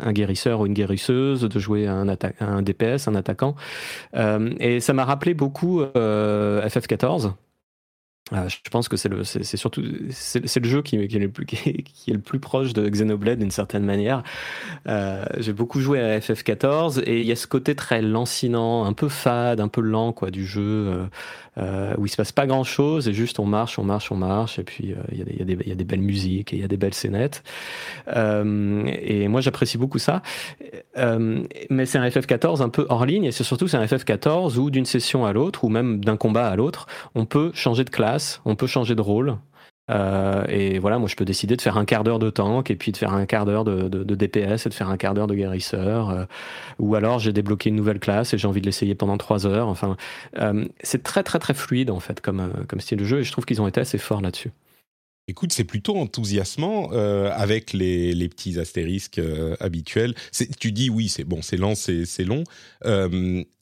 un, 0.00 0.12
guérisseur 0.12 0.60
ou 0.60 0.66
une 0.66 0.74
guérisseuse, 0.74 1.42
de 1.42 1.58
jouer 1.58 1.86
un, 1.86 2.06
un 2.40 2.62
DPS, 2.62 3.08
un 3.08 3.14
attaquant. 3.14 3.54
Euh, 4.20 4.54
et 4.60 4.80
ça 4.80 4.92
m'a 4.92 5.04
rappelé 5.04 5.34
beaucoup 5.34 5.82
euh, 5.82 6.66
FF14. 6.66 7.32
Euh, 8.32 8.48
je 8.48 8.70
pense 8.70 8.88
que 8.88 8.96
c'est 8.96 9.08
le, 9.08 9.24
c'est, 9.24 9.56
surtout, 9.56 9.82
c'est, 10.10 10.60
le 10.60 10.68
jeu 10.68 10.82
qui, 10.82 10.94
est 10.94 11.18
le 11.18 11.30
plus, 11.30 11.46
qui, 11.46 12.12
le 12.12 12.20
plus 12.20 12.38
proche 12.38 12.72
de 12.72 12.88
Xenoblade 12.88 13.40
d'une 13.40 13.50
certaine 13.50 13.84
manière. 13.84 14.22
j'ai 14.86 15.52
beaucoup 15.52 15.80
joué 15.80 16.00
à 16.00 16.20
FF14 16.20 17.02
et 17.06 17.20
il 17.20 17.26
y 17.26 17.32
a 17.32 17.36
ce 17.36 17.48
côté 17.48 17.74
très 17.74 18.02
lancinant, 18.02 18.84
un 18.84 18.92
peu 18.92 19.08
fade, 19.08 19.60
un 19.60 19.68
peu 19.68 19.80
lent 19.80 20.12
quoi 20.12 20.30
du 20.30 20.46
jeu. 20.46 21.08
Euh, 21.58 21.94
où 21.98 22.06
il 22.06 22.08
se 22.08 22.16
passe 22.16 22.30
pas 22.30 22.46
grand 22.46 22.62
chose 22.62 23.08
et 23.08 23.12
juste 23.12 23.40
on 23.40 23.44
marche, 23.44 23.76
on 23.80 23.82
marche, 23.82 24.12
on 24.12 24.16
marche 24.16 24.60
et 24.60 24.62
puis 24.62 24.94
il 25.10 25.18
y, 25.18 25.68
y, 25.68 25.72
a 25.72 25.74
des 25.74 25.84
belles 25.84 26.00
musiques 26.00 26.52
et 26.52 26.56
il 26.56 26.62
y 26.62 26.64
a 26.64 26.68
des 26.68 26.76
belles 26.76 26.94
scénettes. 26.94 27.42
Euh, 28.08 28.84
et 28.86 29.26
moi 29.26 29.40
j'apprécie 29.40 29.76
beaucoup 29.76 29.98
ça. 29.98 30.22
Euh, 30.96 31.42
mais 31.68 31.86
c'est 31.86 31.98
un 31.98 32.08
FF14 32.08 32.62
un 32.62 32.68
peu 32.68 32.86
hors 32.88 33.04
ligne 33.04 33.24
et 33.24 33.32
surtout 33.32 33.66
c'est 33.66 33.76
un 33.76 33.84
FF14 33.84 34.58
où 34.58 34.70
d'une 34.70 34.84
session 34.84 35.26
à 35.26 35.32
l'autre 35.32 35.64
ou 35.64 35.68
même 35.68 36.04
d'un 36.04 36.16
combat 36.16 36.46
à 36.46 36.54
l'autre, 36.54 36.86
on 37.16 37.26
peut 37.26 37.50
changer 37.52 37.82
de 37.84 37.90
classe, 37.90 38.40
on 38.44 38.54
peut 38.54 38.68
changer 38.68 38.94
de 38.94 39.02
rôle. 39.02 39.36
Euh, 39.90 40.44
et 40.48 40.78
voilà, 40.78 40.98
moi 40.98 41.08
je 41.08 41.16
peux 41.16 41.24
décider 41.24 41.56
de 41.56 41.62
faire 41.62 41.76
un 41.76 41.84
quart 41.84 42.04
d'heure 42.04 42.18
de 42.18 42.30
tank 42.30 42.70
et 42.70 42.76
puis 42.76 42.92
de 42.92 42.96
faire 42.96 43.12
un 43.12 43.26
quart 43.26 43.44
d'heure 43.44 43.64
de, 43.64 43.88
DPS 44.14 44.66
et 44.66 44.68
de 44.68 44.74
faire 44.74 44.88
un 44.88 44.96
quart 44.96 45.14
d'heure 45.14 45.26
de 45.26 45.34
guérisseur. 45.34 46.10
Euh, 46.10 46.24
ou 46.78 46.94
alors 46.94 47.18
j'ai 47.18 47.32
débloqué 47.32 47.70
une 47.70 47.76
nouvelle 47.76 47.98
classe 47.98 48.32
et 48.32 48.38
j'ai 48.38 48.46
envie 48.46 48.60
de 48.60 48.66
l'essayer 48.66 48.94
pendant 48.94 49.18
trois 49.18 49.46
heures. 49.46 49.68
Enfin, 49.68 49.96
euh, 50.38 50.66
c'est 50.82 51.02
très 51.02 51.22
très 51.22 51.38
très 51.38 51.54
fluide 51.54 51.90
en 51.90 52.00
fait 52.00 52.20
comme, 52.20 52.52
style 52.78 52.98
de 52.98 53.04
jeu 53.04 53.20
et 53.20 53.24
je 53.24 53.32
trouve 53.32 53.44
qu'ils 53.44 53.60
ont 53.60 53.68
été 53.68 53.80
assez 53.80 53.98
forts 53.98 54.20
là-dessus. 54.20 54.50
Écoute, 55.28 55.52
c'est 55.52 55.64
plutôt 55.64 55.96
enthousiasmant 55.96 56.90
avec 56.90 57.72
les, 57.72 58.28
petits 58.28 58.58
astérisques 58.58 59.20
habituels. 59.60 60.14
Tu 60.58 60.72
dis 60.72 60.90
oui, 60.90 61.08
c'est 61.08 61.22
bon, 61.22 61.40
c'est 61.40 61.56
lent, 61.56 61.74
c'est 61.76 62.24
long. 62.24 62.42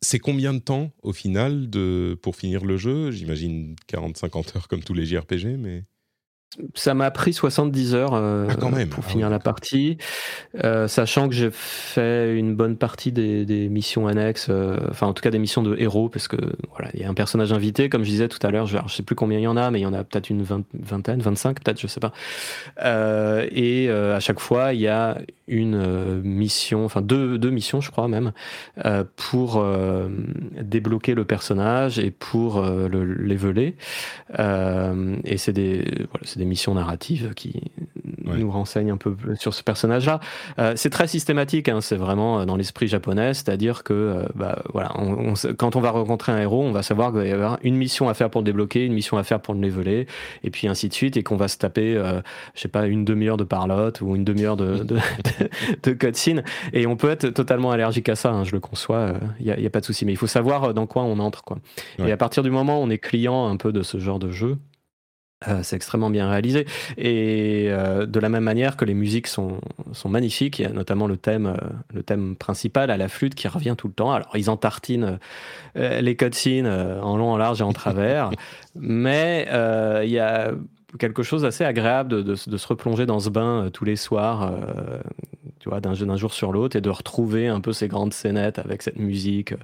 c'est 0.00 0.18
combien 0.18 0.55
de 0.55 0.60
temps 0.60 0.90
au 1.02 1.12
final 1.12 1.68
pour 2.22 2.36
finir 2.36 2.64
le 2.64 2.78
jeu? 2.78 3.10
J'imagine 3.10 3.76
40-50 3.92 4.56
heures 4.56 4.68
comme 4.68 4.82
tous 4.82 4.94
les 4.94 5.05
JRPG, 5.05 5.59
mais... 5.59 5.84
Ça 6.74 6.94
m'a 6.94 7.10
pris 7.10 7.34
70 7.34 7.94
heures 7.94 8.14
euh, 8.14 8.46
ah, 8.48 8.54
quand 8.58 8.70
même. 8.70 8.88
pour 8.88 9.04
ah 9.06 9.10
finir 9.10 9.28
la 9.28 9.38
partie, 9.38 9.98
euh, 10.64 10.88
sachant 10.88 11.28
que 11.28 11.34
j'ai 11.34 11.50
fait 11.52 12.34
une 12.36 12.56
bonne 12.56 12.76
partie 12.76 13.12
des, 13.12 13.44
des 13.44 13.68
missions 13.68 14.08
annexes, 14.08 14.46
euh, 14.48 14.78
enfin 14.90 15.06
en 15.06 15.12
tout 15.12 15.22
cas 15.22 15.30
des 15.30 15.38
missions 15.38 15.62
de 15.62 15.76
héros, 15.78 16.08
parce 16.08 16.26
que 16.26 16.36
voilà, 16.72 16.90
il 16.94 17.00
y 17.00 17.04
a 17.04 17.08
un 17.08 17.14
personnage 17.14 17.52
invité, 17.52 17.90
comme 17.90 18.02
je 18.02 18.08
disais 18.08 18.28
tout 18.28 18.44
à 18.46 18.50
l'heure, 18.50 18.66
je, 18.66 18.78
je 18.86 18.94
sais 18.94 19.02
plus 19.02 19.14
combien 19.14 19.38
il 19.38 19.42
y 19.42 19.46
en 19.46 19.58
a, 19.58 19.70
mais 19.70 19.80
il 19.80 19.82
y 19.82 19.86
en 19.86 19.92
a 19.92 20.04
peut-être 20.04 20.30
une 20.30 20.42
vingtaine, 20.42 21.20
25 21.20 21.62
peut-être, 21.62 21.80
je 21.80 21.86
sais 21.86 22.00
pas. 22.00 22.12
et 23.52 23.90
à 23.90 24.20
chaque 24.20 24.40
fois, 24.40 24.72
il 24.72 24.80
y 24.80 24.88
a 24.88 25.18
une 25.48 26.20
mission, 26.22 26.84
enfin 26.84 27.02
deux, 27.02 27.38
deux 27.38 27.50
missions, 27.50 27.80
je 27.80 27.90
crois 27.90 28.08
même, 28.08 28.32
pour 29.16 29.64
débloquer 30.60 31.14
le 31.14 31.24
personnage 31.24 31.98
et 31.98 32.10
pour 32.10 32.62
le 32.62 33.04
leveler. 33.04 33.76
et 34.38 35.36
c'est 35.38 35.52
des, 35.52 35.84
voilà, 36.10 36.26
des 36.36 36.44
missions 36.44 36.74
narratives 36.74 37.32
qui 37.34 37.60
nous 38.36 38.50
renseignent 38.50 38.90
un 38.90 38.96
peu 38.96 39.16
sur 39.36 39.54
ce 39.54 39.62
personnage-là. 39.62 40.20
Euh, 40.58 40.74
c'est 40.76 40.90
très 40.90 41.06
systématique, 41.06 41.68
hein, 41.68 41.80
c'est 41.80 41.96
vraiment 41.96 42.40
euh, 42.40 42.44
dans 42.44 42.56
l'esprit 42.56 42.88
japonais, 42.88 43.34
c'est-à-dire 43.34 43.82
que 43.84 43.92
euh, 43.92 44.22
bah, 44.34 44.62
voilà, 44.72 44.92
quand 45.56 45.76
on 45.76 45.80
va 45.80 45.90
rencontrer 45.90 46.32
un 46.32 46.38
héros, 46.38 46.62
on 46.62 46.72
va 46.72 46.82
savoir 46.82 47.10
qu'il 47.10 47.20
va 47.20 47.26
y 47.26 47.32
avoir 47.32 47.58
une 47.62 47.76
mission 47.76 48.08
à 48.08 48.14
faire 48.14 48.30
pour 48.30 48.40
le 48.40 48.44
débloquer, 48.44 48.84
une 48.84 48.92
mission 48.92 49.18
à 49.18 49.22
faire 49.22 49.40
pour 49.40 49.54
le 49.54 49.60
leveler, 49.60 50.06
et 50.44 50.50
puis 50.50 50.68
ainsi 50.68 50.88
de 50.88 50.94
suite, 50.94 51.16
et 51.16 51.22
qu'on 51.22 51.36
va 51.36 51.48
se 51.48 51.58
taper, 51.58 51.94
je 52.54 52.60
sais 52.60 52.68
pas, 52.68 52.86
une 52.86 53.04
demi-heure 53.04 53.36
de 53.36 53.44
parlotte 53.44 54.00
ou 54.00 54.14
une 54.16 54.24
demi-heure 54.24 54.56
de, 54.56 54.78
de, 54.84 54.96
de, 55.82 55.93
cutscene, 55.93 56.43
et 56.73 56.86
on 56.86 56.97
peut 56.97 57.10
être 57.10 57.28
totalement 57.28 57.70
allergique 57.70 58.09
à 58.09 58.16
ça, 58.16 58.31
hein, 58.31 58.44
je 58.44 58.52
le 58.52 58.60
conçois, 58.60 59.15
il 59.40 59.47
n'y 59.47 59.52
a, 59.52 59.66
a, 59.66 59.70
pas 59.70 59.81
de 59.81 59.85
souci, 59.85 60.05
mais 60.05 60.12
il 60.12 60.16
faut 60.16 60.27
savoir 60.27 60.74
dans 60.74 60.86
quoi 60.86 61.02
on 61.02 61.19
entre. 61.19 61.44
Quoi. 61.44 61.59
Et 61.98 62.12
à 62.12 62.16
partir 62.16 62.43
du 62.43 62.51
moment 62.51 62.81
où 62.81 62.85
on 62.85 62.90
est 62.90 62.98
client 62.98 63.48
un 63.48 63.56
peu 63.56 63.73
de 63.73 63.82
ce 63.82 63.98
genre 63.98 64.19
de 64.19 64.31
jeu, 64.31 64.59
euh, 65.47 65.60
c'est 65.62 65.77
extrêmement 65.77 66.10
bien 66.10 66.28
réalisé. 66.28 66.66
Et 66.97 67.66
euh, 67.69 68.06
de 68.06 68.19
la 68.19 68.28
même 68.28 68.43
manière 68.43 68.77
que 68.77 68.85
les 68.85 68.94
musiques 68.94 69.28
sont, 69.28 69.60
sont 69.93 70.09
magnifiques, 70.09 70.59
il 70.59 70.62
y 70.62 70.65
a 70.65 70.70
notamment 70.70 71.06
le 71.06 71.16
thème, 71.16 71.47
euh, 71.47 71.69
le 71.94 72.02
thème 72.02 72.35
principal 72.35 72.90
à 72.90 72.97
la 72.97 73.09
flûte 73.09 73.36
qui 73.36 73.47
revient 73.47 73.77
tout 73.78 73.86
le 73.86 73.93
temps. 73.93 74.10
Alors, 74.10 74.31
ils 74.35 74.51
entartinent 74.51 75.19
les 75.77 76.16
cutscenes 76.16 76.66
en 76.66 77.16
long, 77.16 77.31
en 77.31 77.36
large 77.36 77.60
et 77.60 77.65
en 77.65 77.73
travers, 77.73 78.31
mais 78.74 79.47
il 80.05 80.10
y 80.10 80.19
a 80.19 80.52
quelque 80.98 81.23
chose 81.23 81.43
d'assez 81.43 81.65
agréable 81.65 82.10
de, 82.10 82.23
de, 82.23 82.56
se 82.56 82.66
replonger 82.66 83.05
dans 83.05 83.20
ce 83.20 83.28
bain 83.28 83.69
tous 83.73 83.85
les 83.85 83.97
soirs 83.97 84.52
tu 85.59 85.69
vois, 85.69 85.81
d'un 85.81 85.94
jour 85.94 86.32
sur 86.32 86.52
l'autre 86.52 86.77
et 86.77 86.81
de 86.81 86.90
retrouver 86.90 87.48
un 87.48 87.60
peu 87.60 87.73
ces 87.73 87.89
grandes 87.89 88.12
scénettes 88.12 88.59
avec 88.59 88.82
cette 88.82 88.98
musique 88.98 89.55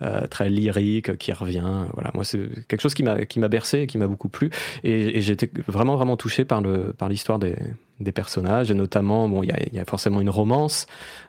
euh, 0.00 0.26
très 0.26 0.48
lyrique 0.48 1.16
qui 1.18 1.32
revient. 1.32 1.86
Voilà, 1.94 2.10
moi 2.14 2.24
c'est 2.24 2.48
quelque 2.68 2.80
chose 2.80 2.94
qui 2.94 3.02
m'a 3.02 3.24
qui 3.24 3.40
m'a 3.40 3.48
bercé, 3.48 3.86
qui 3.86 3.98
m'a 3.98 4.06
beaucoup 4.06 4.28
plu 4.28 4.50
et, 4.84 5.20
j'étais 5.20 5.50
vraiment 5.66 5.96
vraiment 5.96 6.16
touché 6.16 6.44
par 6.44 6.60
le 6.60 6.92
par 6.92 7.08
l'histoire 7.08 7.38
des, 7.38 7.56
des 8.00 8.12
personnages 8.12 8.70
et 8.70 8.74
notamment 8.74 9.28
bon 9.28 9.42
il 9.42 9.48
y 9.48 9.52
a, 9.52 9.58
y 9.72 9.78
a, 9.78 9.84
forcément 9.84 10.20
une 10.20 10.30
romance 10.30 10.86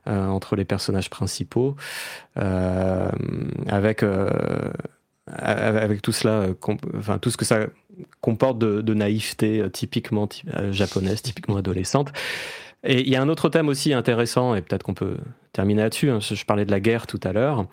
euh, 0.08 0.28
entre 0.28 0.56
les 0.56 0.66
personnages 0.66 1.10
principaux 1.10 1.76
euh, 2.38 3.10
avec 3.68 4.04
avec 5.32 6.02
tout 6.02 6.12
cela, 6.12 6.48
enfin 6.98 7.18
tout 7.18 7.30
ce 7.30 7.38
que 7.38 7.46
ça 7.46 7.68
comporte 8.22 8.60
de, 8.60 8.94
naïveté 8.94 9.64
typiquement 9.72 10.28
japonaise, 10.72 11.22
typiquement 11.22 11.58
adolescente. 11.58 12.12
Et 12.86 13.02
il 13.02 13.10
y 13.10 13.16
a 13.16 13.22
un 13.22 13.30
autre 13.30 13.48
thème 13.48 13.70
aussi 13.70 13.94
intéressant, 13.94 14.56
et 14.56 14.62
peut-être 14.62 14.84
qu'on 14.84 14.94
peut 14.94 15.16
terminer 15.54 15.84
là-dessus. 15.84 16.10
Hein, 16.10 16.20
je 16.20 16.44
parlais 16.44 16.66
de 16.66 16.72
la 16.72 16.82
guerre 16.82 17.08
tout 17.08 17.20
à 17.24 17.32
l'heure, 17.32 17.66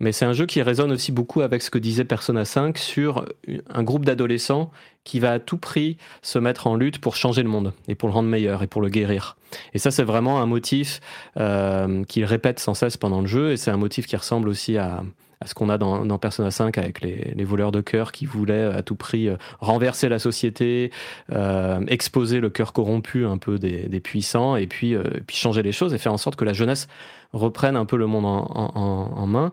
mais 0.00 0.10
c'est 0.10 0.24
un 0.24 0.32
jeu 0.32 0.46
qui 0.46 0.62
résonne 0.62 0.90
aussi 0.90 1.12
beaucoup 1.12 1.42
avec 1.42 1.60
ce 1.60 1.70
que 1.70 1.78
disait 1.78 2.04
Persona 2.04 2.46
5 2.46 2.78
sur 2.78 3.26
un 3.68 3.82
groupe 3.82 4.06
d'adolescents 4.06 4.70
qui 5.04 5.20
va 5.20 5.32
à 5.32 5.38
tout 5.38 5.58
prix 5.58 5.98
se 6.22 6.38
mettre 6.38 6.66
en 6.66 6.76
lutte 6.76 6.98
pour 6.98 7.14
changer 7.14 7.42
le 7.42 7.50
monde 7.50 7.74
et 7.88 7.94
pour 7.94 8.08
le 8.08 8.14
rendre 8.14 8.30
meilleur 8.30 8.62
et 8.62 8.66
pour 8.66 8.80
le 8.80 8.88
guérir. 8.88 9.36
Et 9.74 9.78
ça, 9.78 9.90
c'est 9.90 10.02
vraiment 10.02 10.40
un 10.40 10.46
motif 10.46 11.00
qu'il 11.36 12.24
répète 12.24 12.58
sans 12.58 12.72
cesse 12.72 12.96
pendant 12.96 13.20
le 13.20 13.26
jeu, 13.26 13.52
et 13.52 13.58
c'est 13.58 13.70
un 13.70 13.76
motif 13.76 14.06
qui 14.06 14.16
ressemble 14.16 14.48
aussi 14.48 14.78
à, 14.78 15.02
ce 15.44 15.54
qu'on 15.54 15.68
a 15.68 15.78
dans, 15.78 16.18
Persona 16.18 16.50
5 16.50 16.78
avec 16.78 17.00
les, 17.00 17.44
voleurs 17.44 17.72
de 17.72 17.80
cœur 17.80 18.12
qui 18.12 18.26
voulaient 18.26 18.64
à 18.64 18.82
tout 18.82 18.96
prix 18.96 19.28
euh, 19.28 19.36
renverser 19.60 20.08
la 20.08 20.18
société, 20.18 20.90
euh, 21.32 21.80
exposer 21.88 22.40
le 22.40 22.50
cœur 22.50 22.72
corrompu 22.72 23.26
un 23.26 23.38
peu 23.38 23.58
des, 23.58 24.00
puissants 24.00 24.56
et 24.56 24.66
puis, 24.66 24.94
euh, 24.94 25.02
puis 25.26 25.36
changer 25.36 25.62
les 25.62 25.72
choses 25.72 25.94
et 25.94 25.98
faire 25.98 26.12
en 26.12 26.18
sorte 26.18 26.36
que 26.36 26.44
la 26.44 26.52
jeunesse 26.52 26.88
reprenne 27.32 27.76
un 27.76 27.84
peu 27.84 27.96
le 27.96 28.06
monde 28.06 28.24
en, 28.26 29.26
main. 29.26 29.50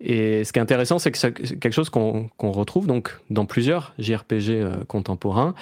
Et 0.00 0.44
ce 0.44 0.52
qui 0.52 0.58
est 0.58 0.62
intéressant, 0.62 0.98
c'est 0.98 1.10
que 1.10 1.18
c'est 1.18 1.32
quelque 1.32 1.72
chose 1.72 1.90
qu'on 1.90 2.30
retrouve 2.40 2.86
donc 2.86 3.18
dans 3.28 3.44
plusieurs 3.44 3.92
JRPG 3.98 4.86
contemporains 4.88 5.54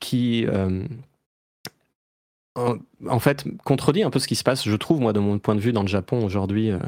qui 0.00 0.46
en 3.08 3.18
fait, 3.18 3.44
contredit 3.64 4.02
un 4.02 4.10
peu 4.10 4.18
ce 4.18 4.28
qui 4.28 4.34
se 4.34 4.44
passe, 4.44 4.68
je 4.68 4.76
trouve, 4.76 5.00
moi, 5.00 5.12
de 5.12 5.20
mon 5.20 5.38
point 5.38 5.54
de 5.54 5.60
vue, 5.60 5.72
dans 5.72 5.82
le 5.82 5.88
Japon 5.88 6.22
aujourd'hui. 6.24 6.70
Euh, 6.70 6.78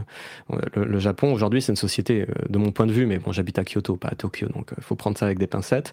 le, 0.74 0.98
Japon, 0.98 1.32
aujourd'hui, 1.32 1.62
c'est 1.62 1.72
une 1.72 1.76
société, 1.76 2.22
euh, 2.22 2.26
de 2.48 2.58
mon 2.58 2.70
point 2.70 2.86
de 2.86 2.92
vue, 2.92 3.06
mais 3.06 3.18
bon, 3.18 3.32
j'habite 3.32 3.58
à 3.58 3.64
Kyoto, 3.64 3.96
pas 3.96 4.08
à 4.08 4.14
Tokyo, 4.14 4.48
donc 4.48 4.72
il 4.72 4.80
euh, 4.80 4.82
faut 4.82 4.94
prendre 4.94 5.16
ça 5.16 5.26
avec 5.26 5.38
des 5.38 5.46
pincettes. 5.46 5.92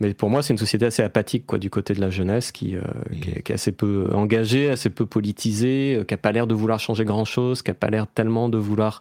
Mais 0.00 0.12
pour 0.12 0.28
moi, 0.28 0.42
c'est 0.42 0.52
une 0.52 0.58
société 0.58 0.86
assez 0.86 1.02
apathique, 1.02 1.46
quoi, 1.46 1.58
du 1.58 1.70
côté 1.70 1.94
de 1.94 2.00
la 2.00 2.10
jeunesse, 2.10 2.50
qui, 2.50 2.76
qui, 3.22 3.30
est, 3.30 3.50
assez 3.50 3.72
peu 3.72 4.08
engagée, 4.12 4.70
assez 4.70 4.90
peu 4.90 5.06
politisée, 5.06 6.02
qui 6.06 6.14
n'a 6.14 6.18
pas 6.18 6.32
l'air 6.32 6.46
de 6.46 6.54
vouloir 6.54 6.80
changer 6.80 7.04
grand-chose, 7.04 7.62
qui 7.62 7.70
n'a 7.70 7.74
pas 7.74 7.90
l'air 7.90 8.06
tellement 8.08 8.48
de 8.48 8.58
vouloir 8.58 9.00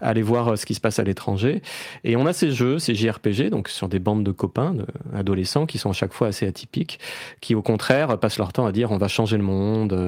aller 0.00 0.22
voir 0.22 0.58
ce 0.58 0.66
qui 0.66 0.74
se 0.74 0.80
passe 0.80 0.98
à 0.98 1.04
l'étranger. 1.04 1.62
Et 2.04 2.16
on 2.16 2.26
a 2.26 2.32
ces 2.32 2.50
jeux, 2.50 2.78
ces 2.78 2.94
JRPG, 2.94 3.50
donc 3.50 3.68
sur 3.68 3.88
des 3.88 3.98
bandes 3.98 4.24
de 4.24 4.32
copains, 4.32 4.74
d'adolescents, 5.12 5.66
qui 5.66 5.78
sont 5.78 5.90
à 5.90 5.94
chaque 5.94 6.12
fois 6.12 6.28
assez 6.28 6.46
atypiques, 6.46 6.98
qui, 7.40 7.54
au 7.54 7.62
contraire, 7.62 8.18
passent 8.18 8.38
leur 8.38 8.52
temps 8.52 8.66
à 8.66 8.72
dire 8.72 8.90
on 8.90 8.98
va 8.98 9.08
changer 9.08 9.36
le 9.36 9.42
monde 9.42 9.92
euh, 9.92 10.07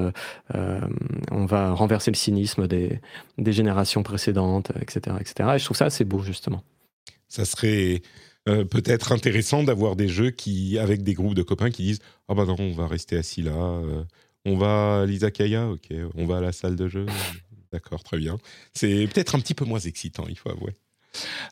on 0.53 1.45
va 1.45 1.71
renverser 1.71 2.11
le 2.11 2.15
cynisme 2.15 2.67
des, 2.67 2.99
générations 3.47 4.03
précédentes, 4.03 4.71
etc., 4.81 5.15
etc. 5.19 5.49
Et 5.55 5.59
je 5.59 5.65
trouve 5.65 5.77
ça 5.77 5.85
assez 5.85 6.05
beau, 6.05 6.21
justement. 6.21 6.63
Ça 7.27 7.45
serait 7.45 8.01
euh, 8.49 8.65
peut-être 8.65 9.11
intéressant 9.11 9.63
d'avoir 9.63 9.95
des 9.95 10.07
jeux 10.07 10.31
qui, 10.31 10.77
avec 10.77 11.03
des 11.03 11.13
groupes 11.13 11.35
de 11.35 11.43
copains 11.43 11.69
qui 11.69 11.83
disent 11.83 11.99
Ah 12.27 12.33
bah 12.33 12.45
non, 12.45 12.55
on 12.59 12.73
va 12.73 12.87
rester 12.87 13.17
assis 13.17 13.41
là, 13.41 13.81
on 14.45 14.57
va 14.57 15.01
à 15.01 15.05
l'Izakaya, 15.05 15.69
ok, 15.69 15.93
on 16.15 16.25
va 16.25 16.37
à 16.37 16.41
la 16.41 16.51
salle 16.51 16.75
de 16.75 16.87
jeu. 16.87 17.05
D'accord, 17.71 18.03
très 18.03 18.17
bien. 18.17 18.37
C'est 18.73 19.07
peut-être 19.07 19.35
un 19.35 19.39
petit 19.39 19.53
peu 19.53 19.65
moins 19.65 19.79
excitant, 19.79 20.25
il 20.27 20.37
faut 20.37 20.49
avouer. 20.49 20.73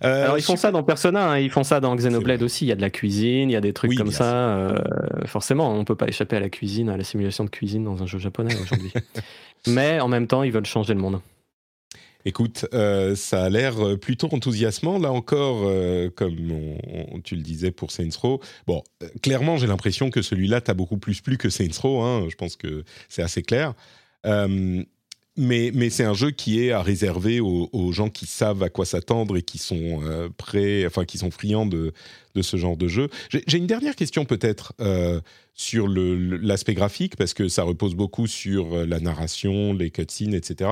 Euh, 0.04 0.24
Alors 0.24 0.38
ils 0.38 0.44
font 0.44 0.56
ça 0.56 0.72
dans 0.72 0.84
Persona, 0.84 1.32
hein. 1.32 1.40
ils 1.40 1.50
font 1.50 1.64
ça 1.64 1.80
dans 1.80 1.96
Xenoblade 1.96 2.44
aussi. 2.44 2.66
Il 2.66 2.70
y 2.70 2.72
a 2.72 2.76
de 2.76 2.82
la 2.82 2.90
cuisine, 2.90 3.50
il 3.50 3.54
y 3.54 3.58
a 3.58 3.62
des 3.62 3.74
trucs 3.74 3.96
comme 3.96 4.12
ça. 4.12 4.58
Euh, 4.58 4.78
forcément, 5.26 5.74
on 5.74 5.84
peut 5.84 5.96
pas 5.96 6.08
échapper 6.08 6.38
à 6.38 6.40
la 6.40 6.50
cuisine, 6.50 6.90
à 6.90 6.98
la 6.98 7.04
simulation 7.04 7.44
de 7.44 7.50
cuisine 7.50 7.84
dans 7.84 8.02
un 8.02 8.06
jeu 8.06 8.20
japonais 8.20 8.56
aujourd'hui. 8.62 8.94
Mais 9.68 10.00
en 10.00 10.08
même 10.08 10.28
temps, 10.28 10.44
ils 10.44 10.52
veulent 10.52 10.66
changer 10.66 10.94
le 10.94 11.02
monde. 11.02 11.20
Écoute, 12.26 12.66
euh, 12.74 13.16
ça 13.16 13.46
a 13.46 13.50
l'air 13.50 13.76
plutôt 14.00 14.28
enthousiasmant. 14.34 15.00
Là 15.00 15.12
encore, 15.12 15.70
comme 16.16 17.22
tu 17.24 17.36
le 17.36 17.42
disais 17.42 17.72
pour 17.72 17.92
Saints 17.92 18.10
Row, 18.22 18.42
bon, 18.68 18.84
clairement, 19.22 19.58
j'ai 19.58 19.68
l'impression 19.68 20.10
que 20.10 20.22
celui-là 20.22 20.62
t'a 20.62 20.74
beaucoup 20.74 20.98
plus 20.98 21.22
plu 21.22 21.38
que 21.38 21.50
Saints 21.50 21.68
Row. 21.82 22.02
Hein. 22.02 22.28
Je 22.30 22.36
pense 22.36 22.56
que 22.56 22.84
c'est 23.08 23.22
assez 23.22 23.42
clair 23.42 23.74
mais, 25.40 25.90
c'est 25.90 26.04
un 26.04 26.14
jeu 26.14 26.32
qui 26.32 26.64
est 26.64 26.72
à 26.72 26.82
réserver 26.82 27.40
aux, 27.40 27.92
gens 27.92 28.10
qui 28.10 28.26
savent 28.26 28.62
à 28.62 28.70
quoi 28.70 28.86
s'attendre 28.86 29.38
et 29.38 29.42
qui 29.42 29.58
sont 29.58 30.02
euh, 30.04 30.30
prêts, 30.36 30.86
enfin 30.86 31.06
qui 31.06 31.18
sont 31.18 31.32
friands 31.32 31.66
de, 31.66 31.94
ce 32.42 32.58
genre 32.58 32.78
de 32.78 32.88
jeu. 32.88 33.10
J'ai 33.30 33.58
une 33.58 33.68
dernière 33.68 33.96
question 33.96 34.26
peut-être 34.26 34.74
euh, 34.82 35.22
sur 35.54 35.88
l'aspect 35.88 36.74
graphique 36.74 37.16
parce 37.16 37.34
que 37.34 37.48
ça 37.48 37.64
repose 37.64 37.96
beaucoup 37.96 38.28
sur 38.28 38.74
euh, 38.74 38.86
la 38.86 39.00
narration, 39.00 39.74
les 39.74 39.92
cutscenes, 39.92 40.34
etc. 40.34 40.70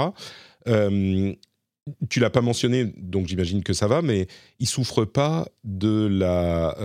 tu 2.09 2.19
l'as 2.19 2.29
pas 2.29 2.41
mentionné, 2.41 2.85
donc 2.97 3.27
j'imagine 3.27 3.63
que 3.63 3.73
ça 3.73 3.87
va, 3.87 4.01
mais 4.01 4.27
il 4.59 4.67
souffre 4.67 5.05
pas 5.05 5.47
de 5.63 6.07
la 6.07 6.75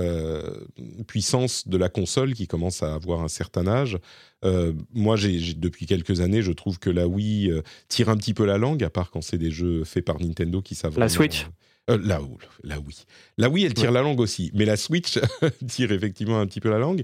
puissance 1.07 1.69
de 1.69 1.77
la 1.77 1.89
console 1.89 2.35
qui 2.35 2.47
commence 2.47 2.83
à 2.83 2.95
avoir 2.95 3.23
un 3.23 3.29
certain 3.29 3.66
âge. 3.66 3.99
Euh, 4.45 4.73
moi, 4.93 5.16
j'ai, 5.16 5.55
depuis 5.55 5.87
quelques 5.87 6.20
années, 6.20 6.43
je 6.43 6.53
trouve 6.53 6.79
que 6.79 6.91
la 6.91 7.07
Wii 7.07 7.51
euh, 7.51 7.62
tire 7.89 8.09
un 8.09 8.16
petit 8.16 8.35
peu 8.35 8.45
la 8.45 8.59
langue, 8.59 8.83
à 8.83 8.91
part 8.91 9.11
quand 9.11 9.23
c'est 9.23 9.39
des 9.39 9.51
jeux 9.51 9.85
faits 9.85 10.05
par 10.05 10.20
Nintendo 10.20 10.61
qui 10.61 10.74
savent. 10.74 10.99
La 10.99 11.09
Switch 11.09 11.47
euh, 11.91 11.99
la, 12.01 12.20
la 12.62 12.79
Wii. 12.79 13.05
La 13.39 13.49
Wii, 13.49 13.65
elle 13.65 13.74
tire 13.74 13.91
la 13.91 14.03
langue 14.03 14.20
aussi, 14.20 14.53
mais 14.55 14.65
la 14.65 14.77
Switch 14.77 15.19
tire 15.66 15.91
effectivement 15.91 16.39
un 16.39 16.47
petit 16.47 16.61
peu 16.61 16.70
la 16.70 16.79
langue 16.79 17.03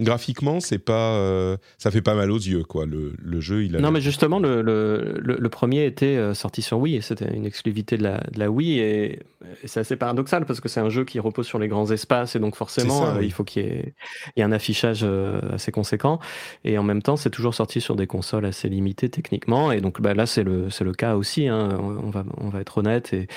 graphiquement, 0.00 0.60
c'est 0.60 0.78
pas, 0.78 1.14
euh, 1.14 1.56
ça 1.78 1.90
fait 1.90 2.02
pas 2.02 2.14
mal 2.14 2.30
aux 2.30 2.38
yeux, 2.38 2.64
quoi. 2.64 2.86
Le, 2.86 3.12
le 3.18 3.40
jeu, 3.40 3.64
il 3.64 3.76
a. 3.76 3.80
Non, 3.80 3.90
mais 3.90 4.00
justement, 4.00 4.38
le, 4.38 4.62
le, 4.62 5.18
le, 5.20 5.48
premier 5.48 5.84
était 5.84 6.16
euh, 6.16 6.34
sorti 6.34 6.62
sur 6.62 6.78
Wii, 6.78 7.02
c'était 7.02 7.32
une 7.34 7.46
exclusivité 7.46 7.96
de 7.96 8.02
la, 8.02 8.18
de 8.32 8.38
la 8.38 8.50
Wii, 8.50 8.78
et, 8.78 9.20
c'est 9.64 9.80
assez 9.80 9.96
paradoxal 9.96 10.44
parce 10.44 10.60
que 10.60 10.68
c'est 10.68 10.80
un 10.80 10.90
jeu 10.90 11.04
qui 11.04 11.18
repose 11.18 11.46
sur 11.46 11.58
les 11.58 11.68
grands 11.68 11.90
espaces, 11.90 12.36
et 12.36 12.38
donc 12.38 12.56
forcément, 12.56 13.06
euh, 13.06 13.22
il 13.22 13.32
faut 13.32 13.44
qu'il 13.44 13.62
y, 13.62 13.66
ait, 13.66 13.94
y 14.36 14.40
ait 14.40 14.44
un 14.44 14.52
affichage 14.52 15.06
assez 15.52 15.72
conséquent, 15.72 16.18
et 16.64 16.78
en 16.78 16.82
même 16.82 17.02
temps, 17.02 17.16
c'est 17.16 17.30
toujours 17.30 17.54
sorti 17.54 17.80
sur 17.80 17.96
des 17.96 18.06
consoles 18.06 18.46
assez 18.46 18.68
limitées 18.68 19.08
techniquement, 19.08 19.72
et 19.72 19.80
donc 19.80 20.00
bah, 20.00 20.14
là, 20.14 20.26
c'est 20.26 20.44
le, 20.44 20.68
le 20.80 20.92
cas 20.92 21.16
aussi. 21.16 21.48
Hein, 21.48 21.68
on 21.80 22.10
va, 22.10 22.24
on 22.38 22.48
va 22.48 22.60
être 22.60 22.78
honnête 22.78 23.12
et. 23.12 23.28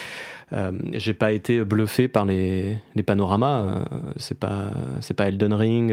j'ai 0.94 1.16
pas 1.16 1.32
été 1.32 1.64
bluffé 1.64 2.08
par 2.08 2.26
les, 2.26 2.78
les 2.94 3.02
panoramas. 3.04 3.86
c'est 4.18 4.38
pas 4.38 4.70
c'est 5.02 5.16
pas 5.16 5.28
Elden 5.28 5.54
Ring 5.54 5.92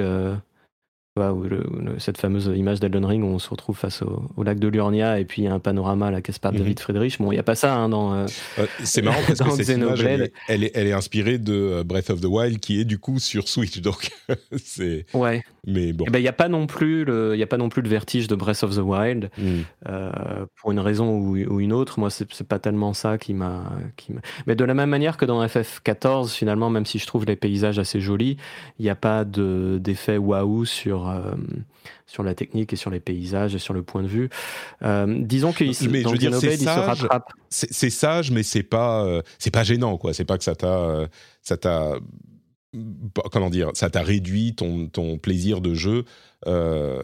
ou 1.19 1.45
cette 1.99 2.19
fameuse 2.19 2.51
image 2.55 2.79
d'Elden 2.81 3.05
Ring 3.05 3.25
où 3.25 3.27
on 3.27 3.39
se 3.39 3.51
retrouve 3.51 3.77
face 3.77 4.03
au, 4.03 4.43
lac 4.43 4.59
de 4.59 4.69
Lurnia 4.69 5.19
et 5.19 5.25
puis 5.25 5.43
il 5.43 5.45
y 5.47 5.49
a 5.49 5.53
un 5.53 5.59
panorama 5.59 6.07
à 6.07 6.11
la 6.11 6.23
Caspar 6.23 6.53
David 6.53 6.79
mhm. 6.79 6.83
Friedrich? 6.83 7.19
Bon, 7.19 7.33
il 7.33 7.35
n'y 7.35 7.41
a 7.41 7.43
pas 7.43 7.57
ça 7.57 7.75
hein, 7.75 7.89
dans. 7.89 8.15
Euh, 8.15 8.27
euh, 8.59 8.67
c'est 8.85 9.03
marrant 9.03 9.21
parce 9.27 9.41
que 9.57 9.65
cette 9.65 9.77
image, 9.77 10.03
elle, 10.03 10.23
est, 10.23 10.71
elle, 10.75 10.87
est, 10.87 10.93
inspirée 10.93 11.39
de 11.39 11.53
euh, 11.53 11.85
Breath 11.85 12.11
of 12.11 12.21
the 12.21 12.27
Wild 12.27 12.61
qui 12.61 12.81
est 12.81 12.85
du 12.85 12.99
coup 12.99 13.19
sur 13.19 13.49
Switch. 13.49 13.79
Donc, 13.81 14.11
c'est. 14.65 15.07
Ouais. 15.13 15.43
Mais 15.67 15.93
bon. 15.93 16.05
Eh 16.09 16.11
ben, 16.11 16.19
il 16.19 16.23
n'y 16.23 16.29
a, 16.29 16.33
pas 16.33 16.49
non 16.49 16.67
plus 16.67 17.05
le, 17.05 17.37
y 17.37 17.43
a 17.43 17.47
pas 17.47 17.57
non 17.57 17.69
plus 17.69 17.83
le 17.83 17.89
vertige 17.89 18.27
de 18.29 18.35
Breath 18.35 18.63
of 18.63 18.75
the 18.75 18.81
Wild. 18.81 19.31
Mm. 19.39 19.61
pour 20.57 20.73
une 20.73 20.81
raison 20.81 21.19
ou, 21.19 21.61
une 21.61 21.73
autre. 21.73 21.99
Moi, 21.99 22.11
c'est 22.11 22.47
pas 22.47 22.59
tellement 22.59 22.93
ça 22.93 23.19
qui 23.19 23.35
m'a. 23.35 23.65
Mais 24.47 24.57
de 24.57 24.65
la 24.65 24.75
même 24.75 24.91
manière 24.91 25.17
que 25.17 25.25
dans 25.25 25.45
FF14, 25.45 26.35
finalement, 26.35 26.71
même 26.71 26.87
si 26.87 26.99
je 26.99 27.07
trouve 27.07 27.25
les 27.25 27.37
paysages 27.37 27.79
assez 27.79 28.01
jolis, 28.01 28.37
il 28.79 28.83
n'y 28.83 28.91
a 28.91 28.95
pas 28.95 29.25
d'effet 29.25 30.19
waouh 30.19 30.65
sur 30.65 31.09
euh, 31.09 31.35
sur, 32.07 32.23
la 32.23 32.35
technique 32.35 32.73
et 32.73 32.77
sur 32.77 32.91
les 32.91 33.01
paysages 33.01 33.55
et 33.55 33.59
sur 33.59 33.75
le 33.75 33.83
point 33.83 34.03
de 34.03 34.09
vue. 34.09 34.29
Euh, 34.83 35.07
disons 35.21 35.51
dans 35.51 35.55
je 35.55 36.17
dire, 36.17 36.35
c'est 36.35 36.57
sage, 36.57 37.07
C'est 37.49 37.91
sage, 37.91 38.31
mais 38.31 38.43
c'est 38.43 38.63
pas, 38.63 39.05
euh, 39.05 39.23
c'est 39.39 39.51
pas 39.51 39.65
gênant, 39.65 39.97
quoi. 39.97 40.13
C'est 40.13 40.25
pas 40.25 40.39
que 40.39 40.45
ça 40.45 40.55
t'a, 40.55 41.09
ça 41.43 41.57
t'a, 41.57 41.95
comment 43.33 43.51
dire, 43.51 43.71
ça 43.75 43.91
t'a 43.91 44.03
réduit 44.03 44.55
ton, 44.55 44.87
ton 44.87 45.19
plaisir 45.19 45.61
de 45.61 45.75
jeu. 45.75 46.05
un, 46.47 47.01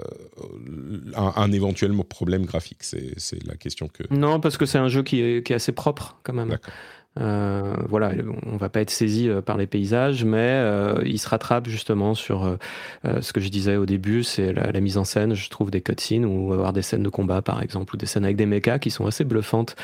un, 1.15 1.53
éventuel 1.53 1.93
problème 2.09 2.47
graphique 2.47 2.83
C'est 2.83 3.45
la 3.47 3.57
question 3.57 3.89
que. 3.89 4.03
Non, 4.11 4.41
parce 4.41 4.57
que 4.57 4.67
c'est 4.67 4.79
un 4.79 4.89
jeu 4.89 5.03
qui 5.03 5.21
est, 5.21 5.47
qui 5.47 5.53
est 5.53 5.57
assez 5.57 5.73
propre 5.73 6.19
quand 6.23 6.33
même. 6.33 6.59
Euh, 7.19 7.75
voilà, 7.89 8.13
on 8.45 8.57
va 8.57 8.69
pas 8.69 8.81
être 8.81 8.91
saisi 8.91 9.29
euh, 9.29 9.41
par 9.41 9.57
les 9.57 9.67
paysages, 9.67 10.25
mais 10.25 10.39
euh, 10.39 11.01
il 11.07 11.19
se 11.19 11.29
rattrape 11.29 11.69
justement 11.69 12.15
sur 12.15 12.57
ce 13.05 13.33
que 13.33 13.41
je 13.41 13.49
disais 13.49 13.77
au 13.77 13.87
début, 13.87 14.23
c'est 14.23 14.53
la, 14.53 14.81
mise 14.81 14.99
en 14.99 15.05
scène. 15.05 15.35
Je 15.35 15.49
trouve 15.49 15.71
des 15.71 15.81
cutscenes 15.81 16.25
ou 16.25 16.53
avoir 16.53 16.73
des 16.73 16.83
scènes 16.83 17.03
de 17.03 17.09
combat, 17.09 17.43
par 17.43 17.63
exemple, 17.63 17.95
ou 17.95 17.97
des 17.97 18.07
scènes 18.07 18.25
avec 18.25 18.37
des 18.37 18.47
mechas 18.47 18.79
qui 18.79 18.91
sont 18.91 19.07
assez 19.07 19.25
bluffantes 19.25 19.77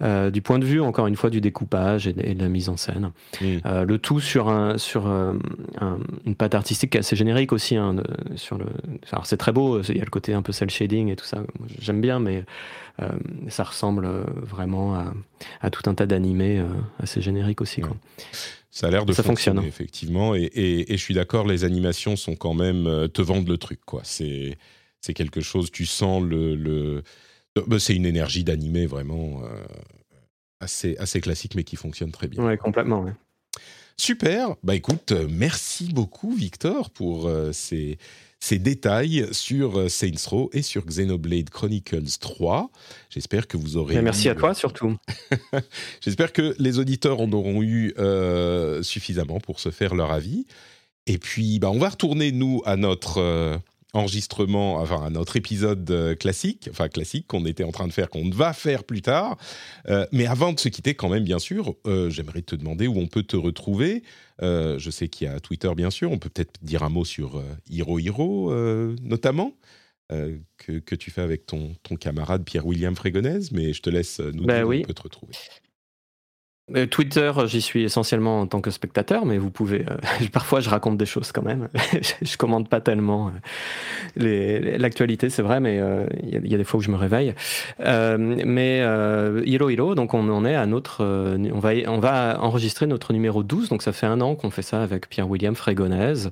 du 0.00 0.42
point 0.42 0.58
de 0.58 0.64
vue, 0.64 0.80
encore 0.80 1.06
une 1.06 1.16
fois, 1.16 1.30
du 1.30 1.40
découpage 1.40 2.06
et 2.06 2.12
de, 2.12 2.42
la 2.42 2.48
mise 2.48 2.68
en 2.68 2.76
scène. 2.76 3.12
Le 3.40 3.96
tout 3.96 4.20
sur 4.20 4.48
un 4.48 4.78
sur 4.78 5.06
une 5.06 6.34
patte 6.36 6.54
artistique 6.54 6.96
assez 6.96 7.16
générique 7.16 7.52
aussi. 7.52 7.76
Hein, 7.76 7.96
sur 8.36 8.58
le, 8.58 8.66
alors 9.12 9.26
c'est 9.26 9.36
très 9.36 9.52
beau, 9.52 9.80
il 9.82 9.96
y 9.96 10.00
a 10.00 10.04
le 10.04 10.10
côté 10.10 10.34
un 10.34 10.42
peu 10.42 10.52
cel 10.52 10.70
shading 10.70 11.10
et 11.10 11.16
tout 11.16 11.26
ça. 11.26 11.38
J'aime 11.80 12.00
bien, 12.00 12.18
mais 12.18 12.44
ça 13.48 13.64
ressemble 13.64 14.06
vraiment 14.36 14.94
à, 15.60 15.70
tout 15.70 15.88
un 15.88 15.94
tas 15.94 16.06
d'animés 16.06 16.62
assez 16.98 17.20
génériques 17.20 17.60
aussi. 17.60 17.82
Ça 18.70 18.88
a 18.88 18.90
l'air 18.90 19.06
de 19.06 19.12
ça 19.12 19.22
fonctionner, 19.22 19.62
fonctionne. 19.62 19.68
effectivement. 19.68 20.34
Et, 20.34 20.84
je 20.88 20.96
suis 20.96 21.14
d'accord, 21.14 21.46
les 21.46 21.64
animations 21.64 22.16
sont 22.16 22.36
quand 22.36 22.54
même 22.54 23.08
te 23.12 23.22
vendent 23.22 23.48
le 23.48 23.58
truc, 23.58 23.80
quoi. 23.84 24.00
C'est 24.04 24.56
c'est 25.00 25.14
quelque 25.14 25.40
chose. 25.42 25.70
Tu 25.70 25.84
sens 25.84 26.22
le, 26.22 26.54
le... 26.54 27.02
Bah, 27.66 27.78
c'est 27.78 27.94
une 27.94 28.06
énergie 28.06 28.42
d'animé 28.42 28.86
vraiment 28.86 29.42
assez 30.60 30.96
assez 30.98 31.20
classique, 31.20 31.54
mais 31.54 31.64
qui 31.64 31.76
fonctionne 31.76 32.10
très 32.10 32.28
bien. 32.28 32.44
Oui, 32.44 32.56
complètement. 32.58 33.06
Super. 33.96 34.56
Bah 34.64 34.74
écoute, 34.74 35.12
merci 35.30 35.92
beaucoup 35.92 36.34
Victor 36.34 36.90
pour 36.90 37.30
ces 37.52 37.98
ces 38.44 38.58
détails 38.58 39.26
sur 39.32 39.78
euh, 39.78 39.88
Saints 39.88 40.28
Row 40.28 40.50
et 40.52 40.60
sur 40.60 40.84
Xenoblade 40.84 41.48
Chronicles 41.48 42.18
3. 42.20 42.70
J'espère 43.08 43.46
que 43.46 43.56
vous 43.56 43.78
aurez. 43.78 44.02
merci 44.02 44.28
à 44.28 44.34
toi 44.34 44.52
surtout. 44.52 44.96
J'espère 46.02 46.30
que 46.30 46.54
les 46.58 46.78
auditeurs 46.78 47.22
en 47.22 47.32
auront 47.32 47.62
eu 47.62 47.94
euh, 47.98 48.82
suffisamment 48.82 49.40
pour 49.40 49.60
se 49.60 49.70
faire 49.70 49.94
leur 49.94 50.12
avis. 50.12 50.44
Et 51.06 51.16
puis, 51.16 51.58
bah, 51.58 51.70
on 51.70 51.78
va 51.78 51.88
retourner, 51.88 52.32
nous, 52.32 52.60
à 52.66 52.76
notre, 52.76 53.18
euh, 53.18 53.56
enregistrement, 53.94 54.76
enfin 54.76 55.04
à 55.04 55.10
notre 55.10 55.36
épisode 55.36 56.16
classique, 56.18 56.68
enfin 56.70 56.88
classique 56.88 57.26
qu'on 57.26 57.46
était 57.46 57.64
en 57.64 57.72
train 57.72 57.86
de 57.86 57.92
faire, 57.92 58.10
qu'on 58.10 58.28
va 58.30 58.52
faire 58.52 58.84
plus 58.84 59.02
tard. 59.02 59.36
mais 60.12 60.26
avant 60.26 60.52
de 60.52 60.60
se 60.60 60.68
quitter, 60.68 60.94
quand 60.94 61.08
même, 61.08 61.24
bien 61.24 61.38
sûr, 61.38 61.74
j'aimerais 62.08 62.42
te 62.42 62.56
demander 62.56 62.86
où 62.86 62.98
on 62.98 63.06
peut 63.06 63.22
te 63.22 63.36
retrouver. 63.36 64.02
je 64.40 64.90
sais 64.90 65.08
qu'il 65.08 65.26
y 65.26 65.30
a 65.30 65.40
Twitter, 65.40 65.70
bien 65.76 65.90
sûr. 65.90 66.12
On 66.12 66.18
peut 66.18 66.28
peut-être 66.28 66.58
dire 66.62 66.82
un 66.82 66.88
mot 66.90 67.04
sur 67.04 67.42
Hiro 67.68 67.98
Hiro, 67.98 68.52
notamment. 69.02 69.52
que, 70.08 70.78
que, 70.78 70.94
tu 70.94 71.10
fais 71.10 71.22
avec 71.22 71.46
ton, 71.46 71.74
ton 71.82 71.96
camarade 71.96 72.44
Pierre-William 72.44 72.94
Frégonèse, 72.94 73.52
mais 73.52 73.72
je 73.72 73.82
te 73.82 73.90
laisse 73.90 74.20
nous 74.20 74.44
ben 74.44 74.58
dire 74.58 74.68
oui. 74.68 74.78
où 74.78 74.80
on 74.82 74.86
peut 74.86 74.94
te 74.94 75.02
retrouver. 75.02 75.32
Euh, 76.74 76.86
Twitter, 76.86 77.30
j'y 77.44 77.60
suis 77.60 77.82
essentiellement 77.82 78.40
en 78.40 78.46
tant 78.46 78.62
que 78.62 78.70
spectateur, 78.70 79.26
mais 79.26 79.36
vous 79.36 79.50
pouvez. 79.50 79.84
Euh, 79.90 80.26
parfois, 80.32 80.60
je 80.60 80.70
raconte 80.70 80.96
des 80.96 81.04
choses 81.04 81.30
quand 81.30 81.42
même. 81.42 81.68
je 82.22 82.36
commande 82.38 82.70
pas 82.70 82.80
tellement 82.80 83.32
euh, 84.18 84.78
l'actualité, 84.78 85.28
c'est 85.28 85.42
vrai, 85.42 85.60
mais 85.60 85.78
euh, 85.78 86.06
il 86.22 86.50
y, 86.50 86.54
a 86.54 86.56
des 86.56 86.64
fois 86.64 86.78
où 86.78 86.82
je 86.82 86.90
me 86.90 86.96
réveille. 86.96 87.34
Euh, 87.80 88.16
mais 88.18 88.80
euh, 88.80 89.42
Hilo 89.44 89.68
Hilo, 89.68 89.94
donc 89.94 90.14
on 90.14 90.26
en 90.30 90.46
est 90.46 90.54
à 90.54 90.64
notre. 90.64 91.04
on, 91.04 91.58
va, 91.58 91.72
on 91.86 91.98
va 91.98 92.38
enregistrer 92.40 92.86
notre 92.86 93.12
numéro 93.12 93.42
12, 93.42 93.68
donc 93.68 93.82
ça 93.82 93.92
fait 93.92 94.06
un 94.06 94.22
an 94.22 94.34
qu'on 94.34 94.50
fait 94.50 94.62
ça 94.62 94.82
avec 94.82 95.10
Pierre-William 95.10 95.54
Frégonèse. 95.54 96.30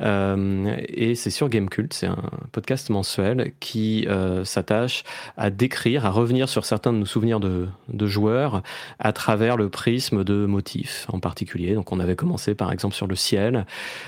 et 0.00 1.14
c'est 1.14 1.30
sur 1.30 1.50
Gamecult, 1.50 1.92
c'est 1.92 2.06
un 2.06 2.30
podcast 2.52 2.88
mensuel 2.88 3.52
qui 3.60 4.08
s'attache 4.44 5.04
à 5.36 5.50
décrire, 5.50 6.06
à 6.06 6.10
revenir 6.10 6.48
sur 6.48 6.64
certains 6.64 6.94
de 6.94 6.98
nos 6.98 7.06
souvenirs 7.06 7.40
de, 7.40 7.68
de 7.88 8.06
joueurs 8.06 8.62
à 8.98 9.12
travers 9.12 9.58
le 9.58 9.68
prisme 9.74 10.22
de 10.22 10.46
motifs 10.46 11.06
en 11.12 11.18
particulier. 11.18 11.74
Donc 11.74 11.90
on 11.90 11.98
avait 11.98 12.14
commencé 12.14 12.54
par 12.54 12.70
exemple 12.70 12.94
sur 12.94 13.08
le 13.08 13.16
ciel. 13.16 13.66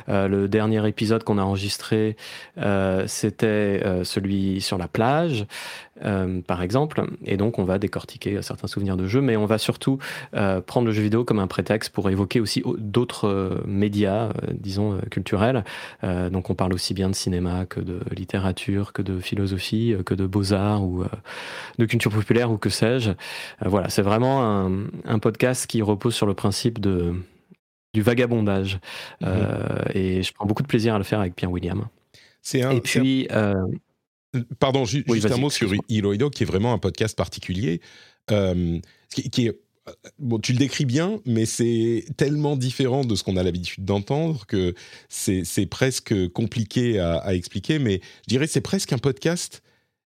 Euh, 0.09 0.29
le 0.29 0.47
dernier 0.47 0.87
épisode 0.87 1.25
qu'on 1.25 1.39
a 1.39 1.43
enregistré, 1.43 2.17
euh, 2.59 3.05
c'était 3.09 3.83
euh, 3.85 4.05
celui 4.05 4.61
sur 4.61 4.79
la 4.79 4.87
plage, 4.87 5.45
par 6.47 6.63
exemple. 6.63 7.05
Et 7.25 7.37
donc 7.37 7.59
on 7.59 7.65
va 7.65 7.79
décortiquer 7.79 8.43
certains 8.43 8.67
souvenirs 8.67 8.97
de 8.97 9.07
jeu, 9.07 9.21
mais 9.21 9.37
on 9.37 9.47
va 9.47 9.59
surtout 9.59 9.99
prendre 10.67 10.87
le 10.87 10.93
jeu 10.93 11.03
vidéo 11.03 11.25
comme 11.25 11.39
un 11.39 11.47
prétexte 11.47 11.93
pour 11.93 12.11
évoquer 12.11 12.41
aussi 12.41 12.63
d'autres 12.79 13.63
médias, 13.67 14.31
disons, 14.53 14.99
culturels. 15.11 15.65
donc 16.03 16.51
on 16.51 16.55
parle 16.55 16.73
aussi 16.75 16.95
bien 16.95 17.09
de 17.09 17.15
cinéma 17.15 17.67
que 17.67 17.81
de 17.81 18.01
littérature, 18.15 18.93
que 18.93 19.03
de 19.03 19.19
philosophie, 19.21 19.95
que 20.05 20.15
de 20.15 20.27
beaux-arts 20.27 20.83
ou 20.85 21.05
de 21.79 21.85
culture 21.85 22.13
populaire 22.13 22.51
ou 22.51 22.59
que 22.59 22.71
sais-je. 22.71 23.13
voilà, 23.65 23.89
c'est 23.89 24.03
vraiment 24.03 24.45
un, 24.45 24.71
un 25.05 25.19
podcast 25.19 25.67
qui 25.67 25.83
repose 25.83 26.15
sur 26.15 26.27
le 26.27 26.35
principe 26.35 26.81
de, 26.81 27.15
du 27.97 28.03
vagabondage. 28.03 28.79
Euh, 29.23 29.83
et 29.95 30.23
je 30.23 30.33
prends 30.33 30.47
beaucoup 30.47 30.63
de 30.63 30.69
plaisir 30.69 30.95
à 30.95 30.99
le 30.99 31.05
faire 31.05 31.21
avec 31.21 31.35
Pierre 31.35 31.51
William. 31.51 31.87
C'est 32.43 32.63
un. 32.63 32.71
Et 32.71 32.81
puis. 32.81 33.27
Euh, 33.33 33.55
Pardon, 34.59 34.85
juste 34.85 35.09
un 35.31 35.37
mot 35.37 35.51
sur 35.51 35.73
Hiroido, 35.89 36.31
qui 36.31 36.43
est 36.43 36.47
vraiment 36.47 36.73
un 36.73 36.79
podcast 36.79 37.17
particulier, 37.17 37.81
euh, 38.31 38.79
qui, 39.11 39.47
est 39.47 39.61
bon, 40.19 40.39
tu 40.39 40.53
le 40.53 40.59
décris 40.59 40.85
bien, 40.85 41.21
mais 41.25 41.47
c'est 41.47 42.05
tellement 42.17 42.57
différent 42.57 43.05
de 43.05 43.15
ce 43.15 43.23
qu'on 43.23 43.37
a 43.37 43.43
l'habitude 43.43 43.85
d'entendre 43.85 44.47
que 44.47 44.75
c'est 45.09 45.67
presque 45.67 46.29
compliqué 46.29 46.99
à, 46.99 47.17
à, 47.19 47.35
expliquer. 47.35 47.79
Mais 47.79 48.01
je 48.23 48.29
dirais 48.29 48.47
c'est 48.47 48.61
presque 48.61 48.93
un 48.93 48.99
podcast 48.99 49.63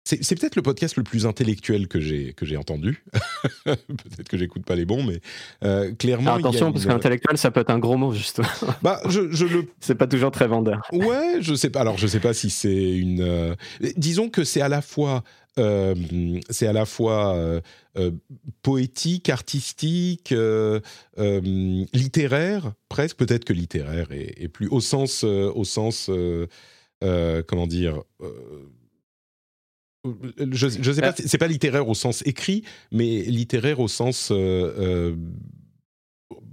c'est 0.05 0.39
peut-être 0.39 0.57
le 0.57 0.63
podcast 0.63 0.97
le 0.97 1.03
plus 1.03 1.25
intellectuel 1.25 1.89
que 1.89 1.99
j'ai 1.99 2.35
que 2.35 2.45
j'ai 2.45 2.59
entendu. 2.59 3.03
peut-être 3.65 4.29
que 4.29 4.37
j'écoute 4.37 4.67
pas 4.67 4.75
les 4.75 4.85
bons, 4.85 5.03
mais 5.03 5.21
euh, 5.65 5.95
clairement. 5.95 6.33
Ah, 6.35 6.37
attention, 6.37 6.73
parce 6.73 6.85
qu'intellectuel, 6.85 7.39
ça 7.39 7.51
peut 7.51 7.61
être 7.61 7.71
un 7.71 7.79
gros 7.79 7.97
mot, 7.97 8.13
justement. 8.13 8.47
Bah, 8.83 9.01
je, 9.09 9.33
je 9.33 9.47
le. 9.47 9.67
c'est 9.81 9.95
pas 9.95 10.07
toujours 10.07 10.31
très 10.31 10.47
vendeur. 10.47 10.83
Ouais, 10.93 11.39
je 11.41 11.55
sais 11.55 11.71
pas. 11.71 11.81
Alors, 11.81 11.97
je 11.97 12.07
sais 12.07 12.21
pas 12.21 12.35
si 12.35 12.51
c'est 12.51 12.93
une. 12.93 13.23
Euh, 13.23 13.55
disons 13.97 14.29
que 14.29 14.45
c'est 14.45 14.61
à 14.61 14.69
la 14.69 14.83
fois. 14.83 15.25
Euh, 15.59 15.95
c'est 16.51 16.67
à 16.67 16.73
la 16.73 16.85
fois 16.85 17.39
poétique, 18.63 19.31
artistique, 19.31 20.35
littéraire, 21.17 22.73
presque. 22.91 23.17
Peut-être 23.17 23.45
que 23.45 23.55
littéraire 23.55 24.09
est, 24.11 24.49
plus 24.49 24.69
au 24.69 24.81
sens, 24.81 25.25
au 25.25 25.65
sens, 25.65 26.11
comment 27.01 27.67
dire 27.67 28.03
je, 30.05 30.69
je 30.69 30.93
sais 30.93 31.01
pas, 31.01 31.09
euh. 31.09 31.25
c'est 31.27 31.39
pas 31.39 31.47
littéraire 31.47 31.89
au 31.89 31.95
sens 31.95 32.23
écrit, 32.27 32.65
mais 32.93 33.23
littéraire 33.23 33.81
au 33.81 33.89
sens 33.89 34.31
euh, 34.31 34.35
euh, 34.79 35.17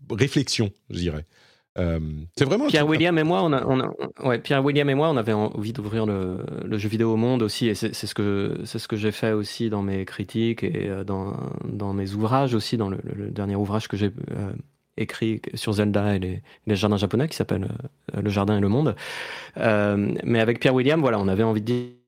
réflexion, 0.10 0.72
je 0.90 1.00
dirais. 1.00 1.26
c'est 1.76 2.46
vraiment 2.46 2.68
Pierre 2.68 2.88
William 2.88 3.18
et 3.18 3.24
moi, 3.24 3.44
on 3.44 3.54
a, 3.54 3.66
on 3.66 3.80
a, 3.80 3.92
ouais, 4.24 4.40
Pierre 4.40 4.64
William 4.64 4.90
et 4.90 4.96
moi, 4.96 5.10
on 5.10 5.18
avait 5.18 5.34
envie 5.34 5.74
d'ouvrir 5.74 6.06
le, 6.06 6.40
le, 6.66 6.78
jeu 6.78 6.90
vidéo 6.90 7.14
au 7.14 7.18
monde 7.18 7.44
aussi, 7.44 7.68
et 7.68 7.76
c'est 7.76 7.94
ce 7.94 8.14
que 8.14 8.60
c'est 8.66 8.80
ce 8.80 8.88
que 8.88 8.96
j'ai 8.96 9.12
fait 9.12 9.34
aussi 9.34 9.70
dans 9.70 9.82
mes 9.82 10.06
critiques 10.06 10.64
et 10.64 10.90
dans, 11.06 11.36
dans 11.66 11.94
mes 11.94 12.14
ouvrages 12.14 12.54
aussi, 12.54 12.78
dans 12.78 12.90
le, 12.90 13.00
dernier 13.32 13.56
ouvrage 13.56 13.88
que 13.88 13.98
j'ai 13.98 14.12
écrit 14.98 15.42
sur 15.56 15.74
Zelda 15.74 16.16
et 16.16 16.20
les, 16.20 16.42
les 16.68 16.76
jardins 16.76 16.98
japonais 16.98 17.28
qui 17.28 17.36
s'appelle 17.36 17.68
Le 18.14 18.30
Jardin 18.30 18.58
et 18.58 18.62
le 18.62 18.70
Monde. 18.70 18.96
mais 19.58 20.40
avec 20.40 20.60
Pierre 20.60 20.76
William, 20.76 21.02
voilà, 21.02 21.20
on 21.20 21.28
avait 21.28 21.44
envie 21.44 21.62
de 21.62 21.66
dire 21.66 22.01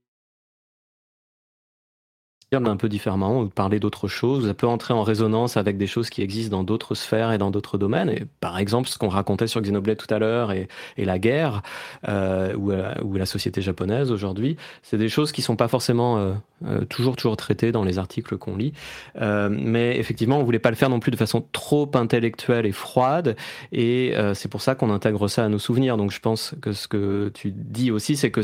un 2.55 2.77
peu 2.77 2.89
différemment, 2.89 3.41
ou 3.41 3.47
parler 3.47 3.79
d'autres 3.79 4.07
choses. 4.07 4.47
Ça 4.47 4.53
peut 4.53 4.67
entrer 4.67 4.93
en 4.93 5.03
résonance 5.03 5.57
avec 5.57 5.77
des 5.77 5.87
choses 5.87 6.09
qui 6.09 6.21
existent 6.21 6.57
dans 6.57 6.63
d'autres 6.63 6.95
sphères 6.95 7.31
et 7.31 7.37
dans 7.37 7.51
d'autres 7.51 7.77
domaines. 7.77 8.09
Et 8.09 8.25
par 8.39 8.57
exemple, 8.57 8.89
ce 8.89 8.97
qu'on 8.97 9.09
racontait 9.09 9.47
sur 9.47 9.61
Xenoblade 9.61 9.97
tout 9.97 10.13
à 10.13 10.19
l'heure 10.19 10.51
et, 10.51 10.67
et, 10.97 11.05
la 11.05 11.19
guerre 11.19 11.61
euh, 12.07 12.53
ou, 12.55 12.71
euh, 12.71 12.93
ou, 13.03 13.15
la 13.15 13.25
société 13.25 13.61
japonaise 13.61 14.11
aujourd'hui, 14.11 14.57
c'est 14.81 14.97
des 14.97 15.09
choses 15.09 15.31
qui 15.31 15.41
sont 15.41 15.55
pas 15.55 15.67
forcément 15.67 16.17
euh, 16.17 16.33
euh, 16.65 16.85
toujours 16.85 17.15
toujours 17.15 17.37
traitées 17.37 17.71
dans 17.71 17.83
les 17.83 17.97
articles 17.97 18.37
qu'on 18.37 18.55
lit. 18.55 18.73
Mais 19.15 19.97
effectivement, 19.97 20.39
on 20.39 20.43
voulait 20.43 20.59
pas 20.59 20.69
le 20.69 20.75
faire 20.75 20.89
non 20.89 20.99
plus 20.99 21.11
de 21.11 21.17
façon 21.17 21.43
trop 21.51 21.89
intellectuelle 21.93 22.65
et 22.65 22.71
froide. 22.71 23.35
Et 23.71 24.13
c'est 24.33 24.49
pour 24.49 24.61
ça 24.61 24.75
qu'on 24.75 24.89
intègre 24.89 25.27
ça 25.27 25.45
à 25.45 25.49
nos 25.49 25.59
souvenirs. 25.59 25.97
Donc 25.97 26.11
je 26.11 26.19
pense 26.19 26.55
que 26.61 26.73
ce 26.73 26.87
que 26.87 27.31
tu 27.33 27.51
dis 27.51 27.91
aussi, 27.91 28.15
c'est 28.15 28.31
que 28.31 28.41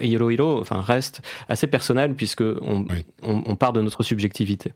Hiro 0.00 0.30
Hiro, 0.30 0.60
enfin, 0.60 0.80
reste 0.80 1.22
assez 1.48 1.66
personnel 1.66 2.14
puisque 2.14 2.42
on, 2.42 2.84
on 3.22 3.45
on 3.46 3.56
part 3.56 3.72
de 3.72 3.80
notre 3.80 4.02
subjectivité. 4.02 4.72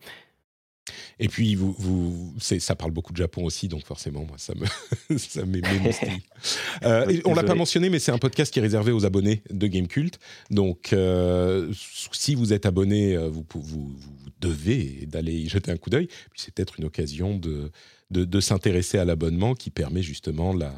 Et 1.18 1.28
puis, 1.28 1.55
vous, 1.55 1.74
vous, 1.78 2.34
ça 2.38 2.74
parle 2.74 2.92
beaucoup 2.92 3.12
de 3.12 3.18
Japon 3.18 3.44
aussi, 3.44 3.68
donc 3.68 3.84
forcément, 3.84 4.24
moi, 4.24 4.38
ça 4.38 4.55
me, 4.55 5.18
ça 5.18 5.42
euh, 6.84 7.20
on 7.24 7.34
l'a 7.34 7.42
pas 7.42 7.55
mentionné, 7.55 7.90
mais 7.90 7.98
c'est 7.98 8.12
un 8.12 8.18
podcast 8.18 8.52
qui 8.52 8.59
est 8.59 8.62
réservé 8.62 8.90
aux 8.90 9.05
abonnés 9.05 9.42
de 9.51 9.66
Gamecult. 9.66 10.18
Donc, 10.51 10.92
euh, 10.92 11.70
si 11.74 12.34
vous 12.34 12.52
êtes 12.52 12.66
abonné, 12.66 13.16
euh, 13.16 13.28
vous, 13.28 13.44
vous, 13.52 13.94
devez 14.40 15.06
d'aller 15.06 15.34
y 15.34 15.48
jeter 15.48 15.70
un 15.70 15.76
coup 15.76 15.90
d'œil. 15.90 16.06
Puis 16.06 16.40
c'est 16.40 16.55
peut-être 16.55 16.78
une 16.78 16.86
occasion 16.86 17.36
de, 17.36 17.70
de, 18.10 18.40
s'intéresser 18.40 18.97
à 18.98 19.05
l'abonnement 19.05 19.55
qui 19.55 19.68
permet 19.68 20.02
justement 20.02 20.55
la, 20.55 20.72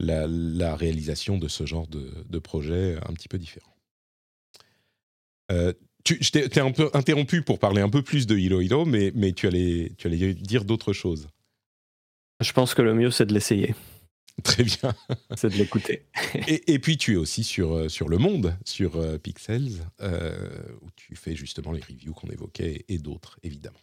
la, 0.00 0.26
la, 0.26 0.74
réalisation 0.74 1.36
de 1.36 1.46
ce 1.46 1.66
genre 1.66 1.86
de, 1.86 2.10
de 2.26 2.38
projet 2.38 2.96
un 3.06 3.12
petit 3.12 3.28
peu 3.28 3.36
différent. 3.36 3.74
Euh, 5.52 5.74
tu, 6.04 6.18
je 6.20 6.30
t'ai 6.30 6.60
un 6.60 6.70
peu 6.70 6.90
interrompu 6.92 7.42
pour 7.42 7.58
parler 7.58 7.80
un 7.80 7.88
peu 7.88 8.02
plus 8.02 8.26
de 8.26 8.36
Hilo 8.36 8.60
Hilo, 8.60 8.84
mais, 8.84 9.10
mais 9.14 9.32
tu, 9.32 9.46
allais, 9.46 9.92
tu 9.96 10.06
allais 10.06 10.34
dire 10.34 10.64
d'autres 10.64 10.92
choses. 10.92 11.28
Je 12.40 12.52
pense 12.52 12.74
que 12.74 12.82
le 12.82 12.94
mieux, 12.94 13.10
c'est 13.10 13.26
de 13.26 13.32
l'essayer. 13.32 13.74
Très 14.42 14.64
bien. 14.64 14.94
c'est 15.36 15.48
de 15.48 15.56
l'écouter. 15.56 16.06
et, 16.48 16.74
et, 16.74 16.78
puis, 16.78 16.96
tu 16.98 17.14
es 17.14 17.16
aussi 17.16 17.44
sur, 17.44 17.72
euh, 17.72 17.88
sur 17.88 18.08
Le 18.08 18.18
Monde, 18.18 18.56
sur 18.64 18.96
euh, 18.96 19.16
Pixels, 19.18 19.86
euh, 20.00 20.62
où 20.82 20.88
tu 20.96 21.14
fais 21.16 21.36
justement 21.36 21.72
les 21.72 21.80
reviews 21.80 22.12
qu'on 22.12 22.28
évoquait 22.28 22.84
et, 22.88 22.98
d'autres, 22.98 23.38
évidemment. 23.42 23.78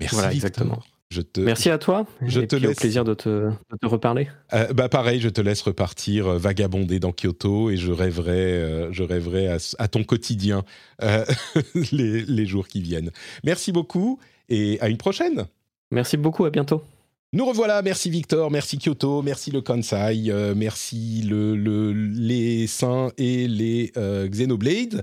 Merci. 0.00 0.14
Voilà, 0.16 0.32
exactement. 0.32 0.82
Merci 1.38 1.70
à 1.70 1.78
toi. 1.78 2.06
Je 2.22 2.40
te 2.40 2.56
laisse. 2.56 2.72
Au 2.72 2.80
plaisir 2.80 3.04
de 3.04 3.14
te, 3.14 3.50
reparler. 3.82 4.28
Euh, 4.52 4.72
bah 4.72 4.88
pareil, 4.88 5.20
je 5.20 5.28
te 5.28 5.40
laisse 5.40 5.62
repartir 5.62 6.26
euh, 6.26 6.38
vagabonder 6.38 6.98
dans 6.98 7.12
Kyoto 7.12 7.70
et 7.70 7.76
je 7.76 7.92
rêverai, 7.92 8.32
euh, 8.32 8.92
je 8.92 9.02
rêverai 9.02 9.48
à, 9.78 9.88
ton 9.88 10.04
quotidien 10.04 10.64
les, 11.92 12.22
les, 12.22 12.46
jours 12.46 12.68
qui 12.68 12.80
viennent. 12.80 13.10
Merci 13.44 13.72
beaucoup 13.72 14.18
et 14.48 14.78
à 14.80 14.88
une 14.88 14.96
prochaine. 14.96 15.46
Merci 15.90 16.16
beaucoup, 16.16 16.44
à 16.44 16.50
bientôt. 16.50 16.82
Nous 17.32 17.44
revoilà, 17.44 17.82
merci 17.82 18.10
Victor, 18.10 18.50
merci 18.50 18.78
Kyoto, 18.78 19.22
merci 19.22 19.50
le 19.50 19.60
Kansai, 19.60 20.30
merci 20.54 21.22
le, 21.28 21.56
le, 21.56 21.92
les 21.92 22.68
Saints 22.68 23.10
et 23.18 23.48
les 23.48 23.92
Xenoblade. 24.28 25.02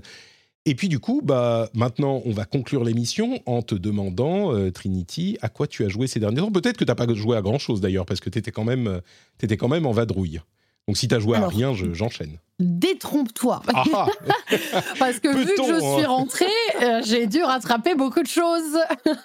Et 0.64 0.74
puis 0.76 0.88
du 0.88 1.00
coup, 1.00 1.22
bah, 1.24 1.68
maintenant, 1.74 2.22
on 2.24 2.30
va 2.30 2.44
conclure 2.44 2.84
l'émission 2.84 3.40
en 3.46 3.62
te 3.62 3.74
demandant, 3.74 4.54
euh, 4.54 4.70
Trinity, 4.70 5.36
à 5.42 5.48
quoi 5.48 5.66
tu 5.66 5.84
as 5.84 5.88
joué 5.88 6.06
ces 6.06 6.20
derniers 6.20 6.40
temps. 6.40 6.52
Peut-être 6.52 6.76
que 6.76 6.84
tu 6.84 6.90
n'as 6.90 6.94
pas 6.94 7.12
joué 7.12 7.36
à 7.36 7.42
grand-chose 7.42 7.80
d'ailleurs, 7.80 8.06
parce 8.06 8.20
que 8.20 8.30
tu 8.30 8.38
étais, 8.38 8.52
quand 8.52 8.64
même, 8.64 8.86
euh, 8.86 9.00
étais 9.42 9.56
quand 9.56 9.68
même 9.68 9.86
en 9.86 9.92
vadrouille. 9.92 10.40
Donc 10.86 10.96
si 10.96 11.08
tu 11.08 11.14
as 11.14 11.18
joué 11.20 11.36
à 11.36 11.48
rien, 11.48 11.72
j'enchaîne. 11.74 12.38
Détrompe-toi. 12.58 13.62
Ah. 13.74 14.06
parce 14.98 15.18
que 15.18 15.28
vu 15.34 15.46
que 15.46 15.64
je 15.64 15.96
suis 15.96 16.04
rentrée, 16.04 16.46
euh, 16.82 17.00
j'ai 17.04 17.26
dû 17.26 17.42
rattraper 17.42 17.94
beaucoup 17.94 18.22
de 18.22 18.28
choses. 18.28 18.78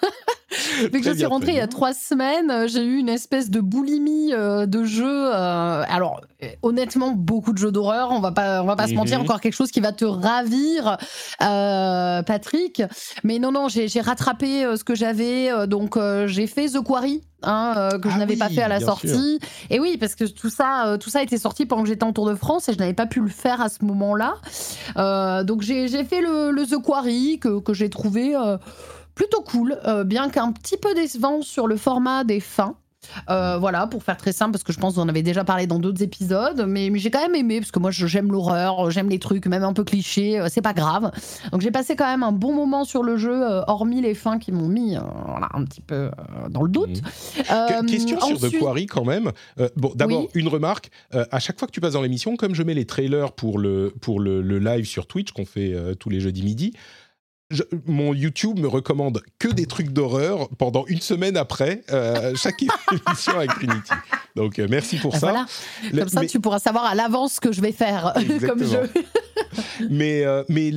Vu 0.80 1.00
que 1.00 1.02
je 1.02 1.16
suis 1.16 1.26
rentrée 1.26 1.52
il 1.52 1.56
y 1.58 1.60
a 1.60 1.66
trois 1.66 1.92
semaines, 1.92 2.50
euh, 2.50 2.68
j'ai 2.68 2.82
eu 2.82 2.96
une 2.96 3.10
espèce 3.10 3.50
de 3.50 3.60
boulimie 3.60 4.32
euh, 4.32 4.64
de 4.64 4.84
jeux. 4.84 5.30
Euh, 5.34 5.84
alors, 5.88 6.22
honnêtement, 6.62 7.10
beaucoup 7.10 7.52
de 7.52 7.58
jeux 7.58 7.70
d'horreur. 7.70 8.10
On 8.12 8.20
va 8.20 8.32
pas, 8.32 8.62
on 8.62 8.66
va 8.66 8.74
pas 8.74 8.86
se 8.86 8.94
mentir. 8.94 9.18
Mhm. 9.18 9.24
Encore 9.24 9.40
quelque 9.40 9.54
chose 9.54 9.70
qui 9.70 9.80
va 9.80 9.92
te 9.92 10.06
ravir, 10.06 10.96
Patrick. 11.38 12.82
Mais 13.24 13.38
non, 13.38 13.52
non, 13.52 13.68
j'ai 13.68 14.00
rattrapé 14.00 14.64
ce 14.76 14.84
que 14.84 14.94
j'avais. 14.94 15.66
donc, 15.66 15.98
j'ai 16.26 16.46
fait 16.46 16.68
The 16.68 16.82
Quarry. 16.82 17.22
Hein, 17.44 17.90
que 18.02 18.08
je 18.08 18.16
ah 18.16 18.18
n'avais 18.18 18.34
pas 18.34 18.48
fait 18.48 18.62
à 18.62 18.68
la 18.68 18.80
sortie. 18.80 19.38
Et 19.70 19.78
oui, 19.78 19.96
parce 19.96 20.16
que 20.16 20.24
tout 20.24 20.50
ça, 20.50 20.96
tout 20.98 21.08
ça 21.08 21.22
était 21.22 21.38
sorti 21.38 21.66
pendant 21.66 21.82
que 21.82 21.88
j'étais 21.88 22.02
en 22.02 22.12
Tour 22.12 22.28
de 22.28 22.34
France 22.34 22.68
et 22.68 22.72
je 22.72 22.78
n'avais 22.78 22.94
pas 22.94 23.06
pu 23.06 23.17
le 23.18 23.28
faire 23.28 23.60
à 23.60 23.68
ce 23.68 23.84
moment-là. 23.84 24.34
donc 25.44 25.62
j'ai 25.62 26.04
fait 26.04 26.20
le, 26.20 26.50
le, 26.50 26.66
The 26.66 26.82
Quarry 26.82 27.38
que, 27.38 27.60
que 27.60 27.74
j'ai 27.74 27.90
trouvé 27.90 28.34
plutôt 29.18 29.42
cool, 29.42 29.76
euh, 29.84 30.04
bien 30.04 30.30
qu'un 30.30 30.52
petit 30.52 30.76
peu 30.76 30.94
décevant 30.94 31.42
sur 31.42 31.66
le 31.66 31.76
format 31.76 32.22
des 32.22 32.38
fins. 32.38 32.76
Euh, 33.30 33.58
voilà, 33.58 33.86
pour 33.86 34.02
faire 34.02 34.16
très 34.16 34.32
simple, 34.32 34.52
parce 34.52 34.64
que 34.64 34.72
je 34.72 34.78
pense 34.78 34.94
qu'on 34.94 35.02
en 35.02 35.08
avait 35.08 35.22
déjà 35.22 35.44
parlé 35.44 35.66
dans 35.66 35.78
d'autres 35.78 36.02
épisodes, 36.02 36.64
mais, 36.66 36.90
j'ai 36.98 37.10
quand 37.10 37.20
même 37.20 37.34
aimé, 37.34 37.60
parce 37.60 37.70
que 37.70 37.78
moi 37.78 37.90
j'aime 37.90 38.32
l'horreur, 38.32 38.90
j'aime 38.90 39.08
les 39.08 39.18
trucs, 39.18 39.46
même 39.46 39.62
un 39.62 39.72
peu 39.72 39.84
clichés, 39.84 40.38
euh, 40.38 40.48
c'est 40.50 40.62
pas 40.62 40.72
grave. 40.72 41.10
Donc 41.52 41.60
j'ai 41.60 41.70
passé 41.70 41.96
quand 41.96 42.06
même 42.06 42.22
un 42.22 42.32
bon 42.32 42.54
moment 42.54 42.84
sur 42.84 43.02
le 43.02 43.16
jeu, 43.16 43.42
hormis 43.66 44.00
les 44.00 44.14
fins 44.14 44.38
qui 44.38 44.52
m'ont 44.52 44.68
mis 44.68 44.96
un 44.96 45.64
petit 45.64 45.80
peu 45.80 46.10
dans 46.50 46.62
le 46.62 46.68
doute. 46.68 47.02
Mmh. 47.38 47.86
Question 47.86 48.20
sur 48.20 48.38
The 48.38 48.58
Quarry 48.58 48.86
quand 48.86 49.04
même. 49.04 49.32
bon, 49.76 49.92
d'abord, 49.94 50.28
une 50.34 50.48
remarque. 50.48 50.90
à 51.12 51.38
chaque 51.38 51.58
fois 51.58 51.66
que 51.68 51.72
tu 51.72 51.80
passes 51.80 51.92
dans 51.92 52.02
l'émission, 52.02 52.36
comme 52.36 52.54
je 52.54 52.62
mets 52.62 52.74
les 52.74 52.86
trailers 52.86 53.32
pour 53.32 53.58
le, 53.58 53.92
pour 54.00 54.20
le, 54.20 54.42
le 54.42 54.58
live 54.58 54.84
sur 54.84 55.06
Twitch 55.06 55.32
qu'on 55.32 55.44
fait 55.44 55.74
tous 55.98 56.10
les 56.10 56.20
jeudis 56.20 56.42
midi, 56.42 56.72
mon 57.86 58.12
YouTube 58.12 58.58
me 58.58 58.68
recommande 58.68 59.22
que 59.38 59.48
des 59.48 59.66
trucs 59.66 59.88
d'horreur 59.88 60.48
pendant 60.58 60.84
une 60.86 61.00
semaine 61.00 61.36
après 61.36 61.82
euh, 61.90 62.34
chaque 62.36 62.62
émission 63.06 63.38
avec 63.38 63.50
Trinity. 63.50 63.92
Donc 64.36 64.58
euh, 64.58 64.66
merci 64.68 64.98
pour 64.98 65.12
ben 65.12 65.18
ça. 65.18 65.46
Comme 65.96 66.08
ça, 66.08 66.26
tu 66.26 66.40
pourras 66.40 66.58
savoir 66.58 66.84
à 66.84 66.94
l'avance 66.94 67.34
ce 67.34 67.40
que 67.40 67.52
je 67.52 67.62
vais 67.62 67.72
faire 67.72 68.12
comme 68.46 68.62
jeu. 68.62 68.90
mais 69.90 70.24
euh, 70.24 70.44
mais 70.48 70.70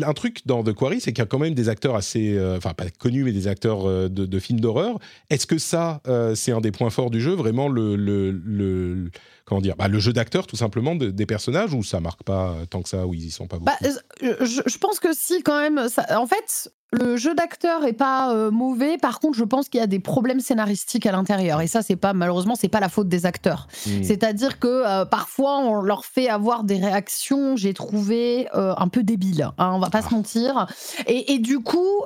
un 0.00 0.12
truc 0.12 0.46
dans 0.46 0.62
The 0.62 0.72
Quarry, 0.72 1.00
c'est 1.00 1.12
qu'il 1.12 1.22
y 1.22 1.26
a 1.26 1.26
quand 1.26 1.40
même 1.40 1.54
des 1.54 1.68
acteurs 1.68 1.96
assez, 1.96 2.38
enfin 2.56 2.72
pas 2.72 2.88
connus, 2.90 3.24
mais 3.24 3.32
des 3.32 3.48
acteurs 3.48 3.84
de, 3.84 4.08
de 4.08 4.38
films 4.38 4.60
d'horreur. 4.60 4.98
Est-ce 5.28 5.46
que 5.46 5.58
ça, 5.58 6.00
c'est 6.34 6.52
un 6.52 6.60
des 6.60 6.70
points 6.70 6.90
forts 6.90 7.10
du 7.10 7.20
jeu, 7.20 7.32
vraiment 7.32 7.68
le, 7.68 7.96
le, 7.96 8.30
le 8.30 9.10
comment 9.52 9.60
dire, 9.60 9.76
bah, 9.76 9.88
le 9.88 9.98
jeu 9.98 10.14
d'acteur 10.14 10.46
tout 10.46 10.56
simplement 10.56 10.94
des 10.94 11.26
personnages 11.26 11.74
ou 11.74 11.82
ça 11.82 12.00
marque 12.00 12.22
pas 12.22 12.54
tant 12.70 12.80
que 12.80 12.88
ça, 12.88 13.06
ou 13.06 13.12
ils 13.12 13.26
y 13.26 13.30
sont 13.30 13.46
pas 13.46 13.58
bah, 13.58 13.72
beaucoup? 13.82 14.44
je, 14.44 14.78
pense 14.78 14.98
que 14.98 15.12
si 15.12 15.42
quand 15.42 15.60
même. 15.60 15.78
en 15.78 16.26
fait, 16.26 16.72
le 16.90 17.18
jeu 17.18 17.34
d'acteur 17.34 17.84
est 17.84 17.92
pas 17.92 18.34
euh, 18.34 18.50
mauvais. 18.50 18.96
Par 18.96 19.20
contre, 19.20 19.36
je 19.36 19.44
pense 19.44 19.68
qu'il 19.68 19.78
y 19.78 19.84
a 19.84 19.86
des 19.86 20.00
problèmes 20.00 20.40
scénaristiques 20.40 21.04
à 21.04 21.12
l'intérieur. 21.12 21.60
Et 21.60 21.66
ça, 21.66 21.82
c'est 21.82 21.96
pas 21.96 22.14
malheureusement, 22.14 22.54
c'est 22.54 22.68
pas 22.68 22.80
la 22.80 22.88
faute 22.88 23.08
des 23.08 23.26
acteurs. 23.26 23.68
Hmm. 23.86 24.02
C'est-à-dire 24.02 24.58
que 24.58 24.68
euh, 24.68 25.04
parfois, 25.04 25.58
on 25.58 25.82
leur 25.82 26.06
fait 26.06 26.30
avoir 26.30 26.64
des 26.64 26.78
réactions. 26.78 27.54
J'ai 27.56 27.74
trouvé 27.74 28.48
euh, 28.54 28.72
un 28.78 28.88
peu 28.88 29.02
débiles. 29.02 29.50
Hein, 29.58 29.72
on 29.74 29.80
va 29.80 29.90
pas 29.90 30.00
se 30.00 30.08
ah. 30.12 30.14
mentir. 30.14 30.66
Et, 31.06 31.34
et 31.34 31.38
du 31.38 31.60
coup 31.60 32.00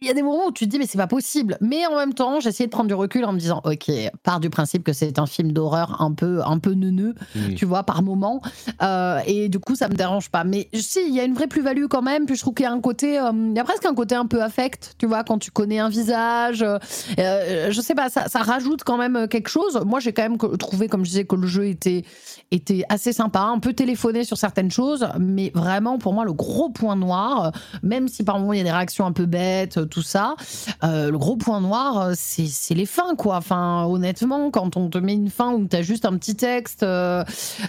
il 0.00 0.08
y 0.08 0.10
a 0.10 0.14
des 0.14 0.22
moments 0.22 0.46
où 0.46 0.52
tu 0.52 0.64
te 0.64 0.70
dis 0.70 0.78
mais 0.78 0.86
c'est 0.86 0.98
pas 0.98 1.06
possible. 1.06 1.56
Mais 1.60 1.86
en 1.86 1.96
même 1.96 2.14
temps, 2.14 2.38
essayé 2.38 2.66
de 2.66 2.70
prendre 2.70 2.88
du 2.88 2.94
recul 2.94 3.24
en 3.24 3.32
me 3.32 3.38
disant 3.38 3.60
ok, 3.64 3.90
part 4.22 4.40
du 4.40 4.50
principe 4.50 4.84
que 4.84 4.92
c'est 4.92 5.18
un 5.18 5.26
film 5.26 5.52
d'horreur 5.52 6.00
un 6.00 6.12
peu 6.12 6.40
un 6.44 6.58
peu 6.58 6.72
neuneux, 6.72 7.14
mmh. 7.34 7.54
tu 7.54 7.64
vois, 7.64 7.82
par 7.82 8.02
moment. 8.02 8.40
Euh, 8.82 9.20
et 9.26 9.48
du 9.48 9.58
coup, 9.58 9.74
ça 9.74 9.88
me 9.88 9.94
dérange 9.94 10.30
pas. 10.30 10.44
Mais 10.44 10.68
si, 10.74 11.00
il 11.06 11.14
y 11.14 11.20
a 11.20 11.24
une 11.24 11.34
vraie 11.34 11.46
plus-value 11.46 11.86
quand 11.88 12.02
même. 12.02 12.26
Puis 12.26 12.36
je 12.36 12.40
trouve 12.40 12.54
qu'il 12.54 12.64
y 12.64 12.66
a 12.66 12.72
un 12.72 12.80
côté, 12.80 13.18
euh, 13.18 13.30
il 13.34 13.56
y 13.56 13.60
a 13.60 13.64
presque 13.64 13.86
un 13.86 13.94
côté 13.94 14.14
un 14.14 14.26
peu 14.26 14.42
affect, 14.42 14.94
tu 14.98 15.06
vois, 15.06 15.24
quand 15.24 15.38
tu 15.38 15.50
connais 15.50 15.78
un 15.78 15.88
visage. 15.88 16.62
Euh, 16.62 17.70
je 17.70 17.80
sais 17.80 17.94
pas, 17.94 18.08
ça, 18.08 18.28
ça, 18.28 18.40
rajoute 18.40 18.84
quand 18.84 18.96
même 18.96 19.28
quelque 19.28 19.48
chose. 19.48 19.80
Moi, 19.84 20.00
j'ai 20.00 20.12
quand 20.12 20.22
même 20.22 20.38
trouvé, 20.58 20.88
comme 20.88 21.04
je 21.04 21.10
disais, 21.10 21.24
que 21.24 21.36
le 21.36 21.46
jeu 21.46 21.66
était 21.66 22.04
était 22.50 22.82
assez 22.88 23.12
sympa, 23.12 23.40
un 23.40 23.58
peu 23.58 23.72
téléphoné 23.72 24.24
sur 24.24 24.38
certaines 24.38 24.70
choses, 24.70 25.06
mais 25.18 25.50
vraiment 25.54 25.98
pour 25.98 26.14
moi 26.14 26.24
le 26.24 26.32
gros 26.32 26.70
point 26.70 26.96
noir, 26.96 27.52
même 27.82 28.08
si 28.08 28.24
par 28.24 28.38
moments 28.38 28.54
il 28.54 28.58
y 28.58 28.60
a 28.60 28.64
des 28.64 28.72
réactions 28.72 29.04
un 29.04 29.12
peu 29.12 29.26
bêtes 29.26 29.87
tout 29.88 30.02
ça. 30.02 30.36
Euh, 30.84 31.10
le 31.10 31.18
gros 31.18 31.36
point 31.36 31.60
noir, 31.60 31.98
euh, 31.98 32.12
c'est 32.14 32.74
les 32.74 32.86
fins, 32.86 33.14
quoi. 33.16 33.36
Enfin, 33.36 33.84
honnêtement, 33.84 34.50
quand 34.50 34.76
on 34.76 34.88
te 34.88 34.98
met 34.98 35.14
une 35.14 35.30
fin 35.30 35.52
où 35.52 35.66
tu 35.66 35.76
as 35.76 35.82
juste 35.82 36.04
un 36.04 36.16
petit 36.16 36.36
texte, 36.36 36.82
euh, 36.82 37.24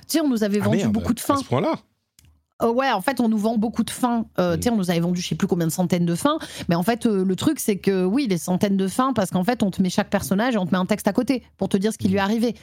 tu 0.08 0.20
on 0.22 0.30
nous 0.30 0.44
avait 0.44 0.60
ah, 0.62 0.66
vendu 0.66 0.88
beaucoup 0.88 1.14
de 1.14 1.20
fins. 1.20 1.36
À 1.36 1.38
ce 1.38 1.46
point-là 1.46 1.74
euh, 2.62 2.72
ouais, 2.72 2.92
en 2.92 3.02
fait, 3.02 3.22
on 3.22 3.30
nous 3.30 3.38
vend 3.38 3.58
beaucoup 3.58 3.84
de 3.84 3.90
fins. 3.90 4.26
Euh, 4.38 4.58
mm. 4.58 4.74
on 4.74 4.76
nous 4.76 4.92
avait 4.92 5.00
vendu 5.00 5.22
je 5.22 5.28
sais 5.28 5.36
plus 5.36 5.48
combien 5.48 5.68
de 5.68 5.72
centaines 5.72 6.06
de 6.06 6.16
fins. 6.16 6.40
Mais 6.68 6.76
en 6.76 6.84
fait, 6.84 7.06
euh, 7.06 7.24
le 7.24 7.36
truc, 7.36 7.60
c'est 7.60 7.78
que 7.78 8.04
oui, 8.04 8.28
des 8.28 8.38
centaines 8.38 8.78
de 8.78 8.88
fins, 8.88 9.14
parce 9.14 9.32
qu'en 9.32 9.44
fait, 9.44 9.64
on 9.64 9.72
te 9.72 9.82
met 9.82 9.90
chaque 9.90 10.10
personnage 10.10 10.56
et 10.56 10.58
on 10.58 10.66
te 10.66 10.72
met 10.72 10.78
un 10.78 10.86
texte 10.86 11.08
à 11.08 11.14
côté 11.14 11.44
pour 11.58 11.70
te 11.70 11.78
dire 11.78 11.94
ce 11.94 11.98
qui 11.98 12.10
lui 12.10 12.18
est 12.18 12.20
arrivé. 12.20 12.56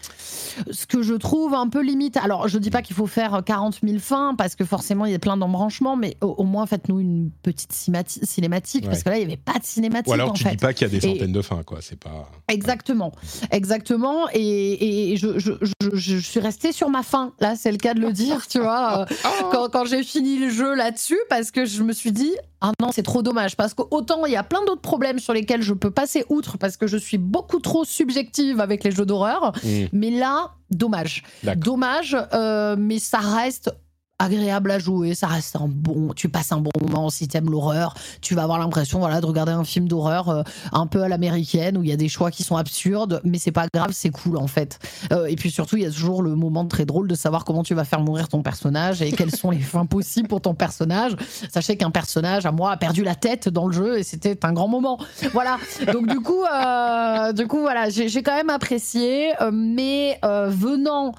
Ce 0.70 0.86
que 0.86 1.02
je 1.02 1.14
trouve 1.14 1.54
un 1.54 1.68
peu 1.68 1.80
limite. 1.82 2.16
Alors, 2.18 2.48
je 2.48 2.58
dis 2.58 2.70
pas 2.70 2.82
qu'il 2.82 2.94
faut 2.94 3.06
faire 3.06 3.42
40 3.44 3.78
000 3.82 3.98
fins, 3.98 4.34
parce 4.36 4.54
que 4.54 4.64
forcément, 4.64 5.06
il 5.06 5.12
y 5.12 5.14
a 5.14 5.18
plein 5.18 5.36
d'embranchements, 5.36 5.96
mais 5.96 6.16
au, 6.20 6.44
moins, 6.44 6.66
faites-nous 6.66 7.00
une 7.00 7.30
petite 7.42 7.72
cinématique, 7.72 8.84
parce 8.84 9.02
que 9.02 9.08
là, 9.08 9.16
il 9.16 9.20
n'y 9.20 9.32
avait 9.32 9.36
pas 9.36 9.58
de 9.58 9.64
cinématique. 9.64 10.08
Ou 10.08 10.12
alors, 10.12 10.32
tu 10.34 10.44
ne 10.44 10.50
dis 10.50 10.56
pas 10.56 10.74
qu'il 10.74 10.86
y 10.86 10.90
a 10.90 10.92
des 10.92 11.00
centaines 11.00 11.32
de 11.32 11.42
fins, 11.42 11.62
quoi. 11.62 11.78
C'est 11.80 11.98
pas. 11.98 12.30
Exactement. 12.48 13.12
Exactement. 13.50 14.26
Et, 14.34 15.14
je, 15.16 15.38
je, 15.38 16.18
suis 16.18 16.40
restée 16.40 16.72
sur 16.72 16.90
ma 16.90 17.02
fin. 17.02 17.32
Là, 17.40 17.54
c'est 17.56 17.72
le 17.72 17.78
cas 17.78 17.94
de 17.94 18.00
le 18.00 18.12
dire, 18.12 18.46
tu 18.46 18.58
vois. 18.58 19.06
quand, 19.50 19.70
quand 19.70 19.85
j'ai 19.86 20.02
fini 20.02 20.38
le 20.38 20.50
jeu 20.50 20.74
là-dessus 20.74 21.18
parce 21.28 21.50
que 21.50 21.64
je 21.64 21.82
me 21.82 21.92
suis 21.92 22.12
dit 22.12 22.32
ah 22.60 22.72
non 22.80 22.90
c'est 22.92 23.02
trop 23.02 23.22
dommage. 23.22 23.56
Parce 23.56 23.74
qu'autant 23.74 24.26
il 24.26 24.32
y 24.32 24.36
a 24.36 24.42
plein 24.42 24.64
d'autres 24.64 24.80
problèmes 24.82 25.18
sur 25.18 25.32
lesquels 25.32 25.62
je 25.62 25.74
peux 25.74 25.90
passer 25.90 26.24
outre 26.28 26.58
parce 26.58 26.76
que 26.76 26.86
je 26.86 26.96
suis 26.96 27.18
beaucoup 27.18 27.60
trop 27.60 27.84
subjective 27.84 28.60
avec 28.60 28.84
les 28.84 28.90
jeux 28.90 29.06
d'horreur. 29.06 29.52
Mmh. 29.64 29.84
mais 29.92 30.10
là 30.10 30.52
dommage. 30.70 31.22
Dommage 31.56 32.16
euh, 32.34 32.76
mais 32.78 32.98
ça 32.98 33.18
reste 33.18 33.70
agréable 34.18 34.70
à 34.70 34.78
jouer, 34.78 35.14
ça 35.14 35.26
reste 35.26 35.56
un 35.56 35.68
bon, 35.68 36.12
tu 36.14 36.28
passes 36.28 36.52
un 36.52 36.60
bon 36.60 36.70
moment 36.80 37.10
si 37.10 37.28
t'aimes 37.28 37.50
l'horreur, 37.50 37.94
tu 38.22 38.34
vas 38.34 38.44
avoir 38.44 38.58
l'impression 38.58 38.98
voilà 38.98 39.20
de 39.20 39.26
regarder 39.26 39.52
un 39.52 39.64
film 39.64 39.88
d'horreur 39.88 40.28
euh, 40.30 40.42
un 40.72 40.86
peu 40.86 41.02
à 41.02 41.08
l'américaine 41.08 41.76
où 41.76 41.82
il 41.82 41.90
y 41.90 41.92
a 41.92 41.96
des 41.96 42.08
choix 42.08 42.30
qui 42.30 42.42
sont 42.42 42.56
absurdes, 42.56 43.20
mais 43.24 43.38
c'est 43.38 43.52
pas 43.52 43.66
grave, 43.72 43.90
c'est 43.92 44.10
cool 44.10 44.38
en 44.38 44.46
fait. 44.46 44.78
Euh, 45.12 45.26
et 45.26 45.36
puis 45.36 45.50
surtout 45.50 45.76
il 45.76 45.82
y 45.82 45.86
a 45.86 45.90
toujours 45.90 46.22
le 46.22 46.34
moment 46.34 46.64
très 46.64 46.86
drôle 46.86 47.08
de 47.08 47.14
savoir 47.14 47.44
comment 47.44 47.62
tu 47.62 47.74
vas 47.74 47.84
faire 47.84 48.00
mourir 48.00 48.28
ton 48.28 48.42
personnage 48.42 49.02
et 49.02 49.12
quelles 49.12 49.34
sont 49.34 49.50
les 49.50 49.60
fins 49.60 49.86
possibles 49.86 50.28
pour 50.28 50.40
ton 50.40 50.54
personnage. 50.54 51.14
Sachez 51.50 51.76
qu'un 51.76 51.90
personnage 51.90 52.46
à 52.46 52.52
moi 52.52 52.72
a 52.72 52.76
perdu 52.78 53.04
la 53.04 53.14
tête 53.14 53.50
dans 53.50 53.66
le 53.66 53.72
jeu 53.72 53.98
et 53.98 54.02
c'était 54.02 54.44
un 54.46 54.52
grand 54.52 54.68
moment. 54.68 54.98
Voilà. 55.32 55.58
Donc 55.92 56.06
du 56.06 56.20
coup, 56.20 56.42
euh, 56.42 57.32
du 57.32 57.46
coup 57.46 57.60
voilà, 57.60 57.90
j'ai 57.90 58.22
quand 58.22 58.34
même 58.34 58.50
apprécié, 58.50 59.32
mais 59.52 60.18
venant 60.22 61.12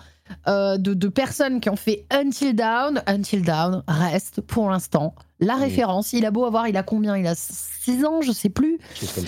euh, 0.48 0.78
de, 0.78 1.08
personnes 1.08 1.60
qui 1.60 1.70
ont 1.70 1.76
fait 1.76 2.06
Until 2.12 2.54
Down. 2.54 3.02
Until 3.08 3.42
Down 3.42 3.84
reste 3.88 4.42
pour 4.42 4.70
l'instant 4.70 5.16
la 5.40 5.56
référence. 5.56 6.14
Il 6.14 6.26
a 6.26 6.32
beau 6.32 6.46
avoir, 6.46 6.68
il 6.68 6.78
a 6.78 6.84
combien? 6.84 7.18
Il 7.18 7.28
a 7.28 7.36
6 7.36 8.06
ans, 8.06 8.22
je 8.22 8.32
sais 8.32 8.50
plus. 8.50 8.80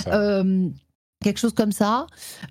Euh, 0.08 0.68
quelque 1.24 1.40
chose 1.40 1.54
comme 1.54 1.72
ça. 1.72 2.08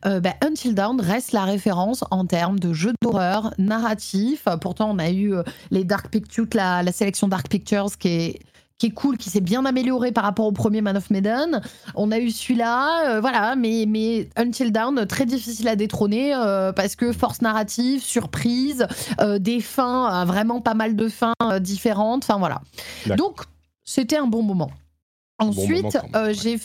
Euh, 0.06 0.20
ben, 0.20 0.34
Until 0.42 0.74
Down 0.74 1.00
reste 1.00 1.32
la 1.32 1.44
référence 1.44 2.04
en 2.10 2.24
termes 2.24 2.58
de 2.58 2.72
jeu 2.72 2.92
d'horreur 3.02 3.52
narratif. 3.58 4.46
Pourtant, 4.60 4.90
on 4.90 4.98
a 4.98 5.10
eu 5.10 5.34
les 5.70 5.84
Dark 5.84 6.10
Pictures, 6.10 6.46
la, 6.54 6.82
la 6.82 6.92
sélection 6.92 7.28
Dark 7.28 7.48
Pictures 7.48 7.96
qui 7.98 8.08
est 8.08 8.40
qui 8.78 8.86
est 8.86 8.90
cool, 8.90 9.18
qui 9.18 9.28
s'est 9.28 9.40
bien 9.40 9.64
amélioré 9.64 10.12
par 10.12 10.24
rapport 10.24 10.46
au 10.46 10.52
premier 10.52 10.80
Man 10.80 10.96
of 10.96 11.10
Medan. 11.10 11.60
On 11.94 12.12
a 12.12 12.18
eu 12.18 12.30
celui-là, 12.30 13.16
euh, 13.16 13.20
voilà, 13.20 13.56
mais, 13.56 13.84
mais 13.86 14.28
Until 14.36 14.72
Down, 14.72 15.04
très 15.06 15.26
difficile 15.26 15.68
à 15.68 15.76
détrôner 15.76 16.34
euh, 16.34 16.72
parce 16.72 16.94
que 16.94 17.12
force 17.12 17.42
narrative, 17.42 18.02
surprise, 18.02 18.86
euh, 19.20 19.38
des 19.38 19.60
fins, 19.60 20.24
vraiment 20.24 20.60
pas 20.60 20.74
mal 20.74 20.94
de 20.94 21.08
fins 21.08 21.34
différentes, 21.60 22.24
enfin 22.24 22.38
voilà. 22.38 22.62
Donc, 23.16 23.40
c'était 23.84 24.16
un 24.16 24.26
bon 24.26 24.42
moment. 24.42 24.70
Ensuite, 25.40 25.98
j'ai 26.30 26.58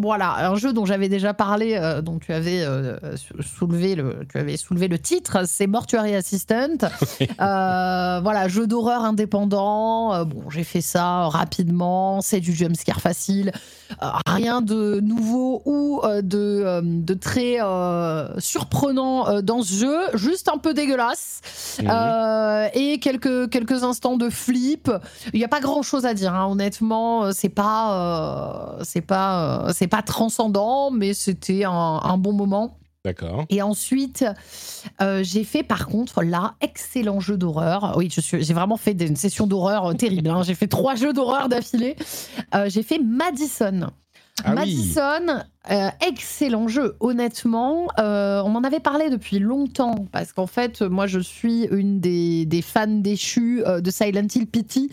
voilà, 0.00 0.50
un 0.50 0.56
jeu 0.56 0.72
dont 0.72 0.84
j'avais 0.84 1.08
déjà 1.08 1.34
parlé, 1.34 1.76
euh, 1.76 2.02
dont 2.02 2.18
tu 2.18 2.32
avais, 2.32 2.62
euh, 2.64 2.96
soulevé 3.40 3.94
le, 3.94 4.20
tu 4.30 4.38
avais 4.38 4.56
soulevé 4.56 4.88
le 4.88 4.98
titre, 4.98 5.46
c'est 5.46 5.66
Mortuary 5.66 6.14
Assistant. 6.14 6.54
Euh, 7.40 8.20
voilà, 8.22 8.48
jeu 8.48 8.66
d'horreur 8.66 9.02
indépendant. 9.02 10.24
bon, 10.24 10.50
j'ai 10.50 10.62
fait 10.62 10.80
ça 10.80 11.28
rapidement, 11.28 12.20
c'est 12.20 12.40
du 12.40 12.52
jumpscare 12.52 13.00
facile. 13.00 13.52
rien 14.26 14.60
de 14.60 15.00
nouveau 15.00 15.62
ou 15.64 16.00
de, 16.04 16.80
de 16.82 17.14
très 17.14 17.58
surprenant 18.38 19.40
dans 19.42 19.62
ce 19.62 19.74
jeu, 19.74 19.96
juste 20.14 20.48
un 20.48 20.58
peu 20.58 20.74
dégueulasse. 20.74 21.40
Et 22.74 22.98
quelques, 23.00 23.50
quelques 23.50 23.82
instants 23.84 24.16
de 24.16 24.30
flip. 24.30 24.90
Il 25.32 25.38
n'y 25.38 25.44
a 25.44 25.48
pas 25.48 25.60
grand 25.60 25.82
chose 25.82 26.06
à 26.06 26.14
dire, 26.14 26.34
hein, 26.34 26.46
honnêtement, 26.46 27.32
c'est 27.32 27.48
pas. 27.48 28.78
c'est 28.82 29.02
pas 29.02 29.72
c'est 29.72 29.83
pas 29.86 30.02
transcendant, 30.02 30.90
mais 30.90 31.14
c'était 31.14 31.64
un, 31.64 32.18
bon 32.18 32.32
moment. 32.32 32.78
D'accord. 33.04 33.44
Et 33.50 33.60
ensuite, 33.60 34.24
euh, 35.02 35.22
j'ai 35.22 35.44
fait 35.44 35.62
par 35.62 35.86
contre 35.86 36.22
là, 36.22 36.54
excellent 36.62 37.20
jeu 37.20 37.36
d'horreur. 37.36 37.94
Oui, 37.98 38.08
j'ai 38.10 38.54
vraiment 38.54 38.78
fait 38.78 38.92
une 38.92 39.16
session 39.16 39.46
d'horreur 39.46 39.90
euh, 39.90 39.94
terrible. 39.94 40.30
Hein. 40.30 40.42
J'ai 40.42 40.54
fait 40.54 40.68
trois 40.68 40.94
jeux 40.94 41.12
d'horreur 41.12 41.50
d'affilée. 41.50 41.96
Euh, 42.54 42.70
j'ai 42.70 42.82
fait 42.82 42.98
Madison. 42.98 43.90
Ah 44.42 44.52
Madison, 44.52 45.44
euh, 45.70 45.88
excellent 46.06 46.66
jeu. 46.66 46.96
Honnêtement, 46.98 47.86
euh, 48.00 48.42
on 48.44 48.48
m'en 48.48 48.64
avait 48.64 48.80
parlé 48.80 49.08
depuis 49.08 49.38
longtemps 49.38 50.06
parce 50.10 50.32
qu'en 50.32 50.48
fait, 50.48 50.82
moi, 50.82 51.06
je 51.06 51.20
suis 51.20 51.66
une 51.70 52.00
des, 52.00 52.62
fans 52.62 52.86
déchus 52.88 53.62
euh, 53.64 53.80
de 53.80 53.90
Silent 53.92 54.26
Hill 54.34 54.46
Pity 54.48 54.90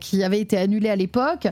qui 0.00 0.22
avait 0.22 0.40
été 0.40 0.56
annulé 0.56 0.88
à 0.88 0.96
l'époque. 0.96 1.48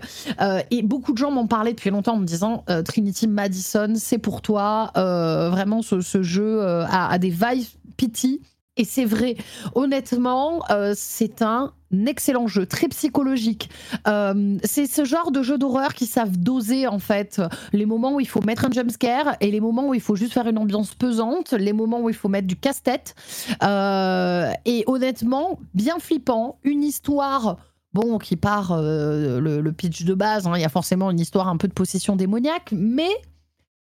et 0.71 0.83
beaucoup 0.83 1.13
de 1.13 1.19
gens 1.19 1.33
m'ont 1.33 1.49
parlé 1.49 1.73
depuis 1.73 1.91
longtemps 1.91 2.15
en 2.15 2.19
me 2.19 2.27
disant 2.27 2.65
Trinity 2.85 3.27
Madison, 3.27 3.95
c'est 3.97 4.19
pour 4.19 4.41
toi. 4.41 4.93
vraiment, 4.95 5.83
ce, 5.83 6.01
ce 6.01 6.23
jeu 6.23 6.63
a, 6.63 7.09
a, 7.11 7.19
des 7.19 7.31
vibes 7.31 7.67
Pity. 7.97 8.41
Et 8.77 8.85
c'est 8.85 9.05
vrai, 9.05 9.37
honnêtement, 9.75 10.63
c'est 10.95 11.43
un 11.43 11.73
excellent 12.07 12.47
jeu, 12.47 12.67
très 12.67 12.89
psychologique. 12.89 13.71
Euh, 14.09 14.59
c'est 14.65 14.87
ce 14.87 15.05
genre 15.05 15.31
de 15.31 15.43
jeu 15.43 15.59
d'horreur 15.59 15.95
qui 15.95 16.07
savent 16.07 16.37
doser 16.39 16.87
en 16.87 16.99
fait 16.99 17.41
les 17.73 17.87
moments 17.87 18.15
où 18.15 18.21
il 18.21 18.29
faut 18.29 18.41
mettre 18.43 18.65
un 18.65 18.71
jumpscare 18.71 19.37
et 19.41 19.51
les 19.51 19.61
moments 19.61 19.89
où 19.89 19.95
il 19.95 20.01
faut 20.01 20.17
juste 20.17 20.33
faire 20.33 20.47
une 20.47 20.59
ambiance 20.59 20.95
pesante, 20.95 21.53
les 21.53 21.73
moments 21.73 22.01
où 22.01 22.09
il 22.09 22.15
faut 22.15 22.29
mettre 22.29 22.47
du 22.47 22.57
casse-tête. 22.57 23.15
Euh, 23.63 24.51
et 24.65 24.85
honnêtement, 24.87 25.59
bien 25.75 25.99
flippant, 25.99 26.59
une 26.65 26.83
histoire 26.83 27.59
bon, 27.93 28.19
qui 28.19 28.37
part 28.37 28.73
euh, 28.73 29.41
le, 29.41 29.73
pitch 29.73 30.05
de 30.05 30.15
base. 30.15 30.47
Hein. 30.47 30.53
il 30.57 30.63
y 30.63 30.67
a 30.67 30.71
forcément 30.71 31.11
une 31.11 31.21
histoire 31.21 31.49
un 31.49 31.57
peu 31.57 31.69
de 31.69 31.75
possession 31.75 32.17
démoniaque, 32.17 32.73
mais 32.73 33.11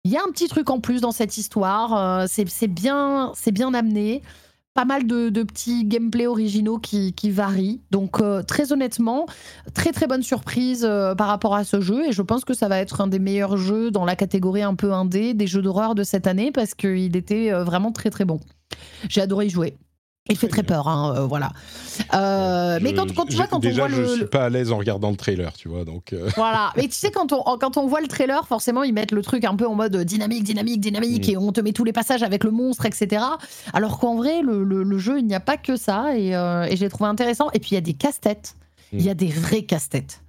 il 0.05 0.11
y 0.11 0.18
a 0.18 0.22
un 0.26 0.31
petit 0.31 0.47
truc 0.47 0.69
en 0.69 0.80
plus 0.80 1.01
dans 1.01 1.11
cette 1.11 1.38
histoire. 1.38 2.27
c'est 2.30 2.68
bien, 2.68 3.34
bien 3.51 3.73
amené 3.73 4.22
pas 4.77 4.85
mal 4.85 5.07
de, 5.07 5.41
petits 5.41 5.85
gameplays 5.85 6.27
originaux 6.27 6.77
qui, 6.77 7.31
varient. 7.31 7.81
Donc 7.89 8.21
euh, 8.21 8.43
très 8.43 8.71
honnêtement, 8.71 9.25
très 9.73 9.91
très 9.91 10.05
bonne 10.05 10.21
surprise 10.21 10.85
euh, 10.87 11.15
par 11.15 11.29
rapport 11.29 11.55
à 11.55 11.63
ce 11.63 11.81
jeu 11.81 12.05
et 12.07 12.11
je 12.11 12.21
pense 12.21 12.45
que 12.45 12.53
ça 12.53 12.67
va 12.67 12.77
être 12.77 13.01
un 13.01 13.07
des 13.07 13.17
meilleurs 13.17 13.57
jeux 13.57 13.89
dans 13.89 14.05
la 14.05 14.15
catégorie 14.15 14.61
un 14.61 14.75
peu 14.75 14.93
indé 14.93 15.33
des 15.33 15.47
jeux 15.47 15.63
d'horreur 15.63 15.95
de 15.95 16.03
cette 16.03 16.27
année 16.27 16.51
parce 16.51 16.75
qu'il 16.75 17.15
était 17.15 17.51
euh, 17.51 17.63
vraiment 17.63 17.91
très 17.91 18.11
très 18.11 18.23
bon. 18.23 18.39
J'ai 19.09 19.21
adoré 19.21 19.47
y 19.47 19.49
jouer. 19.49 19.73
Il 20.29 20.37
fait 20.37 20.47
très 20.47 20.63
peur, 20.63 20.87
hein, 20.87 21.15
euh, 21.15 21.25
voilà. 21.25 21.51
Euh, 22.13 22.79
mais 22.81 22.93
quand, 22.93 23.13
quand 23.13 23.25
tu 23.25 23.35
vois, 23.35 23.47
quand 23.47 23.59
déjà, 23.59 23.85
on 23.85 23.87
voit 23.87 23.97
le. 23.97 24.05
je 24.05 24.13
suis 24.13 24.25
pas 24.25 24.45
à 24.45 24.49
l'aise 24.49 24.71
en 24.71 24.77
regardant 24.77 25.09
le 25.09 25.15
trailer, 25.15 25.53
tu 25.53 25.69
vois, 25.69 25.85
donc. 25.85 26.13
Euh. 26.13 26.29
Voilà. 26.35 26.71
Mais 26.77 26.83
tu 26.83 26.93
sais, 26.93 27.11
quand 27.11 27.31
on, 27.33 27.57
quand 27.57 27.77
on 27.77 27.87
voit 27.87 28.01
le 28.01 28.07
trailer, 28.07 28.45
forcément, 28.47 28.83
ils 28.83 28.93
mettent 28.93 29.11
le 29.11 29.21
truc 29.21 29.45
un 29.45 29.55
peu 29.55 29.65
en 29.65 29.75
mode 29.75 29.95
dynamique, 29.97 30.43
dynamique, 30.43 30.79
dynamique, 30.79 31.27
mm. 31.27 31.31
et 31.31 31.37
on 31.37 31.51
te 31.51 31.61
met 31.61 31.71
tous 31.71 31.83
les 31.83 31.93
passages 31.93 32.23
avec 32.23 32.43
le 32.43 32.51
monstre, 32.51 32.85
etc. 32.85 33.23
Alors 33.73 33.99
qu'en 33.99 34.15
vrai, 34.15 34.41
le, 34.41 34.63
le, 34.63 34.97
jeu, 34.97 35.19
il 35.19 35.25
n'y 35.25 35.35
a 35.35 35.39
pas 35.39 35.57
que 35.57 35.75
ça, 35.75 36.17
et, 36.17 36.31
et 36.31 36.75
j'ai 36.75 36.89
trouvé 36.89 37.09
intéressant. 37.09 37.49
Et 37.53 37.59
puis, 37.59 37.71
il 37.71 37.75
y 37.75 37.77
a 37.77 37.81
des 37.81 37.93
casse-têtes. 37.93 38.55
Il 38.93 39.01
y 39.01 39.09
a 39.09 39.13
mm. 39.13 39.17
des 39.17 39.27
vrais 39.27 39.63
casse-têtes. 39.63 40.21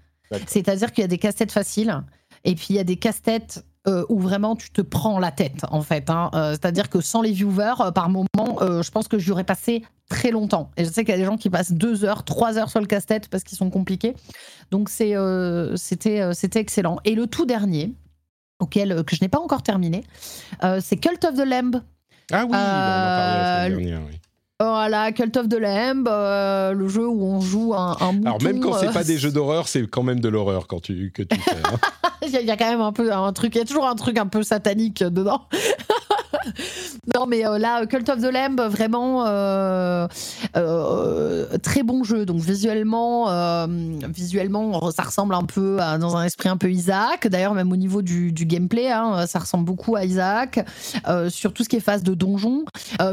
C'est-à-dire 0.46 0.92
qu'il 0.92 1.02
y 1.02 1.04
a 1.04 1.08
des 1.08 1.18
casse-têtes 1.18 1.52
faciles, 1.52 2.02
et 2.44 2.54
puis 2.54 2.66
il 2.70 2.76
y 2.76 2.80
a 2.80 2.84
des 2.84 2.96
casse-têtes 2.96 3.64
euh, 3.86 4.04
où 4.08 4.18
vraiment 4.18 4.56
tu 4.56 4.70
te 4.70 4.82
prends 4.82 5.18
la 5.18 5.30
tête, 5.30 5.64
en 5.70 5.82
fait. 5.82 6.10
Hein. 6.10 6.30
Euh, 6.34 6.50
c'est-à-dire 6.52 6.90
que 6.90 7.00
sans 7.00 7.22
les 7.22 7.32
viewers, 7.32 7.74
euh, 7.80 7.90
par 7.90 8.10
moment, 8.10 8.58
je 8.60 8.90
pense 8.90 9.08
que 9.08 9.18
j'aurais 9.18 9.44
passé 9.44 9.84
très 10.08 10.30
longtemps. 10.30 10.70
Et 10.76 10.84
je 10.84 10.90
sais 10.90 11.04
qu'il 11.04 11.12
y 11.12 11.16
a 11.16 11.18
des 11.18 11.24
gens 11.24 11.36
qui 11.36 11.48
passent 11.48 11.72
deux 11.72 12.04
heures, 12.04 12.24
trois 12.24 12.58
heures 12.58 12.70
sur 12.70 12.80
le 12.80 12.86
casse-tête 12.86 13.28
parce 13.28 13.44
qu'ils 13.44 13.56
sont 13.56 13.70
compliqués. 13.70 14.14
Donc 14.70 14.88
c'était, 14.88 16.32
excellent. 16.54 16.98
Et 17.04 17.14
le 17.14 17.26
tout 17.26 17.46
dernier, 17.46 17.92
auquel 18.58 19.04
que 19.04 19.14
je 19.14 19.22
n'ai 19.22 19.28
pas 19.28 19.40
encore 19.40 19.62
terminé, 19.62 20.02
c'est 20.80 20.96
Cult 20.96 21.24
of 21.24 21.34
the 21.34 21.46
Lamb. 21.46 21.82
Ah 22.32 22.44
oui, 22.44 22.50
on 22.50 22.54
en 22.54 22.58
parlait 22.58 23.40
la 23.40 23.68
dernière, 23.68 24.00
oui. 24.06 24.20
Voilà, 24.60 25.12
Cult 25.12 25.36
of 25.36 25.48
the 25.48 25.54
Lamb, 25.54 26.08
euh, 26.08 26.72
le 26.72 26.88
jeu 26.88 27.06
où 27.06 27.22
on 27.22 27.40
joue 27.40 27.74
un, 27.74 27.96
un 28.00 28.10
mouton. 28.10 28.26
Alors 28.26 28.42
même 28.42 28.58
quand 28.58 28.72
c'est 28.72 28.88
euh, 28.88 28.92
pas 28.92 29.04
des 29.04 29.16
jeux 29.18 29.30
d'horreur, 29.30 29.68
c'est 29.68 29.86
quand 29.86 30.02
même 30.02 30.18
de 30.18 30.28
l'horreur 30.28 30.66
quand 30.66 30.80
tu 30.80 31.12
que 31.12 31.22
tu 31.22 31.38
fais. 31.38 31.54
Hein. 31.64 31.76
il, 32.22 32.30
y 32.30 32.50
a, 32.50 32.56
quand 32.56 32.68
même 32.68 32.80
un 32.80 32.90
peu 32.90 33.12
un 33.12 33.32
truc, 33.32 33.54
il 33.54 33.58
y 33.58 33.60
a 33.60 33.64
toujours 33.64 33.86
un 33.86 33.94
truc 33.94 34.18
un 34.18 34.26
peu 34.26 34.42
satanique 34.42 35.04
dedans. 35.04 35.42
non, 37.14 37.26
mais 37.26 37.46
euh, 37.46 37.58
là, 37.58 37.84
Cult 37.86 38.08
of 38.08 38.20
the 38.20 38.32
Lamb, 38.32 38.60
vraiment 38.60 39.26
euh, 39.26 40.06
euh, 40.56 41.58
très 41.58 41.82
bon 41.82 42.04
jeu. 42.04 42.26
Donc 42.26 42.40
visuellement, 42.40 43.26
visuellement, 44.08 44.90
ça 44.90 45.02
ressemble 45.02 45.34
un 45.34 45.44
peu 45.44 45.78
dans 46.00 46.16
un 46.16 46.24
esprit 46.24 46.48
un 46.48 46.56
peu 46.56 46.70
Isaac. 46.70 47.28
D'ailleurs, 47.28 47.54
même 47.54 47.72
au 47.72 47.76
niveau 47.76 48.02
du, 48.02 48.32
gameplay, 48.32 48.90
hein, 48.90 49.26
ça 49.26 49.38
ressemble 49.38 49.64
beaucoup 49.64 49.96
à 49.96 50.04
Isaac 50.04 50.64
sur 51.28 51.52
tout 51.52 51.64
ce 51.64 51.68
qui 51.68 51.76
est 51.76 51.80
phase 51.80 52.02
de 52.02 52.14
donjon. 52.14 52.64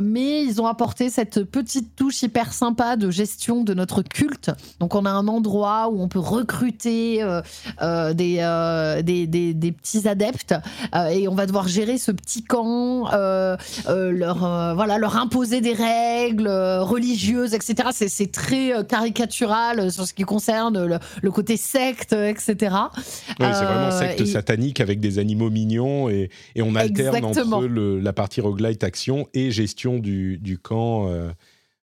mais 0.02 0.44
ils 0.44 0.62
ont 0.62 0.68
apporté 0.68 1.10
cette 1.10 1.44
petite 1.44 1.96
touche 1.96 2.22
hyper 2.24 2.54
sympa 2.54 2.96
de 2.96 3.10
gestion 3.10 3.64
de 3.64 3.74
notre 3.74 4.02
culte. 4.02 4.52
Donc 4.80 4.96
on 4.96 5.06
a 5.06 5.12
un 5.12 5.28
endroit 5.28 5.90
où 5.90 6.02
on 6.02 6.08
peut 6.08 6.20
recruter 6.20 7.18
des, 8.14 9.04
des, 9.04 9.54
des, 9.54 9.72
petits 9.72 10.08
adeptes 10.08 10.56
et 11.12 11.28
on 11.28 11.36
va 11.36 11.46
devoir 11.46 11.68
gérer 11.68 11.98
ce 11.98 12.12
petit 12.12 12.44
camp 12.44 13.05
euh, 13.14 13.58
euh, 13.88 14.12
leur, 14.12 14.44
euh, 14.44 14.74
voilà, 14.74 14.98
leur 14.98 15.18
imposer 15.18 15.62
des 15.62 15.74
règles 15.74 16.48
religieuses, 16.48 17.54
etc. 17.54 17.90
C'est 17.92 18.32
très 18.32 18.86
caricatural 18.88 19.92
sur 19.92 20.06
ce 20.06 20.14
qui 20.14 20.24
concerne 20.24 21.00
le, 21.22 21.32
côté 21.32 21.58
secte, 21.58 22.14
etc. 22.14 22.56
c'est 23.38 23.44
vraiment 23.44 23.92
secte 23.92 24.26
satanique 24.26 24.80
avec 24.80 25.00
des 25.00 25.20
animaux 25.20 25.50
mignons 25.50 26.10
et, 26.10 26.30
et 26.56 26.62
on 26.62 26.76
alterne 26.76 27.26
entre 27.26 27.68
le, 27.68 28.00
la 28.00 28.14
partie 28.14 28.42
roguelite 28.42 28.84
action 28.84 29.28
et 29.34 29.52
gestion 29.52 30.00
du, 30.00 30.38
du 30.38 30.58
camp. 30.58 31.10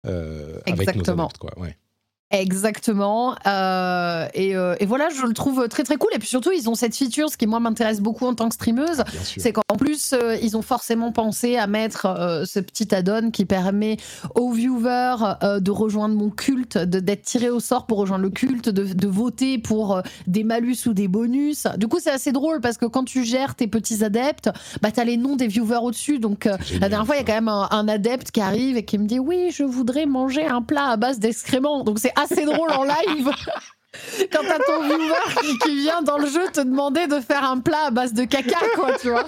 avec 0.06 0.96
nos 0.96 1.16
quoi. 1.40 1.52
Ouais. 1.58 1.76
Exactement. 2.34 3.36
Euh, 3.46 4.28
euh, 4.36 4.76
et, 4.80 4.86
voilà, 4.88 5.10
je 5.16 5.24
le 5.24 5.34
trouve 5.34 5.68
très 5.68 5.84
très 5.84 5.98
cool. 5.98 6.10
Et 6.16 6.20
puis 6.20 6.28
surtout, 6.28 6.52
ils 6.52 6.68
ont 6.68 6.74
cette 6.74 6.96
feature, 6.96 7.30
ce 7.30 7.38
qui 7.38 7.46
moi 7.46 7.60
m'intéresse 7.60 8.02
beaucoup 8.02 8.26
en 8.26 8.34
tant 8.34 8.50
que 8.50 8.56
streameuse, 8.56 9.04
c'est 9.38 9.54
qu'en 9.54 9.78
plus, 9.78 10.14
euh, 10.14 10.36
ils 10.42 10.58
ont 10.58 10.64
forcément 10.64 11.12
pensé 11.12 11.58
à 11.58 11.68
mettre 11.68 12.44
ce 12.46 12.60
petit 12.60 12.94
add-on 12.94 13.30
qui 13.30 13.46
permet 13.46 13.98
aux 14.34 14.52
viewers 14.52 15.36
de 15.62 15.72
rejoindre 15.72 16.16
mon 16.16 16.32
culte, 16.32 16.80
d'être 16.80 17.22
tiré 17.22 17.52
au 17.52 17.60
sort 17.60 17.86
pour 17.86 18.00
rejoindre 18.00 18.24
le 18.24 18.32
culte, 18.32 18.70
de, 18.70 19.08
voter 19.08 19.60
pour 19.60 20.02
des 20.26 20.44
malus 20.44 20.88
ou 20.88 20.94
des 20.94 21.08
bonus. 21.08 21.68
Du 21.78 21.88
coup, 21.88 22.00
c'est 22.00 22.10
assez 22.10 22.32
drôle 22.32 22.62
parce 22.62 22.78
que 22.78 22.86
quand 22.86 23.04
tu 23.04 23.24
gères 23.24 23.54
tes 23.54 23.68
petits 23.68 24.04
adeptes, 24.04 24.50
bah, 24.82 24.90
tu 24.92 25.00
as 25.00 25.04
les 25.04 25.18
noms 25.18 25.36
des 25.36 25.48
viewers 25.48 25.84
au-dessus. 25.84 26.18
Donc 26.18 26.46
la 26.46 26.90
dernière 26.90 27.06
fois, 27.06 27.16
il 27.16 27.20
y 27.20 27.22
a 27.22 27.26
quand 27.26 27.34
même 27.34 27.48
un, 27.48 27.68
un, 27.70 27.88
adepte 27.88 28.32
qui 28.32 28.42
arrive 28.42 28.76
et 28.76 28.86
qui 28.86 28.98
me 28.98 29.06
dit 29.06 29.20
Oui, 29.20 29.52
je 29.52 29.64
voudrais 29.64 30.08
manger 30.08 30.48
un 30.48 30.64
plat 30.64 30.88
à 30.88 30.98
base 30.98 31.20
d'excréments. 31.20 31.84
Donc 31.84 32.00
c'est 32.00 32.14
assez 32.24 32.46
drôle 32.46 32.72
en 32.72 32.84
live. 32.84 33.30
Quand 34.32 34.42
t'as 34.42 34.58
ton 34.58 34.82
viewer 34.84 35.58
qui, 35.64 35.76
vient 35.76 36.02
dans 36.02 36.18
le 36.18 36.28
jeu 36.28 36.42
te 36.52 36.62
demander 36.62 37.06
de 37.06 37.20
faire 37.20 37.44
un 37.44 37.60
plat 37.60 37.86
à 37.88 37.92
base 37.92 38.14
de 38.14 38.24
caca, 38.24 38.58
quoi, 38.76 38.98
tu 39.00 39.12
vois. 39.12 39.26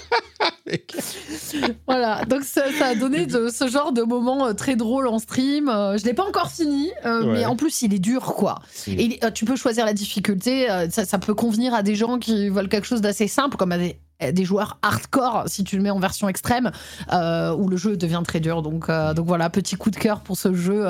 voilà, 1.88 2.26
donc 2.26 2.44
ça, 2.44 2.64
a 2.82 2.96
donné 2.96 3.28
de, 3.28 3.50
ce 3.50 3.68
genre 3.68 3.92
de 3.92 4.02
moment 4.02 4.48
euh, 4.48 4.54
très 4.54 4.76
drôle 4.76 5.08
en 5.08 5.20
stream. 5.20 5.70
Euh, 5.70 5.98
je 5.98 6.06
l'ai 6.06 6.16
pas 6.16 6.26
encore 6.26 6.50
fini, 6.50 6.92
euh, 7.06 7.32
mais 7.32 7.46
en 7.46 7.56
plus 7.56 7.84
il 7.84 7.94
est 7.94 8.00
dur, 8.00 8.34
quoi. 8.34 8.60
Mm. 8.88 9.00
Et 9.00 9.20
tu 9.34 9.46
peux 9.46 9.56
choisir 9.56 9.86
la 9.86 9.94
difficulté, 9.94 10.68
ça, 10.90 11.06
ça, 11.06 11.20
peut 11.20 11.36
convenir 11.36 11.74
à 11.76 11.84
des 11.84 11.96
gens 11.96 12.18
qui 12.18 12.50
veulent 12.50 12.70
quelque 12.70 12.88
chose 12.88 13.02
d'assez 13.02 13.28
simple, 13.28 13.58
comme 13.58 13.72
à 13.72 13.78
des, 13.78 14.00
des 14.20 14.46
joueurs 14.46 14.80
hardcore 14.82 15.44
si 15.48 15.64
tu 15.64 15.78
le 15.78 15.84
mets 15.84 15.90
en 15.90 16.00
version 16.00 16.30
extrême 16.30 16.72
où 17.12 17.68
le 17.68 17.78
jeu 17.78 17.98
devient 17.98 18.24
très 18.26 18.40
dur 18.40 18.62
donc, 18.62 18.88
donc 18.90 19.26
voilà 19.26 19.50
petit 19.50 19.76
coup 19.76 19.92
de 19.92 19.98
cœur 19.98 20.22
pour 20.22 20.38
ce 20.38 20.54
jeu 20.54 20.86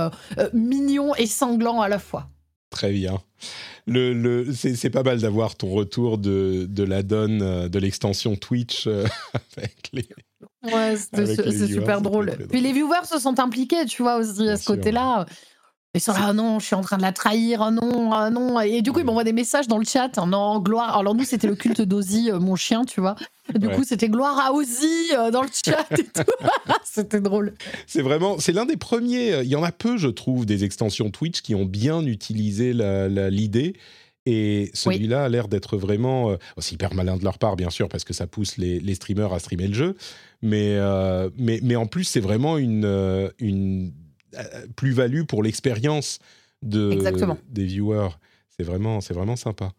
mignon 0.54 1.16
et 1.16 1.26
sanglant 1.26 1.82
à 1.82 1.90
la 1.90 2.00
fois 2.00 2.30
Très 2.76 2.92
bien. 2.92 3.22
Le, 3.88 4.14
le, 4.14 4.52
c'est 4.54 4.90
pas 4.90 5.02
mal 5.02 5.22
d'avoir 5.22 5.56
ton 5.56 5.70
retour 5.70 6.18
de, 6.18 6.66
de 6.70 6.84
la 6.84 7.04
donne 7.04 7.42
euh, 7.42 7.70
de 7.70 7.80
l'extension 7.80 8.36
Twitch 8.36 8.86
euh, 8.88 9.06
avec 9.58 9.92
les. 9.94 10.06
Ouais, 10.64 10.96
c'est 10.98 11.68
super 11.68 12.02
drôle. 12.02 12.36
Puis 12.50 12.60
les 12.60 12.74
viewers 12.74 13.06
se 13.06 13.18
sont 13.18 13.40
impliqués, 13.40 13.86
tu 13.86 14.02
vois, 14.02 14.18
aussi 14.18 14.50
à 14.50 14.58
ce 14.58 14.66
côté-là. 14.66 15.26
Ils 15.30 15.55
sont 16.00 16.14
là, 16.14 16.28
oh 16.30 16.34
non, 16.34 16.60
je 16.60 16.66
suis 16.66 16.76
en 16.76 16.82
train 16.82 16.98
de 16.98 17.02
la 17.02 17.12
trahir, 17.12 17.64
oh 17.68 17.72
non, 17.72 18.12
oh 18.12 18.30
non. 18.30 18.60
Et 18.60 18.82
du 18.82 18.92
coup, 18.92 19.00
ils 19.00 19.06
m'envoient 19.06 19.24
des 19.24 19.34
messages 19.34 19.68
dans 19.68 19.78
le 19.78 19.86
chat, 19.86 20.12
oh 20.22 20.26
non, 20.26 20.60
gloire. 20.60 20.98
Alors 20.98 21.16
nous, 21.16 21.24
c'était 21.24 21.48
le 21.48 21.56
culte 21.56 21.82
d'Ozzy, 21.82 22.32
euh, 22.32 22.40
mon 22.40 22.56
chien, 22.56 22.86
tu 22.86 23.02
vois. 23.02 23.16
Du 23.54 23.70
coup, 23.70 23.84
c'était 23.84 24.10
gloire 24.10 24.40
à 24.40 24.54
Ozzy 24.54 25.12
euh, 25.14 25.30
dans 25.30 25.44
le 25.44 25.50
chat 25.50 25.86
et 25.92 26.04
tout. 26.04 26.24
c'était 26.84 27.22
drôle. 27.22 27.54
C'est 27.86 28.02
vraiment, 28.02 28.40
c'est 28.40 28.52
l'un 28.52 28.66
des 28.66 28.78
premiers. 28.78 29.34
Euh, 29.34 29.44
il 29.44 29.50
y 29.50 29.56
en 29.56 29.64
a 29.64 29.72
peu, 29.72 29.98
je 29.98 30.08
trouve, 30.08 30.46
des 30.46 30.64
extensions 30.64 31.12
Twitch 31.12 31.42
qui 31.42 31.54
ont 31.54 31.66
bien 31.66 32.02
utilisé 32.06 32.74
l'idée. 32.74 33.76
Et 34.28 34.72
celui-là 34.74 35.26
a 35.26 35.30
l'air 35.30 35.48
d'être 35.48 35.78
vraiment. 35.78 36.32
Euh, 36.32 36.38
c'est 36.58 36.74
hyper 36.74 36.96
malin 36.96 37.18
de 37.18 37.24
leur 37.24 37.38
part, 37.38 37.56
bien 37.56 37.70
sûr, 37.70 37.88
parce 37.88 38.04
que 38.04 38.14
ça 38.14 38.26
pousse 38.26 38.58
les, 38.58 38.80
les 38.80 38.96
streamers 38.96 39.32
à 39.32 39.40
streamer 39.40 39.68
le 39.68 39.76
jeu. 39.76 39.96
Mais, 40.42 40.78
mais, 41.38 41.60
mais 41.64 41.76
en 41.76 41.86
plus, 41.86 42.04
c'est 42.04 42.20
vraiment 42.20 42.58
une, 42.58 43.32
une 43.40 43.92
plus-value 44.76 45.24
pour 45.24 45.44
l'expérience 45.44 46.20
de, 46.62 46.98
des 47.50 47.66
viewers. 47.66 48.10
C'est 48.58 48.64
vraiment, 48.64 49.02
c'est 49.02 49.14
vraiment 49.14 49.36
sympa. 49.36 49.72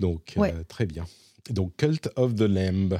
Donc, 0.00 0.34
très 0.68 0.86
bien. 0.86 1.04
Donc, 1.50 1.72
Cult 1.76 2.08
of 2.16 2.34
the 2.34 2.40
Lamb. 2.42 2.98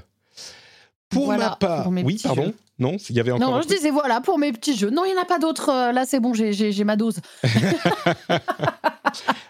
Pour 1.08 1.26
Voilà, 1.26 1.50
ma 1.50 1.56
part, 1.56 1.82
pour 1.84 1.92
oui, 1.92 2.18
pardon. 2.22 2.46
jeux. 2.46 2.54
Non, 2.78 2.96
il 3.08 3.14
y 3.14 3.20
avait 3.20 3.30
encore. 3.30 3.48
Non, 3.52 3.62
je 3.62 3.68
disais 3.68 3.90
voilà 3.90 4.20
pour 4.20 4.36
mes 4.36 4.50
petits 4.52 4.76
jeux. 4.76 4.90
Non, 4.90 5.04
il 5.04 5.12
n'y 5.12 5.18
en 5.18 5.22
a 5.22 5.24
pas 5.24 5.38
d'autres. 5.38 5.68
euh, 5.68 5.92
Là, 5.92 6.04
c'est 6.06 6.18
bon, 6.18 6.34
j'ai- 6.34 6.84
ma 6.84 6.96
dose. 6.96 7.20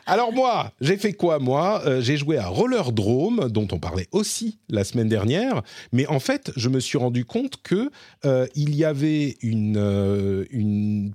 Alors 0.06 0.32
moi, 0.32 0.72
j'ai 0.80 0.96
fait 0.98 1.14
quoi 1.14 1.38
moi? 1.38 1.82
Euh, 1.86 2.00
J'ai 2.02 2.16
joué 2.18 2.36
à 2.36 2.48
Roller 2.48 2.92
Drome, 2.92 3.48
dont 3.50 3.66
on 3.72 3.78
parlait 3.78 4.08
aussi 4.12 4.58
la 4.68 4.84
semaine 4.84 5.08
dernière, 5.08 5.62
mais 5.92 6.06
en 6.06 6.20
fait, 6.20 6.52
je 6.56 6.68
me 6.68 6.80
suis 6.80 6.98
rendu 6.98 7.24
compte 7.24 7.62
que 7.62 7.90
euh, 8.26 8.46
il 8.54 8.74
y 8.74 8.84
avait 8.84 9.36
une, 9.40 9.76
euh, 9.78 10.44
une 10.50 11.14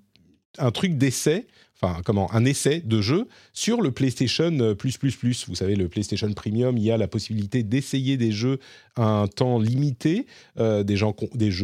un 0.57 0.71
truc 0.71 0.97
d'essai. 0.97 1.47
Enfin, 1.81 2.01
comment 2.03 2.33
Un 2.33 2.43
essai 2.43 2.81
de 2.81 2.99
jeu 2.99 3.27
sur 3.53 3.81
le 3.81 3.91
PlayStation 3.91 4.51
euh, 4.59 4.75
Plus 4.75 4.97
Plus 4.97 5.15
Plus. 5.15 5.47
Vous 5.47 5.55
savez, 5.55 5.75
le 5.77 5.87
PlayStation 5.87 6.31
Premium, 6.33 6.77
il 6.77 6.83
y 6.83 6.91
a 6.91 6.97
la 6.97 7.07
possibilité 7.07 7.63
d'essayer 7.63 8.17
des 8.17 8.33
jeux 8.33 8.59
à 8.97 9.05
un 9.05 9.27
temps 9.27 9.59
limité, 9.59 10.25
euh, 10.57 10.83
des, 10.83 10.97
jeux 10.97 11.15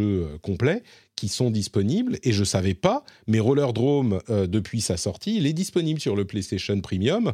euh, 0.02 0.38
complets 0.41 0.84
qui 1.18 1.28
sont 1.28 1.52
disponibles. 1.52 2.18
Et 2.24 2.32
je 2.32 2.45
savais 2.45 2.76
pas, 2.76 3.03
mais 3.28 3.40
Roller 3.40 3.74
Drome, 3.74 4.20
depuis 4.28 4.82
sa 4.82 4.98
sortie, 4.98 5.38
il 5.38 5.48
est 5.48 5.53
disponible 5.53 5.99
sur 5.99 6.14
le 6.14 6.26
PlayStation 6.26 6.80
Premium. 6.82 7.32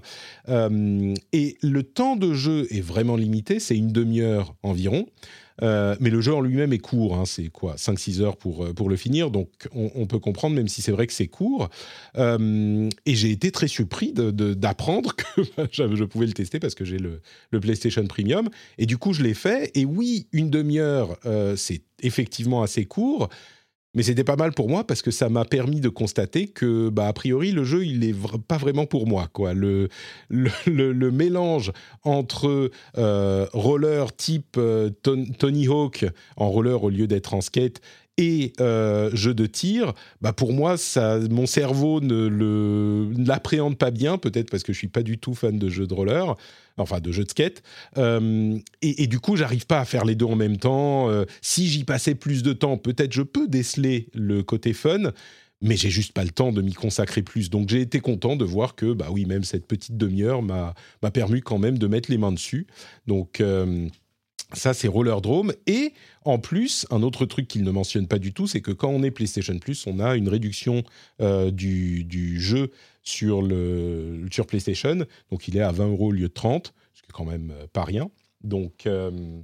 Et 1.33 1.57
le 1.63 1.81
temps 1.81 2.15
de 2.15 2.31
jeu 2.31 2.67
est 2.69 2.81
vraiment 2.81 3.15
limité, 3.15 3.59
c'est 3.59 3.75
une 3.75 3.91
demi-heure 3.91 4.53
environ. 4.61 5.07
Euh, 5.61 5.95
mais 5.99 6.09
le 6.09 6.21
jeu 6.21 6.33
en 6.33 6.41
lui-même 6.41 6.73
est 6.73 6.79
court, 6.79 7.15
hein, 7.15 7.25
c'est 7.25 7.49
quoi 7.49 7.75
5-6 7.75 8.21
heures 8.21 8.37
pour, 8.37 8.65
euh, 8.65 8.73
pour 8.73 8.89
le 8.89 8.95
finir, 8.95 9.31
donc 9.31 9.49
on, 9.73 10.05
peut 10.05 10.19
comprendre, 10.19 10.55
même 10.55 10.67
si 10.67 10.81
c'est 10.81 10.91
vrai 10.91 11.07
que 11.07 11.13
c'est 11.13 11.27
court. 11.27 11.69
Euh, 12.17 12.89
et 13.05 13.15
j'ai 13.15 13.31
été 13.31 13.51
très 13.51 13.67
surpris 13.67 14.13
d'apprendre 14.13 15.15
que 15.15 15.43
je 15.71 15.95
je 15.95 16.03
pouvais 16.03 16.25
le 16.25 16.33
tester 16.33 16.59
parce 16.59 16.75
que 16.75 16.85
j'ai 16.85 16.97
le, 16.97 17.21
PlayStation 17.59 18.05
Premium. 18.07 18.49
Et 18.77 18.85
du 18.85 18.97
coup, 18.97 19.13
je 19.13 19.21
l'ai 19.23 19.33
fait. 19.33 19.71
Et 19.75 19.85
oui, 19.85 20.27
une 20.31 20.49
demi-heure, 20.49 21.17
c'est 21.55 21.81
effectivement 22.01 22.63
assez 22.63 22.85
court. 22.85 23.29
Mais 23.93 24.03
c'était 24.03 24.23
pas 24.23 24.37
mal 24.37 24.53
pour 24.53 24.69
moi 24.69 24.85
parce 24.85 25.01
que 25.01 25.11
ça 25.11 25.27
m'a 25.27 25.43
permis 25.43 25.81
de 25.81 25.89
constater 25.89 26.47
que, 26.47 26.87
bah, 26.89 27.07
a 27.07 27.13
priori, 27.13 27.51
le 27.51 27.65
jeu, 27.65 27.85
il 27.85 28.05
est 28.05 28.17
vra- 28.17 28.41
pas 28.41 28.57
vraiment 28.57 28.85
pour 28.85 29.05
moi. 29.05 29.27
Quoi. 29.33 29.53
Le, 29.53 29.89
mélange 31.11 31.73
entre 32.03 32.71
euh, 32.97 33.47
roller 33.51 34.15
type 34.15 34.55
euh, 34.57 34.89
Ton- 35.03 35.25
Tony 35.37 35.67
Hawk 35.67 36.05
en 36.37 36.49
roller 36.49 36.81
au 36.83 36.89
lieu 36.89 37.05
d'être 37.05 37.33
en 37.33 37.41
skate 37.41 37.81
et 38.21 38.53
euh, 38.61 39.09
de 39.09 39.45
tir, 39.47 39.93
bah 40.21 40.31
pour 40.31 40.53
moi, 40.53 40.77
ça, 40.77 41.19
mon 41.31 41.47
cerveau 41.47 42.01
ne 42.01 43.27
l'appréhende 43.27 43.77
pas 43.77 43.89
bien, 43.89 44.19
peut-être 44.19 44.51
parce 44.51 44.61
que 44.61 44.73
je 44.73 44.77
suis 44.77 44.87
pas 44.87 45.01
du 45.01 45.17
tout 45.17 45.33
fan 45.33 45.57
de 45.57 45.69
jeux 45.69 45.87
de 45.87 45.93
roller, 45.93 46.35
enfin 46.77 46.99
de 46.99 47.11
jeux 47.11 47.23
de 47.23 47.29
skate. 47.31 47.63
Euh, 47.97 48.57
et, 48.83 49.07
du 49.07 49.19
coup, 49.19 49.35
j'arrive 49.37 49.65
pas 49.65 49.79
à 49.79 49.85
faire 49.85 50.05
les 50.05 50.13
deux 50.13 50.25
en 50.25 50.35
même 50.35 50.57
temps. 50.57 51.09
Euh, 51.09 51.25
si 51.41 51.67
j'y 51.67 51.83
passais 51.83 52.13
plus 52.13 52.43
de 52.43 52.53
temps, 52.53 52.77
peut-être 52.77 53.11
je 53.11 53.23
peux 53.23 53.47
déceler 53.47 54.09
le 54.13 54.43
côté 54.43 54.73
fun. 54.73 55.11
Mais 55.63 55.77
j'ai 55.77 55.91
juste 55.91 56.13
pas 56.13 56.23
le 56.23 56.31
temps 56.31 56.51
de 56.51 56.63
m'y 56.63 56.73
consacrer 56.73 57.21
plus. 57.21 57.51
Donc 57.51 57.69
j'ai 57.69 57.81
été 57.81 57.99
content 57.99 58.35
de 58.35 58.43
voir 58.43 58.73
que, 58.73 58.93
bah 58.93 59.09
oui, 59.11 59.25
même 59.25 59.43
cette 59.43 59.67
petite 59.67 59.95
demi-heure 59.95 60.41
m'a 60.41 60.73
permis 61.13 61.41
quand 61.41 61.59
même 61.59 61.77
de 61.77 61.85
mettre 61.85 62.09
les 62.09 62.17
mains 62.17 62.31
dessus. 62.31 62.65
Donc 63.05 63.43
ça, 64.53 64.73
c'est 64.73 64.87
Roller 64.87 65.21
Drome. 65.21 65.53
Et 65.67 65.93
en 66.25 66.39
plus, 66.39 66.85
un 66.91 67.01
autre 67.03 67.25
truc 67.25 67.47
qu'il 67.47 67.63
ne 67.63 67.71
mentionne 67.71 68.07
pas 68.07 68.19
du 68.19 68.33
tout, 68.33 68.47
c'est 68.47 68.61
que 68.61 68.71
quand 68.71 68.89
on 68.89 69.03
est 69.03 69.11
PlayStation 69.11 69.57
Plus, 69.59 69.85
on 69.87 69.99
a 69.99 70.15
une 70.15 70.29
réduction 70.29 70.83
euh, 71.21 71.51
du, 71.51 72.03
du 72.03 72.39
jeu 72.39 72.71
sur, 73.03 73.41
le, 73.41 74.25
sur 74.31 74.45
PlayStation. 74.47 75.05
Donc 75.31 75.47
il 75.47 75.57
est 75.57 75.61
à 75.61 75.71
20 75.71 75.87
euros 75.89 76.07
au 76.07 76.11
lieu 76.11 76.27
de 76.27 76.33
30, 76.33 76.73
ce 76.93 77.01
qui 77.01 77.07
est 77.09 77.13
quand 77.13 77.25
même 77.25 77.51
euh, 77.51 77.67
pas 77.71 77.83
rien. 77.83 78.09
Donc. 78.43 78.85
euh, 78.85 79.41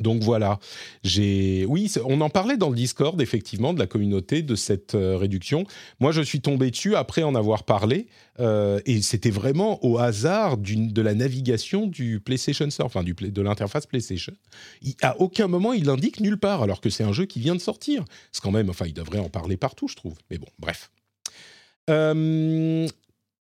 donc 0.00 0.22
voilà, 0.22 0.58
j'ai 1.04 1.64
oui, 1.68 1.92
on 2.04 2.20
en 2.20 2.30
parlait 2.30 2.56
dans 2.56 2.68
le 2.68 2.74
Discord 2.74 3.20
effectivement 3.20 3.72
de 3.72 3.78
la 3.78 3.86
communauté 3.86 4.42
de 4.42 4.56
cette 4.56 4.96
euh, 4.96 5.16
réduction. 5.16 5.64
Moi, 6.00 6.10
je 6.10 6.20
suis 6.20 6.40
tombé 6.40 6.70
dessus 6.72 6.96
après 6.96 7.22
en 7.22 7.36
avoir 7.36 7.62
parlé 7.62 8.08
euh, 8.40 8.80
et 8.86 9.00
c'était 9.02 9.30
vraiment 9.30 9.84
au 9.84 9.98
hasard 9.98 10.56
de 10.56 11.00
la 11.00 11.14
navigation 11.14 11.86
du 11.86 12.18
PlayStation 12.18 12.68
Store, 12.70 12.86
enfin 12.86 13.04
de 13.04 13.42
l'interface 13.42 13.86
PlayStation. 13.86 14.32
À 15.00 15.20
aucun 15.20 15.46
moment 15.46 15.72
il 15.72 15.84
l'indique 15.84 16.18
nulle 16.20 16.38
part, 16.38 16.62
alors 16.62 16.80
que 16.80 16.90
c'est 16.90 17.04
un 17.04 17.12
jeu 17.12 17.26
qui 17.26 17.38
vient 17.38 17.54
de 17.54 17.60
sortir. 17.60 18.04
C'est 18.32 18.42
quand 18.42 18.50
même, 18.50 18.70
enfin, 18.70 18.86
il 18.86 18.94
devrait 18.94 19.20
en 19.20 19.28
parler 19.28 19.56
partout, 19.56 19.86
je 19.86 19.94
trouve. 19.94 20.14
Mais 20.30 20.38
bon, 20.38 20.48
bref. 20.58 20.90
Euh, 21.90 22.88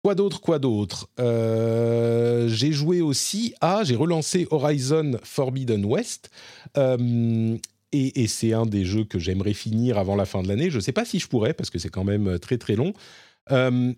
Quoi 0.07 0.15
d'autre, 0.15 0.41
quoi 0.41 0.61
d'autre 0.61 1.09
Euh, 1.19 2.47
J'ai 2.47 2.71
joué 2.71 3.01
aussi 3.01 3.55
à, 3.61 3.83
j'ai 3.83 3.97
relancé 3.97 4.47
Horizon 4.53 5.19
Forbidden 5.25 5.85
West. 5.85 6.31
Euh, 6.79 7.57
et, 7.91 8.29
c'est 8.29 8.53
un 8.53 8.67
des 8.67 8.85
jeux 8.85 9.03
que 9.03 9.19
j'aimerais 9.19 9.53
finir 9.53 9.99
avant 9.99 10.15
la 10.15 10.25
fin 10.25 10.45
de 10.45 10.49
l'année. 10.49 10.71
Je 10.71 10.77
ne 10.77 10.81
sais 10.81 10.93
pas 10.93 11.05
si 11.05 11.19
je 11.19 11.27
pourrais, 11.27 11.55
parce 11.55 11.71
que 11.71 11.81
c'est 11.81 11.89
quand 11.89 12.05
même 12.05 12.39
très 12.39 12.57
très 12.57 12.77
long. 12.77 12.93
Euh, 13.51 13.93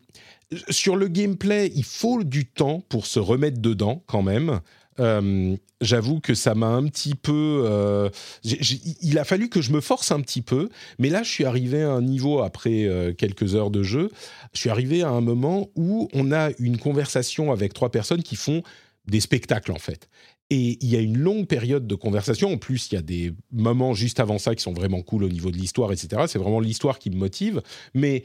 sur 0.71 0.97
le 0.97 1.09
gameplay, 1.09 1.71
il 1.75 1.85
faut 1.85 2.25
du 2.25 2.47
temps 2.47 2.81
pour 2.89 3.05
se 3.05 3.21
remettre 3.21 3.61
dedans 3.61 4.03
quand 4.07 4.23
même. 4.23 4.61
Euh, 5.01 5.57
J'avoue 5.81 6.19
que 6.19 6.35
ça 6.35 6.57
m'a 6.57 6.67
un 6.67 6.85
petit 6.89 7.15
peu. 7.15 7.63
euh, 7.65 8.11
il 8.43 9.17
a 9.17 9.25
fallu 9.25 9.49
que 9.49 9.61
je 9.61 9.71
me 9.71 9.81
force 9.81 10.11
un 10.11 10.21
petit 10.21 10.43
peu, 10.43 10.71
mais 10.99 11.09
là, 11.09 11.23
je 11.23 11.31
suis 11.31 11.45
arrivé 11.45 11.83
à 11.83 11.91
un 11.93 12.03
niveau 12.03 12.41
après 12.41 12.85
euh, 12.85 13.13
quelques 13.13 13.55
heures 13.55 13.71
de 13.71 13.85
jeu. 13.85 14.11
Je 14.55 14.59
suis 14.59 14.71
arrivé 14.71 15.03
à 15.03 15.11
un 15.11 15.21
moment 15.21 15.71
où 15.77 16.09
on 16.15 16.33
a 16.33 16.51
une 16.59 16.79
conversation 16.79 17.53
avec 17.53 17.75
trois 17.75 17.93
personnes 17.93 18.25
qui 18.25 18.35
font 18.35 18.65
des 19.07 19.21
spectacles 19.21 19.71
en 19.71 19.79
fait. 19.79 20.09
Et 20.51 20.79
il 20.81 20.89
y 20.91 20.97
a 20.97 21.01
une 21.01 21.19
longue 21.19 21.47
période 21.47 21.87
de 21.87 21.95
conversation. 21.95 22.53
En 22.53 22.59
plus, 22.59 22.89
il 22.91 22.97
y 22.97 22.99
a 22.99 23.03
des 23.03 23.33
moments 23.53 23.95
juste 23.95 24.19
avant 24.19 24.39
ça 24.39 24.57
qui 24.57 24.63
sont 24.63 24.73
vraiment 24.73 25.03
cool 25.03 25.23
au 25.23 25.29
niveau 25.29 25.53
de 25.53 25.59
l'histoire, 25.59 25.93
etc. 25.93 26.23
C'est 26.27 26.39
vraiment 26.41 26.59
l'histoire 26.59 26.99
qui 26.99 27.11
me 27.11 27.17
motive. 27.17 27.63
Mais 27.95 28.25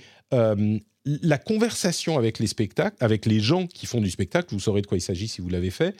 la 1.06 1.38
conversation 1.38 2.18
avec 2.18 2.40
les 2.40 2.48
spectacles, 2.48 2.95
avec 3.00 3.26
les 3.26 3.40
gens 3.40 3.68
qui 3.68 3.86
font 3.86 4.02
du 4.02 4.10
spectacle, 4.10 4.48
vous 4.52 4.60
saurez 4.60 4.82
de 4.82 4.88
quoi 4.88 4.98
il 4.98 5.02
s'agit 5.02 5.28
si 5.28 5.41
vous 5.41 5.50
l'avez 5.50 5.70
fait, 5.70 5.95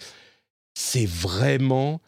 c'est 0.74 1.06
vraiment 1.06 2.02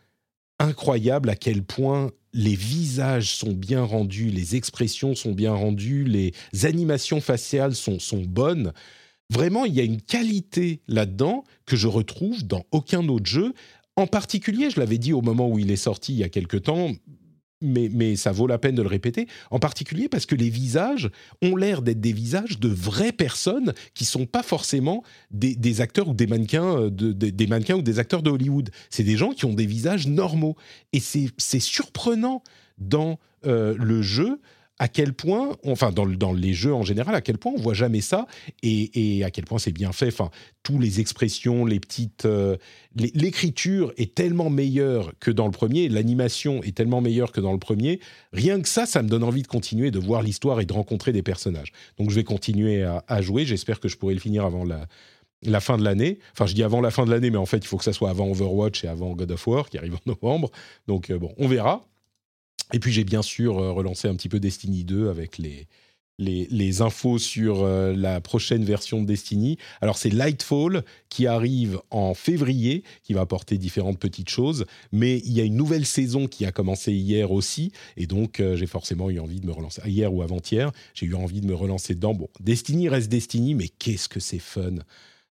incroyable 0.59 1.29
à 1.29 1.35
quel 1.35 1.63
point 1.63 2.11
les 2.33 2.55
visages 2.55 3.35
sont 3.35 3.53
bien 3.53 3.83
rendus, 3.83 4.29
les 4.29 4.55
expressions 4.55 5.15
sont 5.15 5.31
bien 5.31 5.53
rendues, 5.53 6.03
les 6.03 6.33
animations 6.63 7.21
faciales 7.21 7.75
sont, 7.75 7.97
bonnes. 8.27 8.73
Vraiment, 9.29 9.65
il 9.65 9.73
y 9.73 9.79
a 9.79 9.83
une 9.83 10.01
qualité 10.01 10.81
là-dedans 10.87 11.45
que 11.65 11.77
je 11.77 11.87
retrouve 11.87 12.45
dans 12.45 12.65
aucun 12.71 13.07
autre 13.07 13.25
jeu. 13.25 13.53
En 13.95 14.05
particulier, 14.05 14.69
je 14.69 14.79
l'avais 14.79 14.97
dit 14.97 15.13
au 15.13 15.21
moment 15.21 15.49
où 15.49 15.59
il 15.59 15.71
est 15.71 15.77
sorti 15.77 16.13
il 16.13 16.19
y 16.19 16.23
a 16.23 16.29
quelque 16.29 16.57
temps, 16.57 16.91
mais, 17.65 18.15
ça 18.15 18.31
vaut 18.31 18.47
la 18.47 18.57
peine 18.57 18.75
de 18.75 18.81
le 18.81 18.87
répéter, 18.87 19.27
en 19.51 19.59
particulier 19.59 20.07
parce 20.09 20.25
que 20.25 20.35
les 20.35 20.49
visages 20.49 21.09
ont 21.41 21.55
l'air 21.55 21.81
d'être 21.81 21.99
des 22.01 22.13
visages 22.13 22.59
de 22.59 22.69
vraies 22.69 23.11
personnes 23.11 23.73
qui 23.93 24.05
sont 24.05 24.25
pas 24.25 24.43
forcément 24.43 25.03
des, 25.31 25.81
acteurs 25.81 26.07
ou 26.09 26.13
des 26.13 26.27
mannequins, 26.27 26.77
euh, 26.77 26.89
de- 26.89 27.11
de- 27.11 27.29
des 27.29 27.47
mannequins 27.47 27.75
ou 27.75 27.81
des 27.81 27.99
acteurs 27.99 28.23
de 28.23 28.29
Hollywood. 28.29 28.69
C'est 28.89 29.03
des 29.03 29.17
gens 29.17 29.31
qui 29.31 29.45
ont 29.45 29.53
des 29.53 29.65
visages 29.65 30.07
normaux. 30.07 30.55
Et 30.93 30.99
c'est 30.99 31.29
c'est 31.37 31.59
surprenant 31.59 32.43
dans 32.77 33.19
euh, 33.45 33.75
le 33.77 34.01
jeu 34.01 34.39
à 34.77 34.89
quel 34.89 35.13
point, 35.13 35.55
enfin 35.65 35.91
dans, 35.91 36.03
le- 36.03 36.17
dans 36.17 36.33
les 36.33 36.53
jeux 36.53 36.73
en 36.73 36.83
général, 36.83 37.15
à 37.15 37.21
quel 37.21 37.37
point 37.37 37.53
on 37.55 37.61
voit 37.61 37.73
jamais 37.73 38.01
ça 38.01 38.27
et, 38.61 39.23
à 39.23 39.31
quel 39.31 39.45
point 39.45 39.57
c'est 39.57 39.71
bien 39.71 39.93
fait. 39.93 40.07
Enfin, 40.07 40.31
tous 40.63 40.79
les 40.79 40.99
expressions, 40.99 41.65
les 41.65 41.79
petites, 41.79 42.25
euh, 42.25 42.57
l'écriture 42.95 43.93
est 43.97 44.15
tellement 44.15 44.49
meilleure 44.49 45.13
que 45.19 45.31
dans 45.31 45.45
le 45.45 45.51
premier, 45.51 45.87
l'animation 45.87 46.61
est 46.63 46.75
tellement 46.75 46.99
meilleure 46.99 47.31
que 47.31 47.39
dans 47.39 47.53
le 47.53 47.59
premier. 47.59 47.99
Rien 48.33 48.59
que 48.61 48.67
ça, 48.67 48.85
ça 48.85 49.01
me 49.01 49.07
donne 49.07 49.23
envie 49.23 49.43
de 49.43 49.47
continuer, 49.47 49.91
de 49.91 49.99
voir 49.99 50.21
l'histoire 50.21 50.59
et 50.59 50.65
de 50.65 50.73
rencontrer 50.73 51.13
des 51.13 51.23
personnages. 51.23 51.71
Donc 51.97 52.09
je 52.09 52.15
vais 52.15 52.23
continuer 52.25 52.83
à, 52.83 53.21
jouer. 53.21 53.45
J'espère 53.45 53.79
que 53.79 53.87
je 53.87 53.95
pourrai 53.95 54.13
le 54.13 54.19
finir 54.19 54.43
avant 54.43 54.65
la, 54.65 54.87
la 55.43 55.59
fin 55.61 55.77
de 55.77 55.83
l'année. 55.83 56.19
Enfin, 56.33 56.47
je 56.47 56.53
dis 56.53 56.63
avant 56.63 56.81
la 56.81 56.91
fin 56.91 57.05
de 57.05 57.11
l'année, 57.11 57.29
mais 57.29 57.37
en 57.37 57.45
fait, 57.45 57.57
il 57.57 57.67
faut 57.67 57.77
que 57.77 57.83
ça 57.83 57.93
soit 57.93 58.09
avant 58.09 58.27
Overwatch 58.29 58.83
et 58.83 58.87
avant 58.87 59.13
God 59.13 59.31
of 59.31 59.47
War 59.47 59.69
qui 59.69 59.77
arrive 59.77 59.95
en 59.95 59.99
novembre. 60.05 60.51
Donc 60.87 61.09
euh, 61.09 61.17
bon, 61.17 61.33
on 61.37 61.47
verra. 61.47 61.85
Et 62.73 62.79
puis 62.79 62.91
j'ai 62.91 63.03
bien 63.03 63.21
sûr 63.21 63.59
euh, 63.59 63.71
relancé 63.71 64.07
un 64.07 64.15
petit 64.15 64.29
peu 64.29 64.39
Destiny 64.39 64.83
2 64.83 65.09
avec 65.09 65.37
les, 65.37 65.67
les, 66.17 66.47
les 66.49 66.81
infos 66.81 67.19
sur 67.19 67.63
euh, 67.63 67.93
la 67.95 68.21
prochaine 68.21 68.63
version 68.63 69.01
de 69.01 69.07
Destiny. 69.07 69.57
Alors 69.81 69.97
c'est 69.97 70.09
Lightfall 70.09 70.83
qui 71.09 71.27
arrive 71.27 71.79
en 71.91 72.13
février, 72.13 72.83
qui 73.03 73.13
va 73.13 73.21
apporter 73.21 73.57
différentes 73.57 73.99
petites 73.99 74.29
choses, 74.29 74.65
mais 74.91 75.19
il 75.19 75.33
y 75.33 75.41
a 75.41 75.43
une 75.43 75.55
nouvelle 75.55 75.85
saison 75.85 76.27
qui 76.27 76.45
a 76.45 76.51
commencé 76.51 76.93
hier 76.93 77.31
aussi, 77.31 77.71
et 77.97 78.07
donc 78.07 78.39
euh, 78.39 78.55
j'ai 78.55 78.67
forcément 78.67 79.09
eu 79.09 79.19
envie 79.19 79.39
de 79.39 79.45
me 79.45 79.51
relancer. 79.51 79.81
Ah, 79.83 79.89
Hier 79.89 80.13
ou 80.13 80.21
avant-hier, 80.21 80.71
j'ai 80.93 81.05
eu 81.05 81.15
envie 81.15 81.41
de 81.41 81.47
me 81.47 81.55
relancer 81.55 81.95
dedans. 81.95 82.13
Bon, 82.13 82.29
Destiny 82.39 82.89
reste 82.89 83.09
Destiny, 83.09 83.55
mais 83.55 83.67
qu'est-ce 83.67 84.09
que 84.09 84.19
c'est 84.19 84.39
fun 84.39 84.75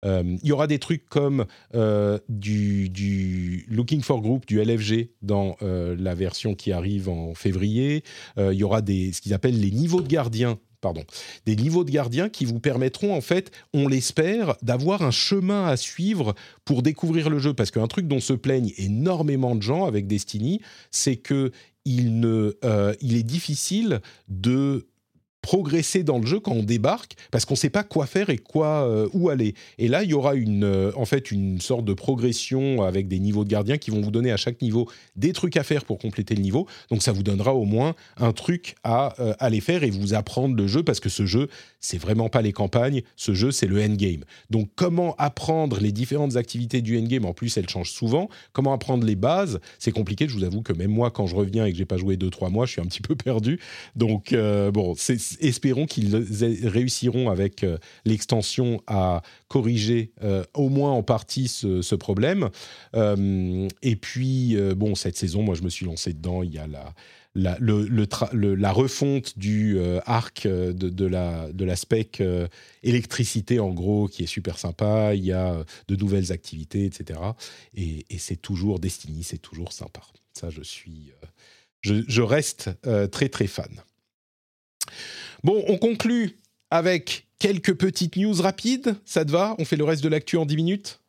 il 0.05 0.47
y 0.47 0.53
aura 0.53 0.67
des 0.67 0.79
trucs 0.79 1.09
comme 1.09 1.47
euh, 1.75 2.19
du, 2.29 3.67
Looking 3.69 4.03
for 4.03 4.21
Group, 4.21 4.47
du 4.47 4.63
LFG 4.63 5.11
dans 5.23 5.57
euh, 5.63 5.97
la 5.99 6.15
version 6.15 6.55
qui 6.55 6.73
arrive 6.73 7.09
en 7.09 7.35
février. 7.35 8.05
Euh, 8.39 8.53
il 8.53 8.59
y 8.59 8.65
aura 8.65 8.83
des, 8.83 9.13
ce 9.13 9.21
qu'ils 9.21 9.35
appellent 9.35 9.61
les 9.61 9.71
niveaux 9.71 10.01
de 10.01 10.09
gardiens 10.09 10.59
pardon, 10.81 11.03
des 11.45 11.57
niveaux 11.57 11.83
de 11.83 11.91
gardiens 11.91 12.29
qui 12.29 12.45
vous 12.45 12.61
permettront 12.61 13.13
en 13.13 13.21
fait, 13.21 13.51
on 13.75 13.89
l'espère, 13.89 14.55
d'avoir 14.63 15.03
un 15.03 15.11
chemin 15.11 15.67
à 15.67 15.77
suivre 15.77 16.35
pour 16.65 16.83
découvrir 16.83 17.31
le 17.31 17.41
jeu. 17.41 17.53
Parce 17.53 17.71
qu'un 17.71 17.89
truc 17.89 18.07
dont 18.07 18.21
se 18.21 18.33
plaignent 18.33 18.73
énormément 18.77 19.57
de 19.57 19.63
gens 19.63 19.87
avec 19.87 20.07
Destiny, 20.07 20.61
c'est 20.93 21.17
que 21.17 21.51
il, 21.85 22.21
ne, 22.21 22.55
euh, 22.65 22.95
il 23.01 23.17
est 23.17 23.23
difficile 23.23 24.01
de 24.29 24.87
progresser 25.49 26.03
dans 26.03 26.19
le 26.19 26.27
jeu 26.27 26.41
quand 26.41 26.53
on 26.53 26.63
débarque 26.63 27.15
parce 27.31 27.47
qu'on 27.47 27.55
ne 27.55 27.59
sait 27.59 27.71
pas 27.71 27.83
quoi 27.83 28.05
faire 28.05 28.29
et 28.29 28.37
quoi 28.37 28.87
euh, 28.87 29.09
où 29.15 29.31
aller. 29.31 29.55
Et 29.79 29.89
là, 29.89 30.03
il 30.03 30.11
y 30.11 30.13
aura 30.13 30.35
une 30.35 30.63
euh, 30.63 30.93
en 30.95 31.07
fait 31.07 31.31
une 31.31 31.59
sorte 31.59 31.87
de 31.87 31.95
progression 31.95 32.83
avec 32.83 33.09
des 33.09 33.19
niveaux 33.19 33.45
de 33.45 33.49
gardiens 33.49 33.79
qui 33.79 33.91
vont 33.91 34.03
vous 34.03 34.11
donner 34.11 34.31
à 34.31 34.37
chaque 34.37 34.61
niveau 34.61 34.91
des 35.17 35.33
trucs 35.33 35.57
à 35.57 35.63
faire 35.63 35.87
pour 35.87 35.97
compléter 35.97 36.35
le 36.35 36.43
niveau. 36.43 36.67
Donc 36.91 37.03
ça 37.03 37.13
vous 37.13 37.23
donnera 37.23 37.55
au 37.55 37.65
moins 37.65 37.95
un 38.19 38.35
truc 38.35 38.75
à 38.85 39.15
euh, 39.23 39.33
aller 39.39 39.63
faire 39.63 39.85
et 39.85 39.91
vous 39.91 40.13
apprendre 40.13 40.55
le 40.55 40.67
jeu 40.67 40.83
parce 40.83 41.01
que 41.01 41.09
ce 41.09 41.25
jeu, 41.25 41.49
c'est 41.81 41.97
vraiment 41.97 42.29
pas 42.29 42.43
les 42.43 42.53
campagnes, 42.53 43.01
ce 43.17 43.33
jeu 43.33 43.51
c'est 43.51 43.69
le 43.69 43.83
endgame. 43.83 44.25
Donc 44.51 44.69
comment 44.77 45.15
apprendre 45.17 45.81
les 45.81 45.93
différentes 45.93 46.37
activités 46.37 46.83
du 46.83 46.99
endgame? 46.99 47.25
En 47.25 47.33
plus 47.33 47.57
elles 47.57 47.71
changent 47.71 47.93
souvent, 47.93 48.29
comment 48.53 48.75
apprendre 48.75 49.07
les 49.07 49.17
bases, 49.17 49.61
c'est 49.79 49.93
compliqué, 49.93 50.29
je 50.29 50.35
vous 50.35 50.45
avoue 50.45 50.61
que 50.61 50.75
même 50.75 50.91
moi 50.91 51.11
quand 51.11 51.27
je 51.27 51.35
reviens 51.35 51.65
et 51.65 51.73
que 51.73 51.79
j'ai 51.79 51.87
pas 51.87 51.97
joué 51.97 52.19
2 52.19 52.29
3 52.29 52.51
mois, 52.51 52.67
je 52.67 52.73
suis 52.73 52.83
un 52.83 52.87
petit 52.87 53.01
peu 53.01 53.17
perdu. 53.17 53.59
Donc 53.97 54.35
bon, 54.35 54.93
c'est 54.95 55.38
espérons 55.41 55.87
qu'ils 55.87 56.17
réussiront 56.65 57.31
avec 57.31 57.65
euh, 57.65 57.79
l'extension 58.05 58.83
à 58.87 59.23
corriger 59.49 60.13
euh, 60.23 60.45
au 60.55 60.69
moins 60.69 60.93
en 60.93 61.03
partie 61.03 61.49
ce, 61.49 61.95
problème. 61.95 62.51
Euh, 62.95 63.69
et 63.83 63.97
puis, 63.97 64.57
bon, 64.77 64.95
cette 64.95 65.17
saison, 65.17 65.43
moi, 65.43 65.55
je 65.55 65.63
me 65.63 65.69
suis 65.69 65.87
lancé 65.87 66.13
dedans. 66.13 66.43
Il 66.43 66.53
y 66.53 66.59
a 66.59 66.67
la, 67.35 68.73
refonte 68.73 69.39
du 69.39 69.79
arc 70.07 70.47
de, 70.47 70.89
de, 70.89 72.49
électricité, 72.83 73.59
en 73.59 73.71
gros, 73.71 74.07
qui 74.07 74.23
est 74.23 74.27
super 74.27 74.59
sympa. 74.59 75.15
Il 75.15 75.25
y 75.25 75.33
a 75.33 75.65
de 75.89 75.97
nouvelles 75.97 76.33
activités, 76.33 76.85
etc. 76.85 77.21
Et, 77.75 78.05
c'est 78.19 78.41
toujours 78.41 78.79
Destiny, 78.79 79.23
c'est 79.25 79.39
toujours 79.39 79.73
sympa. 79.73 80.03
Ça, 80.35 80.51
je 80.51 80.63
suis. 80.63 81.13
Je, 81.81 82.23
reste 82.23 82.71
très, 83.11 83.29
très 83.29 83.47
fan. 83.47 83.83
Bon, 85.45 85.63
on 85.69 85.79
conclut 85.79 86.39
avec 86.71 87.27
quelques 87.39 87.75
petites 87.75 88.17
news 88.17 88.35
rapides. 88.41 88.97
Ça 89.05 89.25
te 89.25 89.31
va 89.31 89.55
On 89.59 89.65
fait 89.65 89.77
le 89.77 89.85
reste 89.85 90.03
de 90.03 90.09
l'actu 90.09 90.37
en 90.37 90.47
10 90.47 90.57
minutes 90.57 91.01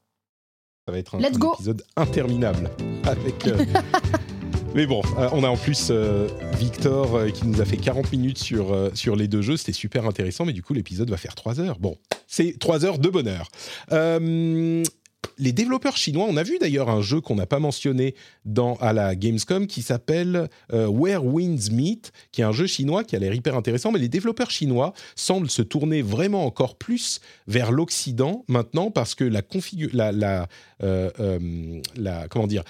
Ça 0.85 0.91
va 0.91 0.99
être 0.99 1.16
un, 1.16 1.19
épisode 1.19 1.83
interminable. 1.95 2.69
Avec, 3.06 3.48
euh, 3.48 3.66
Mais 4.75 4.85
bon, 4.85 5.01
euh, 5.17 5.30
on 5.32 5.43
a 5.43 5.49
en 5.49 5.58
plus 5.58 5.88
euh, 5.90 6.27
Victor 6.59 7.25
qui 7.33 7.48
nous 7.48 7.59
a 7.59 7.66
fait 7.66 7.77
40 7.77 8.11
minutes 8.11 8.38
sur, 8.38 8.91
sur 8.93 9.16
les 9.16 9.27
deux 9.27 9.41
jeux. 9.41 9.58
C'était 9.58 9.72
super 9.74 10.06
intéressant, 10.06 10.45
mais 10.45 10.53
du 10.53 10.61
coup, 10.61 10.74
l'épisode 10.74 11.09
va 11.09 11.17
faire 11.17 11.33
3 11.33 11.59
heures. 11.59 11.80
Bon, 11.80 11.98
c'est 12.27 12.58
3 12.59 12.85
heures 12.85 12.99
de 12.99 13.09
bonheur 13.09 13.49
les 15.38 15.53
développeurs 15.53 15.98
chinois, 15.98 16.25
on 16.30 16.38
a 16.38 16.43
vu 16.43 16.59
d'ailleurs 16.59 16.89
un 16.89 17.01
jeu 17.01 17.22
qu'on 17.22 17.35
n'a 17.35 17.45
pas 17.45 17.59
mentionné 17.59 18.15
dans, 18.45 18.75
à 18.75 18.93
la 18.93 19.15
Gamescom 19.15 19.67
qui 19.67 19.81
s'appelle 19.81 20.49
euh, 20.73 20.88
Where 20.88 21.25
Winds 21.25 21.72
Meet, 21.72 22.11
qui 22.31 22.41
est 22.41 22.43
un 22.43 22.51
jeu 22.51 22.67
chinois 22.67 23.03
qui 23.03 23.15
a 23.15 23.19
l'air 23.19 23.33
hyper 23.33 23.56
intéressant, 23.56 23.91
mais 23.91 23.99
les 23.99 24.09
développeurs 24.09 24.51
chinois 24.51 24.93
semblent 25.15 25.49
se 25.49 25.61
tourner 25.61 26.01
vraiment 26.01 26.45
encore 26.45 26.77
plus 26.77 27.22
vers 27.48 27.72
l'Occident 27.72 28.43
maintenant 28.48 28.91
parce 28.91 29.15
que 29.15 29.23
la 29.23 29.41
la, 30.11 30.48
euh, 30.83 31.09
euh, 31.19 31.81
la, 31.95 32.27
comment 32.27 32.48
dire, 32.48 32.64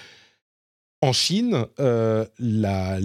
en 1.02 1.12
Chine, 1.12 1.66
la, 1.78 2.98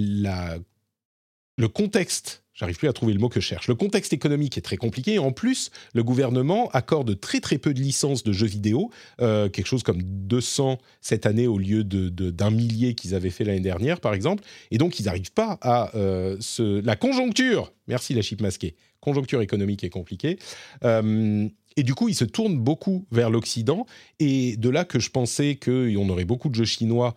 le 1.57 1.67
contexte 1.67 2.44
J'arrive 2.56 2.77
plus 2.77 2.88
à 2.88 2.93
trouver 2.93 3.11
le 3.14 3.19
mot 3.19 3.27
que 3.27 3.42
je 3.42 3.45
cherche. 3.45 3.67
Le 3.67 3.75
contexte 3.75 4.14
économique 4.14 4.58
est 4.58 4.61
très 4.61 4.77
compliqué 4.77 5.19
en 5.19 5.34
plus, 5.34 5.72
le 5.93 6.03
gouvernement 6.03 6.69
accorde 6.72 7.19
très 7.19 7.42
très 7.42 7.58
peu 7.58 7.74
de 7.74 7.82
licences 7.82 8.24
de 8.24 8.32
jeux 8.32 8.48
vidéo, 8.48 8.92
euh, 9.22 9.50
quelque 9.50 9.67
chose 9.67 9.84
comme 9.84 10.01
200 10.01 10.77
cette 11.01 11.25
année 11.25 11.48
au 11.48 11.58
lieu 11.58 11.84
de, 11.84 12.09
d'un 12.09 12.51
millier 12.51 12.95
qu'ils 12.95 13.14
avaient 13.14 13.30
fait 13.30 13.43
l'année 13.43 13.59
dernière 13.59 14.00
par 14.00 14.14
exemple. 14.14 14.43
Et 14.72 14.77
donc 14.77 15.00
ils 15.01 15.06
n'arrivent 15.06 15.34
pas 15.34 15.58
à 15.61 15.93
euh, 15.95 16.38
la 16.59 16.95
conjoncture. 16.95 17.74
Merci 17.88 18.14
la 18.14 18.22
chip 18.22 18.42
masquée. 18.42 18.75
Conjoncture 19.01 19.42
économique 19.42 19.84
est 19.84 19.90
compliquée. 19.90 20.40
Euh, 20.85 21.50
et 21.77 21.84
du 21.84 21.93
coup, 21.93 22.08
ils 22.08 22.16
se 22.16 22.24
tournent 22.24 22.58
beaucoup 22.58 23.06
vers 23.11 23.30
l'Occident. 23.30 23.85
Et 24.19 24.56
de 24.56 24.69
là 24.69 24.85
que 24.85 24.98
je 24.98 25.09
pensais 25.09 25.58
qu'on 25.58 26.08
aurait 26.08 26.24
beaucoup 26.24 26.48
de 26.48 26.56
jeux 26.56 26.64
chinois 26.64 27.16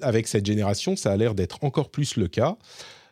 avec 0.00 0.28
cette 0.28 0.46
génération, 0.46 0.94
ça 0.94 1.10
a 1.10 1.16
l'air 1.16 1.34
d'être 1.34 1.64
encore 1.64 1.90
plus 1.90 2.16
le 2.16 2.28
cas. 2.28 2.56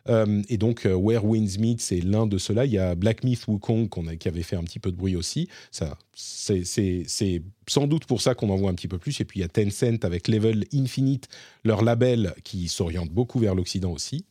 Euh, 0.09 0.41
et 0.49 0.57
donc, 0.57 0.85
euh, 0.85 0.93
Where 0.93 1.25
Winds 1.25 1.59
Meet, 1.59 1.81
c'est 1.81 2.01
l'un 2.01 2.25
de 2.25 2.37
ceux-là. 2.37 2.65
Il 2.65 2.71
y 2.71 2.77
a 2.77 2.95
Black 2.95 3.23
Myth 3.23 3.47
Wukong 3.47 3.89
qui 4.17 4.27
avait 4.27 4.43
fait 4.43 4.55
un 4.55 4.63
petit 4.63 4.79
peu 4.79 4.91
de 4.91 4.97
bruit 4.97 5.15
aussi. 5.15 5.47
Ça, 5.71 5.97
c'est 6.15 7.41
sans 7.67 7.87
doute 7.87 8.05
pour 8.05 8.21
ça 8.21 8.35
qu'on 8.35 8.49
en 8.49 8.55
voit 8.55 8.69
un 8.69 8.73
petit 8.73 8.87
peu 8.87 8.97
plus. 8.97 9.19
Et 9.21 9.25
puis 9.25 9.39
il 9.39 9.43
y 9.43 9.45
a 9.45 9.47
Tencent 9.47 10.03
avec 10.03 10.27
Level 10.27 10.65
Infinite, 10.73 11.27
leur 11.63 11.81
label 11.81 12.33
qui 12.43 12.67
s'oriente 12.67 13.09
beaucoup 13.09 13.39
vers 13.39 13.55
l'Occident 13.55 13.91
aussi. 13.91 14.25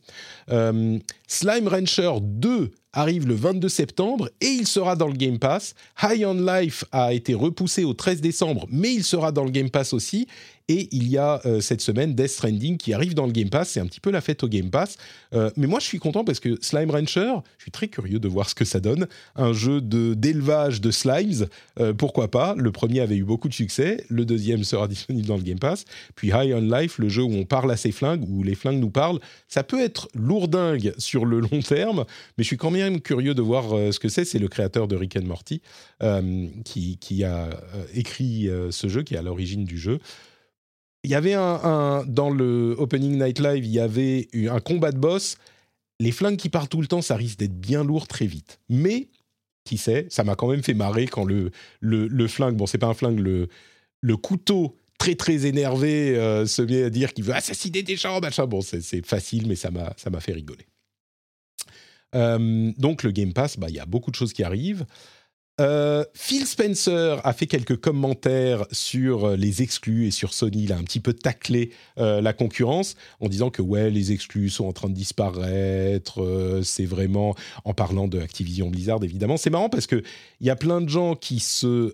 Euh, 0.49 0.99
Slime 1.27 1.67
Rancher 1.67 2.13
2 2.21 2.71
arrive 2.93 3.27
le 3.27 3.33
22 3.33 3.69
septembre 3.69 4.29
et 4.39 4.47
il 4.47 4.67
sera 4.67 4.95
dans 4.95 5.07
le 5.07 5.15
Game 5.15 5.39
Pass. 5.39 5.73
High 6.01 6.25
on 6.25 6.35
Life 6.35 6.85
a 6.91 7.13
été 7.13 7.33
repoussé 7.33 7.83
au 7.83 7.93
13 7.93 8.21
décembre, 8.21 8.67
mais 8.69 8.93
il 8.93 9.03
sera 9.03 9.31
dans 9.31 9.43
le 9.43 9.49
Game 9.49 9.69
Pass 9.69 9.93
aussi. 9.93 10.27
Et 10.69 10.87
il 10.91 11.09
y 11.09 11.17
a 11.17 11.41
euh, 11.45 11.59
cette 11.59 11.81
semaine 11.81 12.15
Death 12.15 12.29
Stranding 12.29 12.77
qui 12.77 12.93
arrive 12.93 13.15
dans 13.15 13.25
le 13.25 13.33
Game 13.33 13.49
Pass. 13.49 13.71
C'est 13.71 13.81
un 13.81 13.85
petit 13.85 13.99
peu 13.99 14.11
la 14.11 14.21
fête 14.21 14.43
au 14.43 14.47
Game 14.47 14.69
Pass. 14.69 14.95
Euh, 15.33 15.49
mais 15.57 15.67
moi, 15.67 15.79
je 15.79 15.85
suis 15.85 15.99
content 15.99 16.23
parce 16.23 16.39
que 16.39 16.57
Slime 16.61 16.89
Rancher, 16.89 17.33
je 17.57 17.63
suis 17.63 17.71
très 17.71 17.89
curieux 17.89 18.19
de 18.19 18.27
voir 18.29 18.47
ce 18.47 18.55
que 18.55 18.63
ça 18.63 18.79
donne. 18.79 19.07
Un 19.35 19.51
jeu 19.51 19.81
d'élevage 19.81 20.79
de, 20.79 20.89
slimes, 20.91 21.47
euh, 21.79 21.93
pourquoi 21.93 22.29
pas? 22.29 22.55
Le 22.57 22.71
premier 22.71 22.99
avait 22.99 23.15
eu 23.15 23.23
beaucoup 23.23 23.49
de 23.49 23.53
succès. 23.53 24.03
Le 24.09 24.25
deuxième 24.25 24.63
sera 24.63 24.87
disponible 24.89 25.27
dans 25.27 25.37
le 25.37 25.43
Game 25.43 25.59
Pass. 25.59 25.85
Puis 26.15 26.29
High 26.29 26.53
on 26.53 26.61
Life, 26.61 26.97
le 26.99 27.09
jeu 27.09 27.23
où 27.23 27.33
on 27.33 27.45
parle 27.45 27.71
à 27.71 27.77
ses 27.77 27.91
flingues, 27.91 28.23
où 28.27 28.43
les 28.43 28.55
flingues 28.55 28.79
nous 28.79 28.91
parlent. 28.91 29.19
Ça 29.47 29.63
peut 29.63 29.81
être 29.81 30.09
lourdingue 30.13 30.93
sur 30.97 31.25
le 31.25 31.39
long 31.39 31.61
terme, 31.61 32.05
mais 32.37 32.43
je 32.43 32.47
suis 32.47 32.57
quand 32.57 32.71
même 32.71 33.01
curieux 33.01 33.33
de 33.33 33.41
voir 33.41 33.69
ce 33.93 33.99
que 33.99 34.09
c'est. 34.09 34.25
C'est 34.25 34.39
le 34.39 34.47
créateur 34.47 34.87
de 34.87 34.95
Rick 34.95 35.17
and 35.17 35.25
Morty 35.25 35.61
qui, 36.65 36.97
qui, 36.97 37.23
a 37.23 37.49
écrit 37.93 38.49
ce 38.71 38.87
jeu, 38.87 39.03
qui 39.03 39.15
est 39.15 39.17
à 39.17 39.21
l'origine 39.21 39.65
du 39.65 39.77
jeu 39.77 39.99
il 41.03 41.11
y 41.11 41.15
avait 41.15 41.33
un, 41.33 42.05
dans 42.07 42.29
le 42.29 42.75
Opening 42.77 43.21
Night 43.21 43.39
Live, 43.39 43.65
il 43.65 43.71
y 43.71 43.79
avait 43.79 44.27
un 44.49 44.59
combat 44.59 44.91
de 44.91 44.97
boss. 44.97 45.35
Les 45.99 46.11
flingues 46.11 46.37
qui 46.37 46.49
partent 46.49 46.71
tout 46.71 46.81
le 46.81 46.87
temps, 46.87 47.01
ça 47.01 47.15
risque 47.15 47.39
d'être 47.39 47.59
bien 47.59 47.83
lourd 47.83 48.07
très 48.07 48.25
vite. 48.25 48.59
Mais 48.69 49.09
qui 49.63 49.77
sait, 49.77 50.07
ça 50.09 50.23
m'a 50.23 50.35
quand 50.35 50.49
même 50.49 50.63
fait 50.63 50.73
marrer 50.73 51.07
quand 51.07 51.23
le, 51.23 51.51
le, 51.81 52.27
flingue, 52.27 52.55
bon, 52.55 52.65
c'est 52.65 52.77
pas 52.77 52.87
un 52.87 52.93
flingue, 52.93 53.19
le, 53.19 53.47
le 54.01 54.17
couteau 54.17 54.77
très 54.97 55.15
très 55.15 55.45
énervé 55.45 56.17
euh, 56.17 56.45
se 56.45 56.61
met 56.61 56.83
à 56.83 56.89
dire 56.89 57.13
qu'il 57.13 57.23
veut 57.23 57.33
assassiner 57.33 57.83
des 57.83 57.95
gens, 57.95 58.19
machin. 58.19 58.45
Bon, 58.45 58.61
c'est 58.61 59.05
facile, 59.05 59.47
mais 59.47 59.55
ça 59.55 59.71
m'a 59.71 60.19
fait 60.19 60.33
rigoler. 60.33 60.65
Euh, 62.15 62.71
donc 62.77 63.03
le 63.03 63.11
Game 63.11 63.33
Pass, 63.33 63.57
bah, 63.57 63.67
il 63.69 63.75
y 63.75 63.79
a 63.79 63.85
beaucoup 63.85 64.11
de 64.11 64.15
choses 64.15 64.33
qui 64.33 64.43
arrivent. 64.43 64.85
Euh, 65.61 66.03
Phil 66.15 66.47
Spencer 66.47 67.21
a 67.23 67.31
fait 67.31 67.45
quelques 67.45 67.77
commentaires 67.77 68.65
sur 68.71 69.25
euh, 69.25 69.35
les 69.35 69.61
exclus 69.61 70.07
et 70.07 70.11
sur 70.11 70.33
Sony. 70.33 70.63
Il 70.63 70.73
a 70.73 70.77
un 70.77 70.83
petit 70.83 70.99
peu 70.99 71.13
taclé 71.13 71.71
euh, 71.99 72.21
la 72.21 72.33
concurrence 72.33 72.95
en 73.19 73.27
disant 73.27 73.51
que 73.51 73.61
ouais, 73.61 73.91
les 73.91 74.11
exclus 74.11 74.49
sont 74.49 74.65
en 74.65 74.73
train 74.73 74.89
de 74.89 74.95
disparaître. 74.95 76.61
c'est 76.63 76.85
vraiment 76.85 77.35
en 77.65 77.73
parlant 77.73 78.07
de 78.07 78.19
Activision 78.19 78.69
Blizzard 78.69 79.03
évidemment. 79.03 79.37
C'est 79.37 79.51
marrant 79.51 79.69
parce 79.69 79.85
que 79.85 80.01
il 80.41 80.47
y 80.47 80.49
a 80.49 80.55
plein 80.55 80.81
de 80.81 80.89
gens 80.89 81.15
qui 81.15 81.39
se 81.39 81.93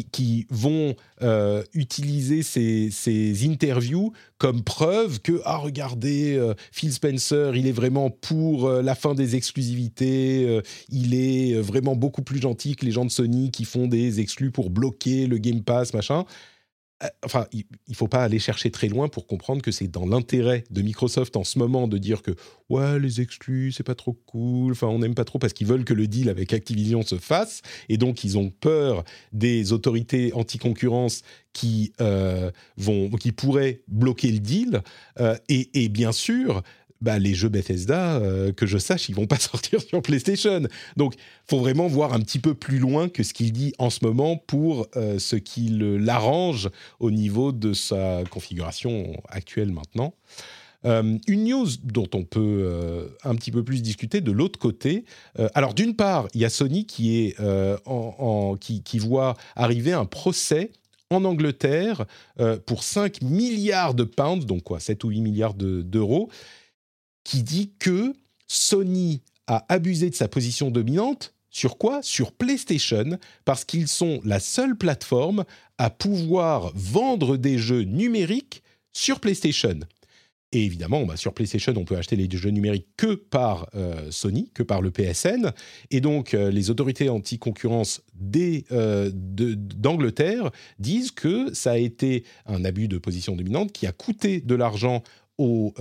qui, 0.00 0.46
vont 0.50 0.94
euh, 1.22 1.62
utiliser 1.74 2.42
ces, 2.42 3.46
interviews 3.46 4.12
comme 4.38 4.62
preuve 4.62 5.20
que, 5.20 5.40
ah, 5.44 5.58
regardez, 5.58 6.34
euh, 6.36 6.54
Phil 6.72 6.92
Spencer, 6.92 7.54
il 7.54 7.66
est 7.66 7.72
vraiment 7.72 8.10
pour 8.10 8.66
euh, 8.66 8.82
la 8.82 8.94
fin 8.94 9.14
des 9.14 9.36
exclusivités, 9.36 10.60
il 10.88 11.14
est 11.14 11.60
vraiment 11.60 11.94
beaucoup 11.94 12.22
plus 12.22 12.40
gentil 12.40 12.76
que 12.76 12.84
les 12.84 12.92
gens 12.92 13.04
de 13.04 13.10
Sony 13.10 13.50
qui 13.50 13.64
font 13.64 13.86
des 13.86 14.20
exclus 14.20 14.50
pour 14.50 14.70
bloquer 14.70 15.26
le 15.26 15.38
Game 15.38 15.62
Pass, 15.62 15.94
machin. 15.94 16.24
Euh, 17.02 17.08
enfin, 17.24 17.46
il 17.52 17.64
ne 17.88 17.94
faut 17.94 18.08
pas 18.08 18.22
aller 18.22 18.38
chercher 18.38 18.70
très 18.70 18.88
loin 18.88 19.08
pour 19.08 19.26
comprendre 19.26 19.62
que 19.62 19.70
c'est 19.70 19.88
dans 19.88 20.06
l'intérêt 20.06 20.64
de 20.70 20.82
Microsoft 20.82 21.36
en 21.36 21.44
ce 21.44 21.58
moment 21.58 21.88
de 21.88 21.98
dire 21.98 22.22
que 22.22 22.32
ouais 22.68 22.98
les 22.98 23.20
exclus 23.20 23.72
c'est 23.72 23.82
pas 23.82 23.94
trop 23.94 24.12
cool, 24.26 24.72
enfin 24.72 24.86
on 24.86 24.98
n'aime 24.98 25.14
pas 25.14 25.24
trop 25.24 25.38
parce 25.38 25.52
qu'ils 25.52 25.66
veulent 25.66 25.84
que 25.84 25.94
le 25.94 26.06
deal 26.06 26.28
avec 26.28 26.52
Activision 26.52 27.02
se 27.02 27.16
fasse. 27.16 27.62
Et 27.88 27.96
donc 27.96 28.24
ils 28.24 28.38
ont 28.38 28.50
peur 28.50 29.04
des 29.32 29.72
autorités 29.72 30.32
anti-concurrence 30.34 31.22
qui 31.52 31.92
euh, 32.00 32.50
vont 32.76 33.10
qui 33.10 33.32
pourraient 33.32 33.82
bloquer 33.88 34.30
le 34.32 34.38
deal. 34.38 34.82
Euh, 35.20 35.36
et, 35.48 35.84
et, 35.84 35.88
bien 35.88 36.12
sûr 36.12 36.62
bah, 37.02 37.18
les 37.18 37.34
jeux 37.34 37.48
Bethesda, 37.48 38.16
euh, 38.16 38.52
que 38.52 38.64
je 38.64 38.78
sache, 38.78 39.08
ils 39.08 39.14
vont 39.14 39.26
pas 39.26 39.38
sortir 39.40 39.82
sur 39.82 40.00
PlayStation. 40.00 40.62
Donc, 40.96 41.14
faut 41.46 41.58
vraiment 41.58 41.88
voir 41.88 42.14
un 42.14 42.20
petit 42.20 42.38
peu 42.38 42.54
plus 42.54 42.78
loin 42.78 43.08
que 43.08 43.22
ce 43.22 43.34
qu'il 43.34 43.52
dit 43.52 43.74
en 43.78 43.90
ce 43.90 44.04
moment 44.04 44.36
pour 44.36 44.86
euh, 44.96 45.18
ce 45.18 45.36
qui 45.36 45.68
l'arrange 45.70 46.70
au 47.00 47.10
niveau 47.10 47.52
de 47.52 47.72
sa 47.72 48.22
configuration 48.30 49.12
actuelle 49.28 49.72
maintenant. 49.72 50.14
Euh, 50.84 51.16
une 51.28 51.44
news 51.44 51.68
dont 51.84 52.08
on 52.14 52.24
peut 52.24 53.08
un 53.24 53.34
petit 53.34 53.50
peu 53.50 53.62
plus 53.64 53.82
discuter 53.82 54.20
de 54.20 54.32
l'autre 54.32 54.58
côté. 54.58 55.04
Alors 55.54 55.74
d'une 55.74 55.94
part, 55.94 56.28
il 56.34 56.40
y 56.40 56.44
a 56.44 56.50
Sony 56.50 56.86
qui, 56.86 57.34
voit 58.98 59.36
arriver 59.54 59.92
un 59.92 60.06
procès 60.06 60.70
en 61.10 61.24
Angleterre 61.24 62.04
pour 62.66 62.82
5 62.82 63.22
milliards 63.22 63.94
de 63.94 64.04
pounds, 64.04 64.44
donc 64.44 64.64
quoi, 64.64 64.80
7 64.80 65.04
ou 65.04 65.10
8 65.10 65.20
milliards 65.20 65.54
d'euros, 65.54 66.30
qui 67.24 67.42
dit 67.42 67.72
que 67.78 68.12
Sony 68.46 69.22
a 69.46 69.64
abusé 69.68 70.10
de 70.10 70.14
sa 70.14 70.28
position 70.28 70.70
dominante. 70.70 71.34
Sur 71.50 71.76
quoi? 71.76 72.00
Sur 72.02 72.32
PlayStation, 72.32 73.18
parce 73.44 73.66
qu'ils 73.66 73.88
sont 73.88 74.20
la 74.24 74.40
seule 74.40 74.76
plateforme 74.76 75.44
à 75.76 75.90
pouvoir 75.90 76.72
vendre 76.74 77.36
des 77.36 77.58
jeux 77.58 77.82
numériques 77.82 78.62
sur 78.94 79.20
PlayStation. 79.20 79.80
Et 80.52 80.64
évidemment, 80.64 81.06
bah, 81.06 81.16
sur 81.16 81.32
PlayStation, 81.32 81.72
on 81.76 81.84
peut 81.84 81.96
acheter 81.96 82.14
les 82.14 82.28
jeux 82.30 82.50
numériques 82.50 82.88
que 82.98 83.14
par 83.14 83.70
euh, 83.74 84.10
Sony, 84.10 84.50
que 84.52 84.62
par 84.62 84.82
le 84.82 84.90
PSN. 84.90 85.52
Et 85.90 86.02
donc, 86.02 86.34
euh, 86.34 86.50
les 86.50 86.68
autorités 86.68 87.08
anti-concurrence 87.08 88.02
euh, 88.70 89.10
d'Angleterre 89.14 90.50
disent 90.78 91.10
que 91.10 91.52
ça 91.54 91.72
a 91.72 91.78
été 91.78 92.24
un 92.44 92.66
abus 92.66 92.86
de 92.86 92.98
position 92.98 93.34
dominante 93.34 93.72
qui 93.72 93.86
a 93.86 93.92
coûté 93.92 94.40
de 94.40 94.54
l'argent 94.54 95.02
aux 95.42 95.74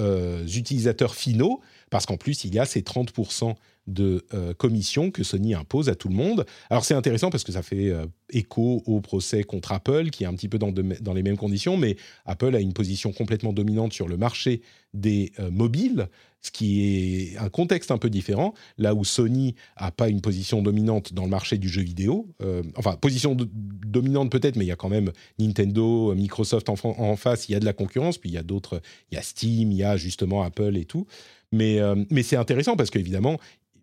utilisateurs 0.45 1.15
finaux, 1.15 1.61
parce 1.89 2.05
qu'en 2.05 2.17
plus, 2.17 2.43
il 2.43 2.53
y 2.53 2.59
a 2.59 2.65
ces 2.65 2.81
30% 2.81 3.55
de 3.87 4.25
euh, 4.33 4.53
commission 4.53 5.11
que 5.11 5.23
Sony 5.23 5.53
impose 5.53 5.89
à 5.89 5.95
tout 5.95 6.07
le 6.07 6.15
monde. 6.15 6.45
Alors 6.69 6.85
c'est 6.85 6.93
intéressant 6.93 7.29
parce 7.29 7.43
que 7.43 7.51
ça 7.51 7.63
fait 7.63 7.89
euh, 7.89 8.05
écho 8.29 8.83
au 8.85 9.01
procès 9.01 9.43
contre 9.43 9.71
Apple, 9.71 10.09
qui 10.11 10.23
est 10.23 10.27
un 10.27 10.33
petit 10.33 10.47
peu 10.47 10.59
dans, 10.59 10.71
les 11.13 11.23
mêmes 11.23 11.37
conditions, 11.37 11.77
mais 11.77 11.97
Apple 12.25 12.55
a 12.55 12.59
une 12.59 12.73
position 12.73 13.11
complètement 13.11 13.53
dominante 13.53 13.93
sur 13.93 14.07
le 14.07 14.17
marché 14.17 14.61
des 14.93 15.31
euh, 15.39 15.49
mobiles, 15.49 16.09
ce 16.41 16.51
qui 16.51 16.83
est 16.83 17.37
un 17.37 17.49
contexte 17.49 17.91
un 17.91 17.97
peu 17.97 18.09
différent, 18.09 18.53
là 18.77 18.93
où 18.93 19.03
Sony 19.03 19.55
n'a 19.79 19.91
pas 19.91 20.09
une 20.09 20.21
position 20.21 20.61
dominante 20.61 21.13
dans 21.13 21.23
le 21.23 21.29
marché 21.29 21.57
du 21.57 21.69
jeu 21.69 21.83
vidéo. 21.83 22.27
enfin, 22.77 22.95
position 22.95 23.37
dominante 23.37 24.31
peut-être, 24.31 24.55
mais 24.55 24.65
il 24.65 24.69
y 24.69 24.71
a 24.71 24.75
quand 24.75 24.89
même 24.89 25.11
Nintendo, 25.37 26.15
Microsoft 26.15 26.67
en, 26.69 26.75
en, 26.83 27.15
face, 27.15 27.47
il 27.47 27.51
y 27.51 27.55
a 27.55 27.59
de 27.59 27.65
la 27.65 27.73
concurrence, 27.73 28.17
puis 28.17 28.31
il 28.31 28.33
y 28.33 28.39
a 28.39 28.43
d'autres, 28.43 28.81
il 29.11 29.15
y 29.15 29.17
a 29.19 29.21
Steam, 29.21 29.71
il 29.71 29.77
y 29.77 29.83
a 29.83 29.97
justement 29.97 30.41
Apple 30.41 30.77
et 30.77 30.85
tout. 30.85 31.05
Mais, 31.51 31.79
mais 32.09 32.23
c'est 32.23 32.37
intéressant 32.37 32.75
parce 32.75 32.89
qu'évidemment, 32.89 33.37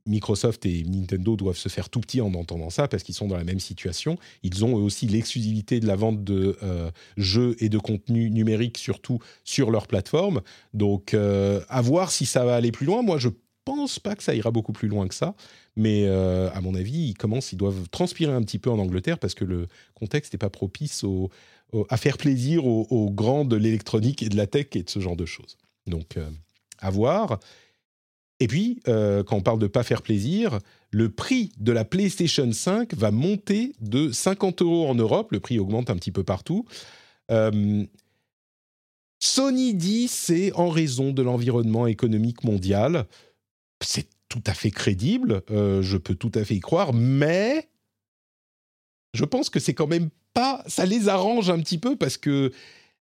Microsoft 0.08 0.66
et 0.66 0.84
Nintendo 0.84 1.36
doivent 1.36 1.56
se 1.56 1.68
faire 1.68 1.88
tout 1.90 2.00
petits 2.00 2.20
en 2.20 2.34
entendant 2.34 2.70
ça 2.70 2.88
parce 2.88 3.02
qu'ils 3.02 3.14
sont 3.14 3.28
dans 3.28 3.36
la 3.36 3.44
même 3.44 3.60
situation. 3.60 4.18
Ils 4.42 4.64
ont 4.64 4.78
eux 4.78 4.82
aussi 4.82 5.06
l'exclusivité 5.06 5.80
de 5.80 5.86
la 5.86 5.96
vente 5.96 6.24
de 6.24 6.56
euh, 6.62 6.90
jeux 7.16 7.56
et 7.60 7.68
de 7.68 7.78
contenus 7.78 8.32
numériques 8.32 8.78
surtout 8.78 9.18
sur 9.44 9.70
leur 9.70 9.86
plateforme. 9.86 10.40
Donc 10.74 11.14
euh, 11.14 11.60
à 11.68 11.82
voir 11.82 12.10
si 12.10 12.26
ça 12.26 12.44
va 12.44 12.56
aller 12.56 12.72
plus 12.72 12.86
loin. 12.86 13.02
Moi 13.02 13.18
je 13.18 13.28
pense 13.64 13.98
pas 13.98 14.16
que 14.16 14.22
ça 14.22 14.34
ira 14.34 14.50
beaucoup 14.50 14.72
plus 14.72 14.88
loin 14.88 15.06
que 15.08 15.14
ça, 15.14 15.34
mais 15.76 16.04
euh, 16.06 16.50
à 16.52 16.60
mon 16.60 16.74
avis 16.74 17.10
ils 17.10 17.14
commencent, 17.14 17.52
ils 17.52 17.58
doivent 17.58 17.88
transpirer 17.90 18.32
un 18.32 18.42
petit 18.42 18.58
peu 18.58 18.70
en 18.70 18.78
Angleterre 18.78 19.18
parce 19.18 19.34
que 19.34 19.44
le 19.44 19.66
contexte 19.94 20.32
n'est 20.32 20.38
pas 20.38 20.50
propice 20.50 21.04
à 21.90 21.96
faire 21.98 22.16
plaisir 22.16 22.64
aux, 22.66 23.10
grands 23.10 23.44
de 23.44 23.56
l'électronique 23.56 24.22
et 24.22 24.30
de 24.30 24.36
la 24.36 24.46
tech 24.46 24.68
et 24.74 24.82
de 24.82 24.88
ce 24.88 25.00
genre 25.00 25.16
de 25.16 25.26
choses. 25.26 25.58
Donc 25.86 26.16
à 26.78 26.90
voir. 26.90 27.40
Et 28.40 28.46
puis, 28.46 28.80
euh, 28.86 29.24
quand 29.24 29.36
on 29.36 29.42
parle 29.42 29.58
de 29.58 29.66
pas 29.66 29.82
faire 29.82 30.02
plaisir, 30.02 30.60
le 30.90 31.10
prix 31.10 31.50
de 31.58 31.72
la 31.72 31.84
PlayStation 31.84 32.50
5 32.50 32.94
va 32.94 33.10
monter 33.10 33.72
de 33.80 34.12
50 34.12 34.62
euros 34.62 34.88
en 34.88 34.94
Europe. 34.94 35.32
Le 35.32 35.40
prix 35.40 35.58
augmente 35.58 35.90
un 35.90 35.96
petit 35.96 36.12
peu 36.12 36.22
partout. 36.22 36.64
Euh, 37.30 37.84
Sony 39.20 39.74
dit 39.74 40.06
c'est 40.06 40.52
en 40.52 40.68
raison 40.68 41.12
de 41.12 41.22
l'environnement 41.22 41.86
économique 41.86 42.44
mondial. 42.44 43.06
C'est 43.82 44.06
tout 44.28 44.42
à 44.46 44.54
fait 44.54 44.70
crédible. 44.70 45.42
Euh, 45.50 45.82
je 45.82 45.96
peux 45.96 46.14
tout 46.14 46.32
à 46.34 46.44
fait 46.44 46.54
y 46.54 46.60
croire, 46.60 46.92
mais 46.92 47.68
je 49.14 49.24
pense 49.24 49.50
que 49.50 49.58
c'est 49.58 49.74
quand 49.74 49.88
même 49.88 50.10
pas. 50.32 50.62
Ça 50.68 50.86
les 50.86 51.08
arrange 51.08 51.50
un 51.50 51.58
petit 51.58 51.78
peu 51.78 51.96
parce 51.96 52.16
que 52.16 52.52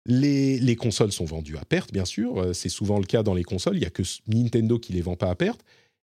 les, 0.07 0.76
consoles 0.76 1.12
sont 1.12 1.25
vendues 1.25 1.57
à 1.57 1.65
perte, 1.65 1.93
bien 1.93 2.05
sûr. 2.05 2.39
Euh, 2.39 2.52
c'est 2.52 2.68
souvent 2.68 2.99
le 2.99 3.05
cas 3.05 3.23
dans 3.23 3.35
les 3.35 3.44
consoles. 3.44 3.76
Il 3.76 3.81
n'y 3.81 3.86
a 3.86 3.91
que 3.91 4.02
Nintendo 4.28 4.78
qui 4.78 4.93
les 4.93 5.02
vend 5.02 5.17
pas 5.17 5.31
à 5.31 5.35
perte. 5.35 5.60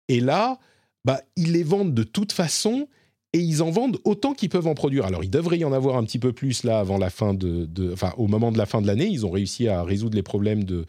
Et 0.08 0.20
là, 0.20 0.58
bah, 1.04 1.20
ils 1.36 1.52
les 1.52 1.62
vendent 1.62 1.94
de 1.94 2.02
toute 2.02 2.32
façon 2.32 2.88
et 3.32 3.38
ils 3.38 3.62
en 3.62 3.70
vendent 3.70 3.98
autant 4.04 4.34
qu'ils 4.34 4.48
peuvent 4.48 4.66
en 4.66 4.74
produire. 4.74 5.04
Alors, 5.04 5.22
il 5.22 5.30
devrait 5.30 5.58
y 5.58 5.64
en 5.64 5.72
avoir 5.72 5.96
un 5.96 6.04
petit 6.04 6.18
peu 6.18 6.32
plus 6.32 6.64
là 6.64 6.80
avant 6.80 6.98
la 6.98 7.10
fin 7.10 7.34
de, 7.34 7.68
enfin, 7.92 8.12
au 8.16 8.26
moment 8.26 8.50
de 8.50 8.58
la 8.58 8.66
fin 8.66 8.80
de 8.80 8.86
l'année. 8.86 9.06
Ils 9.06 9.24
ont 9.24 9.30
réussi 9.30 9.68
à 9.68 9.84
résoudre 9.84 10.16
les 10.16 10.22
problèmes 10.22 10.64
de, 10.64 10.86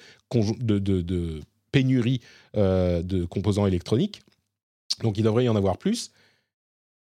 pénurie 1.71 2.21
euh, 2.57 3.03
de 3.03 3.25
composants 3.25 3.67
électroniques. 3.67 4.21
Donc, 5.03 5.17
il 5.17 5.23
devrait 5.23 5.45
y 5.45 5.49
en 5.49 5.55
avoir 5.55 5.77
plus. 5.77 6.11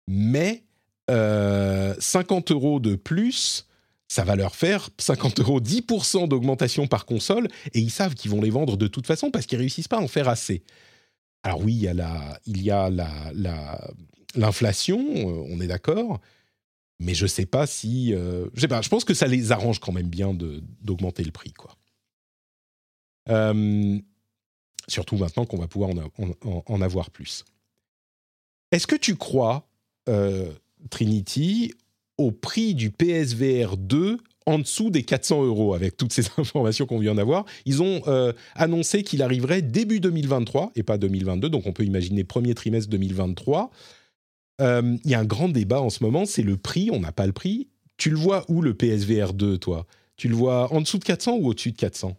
Mais 0.09 0.62
50 1.09 1.10
euh, 1.10 2.55
euros 2.55 2.81
de 2.81 2.94
plus, 2.94 3.67
ça 4.09 4.25
va 4.25 4.36
leur 4.36 4.55
faire 4.55 4.91
50 4.99 5.41
euros, 5.41 5.60
10% 5.60 6.28
d'augmentation 6.28 6.86
par 6.86 7.07
console, 7.07 7.49
et 7.73 7.81
ils 7.81 7.91
savent 7.91 8.15
qu'ils 8.15 8.31
vont 8.31 8.41
les 8.41 8.51
vendre 8.51 8.76
de 8.76 8.86
toute 8.86 9.07
façon 9.07 9.31
parce 9.31 9.47
qu'ils 9.47 9.59
réussissent 9.59 9.89
pas 9.89 9.99
à 9.99 10.02
en 10.02 10.09
faire 10.09 10.28
assez. 10.28 10.62
Alors 11.43 11.60
oui, 11.62 11.86
il 12.47 12.62
y 12.62 12.70
a 12.70 12.91
l'inflation, 14.35 14.99
euh, 14.99 15.44
on 15.49 15.60
est 15.60 15.67
d'accord, 15.67 16.20
mais 16.99 17.15
je 17.15 17.26
sais 17.26 17.47
pas 17.47 17.67
si, 17.67 18.15
euh, 18.15 18.47
je 18.55 18.62
sais 18.62 18.68
pas, 18.68 18.83
je 18.83 18.89
pense 18.89 19.05
que 19.05 19.15
ça 19.15 19.26
les 19.26 19.52
arrange 19.52 19.81
quand 19.81 19.93
même 19.93 20.09
bien 20.09 20.35
d'augmenter 20.35 21.25
le 21.25 21.33
prix, 21.33 21.52
quoi. 21.52 21.76
Euh, 23.28 23.99
surtout 24.86 25.17
maintenant 25.17 25.47
qu'on 25.47 25.59
va 25.59 25.67
pouvoir 25.67 25.91
en, 26.67 26.81
avoir 26.81 27.10
plus. 27.10 27.44
Est-ce 28.70 28.86
que 28.86 28.94
tu 28.94 29.17
crois, 29.17 29.68
Trinity, 30.91 31.75
au 32.19 32.31
prix 32.31 32.75
du 32.75 32.91
PSVR 32.91 33.77
2 33.77 34.19
en 34.47 34.61
dessous 34.61 34.91
des 34.91 35.03
400 35.03 35.45
euros 35.45 35.75
avec 35.75 35.97
toutes 35.97 36.12
ces 36.12 36.25
informations 36.39 36.86
qu'on 36.86 36.99
vient 36.99 37.17
d'avoir. 37.17 37.45
Ils 37.65 37.83
ont 37.83 38.03
euh, 38.07 38.33
annoncé 38.55 39.03
qu'il 39.03 39.23
arriverait 39.23 39.62
début 39.62 40.01
2023 40.01 40.73
et 40.77 40.83
pas 40.83 40.99
2022, 40.99 41.49
donc 41.49 41.67
on 41.67 41.73
peut 41.73 41.85
imaginer 41.85 42.25
premier 42.25 42.55
trimestre 42.55 42.89
2023. 42.91 43.70
Euh, 44.61 44.97
il 45.05 45.11
y 45.11 45.15
a 45.15 45.20
un 45.20 45.25
grand 45.25 45.49
débat 45.49 45.81
en 45.81 45.91
ce 45.91 46.03
moment, 46.03 46.25
c'est 46.25 46.43
le 46.43 46.57
prix, 46.57 46.91
on 46.91 47.01
n'a 47.01 47.12
pas 47.12 47.27
le 47.27 47.33
prix. 47.33 47.69
Tu 47.99 48.11
le 48.11 48.17
vois 48.17 48.45
où 48.49 48.62
le 48.62 48.75
PSVR 48.75 49.33
2, 49.33 49.59
toi? 49.59 49.86
Tu 50.17 50.28
le 50.28 50.35
vois 50.35 50.73
en 50.73 50.81
dessous 50.81 50.99
de 50.99 51.05
400 51.05 51.36
ou 51.36 51.49
au-dessus 51.49 51.73
de 51.73 51.77
400 51.77 52.17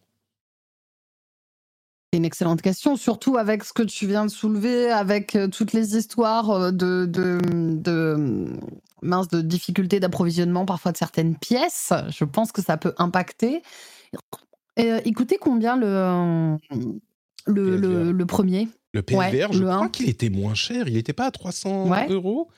c'est 2.17 2.21
une 2.21 2.25
excellente 2.25 2.63
question, 2.63 2.95
surtout 2.95 3.37
avec 3.37 3.63
ce 3.63 3.73
que 3.73 3.83
tu 3.83 4.07
viens 4.07 4.25
de 4.25 4.31
soulever, 4.31 4.89
avec 4.89 5.35
euh, 5.35 5.47
toutes 5.47 5.73
les 5.73 5.95
histoires 5.95 6.49
euh, 6.49 6.71
de, 6.71 7.05
de, 7.05 7.37
de, 7.45 8.47
mince, 9.03 9.27
de 9.27 9.41
difficultés 9.41 9.99
d'approvisionnement 9.99 10.65
parfois 10.65 10.91
de 10.91 10.97
certaines 10.97 11.37
pièces. 11.37 11.93
Je 12.09 12.23
pense 12.23 12.51
que 12.51 12.63
ça 12.63 12.75
peut 12.75 12.95
impacter. 12.97 13.61
Euh, 14.79 14.99
écoutez 15.05 15.37
combien 15.39 15.77
le, 15.77 16.57
le, 17.45 18.11
le, 18.11 18.25
premier? 18.25 18.67
Le 18.93 19.03
PSVR, 19.03 19.53
je 19.53 19.63
crois 19.63 19.89
qu'il 19.89 20.09
était 20.09 20.31
moins 20.31 20.55
cher. 20.55 20.87
Il 20.87 20.95
n'était 20.95 21.13
pas 21.13 21.27
à 21.27 21.31
300 21.31 21.87
euros? 22.09 22.49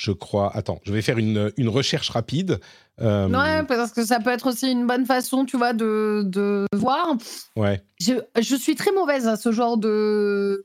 Je 0.00 0.12
crois. 0.12 0.50
Attends, 0.56 0.80
je 0.84 0.94
vais 0.94 1.02
faire 1.02 1.18
une, 1.18 1.52
une 1.58 1.68
recherche 1.68 2.08
rapide. 2.08 2.58
Euh... 3.02 3.28
Ouais, 3.28 3.62
parce 3.66 3.92
que 3.92 4.02
ça 4.02 4.18
peut 4.18 4.30
être 4.30 4.48
aussi 4.48 4.72
une 4.72 4.86
bonne 4.86 5.04
façon, 5.04 5.44
tu 5.44 5.58
vois, 5.58 5.74
de, 5.74 6.22
de 6.24 6.64
voir. 6.74 7.16
Ouais. 7.54 7.82
Je, 8.00 8.14
je, 8.40 8.56
suis 8.56 8.74
très 8.76 8.92
mauvaise 8.92 9.28
à 9.28 9.36
ce 9.36 9.52
genre 9.52 9.76
de, 9.76 10.64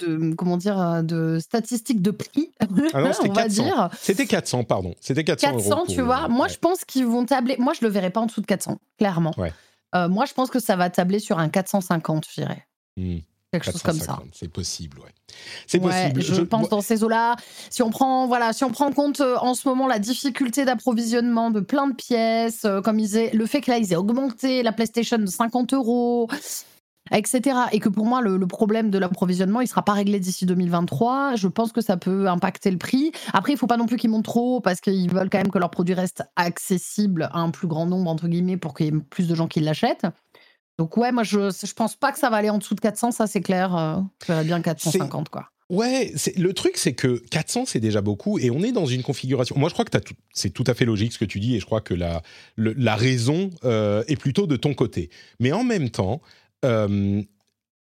de, 0.00 0.34
comment 0.34 0.56
dire, 0.56 1.02
de 1.02 1.38
statistiques 1.38 2.00
de 2.00 2.12
prix. 2.12 2.50
Ah 2.94 3.02
non, 3.02 3.12
c'était 3.12 3.28
400. 3.34 3.90
C'était 4.00 4.26
400, 4.26 4.64
pardon. 4.64 4.94
C'était 4.98 5.24
400, 5.24 5.52
400 5.52 5.84
tu 5.90 6.00
vois. 6.00 6.28
Moi, 6.28 6.48
je 6.48 6.56
pense 6.56 6.86
qu'ils 6.86 7.04
vont 7.04 7.26
tabler. 7.26 7.56
Moi, 7.58 7.74
je 7.78 7.84
le 7.84 7.90
verrai 7.90 8.08
pas 8.08 8.20
en 8.20 8.26
dessous 8.26 8.40
de 8.40 8.46
400, 8.46 8.78
clairement. 8.96 9.34
Ouais. 9.36 9.52
Euh, 9.94 10.08
moi, 10.08 10.24
je 10.24 10.32
pense 10.32 10.48
que 10.48 10.60
ça 10.60 10.76
va 10.76 10.88
tabler 10.88 11.18
sur 11.18 11.38
un 11.38 11.50
450, 11.50 12.24
je 12.26 12.40
dirais. 12.40 12.66
Hmm 12.96 13.18
quelque 13.52 13.70
chose 13.70 13.82
comme 13.82 13.98
ça. 13.98 14.18
C'est 14.32 14.48
possible, 14.48 14.98
ouais. 14.98 15.10
C'est 15.66 15.78
possible. 15.78 16.22
Je, 16.22 16.40
pense 16.42 16.68
dans 16.70 16.80
ces 16.80 17.04
eaux-là. 17.04 17.36
Si 17.70 17.82
on 17.82 17.90
prend, 17.90 18.26
voilà, 18.26 18.52
si 18.52 18.64
on 18.64 18.70
prend 18.70 18.86
en 18.86 18.92
compte 18.92 19.20
euh, 19.20 19.36
en 19.38 19.54
ce 19.54 19.68
moment 19.68 19.86
la 19.86 19.98
difficulté 19.98 20.64
d'approvisionnement 20.64 21.50
de 21.50 21.60
plein 21.60 21.86
de 21.86 21.94
pièces, 21.94 22.64
euh, 22.64 22.80
comme 22.80 22.98
ils 22.98 23.16
aient, 23.16 23.30
le 23.32 23.46
fait 23.46 23.60
que 23.60 23.70
là 23.70 23.78
ils 23.78 23.92
aient 23.92 23.96
augmenté 23.96 24.62
la 24.62 24.72
PlayStation 24.72 25.18
de 25.18 25.26
50 25.26 25.74
euros, 25.74 26.28
etc. 27.10 27.58
Et 27.72 27.78
que 27.78 27.90
pour 27.90 28.06
moi 28.06 28.22
le, 28.22 28.38
problème 28.46 28.90
de 28.90 28.98
l'approvisionnement 28.98 29.60
il 29.60 29.68
sera 29.68 29.84
pas 29.84 29.92
réglé 29.92 30.18
d'ici 30.18 30.46
2023. 30.46 31.36
Je 31.36 31.48
pense 31.48 31.72
que 31.72 31.82
ça 31.82 31.98
peut 31.98 32.28
impacter 32.28 32.70
le 32.70 32.78
prix. 32.78 33.12
Après 33.34 33.52
il 33.52 33.58
faut 33.58 33.66
pas 33.66 33.76
non 33.76 33.86
plus 33.86 33.98
qu'ils 33.98 34.10
montent 34.10 34.24
trop 34.24 34.60
parce 34.60 34.80
qu'ils 34.80 35.12
veulent 35.12 35.28
quand 35.28 35.38
même 35.38 35.50
que 35.50 35.58
leurs 35.58 35.70
produits 35.70 35.94
restent 35.94 36.24
accessibles 36.36 37.28
à 37.32 37.40
un 37.40 37.50
plus 37.50 37.68
grand 37.68 37.84
nombre 37.84 38.10
entre 38.10 38.28
guillemets 38.28 38.56
pour 38.56 38.74
qu'il 38.74 38.86
y 38.86 38.88
ait 38.88 39.00
plus 39.10 39.28
de 39.28 39.34
gens 39.34 39.46
qui 39.46 39.60
l'achètent. 39.60 40.06
Donc 40.78 40.96
ouais, 40.96 41.12
moi 41.12 41.22
je 41.22 41.50
je 41.50 41.72
pense 41.74 41.96
pas 41.96 42.12
que 42.12 42.18
ça 42.18 42.30
va 42.30 42.38
aller 42.38 42.50
en 42.50 42.58
dessous 42.58 42.74
de 42.74 42.80
400, 42.80 43.12
ça 43.12 43.26
c'est 43.26 43.40
clair. 43.40 43.76
Euh, 43.76 43.96
je 44.22 44.32
verrais 44.32 44.44
bien 44.44 44.60
450 44.60 45.28
quoi. 45.28 45.48
Ouais, 45.70 46.12
le 46.36 46.52
truc 46.52 46.76
c'est 46.76 46.92
que 46.92 47.22
400 47.30 47.66
c'est 47.66 47.80
déjà 47.80 48.00
beaucoup 48.00 48.38
et 48.38 48.50
on 48.50 48.62
est 48.62 48.72
dans 48.72 48.86
une 48.86 49.02
configuration. 49.02 49.56
Moi 49.58 49.68
je 49.68 49.74
crois 49.74 49.84
que 49.84 49.96
c'est 50.32 50.50
tout 50.50 50.64
à 50.66 50.74
fait 50.74 50.84
logique 50.84 51.12
ce 51.12 51.18
que 51.18 51.24
tu 51.24 51.40
dis 51.40 51.56
et 51.56 51.60
je 51.60 51.66
crois 51.66 51.80
que 51.80 51.94
la, 51.94 52.22
la 52.56 52.96
raison 52.96 53.50
euh, 53.64 54.02
est 54.08 54.16
plutôt 54.16 54.46
de 54.46 54.56
ton 54.56 54.74
côté. 54.74 55.10
Mais 55.40 55.52
en 55.52 55.64
même 55.64 55.90
temps, 55.90 56.20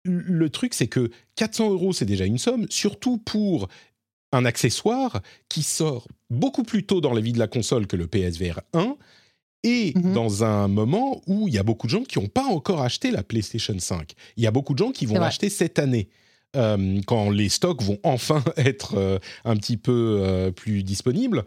le 0.06 0.48
truc, 0.48 0.74
c'est 0.74 0.86
que 0.86 1.10
400 1.36 1.70
euros, 1.70 1.92
c'est 1.92 2.04
déjà 2.04 2.24
une 2.24 2.38
somme, 2.38 2.66
surtout 2.70 3.18
pour 3.18 3.68
un 4.32 4.44
accessoire 4.44 5.22
qui 5.48 5.62
sort 5.62 6.08
beaucoup 6.30 6.62
plus 6.62 6.84
tôt 6.84 7.00
dans 7.00 7.12
la 7.12 7.20
vie 7.20 7.32
de 7.32 7.38
la 7.38 7.46
console 7.46 7.86
que 7.86 7.96
le 7.96 8.06
PSVR 8.06 8.60
1 8.74 8.96
et 9.66 9.92
mmh 9.94 10.12
dans 10.12 10.44
un 10.44 10.68
moment 10.68 11.20
où 11.26 11.48
il 11.48 11.54
y 11.54 11.58
a 11.58 11.62
beaucoup 11.62 11.88
de 11.88 11.90
gens 11.90 12.04
qui 12.04 12.20
n'ont 12.20 12.28
pas 12.28 12.44
encore 12.44 12.82
acheté 12.82 13.10
la 13.10 13.22
PlayStation 13.22 13.76
5. 13.76 14.12
Il 14.36 14.44
y 14.44 14.46
a 14.46 14.50
beaucoup 14.52 14.72
de 14.72 14.78
gens 14.78 14.92
qui 14.92 15.04
vont 15.04 15.18
l'acheter 15.18 15.50
cette 15.50 15.78
année. 15.78 16.08
Euh, 16.54 17.00
quand 17.06 17.28
les 17.28 17.48
stocks 17.48 17.82
vont 17.82 17.98
enfin 18.02 18.42
être 18.56 18.94
euh, 18.96 19.18
un 19.44 19.56
petit 19.56 19.76
peu 19.76 20.20
euh, 20.20 20.50
plus 20.52 20.84
disponibles. 20.84 21.44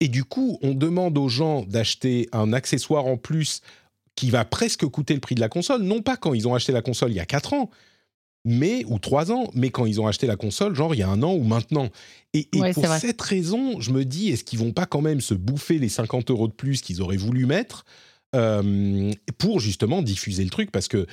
Et 0.00 0.08
du 0.08 0.24
coup, 0.24 0.58
on 0.62 0.74
demande 0.74 1.18
aux 1.18 1.28
gens 1.28 1.62
d'acheter 1.62 2.28
un 2.32 2.52
accessoire 2.52 3.04
en 3.06 3.18
plus 3.18 3.60
qui 4.16 4.30
va 4.30 4.44
presque 4.44 4.86
coûter 4.86 5.14
le 5.14 5.20
prix 5.20 5.34
de 5.34 5.40
la 5.40 5.48
console, 5.48 5.82
non 5.82 6.00
pas 6.02 6.16
quand 6.16 6.34
ils 6.34 6.48
ont 6.48 6.54
acheté 6.54 6.72
la 6.72 6.82
console 6.82 7.10
il 7.12 7.16
y 7.16 7.20
a 7.20 7.26
4 7.26 7.52
ans, 7.52 7.70
mais 8.44 8.84
ou 8.86 8.98
3 8.98 9.32
ans, 9.32 9.50
mais 9.54 9.70
quand 9.70 9.86
ils 9.86 10.00
ont 10.00 10.06
acheté 10.06 10.26
la 10.26 10.36
console, 10.36 10.74
genre 10.74 10.94
il 10.94 10.98
y 10.98 11.02
a 11.02 11.08
un 11.08 11.22
an 11.22 11.34
ou 11.34 11.44
maintenant. 11.44 11.88
Et, 12.32 12.48
pour 12.72 12.86
cette 12.86 13.20
raison, 13.20 13.80
je 13.80 13.90
me 13.90 14.04
dis, 14.04 14.30
est-ce 14.30 14.44
qu'ils 14.44 14.58
vont 14.58 14.72
pas 14.72 14.86
quand 14.86 15.02
même 15.02 15.20
se 15.20 15.34
bouffer 15.34 15.78
les 15.78 15.88
50 15.88 16.30
euros 16.30 16.48
de 16.48 16.52
plus 16.52 16.80
qu'ils 16.80 17.02
auraient 17.02 17.16
voulu 17.16 17.46
mettre 17.46 17.84
pour 19.38 19.60
justement 19.60 20.02
diffuser 20.02 20.44
le 20.44 20.50
truc? 20.50 20.70
Parce 20.70 20.88
que 20.88 21.06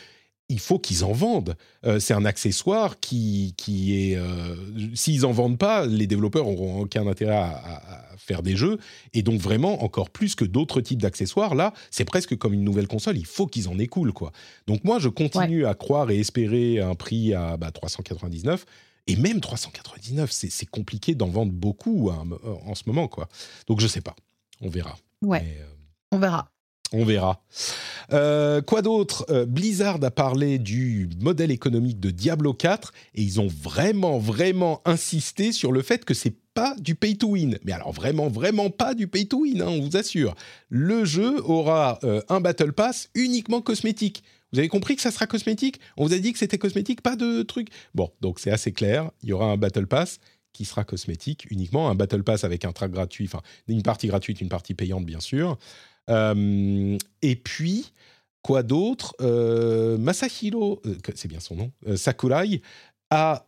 il 0.50 0.60
faut 0.60 0.80
qu'ils 0.80 1.04
en 1.04 1.12
vendent. 1.12 1.58
Euh, 1.86 2.00
c'est 2.00 2.14
un 2.14 2.26
accessoire 2.26 3.00
qui, 3.00 3.54
qui 3.58 4.12
est... 4.12 4.16
Euh, 4.16 4.56
s'ils 4.96 5.26
en 5.26 5.32
vendent 5.32 5.58
pas, 5.58 5.86
les 5.86 6.08
développeurs 6.08 6.48
auront 6.48 6.82
aucun 6.82 7.06
intérêt 7.08 7.36
à, 7.36 8.04
faire 8.18 8.44
des 8.44 8.56
jeux. 8.56 8.78
Et 9.14 9.22
donc 9.22 9.40
vraiment, 9.40 9.84
encore 9.84 10.10
plus 10.10 10.36
que 10.36 10.44
d'autres 10.46 10.82
types 10.82 11.02
d'accessoires, 11.02 11.56
là, 11.56 11.74
c'est 11.92 12.06
presque 12.06 12.36
comme 12.38 12.54
une 12.54 12.64
nouvelle 12.64 12.88
console. 12.88 13.18
Il 13.18 13.26
faut 13.26 13.48
qu'ils 13.48 13.70
en 13.70 13.80
écoulent, 13.80 14.14
quoi. 14.14 14.32
Donc 14.68 14.84
moi, 14.84 15.00
je 15.00 15.10
continue 15.10 15.66
à 15.66 15.74
croire 15.76 16.12
et 16.12 16.20
espérer 16.20 16.80
un 16.80 16.96
prix 16.96 17.34
à 17.34 17.58
399. 17.74 18.66
Bah, 18.66 18.72
et 19.08 19.16
même 19.16 19.40
399, 19.40 20.32
c'est 20.32 20.66
compliqué 20.66 21.16
d'en 21.16 21.30
vendre 21.30 21.54
beaucoup 21.54 22.10
hein, 22.12 22.26
en 22.66 22.76
ce 22.76 22.84
moment, 22.88 23.08
quoi. 23.08 23.30
Donc 23.68 23.80
je 23.80 23.88
sais 23.88 24.02
pas. 24.02 24.16
On 24.60 24.70
verra. 24.70 24.98
Ouais. 25.22 25.44
Euh, 25.62 25.66
on 26.12 26.20
verra. 26.20 26.52
On 26.94 27.04
verra. 27.04 27.44
Euh, 28.14 28.62
quoi 28.62 28.82
d'autre? 28.82 29.26
Euh, 29.30 29.46
Blizzard 29.46 30.02
a 30.04 30.12
parlé 30.12 30.58
du 30.58 31.10
modèle 31.20 31.52
économique 31.52 32.00
de 32.00 32.12
Diablo 32.12 32.54
4 32.54 32.94
et 33.16 33.22
ils 33.22 33.42
ont 33.42 33.48
vraiment, 33.48 34.20
vraiment 34.20 34.82
insisté 34.86 35.52
sur 35.52 35.74
le 35.74 35.82
fait 35.82 36.06
que 36.06 36.14
c'est 36.14 36.36
pas 36.54 36.76
du 36.80 36.96
pay 36.96 37.18
to 37.18 37.30
win. 37.30 37.60
Mais 37.66 37.74
alors 37.74 37.92
vraiment, 37.92 38.30
vraiment 38.30 38.70
pas 38.70 38.94
du 38.94 39.08
pay 39.08 39.28
to 39.28 39.42
win, 39.42 39.62
hein, 39.62 39.68
on 39.68 39.82
vous 39.82 39.98
assure. 39.98 40.34
Le 40.70 41.04
jeu 41.04 41.42
aura 41.44 42.00
euh, 42.04 42.22
un 42.30 42.40
Battle 42.40 42.72
Pass 42.72 43.10
uniquement 43.16 43.62
cosmétique. 43.62 44.24
Vous 44.54 44.60
avez 44.60 44.70
compris 44.70 44.96
que 44.96 45.02
ça 45.02 45.12
sera 45.12 45.28
cosmétique? 45.28 45.82
On 45.98 46.06
vous 46.06 46.14
a 46.14 46.20
dit 46.20 46.32
que 46.32 46.40
c'était 46.40 46.58
cosmétique, 46.58 47.02
pas 47.02 47.18
de 47.18 47.44
truc. 47.44 47.68
Bon, 47.96 48.12
donc 48.22 48.40
c'est 48.40 48.52
assez 48.52 48.72
clair. 48.72 49.12
Il 49.24 49.30
y 49.30 49.34
aura 49.34 49.48
un 49.48 49.58
Battle 49.58 49.88
Pass 49.88 50.20
qui 50.54 50.64
sera 50.64 50.86
cosmétique 50.86 51.46
uniquement, 51.52 51.90
un 51.90 51.96
Battle 51.96 52.24
Pass 52.24 52.46
avec 52.46 52.64
un 52.64 52.72
track 52.72 52.92
gratuit, 52.92 53.26
enfin 53.26 53.42
une 53.68 53.84
partie 53.84 54.08
gratuite, 54.08 54.42
une 54.42 54.50
partie 54.50 54.74
payante 54.74 55.06
bien 55.06 55.20
sûr. 55.20 55.60
Euh, 56.10 56.98
et 57.22 57.36
puis, 57.36 57.92
quoi 58.42 58.64
d'autre 58.64 59.16
euh, 59.22 59.98
Masahiro, 59.98 60.82
euh, 60.86 60.96
c'est 61.16 61.28
bien 61.28 61.40
son 61.40 61.56
nom, 61.56 61.72
Sakurai, 61.96 62.62
a, 63.10 63.46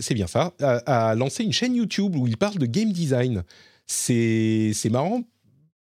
c'est 0.00 0.14
bien 0.14 0.26
ça, 0.26 0.54
a, 0.60 1.14
lancé 1.14 1.44
une 1.44 1.52
chaîne 1.52 1.74
YouTube 1.74 2.16
où 2.16 2.26
il 2.26 2.36
parle 2.36 2.58
de 2.58 2.66
game 2.66 2.92
design. 2.92 3.44
C'est 3.86 4.74
marrant 4.90 5.22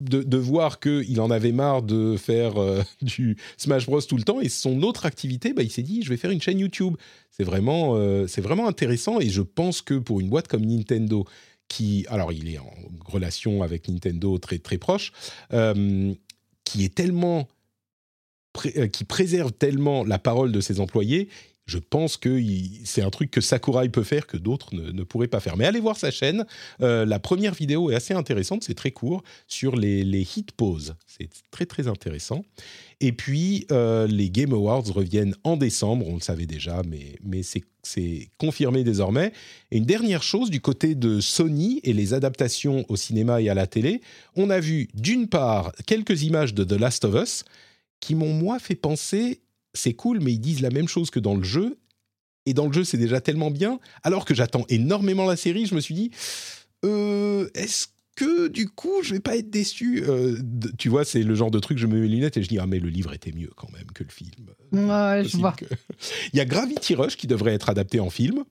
de, 0.00 0.22
de, 0.22 0.36
voir 0.36 0.78
qu'il 0.78 1.20
en 1.20 1.30
avait 1.30 1.52
marre 1.52 1.82
de 1.82 2.16
faire 2.16 2.54
du 3.02 3.36
Smash 3.56 3.86
Bros 3.86 4.00
tout 4.00 4.16
le 4.16 4.22
temps 4.22 4.40
et 4.40 4.48
son 4.48 4.82
autre 4.82 5.06
activité, 5.06 5.52
bah, 5.52 5.62
il 5.62 5.70
s'est 5.70 5.82
dit 5.82 6.02
je 6.02 6.08
vais 6.08 6.16
faire 6.16 6.30
une 6.30 6.40
chaîne 6.40 6.58
YouTube. 6.58 6.96
C'est 7.30 7.44
vraiment, 7.44 7.96
c'est 8.26 8.40
vraiment 8.40 8.66
intéressant 8.66 9.20
et 9.20 9.28
je 9.28 9.42
pense 9.42 9.80
que 9.80 9.94
pour 9.94 10.20
une 10.20 10.28
boîte 10.28 10.48
comme 10.48 10.64
Nintendo 10.64 11.24
qui, 11.68 12.06
alors 12.08 12.32
il 12.32 12.48
est 12.52 12.58
en 12.58 12.72
relation 13.04 13.62
avec 13.62 13.88
Nintendo 13.88 14.38
très 14.38 14.58
très 14.58 14.78
proche, 14.78 15.12
euh, 15.52 16.12
qui 16.64 16.84
est 16.84 16.94
tellement, 16.94 17.48
euh, 18.76 18.88
qui 18.88 19.04
préserve 19.04 19.52
tellement 19.52 20.04
la 20.04 20.18
parole 20.18 20.52
de 20.52 20.60
ses 20.60 20.80
employés 20.80 21.28
je 21.68 21.78
pense 21.78 22.16
que 22.16 22.42
c'est 22.84 23.02
un 23.02 23.10
truc 23.10 23.30
que 23.30 23.42
Sakurai 23.42 23.90
peut 23.90 24.02
faire 24.02 24.26
que 24.26 24.38
d'autres 24.38 24.74
ne, 24.74 25.02
pourraient 25.02 25.28
pas 25.28 25.38
faire. 25.38 25.56
Mais 25.58 25.66
allez 25.66 25.80
voir 25.80 25.98
sa 25.98 26.10
chaîne. 26.10 26.46
Euh, 26.80 27.04
la 27.04 27.18
première 27.18 27.52
vidéo 27.52 27.90
est 27.90 27.94
assez 27.94 28.14
intéressante, 28.14 28.64
c'est 28.64 28.74
très 28.74 28.90
court, 28.90 29.22
sur 29.46 29.76
les, 29.76 30.02
les 30.02 30.22
hit 30.22 30.50
poses. 30.52 30.94
C'est 31.06 31.28
très 31.50 31.66
très 31.66 31.86
intéressant. 31.86 32.42
Et 33.00 33.12
puis, 33.12 33.64
euh, 33.70 34.08
les 34.08 34.28
Game 34.28 34.52
Awards 34.52 34.84
reviennent 34.92 35.36
en 35.44 35.56
décembre, 35.56 36.08
on 36.08 36.14
le 36.14 36.20
savait 36.20 36.46
déjà, 36.46 36.82
mais, 36.84 37.42
c'est 37.82 38.28
confirmé 38.38 38.82
désormais. 38.82 39.32
Et 39.70 39.78
une 39.78 39.84
dernière 39.84 40.22
chose, 40.22 40.50
du 40.50 40.60
côté 40.60 40.94
de 40.94 41.20
Sony 41.20 41.80
et 41.84 41.92
les 41.92 42.12
adaptations 42.12 42.84
au 42.88 42.96
cinéma 42.96 43.40
et 43.40 43.48
à 43.48 43.54
la 43.54 43.66
télé, 43.66 44.00
on 44.34 44.50
a 44.50 44.58
vu 44.58 44.88
d'une 44.94 45.28
part 45.28 45.72
quelques 45.86 46.22
images 46.22 46.54
de 46.54 46.64
The 46.64 46.72
Last 46.72 47.04
of 47.04 47.14
Us 47.14 47.44
qui 48.00 48.14
m'ont, 48.14 48.32
moi, 48.32 48.58
fait 48.58 48.74
penser 48.74 49.40
c'est 49.74 49.94
cool, 49.94 50.20
mais 50.20 50.32
ils 50.32 50.40
disent 50.40 50.60
la 50.60 50.70
même 50.70 50.88
chose 50.88 51.10
que 51.10 51.20
dans 51.20 51.34
le 51.34 51.44
jeu. 51.44 51.78
Et 52.46 52.54
dans 52.54 52.66
le 52.66 52.72
jeu, 52.72 52.84
c'est 52.84 52.96
déjà 52.96 53.20
tellement 53.20 53.50
bien. 53.50 53.78
Alors 54.02 54.24
que 54.24 54.34
j'attends 54.34 54.64
énormément 54.68 55.26
la 55.26 55.36
série, 55.36 55.66
je 55.66 55.74
me 55.74 55.80
suis 55.80 55.94
dit, 55.94 56.10
euh, 56.84 57.48
est-ce 57.54 57.88
que 58.18 58.48
du 58.48 58.68
coup, 58.68 59.00
je 59.02 59.14
vais 59.14 59.20
pas 59.20 59.36
être 59.36 59.48
déçu 59.48 60.02
euh, 60.08 60.36
Tu 60.76 60.88
vois, 60.88 61.04
c'est 61.04 61.22
le 61.22 61.34
genre 61.36 61.52
de 61.52 61.60
truc, 61.60 61.78
je 61.78 61.86
me 61.86 61.94
mets 61.94 62.08
les 62.08 62.16
lunettes 62.16 62.36
et 62.36 62.42
je 62.42 62.48
dis, 62.48 62.58
ah, 62.58 62.66
mais 62.66 62.80
le 62.80 62.88
livre 62.88 63.12
était 63.12 63.30
mieux 63.30 63.50
quand 63.54 63.70
même 63.72 63.86
que 63.94 64.02
le 64.02 64.10
film. 64.10 64.48
Ouais, 64.72 65.22
je 65.24 65.36
vois. 65.36 65.54
Il 66.32 66.36
y 66.36 66.40
a 66.40 66.44
Gravity 66.44 66.96
Rush 66.96 67.16
qui 67.16 67.28
devrait 67.28 67.54
être 67.54 67.70
adapté 67.70 68.00
en 68.00 68.10
film. 68.10 68.42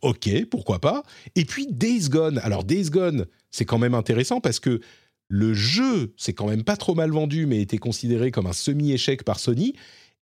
Ok, 0.00 0.30
pourquoi 0.48 0.80
pas. 0.80 1.02
Et 1.34 1.44
puis 1.44 1.66
Days 1.68 2.08
Gone. 2.08 2.38
Alors, 2.44 2.62
Days 2.62 2.88
Gone, 2.88 3.26
c'est 3.50 3.64
quand 3.64 3.78
même 3.78 3.94
intéressant 3.94 4.40
parce 4.40 4.60
que 4.60 4.80
le 5.28 5.54
jeu, 5.54 6.14
c'est 6.16 6.32
quand 6.32 6.46
même 6.46 6.62
pas 6.62 6.76
trop 6.76 6.94
mal 6.94 7.10
vendu, 7.10 7.46
mais 7.46 7.60
était 7.60 7.78
considéré 7.78 8.30
comme 8.30 8.46
un 8.46 8.52
semi-échec 8.52 9.24
par 9.24 9.40
Sony. 9.40 9.74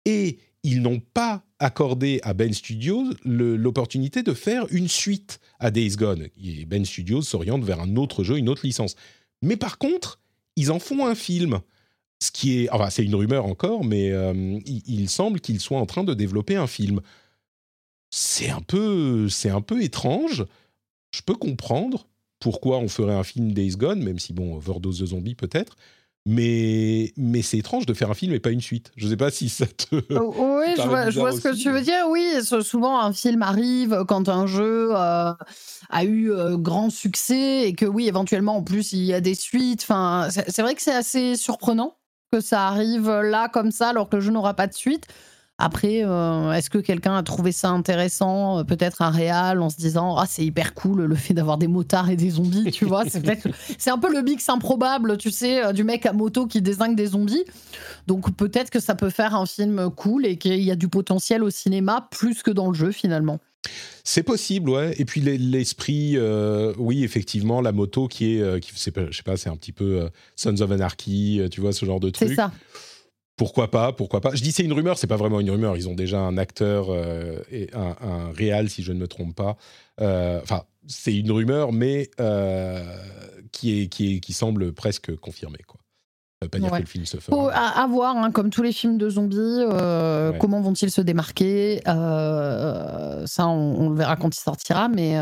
Et 0.07 0.39
ils 0.64 0.80
n'ont 0.80 0.98
pas 0.98 1.44
accordé 1.58 2.20
à 2.24 2.34
Ben 2.34 2.52
Studios 2.52 3.04
l'opportunité 3.24 4.22
de 4.22 4.32
faire 4.32 4.66
une 4.70 4.88
suite 4.88 5.38
à 5.60 5.70
Days 5.70 5.96
Gone. 5.96 6.28
Et 6.42 6.64
ben 6.64 6.84
Studios 6.84 7.22
s'oriente 7.22 7.62
vers 7.62 7.80
un 7.80 7.96
autre 7.96 8.24
jeu, 8.24 8.38
une 8.38 8.48
autre 8.48 8.66
licence. 8.66 8.96
Mais 9.42 9.56
par 9.56 9.78
contre, 9.78 10.20
ils 10.56 10.72
en 10.72 10.78
font 10.78 11.06
un 11.06 11.14
film. 11.14 11.60
Ce 12.18 12.30
qui 12.30 12.60
est, 12.60 12.70
enfin, 12.70 12.88
c'est 12.88 13.04
une 13.04 13.14
rumeur 13.14 13.44
encore, 13.44 13.84
mais 13.84 14.10
euh, 14.10 14.58
il, 14.64 15.10
semble 15.10 15.40
qu'ils 15.40 15.60
soient 15.60 15.78
en 15.78 15.86
train 15.86 16.04
de 16.04 16.14
développer 16.14 16.56
un 16.56 16.66
film. 16.66 17.00
C'est 18.10 18.48
un 18.48 18.62
peu, 18.62 19.28
c'est 19.28 19.50
un 19.50 19.60
peu 19.60 19.82
étrange. 19.82 20.46
Je 21.14 21.20
peux 21.20 21.34
comprendre 21.34 22.08
pourquoi 22.38 22.78
on 22.78 22.88
ferait 22.88 23.14
un 23.14 23.24
film 23.24 23.52
Days 23.52 23.76
Gone, 23.76 24.02
même 24.02 24.18
si 24.18 24.32
bon, 24.32 24.56
overdose 24.56 24.98
de 24.98 25.06
zombies 25.06 25.34
peut-être. 25.34 25.76
Mais, 26.26 27.12
mais 27.18 27.42
c'est 27.42 27.58
étrange 27.58 27.84
de 27.84 27.92
faire 27.92 28.10
un 28.10 28.14
film 28.14 28.32
et 28.32 28.40
pas 28.40 28.50
une 28.50 28.62
suite. 28.62 28.92
Je 28.96 29.04
ne 29.04 29.10
sais 29.10 29.16
pas 29.16 29.30
si 29.30 29.50
ça 29.50 29.66
te. 29.66 29.96
Oh, 30.18 30.58
oui, 30.58 30.72
je 30.76 31.18
vois, 31.20 31.32
ce 31.32 31.40
que 31.40 31.54
tu 31.54 31.70
veux 31.70 31.82
dire. 31.82 32.06
Oui, 32.08 32.24
souvent 32.62 32.98
un 32.98 33.12
film 33.12 33.42
arrive 33.42 34.04
quand 34.08 34.30
un 34.30 34.46
jeu 34.46 34.90
euh, 34.92 35.32
a 35.90 36.04
eu 36.04 36.32
euh, 36.32 36.56
grand 36.56 36.88
succès 36.88 37.68
et 37.68 37.74
que, 37.74 37.84
oui, 37.84 38.08
éventuellement, 38.08 38.56
en 38.56 38.62
plus, 38.62 38.92
il 38.92 39.04
y 39.04 39.12
a 39.12 39.20
des 39.20 39.34
suites. 39.34 39.82
Enfin, 39.82 40.28
c'est 40.30 40.62
vrai 40.62 40.74
que 40.74 40.82
c'est 40.82 40.94
assez 40.94 41.36
surprenant 41.36 41.98
que 42.32 42.40
ça 42.40 42.68
arrive 42.68 43.10
là, 43.10 43.48
comme 43.48 43.70
ça, 43.70 43.90
alors 43.90 44.08
que 44.08 44.16
le 44.16 44.22
jeu 44.22 44.32
n'aura 44.32 44.54
pas 44.54 44.66
de 44.66 44.74
suite. 44.74 45.06
Après, 45.58 46.05
euh, 46.05 46.52
est-ce 46.52 46.68
que 46.68 46.78
quelqu'un 46.78 47.15
a 47.15 47.23
trouvé 47.23 47.52
ça 47.52 47.70
intéressant 47.70 48.58
euh, 48.58 48.65
Peut-être 48.65 49.02
un 49.02 49.10
réal 49.10 49.62
en 49.62 49.70
se 49.70 49.76
disant 49.76 50.16
ah 50.16 50.26
c'est 50.28 50.44
hyper 50.44 50.74
cool 50.74 51.05
le 51.05 51.15
fait 51.15 51.33
d'avoir 51.33 51.58
des 51.58 51.68
motards 51.68 52.10
et 52.10 52.16
des 52.16 52.31
zombies, 52.31 52.73
tu 52.73 52.84
vois 52.84 53.05
C'est 53.08 53.23
c'est 53.78 53.91
un 53.91 53.99
peu 53.99 54.12
le 54.12 54.23
mix 54.23 54.49
improbable, 54.49 55.16
tu 55.16 55.31
sais, 55.31 55.65
euh, 55.65 55.73
du 55.73 55.84
mec 55.84 56.07
à 56.07 56.12
moto 56.12 56.49
qui 56.49 56.60
désingue 56.60 56.97
des 56.97 57.07
zombies. 57.07 57.44
Donc 58.08 58.34
peut-être 58.36 58.70
que 58.70 58.81
ça 58.81 58.97
peut 58.97 59.10
faire 59.10 59.36
un 59.36 59.47
film 59.47 59.91
cool 59.94 60.26
et 60.26 60.39
qu'il 60.39 60.60
y 60.60 60.73
a 60.73 60.76
du 60.76 60.89
potentiel 60.89 61.44
au 61.44 61.50
cinéma 61.50 62.08
plus 62.10 62.42
que 62.42 62.50
dans 62.50 62.68
le 62.68 62.74
jeu 62.74 62.91
finalement. 62.91 63.39
C'est 64.02 64.24
possible, 64.24 64.70
ouais. 64.70 64.94
Et 64.99 65.05
puis 65.05 65.20
l'esprit, 65.20 66.18
oui, 66.76 67.05
effectivement, 67.05 67.62
la 67.62 67.73
moto 67.73 68.08
qui 68.08 68.36
est, 68.36 68.60
qui, 68.60 68.73
je 68.74 68.78
sais 68.78 68.91
pas, 68.91 69.36
c'est 69.39 69.49
un 69.49 69.57
petit 69.57 69.73
peu 69.73 70.10
Sons 70.36 70.60
of 70.60 70.70
Anarchy, 70.70 71.41
tu 71.50 71.62
vois, 71.62 71.73
ce 71.73 71.86
genre 71.86 72.00
de 72.00 72.10
truc. 72.10 72.28
C'est 72.28 72.34
ça 72.34 72.52
pourquoi 73.36 73.70
pas, 73.70 73.92
pourquoi 73.92 74.20
pas. 74.20 74.34
Je 74.34 74.42
dis 74.42 74.52
c'est 74.52 74.62
une 74.62 74.72
rumeur, 74.72 74.96
c'est 74.96 75.06
pas 75.06 75.16
vraiment 75.16 75.40
une 75.40 75.50
rumeur. 75.50 75.76
Ils 75.76 75.88
ont 75.88 75.94
déjà 75.94 76.20
un 76.20 76.36
acteur 76.38 76.86
euh, 76.90 77.38
et 77.50 77.68
un, 77.74 77.96
un, 78.00 78.32
réal, 78.32 78.70
si 78.70 78.82
je 78.82 78.92
ne 78.92 78.98
me 78.98 79.08
trompe 79.08 79.34
pas. 79.34 79.56
Euh, 80.00 80.40
enfin, 80.42 80.62
c'est 80.86 81.16
une 81.16 81.30
rumeur, 81.32 81.72
mais 81.72 82.10
euh, 82.20 82.82
qui, 83.50 83.82
est, 83.82 83.86
qui, 83.88 84.16
est, 84.16 84.20
qui 84.20 84.32
semble 84.32 84.72
presque 84.72 85.16
confirmée. 85.16 85.58
Quoi. 85.66 85.80
Ça 86.40 86.46
veut 86.46 86.50
pas 86.50 86.58
dire 86.58 86.70
que 86.70 86.76
le 86.76 86.86
film 86.86 87.06
se 87.06 87.16
fera. 87.16 87.50
à, 87.52 87.86
voir, 87.88 88.16
hein, 88.16 88.30
comme 88.30 88.50
tous 88.50 88.62
les 88.62 88.72
films 88.72 88.98
de 88.98 89.10
zombies, 89.10 89.64
comment 90.38 90.60
vont-ils 90.60 90.90
se 90.90 91.00
démarquer 91.00 91.80
Ça, 91.84 93.48
on, 93.48 93.80
on, 93.80 93.90
le 93.90 93.96
verra 93.96 94.16
quand 94.16 94.36
il 94.36 94.40
sortira, 94.40 94.88
mais 94.88 95.16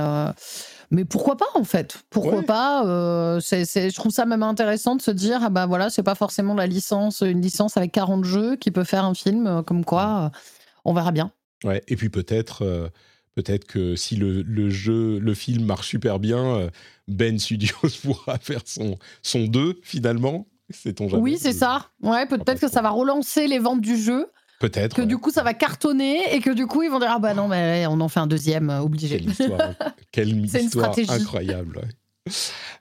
mais 0.92 1.04
pourquoi 1.04 1.36
pas 1.36 1.46
en 1.54 1.64
fait? 1.64 2.04
Pourquoi 2.10 2.42
pas 2.42 2.86
euh, 2.86 3.40
c'est, 3.40 3.64
Je 3.64 3.94
trouve 3.94 4.12
ça 4.12 4.26
même 4.26 4.42
intéressant 4.42 4.94
de 4.94 5.02
se 5.02 5.10
dire 5.10 5.40
ah 5.42 5.50
bah 5.50 5.66
voilà 5.66 5.90
c'est 5.90 6.02
pas 6.02 6.14
forcément 6.14 6.54
la 6.54 6.66
licence 6.66 7.22
une 7.22 7.40
licence 7.40 7.76
avec 7.76 7.92
40 7.92 8.24
jeux 8.24 8.56
qui 8.56 8.70
peut 8.70 8.84
faire 8.84 9.04
un 9.04 9.14
film 9.14 9.46
euh, 9.46 9.62
comme 9.62 9.84
quoi 9.84 10.30
on 10.84 10.92
verra 10.92 11.10
bien. 11.10 11.32
Ouais, 11.64 11.82
et 11.88 11.96
puis 11.96 12.08
peut-être. 12.08 12.90
Peut-être 13.34 13.64
que 13.64 13.96
si 13.96 14.16
le, 14.16 14.42
le, 14.42 14.68
jeu, 14.68 15.18
le 15.18 15.32
film 15.32 15.64
marche 15.64 15.88
super 15.88 16.18
bien, 16.18 16.68
Ben 17.08 17.38
Studios 17.38 17.74
pourra 18.02 18.36
faire 18.38 18.60
son, 18.66 18.98
son 19.22 19.44
2 19.44 19.80
finalement. 19.82 20.46
C'est 20.68 20.94
ton 20.94 21.08
Oui, 21.18 21.38
c'est 21.38 21.54
ça. 21.54 21.86
Ouais, 22.02 22.26
peut-être 22.26 22.60
que 22.60 22.68
ça 22.68 22.82
va 22.82 22.90
relancer 22.90 23.46
les 23.46 23.58
ventes 23.58 23.80
du 23.80 23.96
jeu. 23.96 24.26
Peut-être. 24.62 24.94
Que 24.94 25.02
du 25.02 25.18
coup, 25.18 25.32
ça 25.32 25.42
va 25.42 25.54
cartonner 25.54 26.32
et 26.32 26.38
que 26.38 26.50
du 26.50 26.68
coup, 26.68 26.84
ils 26.84 26.88
vont 26.88 27.00
dire 27.00 27.10
Ah 27.10 27.18
bah 27.18 27.34
non, 27.34 27.48
mais 27.48 27.84
on 27.88 28.00
en 28.00 28.08
fait 28.08 28.20
un 28.20 28.28
deuxième, 28.28 28.70
obligé. 28.70 29.18
Quelle 29.18 29.28
histoire, 29.28 29.74
Quelle 30.12 30.36
histoire 30.44 30.94
incroyable. 31.10 31.80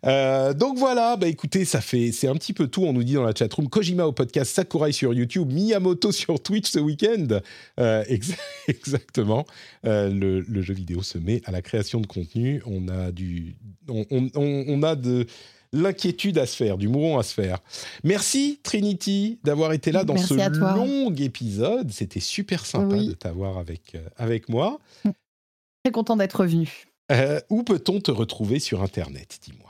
Euh, 0.06 0.54
donc 0.54 0.78
voilà, 0.78 1.18
bah 1.18 1.28
écoutez, 1.28 1.66
ça 1.66 1.82
fait, 1.82 2.12
c'est 2.12 2.28
un 2.28 2.36
petit 2.36 2.54
peu 2.54 2.68
tout. 2.68 2.84
On 2.84 2.94
nous 2.94 3.04
dit 3.04 3.16
dans 3.16 3.24
la 3.24 3.34
chatroom 3.34 3.68
Kojima 3.68 4.06
au 4.06 4.12
podcast, 4.12 4.54
Sakurai 4.54 4.92
sur 4.92 5.12
YouTube, 5.12 5.52
Miyamoto 5.52 6.12
sur 6.12 6.40
Twitch 6.40 6.70
ce 6.70 6.78
week-end. 6.78 7.40
Euh, 7.80 8.04
exactement. 8.68 9.48
Euh, 9.88 10.12
le, 10.12 10.62
jeu 10.62 10.76
vidéo 10.76 11.02
se 11.02 11.18
met 11.18 11.42
à 11.46 11.52
la 11.52 11.64
création 11.64 12.00
de 12.00 12.06
contenu. 12.06 12.62
On 12.68 12.88
a 12.90 13.12
du, 13.12 13.56
on, 13.90 14.06
on 14.36 14.84
a 14.84 14.96
de 14.96 15.26
l'inquiétude 15.74 16.38
à 16.38 16.46
se 16.46 16.56
faire, 16.56 16.78
du 16.78 16.88
mouron 16.88 17.18
à 17.18 17.24
se 17.24 17.34
faire. 17.34 17.60
Merci 18.04 18.60
Trinity 18.64 19.40
d'avoir 19.44 19.74
été 19.74 19.92
là 19.92 20.04
dans 20.04 20.18
ce 20.18 20.34
long 20.60 21.14
épisode. 21.16 21.92
C'était 21.92 22.20
super 22.20 22.66
sympa 22.66 22.98
de 22.98 23.14
t'avoir 23.14 23.58
avec, 23.58 23.96
euh, 23.96 24.08
avec 24.18 24.50
moi. 24.50 24.80
Très 25.84 25.92
content 25.92 26.16
d'être 26.16 26.46
venu. 26.46 26.88
Euh, 27.12 27.40
où 27.50 27.64
peut-on 27.64 28.00
te 28.00 28.12
retrouver 28.12 28.60
sur 28.60 28.84
Internet, 28.84 29.40
dis-moi? 29.44 29.70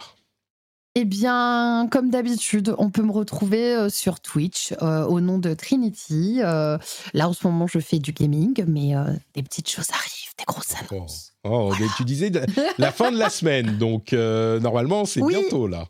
Eh 0.95 1.05
bien, 1.05 1.87
comme 1.89 2.09
d'habitude, 2.09 2.75
on 2.77 2.89
peut 2.89 3.01
me 3.01 3.13
retrouver 3.13 3.73
euh, 3.73 3.89
sur 3.89 4.19
Twitch 4.19 4.73
au 4.81 5.21
nom 5.21 5.39
de 5.39 5.53
Trinity. 5.53 6.39
là, 6.39 6.79
en 7.15 7.33
ce 7.33 7.47
moment, 7.47 7.65
je 7.67 7.79
fais 7.79 7.99
du 7.99 8.11
gaming, 8.11 8.63
mais 8.67 8.93
des 9.33 9.43
petites 9.43 9.69
choses 9.69 9.89
arrivent, 9.91 10.20
des 10.37 10.45
grosses 10.45 10.73
oh. 10.73 10.95
annonces. 10.95 11.31
Oh, 11.43 11.73
tu 11.97 12.05
disais 12.05 12.31
la 12.77 12.91
fin 12.91 13.11
de 13.11 13.17
la 13.17 13.29
semaine, 13.29 13.77
donc 13.77 14.13
euh, 14.13 14.59
normalement 14.59 15.05
c'est 15.05 15.21
bientôt 15.21 15.67
là. 15.67 15.85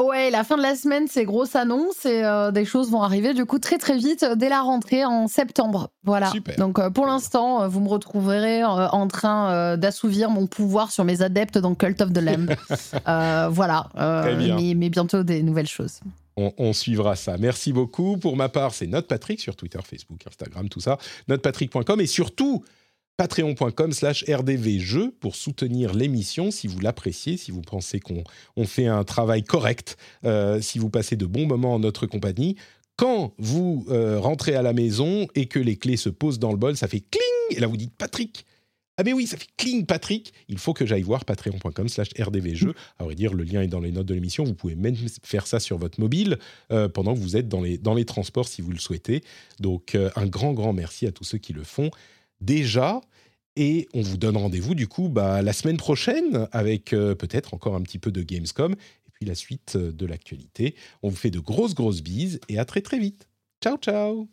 Ouais, 0.00 0.30
la 0.30 0.42
fin 0.42 0.56
de 0.56 0.62
la 0.62 0.74
semaine, 0.74 1.04
c'est 1.06 1.26
grosse 1.26 1.54
annonce 1.54 2.06
et 2.06 2.24
euh, 2.24 2.50
des 2.50 2.64
choses 2.64 2.90
vont 2.90 3.02
arriver 3.02 3.34
du 3.34 3.44
coup 3.44 3.58
très 3.58 3.76
très 3.76 3.98
vite 3.98 4.24
dès 4.36 4.48
la 4.48 4.62
rentrée 4.62 5.04
en 5.04 5.28
septembre. 5.28 5.90
Voilà. 6.02 6.32
Donc 6.56 6.78
euh, 6.78 6.88
pour 6.88 7.04
l'instant, 7.04 7.68
vous 7.68 7.80
me 7.80 7.88
retrouverez 7.88 8.64
en 8.64 9.06
train 9.08 9.76
d'assouvir 9.76 10.30
mon 10.30 10.46
pouvoir 10.46 10.90
sur 10.90 11.04
mes 11.04 11.20
adeptes 11.20 11.58
dans 11.58 11.74
Cult 11.74 12.00
of 12.00 12.12
the 12.12 12.22
Lamb. 12.22 12.54
voilà. 13.54 13.88
Mais, 13.94 14.74
mais, 14.74 14.88
bientôt 14.88 15.22
des 15.22 15.42
nouvelles 15.42 15.68
choses. 15.68 16.00
On, 16.36 16.52
on, 16.56 16.72
suivra 16.72 17.14
ça. 17.14 17.36
Merci 17.36 17.74
beaucoup. 17.74 18.16
Pour 18.16 18.36
ma 18.38 18.48
part, 18.48 18.72
c'est 18.72 18.86
Note 18.86 19.06
Patrick 19.06 19.40
sur 19.40 19.54
Twitter, 19.56 19.78
Facebook, 19.84 20.20
Instagram, 20.26 20.70
tout 20.70 20.80
ça. 20.80 20.96
Notepatrick.com 21.28 22.00
et 22.00 22.06
surtout 22.06 22.64
patreon.com 23.22 23.92
slash 23.92 24.24
rdvjeux 24.28 25.14
pour 25.20 25.36
soutenir 25.36 25.94
l'émission 25.94 26.50
si 26.50 26.66
vous 26.66 26.80
l'appréciez, 26.80 27.36
si 27.36 27.52
vous 27.52 27.60
pensez 27.60 28.00
qu'on 28.00 28.24
fait 28.64 28.88
un 28.88 29.04
travail 29.04 29.44
correct, 29.44 29.96
euh, 30.24 30.60
si 30.60 30.80
vous 30.80 30.90
passez 30.90 31.14
de 31.14 31.24
bons 31.24 31.46
moments 31.46 31.74
en 31.74 31.78
notre 31.78 32.06
compagnie. 32.06 32.56
Quand 32.96 33.32
vous 33.38 33.86
euh, 33.90 34.18
rentrez 34.18 34.56
à 34.56 34.62
la 34.62 34.72
maison 34.72 35.28
et 35.36 35.46
que 35.46 35.60
les 35.60 35.76
clés 35.76 35.96
se 35.96 36.08
posent 36.08 36.40
dans 36.40 36.50
le 36.50 36.56
bol, 36.56 36.76
ça 36.76 36.88
fait 36.88 36.98
cling 36.98 37.56
Et 37.56 37.60
là, 37.60 37.68
vous 37.68 37.76
dites 37.76 37.94
Patrick 37.96 38.44
ah 38.98 39.04
mais 39.04 39.14
oui, 39.14 39.26
ça 39.26 39.38
fait 39.38 39.48
cling 39.56 39.86
Patrick. 39.86 40.34
Il 40.48 40.58
faut 40.58 40.74
que 40.74 40.84
j'aille 40.84 41.02
voir 41.02 41.24
patreon.com 41.24 41.88
slash 41.88 42.10
rdvjeux. 42.20 42.74
À 42.98 43.04
vrai 43.04 43.14
dire, 43.14 43.32
le 43.32 43.42
lien 43.42 43.62
est 43.62 43.66
dans 43.66 43.80
les 43.80 43.90
notes 43.90 44.04
de 44.04 44.12
l'émission. 44.12 44.44
Vous 44.44 44.54
pouvez 44.54 44.74
même 44.74 44.94
faire 45.22 45.46
ça 45.46 45.60
sur 45.60 45.78
votre 45.78 45.98
mobile 45.98 46.38
euh, 46.70 46.90
pendant 46.90 47.14
que 47.14 47.18
vous 47.18 47.38
êtes 47.38 47.48
dans 47.48 47.62
les, 47.62 47.78
dans 47.78 47.94
les 47.94 48.04
transports 48.04 48.46
si 48.46 48.60
vous 48.60 48.70
le 48.70 48.78
souhaitez. 48.78 49.22
Donc 49.60 49.96
un 49.96 50.26
grand, 50.26 50.52
grand 50.52 50.74
merci 50.74 51.06
à 51.06 51.10
tous 51.10 51.24
ceux 51.24 51.38
qui 51.38 51.54
le 51.54 51.64
font 51.64 51.90
déjà. 52.42 53.00
Et 53.56 53.88
on 53.92 54.00
vous 54.00 54.16
donne 54.16 54.36
rendez-vous 54.36 54.74
du 54.74 54.88
coup 54.88 55.08
bah, 55.08 55.42
la 55.42 55.52
semaine 55.52 55.76
prochaine 55.76 56.48
avec 56.52 56.92
euh, 56.92 57.14
peut-être 57.14 57.52
encore 57.52 57.74
un 57.74 57.82
petit 57.82 57.98
peu 57.98 58.10
de 58.10 58.22
Gamescom 58.22 58.72
et 58.72 59.10
puis 59.12 59.26
la 59.26 59.34
suite 59.34 59.76
euh, 59.76 59.92
de 59.92 60.06
l'actualité. 60.06 60.74
On 61.02 61.10
vous 61.10 61.16
fait 61.16 61.30
de 61.30 61.40
grosses 61.40 61.74
grosses 61.74 62.02
bises 62.02 62.40
et 62.48 62.58
à 62.58 62.64
très 62.64 62.80
très 62.80 62.98
vite. 62.98 63.28
Ciao 63.62 63.76
ciao. 63.76 64.28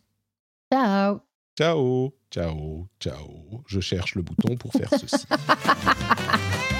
Ciao. 0.72 1.20
Ciao 1.58 2.14
ciao 2.30 2.86
ciao. 2.98 3.62
Je 3.66 3.80
cherche 3.80 4.14
le 4.14 4.22
bouton 4.22 4.56
pour 4.56 4.72
faire 4.72 4.90
ceci. 4.98 5.26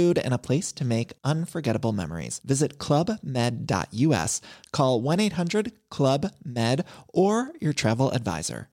food, 0.01 0.17
and 0.17 0.33
a 0.33 0.37
place 0.37 0.71
to 0.73 0.85
make 0.85 1.13
unforgettable 1.23 1.91
memories. 1.91 2.41
Visit 2.43 2.77
clubmed.us, 2.79 4.41
call 4.71 5.01
1 5.01 5.19
800 5.19 5.71
Club 5.89 6.31
Med, 6.43 6.83
or 7.13 7.51
your 7.59 7.73
travel 7.73 8.11
advisor. 8.11 8.69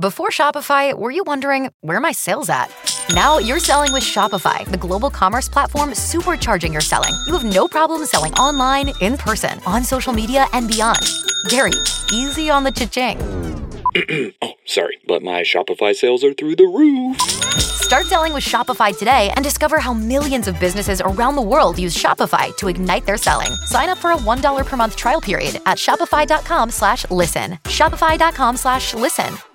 Before 0.00 0.30
Shopify, 0.30 0.96
were 0.96 1.10
you 1.10 1.22
wondering 1.26 1.70
where 1.82 2.00
my 2.00 2.12
sales 2.12 2.48
at? 2.48 2.72
Now 3.10 3.38
you're 3.38 3.58
selling 3.58 3.92
with 3.92 4.02
Shopify, 4.02 4.64
the 4.64 4.78
global 4.78 5.10
commerce 5.10 5.50
platform 5.50 5.90
supercharging 5.90 6.72
your 6.72 6.80
selling. 6.80 7.12
You 7.26 7.34
have 7.34 7.44
no 7.44 7.68
problem 7.68 8.06
selling 8.06 8.32
online, 8.34 8.92
in 9.00 9.18
person, 9.18 9.60
on 9.66 9.84
social 9.84 10.14
media, 10.14 10.46
and 10.54 10.66
beyond. 10.66 11.02
Gary, 11.48 11.78
easy 12.10 12.48
on 12.48 12.64
the 12.64 12.72
cha-ching. 12.72 13.61
oh, 14.42 14.54
sorry, 14.64 14.98
but 15.06 15.22
my 15.22 15.42
Shopify 15.42 15.94
sales 15.94 16.24
are 16.24 16.32
through 16.32 16.56
the 16.56 16.64
roof. 16.64 17.20
Start 17.60 18.06
selling 18.06 18.32
with 18.32 18.42
Shopify 18.42 18.96
today 18.96 19.30
and 19.36 19.44
discover 19.44 19.78
how 19.78 19.92
millions 19.92 20.48
of 20.48 20.58
businesses 20.58 21.02
around 21.02 21.36
the 21.36 21.42
world 21.42 21.78
use 21.78 21.94
Shopify 21.96 22.56
to 22.56 22.68
ignite 22.68 23.04
their 23.04 23.18
selling. 23.18 23.52
Sign 23.66 23.90
up 23.90 23.98
for 23.98 24.12
a 24.12 24.16
$1 24.16 24.66
per 24.66 24.76
month 24.76 24.96
trial 24.96 25.20
period 25.20 25.56
at 25.66 25.76
shopify.com 25.76 26.70
slash 26.70 27.08
listen. 27.10 27.58
Shopify.com 27.64 28.56
slash 28.56 28.94
listen. 28.94 29.51